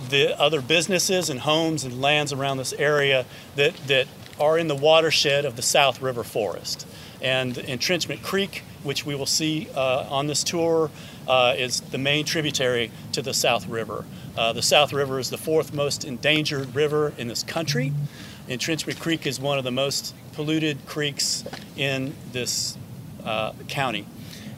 the 0.09 0.39
other 0.39 0.61
businesses 0.61 1.31
and 1.31 1.39
homes 1.39 1.83
and 1.83 1.99
lands 1.99 2.31
around 2.31 2.57
this 2.57 2.73
area 2.73 3.25
that, 3.55 3.75
that 3.87 4.07
are 4.39 4.59
in 4.59 4.67
the 4.67 4.75
watershed 4.75 5.43
of 5.43 5.55
the 5.55 5.63
South 5.63 6.03
River 6.03 6.23
Forest. 6.23 6.85
And 7.19 7.57
Entrenchment 7.57 8.21
Creek, 8.21 8.61
which 8.83 9.07
we 9.07 9.15
will 9.15 9.25
see 9.25 9.69
uh, 9.73 10.05
on 10.07 10.27
this 10.27 10.43
tour, 10.43 10.91
uh, 11.27 11.55
is 11.57 11.81
the 11.81 11.97
main 11.97 12.25
tributary 12.25 12.91
to 13.13 13.23
the 13.23 13.33
South 13.33 13.67
River. 13.67 14.05
Uh, 14.37 14.51
the 14.51 14.61
South 14.61 14.91
River 14.91 15.19
is 15.19 15.29
the 15.29 15.37
fourth 15.37 15.73
most 15.73 16.03
endangered 16.03 16.75
river 16.75 17.13
in 17.17 17.27
this 17.27 17.43
country. 17.43 17.93
Entrenchment 18.47 18.99
Creek 18.99 19.25
is 19.25 19.39
one 19.39 19.57
of 19.57 19.63
the 19.63 19.71
most 19.71 20.13
polluted 20.33 20.85
creeks 20.85 21.43
in 21.77 22.13
this 22.31 22.77
uh, 23.23 23.53
county. 23.69 24.05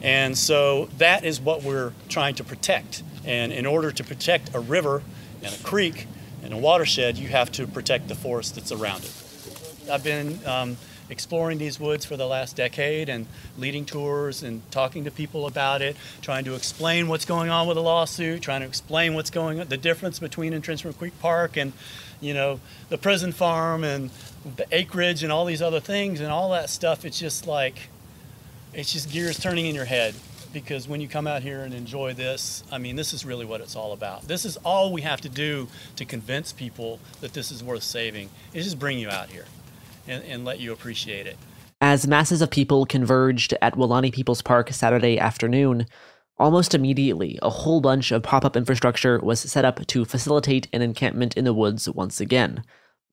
And 0.02 0.36
so 0.36 0.88
that 0.98 1.24
is 1.24 1.40
what 1.40 1.62
we're 1.62 1.92
trying 2.08 2.34
to 2.36 2.44
protect. 2.44 3.02
And 3.24 3.52
in 3.52 3.66
order 3.66 3.90
to 3.92 4.04
protect 4.04 4.54
a 4.54 4.60
river 4.60 5.02
and 5.42 5.54
a 5.54 5.58
creek 5.62 6.06
and 6.42 6.52
a 6.52 6.56
watershed, 6.56 7.16
you 7.16 7.28
have 7.28 7.50
to 7.52 7.66
protect 7.66 8.08
the 8.08 8.14
forest 8.14 8.56
that's 8.56 8.72
around 8.72 9.04
it. 9.04 9.12
I've 9.90 10.04
been 10.04 10.38
um, 10.46 10.76
exploring 11.10 11.58
these 11.58 11.80
woods 11.80 12.04
for 12.04 12.16
the 12.16 12.26
last 12.26 12.56
decade 12.56 13.08
and 13.08 13.26
leading 13.56 13.84
tours 13.84 14.42
and 14.42 14.68
talking 14.70 15.04
to 15.04 15.10
people 15.10 15.46
about 15.46 15.82
it, 15.82 15.96
trying 16.20 16.44
to 16.44 16.54
explain 16.54 17.08
what's 17.08 17.24
going 17.24 17.50
on 17.50 17.66
with 17.66 17.76
the 17.76 17.82
lawsuit, 17.82 18.42
trying 18.42 18.60
to 18.60 18.66
explain 18.66 19.14
what's 19.14 19.30
going 19.30 19.60
on, 19.60 19.68
the 19.68 19.76
difference 19.76 20.18
between 20.18 20.52
Entrenchment 20.52 20.98
Creek 20.98 21.18
Park 21.20 21.56
and, 21.56 21.72
you 22.20 22.34
know, 22.34 22.60
the 22.88 22.98
prison 22.98 23.32
farm 23.32 23.84
and 23.84 24.10
the 24.56 24.66
acreage 24.72 25.22
and 25.22 25.32
all 25.32 25.44
these 25.44 25.62
other 25.62 25.80
things 25.80 26.20
and 26.20 26.30
all 26.30 26.50
that 26.50 26.70
stuff. 26.70 27.04
It's 27.04 27.18
just 27.18 27.46
like, 27.46 27.88
it's 28.74 28.92
just 28.92 29.10
gears 29.10 29.38
turning 29.38 29.66
in 29.66 29.74
your 29.74 29.86
head 29.86 30.14
because 30.52 30.88
when 30.88 31.00
you 31.00 31.08
come 31.08 31.26
out 31.26 31.42
here 31.42 31.60
and 31.60 31.74
enjoy 31.74 32.14
this, 32.14 32.64
I 32.72 32.78
mean, 32.78 32.96
this 32.96 33.12
is 33.12 33.24
really 33.24 33.44
what 33.44 33.60
it's 33.60 33.76
all 33.76 33.92
about. 33.92 34.22
This 34.22 34.44
is 34.44 34.56
all 34.58 34.92
we 34.92 35.02
have 35.02 35.20
to 35.22 35.28
do 35.28 35.68
to 35.96 36.04
convince 36.04 36.52
people 36.52 37.00
that 37.20 37.34
this 37.34 37.50
is 37.50 37.62
worth 37.62 37.82
saving. 37.82 38.30
Is 38.54 38.64
just 38.64 38.78
bring 38.78 38.98
you 38.98 39.10
out 39.10 39.28
here 39.28 39.44
and, 40.08 40.24
and 40.24 40.44
let 40.44 40.60
you 40.60 40.72
appreciate 40.72 41.26
it. 41.26 41.36
As 41.80 42.08
masses 42.08 42.42
of 42.42 42.50
people 42.50 42.86
converged 42.86 43.54
at 43.62 43.74
Weelaunee 43.74 44.12
People's 44.12 44.42
Park 44.42 44.72
Saturday 44.72 45.18
afternoon, 45.18 45.86
almost 46.38 46.74
immediately 46.74 47.38
a 47.42 47.50
whole 47.50 47.80
bunch 47.80 48.10
of 48.10 48.22
pop 48.22 48.44
up 48.44 48.56
infrastructure 48.56 49.20
was 49.20 49.40
set 49.40 49.64
up 49.64 49.86
to 49.86 50.04
facilitate 50.04 50.66
an 50.72 50.82
encampment 50.82 51.36
in 51.36 51.44
the 51.44 51.54
woods 51.54 51.88
once 51.88 52.20
again. 52.20 52.64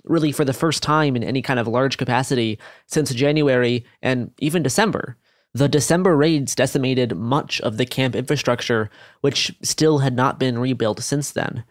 Really, 0.03 0.31
for 0.31 0.45
the 0.45 0.53
first 0.53 0.83
time 0.83 1.15
in 1.15 1.23
any 1.23 1.41
kind 1.41 1.59
of 1.59 1.67
large 1.67 1.97
capacity 1.97 2.59
since 2.87 3.13
January 3.13 3.85
and 4.01 4.31
even 4.39 4.63
December. 4.63 5.17
The 5.53 5.69
December 5.69 6.17
raids 6.17 6.53
decimated 6.53 7.15
much 7.15 7.61
of 7.61 7.77
the 7.77 7.85
camp 7.85 8.15
infrastructure, 8.15 8.89
which 9.21 9.55
still 9.61 9.99
had 9.99 10.15
not 10.15 10.37
been 10.37 10.59
rebuilt 10.59 11.01
since 11.01 11.31
then. 11.31 11.63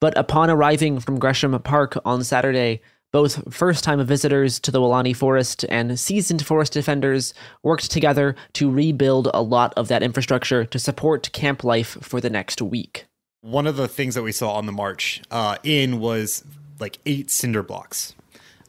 But 0.00 0.16
upon 0.16 0.50
arriving 0.50 1.00
from 1.00 1.18
Gresham 1.18 1.58
Park 1.60 1.98
on 2.04 2.24
Saturday, 2.24 2.80
both 3.12 3.52
first 3.52 3.84
time 3.84 4.04
visitors 4.04 4.60
to 4.60 4.70
the 4.70 4.80
Weelaunee 4.80 5.16
Forest 5.16 5.64
and 5.68 5.98
seasoned 5.98 6.44
forest 6.44 6.72
defenders 6.72 7.34
worked 7.62 7.90
together 7.90 8.36
to 8.54 8.70
rebuild 8.70 9.28
a 9.32 9.42
lot 9.42 9.72
of 9.76 9.88
that 9.88 10.02
infrastructure 10.02 10.64
to 10.64 10.78
support 10.78 11.32
camp 11.32 11.64
life 11.64 11.96
for 12.02 12.20
the 12.20 12.30
next 12.30 12.60
week. 12.60 13.06
One 13.40 13.66
of 13.66 13.76
the 13.76 13.88
things 13.88 14.14
that 14.14 14.22
we 14.22 14.32
saw 14.32 14.52
on 14.52 14.66
the 14.66 14.72
march 14.72 15.22
uh, 15.30 15.56
in 15.62 16.00
was 16.00 16.44
like 16.80 16.98
eight 17.06 17.30
cinder 17.30 17.62
blocks 17.62 18.14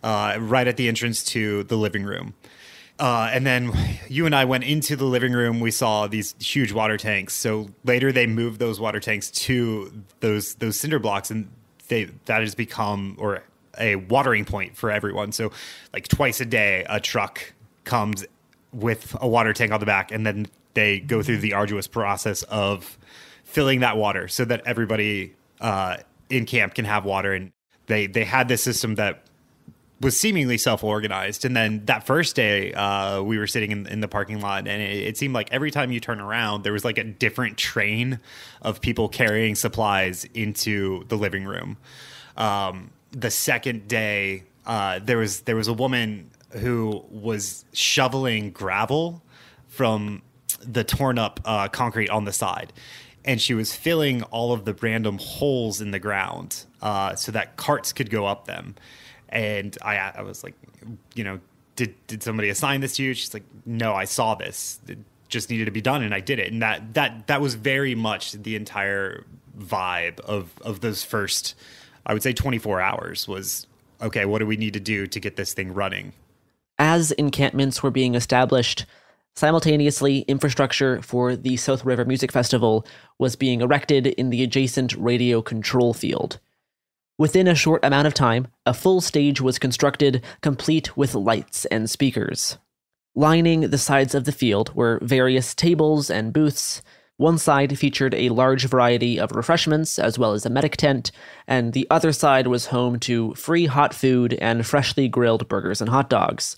uh, 0.04 0.38
right 0.40 0.68
at 0.68 0.78
the 0.78 0.88
entrance 0.88 1.24
to 1.26 1.64
the 1.64 1.76
living 1.76 2.04
room. 2.04 2.34
Uh, 3.00 3.30
and 3.32 3.46
then 3.46 3.72
you 4.10 4.26
and 4.26 4.36
I 4.36 4.44
went 4.46 4.66
into 4.66 4.96
the 4.96 5.06
living 5.06 5.32
room. 5.32 5.62
We 5.62 5.72
saw 5.72 6.08
these 6.08 6.36
huge 6.40 6.74
water 6.74 6.98
tanks. 6.98 7.34
So 7.34 7.70
later 7.86 8.12
they 8.12 8.28
moved 8.28 8.60
those 8.60 8.80
water 8.80 9.00
tanks 9.00 9.32
to 9.32 10.04
those 10.20 10.56
those 10.56 10.78
cinder 10.78 11.00
blocks, 11.00 11.32
and 11.32 11.50
they 11.88 12.06
that 12.26 12.42
has 12.42 12.56
become 12.56 13.16
or 13.18 13.42
a 13.80 13.96
watering 13.96 14.46
point 14.46 14.76
for 14.76 14.92
everyone. 14.92 15.32
So 15.32 15.52
like 15.94 16.08
twice 16.08 16.42
a 16.42 16.46
day, 16.46 16.86
a 16.90 17.00
truck 17.00 17.54
comes 17.84 18.26
with 18.72 19.16
a 19.20 19.28
water 19.28 19.54
tank 19.54 19.72
on 19.72 19.80
the 19.80 19.86
back, 19.86 20.12
and 20.12 20.26
then 20.26 20.48
they 20.74 21.00
go 21.00 21.24
through 21.24 21.40
the 21.40 21.54
arduous 21.54 21.88
process 21.88 22.44
of 22.44 22.98
filling 23.44 23.80
that 23.80 23.98
water 23.98 24.28
so 24.28 24.46
that 24.46 24.62
everybody 24.66 25.36
uh, 25.60 25.98
in 26.30 26.46
camp 26.46 26.76
can 26.76 26.86
have 26.86 27.06
water. 27.06 27.34
And 27.34 27.52
they 27.88 28.08
they 28.08 28.24
had 28.24 28.48
this 28.48 28.64
system 28.64 28.96
that 28.96 29.24
was 30.02 30.18
seemingly 30.18 30.58
self-organized 30.58 31.44
and 31.44 31.56
then 31.56 31.84
that 31.86 32.06
first 32.06 32.36
day 32.36 32.72
uh, 32.74 33.22
we 33.22 33.38
were 33.38 33.48
sitting 33.48 33.72
in, 33.72 33.86
in 33.88 34.00
the 34.00 34.08
parking 34.08 34.40
lot 34.40 34.66
and 34.66 34.82
it, 34.82 35.08
it, 35.08 35.18
seemed 35.18 35.34
like 35.34 35.52
every 35.52 35.72
time 35.72 35.92
you 35.92 36.00
turn 36.00 36.22
around 36.22 36.64
there 36.64 36.72
was 36.72 36.86
like 36.86 36.98
a 36.98 37.04
different 37.04 37.58
train 37.58 38.20
of 38.62 38.80
people 38.80 39.10
carrying 39.10 39.56
supplies 39.56 40.26
into 40.34 41.04
the 41.10 41.18
living 41.18 41.44
room 41.44 41.76
um, 42.38 42.92
the 43.12 43.32
second 43.32 43.88
day 43.88 44.44
uh, 44.66 45.00
there 45.00 45.18
was 45.18 45.42
there 45.42 45.56
was 45.56 45.68
a 45.68 45.74
woman 45.74 46.30
who 46.52 47.04
was 47.10 47.66
shoveling 47.74 48.52
gravel 48.52 49.22
from 49.68 50.22
the 50.62 50.84
torn 50.84 51.18
up 51.18 51.40
uh, 51.46 51.68
concrete 51.68 52.10
on 52.10 52.26
the 52.26 52.34
side 52.34 52.74
and 53.26 53.42
she 53.42 53.54
was 53.54 53.76
filling 53.76 54.24
all 54.24 54.52
of 54.52 54.66
the 54.66 54.74
random 54.76 55.18
holes 55.20 55.82
in 55.82 55.92
the 55.92 56.00
ground 56.00 56.66
uh, 56.82 57.16
so 57.16 57.32
that 57.32 57.56
carts 57.58 57.94
could 57.94 58.10
go 58.10 58.26
up 58.26 58.46
them 58.46 58.76
and 59.30 59.78
I, 59.82 59.98
I 60.16 60.22
was 60.24 60.44
like, 60.44 60.56
you 61.14 61.24
know, 61.24 61.40
did 61.76 61.96
did 62.08 62.24
somebody 62.24 62.50
assign 62.50 62.82
this 62.82 62.96
to 62.98 63.04
you? 63.04 63.14
She's 63.14 63.34
like, 63.34 63.44
no, 63.66 63.94
I 63.94 64.06
saw 64.06 64.36
this. 64.36 64.80
It 64.88 64.98
just 65.30 65.50
needed 65.50 65.66
to 65.66 65.72
be 65.72 65.82
done, 65.82 66.02
and 66.02 66.14
I 66.14 66.20
did 66.20 66.40
it. 66.40 66.52
And 66.52 66.62
that 66.62 66.94
that 66.96 67.28
that 67.28 67.40
was 67.40 67.56
very 67.56 67.96
much 67.96 68.34
the 68.34 68.56
entire 68.56 69.24
vibe 69.58 70.20
of 70.22 70.52
of 70.62 70.82
those 70.82 71.04
first, 71.04 71.56
I 72.10 72.14
would 72.14 72.24
say, 72.24 72.34
24 72.34 72.82
hours 72.82 73.28
was 73.28 73.68
okay. 74.02 74.26
What 74.26 74.40
do 74.40 74.46
we 74.46 74.58
need 74.58 74.74
to 74.74 74.80
do 74.82 75.08
to 75.08 75.20
get 75.20 75.38
this 75.38 75.54
thing 75.54 75.74
running? 75.74 76.12
As 76.78 77.12
encampments 77.12 77.82
were 77.82 77.92
being 77.92 78.16
established, 78.16 78.86
Simultaneously, 79.36 80.26
infrastructure 80.28 81.02
for 81.02 81.34
the 81.34 81.56
South 81.56 81.86
River 81.86 82.04
Music 82.04 82.30
Festival 82.30 82.86
was 83.18 83.38
being 83.38 83.62
erected 83.62 84.08
in 84.08 84.32
the 84.32 84.44
adjacent 84.44 84.94
radio 84.98 85.42
control 85.42 85.94
field. 85.94 86.40
Within 87.18 87.48
a 87.48 87.56
short 87.56 87.86
amount 87.86 88.06
of 88.06 88.14
time, 88.14 88.48
a 88.66 88.74
full 88.74 89.00
stage 89.00 89.40
was 89.40 89.58
constructed, 89.58 90.24
complete 90.42 90.98
with 90.98 91.16
lights 91.16 91.64
and 91.66 91.90
speakers. 91.90 92.58
Lining 93.16 93.62
the 93.62 93.78
sides 93.78 94.14
of 94.14 94.26
the 94.26 94.34
field 94.34 94.76
were 94.76 95.00
various 95.02 95.56
tables 95.56 96.10
and 96.10 96.34
booths. 96.34 96.82
One 97.20 97.38
side 97.38 97.78
featured 97.78 98.14
a 98.14 98.30
large 98.30 98.64
variety 98.64 99.20
of 99.20 99.34
refreshments, 99.34 100.00
as 100.00 100.18
well 100.18 100.32
as 100.32 100.46
a 100.46 100.50
medic 100.50 100.78
tent, 100.78 101.12
and 101.50 101.74
the 101.74 101.86
other 101.90 102.14
side 102.14 102.48
was 102.48 102.68
home 102.68 102.98
to 103.00 103.34
free 103.34 103.66
hot 103.66 103.94
food 103.94 104.36
and 104.36 104.66
freshly 104.66 105.10
grilled 105.10 105.50
burgers 105.50 105.82
and 105.82 105.90
hot 105.90 106.10
dogs. 106.10 106.56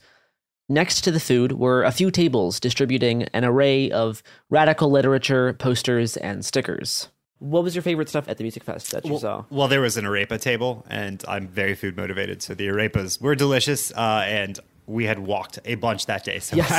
Next 0.69 1.01
to 1.01 1.09
the 1.09 1.19
food 1.19 1.53
were 1.53 1.81
a 1.81 1.91
few 1.91 2.11
tables 2.11 2.59
distributing 2.59 3.23
an 3.33 3.43
array 3.43 3.90
of 3.90 4.22
radical 4.51 4.91
literature, 4.91 5.53
posters, 5.53 6.15
and 6.15 6.45
stickers. 6.45 7.07
What 7.40 7.64
was 7.64 7.73
your 7.73 7.81
favorite 7.81 8.09
stuff 8.09 8.30
at 8.30 8.38
the 8.38 8.43
music 8.43 8.64
fest 8.64 8.91
that 8.91 9.03
you 9.03 9.14
well, 9.14 9.19
saw? 9.19 9.45
Well, 9.49 9.67
there 9.67 9.81
was 9.81 9.98
an 9.98 10.06
arepa 10.06 10.40
table, 10.40 10.85
and 10.88 11.23
I'm 11.27 11.48
very 11.48 11.73
food 11.73 11.98
motivated, 11.98 12.43
so 12.43 12.53
the 12.53 12.67
arepas 12.67 13.19
were 13.19 13.33
delicious. 13.33 13.91
Uh, 13.91 14.25
and 14.27 14.59
we 14.87 15.05
had 15.05 15.19
walked 15.19 15.59
a 15.65 15.75
bunch 15.75 16.07
that 16.07 16.23
day, 16.23 16.39
so 16.39 16.55
yes. 16.55 16.69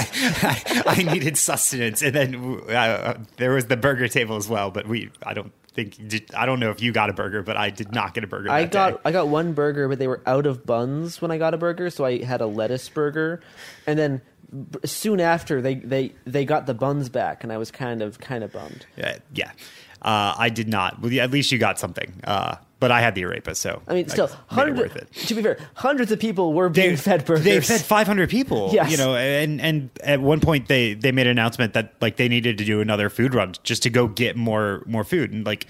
I, 0.42 0.82
I, 0.86 1.00
I, 1.00 1.02
needed 1.02 1.36
sustenance. 1.38 2.02
And 2.02 2.14
then 2.14 2.60
uh, 2.68 3.18
there 3.36 3.52
was 3.52 3.66
the 3.66 3.76
burger 3.76 4.08
table 4.08 4.36
as 4.36 4.48
well, 4.48 4.70
but 4.70 4.86
we 4.86 5.10
I 5.22 5.34
don't 5.34 5.52
think 5.74 5.98
I 6.34 6.46
don't 6.46 6.60
know 6.60 6.70
if 6.70 6.82
you 6.82 6.92
got 6.92 7.10
a 7.10 7.12
burger, 7.12 7.42
but 7.42 7.56
I 7.56 7.70
did 7.70 7.92
not 7.92 8.14
get 8.14 8.24
a 8.24 8.26
burger. 8.26 8.50
I 8.50 8.64
got 8.64 8.94
day. 8.94 8.98
I 9.04 9.12
got 9.12 9.28
one 9.28 9.52
burger, 9.52 9.88
but 9.88 9.98
they 9.98 10.08
were 10.08 10.20
out 10.26 10.46
of 10.46 10.66
buns 10.66 11.20
when 11.22 11.30
I 11.30 11.38
got 11.38 11.54
a 11.54 11.58
burger, 11.58 11.90
so 11.90 12.04
I 12.04 12.24
had 12.24 12.40
a 12.40 12.46
lettuce 12.46 12.88
burger, 12.88 13.40
and 13.86 13.98
then 13.98 14.22
soon 14.84 15.20
after 15.20 15.62
they 15.62 15.76
they 15.76 16.12
they 16.26 16.44
got 16.44 16.66
the 16.66 16.74
buns 16.74 17.08
back, 17.08 17.42
and 17.42 17.52
I 17.52 17.58
was 17.58 17.70
kind 17.70 18.02
of 18.02 18.18
kind 18.18 18.44
of 18.44 18.52
bummed. 18.52 18.86
Yeah, 18.96 19.18
yeah. 19.34 19.52
Uh, 20.02 20.34
I 20.36 20.48
did 20.48 20.68
not. 20.68 21.00
Well, 21.00 21.18
at 21.20 21.30
least 21.30 21.52
you 21.52 21.58
got 21.58 21.78
something. 21.78 22.12
Uh, 22.24 22.56
but 22.82 22.90
I 22.90 23.00
had 23.00 23.14
the 23.14 23.22
arepa, 23.22 23.54
so 23.54 23.80
I 23.86 23.94
mean, 23.94 24.08
still, 24.08 24.26
hundreds. 24.48 24.92
To 25.28 25.34
be 25.36 25.40
fair, 25.40 25.56
hundreds 25.74 26.10
of 26.10 26.18
people 26.18 26.52
were 26.52 26.68
being 26.68 26.90
they, 26.90 26.96
fed 26.96 27.24
burgers. 27.24 27.44
They 27.44 27.60
fed 27.60 27.80
500 27.80 28.28
people. 28.28 28.70
Yes. 28.72 28.90
you 28.90 28.96
know, 28.96 29.14
and 29.14 29.60
and 29.60 29.88
at 30.02 30.20
one 30.20 30.40
point 30.40 30.66
they 30.66 30.94
they 30.94 31.12
made 31.12 31.28
an 31.28 31.30
announcement 31.30 31.74
that 31.74 31.94
like 32.00 32.16
they 32.16 32.26
needed 32.26 32.58
to 32.58 32.64
do 32.64 32.80
another 32.80 33.08
food 33.08 33.34
run 33.34 33.54
just 33.62 33.84
to 33.84 33.90
go 33.90 34.08
get 34.08 34.34
more 34.34 34.82
more 34.84 35.04
food, 35.04 35.30
and 35.30 35.46
like 35.46 35.68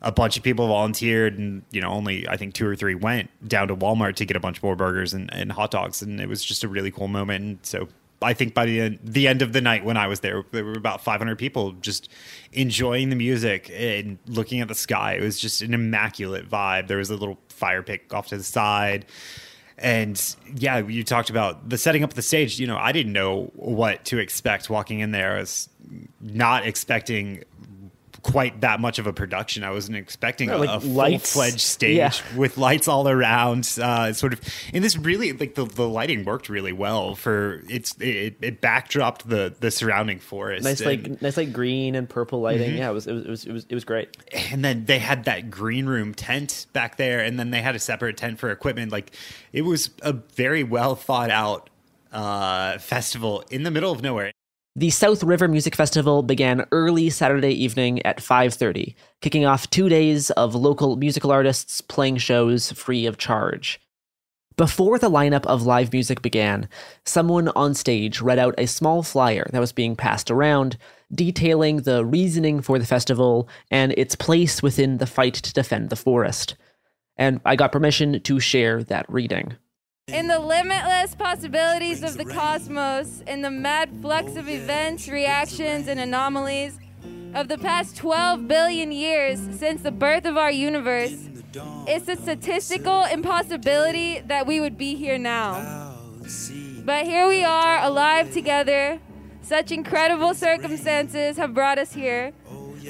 a 0.00 0.10
bunch 0.10 0.38
of 0.38 0.42
people 0.42 0.68
volunteered, 0.68 1.38
and 1.38 1.64
you 1.70 1.82
know, 1.82 1.90
only 1.90 2.26
I 2.26 2.38
think 2.38 2.54
two 2.54 2.66
or 2.66 2.74
three 2.74 2.94
went 2.94 3.28
down 3.46 3.68
to 3.68 3.76
Walmart 3.76 4.14
to 4.14 4.24
get 4.24 4.34
a 4.34 4.40
bunch 4.40 4.62
more 4.62 4.74
burgers 4.74 5.12
and, 5.12 5.30
and 5.34 5.52
hot 5.52 5.70
dogs, 5.70 6.00
and 6.00 6.18
it 6.18 6.30
was 6.30 6.42
just 6.42 6.64
a 6.64 6.68
really 6.68 6.90
cool 6.90 7.08
moment. 7.08 7.44
And 7.44 7.58
so 7.62 7.88
I 8.20 8.34
think 8.34 8.54
by 8.54 8.66
the 8.66 8.80
end, 8.80 8.98
the 9.02 9.28
end 9.28 9.42
of 9.42 9.52
the 9.52 9.60
night 9.60 9.84
when 9.84 9.96
I 9.96 10.08
was 10.08 10.20
there, 10.20 10.44
there 10.50 10.64
were 10.64 10.72
about 10.72 11.02
500 11.02 11.38
people 11.38 11.72
just 11.72 12.08
enjoying 12.52 13.10
the 13.10 13.16
music 13.16 13.70
and 13.72 14.18
looking 14.26 14.60
at 14.60 14.68
the 14.68 14.74
sky. 14.74 15.14
It 15.14 15.22
was 15.22 15.38
just 15.38 15.62
an 15.62 15.72
immaculate 15.72 16.48
vibe. 16.48 16.88
There 16.88 16.98
was 16.98 17.10
a 17.10 17.16
little 17.16 17.38
fire 17.48 17.82
pit 17.82 18.02
off 18.12 18.28
to 18.28 18.36
the 18.36 18.42
side. 18.42 19.06
And 19.78 20.20
yeah, 20.56 20.78
you 20.78 21.04
talked 21.04 21.30
about 21.30 21.68
the 21.68 21.78
setting 21.78 22.02
up 22.02 22.14
the 22.14 22.22
stage. 22.22 22.58
You 22.58 22.66
know, 22.66 22.76
I 22.76 22.90
didn't 22.90 23.12
know 23.12 23.52
what 23.54 24.04
to 24.06 24.18
expect 24.18 24.68
walking 24.68 24.98
in 24.98 25.12
there. 25.12 25.36
I 25.36 25.40
was 25.40 25.68
not 26.20 26.66
expecting 26.66 27.44
quite 28.22 28.60
that 28.62 28.80
much 28.80 28.98
of 28.98 29.06
a 29.06 29.12
production. 29.12 29.62
I 29.64 29.70
wasn't 29.70 29.96
expecting 29.96 30.48
like 30.48 30.68
a 30.68 30.84
lights. 30.86 31.32
full-fledged 31.32 31.60
stage 31.60 31.96
Yeah. 31.96 32.12
with 32.36 32.58
lights 32.58 32.88
all 32.88 33.08
around. 33.08 33.68
Uh, 33.80 34.12
sort 34.12 34.32
of, 34.32 34.40
and 34.74 34.82
this 34.82 34.96
really 34.96 35.32
like 35.32 35.54
the, 35.54 35.64
the 35.64 35.88
lighting 35.88 36.24
worked 36.24 36.48
really 36.48 36.72
well 36.72 37.14
for 37.14 37.62
it's 37.68 37.94
it, 38.00 38.36
it 38.40 38.60
backdropped 38.60 39.22
the 39.28 39.54
the 39.60 39.70
surrounding 39.70 40.18
forest. 40.18 40.64
Nice 40.64 40.80
and- 40.80 40.86
like 41.10 41.22
nice 41.22 41.36
like 41.36 41.52
green 41.52 41.94
and 41.94 42.08
purple 42.08 42.40
lighting. 42.40 42.72
Mhm. 42.72 42.78
Yeah, 42.78 42.90
it 42.90 42.94
was, 42.94 43.06
it 43.06 43.12
was 43.12 43.24
it 43.24 43.30
was 43.30 43.44
it 43.46 43.52
was 43.52 43.66
it 43.70 43.74
was 43.74 43.84
great. 43.84 44.16
and 44.50 44.64
then 44.64 44.84
they 44.86 44.98
had 44.98 45.24
that 45.24 45.50
green 45.50 45.86
room 45.86 46.14
tent 46.14 46.66
back 46.72 46.96
there 46.96 47.20
and 47.20 47.38
then 47.38 47.50
they 47.50 47.62
had 47.62 47.74
a 47.74 47.78
separate 47.78 48.16
tent 48.16 48.38
for 48.38 48.50
equipment 48.50 48.90
like 48.92 49.12
it 49.52 49.62
was 49.62 49.90
a 50.02 50.12
very 50.12 50.62
well 50.64 50.94
thought 50.94 51.30
out 51.30 51.70
uh 52.12 52.78
festival 52.78 53.44
in 53.50 53.62
the 53.62 53.70
middle 53.70 53.92
of 53.92 54.02
nowhere 54.02 54.32
The 54.78 54.90
South 54.90 55.24
River 55.24 55.48
Music 55.48 55.74
Festival 55.74 56.22
began 56.22 56.64
early 56.70 57.10
Saturday 57.10 57.50
evening 57.50 58.00
at 58.06 58.20
5:30, 58.20 58.94
kicking 59.20 59.44
off 59.44 59.68
2 59.70 59.88
days 59.88 60.30
of 60.30 60.54
local 60.54 60.94
musical 60.94 61.32
artists 61.32 61.80
playing 61.80 62.18
shows 62.18 62.70
free 62.70 63.04
of 63.04 63.18
charge. 63.18 63.80
Before 64.56 64.96
the 64.96 65.10
lineup 65.10 65.44
of 65.46 65.66
live 65.66 65.92
music 65.92 66.22
began, 66.22 66.68
someone 67.04 67.48
on 67.56 67.74
stage 67.74 68.20
read 68.20 68.38
out 68.38 68.54
a 68.56 68.68
small 68.68 69.02
flyer 69.02 69.48
that 69.52 69.58
was 69.58 69.72
being 69.72 69.96
passed 69.96 70.30
around, 70.30 70.78
detailing 71.12 71.78
the 71.78 72.04
reasoning 72.04 72.60
for 72.60 72.78
the 72.78 72.86
festival 72.86 73.48
and 73.72 73.92
its 73.96 74.14
place 74.14 74.62
within 74.62 74.98
the 74.98 75.06
fight 75.06 75.34
to 75.34 75.52
defend 75.52 75.90
the 75.90 75.96
forest. 75.96 76.54
And 77.16 77.40
I 77.44 77.56
got 77.56 77.72
permission 77.72 78.20
to 78.20 78.38
share 78.38 78.84
that 78.84 79.06
reading. 79.08 79.56
In 80.08 80.26
the 80.26 80.38
limitless 80.38 81.14
possibilities 81.14 82.02
of 82.02 82.16
the 82.16 82.24
cosmos, 82.24 83.22
in 83.26 83.42
the 83.42 83.50
mad 83.50 83.90
flux 84.00 84.36
of 84.36 84.48
events, 84.48 85.06
reactions, 85.06 85.86
and 85.86 86.00
anomalies 86.00 86.78
of 87.34 87.48
the 87.48 87.58
past 87.58 87.94
12 87.96 88.48
billion 88.48 88.90
years 88.90 89.38
since 89.58 89.82
the 89.82 89.90
birth 89.90 90.24
of 90.24 90.38
our 90.38 90.50
universe, 90.50 91.28
it's 91.86 92.08
a 92.08 92.16
statistical 92.16 93.04
impossibility 93.04 94.20
that 94.20 94.46
we 94.46 94.60
would 94.60 94.78
be 94.78 94.94
here 94.94 95.18
now. 95.18 95.94
But 96.84 97.04
here 97.04 97.28
we 97.28 97.44
are, 97.44 97.82
alive 97.82 98.32
together. 98.32 99.00
Such 99.42 99.72
incredible 99.72 100.32
circumstances 100.34 101.36
have 101.36 101.52
brought 101.52 101.78
us 101.78 101.92
here. 101.92 102.32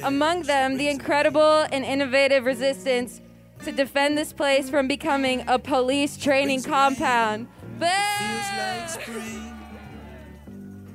Among 0.03 0.43
them, 0.43 0.77
the 0.77 0.87
incredible 0.87 1.65
and 1.69 1.83
innovative 1.83 2.45
resistance 2.45 3.19
to 3.63 3.71
defend 3.71 4.17
this 4.17 4.33
place 4.33 4.69
from 4.69 4.87
becoming 4.87 5.43
a 5.47 5.59
police 5.59 6.17
training 6.17 6.63
compound. 6.63 7.47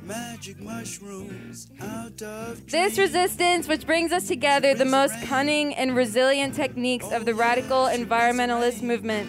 Magic 0.03 0.61
mushrooms 0.61 1.71
out 1.81 2.21
of 2.21 2.67
This 2.67 2.99
resistance, 2.99 3.67
which 3.67 3.87
brings 3.87 4.13
us 4.13 4.29
together 4.29 4.75
the 4.75 4.85
most 4.85 5.15
cunning 5.23 5.75
and 5.75 5.97
resilient 5.97 6.55
techniques 6.55 7.11
of 7.11 7.25
the 7.25 7.35
radical 7.35 7.87
environmentalist 7.87 8.83
movement, 8.83 9.27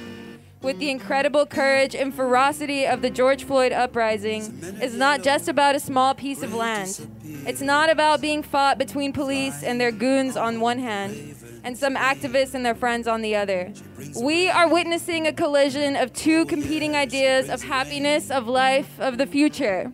with 0.62 0.78
the 0.80 0.90
incredible 0.90 1.46
courage 1.46 1.96
and 1.96 2.14
ferocity 2.14 2.86
of 2.86 3.02
the 3.02 3.10
George 3.10 3.46
Floyd 3.46 3.72
uprising, 3.72 4.42
is 4.82 4.96
not 4.96 5.24
just 5.24 5.48
about 5.48 5.76
a 5.76 5.80
small 5.80 6.14
piece 6.14 6.44
of 6.44 6.54
land. 6.54 7.08
It's 7.48 7.62
not 7.62 7.90
about 7.90 8.20
being 8.20 8.44
fought 8.44 8.78
between 8.78 9.14
police 9.14 9.64
and 9.64 9.80
their 9.80 9.92
goons 9.92 10.36
on 10.36 10.60
one 10.60 10.80
hand, 10.80 11.36
and 11.66 11.76
some 11.76 11.96
activists 11.96 12.54
and 12.54 12.64
their 12.64 12.76
friends 12.76 13.08
on 13.08 13.22
the 13.24 13.36
other. 13.36 13.74
We 14.22 14.50
are 14.50 14.70
witnessing 14.70 15.26
a 15.26 15.34
collision 15.34 15.96
of 15.96 16.14
two 16.14 16.46
competing 16.46 16.96
ideas 16.96 17.50
of 17.50 17.64
happiness, 17.64 18.30
of 18.30 18.48
life, 18.48 19.00
of 19.00 19.18
the 19.18 19.26
future. 19.26 19.92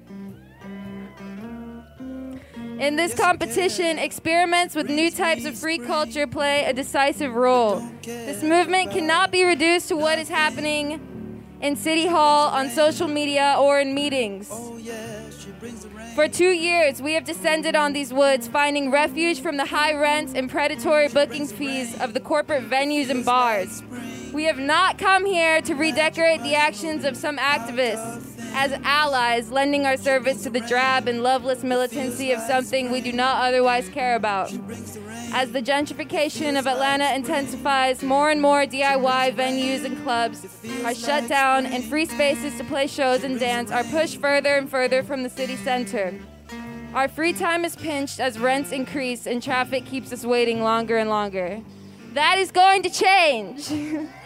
In 2.77 2.95
this 2.97 3.13
competition, 3.13 3.99
experiments 3.99 4.75
with 4.75 4.89
new 4.89 5.09
types 5.11 5.45
of 5.45 5.57
free 5.57 5.77
culture 5.77 6.27
play 6.27 6.65
a 6.65 6.73
decisive 6.73 7.35
role. 7.35 7.81
This 8.01 8.43
movement 8.43 8.91
cannot 8.91 9.31
be 9.31 9.43
reduced 9.43 9.87
to 9.89 9.95
what 9.95 10.19
is 10.19 10.27
happening 10.27 10.99
in 11.61 11.75
City 11.75 12.07
Hall, 12.07 12.49
on 12.49 12.69
social 12.69 13.07
media, 13.07 13.55
or 13.57 13.79
in 13.79 13.93
meetings. 13.93 14.51
For 16.15 16.27
two 16.27 16.51
years, 16.51 17.01
we 17.01 17.13
have 17.13 17.25
descended 17.25 17.75
on 17.75 17.93
these 17.93 18.13
woods, 18.13 18.47
finding 18.47 18.91
refuge 18.91 19.41
from 19.41 19.57
the 19.57 19.65
high 19.65 19.93
rents 19.93 20.33
and 20.33 20.49
predatory 20.49 21.07
booking 21.07 21.47
fees 21.47 21.99
of 21.99 22.13
the 22.13 22.19
corporate 22.19 22.69
venues 22.69 23.09
and 23.09 23.25
bars. 23.25 23.83
We 24.33 24.45
have 24.45 24.59
not 24.59 24.97
come 24.97 25.25
here 25.25 25.61
to 25.61 25.73
redecorate 25.73 26.41
the 26.41 26.55
actions 26.55 27.05
of 27.05 27.17
some 27.17 27.37
activists 27.37 28.40
as 28.53 28.71
allies, 28.83 29.51
lending 29.51 29.85
our 29.85 29.97
service 29.97 30.43
to 30.43 30.49
the 30.49 30.59
drab 30.61 31.07
and 31.07 31.23
loveless 31.23 31.63
militancy 31.63 32.31
of 32.31 32.39
something 32.41 32.91
we 32.91 33.01
do 33.01 33.11
not 33.11 33.43
otherwise 33.43 33.89
care 33.89 34.15
about. 34.15 34.51
As 35.33 35.51
the 35.51 35.61
gentrification 35.61 36.59
of 36.59 36.67
Atlanta 36.67 37.13
intensifies, 37.15 38.03
more 38.03 38.29
and 38.29 38.41
more 38.41 38.65
DIY 38.65 39.35
venues 39.35 39.85
and 39.85 40.01
clubs 40.03 40.45
are 40.83 40.93
shut 40.93 41.27
down, 41.29 41.65
and 41.65 41.83
free 41.83 42.05
spaces 42.05 42.57
to 42.57 42.63
play 42.63 42.87
shows 42.87 43.23
and 43.23 43.39
dance 43.39 43.71
are 43.71 43.83
pushed 43.85 44.19
further 44.19 44.57
and 44.57 44.69
further 44.69 45.03
from 45.03 45.23
the 45.23 45.29
city 45.29 45.55
center. 45.55 46.13
Our 46.93 47.07
free 47.07 47.31
time 47.31 47.63
is 47.63 47.77
pinched 47.77 48.19
as 48.19 48.37
rents 48.37 48.73
increase 48.73 49.25
and 49.25 49.41
traffic 49.41 49.85
keeps 49.85 50.11
us 50.11 50.25
waiting 50.25 50.61
longer 50.61 50.97
and 50.97 51.09
longer. 51.09 51.61
That 52.13 52.37
is 52.37 52.51
going 52.51 52.83
to 52.83 52.89
change. 52.89 53.71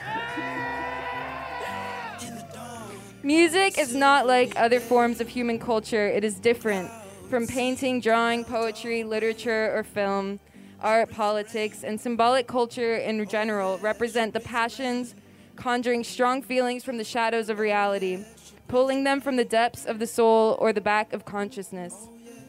Music 3.25 3.79
is 3.79 3.95
not 3.95 4.27
like 4.27 4.53
other 4.55 4.79
forms 4.79 5.19
of 5.19 5.27
human 5.27 5.57
culture, 5.57 6.07
it 6.07 6.23
is 6.23 6.39
different. 6.39 6.91
From 7.27 7.47
painting, 7.47 7.99
drawing, 7.99 8.45
poetry, 8.45 9.03
literature, 9.03 9.75
or 9.75 9.83
film, 9.83 10.39
art, 10.79 11.09
politics, 11.09 11.83
and 11.83 11.99
symbolic 11.99 12.45
culture 12.45 12.97
in 12.97 13.27
general 13.27 13.79
represent 13.79 14.31
the 14.35 14.39
passions, 14.39 15.15
conjuring 15.55 16.03
strong 16.03 16.43
feelings 16.43 16.83
from 16.83 16.97
the 16.97 17.03
shadows 17.03 17.49
of 17.49 17.57
reality, 17.57 18.23
pulling 18.67 19.05
them 19.05 19.19
from 19.19 19.37
the 19.37 19.43
depths 19.43 19.87
of 19.87 19.97
the 19.97 20.05
soul 20.05 20.55
or 20.59 20.71
the 20.71 20.79
back 20.79 21.11
of 21.11 21.25
consciousness. 21.25 22.07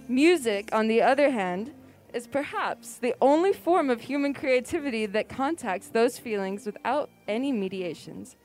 Music, 0.09 0.69
on 0.75 0.89
the 0.89 1.01
other 1.01 1.31
hand, 1.31 1.73
is 2.13 2.27
perhaps 2.27 2.99
the 2.99 3.15
only 3.23 3.55
form 3.55 3.89
of 3.89 4.03
human 4.03 4.35
creativity 4.35 5.07
that 5.07 5.31
contacts 5.31 5.89
those 5.89 6.19
feelings 6.19 6.67
without 6.67 7.09
any 7.27 7.51
mediations. 7.51 8.37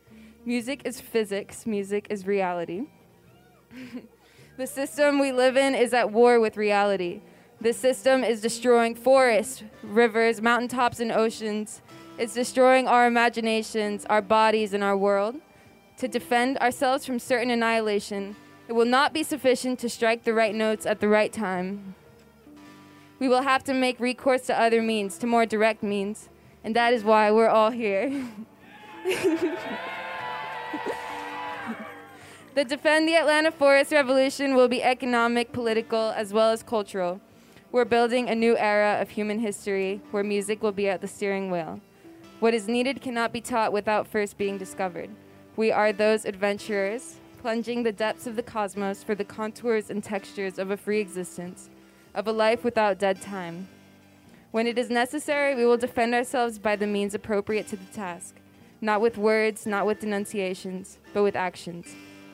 Music 0.44 0.82
is 0.86 1.00
physics, 1.00 1.68
music 1.68 2.08
is 2.10 2.26
reality. 2.26 2.88
the 4.58 4.66
system 4.66 5.20
we 5.20 5.32
live 5.32 5.56
in 5.56 5.76
is 5.76 5.94
at 5.94 6.12
war 6.12 6.40
with 6.40 6.58
reality. 6.58 7.22
This 7.60 7.78
system 7.78 8.24
is 8.24 8.42
destroying 8.42 8.96
forests, 8.96 9.62
rivers, 9.84 10.42
mountaintops, 10.42 11.00
and 11.00 11.12
oceans. 11.12 11.84
It's 12.18 12.34
destroying 12.34 12.88
our 12.88 13.06
imaginations, 13.06 14.04
our 14.06 14.22
bodies, 14.24 14.74
and 14.74 14.84
our 14.84 14.98
world. 14.98 15.36
To 15.98 16.08
defend 16.08 16.58
ourselves 16.58 17.06
from 17.06 17.20
certain 17.20 17.52
annihilation, 17.52 18.36
it 18.68 18.74
will 18.74 18.86
not 18.86 19.14
be 19.14 19.22
sufficient 19.22 19.78
to 19.80 19.90
strike 19.90 20.24
the 20.24 20.34
right 20.34 20.56
notes 20.56 20.88
at 20.88 21.02
the 21.02 21.08
right 21.08 21.32
time. 21.32 21.94
We 23.20 23.30
will 23.30 23.44
have 23.44 23.64
to 23.66 23.76
make 23.76 24.00
recourse 24.00 24.48
to 24.48 24.60
other 24.60 24.82
means, 24.82 25.20
to 25.20 25.28
more 25.28 25.46
direct 25.46 25.84
means, 25.84 26.30
and 26.64 26.76
that 26.76 26.94
is 26.94 27.04
why 27.04 27.30
we're 27.30 27.48
all 27.48 27.70
here. 27.70 28.28
The 32.54 32.66
Defend 32.66 33.08
the 33.08 33.16
Atlanta 33.16 33.50
Forest 33.50 33.94
Revolution 33.94 34.56
will 34.56 34.68
be 34.68 34.84
economic, 34.84 35.54
political, 35.54 36.12
as 36.12 36.34
well 36.34 36.52
as 36.52 36.62
cultural. 36.64 37.22
We're 37.72 37.86
building 37.86 38.28
a 38.28 38.36
new 38.36 38.58
era 38.58 39.02
of 39.02 39.12
human 39.12 39.40
history 39.40 40.02
where 40.12 40.22
music 40.22 40.62
will 40.62 40.74
be 40.74 40.90
at 40.90 41.00
the 41.00 41.08
steering 41.08 41.50
wheel. 41.50 41.80
What 42.42 42.54
is 42.54 42.68
needed 42.68 43.02
cannot 43.02 43.32
be 43.32 43.40
taught 43.40 43.72
without 43.72 44.06
first 44.06 44.38
being 44.38 44.58
discovered. 44.58 45.10
We 45.56 45.72
are 45.72 45.94
those 45.94 46.26
adventurers, 46.26 47.22
plunging 47.40 47.84
the 47.84 47.94
depths 47.94 48.28
of 48.28 48.36
the 48.36 48.44
cosmos 48.44 49.02
for 49.02 49.16
the 49.16 49.24
contours 49.24 49.90
and 49.90 50.04
textures 50.04 50.60
of 50.60 50.72
a 50.72 50.76
free 50.76 51.00
existence, 51.00 51.70
of 52.14 52.28
a 52.28 52.34
life 52.34 52.66
without 52.66 53.00
dead 53.00 53.22
time. 53.22 53.70
When 54.52 54.68
it 54.68 54.78
is 54.78 54.90
necessary, 54.90 55.56
we 55.56 55.66
will 55.66 55.78
defend 55.78 56.14
ourselves 56.14 56.60
by 56.60 56.76
the 56.76 56.86
means 56.86 57.14
appropriate 57.14 57.68
to 57.70 57.78
the 57.78 57.94
task, 57.94 58.36
not 58.82 59.00
with 59.00 59.18
words, 59.18 59.66
not 59.66 59.86
with 59.86 60.00
denunciations, 60.00 60.98
but 61.14 61.24
with 61.24 61.36
actions 61.36 61.88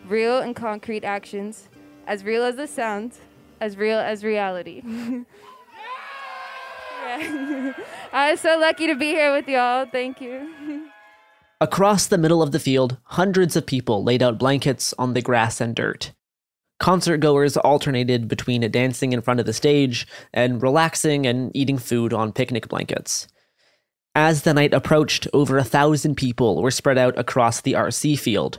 real 0.08 0.40
and 0.40 0.56
concrete 0.56 1.04
actions, 1.04 1.68
as 2.08 2.24
real 2.24 2.44
as 2.44 2.56
the 2.56 2.66
sound, 2.66 3.14
as 3.60 3.76
real 3.76 4.00
as 4.00 4.24
reality. 4.24 4.82
I'm 8.14 8.38
so 8.38 8.58
lucky 8.60 8.88
to 8.88 8.96
be 8.96 9.08
here 9.08 9.34
with 9.34 9.48
y'all. 9.48 9.86
Thank 9.86 10.20
you. 10.22 10.90
Across 11.62 12.08
the 12.08 12.18
middle 12.18 12.42
of 12.42 12.52
the 12.52 12.60
field, 12.60 12.98
hundreds 13.04 13.56
of 13.56 13.66
people 13.66 14.04
laid 14.04 14.22
out 14.22 14.38
blankets 14.38 14.94
on 15.00 15.14
the 15.14 15.22
grass 15.22 15.60
and 15.60 15.74
dirt. 15.76 16.12
Concert 16.80 17.18
goers 17.18 17.58
alternated 17.58 18.28
between 18.28 18.70
dancing 18.70 19.14
in 19.14 19.22
front 19.22 19.40
of 19.40 19.48
the 19.48 19.54
stage 19.54 20.06
and 20.34 20.62
relaxing 20.62 21.26
and 21.26 21.52
eating 21.56 21.80
food 21.80 22.14
on 22.14 22.32
picnic 22.32 22.68
blankets. 22.68 23.28
As 24.18 24.42
the 24.42 24.54
night 24.56 24.74
approached, 24.74 25.28
over 25.32 25.60
a 25.60 25.64
thousand 25.64 26.16
people 26.16 26.60
were 26.60 26.72
spread 26.72 26.98
out 26.98 27.16
across 27.20 27.62
the 27.62 27.74
RC 27.74 28.18
field. 28.18 28.58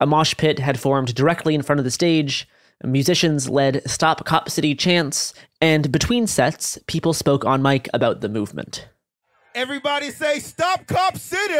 A 0.00 0.06
mosh 0.06 0.36
pit 0.36 0.58
had 0.58 0.80
formed 0.80 1.14
directly 1.14 1.54
in 1.54 1.62
front 1.62 1.78
of 1.78 1.84
the 1.84 1.90
stage, 1.92 2.48
Musicians 2.82 3.48
led 3.48 3.88
Stop 3.88 4.24
Cop 4.24 4.50
City 4.50 4.74
chants, 4.74 5.34
and 5.60 5.92
between 5.92 6.26
sets, 6.26 6.80
people 6.88 7.12
spoke 7.12 7.44
on 7.44 7.62
mic 7.62 7.88
about 7.94 8.22
the 8.22 8.28
movement. 8.28 8.88
Everybody 9.54 10.10
say, 10.10 10.40
Stop 10.40 10.88
Cop 10.88 11.16
City! 11.16 11.54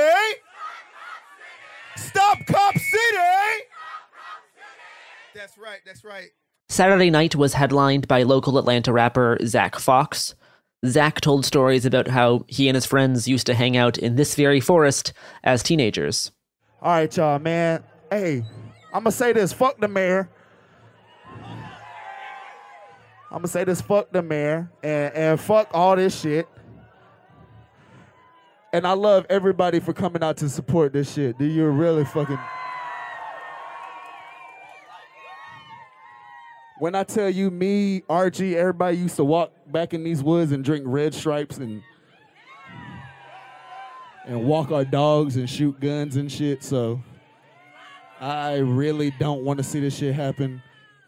Stop 1.94 2.38
Cop 2.44 2.74
City! 2.76 3.64
That's 5.36 5.56
right, 5.56 5.78
that's 5.86 6.04
right. 6.04 6.30
Saturday 6.68 7.10
night 7.10 7.36
was 7.36 7.54
headlined 7.54 8.08
by 8.08 8.24
local 8.24 8.58
Atlanta 8.58 8.92
rapper 8.92 9.38
Zach 9.44 9.76
Fox. 9.76 10.34
Zach 10.86 11.20
told 11.20 11.44
stories 11.44 11.84
about 11.84 12.08
how 12.08 12.44
he 12.46 12.68
and 12.68 12.74
his 12.74 12.86
friends 12.86 13.26
used 13.26 13.46
to 13.46 13.54
hang 13.54 13.76
out 13.76 13.98
in 13.98 14.16
this 14.16 14.34
very 14.34 14.60
forest 14.60 15.12
as 15.42 15.62
teenagers. 15.62 16.30
All 16.80 16.92
right, 16.92 17.16
y'all, 17.16 17.38
man. 17.40 17.82
Hey, 18.10 18.44
I'm 18.92 19.02
gonna 19.02 19.10
say 19.10 19.32
this 19.32 19.52
fuck 19.52 19.80
the 19.80 19.88
mayor. 19.88 20.30
I'm 23.30 23.38
gonna 23.38 23.48
say 23.48 23.64
this 23.64 23.80
fuck 23.80 24.12
the 24.12 24.22
mayor 24.22 24.70
and, 24.82 25.14
and 25.14 25.40
fuck 25.40 25.68
all 25.72 25.96
this 25.96 26.18
shit. 26.20 26.48
And 28.72 28.86
I 28.86 28.92
love 28.92 29.26
everybody 29.28 29.80
for 29.80 29.92
coming 29.92 30.22
out 30.22 30.36
to 30.38 30.48
support 30.48 30.92
this 30.92 31.12
shit. 31.12 31.38
Do 31.38 31.44
you 31.44 31.66
really 31.66 32.04
fucking. 32.04 32.38
When 36.78 36.94
I 36.94 37.02
tell 37.02 37.28
you, 37.28 37.50
me, 37.50 38.02
RG, 38.02 38.54
everybody 38.54 38.98
used 38.98 39.16
to 39.16 39.24
walk 39.24 39.52
back 39.66 39.94
in 39.94 40.04
these 40.04 40.22
woods 40.22 40.52
and 40.52 40.64
drink 40.64 40.84
red 40.86 41.12
stripes 41.12 41.58
and 41.58 41.82
and 44.24 44.44
walk 44.44 44.70
our 44.70 44.84
dogs 44.84 45.36
and 45.36 45.48
shoot 45.48 45.80
guns 45.80 46.16
and 46.16 46.30
shit. 46.30 46.62
So 46.62 47.02
I 48.20 48.58
really 48.58 49.10
don't 49.18 49.44
want 49.44 49.58
to 49.58 49.64
see 49.64 49.80
this 49.80 49.96
shit 49.96 50.14
happen, 50.14 50.62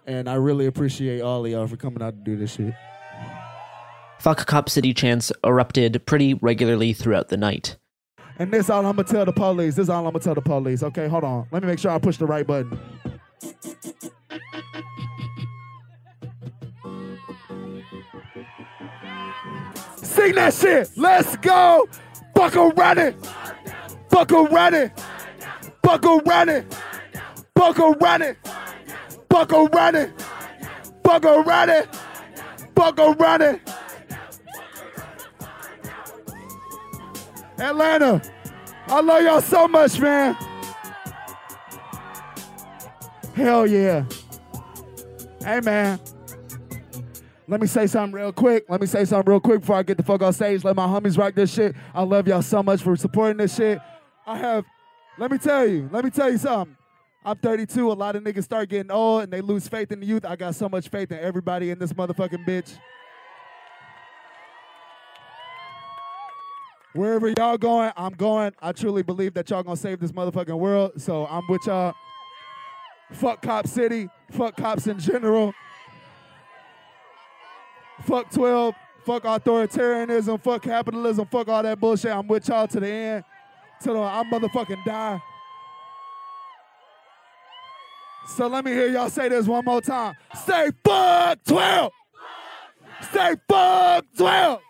and 0.07 0.28
I 0.28 0.34
really 0.34 0.66
appreciate 0.66 1.20
all 1.20 1.44
of 1.44 1.50
y'all 1.50 1.66
for 1.66 1.76
coming 1.76 2.02
out 2.02 2.16
to 2.16 2.31
do 2.31 2.36
this 2.36 2.55
shit. 2.55 2.74
Fuck 4.18 4.47
Cop 4.47 4.68
City 4.68 4.92
chants 4.92 5.31
erupted 5.44 6.05
pretty 6.05 6.34
regularly 6.34 6.92
throughout 6.92 7.28
the 7.28 7.36
night. 7.36 7.76
And 8.39 8.52
this 8.52 8.70
all 8.70 8.84
I'm 8.86 8.97
gonna 8.97 9.07
tell 9.07 9.24
the 9.24 9.32
police. 9.32 9.76
This 9.76 9.89
all 9.89 10.07
I'm 10.07 10.12
gonna 10.12 10.24
tell 10.24 10.34
the 10.34 10.40
police. 10.40 10.82
Okay, 10.82 11.07
hold 11.08 11.24
on. 11.24 11.47
Let 11.52 11.62
me 11.62 11.68
make 11.68 11.78
sure 11.78 11.90
I 11.90 11.99
push 11.99 12.16
the 12.16 12.26
right 12.26 12.47
button. 12.47 12.78
Sing 20.11 20.35
that 20.35 20.53
shit. 20.55 20.91
Let's 20.97 21.37
go. 21.37 21.89
Buckle 22.35 22.71
running. 22.71 23.15
Buckle 24.11 24.47
running. 24.49 24.91
Buckle 25.83 26.21
running. 26.27 26.67
Buckle 27.55 27.95
running. 27.95 28.37
Buckle 29.29 29.69
running. 29.69 30.13
Buckle 31.05 31.43
running. 31.45 31.83
Buckle 32.75 33.15
running. 33.15 33.61
Atlanta, 37.59 38.23
I 38.89 39.01
love 39.03 39.23
y'all 39.23 39.41
so 39.43 39.69
much, 39.69 40.01
man. 40.01 40.35
Hell 43.35 43.67
yeah. 43.67 44.05
Hey, 45.45 45.61
man. 45.61 46.01
Let 47.51 47.61
me 47.61 47.67
say 47.67 47.89
something 47.89 48.15
real 48.15 48.33
quick. 48.33 48.65
Let 48.69 48.81
me 48.81 48.87
say 48.87 49.05
something 49.05 49.29
real 49.29 49.41
quick 49.41 49.59
before 49.62 49.75
I 49.75 49.83
get 49.83 49.97
the 49.97 50.05
fuck 50.05 50.23
on 50.23 50.33
stage. 50.33 50.62
Let 50.62 50.77
my 50.77 50.87
homies 50.87 51.19
rock 51.19 51.35
this 51.35 51.53
shit. 51.53 51.75
I 51.93 52.05
love 52.05 52.29
y'all 52.29 52.43
so 52.43 52.62
much 52.62 52.81
for 52.81 52.95
supporting 52.95 53.39
this 53.39 53.57
shit. 53.57 53.81
I 54.25 54.39
have, 54.39 54.65
let 55.19 55.33
me 55.33 55.39
tell 55.39 55.67
you, 55.67 55.91
let 55.91 56.05
me 56.05 56.11
tell 56.11 56.31
you 56.31 56.39
something. 56.39 56.77
I'm 57.25 57.37
32. 57.37 57.91
A 57.91 57.93
lot 57.93 58.15
of 58.15 58.23
niggas 58.23 58.45
start 58.45 58.69
getting 58.69 58.93
old 58.93 59.25
and 59.25 59.33
they 59.33 59.41
lose 59.41 59.67
faith 59.67 59.91
in 59.91 59.99
the 59.99 60.07
youth. 60.07 60.25
I 60.25 60.37
got 60.37 60.55
so 60.55 60.69
much 60.69 60.91
faith 60.91 61.11
in 61.11 61.19
everybody 61.19 61.70
in 61.70 61.81
this 61.81 61.93
motherfucking 61.93 62.47
bitch. 62.47 62.79
Wherever 66.95 67.33
y'all 67.37 67.59
going, 67.59 67.91
I'm 67.97 68.12
going. 68.12 68.53
I 68.62 68.70
truly 68.70 69.03
believe 69.03 69.35
that 69.35 69.51
y'all 69.51 69.65
gonna 69.65 69.77
save 69.77 69.99
this 69.99 70.12
motherfucking 70.12 70.57
world. 70.57 71.03
So 71.03 71.27
I'm 71.27 71.43
with 71.49 71.67
y'all. 71.67 71.95
Fuck 73.11 73.43
Cop 73.43 73.67
City. 73.67 74.09
Fuck 74.31 74.57
cops 74.57 74.87
in 74.87 75.01
general. 75.01 75.53
Fuck 78.07 78.31
12. 78.31 78.75
Fuck 79.05 79.25
authoritarianism. 79.25 80.41
Fuck 80.43 80.62
capitalism. 80.62 81.27
Fuck 81.27 81.49
all 81.49 81.62
that 81.62 81.81
bullshit. 81.81 82.12
I'm 82.12 82.27
with 82.27 82.49
y'all 82.49 82.69
to 82.69 82.81
the 82.81 82.89
end. 82.89 83.25
Till 83.83 84.03
I 84.03 84.23
motherfucking 84.25 84.85
die. 84.85 85.20
So 88.37 88.47
let 88.47 88.65
me 88.65 88.73
hear 88.73 88.89
y'all 88.89 89.11
say 89.11 89.29
this 89.29 89.47
one 89.47 89.65
more 89.65 89.81
time. 89.81 90.15
Say 90.45 90.70
fuck 90.85 91.39
12. 91.45 91.93
Say 93.12 93.37
fuck 93.49 94.05
12. 94.17 94.61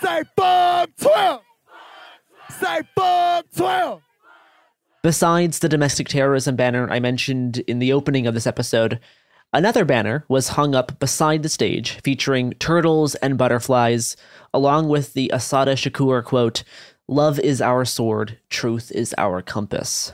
Say 0.00 0.22
fuck 0.36 0.90
12. 1.00 1.40
Say 2.50 2.80
fuck 2.94 3.46
12. 3.56 4.02
Besides 5.02 5.58
the 5.60 5.68
domestic 5.68 6.08
terrorism 6.08 6.56
banner 6.56 6.90
I 6.90 7.00
mentioned 7.00 7.58
in 7.60 7.78
the 7.78 7.92
opening 7.92 8.26
of 8.26 8.34
this 8.34 8.46
episode, 8.46 9.00
another 9.52 9.84
banner 9.84 10.24
was 10.28 10.48
hung 10.48 10.74
up 10.74 10.98
beside 10.98 11.42
the 11.42 11.48
stage 11.48 12.00
featuring 12.02 12.52
turtles 12.54 13.14
and 13.16 13.38
butterflies, 13.38 14.16
along 14.54 14.88
with 14.88 15.12
the 15.14 15.30
Assata 15.32 15.72
Shakur 15.72 16.24
quote 16.24 16.64
Love 17.08 17.38
is 17.40 17.60
our 17.60 17.84
sword, 17.84 18.38
truth 18.48 18.90
is 18.92 19.14
our 19.18 19.42
compass. 19.42 20.12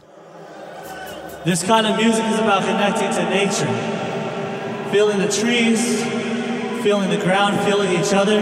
This 1.45 1.63
kind 1.63 1.87
of 1.87 1.97
music 1.97 2.25
is 2.25 2.39
about 2.39 2.63
connecting 2.63 3.11
to 3.11 3.31
nature, 3.31 4.91
feeling 4.91 5.19
the 5.19 5.29
trees, 5.29 6.03
feeling 6.83 7.11
the 7.11 7.23
ground, 7.25 7.61
feeling 7.61 7.93
each 7.93 8.13
other. 8.13 8.41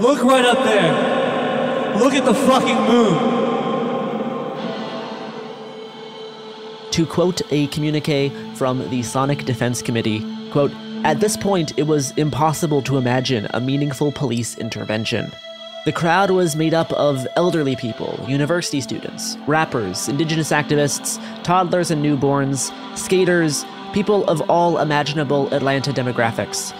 Look 0.00 0.22
right 0.24 0.44
up 0.44 0.64
there. 0.64 1.98
Look 1.98 2.14
at 2.14 2.24
the 2.24 2.34
fucking 2.34 2.82
moon. 2.84 3.35
To 6.96 7.04
quote 7.04 7.42
a 7.50 7.66
communique 7.66 8.30
from 8.54 8.88
the 8.88 9.02
Sonic 9.02 9.44
Defense 9.44 9.82
Committee, 9.82 10.24
quote, 10.50 10.72
at 11.04 11.20
this 11.20 11.36
point, 11.36 11.78
it 11.78 11.82
was 11.82 12.12
impossible 12.12 12.80
to 12.80 12.96
imagine 12.96 13.46
a 13.52 13.60
meaningful 13.60 14.10
police 14.12 14.56
intervention. 14.56 15.30
The 15.84 15.92
crowd 15.92 16.30
was 16.30 16.56
made 16.56 16.72
up 16.72 16.90
of 16.94 17.28
elderly 17.36 17.76
people, 17.76 18.18
university 18.26 18.80
students, 18.80 19.36
rappers, 19.46 20.08
indigenous 20.08 20.52
activists, 20.52 21.20
toddlers 21.42 21.90
and 21.90 22.02
newborns, 22.02 22.72
skaters, 22.96 23.66
people 23.92 24.24
of 24.24 24.40
all 24.48 24.78
imaginable 24.78 25.52
Atlanta 25.52 25.92
demographics. 25.92 26.74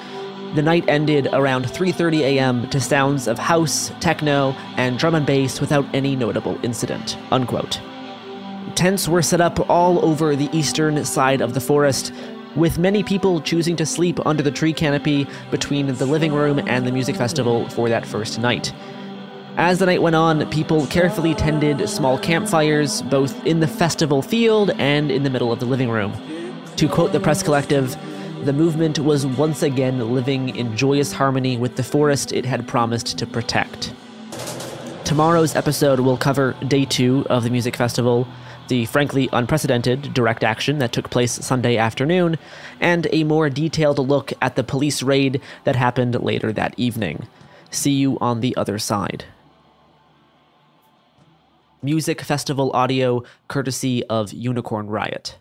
The 0.54 0.62
night 0.62 0.86
ended 0.88 1.28
around 1.34 1.66
3:30 1.66 2.20
a.m. 2.20 2.70
to 2.70 2.80
sounds 2.80 3.28
of 3.28 3.38
house, 3.38 3.92
techno, 4.00 4.52
and 4.78 4.98
drum 4.98 5.14
and 5.14 5.26
bass 5.26 5.60
without 5.60 5.84
any 5.92 6.16
notable 6.16 6.58
incident. 6.62 7.18
Unquote. 7.30 7.82
Tents 8.76 9.08
were 9.08 9.22
set 9.22 9.40
up 9.40 9.70
all 9.70 10.04
over 10.04 10.36
the 10.36 10.50
eastern 10.52 11.02
side 11.06 11.40
of 11.40 11.54
the 11.54 11.62
forest, 11.62 12.12
with 12.56 12.78
many 12.78 13.02
people 13.02 13.40
choosing 13.40 13.74
to 13.76 13.86
sleep 13.86 14.24
under 14.26 14.42
the 14.42 14.50
tree 14.50 14.74
canopy 14.74 15.26
between 15.50 15.86
the 15.86 16.04
living 16.04 16.34
room 16.34 16.58
and 16.58 16.86
the 16.86 16.92
music 16.92 17.16
festival 17.16 17.66
for 17.70 17.88
that 17.88 18.04
first 18.04 18.38
night. 18.38 18.74
As 19.56 19.78
the 19.78 19.86
night 19.86 20.02
went 20.02 20.14
on, 20.14 20.46
people 20.50 20.86
carefully 20.88 21.34
tended 21.34 21.88
small 21.88 22.18
campfires, 22.18 23.00
both 23.00 23.46
in 23.46 23.60
the 23.60 23.66
festival 23.66 24.20
field 24.20 24.70
and 24.72 25.10
in 25.10 25.22
the 25.22 25.30
middle 25.30 25.52
of 25.52 25.58
the 25.58 25.64
living 25.64 25.88
room. 25.88 26.12
To 26.76 26.86
quote 26.86 27.12
the 27.12 27.20
press 27.20 27.42
collective, 27.42 27.96
the 28.44 28.52
movement 28.52 28.98
was 28.98 29.24
once 29.24 29.62
again 29.62 30.12
living 30.12 30.54
in 30.54 30.76
joyous 30.76 31.12
harmony 31.12 31.56
with 31.56 31.76
the 31.76 31.82
forest 31.82 32.30
it 32.30 32.44
had 32.44 32.68
promised 32.68 33.16
to 33.16 33.26
protect. 33.26 33.94
Tomorrow's 35.04 35.56
episode 35.56 36.00
will 36.00 36.18
cover 36.18 36.52
day 36.68 36.84
two 36.84 37.26
of 37.30 37.42
the 37.42 37.50
music 37.50 37.74
festival, 37.74 38.28
the 38.68 38.86
frankly 38.86 39.28
unprecedented 39.32 40.14
direct 40.14 40.44
action 40.44 40.78
that 40.78 40.92
took 40.92 41.10
place 41.10 41.32
Sunday 41.32 41.76
afternoon, 41.76 42.38
and 42.80 43.06
a 43.12 43.24
more 43.24 43.48
detailed 43.50 43.98
look 43.98 44.32
at 44.40 44.56
the 44.56 44.64
police 44.64 45.02
raid 45.02 45.40
that 45.64 45.76
happened 45.76 46.14
later 46.22 46.52
that 46.52 46.74
evening. 46.76 47.26
See 47.70 47.92
you 47.92 48.18
on 48.20 48.40
the 48.40 48.56
other 48.56 48.78
side. 48.78 49.24
Music 51.82 52.20
Festival 52.20 52.70
audio 52.72 53.22
courtesy 53.48 54.04
of 54.06 54.32
Unicorn 54.32 54.88
Riot. 54.88 55.38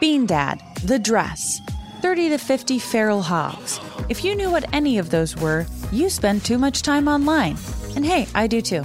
Bean 0.00 0.26
Dad, 0.26 0.60
The 0.84 0.98
Dress, 0.98 1.60
30 2.00 2.30
to 2.30 2.38
50 2.38 2.78
Feral 2.78 3.22
Hogs. 3.22 3.80
If 4.08 4.24
you 4.24 4.34
knew 4.34 4.50
what 4.50 4.72
any 4.74 4.98
of 4.98 5.10
those 5.10 5.36
were, 5.36 5.66
you 5.90 6.10
spend 6.10 6.44
too 6.44 6.58
much 6.58 6.82
time 6.82 7.08
online. 7.08 7.56
And 7.94 8.04
hey, 8.04 8.26
I 8.34 8.46
do 8.46 8.60
too. 8.60 8.84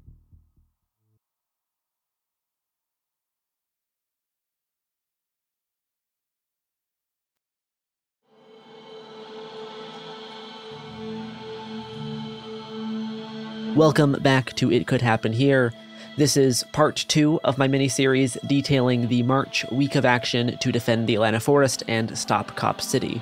Welcome 13.75 14.17
back 14.21 14.53
to 14.57 14.69
It 14.69 14.85
Could 14.85 15.01
Happen 15.01 15.31
Here. 15.31 15.71
This 16.17 16.35
is 16.35 16.65
part 16.73 17.05
two 17.07 17.39
of 17.45 17.57
my 17.57 17.69
mini 17.69 17.87
series 17.87 18.37
detailing 18.45 19.07
the 19.07 19.23
March 19.23 19.65
week 19.71 19.95
of 19.95 20.03
action 20.03 20.57
to 20.57 20.73
defend 20.73 21.07
the 21.07 21.15
Atlanta 21.15 21.39
forest 21.39 21.81
and 21.87 22.17
stop 22.17 22.53
Cop 22.57 22.81
City. 22.81 23.21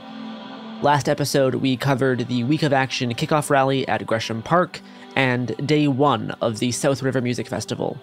Last 0.81 1.07
episode, 1.07 1.53
we 1.53 1.77
covered 1.77 2.27
the 2.27 2.43
week 2.45 2.63
of 2.63 2.73
action 2.73 3.13
kickoff 3.13 3.51
rally 3.51 3.87
at 3.87 4.07
Gresham 4.07 4.41
Park 4.41 4.81
and 5.15 5.55
day 5.67 5.87
one 5.87 6.31
of 6.41 6.57
the 6.57 6.71
South 6.71 7.03
River 7.03 7.21
Music 7.21 7.47
Festival. 7.47 8.01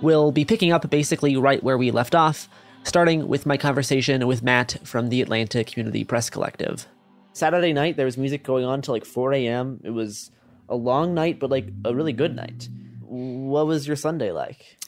We'll 0.00 0.32
be 0.32 0.46
picking 0.46 0.72
up 0.72 0.88
basically 0.88 1.36
right 1.36 1.62
where 1.62 1.76
we 1.76 1.90
left 1.90 2.14
off, 2.14 2.48
starting 2.84 3.28
with 3.28 3.44
my 3.44 3.58
conversation 3.58 4.26
with 4.26 4.42
Matt 4.42 4.78
from 4.84 5.10
the 5.10 5.20
Atlanta 5.20 5.62
Community 5.64 6.02
Press 6.02 6.30
Collective. 6.30 6.88
Saturday 7.34 7.74
night, 7.74 7.98
there 7.98 8.06
was 8.06 8.16
music 8.16 8.42
going 8.42 8.64
on 8.64 8.80
till 8.80 8.94
like 8.94 9.04
4 9.04 9.34
a.m. 9.34 9.80
It 9.84 9.90
was 9.90 10.30
a 10.68 10.76
long 10.76 11.14
night, 11.14 11.38
but 11.38 11.50
like 11.50 11.68
a 11.84 11.94
really 11.94 12.12
good 12.12 12.34
night. 12.34 12.68
What 13.00 13.66
was 13.66 13.86
your 13.86 13.96
Sunday 13.96 14.32
like? 14.32 14.78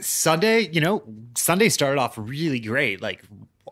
Sunday, 0.00 0.68
you 0.68 0.80
know, 0.80 1.02
Sunday 1.36 1.68
started 1.68 2.00
off 2.00 2.14
really 2.16 2.60
great. 2.60 3.00
Like 3.00 3.22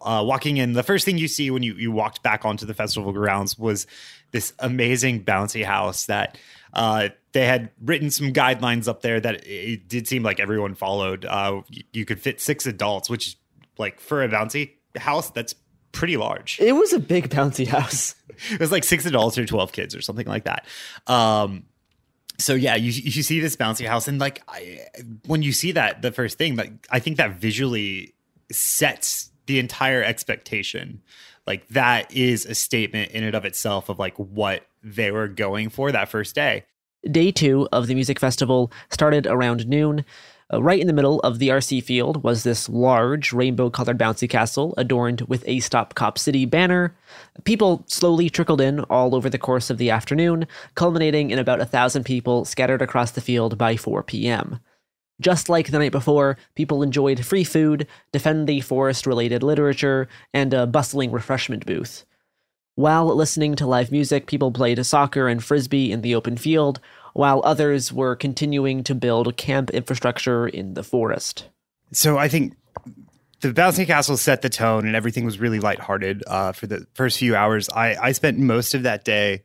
uh, 0.00 0.22
walking 0.26 0.56
in, 0.56 0.72
the 0.72 0.82
first 0.82 1.05
thing 1.05 1.18
you 1.18 1.28
see 1.28 1.50
when 1.50 1.62
you, 1.62 1.74
you 1.74 1.92
walked 1.92 2.22
back 2.22 2.44
onto 2.44 2.66
the 2.66 2.74
festival 2.74 3.12
grounds 3.12 3.58
was 3.58 3.86
this 4.32 4.52
amazing 4.58 5.24
bouncy 5.24 5.64
house 5.64 6.06
that 6.06 6.38
uh, 6.72 7.08
they 7.32 7.46
had 7.46 7.70
written 7.82 8.10
some 8.10 8.32
guidelines 8.32 8.88
up 8.88 9.02
there 9.02 9.20
that 9.20 9.46
it 9.46 9.88
did 9.88 10.08
seem 10.08 10.22
like 10.22 10.40
everyone 10.40 10.74
followed. 10.74 11.24
Uh, 11.24 11.62
you, 11.68 11.82
you 11.92 12.05
could 12.05 12.20
fit 12.20 12.40
six 12.40 12.66
adults, 12.66 13.08
which 13.08 13.28
is 13.28 13.36
like 13.78 14.00
for 14.00 14.22
a 14.22 14.28
bouncy 14.28 14.72
house, 14.96 15.30
that's 15.30 15.55
pretty 15.92 16.16
large. 16.16 16.58
It 16.60 16.72
was 16.72 16.92
a 16.92 16.98
big 16.98 17.30
bouncy 17.30 17.66
house. 17.66 18.14
It 18.50 18.60
was 18.60 18.73
like 18.73 18.84
six 18.84 19.06
adults 19.06 19.39
or 19.39 19.47
12 19.47 19.73
kids 19.73 19.94
or 19.94 20.00
something 20.00 20.26
like 20.26 20.44
that. 20.44 20.66
Um, 21.06 21.65
so 22.39 22.55
yeah, 22.55 22.74
you 22.74 22.90
you 22.90 23.23
see 23.23 23.40
this 23.40 23.56
bouncy 23.56 23.86
house, 23.86 24.08
and 24.08 24.18
like 24.18 24.42
I, 24.48 24.81
when 25.26 25.42
you 25.42 25.52
see 25.52 25.73
that 25.73 26.02
the 26.02 26.12
first 26.12 26.39
thing, 26.39 26.56
like 26.56 26.73
I 26.90 26.98
think 26.98 27.16
that 27.16 27.36
visually 27.36 28.15
sets 28.52 29.31
the 29.47 29.58
entire 29.58 30.02
expectation. 30.02 31.02
Like 31.47 31.66
that 31.68 32.12
is 32.15 32.44
a 32.44 32.55
statement 32.55 33.12
in 33.12 33.24
and 33.24 33.34
of 33.34 33.44
itself 33.44 33.89
of 33.89 33.98
like 33.98 34.16
what 34.16 34.66
they 34.82 35.10
were 35.10 35.28
going 35.28 35.70
for 35.70 35.92
that 35.92 36.08
first 36.08 36.34
day. 36.34 36.65
Day 37.10 37.31
two 37.31 37.68
of 37.70 37.86
the 37.86 37.94
music 37.94 38.18
festival 38.18 38.73
started 38.90 39.26
around 39.26 39.66
noon. 39.68 40.05
Uh, 40.52 40.62
right 40.62 40.81
in 40.81 40.86
the 40.86 40.92
middle 40.92 41.18
of 41.20 41.41
the 41.41 41.49
RC 41.49 41.83
field 41.83 42.23
was 42.23 42.44
this 42.44 42.68
large 42.68 43.33
rainbow 43.33 43.68
colored 43.68 43.99
bouncy 43.99 44.31
castle 44.31 44.75
adorned 44.76 45.23
with 45.23 45.42
a 45.49 45.58
Stop 45.58 45.94
Cop 45.97 46.18
City 46.18 46.44
banner. 46.44 46.94
People 47.42 47.83
slowly 47.89 48.31
trickled 48.31 48.60
in 48.60 48.81
all 48.84 49.16
over 49.16 49.28
the 49.28 49.39
course 49.39 49.70
of 49.70 49.78
the 49.78 49.91
afternoon, 49.91 50.47
culminating 50.76 51.33
in 51.33 51.41
about 51.41 51.60
a 51.60 51.66
thousand 51.66 52.05
people 52.05 52.44
scattered 52.44 52.81
across 52.81 53.10
the 53.10 53.20
field 53.20 53.58
by 53.58 53.76
4 53.76 54.05
p.m. 54.05 54.60
Just 55.20 55.49
like 55.49 55.70
the 55.70 55.78
night 55.81 55.92
before, 55.92 56.36
people 56.55 56.83
enjoyed 56.83 57.25
free 57.25 57.44
food, 57.44 57.89
defend 58.12 58.47
the 58.47 58.60
forest 58.60 59.05
related 59.05 59.42
literature, 59.42 60.07
and 60.33 60.55
a 60.55 60.66
bustling 60.66 61.10
refreshment 61.10 61.66
booth. 61.66 62.05
While 62.76 63.07
listening 63.16 63.57
to 63.57 63.66
live 63.66 63.91
music, 63.91 64.26
people 64.26 64.52
played 64.52 64.84
soccer 64.84 65.28
and 65.28 65.42
frisbee 65.42 65.91
in 65.91 66.02
the 66.02 66.15
open 66.15 66.36
field, 66.36 66.78
while 67.16 67.40
others 67.44 67.94
were 67.94 68.14
continuing 68.14 68.84
to 68.84 68.94
build 68.94 69.34
camp 69.38 69.70
infrastructure 69.70 70.46
in 70.46 70.74
the 70.74 70.82
forest. 70.82 71.48
So 71.90 72.18
I 72.18 72.28
think 72.28 72.54
the 73.40 73.52
bouncy 73.52 73.86
castle 73.86 74.18
set 74.18 74.42
the 74.42 74.50
tone, 74.50 74.86
and 74.86 74.94
everything 74.94 75.24
was 75.24 75.38
really 75.38 75.58
lighthearted 75.58 76.22
uh, 76.26 76.52
for 76.52 76.66
the 76.66 76.86
first 76.92 77.18
few 77.18 77.34
hours. 77.34 77.70
I, 77.70 77.96
I 77.96 78.12
spent 78.12 78.38
most 78.38 78.74
of 78.74 78.82
that 78.82 79.04
day 79.04 79.44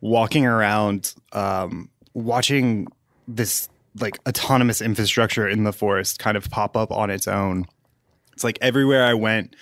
walking 0.00 0.46
around, 0.46 1.12
um, 1.32 1.90
watching 2.14 2.86
this 3.26 3.68
like 3.98 4.20
autonomous 4.28 4.80
infrastructure 4.80 5.48
in 5.48 5.64
the 5.64 5.72
forest 5.72 6.20
kind 6.20 6.36
of 6.36 6.48
pop 6.50 6.76
up 6.76 6.92
on 6.92 7.10
its 7.10 7.26
own. 7.26 7.66
It's 8.32 8.44
like 8.44 8.60
everywhere 8.60 9.04
I 9.04 9.14
went, 9.14 9.56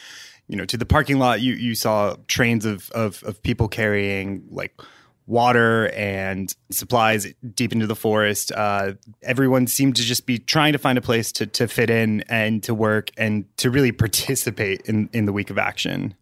you 0.46 0.56
know, 0.56 0.66
to 0.66 0.76
the 0.76 0.84
parking 0.84 1.18
lot, 1.18 1.40
you 1.40 1.54
you 1.54 1.74
saw 1.74 2.16
trains 2.28 2.66
of 2.66 2.90
of, 2.90 3.22
of 3.22 3.42
people 3.42 3.66
carrying 3.66 4.44
like 4.50 4.78
water 5.26 5.88
and 5.88 6.54
supplies 6.70 7.26
deep 7.54 7.72
into 7.72 7.86
the 7.86 7.96
forest. 7.96 8.52
Uh, 8.52 8.94
everyone 9.22 9.66
seemed 9.66 9.96
to 9.96 10.02
just 10.02 10.26
be 10.26 10.38
trying 10.38 10.72
to 10.72 10.78
find 10.78 10.96
a 10.96 11.00
place 11.00 11.32
to, 11.32 11.46
to 11.46 11.66
fit 11.66 11.90
in 11.90 12.22
and 12.28 12.62
to 12.62 12.74
work 12.74 13.10
and 13.16 13.44
to 13.58 13.70
really 13.70 13.92
participate 14.06 14.82
in, 14.82 15.08
in 15.12 15.26
the 15.26 15.32
week 15.32 15.50
of 15.50 15.58
action. 15.58 16.14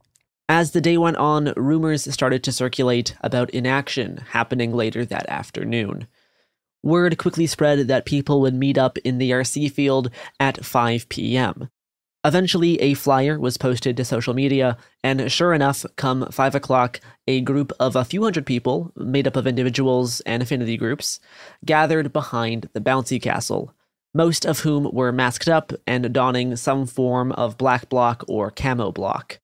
As 0.49 0.73
the 0.73 0.81
day 0.81 0.99
went 0.99 1.17
on, 1.17 1.55
rumors 1.57 2.13
started 2.13 2.45
to 2.45 2.53
circulate 2.53 3.15
about 3.23 3.51
inaction 3.51 4.19
happening 4.31 4.73
later 4.75 5.05
that 5.05 5.29
afternoon. 5.29 6.07
Word 6.83 7.17
quickly 7.17 7.47
spread 7.47 7.89
that 7.89 8.05
people 8.05 8.43
would 8.43 8.55
meet 8.55 8.77
up 8.77 8.99
in 8.99 9.17
the 9.17 9.31
RC 9.31 9.73
field 9.73 10.11
at 10.39 10.63
5 10.63 11.09
p.m. 11.09 11.71
Eventually, 12.25 12.81
a 12.81 12.95
flyer 12.95 13.39
was 13.39 13.59
posted 13.59 13.99
to 13.99 14.05
social 14.05 14.33
media, 14.33 14.79
and 15.03 15.31
sure 15.31 15.53
enough, 15.53 15.85
come 15.97 16.27
5 16.31 16.55
o'clock, 16.55 17.01
a 17.29 17.43
group 17.43 17.71
of 17.79 17.97
a 17.97 18.05
few 18.05 18.23
hundred 18.23 18.47
people, 18.47 18.93
made 18.97 19.27
up 19.27 19.37
of 19.37 19.47
individuals 19.47 20.21
and 20.23 20.43
affinity 20.43 20.79
groups, 20.79 21.21
gathered 21.67 22.15
behind 22.15 22.71
the 22.73 22.81
bouncy 22.81 23.21
castle, 23.21 23.75
most 24.15 24.47
of 24.47 24.61
whom 24.61 24.91
were 24.91 25.13
masked 25.13 25.51
up 25.51 25.73
and 25.87 26.15
donning 26.15 26.57
some 26.57 26.87
form 26.87 27.31
of 27.33 27.59
black 27.59 27.91
bloc 27.91 28.25
or 28.27 28.51
camo 28.51 28.91
block. 28.91 29.39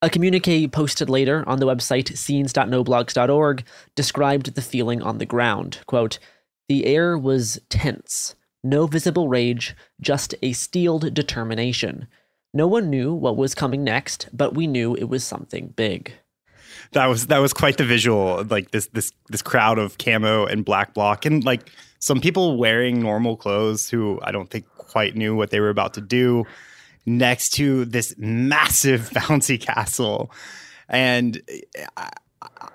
A 0.00 0.08
communique 0.08 0.68
posted 0.68 1.10
later 1.10 1.42
on 1.48 1.58
the 1.58 1.66
website 1.66 2.16
scenes.noblogs.org 2.16 3.64
described 3.96 4.54
the 4.54 4.62
feeling 4.62 5.02
on 5.02 5.18
the 5.18 5.26
ground. 5.26 5.80
Quote, 5.86 6.20
the 6.68 6.86
air 6.86 7.18
was 7.18 7.60
tense. 7.68 8.36
No 8.64 8.86
visible 8.86 9.28
rage, 9.28 9.74
just 10.00 10.34
a 10.42 10.52
steeled 10.52 11.14
determination. 11.14 12.06
No 12.54 12.66
one 12.66 12.90
knew 12.90 13.12
what 13.12 13.36
was 13.36 13.54
coming 13.54 13.82
next, 13.82 14.28
but 14.32 14.54
we 14.54 14.66
knew 14.66 14.94
it 14.94 15.04
was 15.04 15.24
something 15.24 15.68
big. 15.68 16.12
That 16.92 17.06
was 17.06 17.28
that 17.28 17.38
was 17.38 17.52
quite 17.52 17.78
the 17.78 17.84
visual, 17.84 18.44
like 18.44 18.70
this 18.70 18.86
this 18.88 19.12
this 19.30 19.42
crowd 19.42 19.78
of 19.78 19.98
camo 19.98 20.44
and 20.44 20.64
black 20.64 20.94
bloc 20.94 21.24
and 21.24 21.42
like 21.44 21.70
some 21.98 22.20
people 22.20 22.56
wearing 22.58 23.00
normal 23.00 23.36
clothes 23.36 23.88
who 23.88 24.18
I 24.22 24.32
don't 24.32 24.50
think 24.50 24.66
quite 24.76 25.16
knew 25.16 25.34
what 25.34 25.50
they 25.50 25.60
were 25.60 25.70
about 25.70 25.94
to 25.94 26.00
do, 26.00 26.44
next 27.06 27.50
to 27.50 27.84
this 27.86 28.14
massive 28.18 29.10
bouncy 29.14 29.58
castle, 29.60 30.30
and 30.88 31.40
I, 31.96 32.10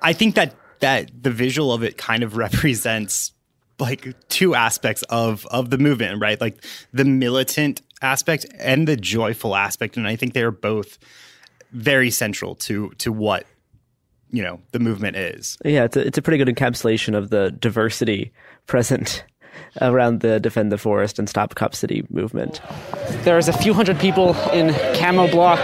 I 0.01 0.13
think 0.13 0.35
that 0.35 0.55
that 0.79 1.11
the 1.21 1.31
visual 1.31 1.71
of 1.71 1.83
it 1.83 1.97
kind 1.97 2.23
of 2.23 2.37
represents 2.45 3.33
like 3.79 4.13
two 4.29 4.55
aspects 4.55 5.03
of 5.03 5.45
of 5.47 5.69
the 5.69 5.77
movement, 5.77 6.21
right? 6.21 6.39
Like 6.39 6.63
the 6.93 7.05
militant 7.05 7.81
aspect 8.01 8.45
and 8.59 8.87
the 8.87 8.97
joyful 8.97 9.55
aspect, 9.55 9.97
and 9.97 10.07
I 10.07 10.15
think 10.15 10.33
they're 10.33 10.51
both 10.51 10.97
very 11.71 12.09
central 12.11 12.55
to 12.55 12.89
to 12.97 13.11
what 13.11 13.45
you 14.29 14.43
know 14.43 14.59
the 14.71 14.79
movement 14.79 15.17
is. 15.17 15.57
Yeah, 15.63 15.85
it's 15.85 15.97
a, 15.97 16.05
it's 16.05 16.17
a 16.17 16.21
pretty 16.21 16.43
good 16.43 16.53
encapsulation 16.53 17.15
of 17.15 17.29
the 17.29 17.51
diversity 17.51 18.31
present 18.65 19.23
around 19.81 20.21
the 20.21 20.39
Defend 20.39 20.71
the 20.71 20.77
Forest 20.77 21.19
and 21.19 21.29
Stop 21.29 21.55
Cop 21.55 21.75
City 21.75 22.05
movement. 22.09 22.61
There's 23.23 23.47
a 23.47 23.53
few 23.53 23.73
hundred 23.73 23.99
people 23.99 24.35
in 24.51 24.73
camo 24.95 25.29
block 25.29 25.59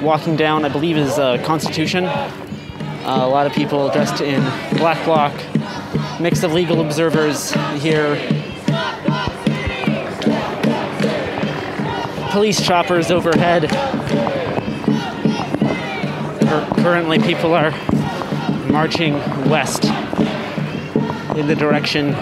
walking 0.00 0.36
down, 0.36 0.64
I 0.64 0.68
believe, 0.68 0.96
is 0.96 1.18
uh, 1.18 1.42
Constitution. 1.44 2.04
Uh, 2.04 3.20
a 3.22 3.28
lot 3.28 3.46
of 3.46 3.52
people 3.52 3.90
dressed 3.90 4.20
in 4.20 4.42
black 4.78 5.02
bloc, 5.04 5.32
mix 6.22 6.44
of 6.44 6.52
legal 6.52 6.80
observers 6.80 7.52
here. 7.82 8.14
Police 12.30 12.62
choppers 12.64 13.10
overhead. 13.10 13.68
Currently, 16.76 17.18
people 17.18 17.54
are 17.54 17.72
marching 18.70 19.14
west 19.50 19.84
in 21.36 21.48
the 21.48 21.56
direction 21.58 22.14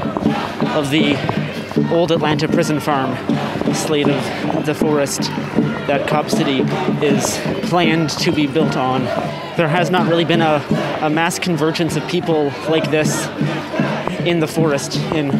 of 0.73 0.91
the 0.91 1.19
old 1.93 2.11
Atlanta 2.11 2.49
prison 2.49 2.81
farm 2.81 3.11
the 3.65 3.75
slate 3.75 4.09
of 4.09 4.67
the 4.67 4.75
forest 4.75 5.23
that 5.87 6.09
Cop 6.09 6.31
City 6.31 6.61
is 7.05 7.39
planned 7.69 8.11
to 8.11 8.33
be 8.33 8.47
built 8.47 8.77
on. 8.77 9.05
There 9.57 9.69
has 9.69 9.91
not 9.91 10.09
really 10.09 10.25
been 10.25 10.41
a, 10.41 10.65
a 11.03 11.11
mass 11.11 11.39
convergence 11.39 11.97
of 11.97 12.07
people 12.09 12.53
like 12.69 12.91
this 12.91 13.29
in 14.27 14.41
the 14.41 14.47
forest 14.47 14.97
in 15.15 15.31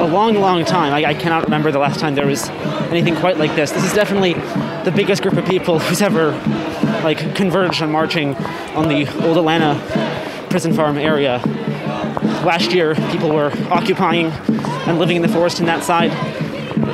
a 0.00 0.06
long, 0.06 0.34
long 0.34 0.64
time. 0.64 0.92
I, 0.92 1.04
I, 1.10 1.14
cannot 1.14 1.44
remember 1.44 1.70
the 1.70 1.78
last 1.78 2.00
time 2.00 2.14
there 2.14 2.26
was 2.26 2.48
anything 2.90 3.14
quite 3.16 3.38
like 3.38 3.54
this. 3.54 3.70
This 3.70 3.84
is 3.84 3.92
definitely 3.92 4.34
the 4.84 4.92
biggest 4.94 5.22
group 5.22 5.34
of 5.34 5.44
people 5.44 5.78
who's 5.78 6.02
ever 6.02 6.32
like 7.02 7.34
converged 7.34 7.82
on 7.82 7.90
marching 7.92 8.34
on 8.74 8.88
the 8.88 9.08
old 9.24 9.36
Atlanta 9.36 9.80
prison 10.50 10.72
farm 10.72 10.98
area. 10.98 11.40
Last 12.44 12.72
year, 12.72 12.94
people 13.10 13.30
were 13.30 13.52
occupying 13.70 14.26
and 14.26 14.98
living 14.98 15.16
in 15.16 15.22
the 15.22 15.28
forest 15.28 15.60
in 15.60 15.66
that 15.66 15.84
side. 15.84 16.10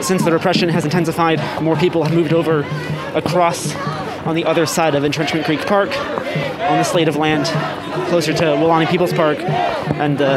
Since 0.03 0.25
the 0.25 0.33
repression 0.33 0.69
has 0.69 0.85
intensified, 0.85 1.41
more 1.63 1.77
people 1.77 2.05
have 2.05 2.13
moved 2.13 2.33
over 2.33 2.61
across 3.15 3.75
on 4.27 4.35
the 4.35 4.45
other 4.45 4.67
side 4.67 4.95
of 4.95 5.05
Entrenchment 5.05 5.47
Creek 5.47 5.61
Park 5.67 5.91
on 6.69 6.79
the 6.79 6.85
slate 6.85 7.09
of 7.09 7.17
land 7.17 7.47
closer 8.09 8.33
to 8.33 8.45
Weelaunee 8.45 8.89
Peoples 8.89 9.13
Park 9.13 9.39
and 9.41 10.19
the, 10.19 10.35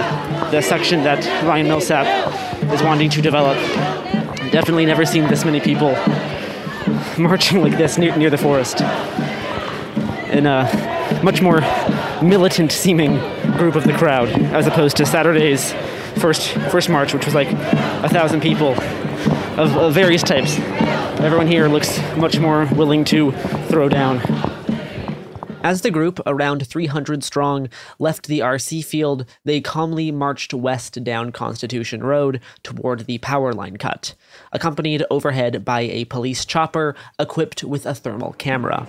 the 0.51 0.61
section 0.61 1.03
that 1.03 1.25
Ryan 1.45 1.67
Millsap 1.67 2.07
is 2.71 2.81
wanting 2.81 3.09
to 3.09 3.21
develop. 3.21 3.57
Definitely 4.51 4.85
never 4.85 5.05
seen 5.05 5.27
this 5.27 5.45
many 5.45 5.59
people 5.59 5.91
marching 7.17 7.61
like 7.61 7.77
this 7.77 7.97
near, 7.97 8.15
near 8.15 8.29
the 8.29 8.37
forest 8.37 8.81
in 10.31 10.45
a 10.45 11.21
much 11.23 11.41
more 11.41 11.59
militant 12.23 12.71
seeming 12.71 13.17
group 13.57 13.75
of 13.75 13.83
the 13.83 13.93
crowd 13.93 14.29
as 14.29 14.65
opposed 14.65 14.97
to 14.97 15.05
Saturday's 15.05 15.73
first 16.19 16.51
first 16.71 16.89
march, 16.89 17.13
which 17.13 17.25
was 17.25 17.35
like 17.35 17.49
a 17.51 18.09
thousand 18.09 18.41
people 18.41 18.71
of, 19.59 19.75
of 19.77 19.93
various 19.93 20.23
types. 20.23 20.57
Everyone 21.19 21.47
here 21.47 21.67
looks 21.67 21.99
much 22.15 22.39
more 22.39 22.65
willing 22.73 23.03
to 23.05 23.31
throw 23.67 23.89
down. 23.89 24.19
As 25.63 25.81
the 25.81 25.91
group, 25.91 26.19
around 26.25 26.65
300 26.65 27.23
strong, 27.23 27.69
left 27.99 28.27
the 28.27 28.39
RC 28.39 28.83
field, 28.83 29.25
they 29.45 29.61
calmly 29.61 30.11
marched 30.11 30.55
west 30.55 31.03
down 31.03 31.31
Constitution 31.31 32.03
Road 32.03 32.41
toward 32.63 33.01
the 33.01 33.19
power 33.19 33.53
line 33.53 33.77
cut, 33.77 34.15
accompanied 34.51 35.05
overhead 35.11 35.63
by 35.63 35.81
a 35.81 36.05
police 36.05 36.45
chopper 36.45 36.95
equipped 37.19 37.63
with 37.63 37.85
a 37.85 37.93
thermal 37.93 38.33
camera. 38.33 38.87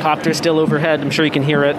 Copter 0.00 0.34
still 0.34 0.58
overhead, 0.58 1.00
I'm 1.00 1.10
sure 1.10 1.24
you 1.24 1.30
can 1.30 1.44
hear 1.44 1.62
it. 1.62 1.76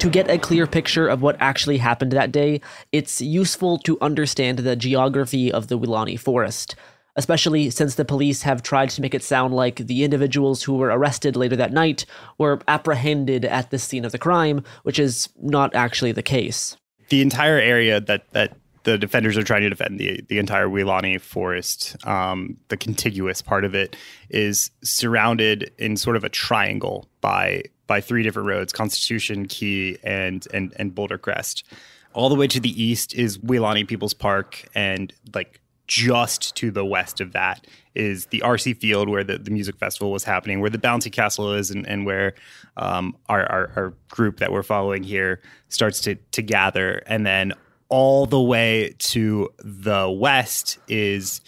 To 0.00 0.10
get 0.10 0.28
a 0.28 0.36
clear 0.36 0.66
picture 0.66 1.06
of 1.06 1.22
what 1.22 1.36
actually 1.38 1.78
happened 1.78 2.12
that 2.12 2.32
day, 2.32 2.60
it's 2.90 3.20
useful 3.20 3.78
to 3.78 3.98
understand 4.00 4.58
the 4.58 4.76
geography 4.76 5.50
of 5.50 5.68
the 5.68 5.78
Weelaunee 5.78 6.18
Forest, 6.18 6.74
especially 7.16 7.70
since 7.70 7.94
the 7.94 8.04
police 8.04 8.42
have 8.42 8.62
tried 8.62 8.90
to 8.90 9.00
make 9.00 9.14
it 9.14 9.22
sound 9.22 9.54
like 9.54 9.76
the 9.76 10.04
individuals 10.04 10.62
who 10.62 10.74
were 10.74 10.88
arrested 10.88 11.36
later 11.36 11.56
that 11.56 11.72
night 11.72 12.04
were 12.38 12.60
apprehended 12.68 13.44
at 13.44 13.70
the 13.70 13.78
scene 13.78 14.04
of 14.04 14.12
the 14.12 14.18
crime, 14.18 14.62
which 14.82 14.98
is 14.98 15.28
not 15.40 15.74
actually 15.74 16.12
the 16.12 16.22
case. 16.22 16.76
The 17.08 17.22
entire 17.22 17.58
area 17.58 18.00
that, 18.00 18.30
that 18.32 18.56
the 18.84 18.98
defenders 18.98 19.36
are 19.36 19.42
trying 19.42 19.62
to 19.62 19.70
defend 19.70 19.98
the 19.98 20.22
the 20.28 20.38
entire 20.38 20.68
Weelaunee 20.68 21.20
forest. 21.20 21.96
Um, 22.06 22.56
the 22.68 22.76
contiguous 22.76 23.42
part 23.42 23.64
of 23.64 23.74
it 23.74 23.96
is 24.30 24.70
surrounded 24.82 25.72
in 25.78 25.96
sort 25.96 26.16
of 26.16 26.24
a 26.24 26.28
triangle 26.28 27.08
by 27.20 27.64
by 27.86 28.00
three 28.00 28.22
different 28.22 28.48
roads: 28.48 28.72
Constitution, 28.72 29.46
Key, 29.46 29.98
and 30.04 30.46
and 30.52 30.72
and 30.76 30.94
Boulder 30.94 31.18
Crest. 31.18 31.64
All 32.12 32.28
the 32.28 32.36
way 32.36 32.46
to 32.46 32.60
the 32.60 32.80
east 32.80 33.14
is 33.14 33.38
Weelaunee 33.38 33.88
Peoples 33.88 34.14
Park, 34.14 34.68
and 34.74 35.12
like 35.34 35.60
just 35.86 36.54
to 36.56 36.70
the 36.70 36.84
west 36.84 37.20
of 37.20 37.32
that 37.32 37.66
is 37.94 38.26
the 38.26 38.40
RC 38.40 38.76
Field 38.78 39.08
where 39.08 39.22
the, 39.24 39.38
the 39.38 39.50
music 39.50 39.76
festival 39.76 40.10
was 40.10 40.24
happening, 40.24 40.60
where 40.60 40.70
the 40.70 40.78
Bouncy 40.78 41.12
Castle 41.12 41.52
is, 41.52 41.70
and, 41.70 41.86
and 41.86 42.06
where 42.06 42.34
um, 42.76 43.16
our, 43.28 43.44
our, 43.50 43.72
our 43.76 43.94
group 44.08 44.38
that 44.38 44.50
we're 44.50 44.62
following 44.62 45.02
here 45.02 45.40
starts 45.68 46.00
to 46.02 46.16
to 46.32 46.42
gather, 46.42 47.02
and 47.06 47.26
then 47.26 47.52
all 47.88 48.26
the 48.26 48.40
way 48.40 48.94
to 48.98 49.48
the 49.58 50.10
west 50.10 50.78
is 50.88 51.40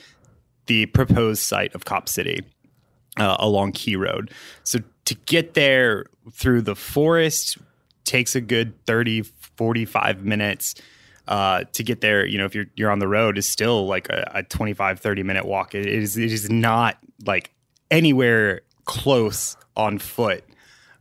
the 0.66 0.86
proposed 0.86 1.42
site 1.42 1.74
of 1.74 1.84
Cop 1.84 2.08
City 2.08 2.40
uh, 3.16 3.36
along 3.38 3.72
Key 3.72 3.96
Road. 3.96 4.30
So 4.62 4.80
to 5.06 5.14
get 5.26 5.54
there 5.54 6.06
through 6.32 6.62
the 6.62 6.74
forest 6.74 7.58
takes 8.04 8.34
a 8.36 8.40
good 8.40 8.74
30, 8.86 9.22
45 9.22 10.24
minutes. 10.24 10.74
Uh, 11.28 11.64
to 11.72 11.82
get 11.82 12.00
there, 12.00 12.24
you 12.24 12.38
know, 12.38 12.44
if 12.44 12.54
you're 12.54 12.66
you're 12.76 12.90
on 12.90 13.00
the 13.00 13.08
road, 13.08 13.36
is 13.36 13.48
still 13.48 13.86
like 13.86 14.08
a, 14.08 14.30
a 14.32 14.42
25, 14.44 15.00
30 15.00 15.22
minute 15.24 15.44
walk. 15.44 15.74
It 15.74 15.86
is 15.86 16.16
it 16.16 16.30
is 16.30 16.48
not 16.48 16.98
like 17.24 17.52
anywhere 17.90 18.60
close 18.84 19.56
on 19.76 19.98
foot 19.98 20.44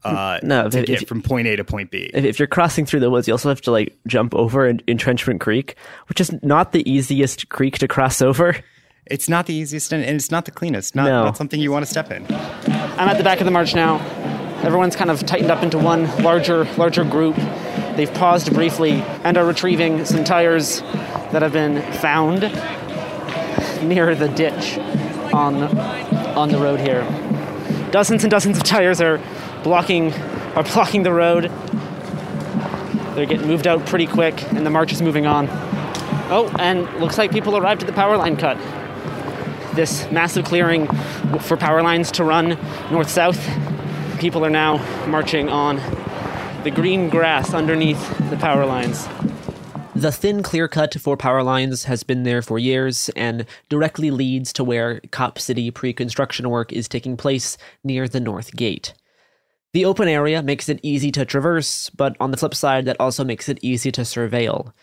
uh, 0.06 0.40
no, 0.44 0.70
to 0.70 0.80
if, 0.80 0.86
get 0.86 1.02
if, 1.02 1.08
from 1.08 1.22
point 1.22 1.48
A 1.48 1.56
to 1.56 1.64
point 1.64 1.90
B. 1.90 2.12
If, 2.14 2.24
if, 2.24 2.40
you're 2.40 2.48
crossing 2.48 2.86
through 2.86 3.00
the 3.00 3.10
woods, 3.10 3.28
you 3.28 3.34
also 3.34 3.50
have 3.50 3.62
to 3.62 3.72
like 3.72 3.98
jump 4.08 4.36
over 4.36 4.68
an 4.68 4.82
entrenchment 4.88 5.42
creek, 5.42 5.76
which 6.08 6.22
is 6.22 6.32
not 6.44 6.72
the 6.72 6.90
easiest 6.90 7.50
creek 7.50 7.80
to 7.80 7.88
cross 7.88 8.22
over. 8.22 8.56
It's 9.08 9.28
not 9.28 9.46
the 9.48 9.54
easiest, 9.54 9.92
and, 9.94 10.04
it's 10.04 10.32
not 10.32 10.46
the 10.46 10.52
cleanest. 10.52 10.96
Not, 10.96 11.06
no. 11.06 11.26
not 11.26 11.38
something 11.38 11.60
you 11.60 11.72
want 11.72 11.86
to 11.86 11.92
step 11.92 12.12
in. 12.12 12.24
I'm 12.26 13.10
at 13.10 13.18
the 13.18 13.24
back 13.24 13.40
of 13.40 13.46
the 13.46 13.52
march 13.52 13.76
now. 13.76 14.00
Everyone's 14.64 14.96
kind 14.96 15.12
of 15.12 15.24
tightened 15.26 15.52
up 15.52 15.64
into 15.64 15.78
one 15.78 16.06
larger, 16.24 16.66
larger 16.76 17.04
group. 17.04 17.36
They've 17.96 18.14
paused 18.14 18.54
briefly 18.54 19.02
and 19.24 19.38
are 19.38 19.46
retrieving 19.46 20.04
some 20.06 20.24
tires 20.24 20.82
that 21.32 21.42
have 21.42 21.54
been 21.54 21.82
found 21.94 22.42
near 23.84 24.16
the 24.16 24.28
ditch 24.28 24.78
on 25.34 25.64
on 26.36 26.50
the 26.50 26.58
road 26.58 26.80
here. 26.82 27.04
Dozens 27.92 28.24
and 28.24 28.32
dozens 28.32 28.58
of 28.58 28.64
tires 28.64 29.00
are 29.00 29.22
blocking 29.64 30.14
are 30.56 30.64
blocking 30.64 31.04
the 31.04 31.14
road. 31.14 31.52
They're 33.16 33.26
getting 33.26 33.48
moved 33.48 33.66
out 33.66 33.86
pretty 33.86 34.08
quick, 34.08 34.44
and 34.52 34.66
the 34.66 34.70
march 34.70 34.92
is 34.92 35.02
moving 35.02 35.26
on. 35.26 35.48
Oh, 36.30 36.54
and 36.60 36.84
looks 37.00 37.18
like 37.18 37.32
people 37.32 37.56
arrived 37.56 37.82
at 37.82 37.88
the 37.88 37.94
power 37.94 38.18
line 38.18 38.36
cut. 38.36 38.58
This 39.74 40.10
massive 40.12 40.44
clearing 40.44 40.88
for 41.40 41.56
power 41.56 41.82
lines 41.82 42.12
to 42.14 42.26
run 42.26 42.58
north 42.92 43.10
south. 43.10 43.40
People 44.20 44.46
are 44.46 44.50
now 44.50 44.78
marching 45.08 45.48
on 45.48 45.80
the 46.66 46.72
green 46.72 47.10
grass 47.10 47.54
underneath 47.54 48.18
the 48.32 48.38
power 48.38 48.66
lines. 48.66 49.08
The 49.94 50.12
thin 50.12 50.42
clear 50.42 50.68
cut 50.68 50.96
for 50.96 51.16
power 51.16 51.44
lines 51.44 51.84
has 51.84 52.02
been 52.02 52.24
there 52.24 52.42
for 52.42 52.58
years 52.58 53.08
and 53.10 53.46
directly 53.70 54.10
leads 54.10 54.52
to 54.54 54.64
where 54.64 55.00
Cop 55.12 55.38
City 55.38 55.70
pre 55.70 55.94
construction 55.94 56.50
work 56.50 56.74
is 56.74 56.88
taking 56.88 57.18
place 57.18 57.56
near 57.84 58.08
the 58.08 58.20
North 58.20 58.56
Gate. 58.56 58.96
The 59.74 59.86
open 59.86 60.08
area 60.08 60.42
makes 60.42 60.68
it 60.68 60.80
easy 60.82 61.12
to 61.12 61.24
traverse, 61.24 61.92
but 61.92 62.18
on 62.20 62.32
the 62.32 62.38
flip 62.38 62.56
side, 62.56 62.86
that 62.86 63.00
also 63.00 63.24
makes 63.24 63.48
it 63.48 63.60
easy 63.62 63.92
to 63.92 64.02
surveil. 64.02 64.74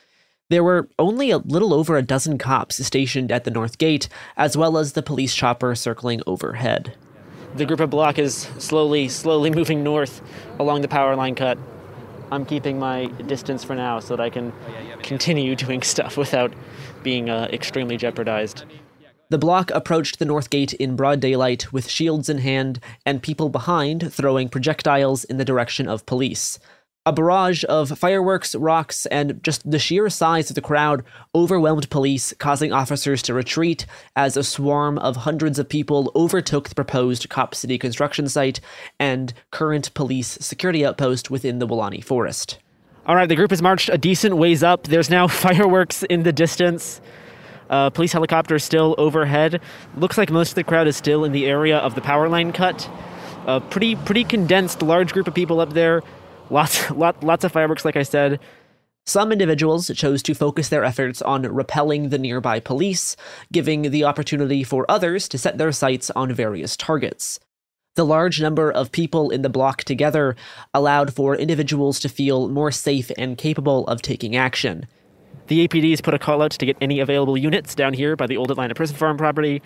There 0.50 0.62
were 0.62 0.88
only 1.00 1.32
a 1.32 1.38
little 1.38 1.74
over 1.74 1.96
a 1.96 2.02
dozen 2.02 2.38
cops 2.38 2.76
stationed 2.86 3.32
at 3.32 3.42
the 3.42 3.50
North 3.50 3.78
Gate, 3.78 4.08
as 4.36 4.56
well 4.56 4.78
as 4.78 4.92
the 4.92 5.02
police 5.02 5.34
chopper 5.34 5.74
circling 5.74 6.22
overhead. 6.28 6.94
The 7.56 7.66
group 7.66 7.80
of 7.80 7.90
block 7.90 8.20
is 8.20 8.48
slowly, 8.58 9.08
slowly 9.08 9.50
moving 9.54 9.82
north 9.82 10.22
along 10.60 10.82
the 10.82 10.88
power 10.88 11.16
line 11.16 11.34
cut. 11.34 11.58
I'm 12.32 12.46
keeping 12.46 12.78
my 12.78 13.06
distance 13.26 13.62
for 13.62 13.76
now 13.76 14.00
so 14.00 14.16
that 14.16 14.22
I 14.22 14.30
can 14.30 14.54
continue 15.02 15.54
doing 15.54 15.82
stuff 15.82 16.16
without 16.16 16.54
being 17.02 17.28
uh, 17.28 17.46
extremely 17.52 17.98
jeopardized. 17.98 18.64
The 19.28 19.36
block 19.36 19.70
approached 19.72 20.18
the 20.18 20.24
North 20.24 20.48
Gate 20.48 20.72
in 20.74 20.96
broad 20.96 21.20
daylight 21.20 21.74
with 21.74 21.90
shields 21.90 22.30
in 22.30 22.38
hand 22.38 22.80
and 23.04 23.22
people 23.22 23.50
behind 23.50 24.10
throwing 24.10 24.48
projectiles 24.48 25.24
in 25.24 25.36
the 25.36 25.44
direction 25.44 25.86
of 25.86 26.06
police. 26.06 26.58
A 27.04 27.12
barrage 27.12 27.64
of 27.68 27.98
fireworks, 27.98 28.54
rocks, 28.54 29.06
and 29.06 29.42
just 29.42 29.68
the 29.68 29.80
sheer 29.80 30.08
size 30.08 30.50
of 30.50 30.54
the 30.54 30.60
crowd 30.60 31.02
overwhelmed 31.34 31.90
police, 31.90 32.32
causing 32.38 32.72
officers 32.72 33.22
to 33.22 33.34
retreat 33.34 33.86
as 34.14 34.36
a 34.36 34.44
swarm 34.44 34.98
of 34.98 35.16
hundreds 35.16 35.58
of 35.58 35.68
people 35.68 36.12
overtook 36.14 36.68
the 36.68 36.76
proposed 36.76 37.28
Cop 37.28 37.56
City 37.56 37.76
construction 37.76 38.28
site 38.28 38.60
and 39.00 39.34
current 39.50 39.92
police 39.94 40.38
security 40.40 40.86
outpost 40.86 41.28
within 41.28 41.58
the 41.58 41.66
Weelaunee 41.66 42.04
Forest. 42.04 42.60
All 43.04 43.16
right, 43.16 43.28
the 43.28 43.34
group 43.34 43.50
has 43.50 43.60
marched 43.60 43.88
a 43.88 43.98
decent 43.98 44.36
ways 44.36 44.62
up. 44.62 44.84
There's 44.84 45.10
now 45.10 45.26
fireworks 45.46 46.04
in 46.04 46.22
the 46.22 46.32
distance. 46.32 47.00
Uh, 47.68 47.90
police 47.90 48.12
helicopter 48.12 48.60
still 48.60 48.94
overhead. 48.96 49.60
Looks 49.96 50.16
like 50.16 50.30
most 50.30 50.50
of 50.50 50.54
the 50.54 50.62
crowd 50.62 50.86
is 50.86 50.96
still 50.96 51.24
in 51.24 51.32
the 51.32 51.46
area 51.46 51.78
of 51.78 51.96
the 51.96 52.00
power 52.00 52.28
line 52.28 52.52
cut. 52.52 52.88
A 53.48 53.60
pretty 53.60 53.96
pretty 53.96 54.22
condensed, 54.22 54.82
large 54.82 55.12
group 55.12 55.26
of 55.26 55.34
people 55.34 55.58
up 55.58 55.72
there. 55.72 56.04
Lots 56.50 56.90
lot, 56.90 57.22
lots 57.22 57.44
of 57.44 57.52
fireworks, 57.52 57.84
like 57.84 57.96
I 57.96 58.02
said. 58.02 58.40
Some 59.04 59.32
individuals 59.32 59.90
chose 59.96 60.22
to 60.22 60.34
focus 60.34 60.68
their 60.68 60.84
efforts 60.84 61.20
on 61.22 61.42
repelling 61.42 62.10
the 62.10 62.18
nearby 62.18 62.60
police, 62.60 63.16
giving 63.50 63.90
the 63.90 64.04
opportunity 64.04 64.62
for 64.62 64.88
others 64.88 65.28
to 65.28 65.38
set 65.38 65.58
their 65.58 65.72
sights 65.72 66.10
on 66.10 66.32
various 66.32 66.76
targets. 66.76 67.40
The 67.94 68.06
large 68.06 68.40
number 68.40 68.70
of 68.70 68.92
people 68.92 69.30
in 69.30 69.42
the 69.42 69.50
block 69.50 69.84
together 69.84 70.36
allowed 70.72 71.12
for 71.12 71.34
individuals 71.36 71.98
to 72.00 72.08
feel 72.08 72.48
more 72.48 72.70
safe 72.70 73.10
and 73.18 73.36
capable 73.36 73.86
of 73.88 74.00
taking 74.00 74.36
action. 74.36 74.86
The 75.48 75.66
APD 75.66 75.90
has 75.90 76.00
put 76.00 76.14
a 76.14 76.18
call 76.18 76.40
out 76.40 76.52
to 76.52 76.64
get 76.64 76.76
any 76.80 77.00
available 77.00 77.36
units 77.36 77.74
down 77.74 77.92
here 77.92 78.16
by 78.16 78.26
the 78.26 78.36
old 78.36 78.50
Atlanta 78.50 78.74
Prison 78.74 78.96
Farm 78.96 79.18
property. 79.18 79.60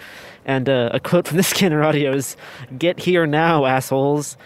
And 0.45 0.69
uh, 0.69 0.91
a 0.93 0.99
quote 0.99 1.29
from 1.29 1.37
the 1.37 1.43
scanner 1.45 1.85
audio 1.85 2.13
is 2.13 2.37
Get 2.77 2.99
here 2.99 3.27
now, 3.27 3.67
assholes. 3.67 4.37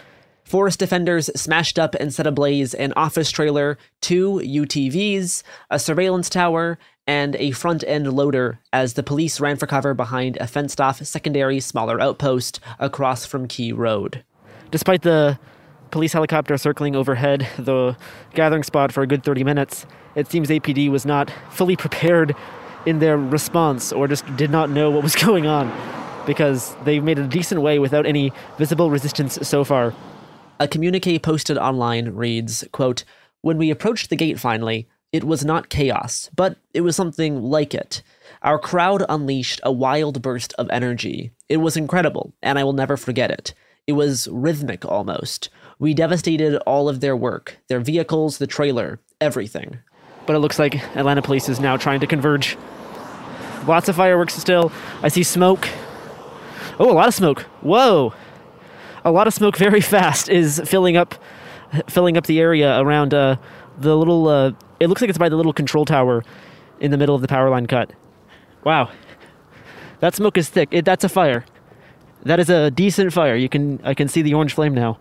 Forest 0.51 0.79
defenders 0.79 1.29
smashed 1.33 1.79
up 1.79 1.95
and 1.95 2.13
set 2.13 2.27
ablaze 2.27 2.73
an 2.73 2.91
office 2.97 3.31
trailer, 3.31 3.77
two 4.01 4.41
UTVs, 4.43 5.43
a 5.69 5.79
surveillance 5.79 6.29
tower, 6.29 6.77
and 7.07 7.37
a 7.37 7.51
front 7.51 7.85
end 7.87 8.11
loader 8.11 8.59
as 8.73 8.95
the 8.95 9.01
police 9.01 9.39
ran 9.39 9.55
for 9.55 9.65
cover 9.65 9.93
behind 9.93 10.35
a 10.41 10.47
fenced 10.47 10.81
off 10.81 11.01
secondary 11.05 11.61
smaller 11.61 12.01
outpost 12.01 12.59
across 12.79 13.25
from 13.25 13.47
Key 13.47 13.71
Road. 13.71 14.25
Despite 14.71 15.03
the 15.03 15.39
police 15.89 16.11
helicopter 16.11 16.57
circling 16.57 16.97
overhead 16.97 17.47
the 17.57 17.95
gathering 18.33 18.63
spot 18.63 18.91
for 18.91 19.03
a 19.03 19.07
good 19.07 19.23
30 19.23 19.45
minutes, 19.45 19.85
it 20.15 20.29
seems 20.29 20.49
APD 20.49 20.91
was 20.91 21.05
not 21.05 21.31
fully 21.49 21.77
prepared 21.77 22.35
in 22.85 22.99
their 22.99 23.17
response 23.17 23.93
or 23.93 24.05
just 24.05 24.25
did 24.35 24.51
not 24.51 24.69
know 24.69 24.91
what 24.91 25.01
was 25.01 25.15
going 25.27 25.47
on 25.47 25.71
because 26.25 26.75
they've 26.83 27.05
made 27.05 27.17
a 27.17 27.25
decent 27.25 27.61
way 27.61 27.79
without 27.79 28.05
any 28.05 28.33
visible 28.57 28.91
resistance 28.91 29.39
so 29.43 29.63
far. 29.63 29.93
A 30.61 30.67
communique 30.67 31.17
posted 31.17 31.57
online 31.57 32.09
reads, 32.09 32.63
quote, 32.71 33.03
When 33.41 33.57
we 33.57 33.71
approached 33.71 34.11
the 34.11 34.15
gate 34.15 34.39
finally, 34.39 34.87
it 35.11 35.23
was 35.23 35.43
not 35.43 35.69
chaos, 35.69 36.29
but 36.35 36.57
it 36.71 36.81
was 36.81 36.95
something 36.95 37.41
like 37.41 37.73
it. 37.73 38.03
Our 38.43 38.59
crowd 38.59 39.03
unleashed 39.09 39.59
a 39.63 39.71
wild 39.71 40.21
burst 40.21 40.53
of 40.59 40.69
energy. 40.69 41.31
It 41.49 41.57
was 41.57 41.75
incredible, 41.75 42.35
and 42.43 42.59
I 42.59 42.63
will 42.63 42.73
never 42.73 42.95
forget 42.95 43.31
it. 43.31 43.55
It 43.87 43.93
was 43.93 44.27
rhythmic 44.27 44.85
almost. 44.85 45.49
We 45.79 45.95
devastated 45.95 46.57
all 46.67 46.87
of 46.87 46.99
their 46.99 47.17
work, 47.17 47.57
their 47.67 47.79
vehicles, 47.79 48.37
the 48.37 48.45
trailer, 48.45 48.99
everything. 49.19 49.79
But 50.27 50.35
it 50.35 50.39
looks 50.41 50.59
like 50.59 50.75
Atlanta 50.95 51.23
police 51.23 51.49
is 51.49 51.59
now 51.59 51.75
trying 51.75 52.01
to 52.01 52.07
converge. 52.07 52.55
Lots 53.65 53.89
of 53.89 53.95
fireworks 53.95 54.35
still. 54.35 54.71
I 55.01 55.07
see 55.07 55.23
smoke. 55.23 55.67
Oh, 56.79 56.91
a 56.91 56.93
lot 56.93 57.07
of 57.07 57.15
smoke. 57.15 57.41
Whoa. 57.61 58.13
A 59.03 59.11
lot 59.11 59.27
of 59.27 59.33
smoke 59.33 59.57
very 59.57 59.81
fast 59.95 60.29
is 60.29 60.61
filling 60.65 60.97
up 60.97 61.15
filling 61.87 62.17
up 62.17 62.25
the 62.25 62.39
area 62.39 62.79
around 62.79 63.13
uh, 63.13 63.37
the 63.77 63.95
little 63.97 64.27
uh, 64.27 64.51
it 64.79 64.87
looks 64.87 65.01
like 65.01 65.09
it's 65.09 65.17
by 65.17 65.29
the 65.29 65.37
little 65.37 65.53
control 65.53 65.85
tower 65.85 66.23
in 66.79 66.91
the 66.91 66.97
middle 66.97 67.15
of 67.15 67.21
the 67.21 67.27
power 67.27 67.49
line 67.49 67.67
cut. 67.67 67.91
Wow. 68.63 68.91
That 69.99 70.15
smoke 70.15 70.37
is 70.37 70.49
thick. 70.49 70.69
It, 70.71 70.83
that's 70.83 71.03
a 71.03 71.09
fire. 71.09 71.45
That 72.23 72.39
is 72.39 72.49
a 72.49 72.71
decent 72.71 73.13
fire. 73.13 73.35
You 73.35 73.49
can 73.49 73.79
I 73.83 73.93
can 73.93 74.07
see 74.07 74.21
the 74.21 74.33
orange 74.33 74.53
flame 74.53 74.73
now. 74.73 74.99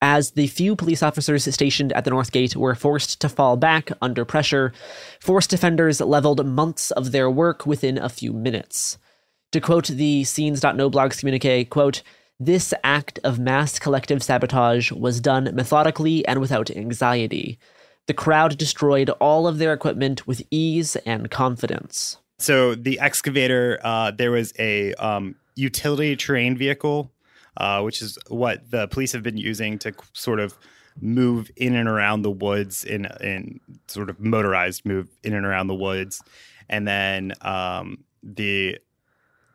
As 0.00 0.32
the 0.32 0.48
few 0.48 0.76
police 0.76 1.02
officers 1.02 1.52
stationed 1.52 1.92
at 1.94 2.04
the 2.04 2.10
North 2.10 2.30
Gate 2.30 2.54
were 2.54 2.74
forced 2.74 3.20
to 3.22 3.28
fall 3.28 3.56
back 3.56 3.90
under 4.02 4.26
pressure, 4.26 4.72
force 5.18 5.46
defenders 5.46 6.00
leveled 6.00 6.44
months 6.44 6.90
of 6.90 7.10
their 7.10 7.30
work 7.30 7.64
within 7.64 7.96
a 7.96 8.10
few 8.10 8.32
minutes. 8.32 8.98
To 9.52 9.60
quote 9.60 9.86
the 9.86 10.24
Scenes.no 10.24 10.90
blog's 10.90 11.20
communique, 11.20 11.64
quote, 11.64 12.02
this 12.40 12.74
act 12.82 13.18
of 13.24 13.38
mass 13.38 13.78
collective 13.78 14.22
sabotage 14.22 14.90
was 14.92 15.20
done 15.20 15.50
methodically 15.54 16.26
and 16.26 16.40
without 16.40 16.70
anxiety. 16.70 17.58
The 18.06 18.14
crowd 18.14 18.58
destroyed 18.58 19.10
all 19.20 19.46
of 19.46 19.58
their 19.58 19.72
equipment 19.72 20.26
with 20.26 20.42
ease 20.50 20.96
and 21.06 21.30
confidence. 21.30 22.18
So 22.38 22.74
the 22.74 22.98
excavator, 23.00 23.78
uh, 23.82 24.10
there 24.10 24.32
was 24.32 24.52
a 24.58 24.92
um, 24.94 25.36
utility 25.54 26.16
terrain 26.16 26.56
vehicle, 26.56 27.10
uh, 27.56 27.80
which 27.82 28.02
is 28.02 28.18
what 28.28 28.70
the 28.70 28.88
police 28.88 29.12
have 29.12 29.22
been 29.22 29.38
using 29.38 29.78
to 29.78 29.94
sort 30.12 30.40
of 30.40 30.58
move 31.00 31.50
in 31.56 31.74
and 31.74 31.88
around 31.88 32.22
the 32.22 32.30
woods 32.30 32.84
in 32.84 33.06
in 33.20 33.60
sort 33.88 34.10
of 34.10 34.20
motorized 34.20 34.84
move 34.84 35.08
in 35.22 35.34
and 35.34 35.46
around 35.46 35.66
the 35.68 35.74
woods, 35.74 36.22
and 36.68 36.86
then 36.86 37.32
um, 37.40 38.04
the 38.22 38.78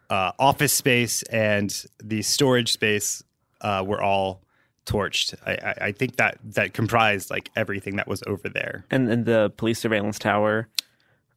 uh, 0.10 0.32
office 0.40 0.74
space 0.74 1.24
and 1.24 1.86
the 2.04 2.22
storage 2.22 2.72
space 2.72 3.24
uh, 3.62 3.84
were 3.86 4.02
all 4.02 4.42
torched. 4.86 5.36
I, 5.46 5.52
I, 5.52 5.86
I, 5.88 5.92
think 5.92 6.16
that 6.16 6.40
that 6.44 6.74
comprised 6.74 7.30
like 7.30 7.52
everything 7.56 7.98
that 7.98 8.08
was 8.08 8.24
over 8.26 8.50
there. 8.50 8.86
And, 8.90 9.10
and 9.10 9.26
the 9.26 9.52
police 9.56 9.80
surveillance 9.80 10.18
tower, 10.18 10.68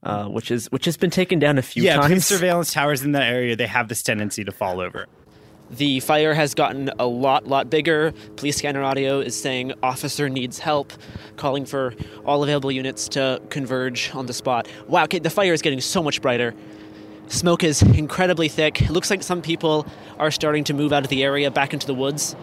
uh, 0.03 0.27
which 0.27 0.51
is 0.51 0.71
which 0.73 0.87
has 0.87 0.97
been 0.97 1.11
taken 1.11 1.39
down 1.39 1.59
a 1.59 1.63
few 1.63 1.83
yeah, 1.83 1.97
times. 1.97 2.07
police 2.07 2.27
surveillance 2.27 2.73
towers 2.73 3.03
in 3.03 3.13
that 3.13 3.25
area 3.25 3.55
they 3.55 3.67
have 3.67 3.89
this 3.89 4.03
tendency 4.03 4.45
to 4.45 4.53
fall 4.53 4.81
over. 4.81 5.07
The 5.71 6.01
fire 6.01 6.35
has 6.35 6.55
gotten 6.55 6.91
a 6.99 7.07
lot, 7.07 7.47
lot 7.47 7.71
bigger. 7.71 8.13
Police 8.37 8.59
scanner 8.59 8.83
audio 8.83 9.21
is 9.21 9.41
saying 9.41 9.73
officer 9.83 10.29
needs 10.29 10.59
help, 10.59 10.93
calling 11.37 11.65
for 11.65 11.95
all 12.27 12.43
available 12.43 12.71
units 12.71 13.09
to 13.11 13.41
converge 13.49 14.11
on 14.15 14.27
the 14.27 14.35
spot. 14.35 14.69
Wow, 14.87 15.05
okay, 15.05 15.19
the 15.19 15.31
fire 15.31 15.55
is 15.55 15.63
getting 15.63 15.81
so 15.81 16.03
much 16.03 16.21
brighter. 16.21 16.55
Smoke 17.29 17.65
is 17.65 17.83
incredibly 17.83 18.49
thick. 18.49 18.83
It 18.83 18.91
looks 18.91 19.11
like 19.11 19.23
some 19.23 19.43
people 19.43 19.87
are 20.19 20.31
starting 20.31 20.65
to 20.65 20.75
move 20.75 20.93
out 20.93 21.05
of 21.05 21.11
the 21.11 21.23
area 21.23 21.51
back 21.51 21.73
into 21.73 21.87
the 21.87 21.95
woods. 21.95 22.37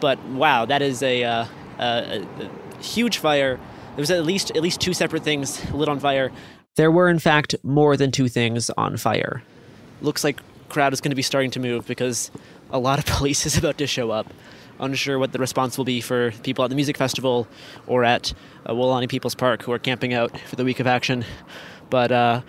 But 0.00 0.18
wow, 0.24 0.64
that 0.64 0.82
is 0.82 1.02
a, 1.02 1.24
uh, 1.24 1.46
a, 1.78 2.26
a 2.40 2.82
huge 2.82 3.18
fire. 3.18 3.56
There 3.96 4.02
was 4.02 4.10
at 4.10 4.24
least 4.24 4.50
at 4.52 4.62
least 4.62 4.80
two 4.80 4.94
separate 4.94 5.22
things 5.22 5.70
lit 5.72 5.88
on 5.88 6.00
fire. 6.00 6.32
There 6.76 6.90
were 6.90 7.08
in 7.08 7.18
fact 7.18 7.54
more 7.62 7.96
than 7.96 8.10
two 8.10 8.28
things 8.28 8.70
on 8.70 8.96
fire. 8.96 9.42
Looks 10.00 10.24
like 10.24 10.40
crowd 10.68 10.92
is 10.92 11.00
going 11.00 11.10
to 11.10 11.16
be 11.16 11.22
starting 11.22 11.50
to 11.50 11.60
move 11.60 11.86
because 11.86 12.30
a 12.70 12.78
lot 12.78 12.98
of 12.98 13.06
police 13.16 13.44
is 13.44 13.58
about 13.58 13.76
to 13.78 13.86
show 13.86 14.10
up. 14.10 14.32
Unsure 14.78 15.18
what 15.18 15.32
the 15.32 15.38
response 15.38 15.76
will 15.76 15.84
be 15.84 16.00
for 16.00 16.30
people 16.42 16.64
at 16.64 16.68
the 16.68 16.76
music 16.76 16.96
festival 16.96 17.46
or 17.86 18.04
at 18.04 18.32
uh, 18.64 18.72
Weelaunee 18.72 19.10
People's 19.10 19.34
Park 19.34 19.62
who 19.62 19.72
are 19.72 19.78
camping 19.78 20.14
out 20.14 20.38
for 20.40 20.56
the 20.56 20.64
week 20.64 20.80
of 20.80 20.86
action. 20.86 21.24
But 21.90 22.10
uh, 22.10 22.40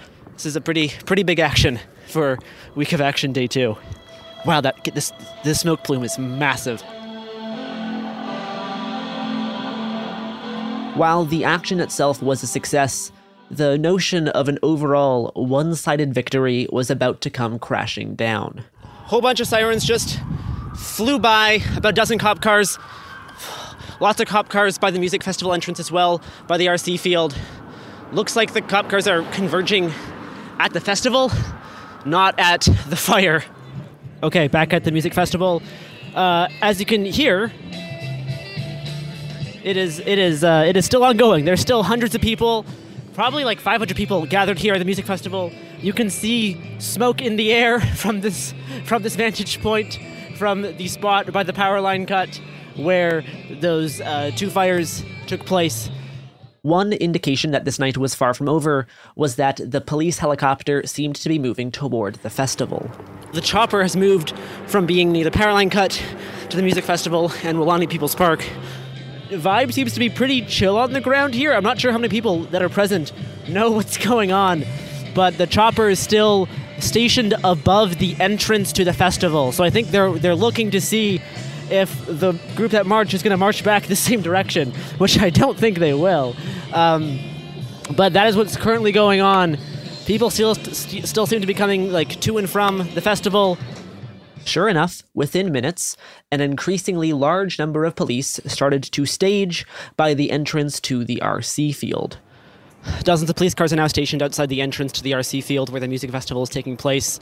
this 0.42 0.54
is 0.54 0.56
a 0.56 0.62
pretty 0.62 0.92
pretty 1.06 1.22
big 1.22 1.40
action 1.40 1.80
for 2.08 2.40
week 2.74 2.94
of 2.94 3.02
action 3.02 3.32
day 3.32 3.46
two. 3.46 3.78
Wow, 4.44 4.60
that 4.62 4.84
this 4.96 5.14
this 5.44 5.60
smoke 5.60 5.84
plume 5.84 6.04
is 6.04 6.18
massive. 6.18 6.82
While 10.96 11.26
the 11.26 11.44
action 11.44 11.80
itself 11.80 12.24
was 12.24 12.42
a 12.42 12.48
success, 12.48 13.12
the 13.52 13.78
notion 13.78 14.30
of 14.30 14.50
an 14.50 14.58
overall 14.64 15.32
one-sided 15.36 16.12
victory 16.12 16.68
was 16.72 16.90
about 16.90 17.22
to 17.22 17.30
come 17.30 17.60
crashing 17.60 18.16
down. 18.16 18.64
Whole 18.82 19.22
bunch 19.22 19.40
of 19.42 19.48
sirens 19.48 19.86
just 19.86 20.20
flew 20.76 21.20
by, 21.20 21.62
about 21.78 21.90
a 21.90 21.94
dozen 21.94 22.18
cop 22.18 22.42
cars. 22.42 22.80
Lots 24.00 24.20
of 24.20 24.28
cop 24.28 24.50
cars 24.50 24.80
by 24.80 24.90
the 24.90 25.00
music 25.00 25.22
festival 25.22 25.54
entrance 25.54 25.80
as 25.80 25.92
well, 25.92 26.20
by 26.48 26.58
the 26.58 26.66
RC 26.66 27.00
field. 27.00 27.38
Looks 28.12 28.36
like 28.36 28.54
the 28.54 28.62
cop 28.62 28.90
cars 28.90 29.08
are 29.08 29.22
converging 29.32 29.94
at 30.62 30.74
the 30.74 30.80
festival, 30.80 31.32
not 32.06 32.36
at 32.38 32.62
the 32.88 32.96
fire. 32.96 33.44
Okay, 34.22 34.48
back 34.48 34.74
at 34.74 34.84
the 34.84 34.92
music 34.92 35.12
festival. 35.14 35.64
Uh, 36.14 36.48
as 36.62 36.80
you 36.80 36.86
can 36.86 37.04
hear, 37.04 37.52
it 39.64 39.76
is 39.76 39.98
it 40.00 40.20
is 40.20 40.44
uh, 40.44 40.64
it 40.68 40.78
is 40.78 40.86
still 40.86 41.04
ongoing. 41.04 41.46
There's 41.46 41.62
still 41.62 41.82
hundreds 41.82 42.14
of 42.14 42.22
people, 42.22 42.64
probably 43.16 43.44
like 43.44 43.60
500 43.60 43.98
people 43.98 44.28
gathered 44.28 44.60
here 44.60 44.74
at 44.76 44.80
the 44.80 44.86
music 44.86 45.06
festival. 45.06 45.52
You 45.80 45.94
can 45.94 46.12
see 46.12 46.62
smoke 46.78 47.24
in 47.24 47.38
the 47.38 47.52
air 47.52 47.80
from 48.04 48.22
this 48.22 48.54
from 48.86 49.02
this 49.02 49.16
vantage 49.16 49.60
point, 49.62 49.98
from 50.38 50.62
the 50.62 50.88
spot 50.88 51.34
by 51.34 51.42
the 51.42 51.54
power 51.54 51.82
line 51.82 52.06
cut, 52.06 52.40
where 52.76 53.24
those 53.50 54.00
uh, 54.00 54.30
two 54.36 54.52
fires 54.52 55.04
took 55.26 55.44
place. 55.44 55.90
One 56.64 56.94
indication 56.94 57.50
that 57.52 57.66
this 57.66 57.80
night 57.80 57.98
was 57.98 58.14
far 58.14 58.36
from 58.36 58.48
over 58.48 58.86
was 59.16 59.38
that 59.38 59.60
the 59.66 59.82
police 59.82 60.20
helicopter 60.20 60.86
seemed 60.86 61.16
to 61.16 61.28
be 61.28 61.40
moving 61.40 61.72
toward 61.72 62.16
the 62.18 62.30
festival. 62.30 62.88
The 63.34 63.42
chopper 63.42 63.82
has 63.82 63.96
moved 63.96 64.38
from 64.68 64.86
being 64.86 65.12
near 65.12 65.24
the 65.24 65.32
power 65.32 65.54
line 65.54 65.72
cut 65.72 66.00
to 66.52 66.56
the 66.56 66.62
music 66.62 66.84
festival 66.84 67.32
and 67.42 67.58
Weelaunee 67.58 67.90
People's 67.90 68.14
Park. 68.14 68.48
The 69.32 69.38
vibe 69.38 69.74
seems 69.74 69.94
to 69.94 70.00
be 70.00 70.08
pretty 70.08 70.46
chill 70.46 70.78
on 70.78 70.94
the 70.94 71.02
ground 71.02 71.34
here. 71.34 71.52
I'm 71.52 71.64
not 71.64 71.80
sure 71.80 71.92
how 71.92 71.98
many 71.98 72.12
people 72.12 72.44
that 72.44 72.62
are 72.62 72.70
present 72.70 73.12
know 73.50 73.72
what's 73.78 73.98
going 73.98 74.32
on, 74.32 74.64
but 75.16 75.40
the 75.40 75.48
chopper 75.48 75.90
is 75.90 75.98
still 75.98 76.48
stationed 76.78 77.34
above 77.44 77.98
the 77.98 78.16
entrance 78.20 78.72
to 78.74 78.84
the 78.84 78.94
festival. 78.94 79.52
So 79.52 79.64
I 79.64 79.72
think 79.72 79.88
they're 79.88 80.14
they're 80.14 80.36
looking 80.36 80.70
to 80.72 80.82
see 80.82 81.24
if 81.72 82.06
the 82.06 82.34
group 82.56 82.72
that 82.72 82.86
march 82.86 83.14
is 83.14 83.24
going 83.24 83.32
to 83.32 83.38
march 83.38 83.64
back 83.64 83.84
the 83.84 83.96
same 84.08 84.22
direction, 84.22 84.72
which 84.98 85.20
I 85.20 85.30
don't 85.30 85.58
think 85.58 85.80
they 85.80 85.94
will. 85.94 86.36
Um, 86.74 87.20
but 87.96 88.14
that 88.14 88.28
is 88.28 88.36
what's 88.36 88.56
currently 88.56 88.92
going 88.92 89.22
on. 89.22 89.58
People 90.06 90.30
still 90.30 90.56
st- 90.56 91.08
still 91.08 91.26
seem 91.26 91.42
to 91.42 91.48
be 91.48 91.54
coming 91.54 91.92
like 91.92 92.20
to 92.22 92.38
and 92.38 92.50
from 92.50 92.90
the 92.94 93.02
festival. 93.02 93.58
Sure 94.46 94.68
enough, 94.68 95.04
within 95.14 95.52
minutes, 95.52 95.96
an 96.32 96.42
increasingly 96.42 97.14
large 97.14 97.60
number 97.60 97.86
of 97.86 97.96
police 97.96 98.40
started 98.48 98.82
to 98.84 99.06
stage 99.06 99.68
by 99.96 100.14
the 100.16 100.32
entrance 100.32 100.80
to 100.82 101.06
the 101.06 101.22
RC 101.24 101.76
field. 101.76 102.18
Dozens 103.04 103.30
of 103.30 103.36
police 103.36 103.54
cars 103.54 103.72
are 103.72 103.76
now 103.76 103.88
stationed 103.88 104.24
outside 104.24 104.50
the 104.50 104.62
entrance 104.62 104.92
to 104.94 105.04
the 105.04 105.12
RC 105.12 105.44
field 105.44 105.70
where 105.70 105.80
the 105.80 105.88
music 105.88 106.10
festival 106.10 106.42
is 106.42 106.50
taking 106.50 106.76
place. 106.76 107.20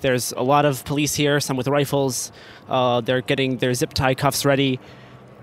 There's 0.00 0.32
a 0.32 0.42
lot 0.42 0.64
of 0.64 0.84
police 0.84 1.14
here, 1.14 1.40
some 1.40 1.56
with 1.56 1.68
rifles. 1.68 2.32
Uh, 2.68 3.00
they're 3.00 3.20
getting 3.20 3.58
their 3.58 3.74
zip 3.74 3.94
tie 3.94 4.14
cuffs 4.14 4.44
ready. 4.44 4.78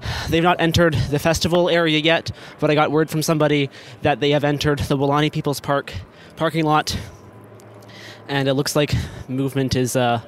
They've 0.29 0.43
not 0.43 0.59
entered 0.59 0.93
the 0.93 1.19
festival 1.19 1.69
area 1.69 1.99
yet, 1.99 2.31
but 2.59 2.69
I 2.69 2.75
got 2.75 2.91
word 2.91 3.09
from 3.09 3.21
somebody 3.21 3.69
that 4.01 4.19
they 4.19 4.31
have 4.31 4.43
entered 4.43 4.79
the 4.79 4.97
Weelaunee 4.97 5.31
People's 5.31 5.59
Park 5.59 5.93
parking 6.35 6.65
lot, 6.65 6.97
and 8.27 8.47
it 8.47 8.53
looks 8.53 8.75
like 8.75 8.93
movement 9.27 9.75
is 9.75 9.95
uh, 9.95 10.21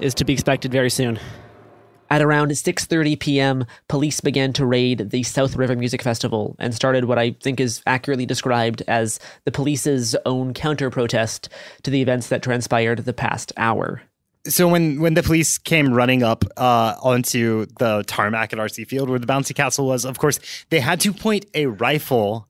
is 0.00 0.14
to 0.14 0.24
be 0.24 0.32
expected 0.32 0.72
very 0.72 0.90
soon. 0.90 1.18
At 2.12 2.20
around 2.20 2.50
6:30 2.50 3.18
p.m., 3.18 3.64
police 3.88 4.20
began 4.20 4.52
to 4.52 4.66
raid 4.66 5.08
the 5.08 5.22
South 5.22 5.56
River 5.56 5.74
Music 5.74 6.02
Festival 6.02 6.54
and 6.58 6.74
started 6.74 7.06
what 7.06 7.18
I 7.18 7.30
think 7.40 7.58
is 7.58 7.82
accurately 7.86 8.26
described 8.26 8.82
as 8.86 9.18
the 9.46 9.50
police's 9.50 10.14
own 10.26 10.52
counter-protest 10.52 11.48
to 11.84 11.90
the 11.90 12.02
events 12.02 12.28
that 12.28 12.42
transpired 12.42 13.06
the 13.06 13.14
past 13.14 13.50
hour. 13.56 14.02
So 14.46 14.68
when 14.68 15.00
when 15.00 15.14
the 15.14 15.22
police 15.22 15.56
came 15.56 15.94
running 15.94 16.22
up 16.22 16.44
uh, 16.58 16.96
onto 17.02 17.64
the 17.78 18.04
tarmac 18.06 18.52
at 18.52 18.58
RC 18.58 18.88
Field 18.88 19.08
where 19.08 19.18
the 19.18 19.26
bouncy 19.26 19.54
castle 19.54 19.86
was, 19.86 20.04
of 20.04 20.18
course 20.18 20.38
they 20.68 20.80
had 20.80 21.00
to 21.00 21.14
point 21.14 21.46
a 21.54 21.64
rifle 21.64 22.46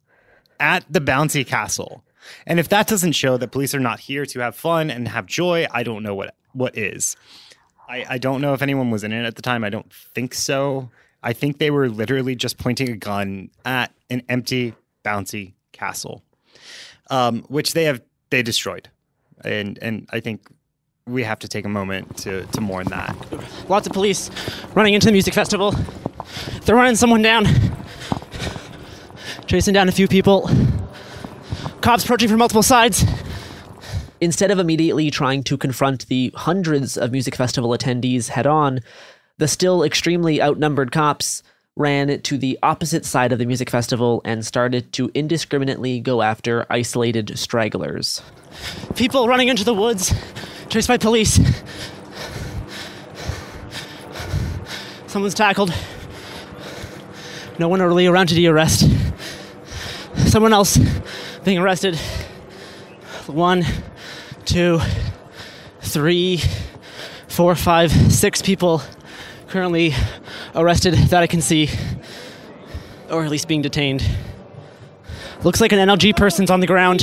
at 0.59 0.85
the 0.91 1.01
bouncy 1.01 1.47
castle. 1.47 2.03
And 2.49 2.59
if 2.59 2.69
that 2.71 2.89
doesn't 2.89 3.13
show 3.13 3.37
that 3.37 3.53
police 3.53 3.77
are 3.77 3.81
not 3.81 4.01
here 4.01 4.27
to 4.27 4.41
have 4.41 4.57
fun 4.57 4.91
and 4.91 5.07
have 5.07 5.27
joy, 5.27 5.69
I 5.71 5.85
don't 5.85 6.03
know 6.03 6.17
what 6.17 6.35
what 6.53 6.77
is. 6.77 7.17
I, 7.93 8.07
I 8.09 8.19
don't 8.19 8.41
know 8.41 8.55
if 8.55 8.63
anyone 8.63 8.91
was 8.91 9.05
in 9.05 9.13
it 9.13 9.27
at 9.27 9.37
the 9.37 9.43
time. 9.43 9.65
I 9.65 9.69
don't 9.69 9.93
think 9.93 10.33
so. 10.33 10.91
I 11.23 11.35
think 11.35 11.59
they 11.59 11.71
were 11.71 11.91
literally 11.91 12.35
just 12.35 12.57
pointing 12.57 12.89
a 12.89 12.97
gun 12.97 13.51
at 13.67 13.93
an 14.09 14.23
empty 14.31 14.75
bouncy 15.05 15.53
castle, 15.73 16.23
um, 17.11 17.43
which 17.49 17.75
they 17.75 17.85
have 17.85 18.01
they 18.31 18.43
destroyed, 18.43 18.89
and 19.45 19.79
and 19.83 20.09
I 20.11 20.21
think 20.21 20.49
we 21.07 21.23
have 21.23 21.39
to 21.41 21.49
take 21.49 21.67
a 21.67 21.69
moment 21.69 22.17
to 22.19 22.47
to 22.47 22.61
mourn 22.63 22.87
that. 22.87 23.15
Lots 23.69 23.87
of 23.87 23.93
police 23.93 24.31
running 24.75 24.95
into 24.95 25.07
the 25.07 25.13
music 25.13 25.35
festival. 25.35 25.75
They're 26.65 26.77
running 26.77 26.97
someone 26.97 27.21
down, 27.21 27.47
chasing 29.47 29.75
down 29.75 29.91
a 29.91 29.93
few 29.93 30.09
people. 30.09 30.49
Cops 31.83 32.05
approaching 32.05 32.31
from 32.31 32.39
multiple 32.39 32.63
sides. 32.63 33.05
Instead 34.23 34.53
of 34.53 34.61
immediately 34.61 35.11
trying 35.11 35.43
to 35.43 35.59
confront 35.59 36.07
the 36.07 36.31
hundreds 36.37 36.97
of 36.97 37.11
music 37.11 37.35
festival 37.35 37.71
attendees 37.71 38.29
head 38.29 38.47
on, 38.47 38.79
the 39.39 39.49
still 39.49 39.83
extremely 39.83 40.41
outnumbered 40.41 40.93
cops 40.93 41.43
ran 41.75 42.21
to 42.23 42.39
the 42.39 42.57
opposite 42.63 43.05
side 43.05 43.33
of 43.33 43.41
the 43.41 43.47
music 43.47 43.69
festival 43.69 44.23
and 44.25 44.47
started 44.47 44.93
to 44.93 45.11
indiscriminately 45.13 45.99
go 45.99 46.23
after 46.23 46.65
isolated 46.71 47.37
stragglers. 47.37 48.23
People 48.95 49.27
running 49.27 49.49
into 49.49 49.65
the 49.65 49.75
woods, 49.75 50.15
chased 50.69 50.87
by 50.87 50.97
police. 50.97 51.41
Someone's 55.09 55.35
tackled. 55.35 55.75
No 57.59 57.67
one 57.69 57.83
really 57.83 58.07
around 58.07 58.29
to 58.29 58.37
the 58.37 58.47
arrest. 58.47 58.89
Someone 60.29 60.53
else 60.53 60.79
being 61.43 61.59
arrested. 61.59 61.97
One, 63.27 63.65
two, 64.53 64.79
three, 65.81 66.39
four, 67.27 67.55
five, 67.55 67.91
six 67.91 68.43
people 68.43 68.83
currently 69.49 69.95
arrested 70.55 70.93
that 70.93 71.23
I 71.23 71.27
can 71.27 71.41
see, 71.41 71.71
or 73.09 73.25
at 73.25 73.31
least 73.31 73.49
being 73.49 73.63
detained. 73.63 74.05
Looks 75.43 75.63
like 75.63 75.73
an 75.73 75.79
NLG 75.79 76.15
person's 76.15 76.51
on 76.51 76.61
the 76.61 76.67
ground. 76.67 77.03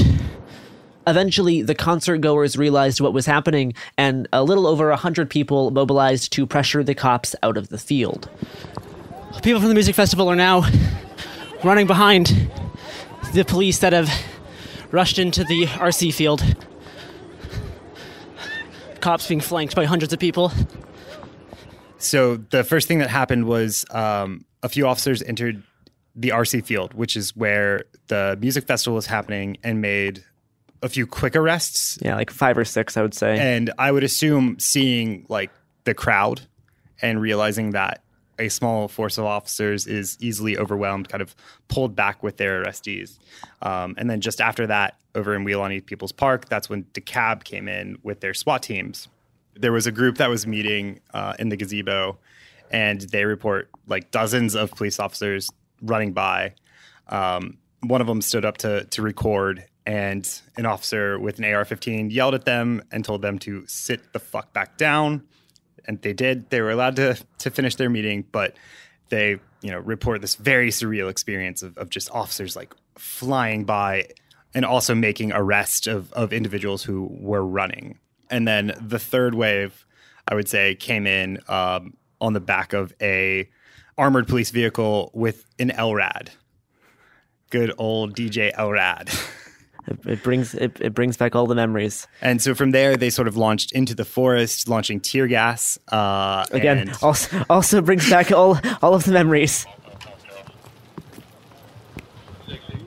Eventually, 1.08 1.64
the 1.64 1.74
concert 1.74 2.20
goers 2.20 2.56
realized 2.56 3.02
what 3.02 3.14
was 3.14 3.26
happening, 3.26 3.74
and 3.98 4.28
a 4.32 4.44
little 4.44 4.68
over 4.68 4.92
a 4.92 4.96
hundred 4.96 5.32
people 5.32 5.72
mobilized 5.72 6.32
to 6.34 6.46
pressure 6.46 6.84
the 6.84 6.94
cops 6.94 7.36
out 7.42 7.58
of 7.58 7.70
the 7.70 7.80
field. 7.80 8.30
People 9.42 9.60
from 9.60 9.70
the 9.70 9.76
music 9.76 9.96
festival 9.96 10.30
are 10.30 10.36
now 10.36 10.70
running 11.64 11.88
behind 11.88 12.52
the 13.34 13.44
police 13.44 13.80
that 13.80 13.92
have 13.92 14.08
rushed 14.92 15.18
into 15.18 15.44
the 15.46 15.66
RC 15.66 16.14
field. 16.14 16.44
Cops 19.02 19.28
being 19.28 19.42
flanked 19.42 19.76
by 19.76 19.86
hundreds 19.86 20.14
of 20.14 20.20
people. 20.20 20.52
So 21.98 22.38
the 22.38 22.64
first 22.64 22.88
thing 22.88 23.00
that 23.00 23.10
happened 23.10 23.46
was 23.46 23.86
um, 23.92 24.46
a 24.64 24.70
few 24.70 24.88
officers 24.88 25.22
entered 25.22 25.64
the 26.16 26.30
RC 26.30 26.66
field, 26.66 26.94
which 26.94 27.16
is 27.16 27.36
where 27.36 27.84
the 28.08 28.38
music 28.40 28.66
festival 28.66 28.96
was 28.96 29.06
happening, 29.06 29.58
and 29.64 29.82
made 29.82 30.24
a 30.82 30.90
few 30.90 31.06
quick 31.06 31.36
arrests. 31.36 31.98
Yeah, 32.02 32.16
like 32.16 32.32
five 32.32 32.58
or 32.58 32.66
six, 32.66 32.98
I 32.98 33.02
would 33.02 33.14
say. 33.14 33.38
And 33.38 33.72
I 33.78 33.92
would 33.92 34.04
assume 34.04 34.58
seeing 34.60 35.26
like 35.30 35.52
the 35.84 35.94
crowd 35.94 36.42
and 37.02 37.22
realizing 37.22 37.72
that 37.72 38.02
a 38.40 38.50
small 38.50 38.88
force 38.88 39.18
of 39.18 39.26
officers 39.26 39.86
is 39.86 40.18
easily 40.20 40.58
overwhelmed, 40.58 41.10
kind 41.10 41.22
of 41.22 41.36
pulled 41.68 41.96
back 41.96 42.24
with 42.24 42.38
their 42.38 42.64
arrestees. 42.64 43.20
Um, 43.62 43.96
and 43.98 44.10
then 44.10 44.22
just 44.22 44.42
after 44.42 44.66
that, 44.68 45.00
over 45.16 45.36
in 45.36 45.44
Weelaunee 45.44 45.86
People's 45.86 46.12
Park, 46.12 46.48
that's 46.50 46.70
when 46.70 46.86
DeKalb 46.94 47.44
came 47.44 47.68
in 47.68 47.98
with 48.04 48.22
their 48.22 48.34
SWAT 48.34 48.64
teams. 48.64 49.08
There 49.56 49.72
was 49.72 49.88
a 49.88 49.92
group 49.92 50.18
that 50.18 50.30
was 50.30 50.48
meeting 50.48 51.02
uh, 51.14 51.34
in 51.38 51.50
the 51.50 51.58
gazebo, 51.58 52.18
and 52.72 53.02
they 53.02 53.26
report 53.26 53.70
like 53.88 54.12
dozens 54.12 54.56
of 54.56 54.72
police 54.72 55.00
officers 55.00 55.50
running 55.82 56.14
by. 56.14 56.54
Um, 57.10 57.58
one 57.82 58.02
of 58.02 58.08
them 58.08 58.22
stood 58.22 58.46
up 58.46 58.58
to 58.58 58.86
to 58.86 59.02
record, 59.02 59.66
and 59.86 60.42
an 60.56 60.66
officer 60.66 61.20
with 61.20 61.40
an 61.40 61.46
AR-15 61.46 62.12
yelled 62.12 62.36
at 62.36 62.46
them 62.46 62.84
and 62.92 63.04
told 63.04 63.22
them 63.22 63.40
to 63.40 63.66
sit 63.68 64.14
the 64.14 64.20
fuck 64.20 64.54
back 64.54 64.78
down 64.78 65.24
and 65.90 66.00
they 66.04 66.14
did. 66.14 66.50
They 66.52 66.62
were 66.62 66.70
allowed 66.70 66.96
to 66.98 67.18
to 67.40 67.50
finish 67.50 67.76
their 67.76 67.90
meeting, 67.90 68.24
but 68.32 68.56
they 69.10 69.40
you 69.62 69.72
know 69.72 69.80
report 69.80 70.22
this 70.22 70.36
very 70.36 70.70
surreal 70.70 71.10
experience 71.10 71.64
of, 71.64 71.78
of 71.78 71.90
just 71.90 72.10
officers 72.12 72.56
like 72.56 72.74
flying 72.96 73.66
by 73.66 74.10
and 74.54 74.64
also 74.64 74.94
making 74.94 75.34
arrest 75.34 75.88
of 75.88 76.14
of 76.14 76.32
individuals 76.32 76.84
who 76.84 77.10
were 77.20 77.44
running. 77.44 77.98
And 78.30 78.48
then 78.48 78.74
the 78.80 79.00
third 79.00 79.34
wave, 79.34 79.86
I 80.28 80.36
would 80.36 80.48
say, 80.48 80.76
came 80.76 81.08
in 81.08 81.40
um, 81.48 81.98
on 82.22 82.34
the 82.34 82.40
back 82.40 82.74
of 82.74 82.94
a 83.02 83.50
armored 83.98 84.28
police 84.28 84.52
vehicle 84.52 85.10
with 85.16 85.44
an 85.58 85.70
LRAD. 85.70 86.30
Good 87.50 87.74
old 87.80 88.16
DJ 88.16 88.54
LRAD. 88.54 89.10
It, 89.90 89.98
it 90.06 90.24
brings 90.24 90.54
it, 90.54 90.78
it 90.80 90.94
brings 90.94 91.18
back 91.18 91.36
all 91.36 91.48
the 91.48 91.56
memories. 91.56 92.08
And 92.22 92.42
so 92.42 92.54
from 92.54 92.72
there, 92.72 92.96
they 92.96 93.10
sort 93.10 93.28
of 93.28 93.36
launched 93.36 93.72
into 93.72 93.96
the 93.96 94.06
forest, 94.06 94.70
launching 94.70 95.00
tear 95.02 95.26
gas. 95.28 95.80
Uh, 95.92 96.46
Again, 96.52 96.78
and- 96.78 96.98
also 97.02 97.44
also 97.50 97.82
brings 97.82 98.10
back 98.10 98.32
all 98.32 98.60
all 98.82 98.94
of 98.94 99.04
the 99.04 99.12
memories. 99.12 99.66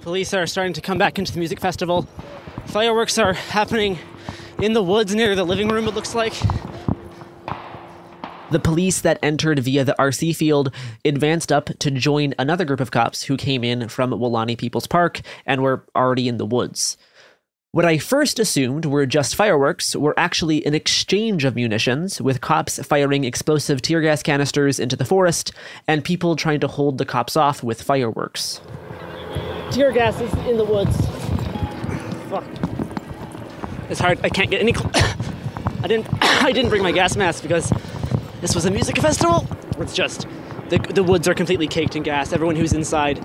Police 0.03 0.35
are 0.35 0.47
starting 0.47 0.73
to 0.75 0.81
come 0.81 0.99
back 0.99 1.19
into 1.19 1.33
the 1.33 1.39
music 1.39 1.61
festival. 1.61 2.09
Fireworks 2.67 3.19
are 3.19 3.35
happening 3.35 3.99
in 4.61 4.73
the 4.73 4.83
woods 4.83 5.15
near 5.15 5.35
the 5.35 5.45
living 5.45 5.69
room, 5.69 5.87
it 5.89 5.95
looks 5.95 6.15
like. 6.15 6.33
The 8.53 8.61
police 8.61 9.01
that 9.01 9.19
entered 9.23 9.61
via 9.61 9.83
the 9.83 9.97
RC 9.99 10.37
field 10.37 10.75
advanced 11.07 11.51
up 11.51 11.71
to 11.79 11.91
join 11.91 12.35
another 12.39 12.67
group 12.67 12.81
of 12.81 12.91
cops 12.91 13.23
who 13.23 13.39
came 13.39 13.65
in 13.65 13.89
from 13.89 14.11
Weelaunee 14.11 14.59
People's 14.59 14.87
Park 14.87 15.23
and 15.47 15.63
were 15.63 15.87
already 15.97 16.29
in 16.29 16.37
the 16.37 16.45
woods. 16.45 16.99
What 17.71 17.87
I 17.87 17.97
first 17.97 18.39
assumed 18.39 18.85
were 18.85 19.07
just 19.07 19.37
fireworks 19.37 19.97
were 19.97 20.13
actually 20.19 20.67
an 20.67 20.75
exchange 20.75 21.47
of 21.47 21.57
munitions, 21.57 22.21
with 22.21 22.43
cops 22.43 22.79
firing 22.85 23.25
explosive 23.25 23.81
tear 23.81 24.03
gas 24.03 24.23
canisters 24.23 24.79
into 24.79 24.97
the 24.97 25.07
forest 25.07 25.53
and 25.89 26.05
people 26.05 26.37
trying 26.37 26.61
to 26.61 26.69
hold 26.69 26.99
the 26.99 27.07
cops 27.07 27.39
off 27.39 27.63
with 27.63 27.81
fireworks. 27.81 28.61
Tear 29.71 29.93
gas 29.93 30.21
is 30.21 30.31
in 30.47 30.59
the 30.59 30.65
woods. 30.67 30.95
Fuck. 32.29 32.45
It's 33.89 34.01
hard. 34.01 34.21
I 34.23 34.29
can't 34.29 34.51
get 34.51 34.61
any. 34.61 34.75
Cl- 34.75 34.91
I 35.83 35.89
didn't. 35.89 36.07
I 36.21 36.53
didn't 36.53 36.69
bring 36.69 36.83
my 36.83 36.93
gas 36.93 37.17
mask 37.17 37.43
because 37.43 37.73
this 38.43 38.57
was 38.57 38.67
a 38.67 38.71
music 38.71 38.99
festival. 38.99 39.47
It's 39.79 39.95
just 39.95 40.27
the 40.69 40.79
the 40.79 41.03
woods 41.03 41.29
are 41.29 41.35
completely 41.35 41.69
caked 41.69 41.97
in 41.97 42.03
gas. 42.03 42.33
Everyone 42.33 42.57
who's 42.57 42.73
inside, 42.73 43.25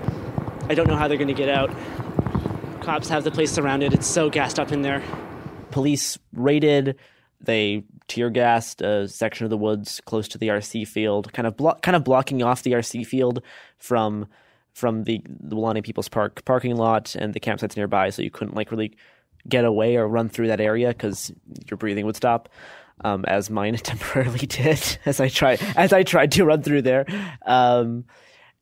I 0.68 0.74
don't 0.74 0.86
know 0.86 0.96
how 0.96 1.08
they're 1.08 1.18
going 1.18 1.28
to 1.28 1.34
get 1.34 1.48
out. 1.48 1.70
Cops 2.80 3.08
have 3.08 3.24
the 3.24 3.30
place 3.30 3.50
surrounded. 3.50 3.92
It's 3.92 4.06
so 4.06 4.30
gassed 4.30 4.58
up 4.58 4.72
in 4.72 4.82
there. 4.82 5.02
Police 5.72 6.18
raided. 6.32 6.96
They 7.40 7.82
tear 8.06 8.30
gassed 8.30 8.80
a 8.80 9.08
section 9.08 9.44
of 9.44 9.50
the 9.50 9.56
woods 9.56 10.00
close 10.06 10.28
to 10.28 10.38
the 10.38 10.48
RC 10.48 10.86
field, 10.86 11.32
kind 11.32 11.46
of 11.46 11.56
blo- 11.56 11.78
kind 11.82 11.96
of 11.96 12.04
blocking 12.04 12.42
off 12.42 12.62
the 12.62 12.72
RC 12.72 13.04
field 13.04 13.42
from 13.76 14.26
from 14.72 15.02
the, 15.02 15.20
the 15.26 15.56
Weelaunee 15.56 15.82
People's 15.82 16.08
Park 16.08 16.44
parking 16.44 16.76
lot 16.76 17.16
and 17.16 17.34
the 17.34 17.40
campsites 17.40 17.76
nearby, 17.76 18.10
so 18.10 18.22
you 18.22 18.30
couldn't 18.30 18.54
like 18.54 18.70
really 18.70 18.96
get 19.48 19.64
away 19.64 19.96
or 19.96 20.06
run 20.06 20.28
through 20.28 20.46
that 20.46 20.60
area 20.60 20.88
because 20.88 21.32
your 21.68 21.76
breathing 21.76 22.06
would 22.06 22.16
stop. 22.16 22.48
Um, 23.04 23.24
as 23.26 23.50
mine 23.50 23.76
temporarily 23.82 24.46
did, 24.46 24.98
as 25.04 25.20
I 25.20 25.28
tried 25.28 25.60
as 25.76 25.92
I 25.92 26.02
tried 26.02 26.32
to 26.32 26.44
run 26.44 26.62
through 26.62 26.82
there. 26.82 27.06
Um, 27.46 28.04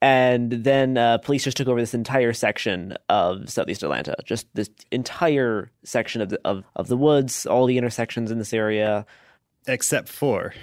and 0.02 0.52
then 0.52 0.98
uh, 0.98 1.18
police 1.18 1.44
just 1.44 1.56
took 1.56 1.68
over 1.68 1.80
this 1.80 1.94
entire 1.94 2.34
section 2.34 2.96
of 3.08 3.48
southeast 3.48 3.82
Atlanta, 3.82 4.14
just 4.24 4.46
this 4.54 4.68
entire 4.92 5.70
section 5.84 6.20
of 6.20 6.28
the, 6.28 6.40
of, 6.44 6.64
of 6.76 6.88
the 6.88 6.98
woods, 6.98 7.46
all 7.46 7.64
the 7.66 7.78
intersections 7.78 8.30
in 8.30 8.38
this 8.38 8.52
area. 8.52 9.06
Except 9.66 10.08
for 10.08 10.54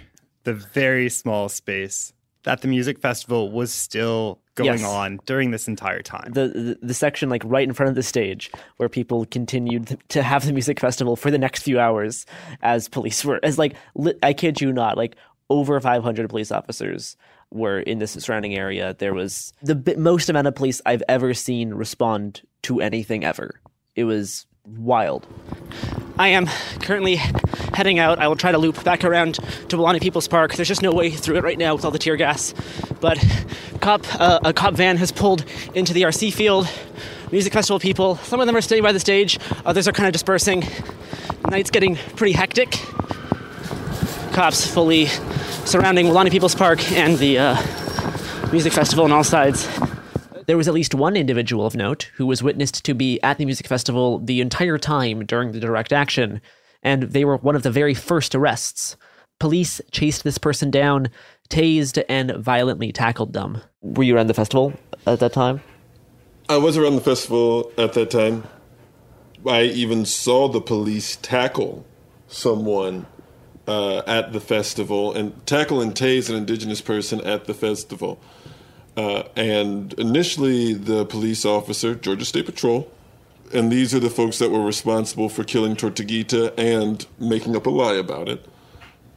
the 0.43 0.53
very 0.53 1.09
small 1.09 1.49
space 1.49 2.13
that 2.43 2.61
the 2.61 2.67
music 2.67 2.99
festival 2.99 3.51
was 3.51 3.73
still 3.73 4.39
going 4.55 4.79
Yes. 4.79 4.83
on 4.83 5.19
during 5.25 5.51
this 5.51 5.67
entire 5.67 6.01
time. 6.01 6.31
The, 6.33 6.47
the 6.47 6.79
the 6.87 6.93
section 6.93 7.29
like 7.29 7.41
right 7.45 7.67
in 7.67 7.73
front 7.73 7.89
of 7.89 7.95
the 7.95 8.03
stage 8.03 8.51
where 8.77 8.89
people 8.89 9.25
continued 9.25 9.97
to 10.09 10.21
have 10.23 10.45
the 10.45 10.53
music 10.53 10.79
festival 10.79 11.15
for 11.15 11.31
the 11.31 11.37
next 11.39 11.63
few 11.63 11.79
hours 11.79 12.25
as 12.61 12.87
police 12.87 13.23
were 13.25 13.39
as 13.43 13.57
like 13.57 13.73
li- 13.95 14.13
I 14.21 14.33
kid 14.33 14.61
you 14.61 14.71
not 14.71 14.97
like 14.97 15.15
over 15.49 15.79
500 15.79 16.29
police 16.29 16.51
officers 16.51 17.17
were 17.51 17.79
in 17.79 17.99
this 17.99 18.11
surrounding 18.13 18.55
area. 18.55 18.95
There 18.97 19.13
was 19.13 19.53
the 19.61 19.95
most 19.97 20.29
amount 20.29 20.47
of 20.47 20.55
police 20.55 20.81
I've 20.85 21.03
ever 21.07 21.33
seen 21.33 21.73
respond 21.73 22.41
to 22.63 22.79
anything 22.81 23.23
ever. 23.23 23.59
It 23.95 24.05
was 24.05 24.45
wild. 24.65 25.27
I 26.17 26.27
am 26.29 26.45
currently 26.79 27.15
heading 27.15 27.97
out. 27.97 28.19
I 28.19 28.27
will 28.27 28.35
try 28.35 28.51
to 28.51 28.57
loop 28.59 28.83
back 28.83 29.03
around 29.03 29.35
to 29.69 29.77
Weelaunee 29.77 30.01
People's 30.01 30.27
Park. 30.27 30.53
There's 30.53 30.67
just 30.67 30.83
no 30.83 30.91
way 30.91 31.09
through 31.09 31.37
it 31.37 31.43
right 31.43 31.57
now 31.57 31.73
with 31.73 31.85
all 31.85 31.91
the 31.91 31.97
tear 31.97 32.15
gas. 32.15 32.53
But 33.01 33.17
cop, 33.81 34.05
uh, 34.19 34.39
a 34.43 34.53
cop 34.53 34.75
van 34.75 34.97
has 34.97 35.11
pulled 35.11 35.43
into 35.73 35.91
the 35.91 36.03
RC 36.03 36.31
field. 36.31 36.69
Music 37.31 37.51
festival 37.51 37.79
people. 37.79 38.17
Some 38.17 38.39
of 38.39 38.45
them 38.45 38.55
are 38.55 38.61
staying 38.61 38.83
by 38.83 38.91
the 38.91 38.99
stage. 38.99 39.39
Others 39.65 39.87
are 39.87 39.91
kind 39.91 40.05
of 40.05 40.13
dispersing. 40.13 40.63
Night's 41.49 41.71
getting 41.71 41.95
pretty 42.15 42.33
hectic. 42.33 42.71
Cops 44.33 44.67
fully 44.67 45.07
surrounding 45.65 46.07
Weelaunee 46.07 46.31
People's 46.31 46.55
Park 46.55 46.91
and 46.91 47.17
the 47.17 47.39
uh, 47.39 48.51
music 48.51 48.71
festival 48.71 49.05
on 49.05 49.11
all 49.11 49.23
sides. 49.23 49.67
There 50.45 50.57
was 50.57 50.67
at 50.67 50.73
least 50.73 50.93
one 50.93 51.15
individual 51.15 51.65
of 51.65 51.75
note 51.75 52.11
who 52.15 52.25
was 52.25 52.43
witnessed 52.43 52.83
to 52.85 52.93
be 52.93 53.21
at 53.21 53.37
the 53.37 53.45
music 53.45 53.67
festival 53.67 54.19
the 54.19 54.41
entire 54.41 54.77
time 54.77 55.25
during 55.25 55.51
the 55.51 55.59
direct 55.59 55.93
action, 55.93 56.41
and 56.81 57.03
they 57.03 57.23
were 57.23 57.37
one 57.37 57.55
of 57.55 57.63
the 57.63 57.71
very 57.71 57.93
first 57.93 58.35
arrests. 58.35 58.97
Police 59.39 59.79
chased 59.91 60.23
this 60.23 60.37
person 60.37 60.69
down, 60.69 61.09
tased, 61.49 62.03
and 62.09 62.31
violently 62.31 62.91
tackled 62.91 63.33
them. 63.33 63.61
Were 63.81 64.03
you 64.03 64.15
around 64.15 64.27
the 64.27 64.33
festival 64.33 64.73
at 65.05 65.19
that 65.19 65.33
time? 65.33 65.61
I 66.49 66.57
was 66.57 66.77
around 66.77 66.95
the 66.95 67.01
festival 67.01 67.71
at 67.77 67.93
that 67.93 68.11
time. 68.11 68.43
I 69.45 69.63
even 69.63 70.05
saw 70.05 70.47
the 70.47 70.61
police 70.61 71.17
tackle 71.17 71.85
someone 72.27 73.05
uh, 73.67 73.99
at 73.99 74.33
the 74.33 74.41
festival 74.41 75.13
and 75.13 75.45
tackle 75.45 75.81
and 75.81 75.93
tase 75.93 76.29
an 76.29 76.35
indigenous 76.35 76.81
person 76.81 77.21
at 77.21 77.45
the 77.45 77.53
festival. 77.53 78.19
Uh, 78.95 79.23
and 79.35 79.93
initially, 79.93 80.73
the 80.73 81.05
police 81.05 81.45
officer, 81.45 81.95
Georgia 81.95 82.25
State 82.25 82.45
Patrol, 82.45 82.91
and 83.53 83.71
these 83.71 83.93
are 83.93 83.99
the 83.99 84.09
folks 84.09 84.39
that 84.39 84.49
were 84.49 84.63
responsible 84.63 85.29
for 85.29 85.43
killing 85.43 85.75
Tortuguita 85.75 86.53
and 86.57 87.05
making 87.19 87.55
up 87.55 87.65
a 87.65 87.69
lie 87.69 87.93
about 87.95 88.27
it. 88.27 88.45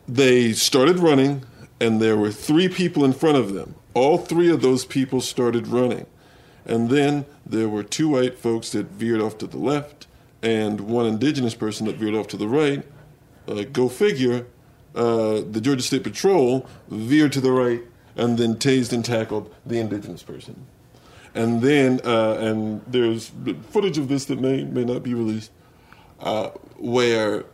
They 0.08 0.52
started 0.52 0.98
running, 0.98 1.44
and 1.80 2.00
there 2.00 2.16
were 2.16 2.30
three 2.30 2.68
people 2.68 3.04
in 3.04 3.12
front 3.12 3.36
of 3.36 3.54
them. 3.54 3.74
All 3.94 4.18
three 4.18 4.50
of 4.50 4.62
those 4.62 4.84
people 4.84 5.20
started 5.20 5.66
running. 5.66 6.06
And 6.66 6.90
then 6.90 7.24
there 7.44 7.68
were 7.68 7.82
two 7.82 8.08
white 8.08 8.38
folks 8.38 8.70
that 8.70 8.86
veered 8.86 9.20
off 9.20 9.38
to 9.38 9.46
the 9.46 9.58
left, 9.58 10.06
and 10.42 10.80
one 10.82 11.06
indigenous 11.06 11.54
person 11.54 11.86
that 11.86 11.96
veered 11.96 12.14
off 12.14 12.28
to 12.28 12.36
the 12.36 12.48
right. 12.48 12.84
Uh, 13.48 13.64
go 13.72 13.88
figure, 13.88 14.46
uh, 14.94 15.42
the 15.50 15.60
Georgia 15.60 15.82
State 15.82 16.02
Patrol 16.02 16.68
veered 16.88 17.32
to 17.32 17.40
the 17.40 17.52
right 17.52 17.82
and 18.16 18.38
then 18.38 18.56
tased 18.56 18.92
and 18.92 19.04
tackled 19.04 19.54
the 19.64 19.78
indigenous 19.78 20.22
person. 20.22 20.66
And 21.34 21.60
then, 21.60 22.00
uh, 22.04 22.38
and 22.40 22.82
there's 22.86 23.30
footage 23.70 23.98
of 23.98 24.08
this 24.08 24.24
that 24.26 24.40
may 24.40 24.64
may 24.64 24.84
not 24.84 25.02
be 25.02 25.12
released, 25.12 25.50
uh, 26.20 26.48
where 26.78 27.44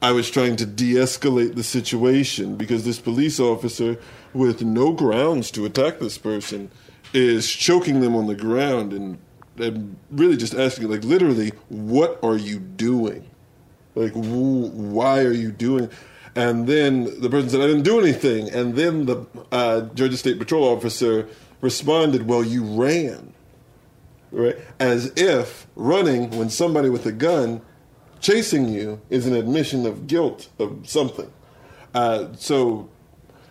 I 0.00 0.10
was 0.10 0.30
trying 0.30 0.56
to 0.56 0.66
de-escalate 0.66 1.54
the 1.54 1.62
situation 1.62 2.56
because 2.56 2.84
this 2.84 2.98
police 2.98 3.38
officer, 3.38 3.98
with 4.32 4.62
no 4.62 4.92
grounds 4.92 5.50
to 5.52 5.64
attack 5.64 6.00
this 6.00 6.18
person, 6.18 6.70
is 7.12 7.48
choking 7.48 8.00
them 8.00 8.16
on 8.16 8.26
the 8.26 8.34
ground 8.34 8.92
and, 8.92 9.18
and 9.58 9.96
really 10.10 10.36
just 10.36 10.54
asking, 10.54 10.90
like, 10.90 11.04
literally, 11.04 11.50
what 11.68 12.18
are 12.22 12.36
you 12.36 12.58
doing? 12.58 13.28
Like, 13.94 14.14
w- 14.14 14.70
why 14.70 15.20
are 15.20 15.32
you 15.32 15.52
doing? 15.52 15.88
And 16.34 16.66
then 16.66 17.20
the 17.20 17.28
person 17.28 17.50
said, 17.50 17.60
I 17.60 17.66
didn't 17.66 17.82
do 17.82 18.00
anything. 18.00 18.48
And 18.50 18.74
then 18.74 19.06
the 19.06 19.26
uh, 19.50 19.82
Georgia 19.94 20.16
State 20.16 20.38
Patrol 20.38 20.64
officer 20.64 21.28
responded, 21.60 22.26
Well, 22.26 22.42
you 22.42 22.64
ran. 22.64 23.32
Right? 24.30 24.56
As 24.80 25.12
if 25.16 25.66
running 25.76 26.30
when 26.30 26.48
somebody 26.48 26.88
with 26.88 27.04
a 27.04 27.12
gun 27.12 27.60
chasing 28.20 28.68
you 28.68 29.00
is 29.10 29.26
an 29.26 29.34
admission 29.34 29.84
of 29.84 30.06
guilt 30.06 30.48
of 30.58 30.88
something. 30.88 31.30
Uh, 31.94 32.28
so 32.36 32.88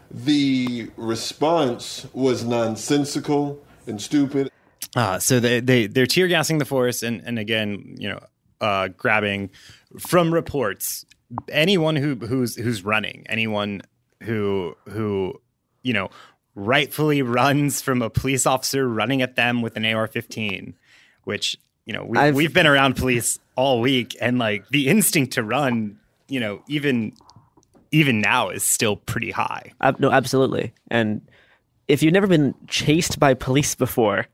the 0.09 0.89
response 0.97 2.07
was 2.13 2.43
nonsensical 2.43 3.63
and 3.85 4.01
stupid. 4.01 4.49
Uh, 4.95 5.19
so 5.19 5.39
they, 5.39 5.59
they, 5.59 5.87
they're 5.87 6.07
tear 6.07 6.27
gassing 6.27 6.57
the 6.57 6.65
forest 6.65 7.03
and, 7.03 7.21
and 7.25 7.37
again, 7.37 7.95
you 7.97 8.09
know, 8.09 8.19
uh, 8.59 8.87
grabbing 8.89 9.49
from 9.99 10.33
reports 10.33 11.05
anyone 11.49 11.95
who 11.95 12.15
who's 12.15 12.55
who's 12.55 12.83
running, 12.83 13.25
anyone 13.29 13.81
who 14.23 14.75
who 14.89 15.39
you 15.83 15.93
know 15.93 16.09
rightfully 16.55 17.21
runs 17.21 17.81
from 17.81 18.01
a 18.01 18.09
police 18.09 18.45
officer 18.45 18.87
running 18.87 19.21
at 19.21 19.35
them 19.35 19.61
with 19.61 19.77
an 19.77 19.85
AR-15, 19.85 20.73
which 21.23 21.57
you 21.85 21.93
know 21.93 22.03
we, 22.05 22.17
I've- 22.17 22.35
we've 22.35 22.53
been 22.53 22.67
around 22.67 22.95
police 22.95 23.39
all 23.55 23.81
week, 23.81 24.15
and 24.21 24.37
like 24.39 24.67
the 24.69 24.87
instinct 24.87 25.33
to 25.33 25.43
run, 25.43 25.97
you 26.27 26.39
know, 26.39 26.61
even 26.67 27.13
even 27.91 28.21
now 28.21 28.49
is 28.49 28.63
still 28.63 28.95
pretty 28.95 29.31
high. 29.31 29.71
Ab- 29.81 29.99
no, 29.99 30.11
absolutely. 30.11 30.73
And 30.89 31.21
if 31.87 32.01
you've 32.01 32.13
never 32.13 32.27
been 32.27 32.53
chased 32.67 33.19
by 33.19 33.33
police 33.33 33.75
before, 33.75 34.27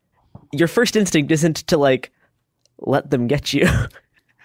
your 0.51 0.67
first 0.67 0.95
instinct 0.95 1.32
isn't 1.32 1.58
to 1.67 1.77
like 1.77 2.11
let 2.80 3.09
them 3.09 3.26
get 3.27 3.53
you. 3.53 3.67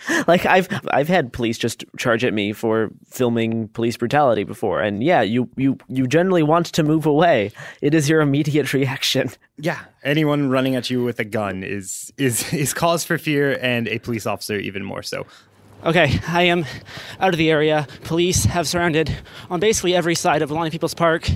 like 0.26 0.46
I've 0.46 0.68
I've 0.90 1.08
had 1.08 1.32
police 1.32 1.58
just 1.58 1.84
charge 1.96 2.24
at 2.24 2.32
me 2.32 2.52
for 2.52 2.90
filming 3.08 3.68
police 3.68 3.96
brutality 3.96 4.44
before, 4.44 4.80
and 4.80 5.02
yeah, 5.02 5.22
you 5.22 5.48
you 5.56 5.78
you 5.88 6.06
generally 6.06 6.42
want 6.42 6.66
to 6.66 6.82
move 6.82 7.06
away. 7.06 7.52
It 7.80 7.94
is 7.94 8.08
your 8.08 8.20
immediate 8.20 8.72
reaction. 8.72 9.30
Yeah, 9.58 9.78
anyone 10.02 10.50
running 10.50 10.74
at 10.74 10.90
you 10.90 11.04
with 11.04 11.20
a 11.20 11.24
gun 11.24 11.62
is 11.62 12.12
is 12.16 12.52
is 12.52 12.74
cause 12.74 13.04
for 13.04 13.16
fear, 13.16 13.58
and 13.62 13.86
a 13.86 14.00
police 14.00 14.26
officer 14.26 14.56
even 14.56 14.84
more 14.84 15.04
so. 15.04 15.24
Okay, 15.84 16.18
I 16.28 16.42
am 16.44 16.64
out 17.20 17.34
of 17.34 17.38
the 17.38 17.50
area. 17.50 17.88
Police 18.04 18.44
have 18.44 18.68
surrounded 18.68 19.14
on 19.50 19.58
basically 19.58 19.96
every 19.96 20.14
side 20.14 20.40
of 20.42 20.50
Alani 20.50 20.70
People's 20.70 20.94
Park, 20.94 21.28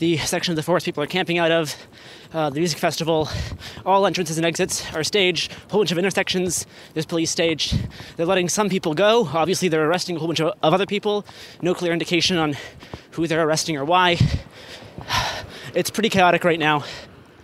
the 0.00 0.16
section 0.16 0.50
of 0.50 0.56
the 0.56 0.62
forest 0.62 0.86
people 0.86 1.02
are 1.02 1.06
camping 1.06 1.38
out 1.38 1.50
of, 1.50 1.76
uh, 2.32 2.48
the 2.48 2.58
music 2.58 2.78
festival. 2.78 3.28
All 3.84 4.06
entrances 4.06 4.38
and 4.38 4.46
exits 4.46 4.82
are 4.94 5.04
staged. 5.04 5.52
A 5.52 5.72
whole 5.72 5.80
bunch 5.80 5.92
of 5.92 5.98
intersections. 5.98 6.66
There's 6.94 7.04
police 7.04 7.30
staged. 7.30 7.78
They're 8.16 8.26
letting 8.26 8.48
some 8.48 8.70
people 8.70 8.94
go. 8.94 9.28
Obviously, 9.32 9.68
they're 9.68 9.86
arresting 9.86 10.16
a 10.16 10.18
whole 10.18 10.28
bunch 10.28 10.40
of, 10.40 10.54
of 10.62 10.74
other 10.74 10.86
people. 10.86 11.26
No 11.60 11.74
clear 11.74 11.92
indication 11.92 12.38
on 12.38 12.56
who 13.12 13.26
they're 13.26 13.46
arresting 13.46 13.76
or 13.76 13.84
why. 13.84 14.16
It's 15.72 15.88
pretty 15.88 16.08
chaotic 16.08 16.42
right 16.42 16.58
now. 16.58 16.82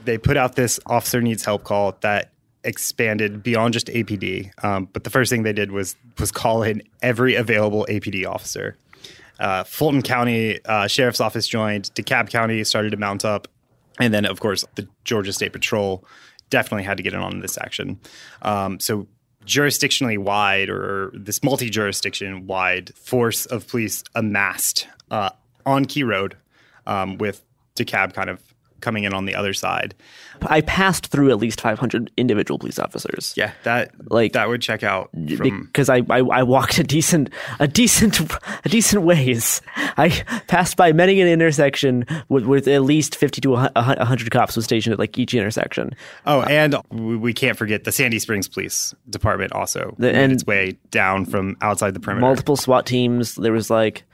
They 0.04 0.18
put 0.18 0.36
out 0.36 0.56
this 0.56 0.80
officer 0.84 1.22
needs 1.22 1.44
help 1.44 1.62
call 1.62 1.96
that 2.00 2.32
expanded 2.64 3.40
beyond 3.40 3.72
just 3.72 3.86
APD. 3.86 4.50
Um, 4.64 4.88
but 4.92 5.04
the 5.04 5.10
first 5.10 5.30
thing 5.30 5.44
they 5.44 5.52
did 5.52 5.70
was 5.70 5.94
was 6.18 6.32
call 6.32 6.64
in 6.64 6.82
every 7.02 7.36
available 7.36 7.86
APD 7.88 8.26
officer. 8.26 8.76
Uh, 9.39 9.65
Fulton 9.65 10.02
County 10.02 10.65
uh, 10.65 10.86
Sheriff's 10.86 11.20
Office 11.20 11.47
joined. 11.47 11.90
DeKalb 11.94 12.31
County 12.31 12.65
started 12.65 12.90
to 12.90 12.97
mount 12.97 13.24
up, 13.24 13.48
and 13.98 14.12
then 14.12 14.24
of 14.24 14.40
course 14.40 14.65
the 14.74 14.89
Georgia 15.05 15.32
State 15.32 15.52
Patrol 15.52 16.05
definitely 16.50 16.84
had 16.84 16.97
to 16.97 17.02
get 17.02 17.12
in 17.12 17.20
on 17.20 17.40
this 17.40 17.58
action. 17.58 18.00
Um, 18.42 18.81
so 18.81 19.06
jurisdictionally 19.44 20.18
wide 20.18 20.68
or 20.68 21.12
this 21.15 21.42
multi-jurisdiction 21.42 22.47
wide 22.47 22.94
force 22.97 23.47
of 23.47 23.66
police 23.68 24.02
amassed 24.15 24.89
uh, 25.10 25.31
on 25.65 25.84
Key 25.84 26.02
Road 26.02 26.36
um, 26.86 27.16
with 27.18 27.44
DeKalb 27.76 28.12
kind 28.15 28.31
of 28.31 28.42
coming 28.80 29.05
in 29.05 29.12
on 29.14 29.24
the 29.24 29.34
other 29.34 29.55
side. 29.55 29.94
I 30.42 30.60
passed 30.60 31.06
through 31.06 31.30
at 31.30 31.38
least 31.38 31.60
500 31.60 32.10
individual 32.16 32.58
police 32.58 32.78
officers. 32.78 33.32
Yeah, 33.36 33.52
that 33.62 33.90
like 34.10 34.32
that 34.34 34.48
would 34.48 34.60
check 34.60 34.82
out 34.82 35.10
from 35.36 35.62
because 35.66 35.88
I, 35.88 36.02
I 36.10 36.18
I 36.20 36.42
walked 36.42 36.78
a 36.78 36.84
decent 36.84 37.30
a 37.58 37.66
decent 37.66 38.20
a 38.20 38.68
decent 38.68 39.02
ways. 39.02 39.62
I 39.96 40.10
passed 40.46 40.76
by 40.76 40.92
many 40.92 41.20
an 41.22 41.28
intersection 41.28 42.05
with, 42.28 42.44
with 42.44 42.68
at 42.68 42.82
least 42.82 43.16
50 43.16 43.40
to 43.40 43.50
100 43.52 44.30
cops 44.30 44.56
was 44.56 44.64
stationed 44.66 44.92
at 44.92 44.98
like 44.98 45.16
each 45.18 45.32
intersection. 45.32 45.94
Oh, 46.26 46.42
and 46.42 46.74
we 46.90 47.32
can't 47.32 47.56
forget 47.56 47.84
the 47.84 47.92
Sandy 47.92 48.18
Springs 48.18 48.46
Police 48.48 48.94
Department 49.08 49.52
also 49.52 49.94
The- 49.98 50.12
made 50.12 50.14
and- 50.16 50.32
its 50.32 50.44
way 50.44 50.78
down 50.90 51.24
from 51.24 51.56
outside 51.62 51.94
the 51.94 52.00
perimeter. 52.00 52.20
Multiple 52.26 52.56
SWAT 52.56 52.84
teams. 52.86 53.36
There 53.36 53.52
was 53.52 53.70
like 53.70 54.05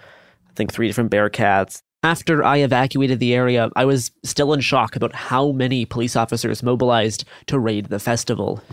I 0.50 0.54
think 0.54 0.72
three 0.72 0.86
different 0.86 1.10
Bearcats. 1.10 1.82
After 2.04 2.42
I 2.42 2.56
evacuated 2.56 3.20
the 3.20 3.32
area, 3.32 3.70
I 3.76 3.84
was 3.84 4.10
still 4.24 4.52
in 4.52 4.60
shock 4.60 4.96
about 4.96 5.14
how 5.14 5.52
many 5.52 5.84
police 5.84 6.16
officers 6.16 6.60
mobilized 6.60 7.24
to 7.46 7.60
raid 7.60 7.86
the 7.86 8.00
festival. 8.00 8.60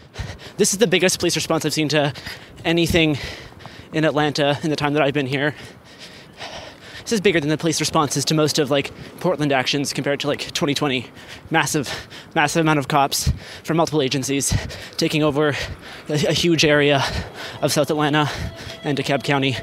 This 0.58 0.74
is 0.74 0.80
the 0.80 0.88
biggest 0.88 1.19
police 1.19 1.38
response 1.38 1.64
I've 1.64 1.74
seen 1.74 1.88
to 1.90 2.11
anything 2.66 3.17
in 3.93 4.03
Atlanta 4.03 4.59
in 4.61 4.69
the 4.69 4.75
time 4.75 4.91
that 4.93 5.01
I've 5.01 5.14
been 5.14 5.27
here. 5.27 5.56
This 7.01 7.14
is 7.14 7.22
bigger 7.22 7.40
than 7.40 7.49
the 7.49 7.58
police 7.58 7.80
responses 7.80 8.25
to 8.25 8.33
most 8.33 8.59
of 8.59 8.69
like 8.69 8.91
Portland 9.22 9.53
actions 9.53 9.93
compared 9.93 10.19
to 10.19 10.27
like 10.27 10.40
2020. 10.40 11.06
Massive, 11.49 12.09
massive 12.35 12.59
amount 12.59 12.80
of 12.80 12.90
cops 12.90 13.32
from 13.64 13.77
multiple 13.77 14.01
agencies 14.01 14.53
taking 14.98 15.24
over 15.24 15.56
a, 16.09 16.14
a 16.14 16.33
huge 16.33 16.66
area 16.66 17.01
of 17.61 17.72
South 17.72 17.90
Atlanta 17.90 18.30
and 18.83 18.98
DeKalb 18.98 19.24
County. 19.24 19.56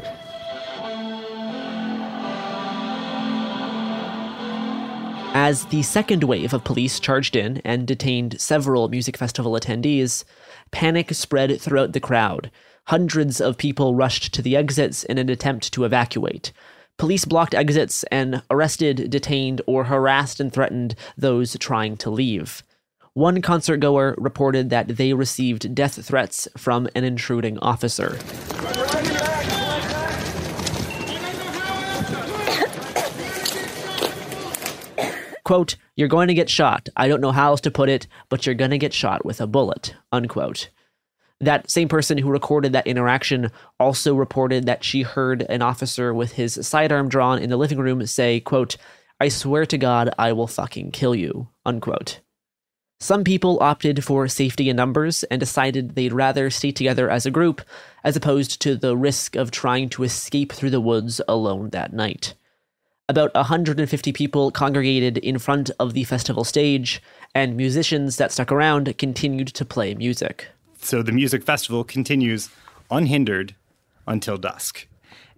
As 5.39 5.67
the 5.67 5.83
second 5.83 6.25
wave 6.25 6.55
of 6.55 6.65
police 6.65 6.99
charged 6.99 7.37
in 7.37 7.59
and 7.59 7.87
detained 7.87 8.41
several 8.41 8.89
music 8.89 9.19
festival 9.19 9.53
attendees, 9.53 10.25
panic 10.71 11.13
spread 11.13 11.61
throughout 11.61 11.93
the 11.93 12.01
crowd. 12.01 12.51
Hundreds 12.87 13.39
of 13.39 13.59
people 13.59 13.95
rushed 13.95 14.33
to 14.33 14.41
the 14.41 14.57
exits 14.57 15.05
in 15.05 15.19
an 15.19 15.29
attempt 15.29 15.75
to 15.75 15.85
evacuate. 15.85 16.53
Police 16.97 17.27
blocked 17.27 17.55
exits 17.55 18.03
and 18.05 18.43
arrested, 18.51 19.11
detained, 19.11 19.61
or 19.67 19.85
harassed 19.85 20.41
and 20.41 20.51
threatened 20.51 20.95
those 21.19 21.55
trying 21.61 21.99
to 21.99 22.09
leave. 22.09 22.63
One 23.13 23.43
concert 23.43 23.77
goer 23.77 24.15
reported 24.17 24.71
that 24.71 24.97
they 24.97 25.13
received 25.13 25.75
death 25.75 26.03
threats 26.03 26.49
from 26.57 26.89
an 26.95 27.05
intruding 27.05 27.59
officer. 27.59 28.19
Quote, 35.47 35.77
you're 35.95 36.09
going 36.09 36.27
to 36.27 36.35
get 36.35 36.51
shot. 36.51 36.89
I 36.97 37.07
don't 37.07 37.21
know 37.21 37.31
how 37.31 37.51
else 37.51 37.61
to 37.61 37.71
put 37.71 37.89
it, 37.89 38.09
but 38.29 38.45
you're 38.45 38.57
going 38.57 38.73
to 38.73 38.79
get 38.79 38.93
shot 38.93 39.25
with 39.25 39.41
a 39.41 39.47
bullet, 39.47 39.95
unquote. 40.11 40.71
That 41.41 41.71
same 41.71 41.87
person 41.87 42.19
who 42.19 42.31
recorded 42.31 42.73
that 42.73 42.89
interaction 42.89 43.53
also 43.79 44.17
reported 44.17 44.67
that 44.67 44.83
she 44.83 45.03
heard 45.03 45.43
an 45.43 45.63
officer 45.63 46.13
with 46.13 46.33
his 46.33 46.59
sidearm 46.67 47.09
drawn 47.09 47.39
in 47.39 47.49
the 47.49 47.57
living 47.57 47.79
room 47.79 48.05
say, 48.07 48.41
quote, 48.41 48.77
I 49.21 49.29
swear 49.29 49.65
to 49.67 49.79
God, 49.79 50.13
I 50.19 50.33
will 50.33 50.49
fucking 50.49 50.91
kill 50.91 51.15
you, 51.15 51.47
unquote. 51.65 52.19
Some 52.99 53.23
people 53.23 53.59
opted 53.61 54.03
for 54.03 54.27
safety 54.27 54.69
in 54.69 54.75
numbers 54.75 55.23
and 55.25 55.39
decided 55.39 55.95
they'd 55.95 56.13
rather 56.13 56.51
stay 56.51 56.73
together 56.73 57.09
as 57.09 57.25
a 57.25 57.31
group 57.31 57.61
as 58.03 58.17
opposed 58.17 58.61
to 58.63 58.75
the 58.75 58.97
risk 58.97 59.37
of 59.37 59.53
trying 59.53 59.91
to 59.91 60.03
escape 60.03 60.51
through 60.51 60.71
the 60.71 60.81
woods 60.81 61.21
alone 61.29 61.71
that 61.71 61.93
night. 61.93 62.35
About 63.09 63.33
150 63.35 64.13
people 64.13 64.51
congregated 64.51 65.19
in 65.19 65.39
front 65.39 65.71
of 65.79 65.95
the 65.95 66.03
festival 66.03 66.43
stage, 66.43 67.01
and 67.37 67.57
musicians 67.57 68.17
that 68.17 68.33
stuck 68.33 68.51
around 68.51 68.99
continued 68.99 69.47
to 69.49 69.65
play 69.65 69.95
music. 69.95 70.49
So 70.79 71.05
the 71.05 71.13
music 71.13 71.45
festival 71.45 71.85
continues 71.85 72.51
unhindered 72.91 73.55
until 74.09 74.37
dusk. 74.37 74.89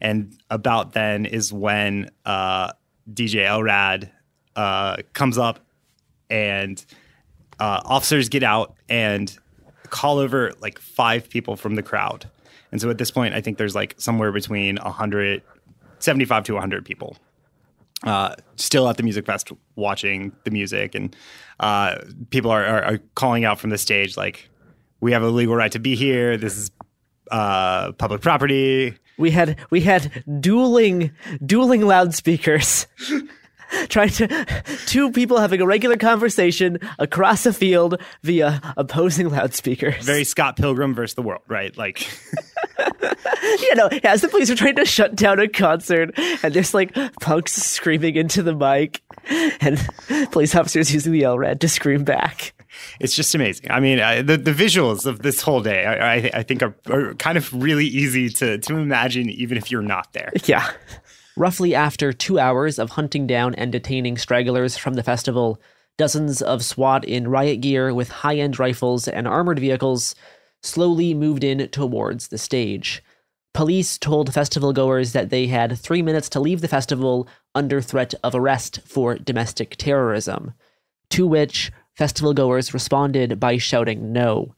And 0.00 0.34
about 0.48 0.92
then 0.92 1.26
is 1.26 1.52
when 1.52 2.10
uh, 2.24 2.72
DJ 3.12 3.44
LRAD 3.46 4.08
uh, 4.56 4.96
comes 5.12 5.36
up 5.36 5.60
and 6.30 6.82
uh, 7.60 7.82
officers 7.84 8.30
get 8.30 8.42
out 8.42 8.76
and 8.88 9.36
call 9.90 10.18
over 10.18 10.52
like 10.60 10.78
five 10.78 11.28
people 11.28 11.54
from 11.54 11.74
the 11.74 11.82
crowd. 11.82 12.30
And 12.72 12.80
so 12.80 12.88
at 12.88 12.96
this 12.96 13.10
point, 13.10 13.34
I 13.34 13.42
think 13.42 13.58
there's 13.58 13.74
like 13.74 13.94
somewhere 13.98 14.32
between 14.32 14.76
100, 14.76 15.42
75 15.98 16.44
to 16.44 16.52
100 16.54 16.86
people 16.86 17.18
uh, 18.04 18.34
still 18.56 18.88
at 18.88 18.96
the 18.96 19.02
music 19.02 19.26
fest 19.26 19.50
watching 19.76 20.32
the 20.44 20.50
music. 20.50 20.94
And 20.94 21.14
uh, 21.60 21.98
people 22.30 22.50
are, 22.50 22.64
are, 22.64 22.84
are 22.84 22.98
calling 23.14 23.44
out 23.44 23.58
from 23.58 23.70
the 23.70 23.78
stage 23.78 24.16
like, 24.16 24.48
we 25.00 25.12
have 25.12 25.22
a 25.22 25.28
legal 25.28 25.54
right 25.54 25.70
to 25.72 25.78
be 25.78 25.94
here. 25.94 26.36
This 26.36 26.56
is 26.56 26.70
uh, 27.30 27.92
public 27.92 28.20
property. 28.20 28.94
We 29.16 29.30
had 29.30 29.58
we 29.70 29.80
had 29.80 30.24
dueling 30.40 31.12
dueling 31.44 31.82
loudspeakers. 31.82 32.86
Trying 33.88 34.10
to 34.10 34.46
two 34.86 35.10
people 35.12 35.38
having 35.38 35.60
a 35.60 35.66
regular 35.66 35.96
conversation 35.96 36.78
across 36.98 37.46
a 37.46 37.52
field 37.52 38.00
via 38.22 38.60
opposing 38.76 39.28
loudspeakers. 39.30 40.04
Very 40.04 40.24
Scott 40.24 40.56
Pilgrim 40.56 40.94
versus 40.94 41.14
the 41.14 41.22
world, 41.22 41.42
right? 41.48 41.76
Like, 41.76 42.08
you 43.42 43.74
know, 43.74 43.88
as 44.04 44.22
the 44.22 44.28
police 44.28 44.50
are 44.50 44.54
trying 44.56 44.76
to 44.76 44.84
shut 44.84 45.14
down 45.14 45.38
a 45.38 45.48
concert, 45.48 46.14
and 46.42 46.54
there's 46.54 46.74
like 46.74 46.94
punks 47.20 47.52
screaming 47.54 48.16
into 48.16 48.42
the 48.42 48.54
mic, 48.54 49.02
and 49.60 49.78
police 50.30 50.54
officers 50.54 50.92
using 50.92 51.12
the 51.12 51.22
LRAD 51.22 51.60
to 51.60 51.68
scream 51.68 52.04
back. 52.04 52.54
it's 53.00 53.14
just 53.14 53.34
amazing. 53.34 53.70
I 53.70 53.80
mean, 53.80 54.00
uh, 54.00 54.22
the 54.22 54.36
the 54.36 54.52
visuals 54.52 55.04
of 55.06 55.20
this 55.22 55.42
whole 55.42 55.60
day, 55.60 55.84
I, 55.84 56.14
I, 56.14 56.30
I 56.34 56.42
think, 56.42 56.62
are, 56.62 56.74
are 56.90 57.14
kind 57.14 57.36
of 57.36 57.52
really 57.52 57.86
easy 57.86 58.28
to 58.30 58.58
to 58.58 58.76
imagine, 58.76 59.28
even 59.30 59.58
if 59.58 59.70
you're 59.70 59.82
not 59.82 60.12
there. 60.12 60.32
Yeah. 60.44 60.70
Roughly 61.38 61.72
after 61.72 62.12
two 62.12 62.40
hours 62.40 62.80
of 62.80 62.90
hunting 62.90 63.24
down 63.28 63.54
and 63.54 63.70
detaining 63.70 64.18
stragglers 64.18 64.76
from 64.76 64.94
the 64.94 65.04
festival, 65.04 65.60
dozens 65.96 66.42
of 66.42 66.64
SWAT 66.64 67.04
in 67.04 67.28
riot 67.28 67.60
gear 67.60 67.94
with 67.94 68.08
high 68.08 68.38
end 68.38 68.58
rifles 68.58 69.06
and 69.06 69.28
armored 69.28 69.60
vehicles 69.60 70.16
slowly 70.64 71.14
moved 71.14 71.44
in 71.44 71.68
towards 71.68 72.26
the 72.26 72.38
stage. 72.38 73.04
Police 73.54 73.98
told 73.98 74.34
festival 74.34 74.72
goers 74.72 75.12
that 75.12 75.30
they 75.30 75.46
had 75.46 75.78
three 75.78 76.02
minutes 76.02 76.28
to 76.30 76.40
leave 76.40 76.60
the 76.60 76.66
festival 76.66 77.28
under 77.54 77.80
threat 77.80 78.14
of 78.24 78.34
arrest 78.34 78.80
for 78.84 79.14
domestic 79.14 79.76
terrorism, 79.76 80.54
to 81.10 81.24
which 81.24 81.70
festival 81.94 82.34
goers 82.34 82.74
responded 82.74 83.38
by 83.38 83.58
shouting 83.58 84.12
no. 84.12 84.56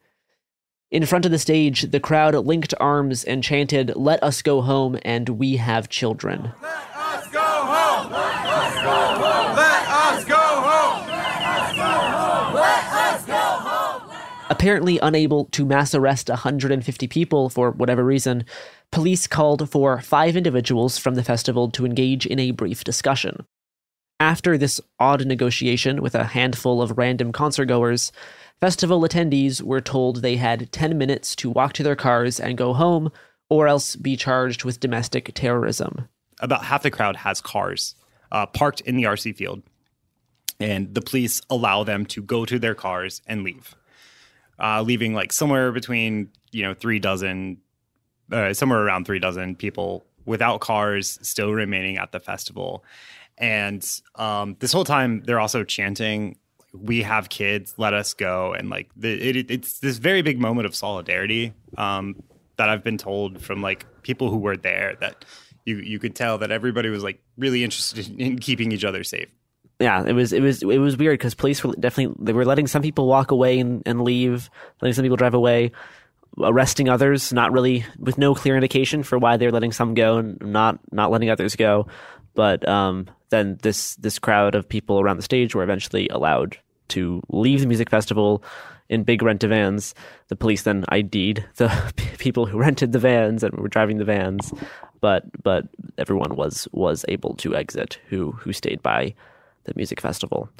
In 0.90 1.06
front 1.06 1.24
of 1.24 1.30
the 1.30 1.38
stage, 1.38 1.82
the 1.82 2.00
crowd 2.00 2.34
linked 2.34 2.74
arms 2.80 3.22
and 3.22 3.44
chanted, 3.44 3.92
Let 3.94 4.20
us 4.24 4.42
go 4.42 4.60
home 4.60 4.98
and 5.02 5.28
we 5.28 5.54
have 5.56 5.88
children. 5.88 6.52
Let 6.60 6.96
us 6.96 7.28
go 7.28 7.40
home. 7.40 8.10
Let 8.10 8.44
us 8.44 8.74
go 8.74 8.82
home. 8.82 9.54
Let 9.54 9.88
us 9.88 10.24
go 10.24 10.34
home. 10.34 11.06
Let 12.54 12.92
us 12.92 13.24
go 13.24 13.34
home. 13.34 14.10
Apparently 14.50 14.98
unable 14.98 15.44
to 15.52 15.64
mass 15.64 15.94
arrest 15.94 16.28
150 16.28 17.06
people 17.06 17.50
for 17.50 17.70
whatever 17.70 18.04
reason, 18.04 18.44
police 18.90 19.28
called 19.28 19.70
for 19.70 20.00
five 20.00 20.36
individuals 20.36 20.98
from 20.98 21.14
the 21.14 21.22
festival 21.22 21.70
to 21.70 21.86
engage 21.86 22.26
in 22.26 22.40
a 22.40 22.50
brief 22.50 22.82
discussion. 22.82 23.46
After 24.18 24.58
this 24.58 24.80
odd 24.98 25.24
negotiation 25.24 26.02
with 26.02 26.16
a 26.16 26.24
handful 26.24 26.82
of 26.82 26.98
random 26.98 27.32
concertgoers, 27.32 28.10
festival 28.60 29.02
attendees 29.02 29.62
were 29.62 29.80
told 29.80 30.16
they 30.16 30.36
had 30.36 30.70
10 30.72 30.96
minutes 30.98 31.34
to 31.36 31.50
walk 31.50 31.72
to 31.74 31.82
their 31.82 31.96
cars 31.96 32.38
and 32.38 32.58
go 32.58 32.72
home 32.72 33.10
or 33.48 33.66
else 33.66 33.96
be 33.96 34.16
charged 34.16 34.64
with 34.64 34.80
domestic 34.80 35.32
terrorism. 35.34 36.08
About 36.40 36.64
half 36.64 36.82
the 36.82 36.90
crowd 36.90 37.16
has 37.16 37.40
cars 37.40 37.94
uh, 38.32 38.46
parked 38.46 38.80
in 38.82 38.96
the 38.96 39.04
RC 39.04 39.36
field, 39.36 39.62
and 40.58 40.94
the 40.94 41.02
police 41.02 41.42
allow 41.50 41.84
them 41.84 42.06
to 42.06 42.22
go 42.22 42.44
to 42.44 42.58
their 42.58 42.74
cars 42.74 43.20
and 43.26 43.42
leave, 43.42 43.74
uh, 44.58 44.82
leaving 44.82 45.14
like 45.14 45.32
somewhere 45.32 45.72
between 45.72 46.30
you 46.52 46.62
know 46.62 46.72
three 46.72 46.98
dozen, 46.98 47.58
uh, 48.32 48.54
somewhere 48.54 48.80
around 48.80 49.04
three 49.04 49.18
dozen 49.18 49.56
people 49.56 50.06
without 50.24 50.60
cars 50.60 51.18
still 51.22 51.52
remaining 51.52 51.96
at 51.96 52.12
the 52.12 52.20
festival. 52.20 52.84
And 53.36 53.84
um, 54.16 54.56
this 54.60 54.72
whole 54.72 54.84
time, 54.84 55.22
they're 55.24 55.40
also 55.40 55.64
chanting, 55.64 56.36
"We 56.72 57.02
have 57.02 57.28
kids, 57.28 57.74
let 57.76 57.94
us 57.94 58.14
go!" 58.14 58.52
And 58.52 58.70
like, 58.70 58.90
the, 58.96 59.12
it, 59.12 59.50
it's 59.50 59.80
this 59.80 59.98
very 59.98 60.22
big 60.22 60.40
moment 60.40 60.66
of 60.66 60.74
solidarity 60.74 61.52
um, 61.76 62.22
that 62.56 62.68
I've 62.68 62.84
been 62.84 62.98
told 62.98 63.42
from 63.42 63.62
like 63.62 63.86
people 64.02 64.30
who 64.30 64.38
were 64.38 64.56
there 64.56 64.96
that 65.00 65.24
you 65.64 65.76
you 65.78 65.98
could 65.98 66.14
tell 66.14 66.38
that 66.38 66.50
everybody 66.50 66.88
was 66.88 67.02
like 67.02 67.22
really 67.36 67.64
interested 67.64 68.08
in 68.20 68.38
keeping 68.38 68.72
each 68.72 68.84
other 68.84 69.04
safe. 69.04 69.28
Yeah, 69.78 70.04
it 70.04 70.12
was 70.12 70.32
it 70.32 70.42
was 70.42 70.62
it 70.62 70.78
was 70.78 70.96
weird 70.96 71.18
because 71.18 71.34
police 71.34 71.64
were 71.64 71.74
definitely 71.78 72.16
they 72.24 72.32
were 72.32 72.44
letting 72.44 72.66
some 72.66 72.82
people 72.82 73.06
walk 73.06 73.30
away 73.30 73.58
and, 73.58 73.82
and 73.86 74.02
leave, 74.02 74.50
letting 74.80 74.94
some 74.94 75.02
people 75.02 75.16
drive 75.16 75.34
away 75.34 75.72
arresting 76.38 76.88
others, 76.88 77.32
not 77.32 77.52
really 77.52 77.84
with 77.98 78.18
no 78.18 78.34
clear 78.34 78.56
indication 78.56 79.02
for 79.02 79.18
why 79.18 79.36
they're 79.36 79.50
letting 79.50 79.72
some 79.72 79.94
go 79.94 80.18
and 80.18 80.40
not 80.40 80.78
not 80.92 81.10
letting 81.10 81.30
others 81.30 81.56
go. 81.56 81.86
But 82.34 82.66
um, 82.68 83.08
then 83.30 83.58
this 83.62 83.96
this 83.96 84.18
crowd 84.18 84.54
of 84.54 84.68
people 84.68 85.00
around 85.00 85.16
the 85.16 85.22
stage 85.22 85.54
were 85.54 85.62
eventually 85.62 86.08
allowed 86.08 86.58
to 86.88 87.22
leave 87.28 87.60
the 87.60 87.66
music 87.66 87.88
festival 87.88 88.42
in 88.88 89.04
big 89.04 89.22
rent 89.22 89.42
vans. 89.42 89.94
The 90.28 90.36
police 90.36 90.62
then 90.62 90.84
ID'd 90.88 91.44
the 91.56 91.92
people 92.18 92.46
who 92.46 92.58
rented 92.58 92.92
the 92.92 92.98
vans 92.98 93.42
and 93.42 93.54
were 93.54 93.68
driving 93.68 93.98
the 93.98 94.04
vans, 94.04 94.52
but 95.00 95.24
but 95.42 95.66
everyone 95.96 96.36
was 96.36 96.68
was 96.72 97.04
able 97.08 97.34
to 97.36 97.56
exit 97.56 97.98
who 98.08 98.32
who 98.32 98.52
stayed 98.52 98.82
by 98.82 99.14
the 99.64 99.72
music 99.76 100.00
festival. 100.00 100.50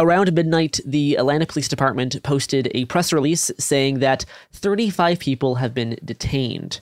Around 0.00 0.32
midnight, 0.32 0.78
the 0.86 1.16
Atlanta 1.16 1.44
Police 1.44 1.66
Department 1.66 2.22
posted 2.22 2.70
a 2.72 2.84
press 2.84 3.12
release 3.12 3.50
saying 3.58 3.98
that 3.98 4.24
35 4.52 5.18
people 5.18 5.56
have 5.56 5.74
been 5.74 5.98
detained, 6.04 6.80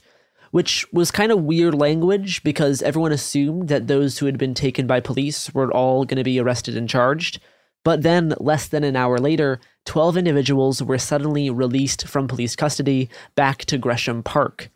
which 0.50 0.86
was 0.92 1.10
kind 1.10 1.32
of 1.32 1.42
weird 1.42 1.74
language 1.74 2.42
because 2.42 2.82
everyone 2.82 3.12
assumed 3.12 3.68
that 3.68 3.86
those 3.86 4.18
who 4.18 4.26
had 4.26 4.38
been 4.38 4.54
taken 4.54 4.86
by 4.86 5.00
police 5.00 5.52
were 5.54 5.72
all 5.72 6.04
going 6.04 6.18
to 6.18 6.24
be 6.24 6.40
arrested 6.40 6.76
and 6.76 6.88
charged. 6.88 7.40
But 7.84 8.02
then, 8.02 8.34
less 8.40 8.66
than 8.66 8.82
an 8.82 8.96
hour 8.96 9.18
later, 9.18 9.60
12 9.84 10.16
individuals 10.16 10.82
were 10.82 10.98
suddenly 10.98 11.50
released 11.50 12.08
from 12.08 12.26
police 12.26 12.56
custody 12.56 13.08
back 13.36 13.64
to 13.66 13.78
Gresham 13.78 14.22
Park. 14.22 14.70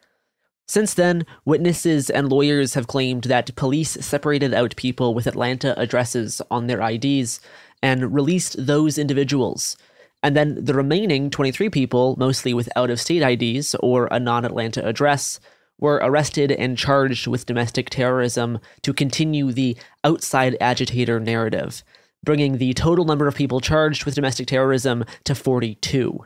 Since 0.69 0.95
then, 0.95 1.27
witnesses 1.45 2.11
and 2.11 2.31
lawyers 2.31 2.75
have 2.75 2.87
claimed 2.87 3.25
that 3.25 3.57
police 3.57 3.91
separated 4.01 4.55
out 4.55 4.77
people 4.77 5.15
with 5.15 5.27
Atlanta 5.27 5.77
addresses 5.77 6.41
on 6.49 6.69
their 6.69 6.81
IDs 6.81 7.41
and 7.83 8.15
released 8.15 8.67
those 8.67 8.97
individuals. 8.97 9.77
And 10.23 10.37
then 10.37 10.65
the 10.65 10.75
remaining 10.75 11.31
23 11.31 11.71
people, 11.71 12.15
mostly 12.19 12.55
with 12.55 12.69
out 12.77 12.91
of 12.91 13.01
state 13.01 13.23
IDs 13.23 13.75
or 13.81 14.07
a 14.13 14.21
non 14.21 14.45
Atlanta 14.45 14.87
address, 14.87 15.41
were 15.81 16.00
arrested 16.02 16.52
and 16.52 16.78
charged 16.78 17.26
with 17.26 17.47
domestic 17.47 17.91
terrorism 17.91 18.60
to 18.83 18.92
continue 18.92 19.52
the 19.52 19.76
outside 20.05 20.57
agitator 20.60 21.18
narrative, 21.18 21.83
bringing 22.23 22.59
the 22.59 22.75
total 22.75 23.05
number 23.05 23.26
of 23.26 23.34
people 23.34 23.60
charged 23.60 24.05
with 24.05 24.15
domestic 24.15 24.47
terrorism 24.47 25.05
to 25.25 25.34
42. 25.34 26.25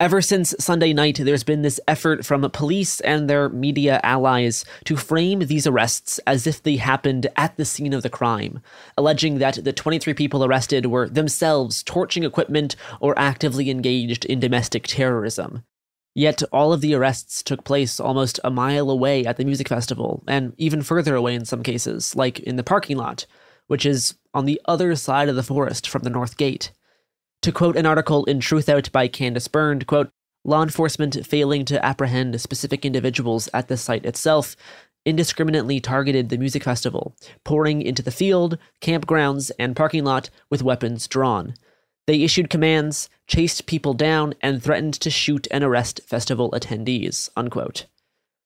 Ever 0.00 0.20
since 0.20 0.56
Sunday 0.58 0.92
night, 0.92 1.20
there's 1.22 1.44
been 1.44 1.62
this 1.62 1.78
effort 1.86 2.26
from 2.26 2.50
police 2.50 2.98
and 3.00 3.30
their 3.30 3.48
media 3.48 4.00
allies 4.02 4.64
to 4.86 4.96
frame 4.96 5.38
these 5.38 5.68
arrests 5.68 6.18
as 6.26 6.48
if 6.48 6.60
they 6.60 6.76
happened 6.76 7.28
at 7.36 7.56
the 7.56 7.64
scene 7.64 7.92
of 7.92 8.02
the 8.02 8.10
crime, 8.10 8.60
alleging 8.98 9.38
that 9.38 9.62
the 9.62 9.72
23 9.72 10.12
people 10.12 10.44
arrested 10.44 10.86
were 10.86 11.08
themselves 11.08 11.84
torching 11.84 12.24
equipment 12.24 12.74
or 13.00 13.16
actively 13.16 13.70
engaged 13.70 14.24
in 14.24 14.40
domestic 14.40 14.88
terrorism. 14.88 15.62
Yet 16.14 16.42
all 16.52 16.72
of 16.72 16.80
the 16.80 16.94
arrests 16.94 17.42
took 17.42 17.64
place 17.64 17.98
almost 17.98 18.38
a 18.44 18.50
mile 18.50 18.88
away 18.88 19.26
at 19.26 19.36
the 19.36 19.44
music 19.44 19.68
festival, 19.68 20.22
and 20.28 20.54
even 20.56 20.82
further 20.82 21.16
away 21.16 21.34
in 21.34 21.44
some 21.44 21.62
cases, 21.62 22.14
like 22.14 22.38
in 22.40 22.56
the 22.56 22.62
parking 22.62 22.96
lot, 22.96 23.26
which 23.66 23.84
is 23.84 24.14
on 24.32 24.44
the 24.44 24.60
other 24.66 24.94
side 24.94 25.28
of 25.28 25.36
the 25.36 25.42
forest 25.42 25.88
from 25.88 26.02
the 26.02 26.10
North 26.10 26.36
Gate. 26.36 26.70
To 27.42 27.52
quote 27.52 27.76
an 27.76 27.86
article 27.86 28.24
in 28.26 28.38
Truthout 28.38 28.92
by 28.92 29.08
Candice 29.08 29.50
Bernd, 29.50 29.86
quote, 29.86 30.10
law 30.44 30.62
enforcement 30.62 31.26
failing 31.26 31.64
to 31.64 31.84
apprehend 31.84 32.40
specific 32.40 32.84
individuals 32.84 33.48
at 33.52 33.68
the 33.68 33.76
site 33.76 34.04
itself 34.04 34.56
indiscriminately 35.04 35.80
targeted 35.80 36.28
the 36.28 36.38
music 36.38 36.64
festival, 36.64 37.14
pouring 37.44 37.82
into 37.82 38.02
the 38.02 38.10
field, 38.10 38.58
campgrounds, 38.80 39.50
and 39.58 39.76
parking 39.76 40.04
lot 40.04 40.30
with 40.48 40.62
weapons 40.62 41.06
drawn. 41.06 41.54
They 42.06 42.22
issued 42.22 42.50
commands, 42.50 43.08
chased 43.26 43.66
people 43.66 43.94
down, 43.94 44.34
and 44.42 44.62
threatened 44.62 44.94
to 44.94 45.10
shoot 45.10 45.48
and 45.50 45.64
arrest 45.64 46.00
festival 46.06 46.50
attendees. 46.50 47.28
Unquote. 47.36 47.86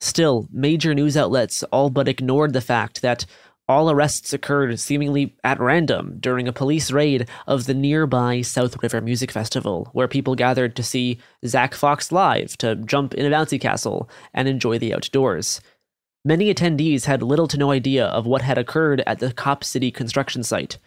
Still, 0.01 0.47
major 0.53 0.95
news 0.95 1.17
outlets 1.17 1.65
all 1.65 1.91
but 1.91 2.07
ignored 2.07 2.53
the 2.53 2.61
fact 2.61 3.03
that 3.03 3.27
all 3.69 3.91
arrests 3.91 4.33
occurred 4.33 4.81
seemingly 4.81 5.37
at 5.45 5.61
random 5.61 6.17
during 6.21 6.49
a 6.49 6.53
police 6.53 6.91
raid 6.91 7.29
of 7.47 7.67
the 7.67 7.75
nearby 7.75 8.41
South 8.41 8.83
River 8.83 9.01
Music 9.01 9.31
Festival, 9.31 9.91
where 9.93 10.09
people 10.09 10.35
gathered 10.35 10.75
to 10.77 10.83
see 10.83 11.19
Zack 11.45 11.75
Fox 11.75 12.11
live, 12.11 12.57
to 12.59 12.77
jump 12.77 13.13
in 13.13 13.27
a 13.27 13.31
bouncy 13.31 13.61
castle, 13.61 14.09
and 14.33 14.49
enjoy 14.49 14.79
the 14.79 14.95
outdoors. 14.95 15.61
Many 16.25 16.53
attendees 16.53 17.05
had 17.05 17.23
little 17.23 17.49
to 17.49 17.59
no 17.59 17.71
idea 17.71 18.07
of 18.07 18.27
what 18.27 18.43
had 18.43 18.57
occurred 18.57 19.03
at 19.07 19.19
the 19.19 19.33
Cop 19.33 19.63
City 19.63 19.91
construction 19.91 20.43
site. 20.43 20.79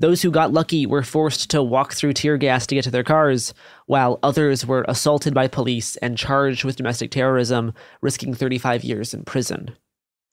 Those 0.00 0.22
who 0.22 0.32
got 0.32 0.52
lucky 0.52 0.86
were 0.86 1.04
forced 1.04 1.50
to 1.50 1.62
walk 1.62 1.92
through 1.92 2.14
tear 2.14 2.36
gas 2.36 2.66
to 2.66 2.74
get 2.74 2.82
to 2.82 2.90
their 2.90 3.04
cars, 3.04 3.54
while 3.86 4.18
others 4.24 4.66
were 4.66 4.84
assaulted 4.88 5.34
by 5.34 5.46
police 5.46 5.94
and 5.98 6.18
charged 6.18 6.64
with 6.64 6.74
domestic 6.74 7.12
terrorism, 7.12 7.72
risking 8.02 8.34
35 8.34 8.82
years 8.82 9.14
in 9.14 9.22
prison. 9.22 9.76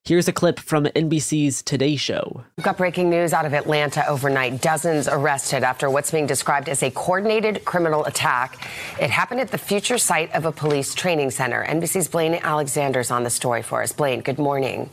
Here's 0.04 0.28
a 0.28 0.34
clip 0.34 0.60
from 0.60 0.86
NBC's 0.86 1.62
Today 1.62 1.96
Show. 1.96 2.44
We've 2.58 2.66
got 2.66 2.78
breaking 2.78 3.12
news 3.12 3.34
out 3.34 3.46
of 3.46 3.54
Atlanta 3.54 4.04
overnight. 4.08 4.60
Dozens 4.60 5.08
arrested 5.08 5.64
after 5.64 5.92
what's 5.92 6.10
being 6.10 6.26
described 6.26 6.68
as 6.68 6.82
a 6.82 6.90
coordinated 6.90 7.64
criminal 7.64 8.04
attack. 8.06 8.68
It 9.00 9.12
happened 9.12 9.42
at 9.42 9.52
the 9.52 9.60
future 9.60 10.00
site 10.00 10.34
of 10.34 10.46
a 10.46 10.52
police 10.52 10.96
training 10.96 11.30
center. 11.30 11.64
NBC's 11.64 12.08
Blaine 12.08 12.34
Alexander's 12.34 13.12
on 13.12 13.24
the 13.24 13.30
story 13.30 13.62
for 13.62 13.84
us. 13.84 13.92
Blaine, 13.92 14.22
good 14.22 14.40
morning. 14.40 14.90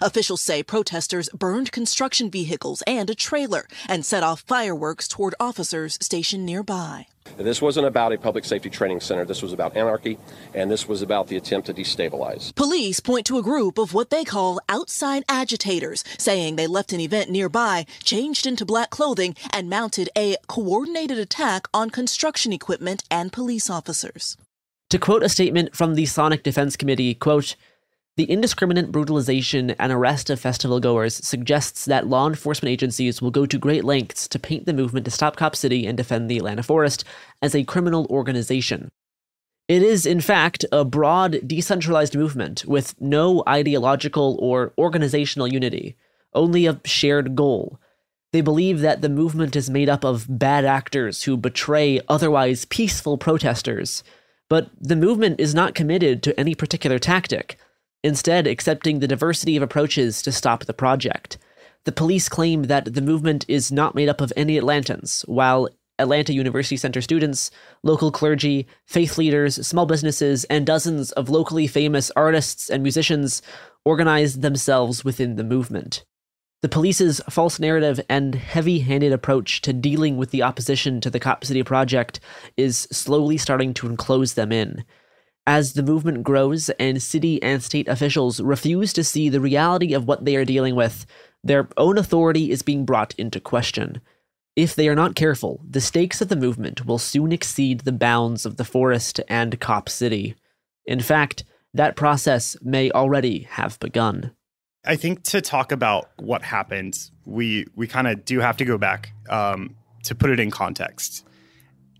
Officials 0.00 0.42
say 0.42 0.62
protesters 0.62 1.28
burned 1.30 1.72
construction 1.72 2.30
vehicles 2.30 2.82
and 2.86 3.08
a 3.10 3.14
trailer 3.14 3.66
and 3.88 4.04
set 4.04 4.22
off 4.22 4.40
fireworks 4.42 5.08
toward 5.08 5.34
officers 5.40 5.98
stationed 6.00 6.46
nearby. 6.46 7.06
This 7.36 7.62
wasn't 7.62 7.86
about 7.86 8.12
a 8.12 8.18
public 8.18 8.44
safety 8.44 8.70
training 8.70 9.00
center. 9.00 9.24
This 9.24 9.42
was 9.42 9.52
about 9.52 9.76
anarchy, 9.76 10.18
and 10.52 10.70
this 10.70 10.86
was 10.86 11.02
about 11.02 11.28
the 11.28 11.36
attempt 11.36 11.66
to 11.66 11.74
destabilize. 11.74 12.54
Police 12.54 13.00
point 13.00 13.26
to 13.26 13.38
a 13.38 13.42
group 13.42 13.78
of 13.78 13.94
what 13.94 14.10
they 14.10 14.24
call 14.24 14.60
outside 14.68 15.24
agitators, 15.28 16.04
saying 16.18 16.56
they 16.56 16.66
left 16.66 16.92
an 16.92 17.00
event 17.00 17.30
nearby, 17.30 17.86
changed 18.02 18.46
into 18.46 18.64
black 18.64 18.90
clothing, 18.90 19.34
and 19.50 19.70
mounted 19.70 20.10
a 20.16 20.36
coordinated 20.46 21.18
attack 21.18 21.66
on 21.72 21.90
construction 21.90 22.52
equipment 22.52 23.02
and 23.10 23.32
police 23.32 23.70
officers. 23.70 24.36
To 24.90 24.98
quote 24.98 25.24
a 25.24 25.28
statement 25.28 25.74
from 25.74 25.94
the 25.94 26.06
Sonic 26.06 26.42
Defense 26.42 26.76
Committee, 26.76 27.14
quote, 27.14 27.56
the 28.16 28.30
indiscriminate 28.30 28.92
brutalization 28.92 29.70
and 29.72 29.90
arrest 29.90 30.30
of 30.30 30.38
festival 30.38 30.78
goers 30.78 31.16
suggests 31.16 31.84
that 31.86 32.06
law 32.06 32.28
enforcement 32.28 32.70
agencies 32.70 33.20
will 33.20 33.32
go 33.32 33.44
to 33.44 33.58
great 33.58 33.84
lengths 33.84 34.28
to 34.28 34.38
paint 34.38 34.66
the 34.66 34.72
movement 34.72 35.04
to 35.04 35.10
stop 35.10 35.36
Cop 35.36 35.56
City 35.56 35.84
and 35.84 35.96
defend 35.96 36.30
the 36.30 36.38
Atlanta 36.38 36.62
forest 36.62 37.04
as 37.42 37.56
a 37.56 37.64
criminal 37.64 38.06
organization. 38.10 38.92
It 39.66 39.82
is, 39.82 40.06
in 40.06 40.20
fact, 40.20 40.64
a 40.70 40.84
broad, 40.84 41.40
decentralized 41.44 42.14
movement 42.14 42.64
with 42.66 42.94
no 43.00 43.42
ideological 43.48 44.38
or 44.40 44.72
organizational 44.78 45.48
unity, 45.48 45.96
only 46.34 46.66
a 46.66 46.80
shared 46.84 47.34
goal. 47.34 47.80
They 48.32 48.42
believe 48.42 48.80
that 48.80 49.00
the 49.00 49.08
movement 49.08 49.56
is 49.56 49.70
made 49.70 49.88
up 49.88 50.04
of 50.04 50.26
bad 50.28 50.64
actors 50.64 51.24
who 51.24 51.36
betray 51.36 52.00
otherwise 52.08 52.64
peaceful 52.64 53.18
protesters, 53.18 54.04
but 54.48 54.70
the 54.78 54.96
movement 54.96 55.40
is 55.40 55.54
not 55.54 55.74
committed 55.74 56.22
to 56.22 56.38
any 56.38 56.54
particular 56.54 56.98
tactic 56.98 57.58
instead 58.04 58.46
accepting 58.46 59.00
the 59.00 59.08
diversity 59.08 59.56
of 59.56 59.62
approaches 59.62 60.22
to 60.22 60.30
stop 60.30 60.66
the 60.66 60.74
project. 60.74 61.38
The 61.84 61.92
police 61.92 62.28
claim 62.28 62.64
that 62.64 62.94
the 62.94 63.02
movement 63.02 63.44
is 63.48 63.72
not 63.72 63.96
made 63.96 64.08
up 64.08 64.20
of 64.20 64.32
any 64.36 64.56
Atlantans, 64.60 65.26
while 65.26 65.68
Atlanta 65.98 66.32
University 66.32 66.76
Center 66.76 67.00
students, 67.00 67.50
local 67.82 68.10
clergy, 68.12 68.66
faith 68.86 69.16
leaders, 69.16 69.66
small 69.66 69.86
businesses, 69.86 70.44
and 70.44 70.66
dozens 70.66 71.12
of 71.12 71.28
locally 71.28 71.66
famous 71.66 72.10
artists 72.14 72.68
and 72.68 72.82
musicians 72.82 73.42
organized 73.84 74.42
themselves 74.42 75.04
within 75.04 75.36
the 75.36 75.44
movement. 75.44 76.04
The 76.62 76.68
police's 76.68 77.20
false 77.28 77.60
narrative 77.60 78.00
and 78.08 78.34
heavy 78.34 78.78
handed 78.78 79.12
approach 79.12 79.60
to 79.62 79.72
dealing 79.72 80.16
with 80.16 80.30
the 80.30 80.42
opposition 80.42 81.00
to 81.02 81.10
the 81.10 81.20
Cop 81.20 81.44
City 81.44 81.62
project 81.62 82.20
is 82.56 82.88
slowly 82.90 83.36
starting 83.36 83.74
to 83.74 83.86
enclose 83.86 84.34
them 84.34 84.50
in. 84.50 84.84
As 85.46 85.74
the 85.74 85.82
movement 85.82 86.22
grows 86.22 86.70
and 86.70 87.02
city 87.02 87.42
and 87.42 87.62
state 87.62 87.86
officials 87.86 88.40
refuse 88.40 88.92
to 88.94 89.04
see 89.04 89.28
the 89.28 89.40
reality 89.40 89.92
of 89.92 90.08
what 90.08 90.24
they 90.24 90.36
are 90.36 90.44
dealing 90.44 90.74
with, 90.74 91.04
their 91.42 91.68
own 91.76 91.98
authority 91.98 92.50
is 92.50 92.62
being 92.62 92.86
brought 92.86 93.14
into 93.18 93.40
question. 93.40 94.00
If 94.56 94.74
they 94.74 94.88
are 94.88 94.94
not 94.94 95.16
careful, 95.16 95.60
the 95.68 95.80
stakes 95.80 96.22
of 96.22 96.28
the 96.28 96.36
movement 96.36 96.86
will 96.86 96.98
soon 96.98 97.32
exceed 97.32 97.80
the 97.80 97.92
bounds 97.92 98.46
of 98.46 98.56
the 98.56 98.64
forest 98.64 99.20
and 99.28 99.60
Cop 99.60 99.88
City. 99.88 100.34
In 100.86 101.00
fact, 101.00 101.44
that 101.74 101.96
process 101.96 102.56
may 102.62 102.90
already 102.92 103.40
have 103.50 103.78
begun. 103.80 104.30
I 104.86 104.96
think 104.96 105.24
to 105.24 105.40
talk 105.40 105.72
about 105.72 106.10
what 106.18 106.42
happened, 106.42 106.98
we 107.24 107.66
we 107.74 107.86
kind 107.86 108.06
of 108.06 108.24
do 108.24 108.40
have 108.40 108.56
to 108.58 108.64
go 108.64 108.78
back 108.78 109.12
um, 109.28 109.76
to 110.04 110.14
put 110.14 110.30
it 110.30 110.38
in 110.38 110.50
context. 110.50 111.26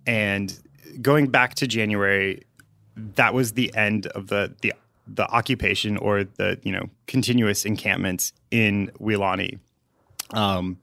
And 0.06 0.56
going 1.02 1.28
back 1.28 1.54
to 1.56 1.66
January, 1.66 2.42
that 2.96 3.34
was 3.34 3.52
the 3.52 3.74
end 3.74 4.06
of 4.08 4.28
the 4.28 4.54
the 4.62 4.72
the 5.06 5.28
occupation 5.28 5.96
or 5.96 6.24
the 6.24 6.58
you 6.62 6.72
know 6.72 6.88
continuous 7.06 7.64
encampments 7.64 8.32
in 8.50 8.90
Weelaunee. 9.00 9.58
Um, 10.30 10.78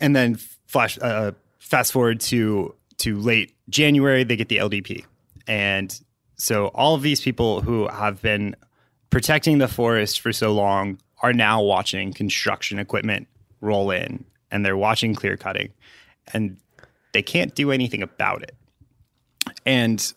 and 0.00 0.14
then 0.14 0.36
flash 0.66 0.98
uh, 1.00 1.32
fast 1.58 1.92
forward 1.92 2.20
to 2.20 2.74
to 2.98 3.18
late 3.18 3.54
January, 3.68 4.24
they 4.24 4.36
get 4.36 4.48
the 4.48 4.58
LDP, 4.58 5.04
and 5.46 6.00
so 6.36 6.66
all 6.68 6.94
of 6.94 7.02
these 7.02 7.20
people 7.20 7.60
who 7.60 7.88
have 7.88 8.22
been 8.22 8.54
protecting 9.10 9.58
the 9.58 9.68
forest 9.68 10.20
for 10.20 10.32
so 10.32 10.52
long 10.52 10.98
are 11.22 11.32
now 11.32 11.62
watching 11.62 12.12
construction 12.12 12.78
equipment 12.78 13.26
roll 13.60 13.90
in, 13.90 14.24
and 14.50 14.64
they're 14.64 14.76
watching 14.76 15.14
clear 15.14 15.36
cutting, 15.36 15.70
and 16.32 16.56
they 17.12 17.22
can't 17.22 17.54
do 17.54 17.72
anything 17.72 18.02
about 18.02 18.42
it. 18.42 18.54
And 19.66 20.12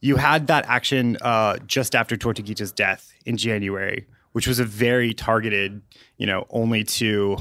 you 0.00 0.16
had 0.16 0.46
that 0.46 0.64
action 0.66 1.16
uh, 1.22 1.58
just 1.66 1.94
after 1.94 2.16
Tortuguita's 2.16 2.72
death 2.72 3.12
in 3.26 3.36
January, 3.36 4.06
which 4.32 4.46
was 4.46 4.58
a 4.58 4.64
very 4.64 5.12
targeted, 5.14 5.82
you 6.16 6.26
know, 6.26 6.46
only 6.50 6.84
to 6.84 7.36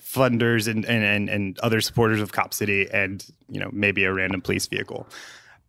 funders 0.00 0.66
and, 0.66 0.84
and, 0.86 1.04
and, 1.04 1.28
and 1.28 1.58
other 1.60 1.80
supporters 1.80 2.20
of 2.20 2.32
Cop 2.32 2.52
City 2.52 2.88
and, 2.92 3.24
you 3.48 3.60
know, 3.60 3.68
maybe 3.72 4.04
a 4.04 4.12
random 4.12 4.40
police 4.40 4.66
vehicle. 4.66 5.06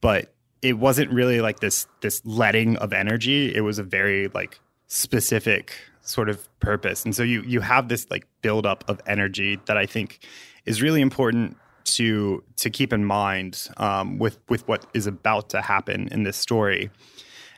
But 0.02 0.34
it 0.62 0.78
wasn't 0.78 1.12
really 1.12 1.42
like 1.42 1.60
this 1.60 1.88
this 2.02 2.22
letting 2.26 2.76
of 2.78 2.92
energy. 2.92 3.54
It 3.56 3.62
was 3.62 3.80
a 3.80 3.84
very 3.84 4.28
like 4.30 4.60
specific 4.88 5.74
sort 6.02 6.30
of 6.30 6.48
purpose. 6.60 7.06
And 7.06 7.16
so 7.16 7.24
you 7.24 7.42
you 7.44 7.62
have 7.62 7.88
this 7.88 8.08
like 8.10 8.28
buildup 8.42 8.84
of 8.90 9.00
energy 9.06 9.60
that 9.66 9.78
I 9.78 9.86
think 9.86 10.20
is 10.66 10.82
really 10.82 11.02
important 11.02 11.58
to 11.95 12.43
to 12.58 12.69
keep 12.69 12.93
in 12.93 13.06
mind 13.06 13.69
um, 13.77 14.18
with 14.18 14.40
with 14.50 14.68
what 14.68 14.85
is 14.93 15.08
about 15.08 15.50
to 15.50 15.61
happen 15.61 16.08
in 16.11 16.24
this 16.24 16.38
story. 16.38 16.90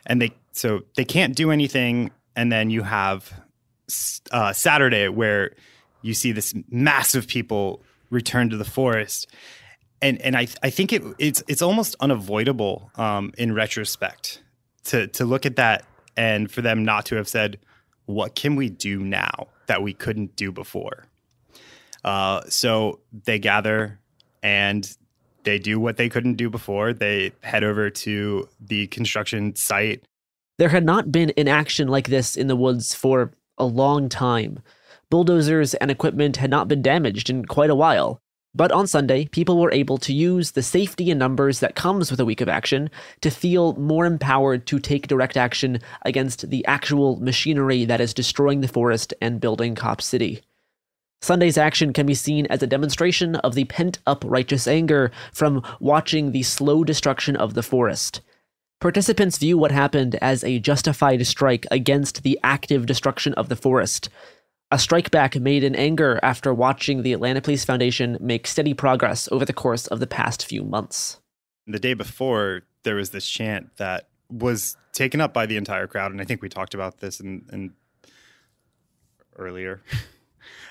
And 0.06 0.20
they 0.20 0.32
so 0.52 0.82
they 0.96 1.04
can't 1.04 1.34
do 1.34 1.50
anything, 1.50 2.10
and 2.36 2.50
then 2.50 2.70
you 2.70 2.82
have 2.82 3.32
uh, 4.30 4.52
Saturday 4.52 5.08
where 5.08 5.52
you 6.02 6.14
see 6.14 6.32
this 6.32 6.54
massive 6.68 7.26
people 7.26 7.82
return 8.10 8.50
to 8.50 8.56
the 8.56 8.64
forest. 8.64 9.26
And, 10.00 10.20
and 10.20 10.36
I, 10.36 10.48
I 10.62 10.70
think 10.70 10.92
it, 10.92 11.02
it's 11.18 11.42
it's 11.46 11.62
almost 11.62 11.94
unavoidable 12.00 12.90
um, 12.96 13.32
in 13.38 13.54
retrospect 13.54 14.42
to 14.84 15.06
to 15.08 15.24
look 15.24 15.46
at 15.46 15.56
that 15.56 15.84
and 16.16 16.50
for 16.50 16.60
them 16.60 16.84
not 16.84 17.06
to 17.06 17.16
have 17.16 17.28
said, 17.28 17.58
"What 18.06 18.34
can 18.34 18.56
we 18.56 18.68
do 18.68 18.98
now 18.98 19.48
that 19.66 19.82
we 19.82 19.94
couldn't 19.94 20.34
do 20.34 20.50
before?" 20.50 21.06
Uh, 22.04 22.42
so 22.48 22.98
they 23.12 23.38
gather 23.38 24.00
and 24.42 24.96
they 25.44 25.58
do 25.58 25.80
what 25.80 25.96
they 25.96 26.08
couldn't 26.08 26.34
do 26.34 26.50
before. 26.50 26.92
They 26.92 27.32
head 27.42 27.64
over 27.64 27.90
to 27.90 28.48
the 28.60 28.86
construction 28.88 29.56
site. 29.56 30.04
There 30.58 30.68
had 30.68 30.84
not 30.84 31.10
been 31.10 31.32
an 31.36 31.48
action 31.48 31.88
like 31.88 32.08
this 32.08 32.36
in 32.36 32.46
the 32.46 32.56
woods 32.56 32.94
for 32.94 33.32
a 33.58 33.64
long 33.64 34.08
time. 34.08 34.60
Bulldozers 35.10 35.74
and 35.74 35.90
equipment 35.90 36.36
had 36.36 36.50
not 36.50 36.68
been 36.68 36.82
damaged 36.82 37.28
in 37.28 37.44
quite 37.44 37.70
a 37.70 37.74
while. 37.74 38.18
But 38.54 38.70
on 38.70 38.86
Sunday, 38.86 39.26
people 39.26 39.58
were 39.58 39.72
able 39.72 39.96
to 39.98 40.12
use 40.12 40.50
the 40.50 40.62
safety 40.62 41.10
in 41.10 41.16
numbers 41.16 41.60
that 41.60 41.74
comes 41.74 42.10
with 42.10 42.20
a 42.20 42.24
week 42.24 42.42
of 42.42 42.50
action 42.50 42.90
to 43.22 43.30
feel 43.30 43.74
more 43.76 44.04
empowered 44.04 44.66
to 44.66 44.78
take 44.78 45.08
direct 45.08 45.38
action 45.38 45.80
against 46.02 46.50
the 46.50 46.64
actual 46.66 47.16
machinery 47.16 47.86
that 47.86 48.00
is 48.00 48.12
destroying 48.12 48.60
the 48.60 48.68
forest 48.68 49.14
and 49.22 49.40
building 49.40 49.74
Cop 49.74 50.02
City. 50.02 50.42
Sunday's 51.22 51.56
action 51.56 51.92
can 51.92 52.04
be 52.04 52.14
seen 52.14 52.46
as 52.46 52.62
a 52.62 52.66
demonstration 52.66 53.36
of 53.36 53.54
the 53.54 53.64
pent 53.64 54.00
up 54.06 54.24
righteous 54.26 54.66
anger 54.66 55.12
from 55.32 55.62
watching 55.78 56.32
the 56.32 56.42
slow 56.42 56.82
destruction 56.82 57.36
of 57.36 57.54
the 57.54 57.62
forest. 57.62 58.20
Participants 58.80 59.38
view 59.38 59.56
what 59.56 59.70
happened 59.70 60.16
as 60.16 60.42
a 60.42 60.58
justified 60.58 61.24
strike 61.24 61.64
against 61.70 62.24
the 62.24 62.38
active 62.42 62.86
destruction 62.86 63.32
of 63.34 63.48
the 63.48 63.54
forest. 63.54 64.08
A 64.72 64.78
strike 64.78 65.12
back 65.12 65.36
made 65.36 65.62
in 65.62 65.76
anger 65.76 66.18
after 66.24 66.52
watching 66.52 67.02
the 67.02 67.12
Atlanta 67.12 67.40
Police 67.40 67.64
Foundation 67.64 68.18
make 68.20 68.48
steady 68.48 68.74
progress 68.74 69.28
over 69.30 69.44
the 69.44 69.52
course 69.52 69.86
of 69.86 70.00
the 70.00 70.08
past 70.08 70.44
few 70.44 70.64
months. 70.64 71.20
The 71.68 71.78
day 71.78 71.94
before, 71.94 72.62
there 72.82 72.96
was 72.96 73.10
this 73.10 73.28
chant 73.28 73.76
that 73.76 74.08
was 74.28 74.76
taken 74.92 75.20
up 75.20 75.32
by 75.32 75.46
the 75.46 75.56
entire 75.56 75.86
crowd, 75.86 76.10
and 76.10 76.20
I 76.20 76.24
think 76.24 76.42
we 76.42 76.48
talked 76.48 76.74
about 76.74 76.98
this 76.98 77.20
in, 77.20 77.44
in 77.52 77.74
earlier. 79.36 79.82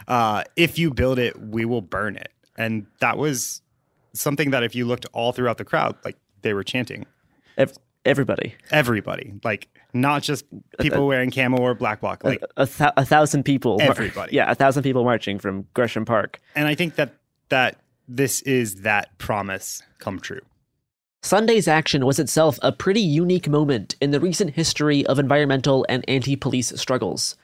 uh, 0.08 0.44
if 0.56 0.78
you 0.78 0.94
build 0.94 1.20
it, 1.20 1.40
we 1.40 1.66
will 1.66 1.82
burn 1.82 2.16
it. 2.16 2.32
And 2.58 2.86
that 3.00 3.18
was 3.18 3.62
something 4.14 4.52
that 4.52 4.64
if 4.64 4.76
you 4.76 4.86
looked 4.86 5.06
all 5.14 5.32
throughout 5.32 5.58
the 5.58 5.66
crowd, 5.66 5.96
like 6.04 6.18
they 6.42 6.54
were 6.54 6.64
chanting. 6.64 7.06
Everybody. 8.06 8.56
Everybody. 8.72 9.34
Like 9.44 9.68
not 9.94 10.24
just 10.24 10.46
people 10.80 11.08
wearing 11.08 11.32
camo 11.32 11.58
or 11.58 11.76
black 11.76 12.02
bloc. 12.02 12.24
Like 12.24 12.42
a, 12.58 12.64
a, 12.64 12.68
th- 12.68 12.92
a 12.98 13.06
thousand 13.06 13.44
people. 13.44 13.78
Everybody. 13.80 14.36
yeah, 14.36 14.50
a 14.50 14.56
thousand 14.56 14.84
people 14.84 15.04
marching 15.04 15.38
from 15.38 15.68
Gresham 15.74 16.06
Park. 16.06 16.40
And 16.56 16.68
I 16.68 16.76
think 16.76 16.96
that 16.96 17.14
that 17.50 17.78
this 18.08 18.42
is 18.42 18.82
that 18.82 19.18
promise 19.18 19.84
come 20.00 20.20
true. 20.20 20.42
Sunday's 21.24 21.68
action 21.68 22.06
was 22.06 22.18
itself 22.18 22.58
a 22.64 22.72
pretty 22.72 23.02
unique 23.02 23.48
moment 23.48 23.96
in 24.02 24.10
the 24.10 24.20
recent 24.20 24.52
history 24.52 25.06
of 25.06 25.20
environmental 25.20 25.86
and 25.88 26.04
anti 26.08 26.36
police 26.36 26.74
struggles. 26.80 27.36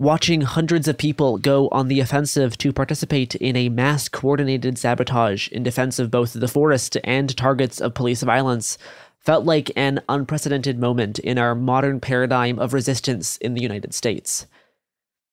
Watching 0.00 0.40
hundreds 0.40 0.88
of 0.88 0.96
people 0.96 1.36
go 1.36 1.68
on 1.68 1.88
the 1.88 2.00
offensive 2.00 2.56
to 2.56 2.72
participate 2.72 3.34
in 3.34 3.54
a 3.54 3.68
mass 3.68 4.08
coordinated 4.08 4.78
sabotage 4.78 5.48
in 5.48 5.62
defense 5.62 5.98
of 5.98 6.10
both 6.10 6.32
the 6.32 6.48
forest 6.48 6.96
and 7.04 7.36
targets 7.36 7.82
of 7.82 7.92
police 7.92 8.22
violence 8.22 8.78
felt 9.18 9.44
like 9.44 9.70
an 9.76 10.00
unprecedented 10.08 10.78
moment 10.78 11.18
in 11.18 11.36
our 11.36 11.54
modern 11.54 12.00
paradigm 12.00 12.58
of 12.58 12.72
resistance 12.72 13.36
in 13.42 13.52
the 13.52 13.60
United 13.60 13.92
States. 13.92 14.46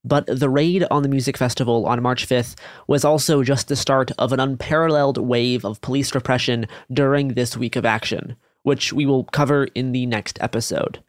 But 0.03 0.25
the 0.27 0.49
raid 0.49 0.85
on 0.91 1.01
the 1.01 1.07
music 1.07 1.37
festival 1.37 1.85
on 1.85 2.03
March 2.03 2.27
5th 2.27 2.57
was 2.87 3.05
also 3.05 3.43
just 3.43 3.69
the 3.69 3.77
start 3.77 4.11
of 4.17 4.33
an 4.33 4.41
unparalleled 4.41 5.17
wave 5.17 5.63
of 5.63 5.79
police 5.79 6.13
repression 6.13 6.67
during 6.91 7.29
this 7.29 7.55
week 7.55 7.77
of 7.77 7.85
action, 7.85 8.35
which 8.63 8.91
we 8.91 9.05
will 9.05 9.23
cover 9.23 9.69
in 9.75 9.93
the 9.93 10.05
next 10.05 10.37
episode. 10.41 11.01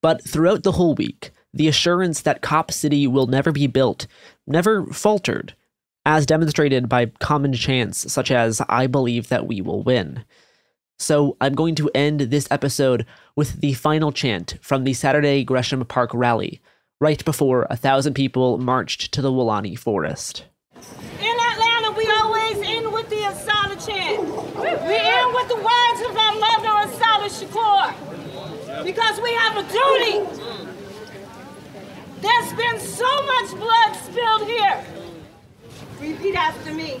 But 0.00 0.26
throughout 0.26 0.62
the 0.62 0.72
whole 0.72 0.94
week, 0.94 1.30
the 1.56 1.68
assurance 1.68 2.22
that 2.22 2.42
Cop 2.42 2.70
City 2.70 3.06
will 3.06 3.26
never 3.26 3.50
be 3.50 3.66
built 3.66 4.06
never 4.46 4.86
faltered, 4.86 5.54
as 6.04 6.26
demonstrated 6.26 6.88
by 6.88 7.06
common 7.18 7.52
chants 7.52 8.12
such 8.12 8.30
as, 8.30 8.60
I 8.68 8.86
believe 8.86 9.28
that 9.28 9.46
we 9.46 9.60
will 9.60 9.82
win. 9.82 10.24
So 10.98 11.36
I'm 11.40 11.54
going 11.54 11.74
to 11.76 11.90
end 11.94 12.20
this 12.20 12.48
episode 12.50 13.04
with 13.34 13.60
the 13.60 13.74
final 13.74 14.12
chant 14.12 14.56
from 14.60 14.84
the 14.84 14.94
Saturday 14.94 15.44
Gresham 15.44 15.84
Park 15.84 16.10
rally, 16.14 16.60
right 17.00 17.22
before 17.24 17.66
a 17.68 17.76
thousand 17.76 18.14
people 18.14 18.58
marched 18.58 19.12
to 19.12 19.22
the 19.22 19.32
Weelaunee 19.32 19.78
Forest. 19.78 20.44
In 20.74 21.36
Atlanta, 21.52 21.92
we 21.96 22.06
always 22.10 22.56
end 22.66 22.92
with 22.92 23.08
the 23.10 23.24
Assata 23.24 23.76
chant. 23.86 24.22
We 24.58 24.96
end 24.96 25.34
with 25.34 25.48
the 25.48 25.56
words 25.56 26.00
of 26.08 26.16
our 26.16 26.34
mother, 26.38 26.72
Assata 26.88 27.28
Shakur, 27.28 28.84
because 28.84 29.20
we 29.20 29.34
have 29.34 29.56
a 29.56 29.64
duty. 29.68 30.65
There's 32.26 32.52
been 32.54 32.80
so 32.80 33.06
much 33.22 33.50
blood 33.52 33.94
spilled 33.94 34.48
here. 34.48 34.84
Repeat 36.00 36.34
after 36.34 36.74
me. 36.74 37.00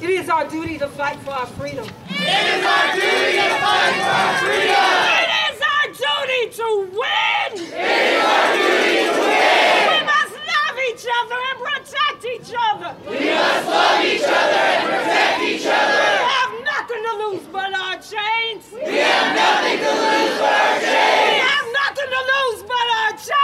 It 0.00 0.08
is 0.08 0.28
our 0.28 0.48
duty 0.48 0.78
to 0.78 0.86
fight 0.86 1.18
for 1.22 1.32
our 1.32 1.46
freedom. 1.58 1.84
It 2.08 2.22
is 2.22 2.64
our 2.64 2.94
duty 2.94 3.34
to 3.42 3.48
fight 3.58 3.94
for 3.98 4.14
our 4.14 4.38
freedom. 4.38 4.86
It 5.18 5.30
is 5.50 5.58
our 5.74 5.86
duty 5.98 6.42
to 6.58 6.66
win. 6.94 7.50
It 7.58 7.90
is 8.06 8.22
our 8.22 8.46
duty 8.54 8.94
to 9.02 9.18
win. 9.18 9.82
We 9.90 10.06
must 10.06 10.34
love 10.46 10.76
each 10.86 11.04
other 11.18 11.38
and 11.50 11.58
protect 11.66 12.22
each 12.22 12.54
other. 12.54 12.90
We 13.10 13.34
must 13.34 13.66
love 13.66 13.98
each 13.98 14.22
other 14.22 14.62
and 14.78 14.82
protect 14.94 15.42
each 15.42 15.66
other. 15.66 15.90
We 15.90 16.22
have 16.38 16.54
nothing 16.62 17.02
to 17.02 17.12
lose 17.18 17.46
but 17.50 17.74
our 17.74 17.98
chains. 17.98 18.62
We 18.70 18.94
have 18.94 19.34
nothing 19.34 19.78
to 19.82 19.90
lose 19.90 20.38
but 20.38 20.54
our 20.54 20.78
chains. 20.78 21.26
We 21.26 21.42
have 21.50 21.66
nothing 21.82 22.10
to 22.14 22.20
lose 22.30 22.62
but 22.62 22.86
our 23.02 23.10
chains. 23.18 23.43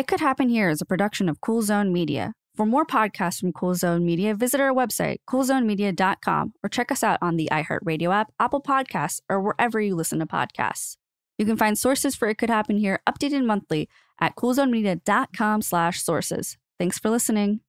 It 0.00 0.06
Could 0.06 0.20
Happen 0.20 0.48
Here 0.48 0.70
is 0.70 0.80
a 0.80 0.86
production 0.86 1.28
of 1.28 1.42
Cool 1.42 1.60
Zone 1.60 1.92
Media. 1.92 2.32
For 2.54 2.64
more 2.64 2.86
podcasts 2.86 3.38
from 3.38 3.52
Cool 3.52 3.74
Zone 3.74 4.02
Media, 4.02 4.34
visit 4.34 4.58
our 4.58 4.72
website, 4.72 5.18
coolzonemedia.com, 5.28 6.54
or 6.64 6.70
check 6.70 6.90
us 6.90 7.04
out 7.04 7.18
on 7.20 7.36
the 7.36 7.50
iHeartRadio 7.52 8.10
app, 8.10 8.32
Apple 8.40 8.62
Podcasts, 8.62 9.20
or 9.28 9.42
wherever 9.42 9.78
you 9.78 9.94
listen 9.94 10.18
to 10.20 10.26
podcasts. 10.26 10.96
You 11.36 11.44
can 11.44 11.58
find 11.58 11.76
sources 11.76 12.16
for 12.16 12.28
It 12.28 12.38
Could 12.38 12.48
Happen 12.48 12.78
Here 12.78 13.02
updated 13.06 13.44
monthly 13.44 13.90
at 14.18 14.36
coolzonemedia.com 14.36 15.60
slash 15.60 16.02
sources. 16.02 16.56
Thanks 16.78 16.98
for 16.98 17.10
listening. 17.10 17.60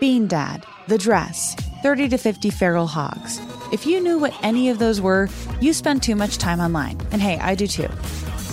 Bean 0.00 0.26
Dad, 0.26 0.64
The 0.88 0.96
Dress, 0.96 1.54
30 1.82 2.08
to 2.08 2.16
50 2.16 2.48
Feral 2.48 2.86
Hogs. 2.86 3.42
If 3.70 3.84
you 3.84 4.00
knew 4.00 4.18
what 4.18 4.34
any 4.42 4.70
of 4.70 4.78
those 4.78 5.02
were, 5.02 5.28
you 5.60 5.74
spend 5.74 6.02
too 6.02 6.16
much 6.16 6.38
time 6.38 6.60
online. 6.60 6.98
And 7.10 7.20
hey, 7.20 7.38
I 7.38 7.54
do 7.54 7.66
too. 7.66 7.90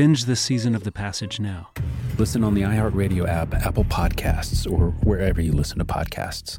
Binge 0.00 0.24
this 0.24 0.40
season 0.40 0.74
of 0.74 0.82
The 0.82 0.92
Passage 0.92 1.38
now. 1.38 1.68
Listen 2.16 2.42
on 2.42 2.54
the 2.54 2.62
iHeartRadio 2.62 3.28
app, 3.28 3.52
Apple 3.52 3.84
Podcasts, 3.84 4.66
or 4.66 4.92
wherever 5.04 5.42
you 5.42 5.52
listen 5.52 5.78
to 5.78 5.84
podcasts. 5.84 6.58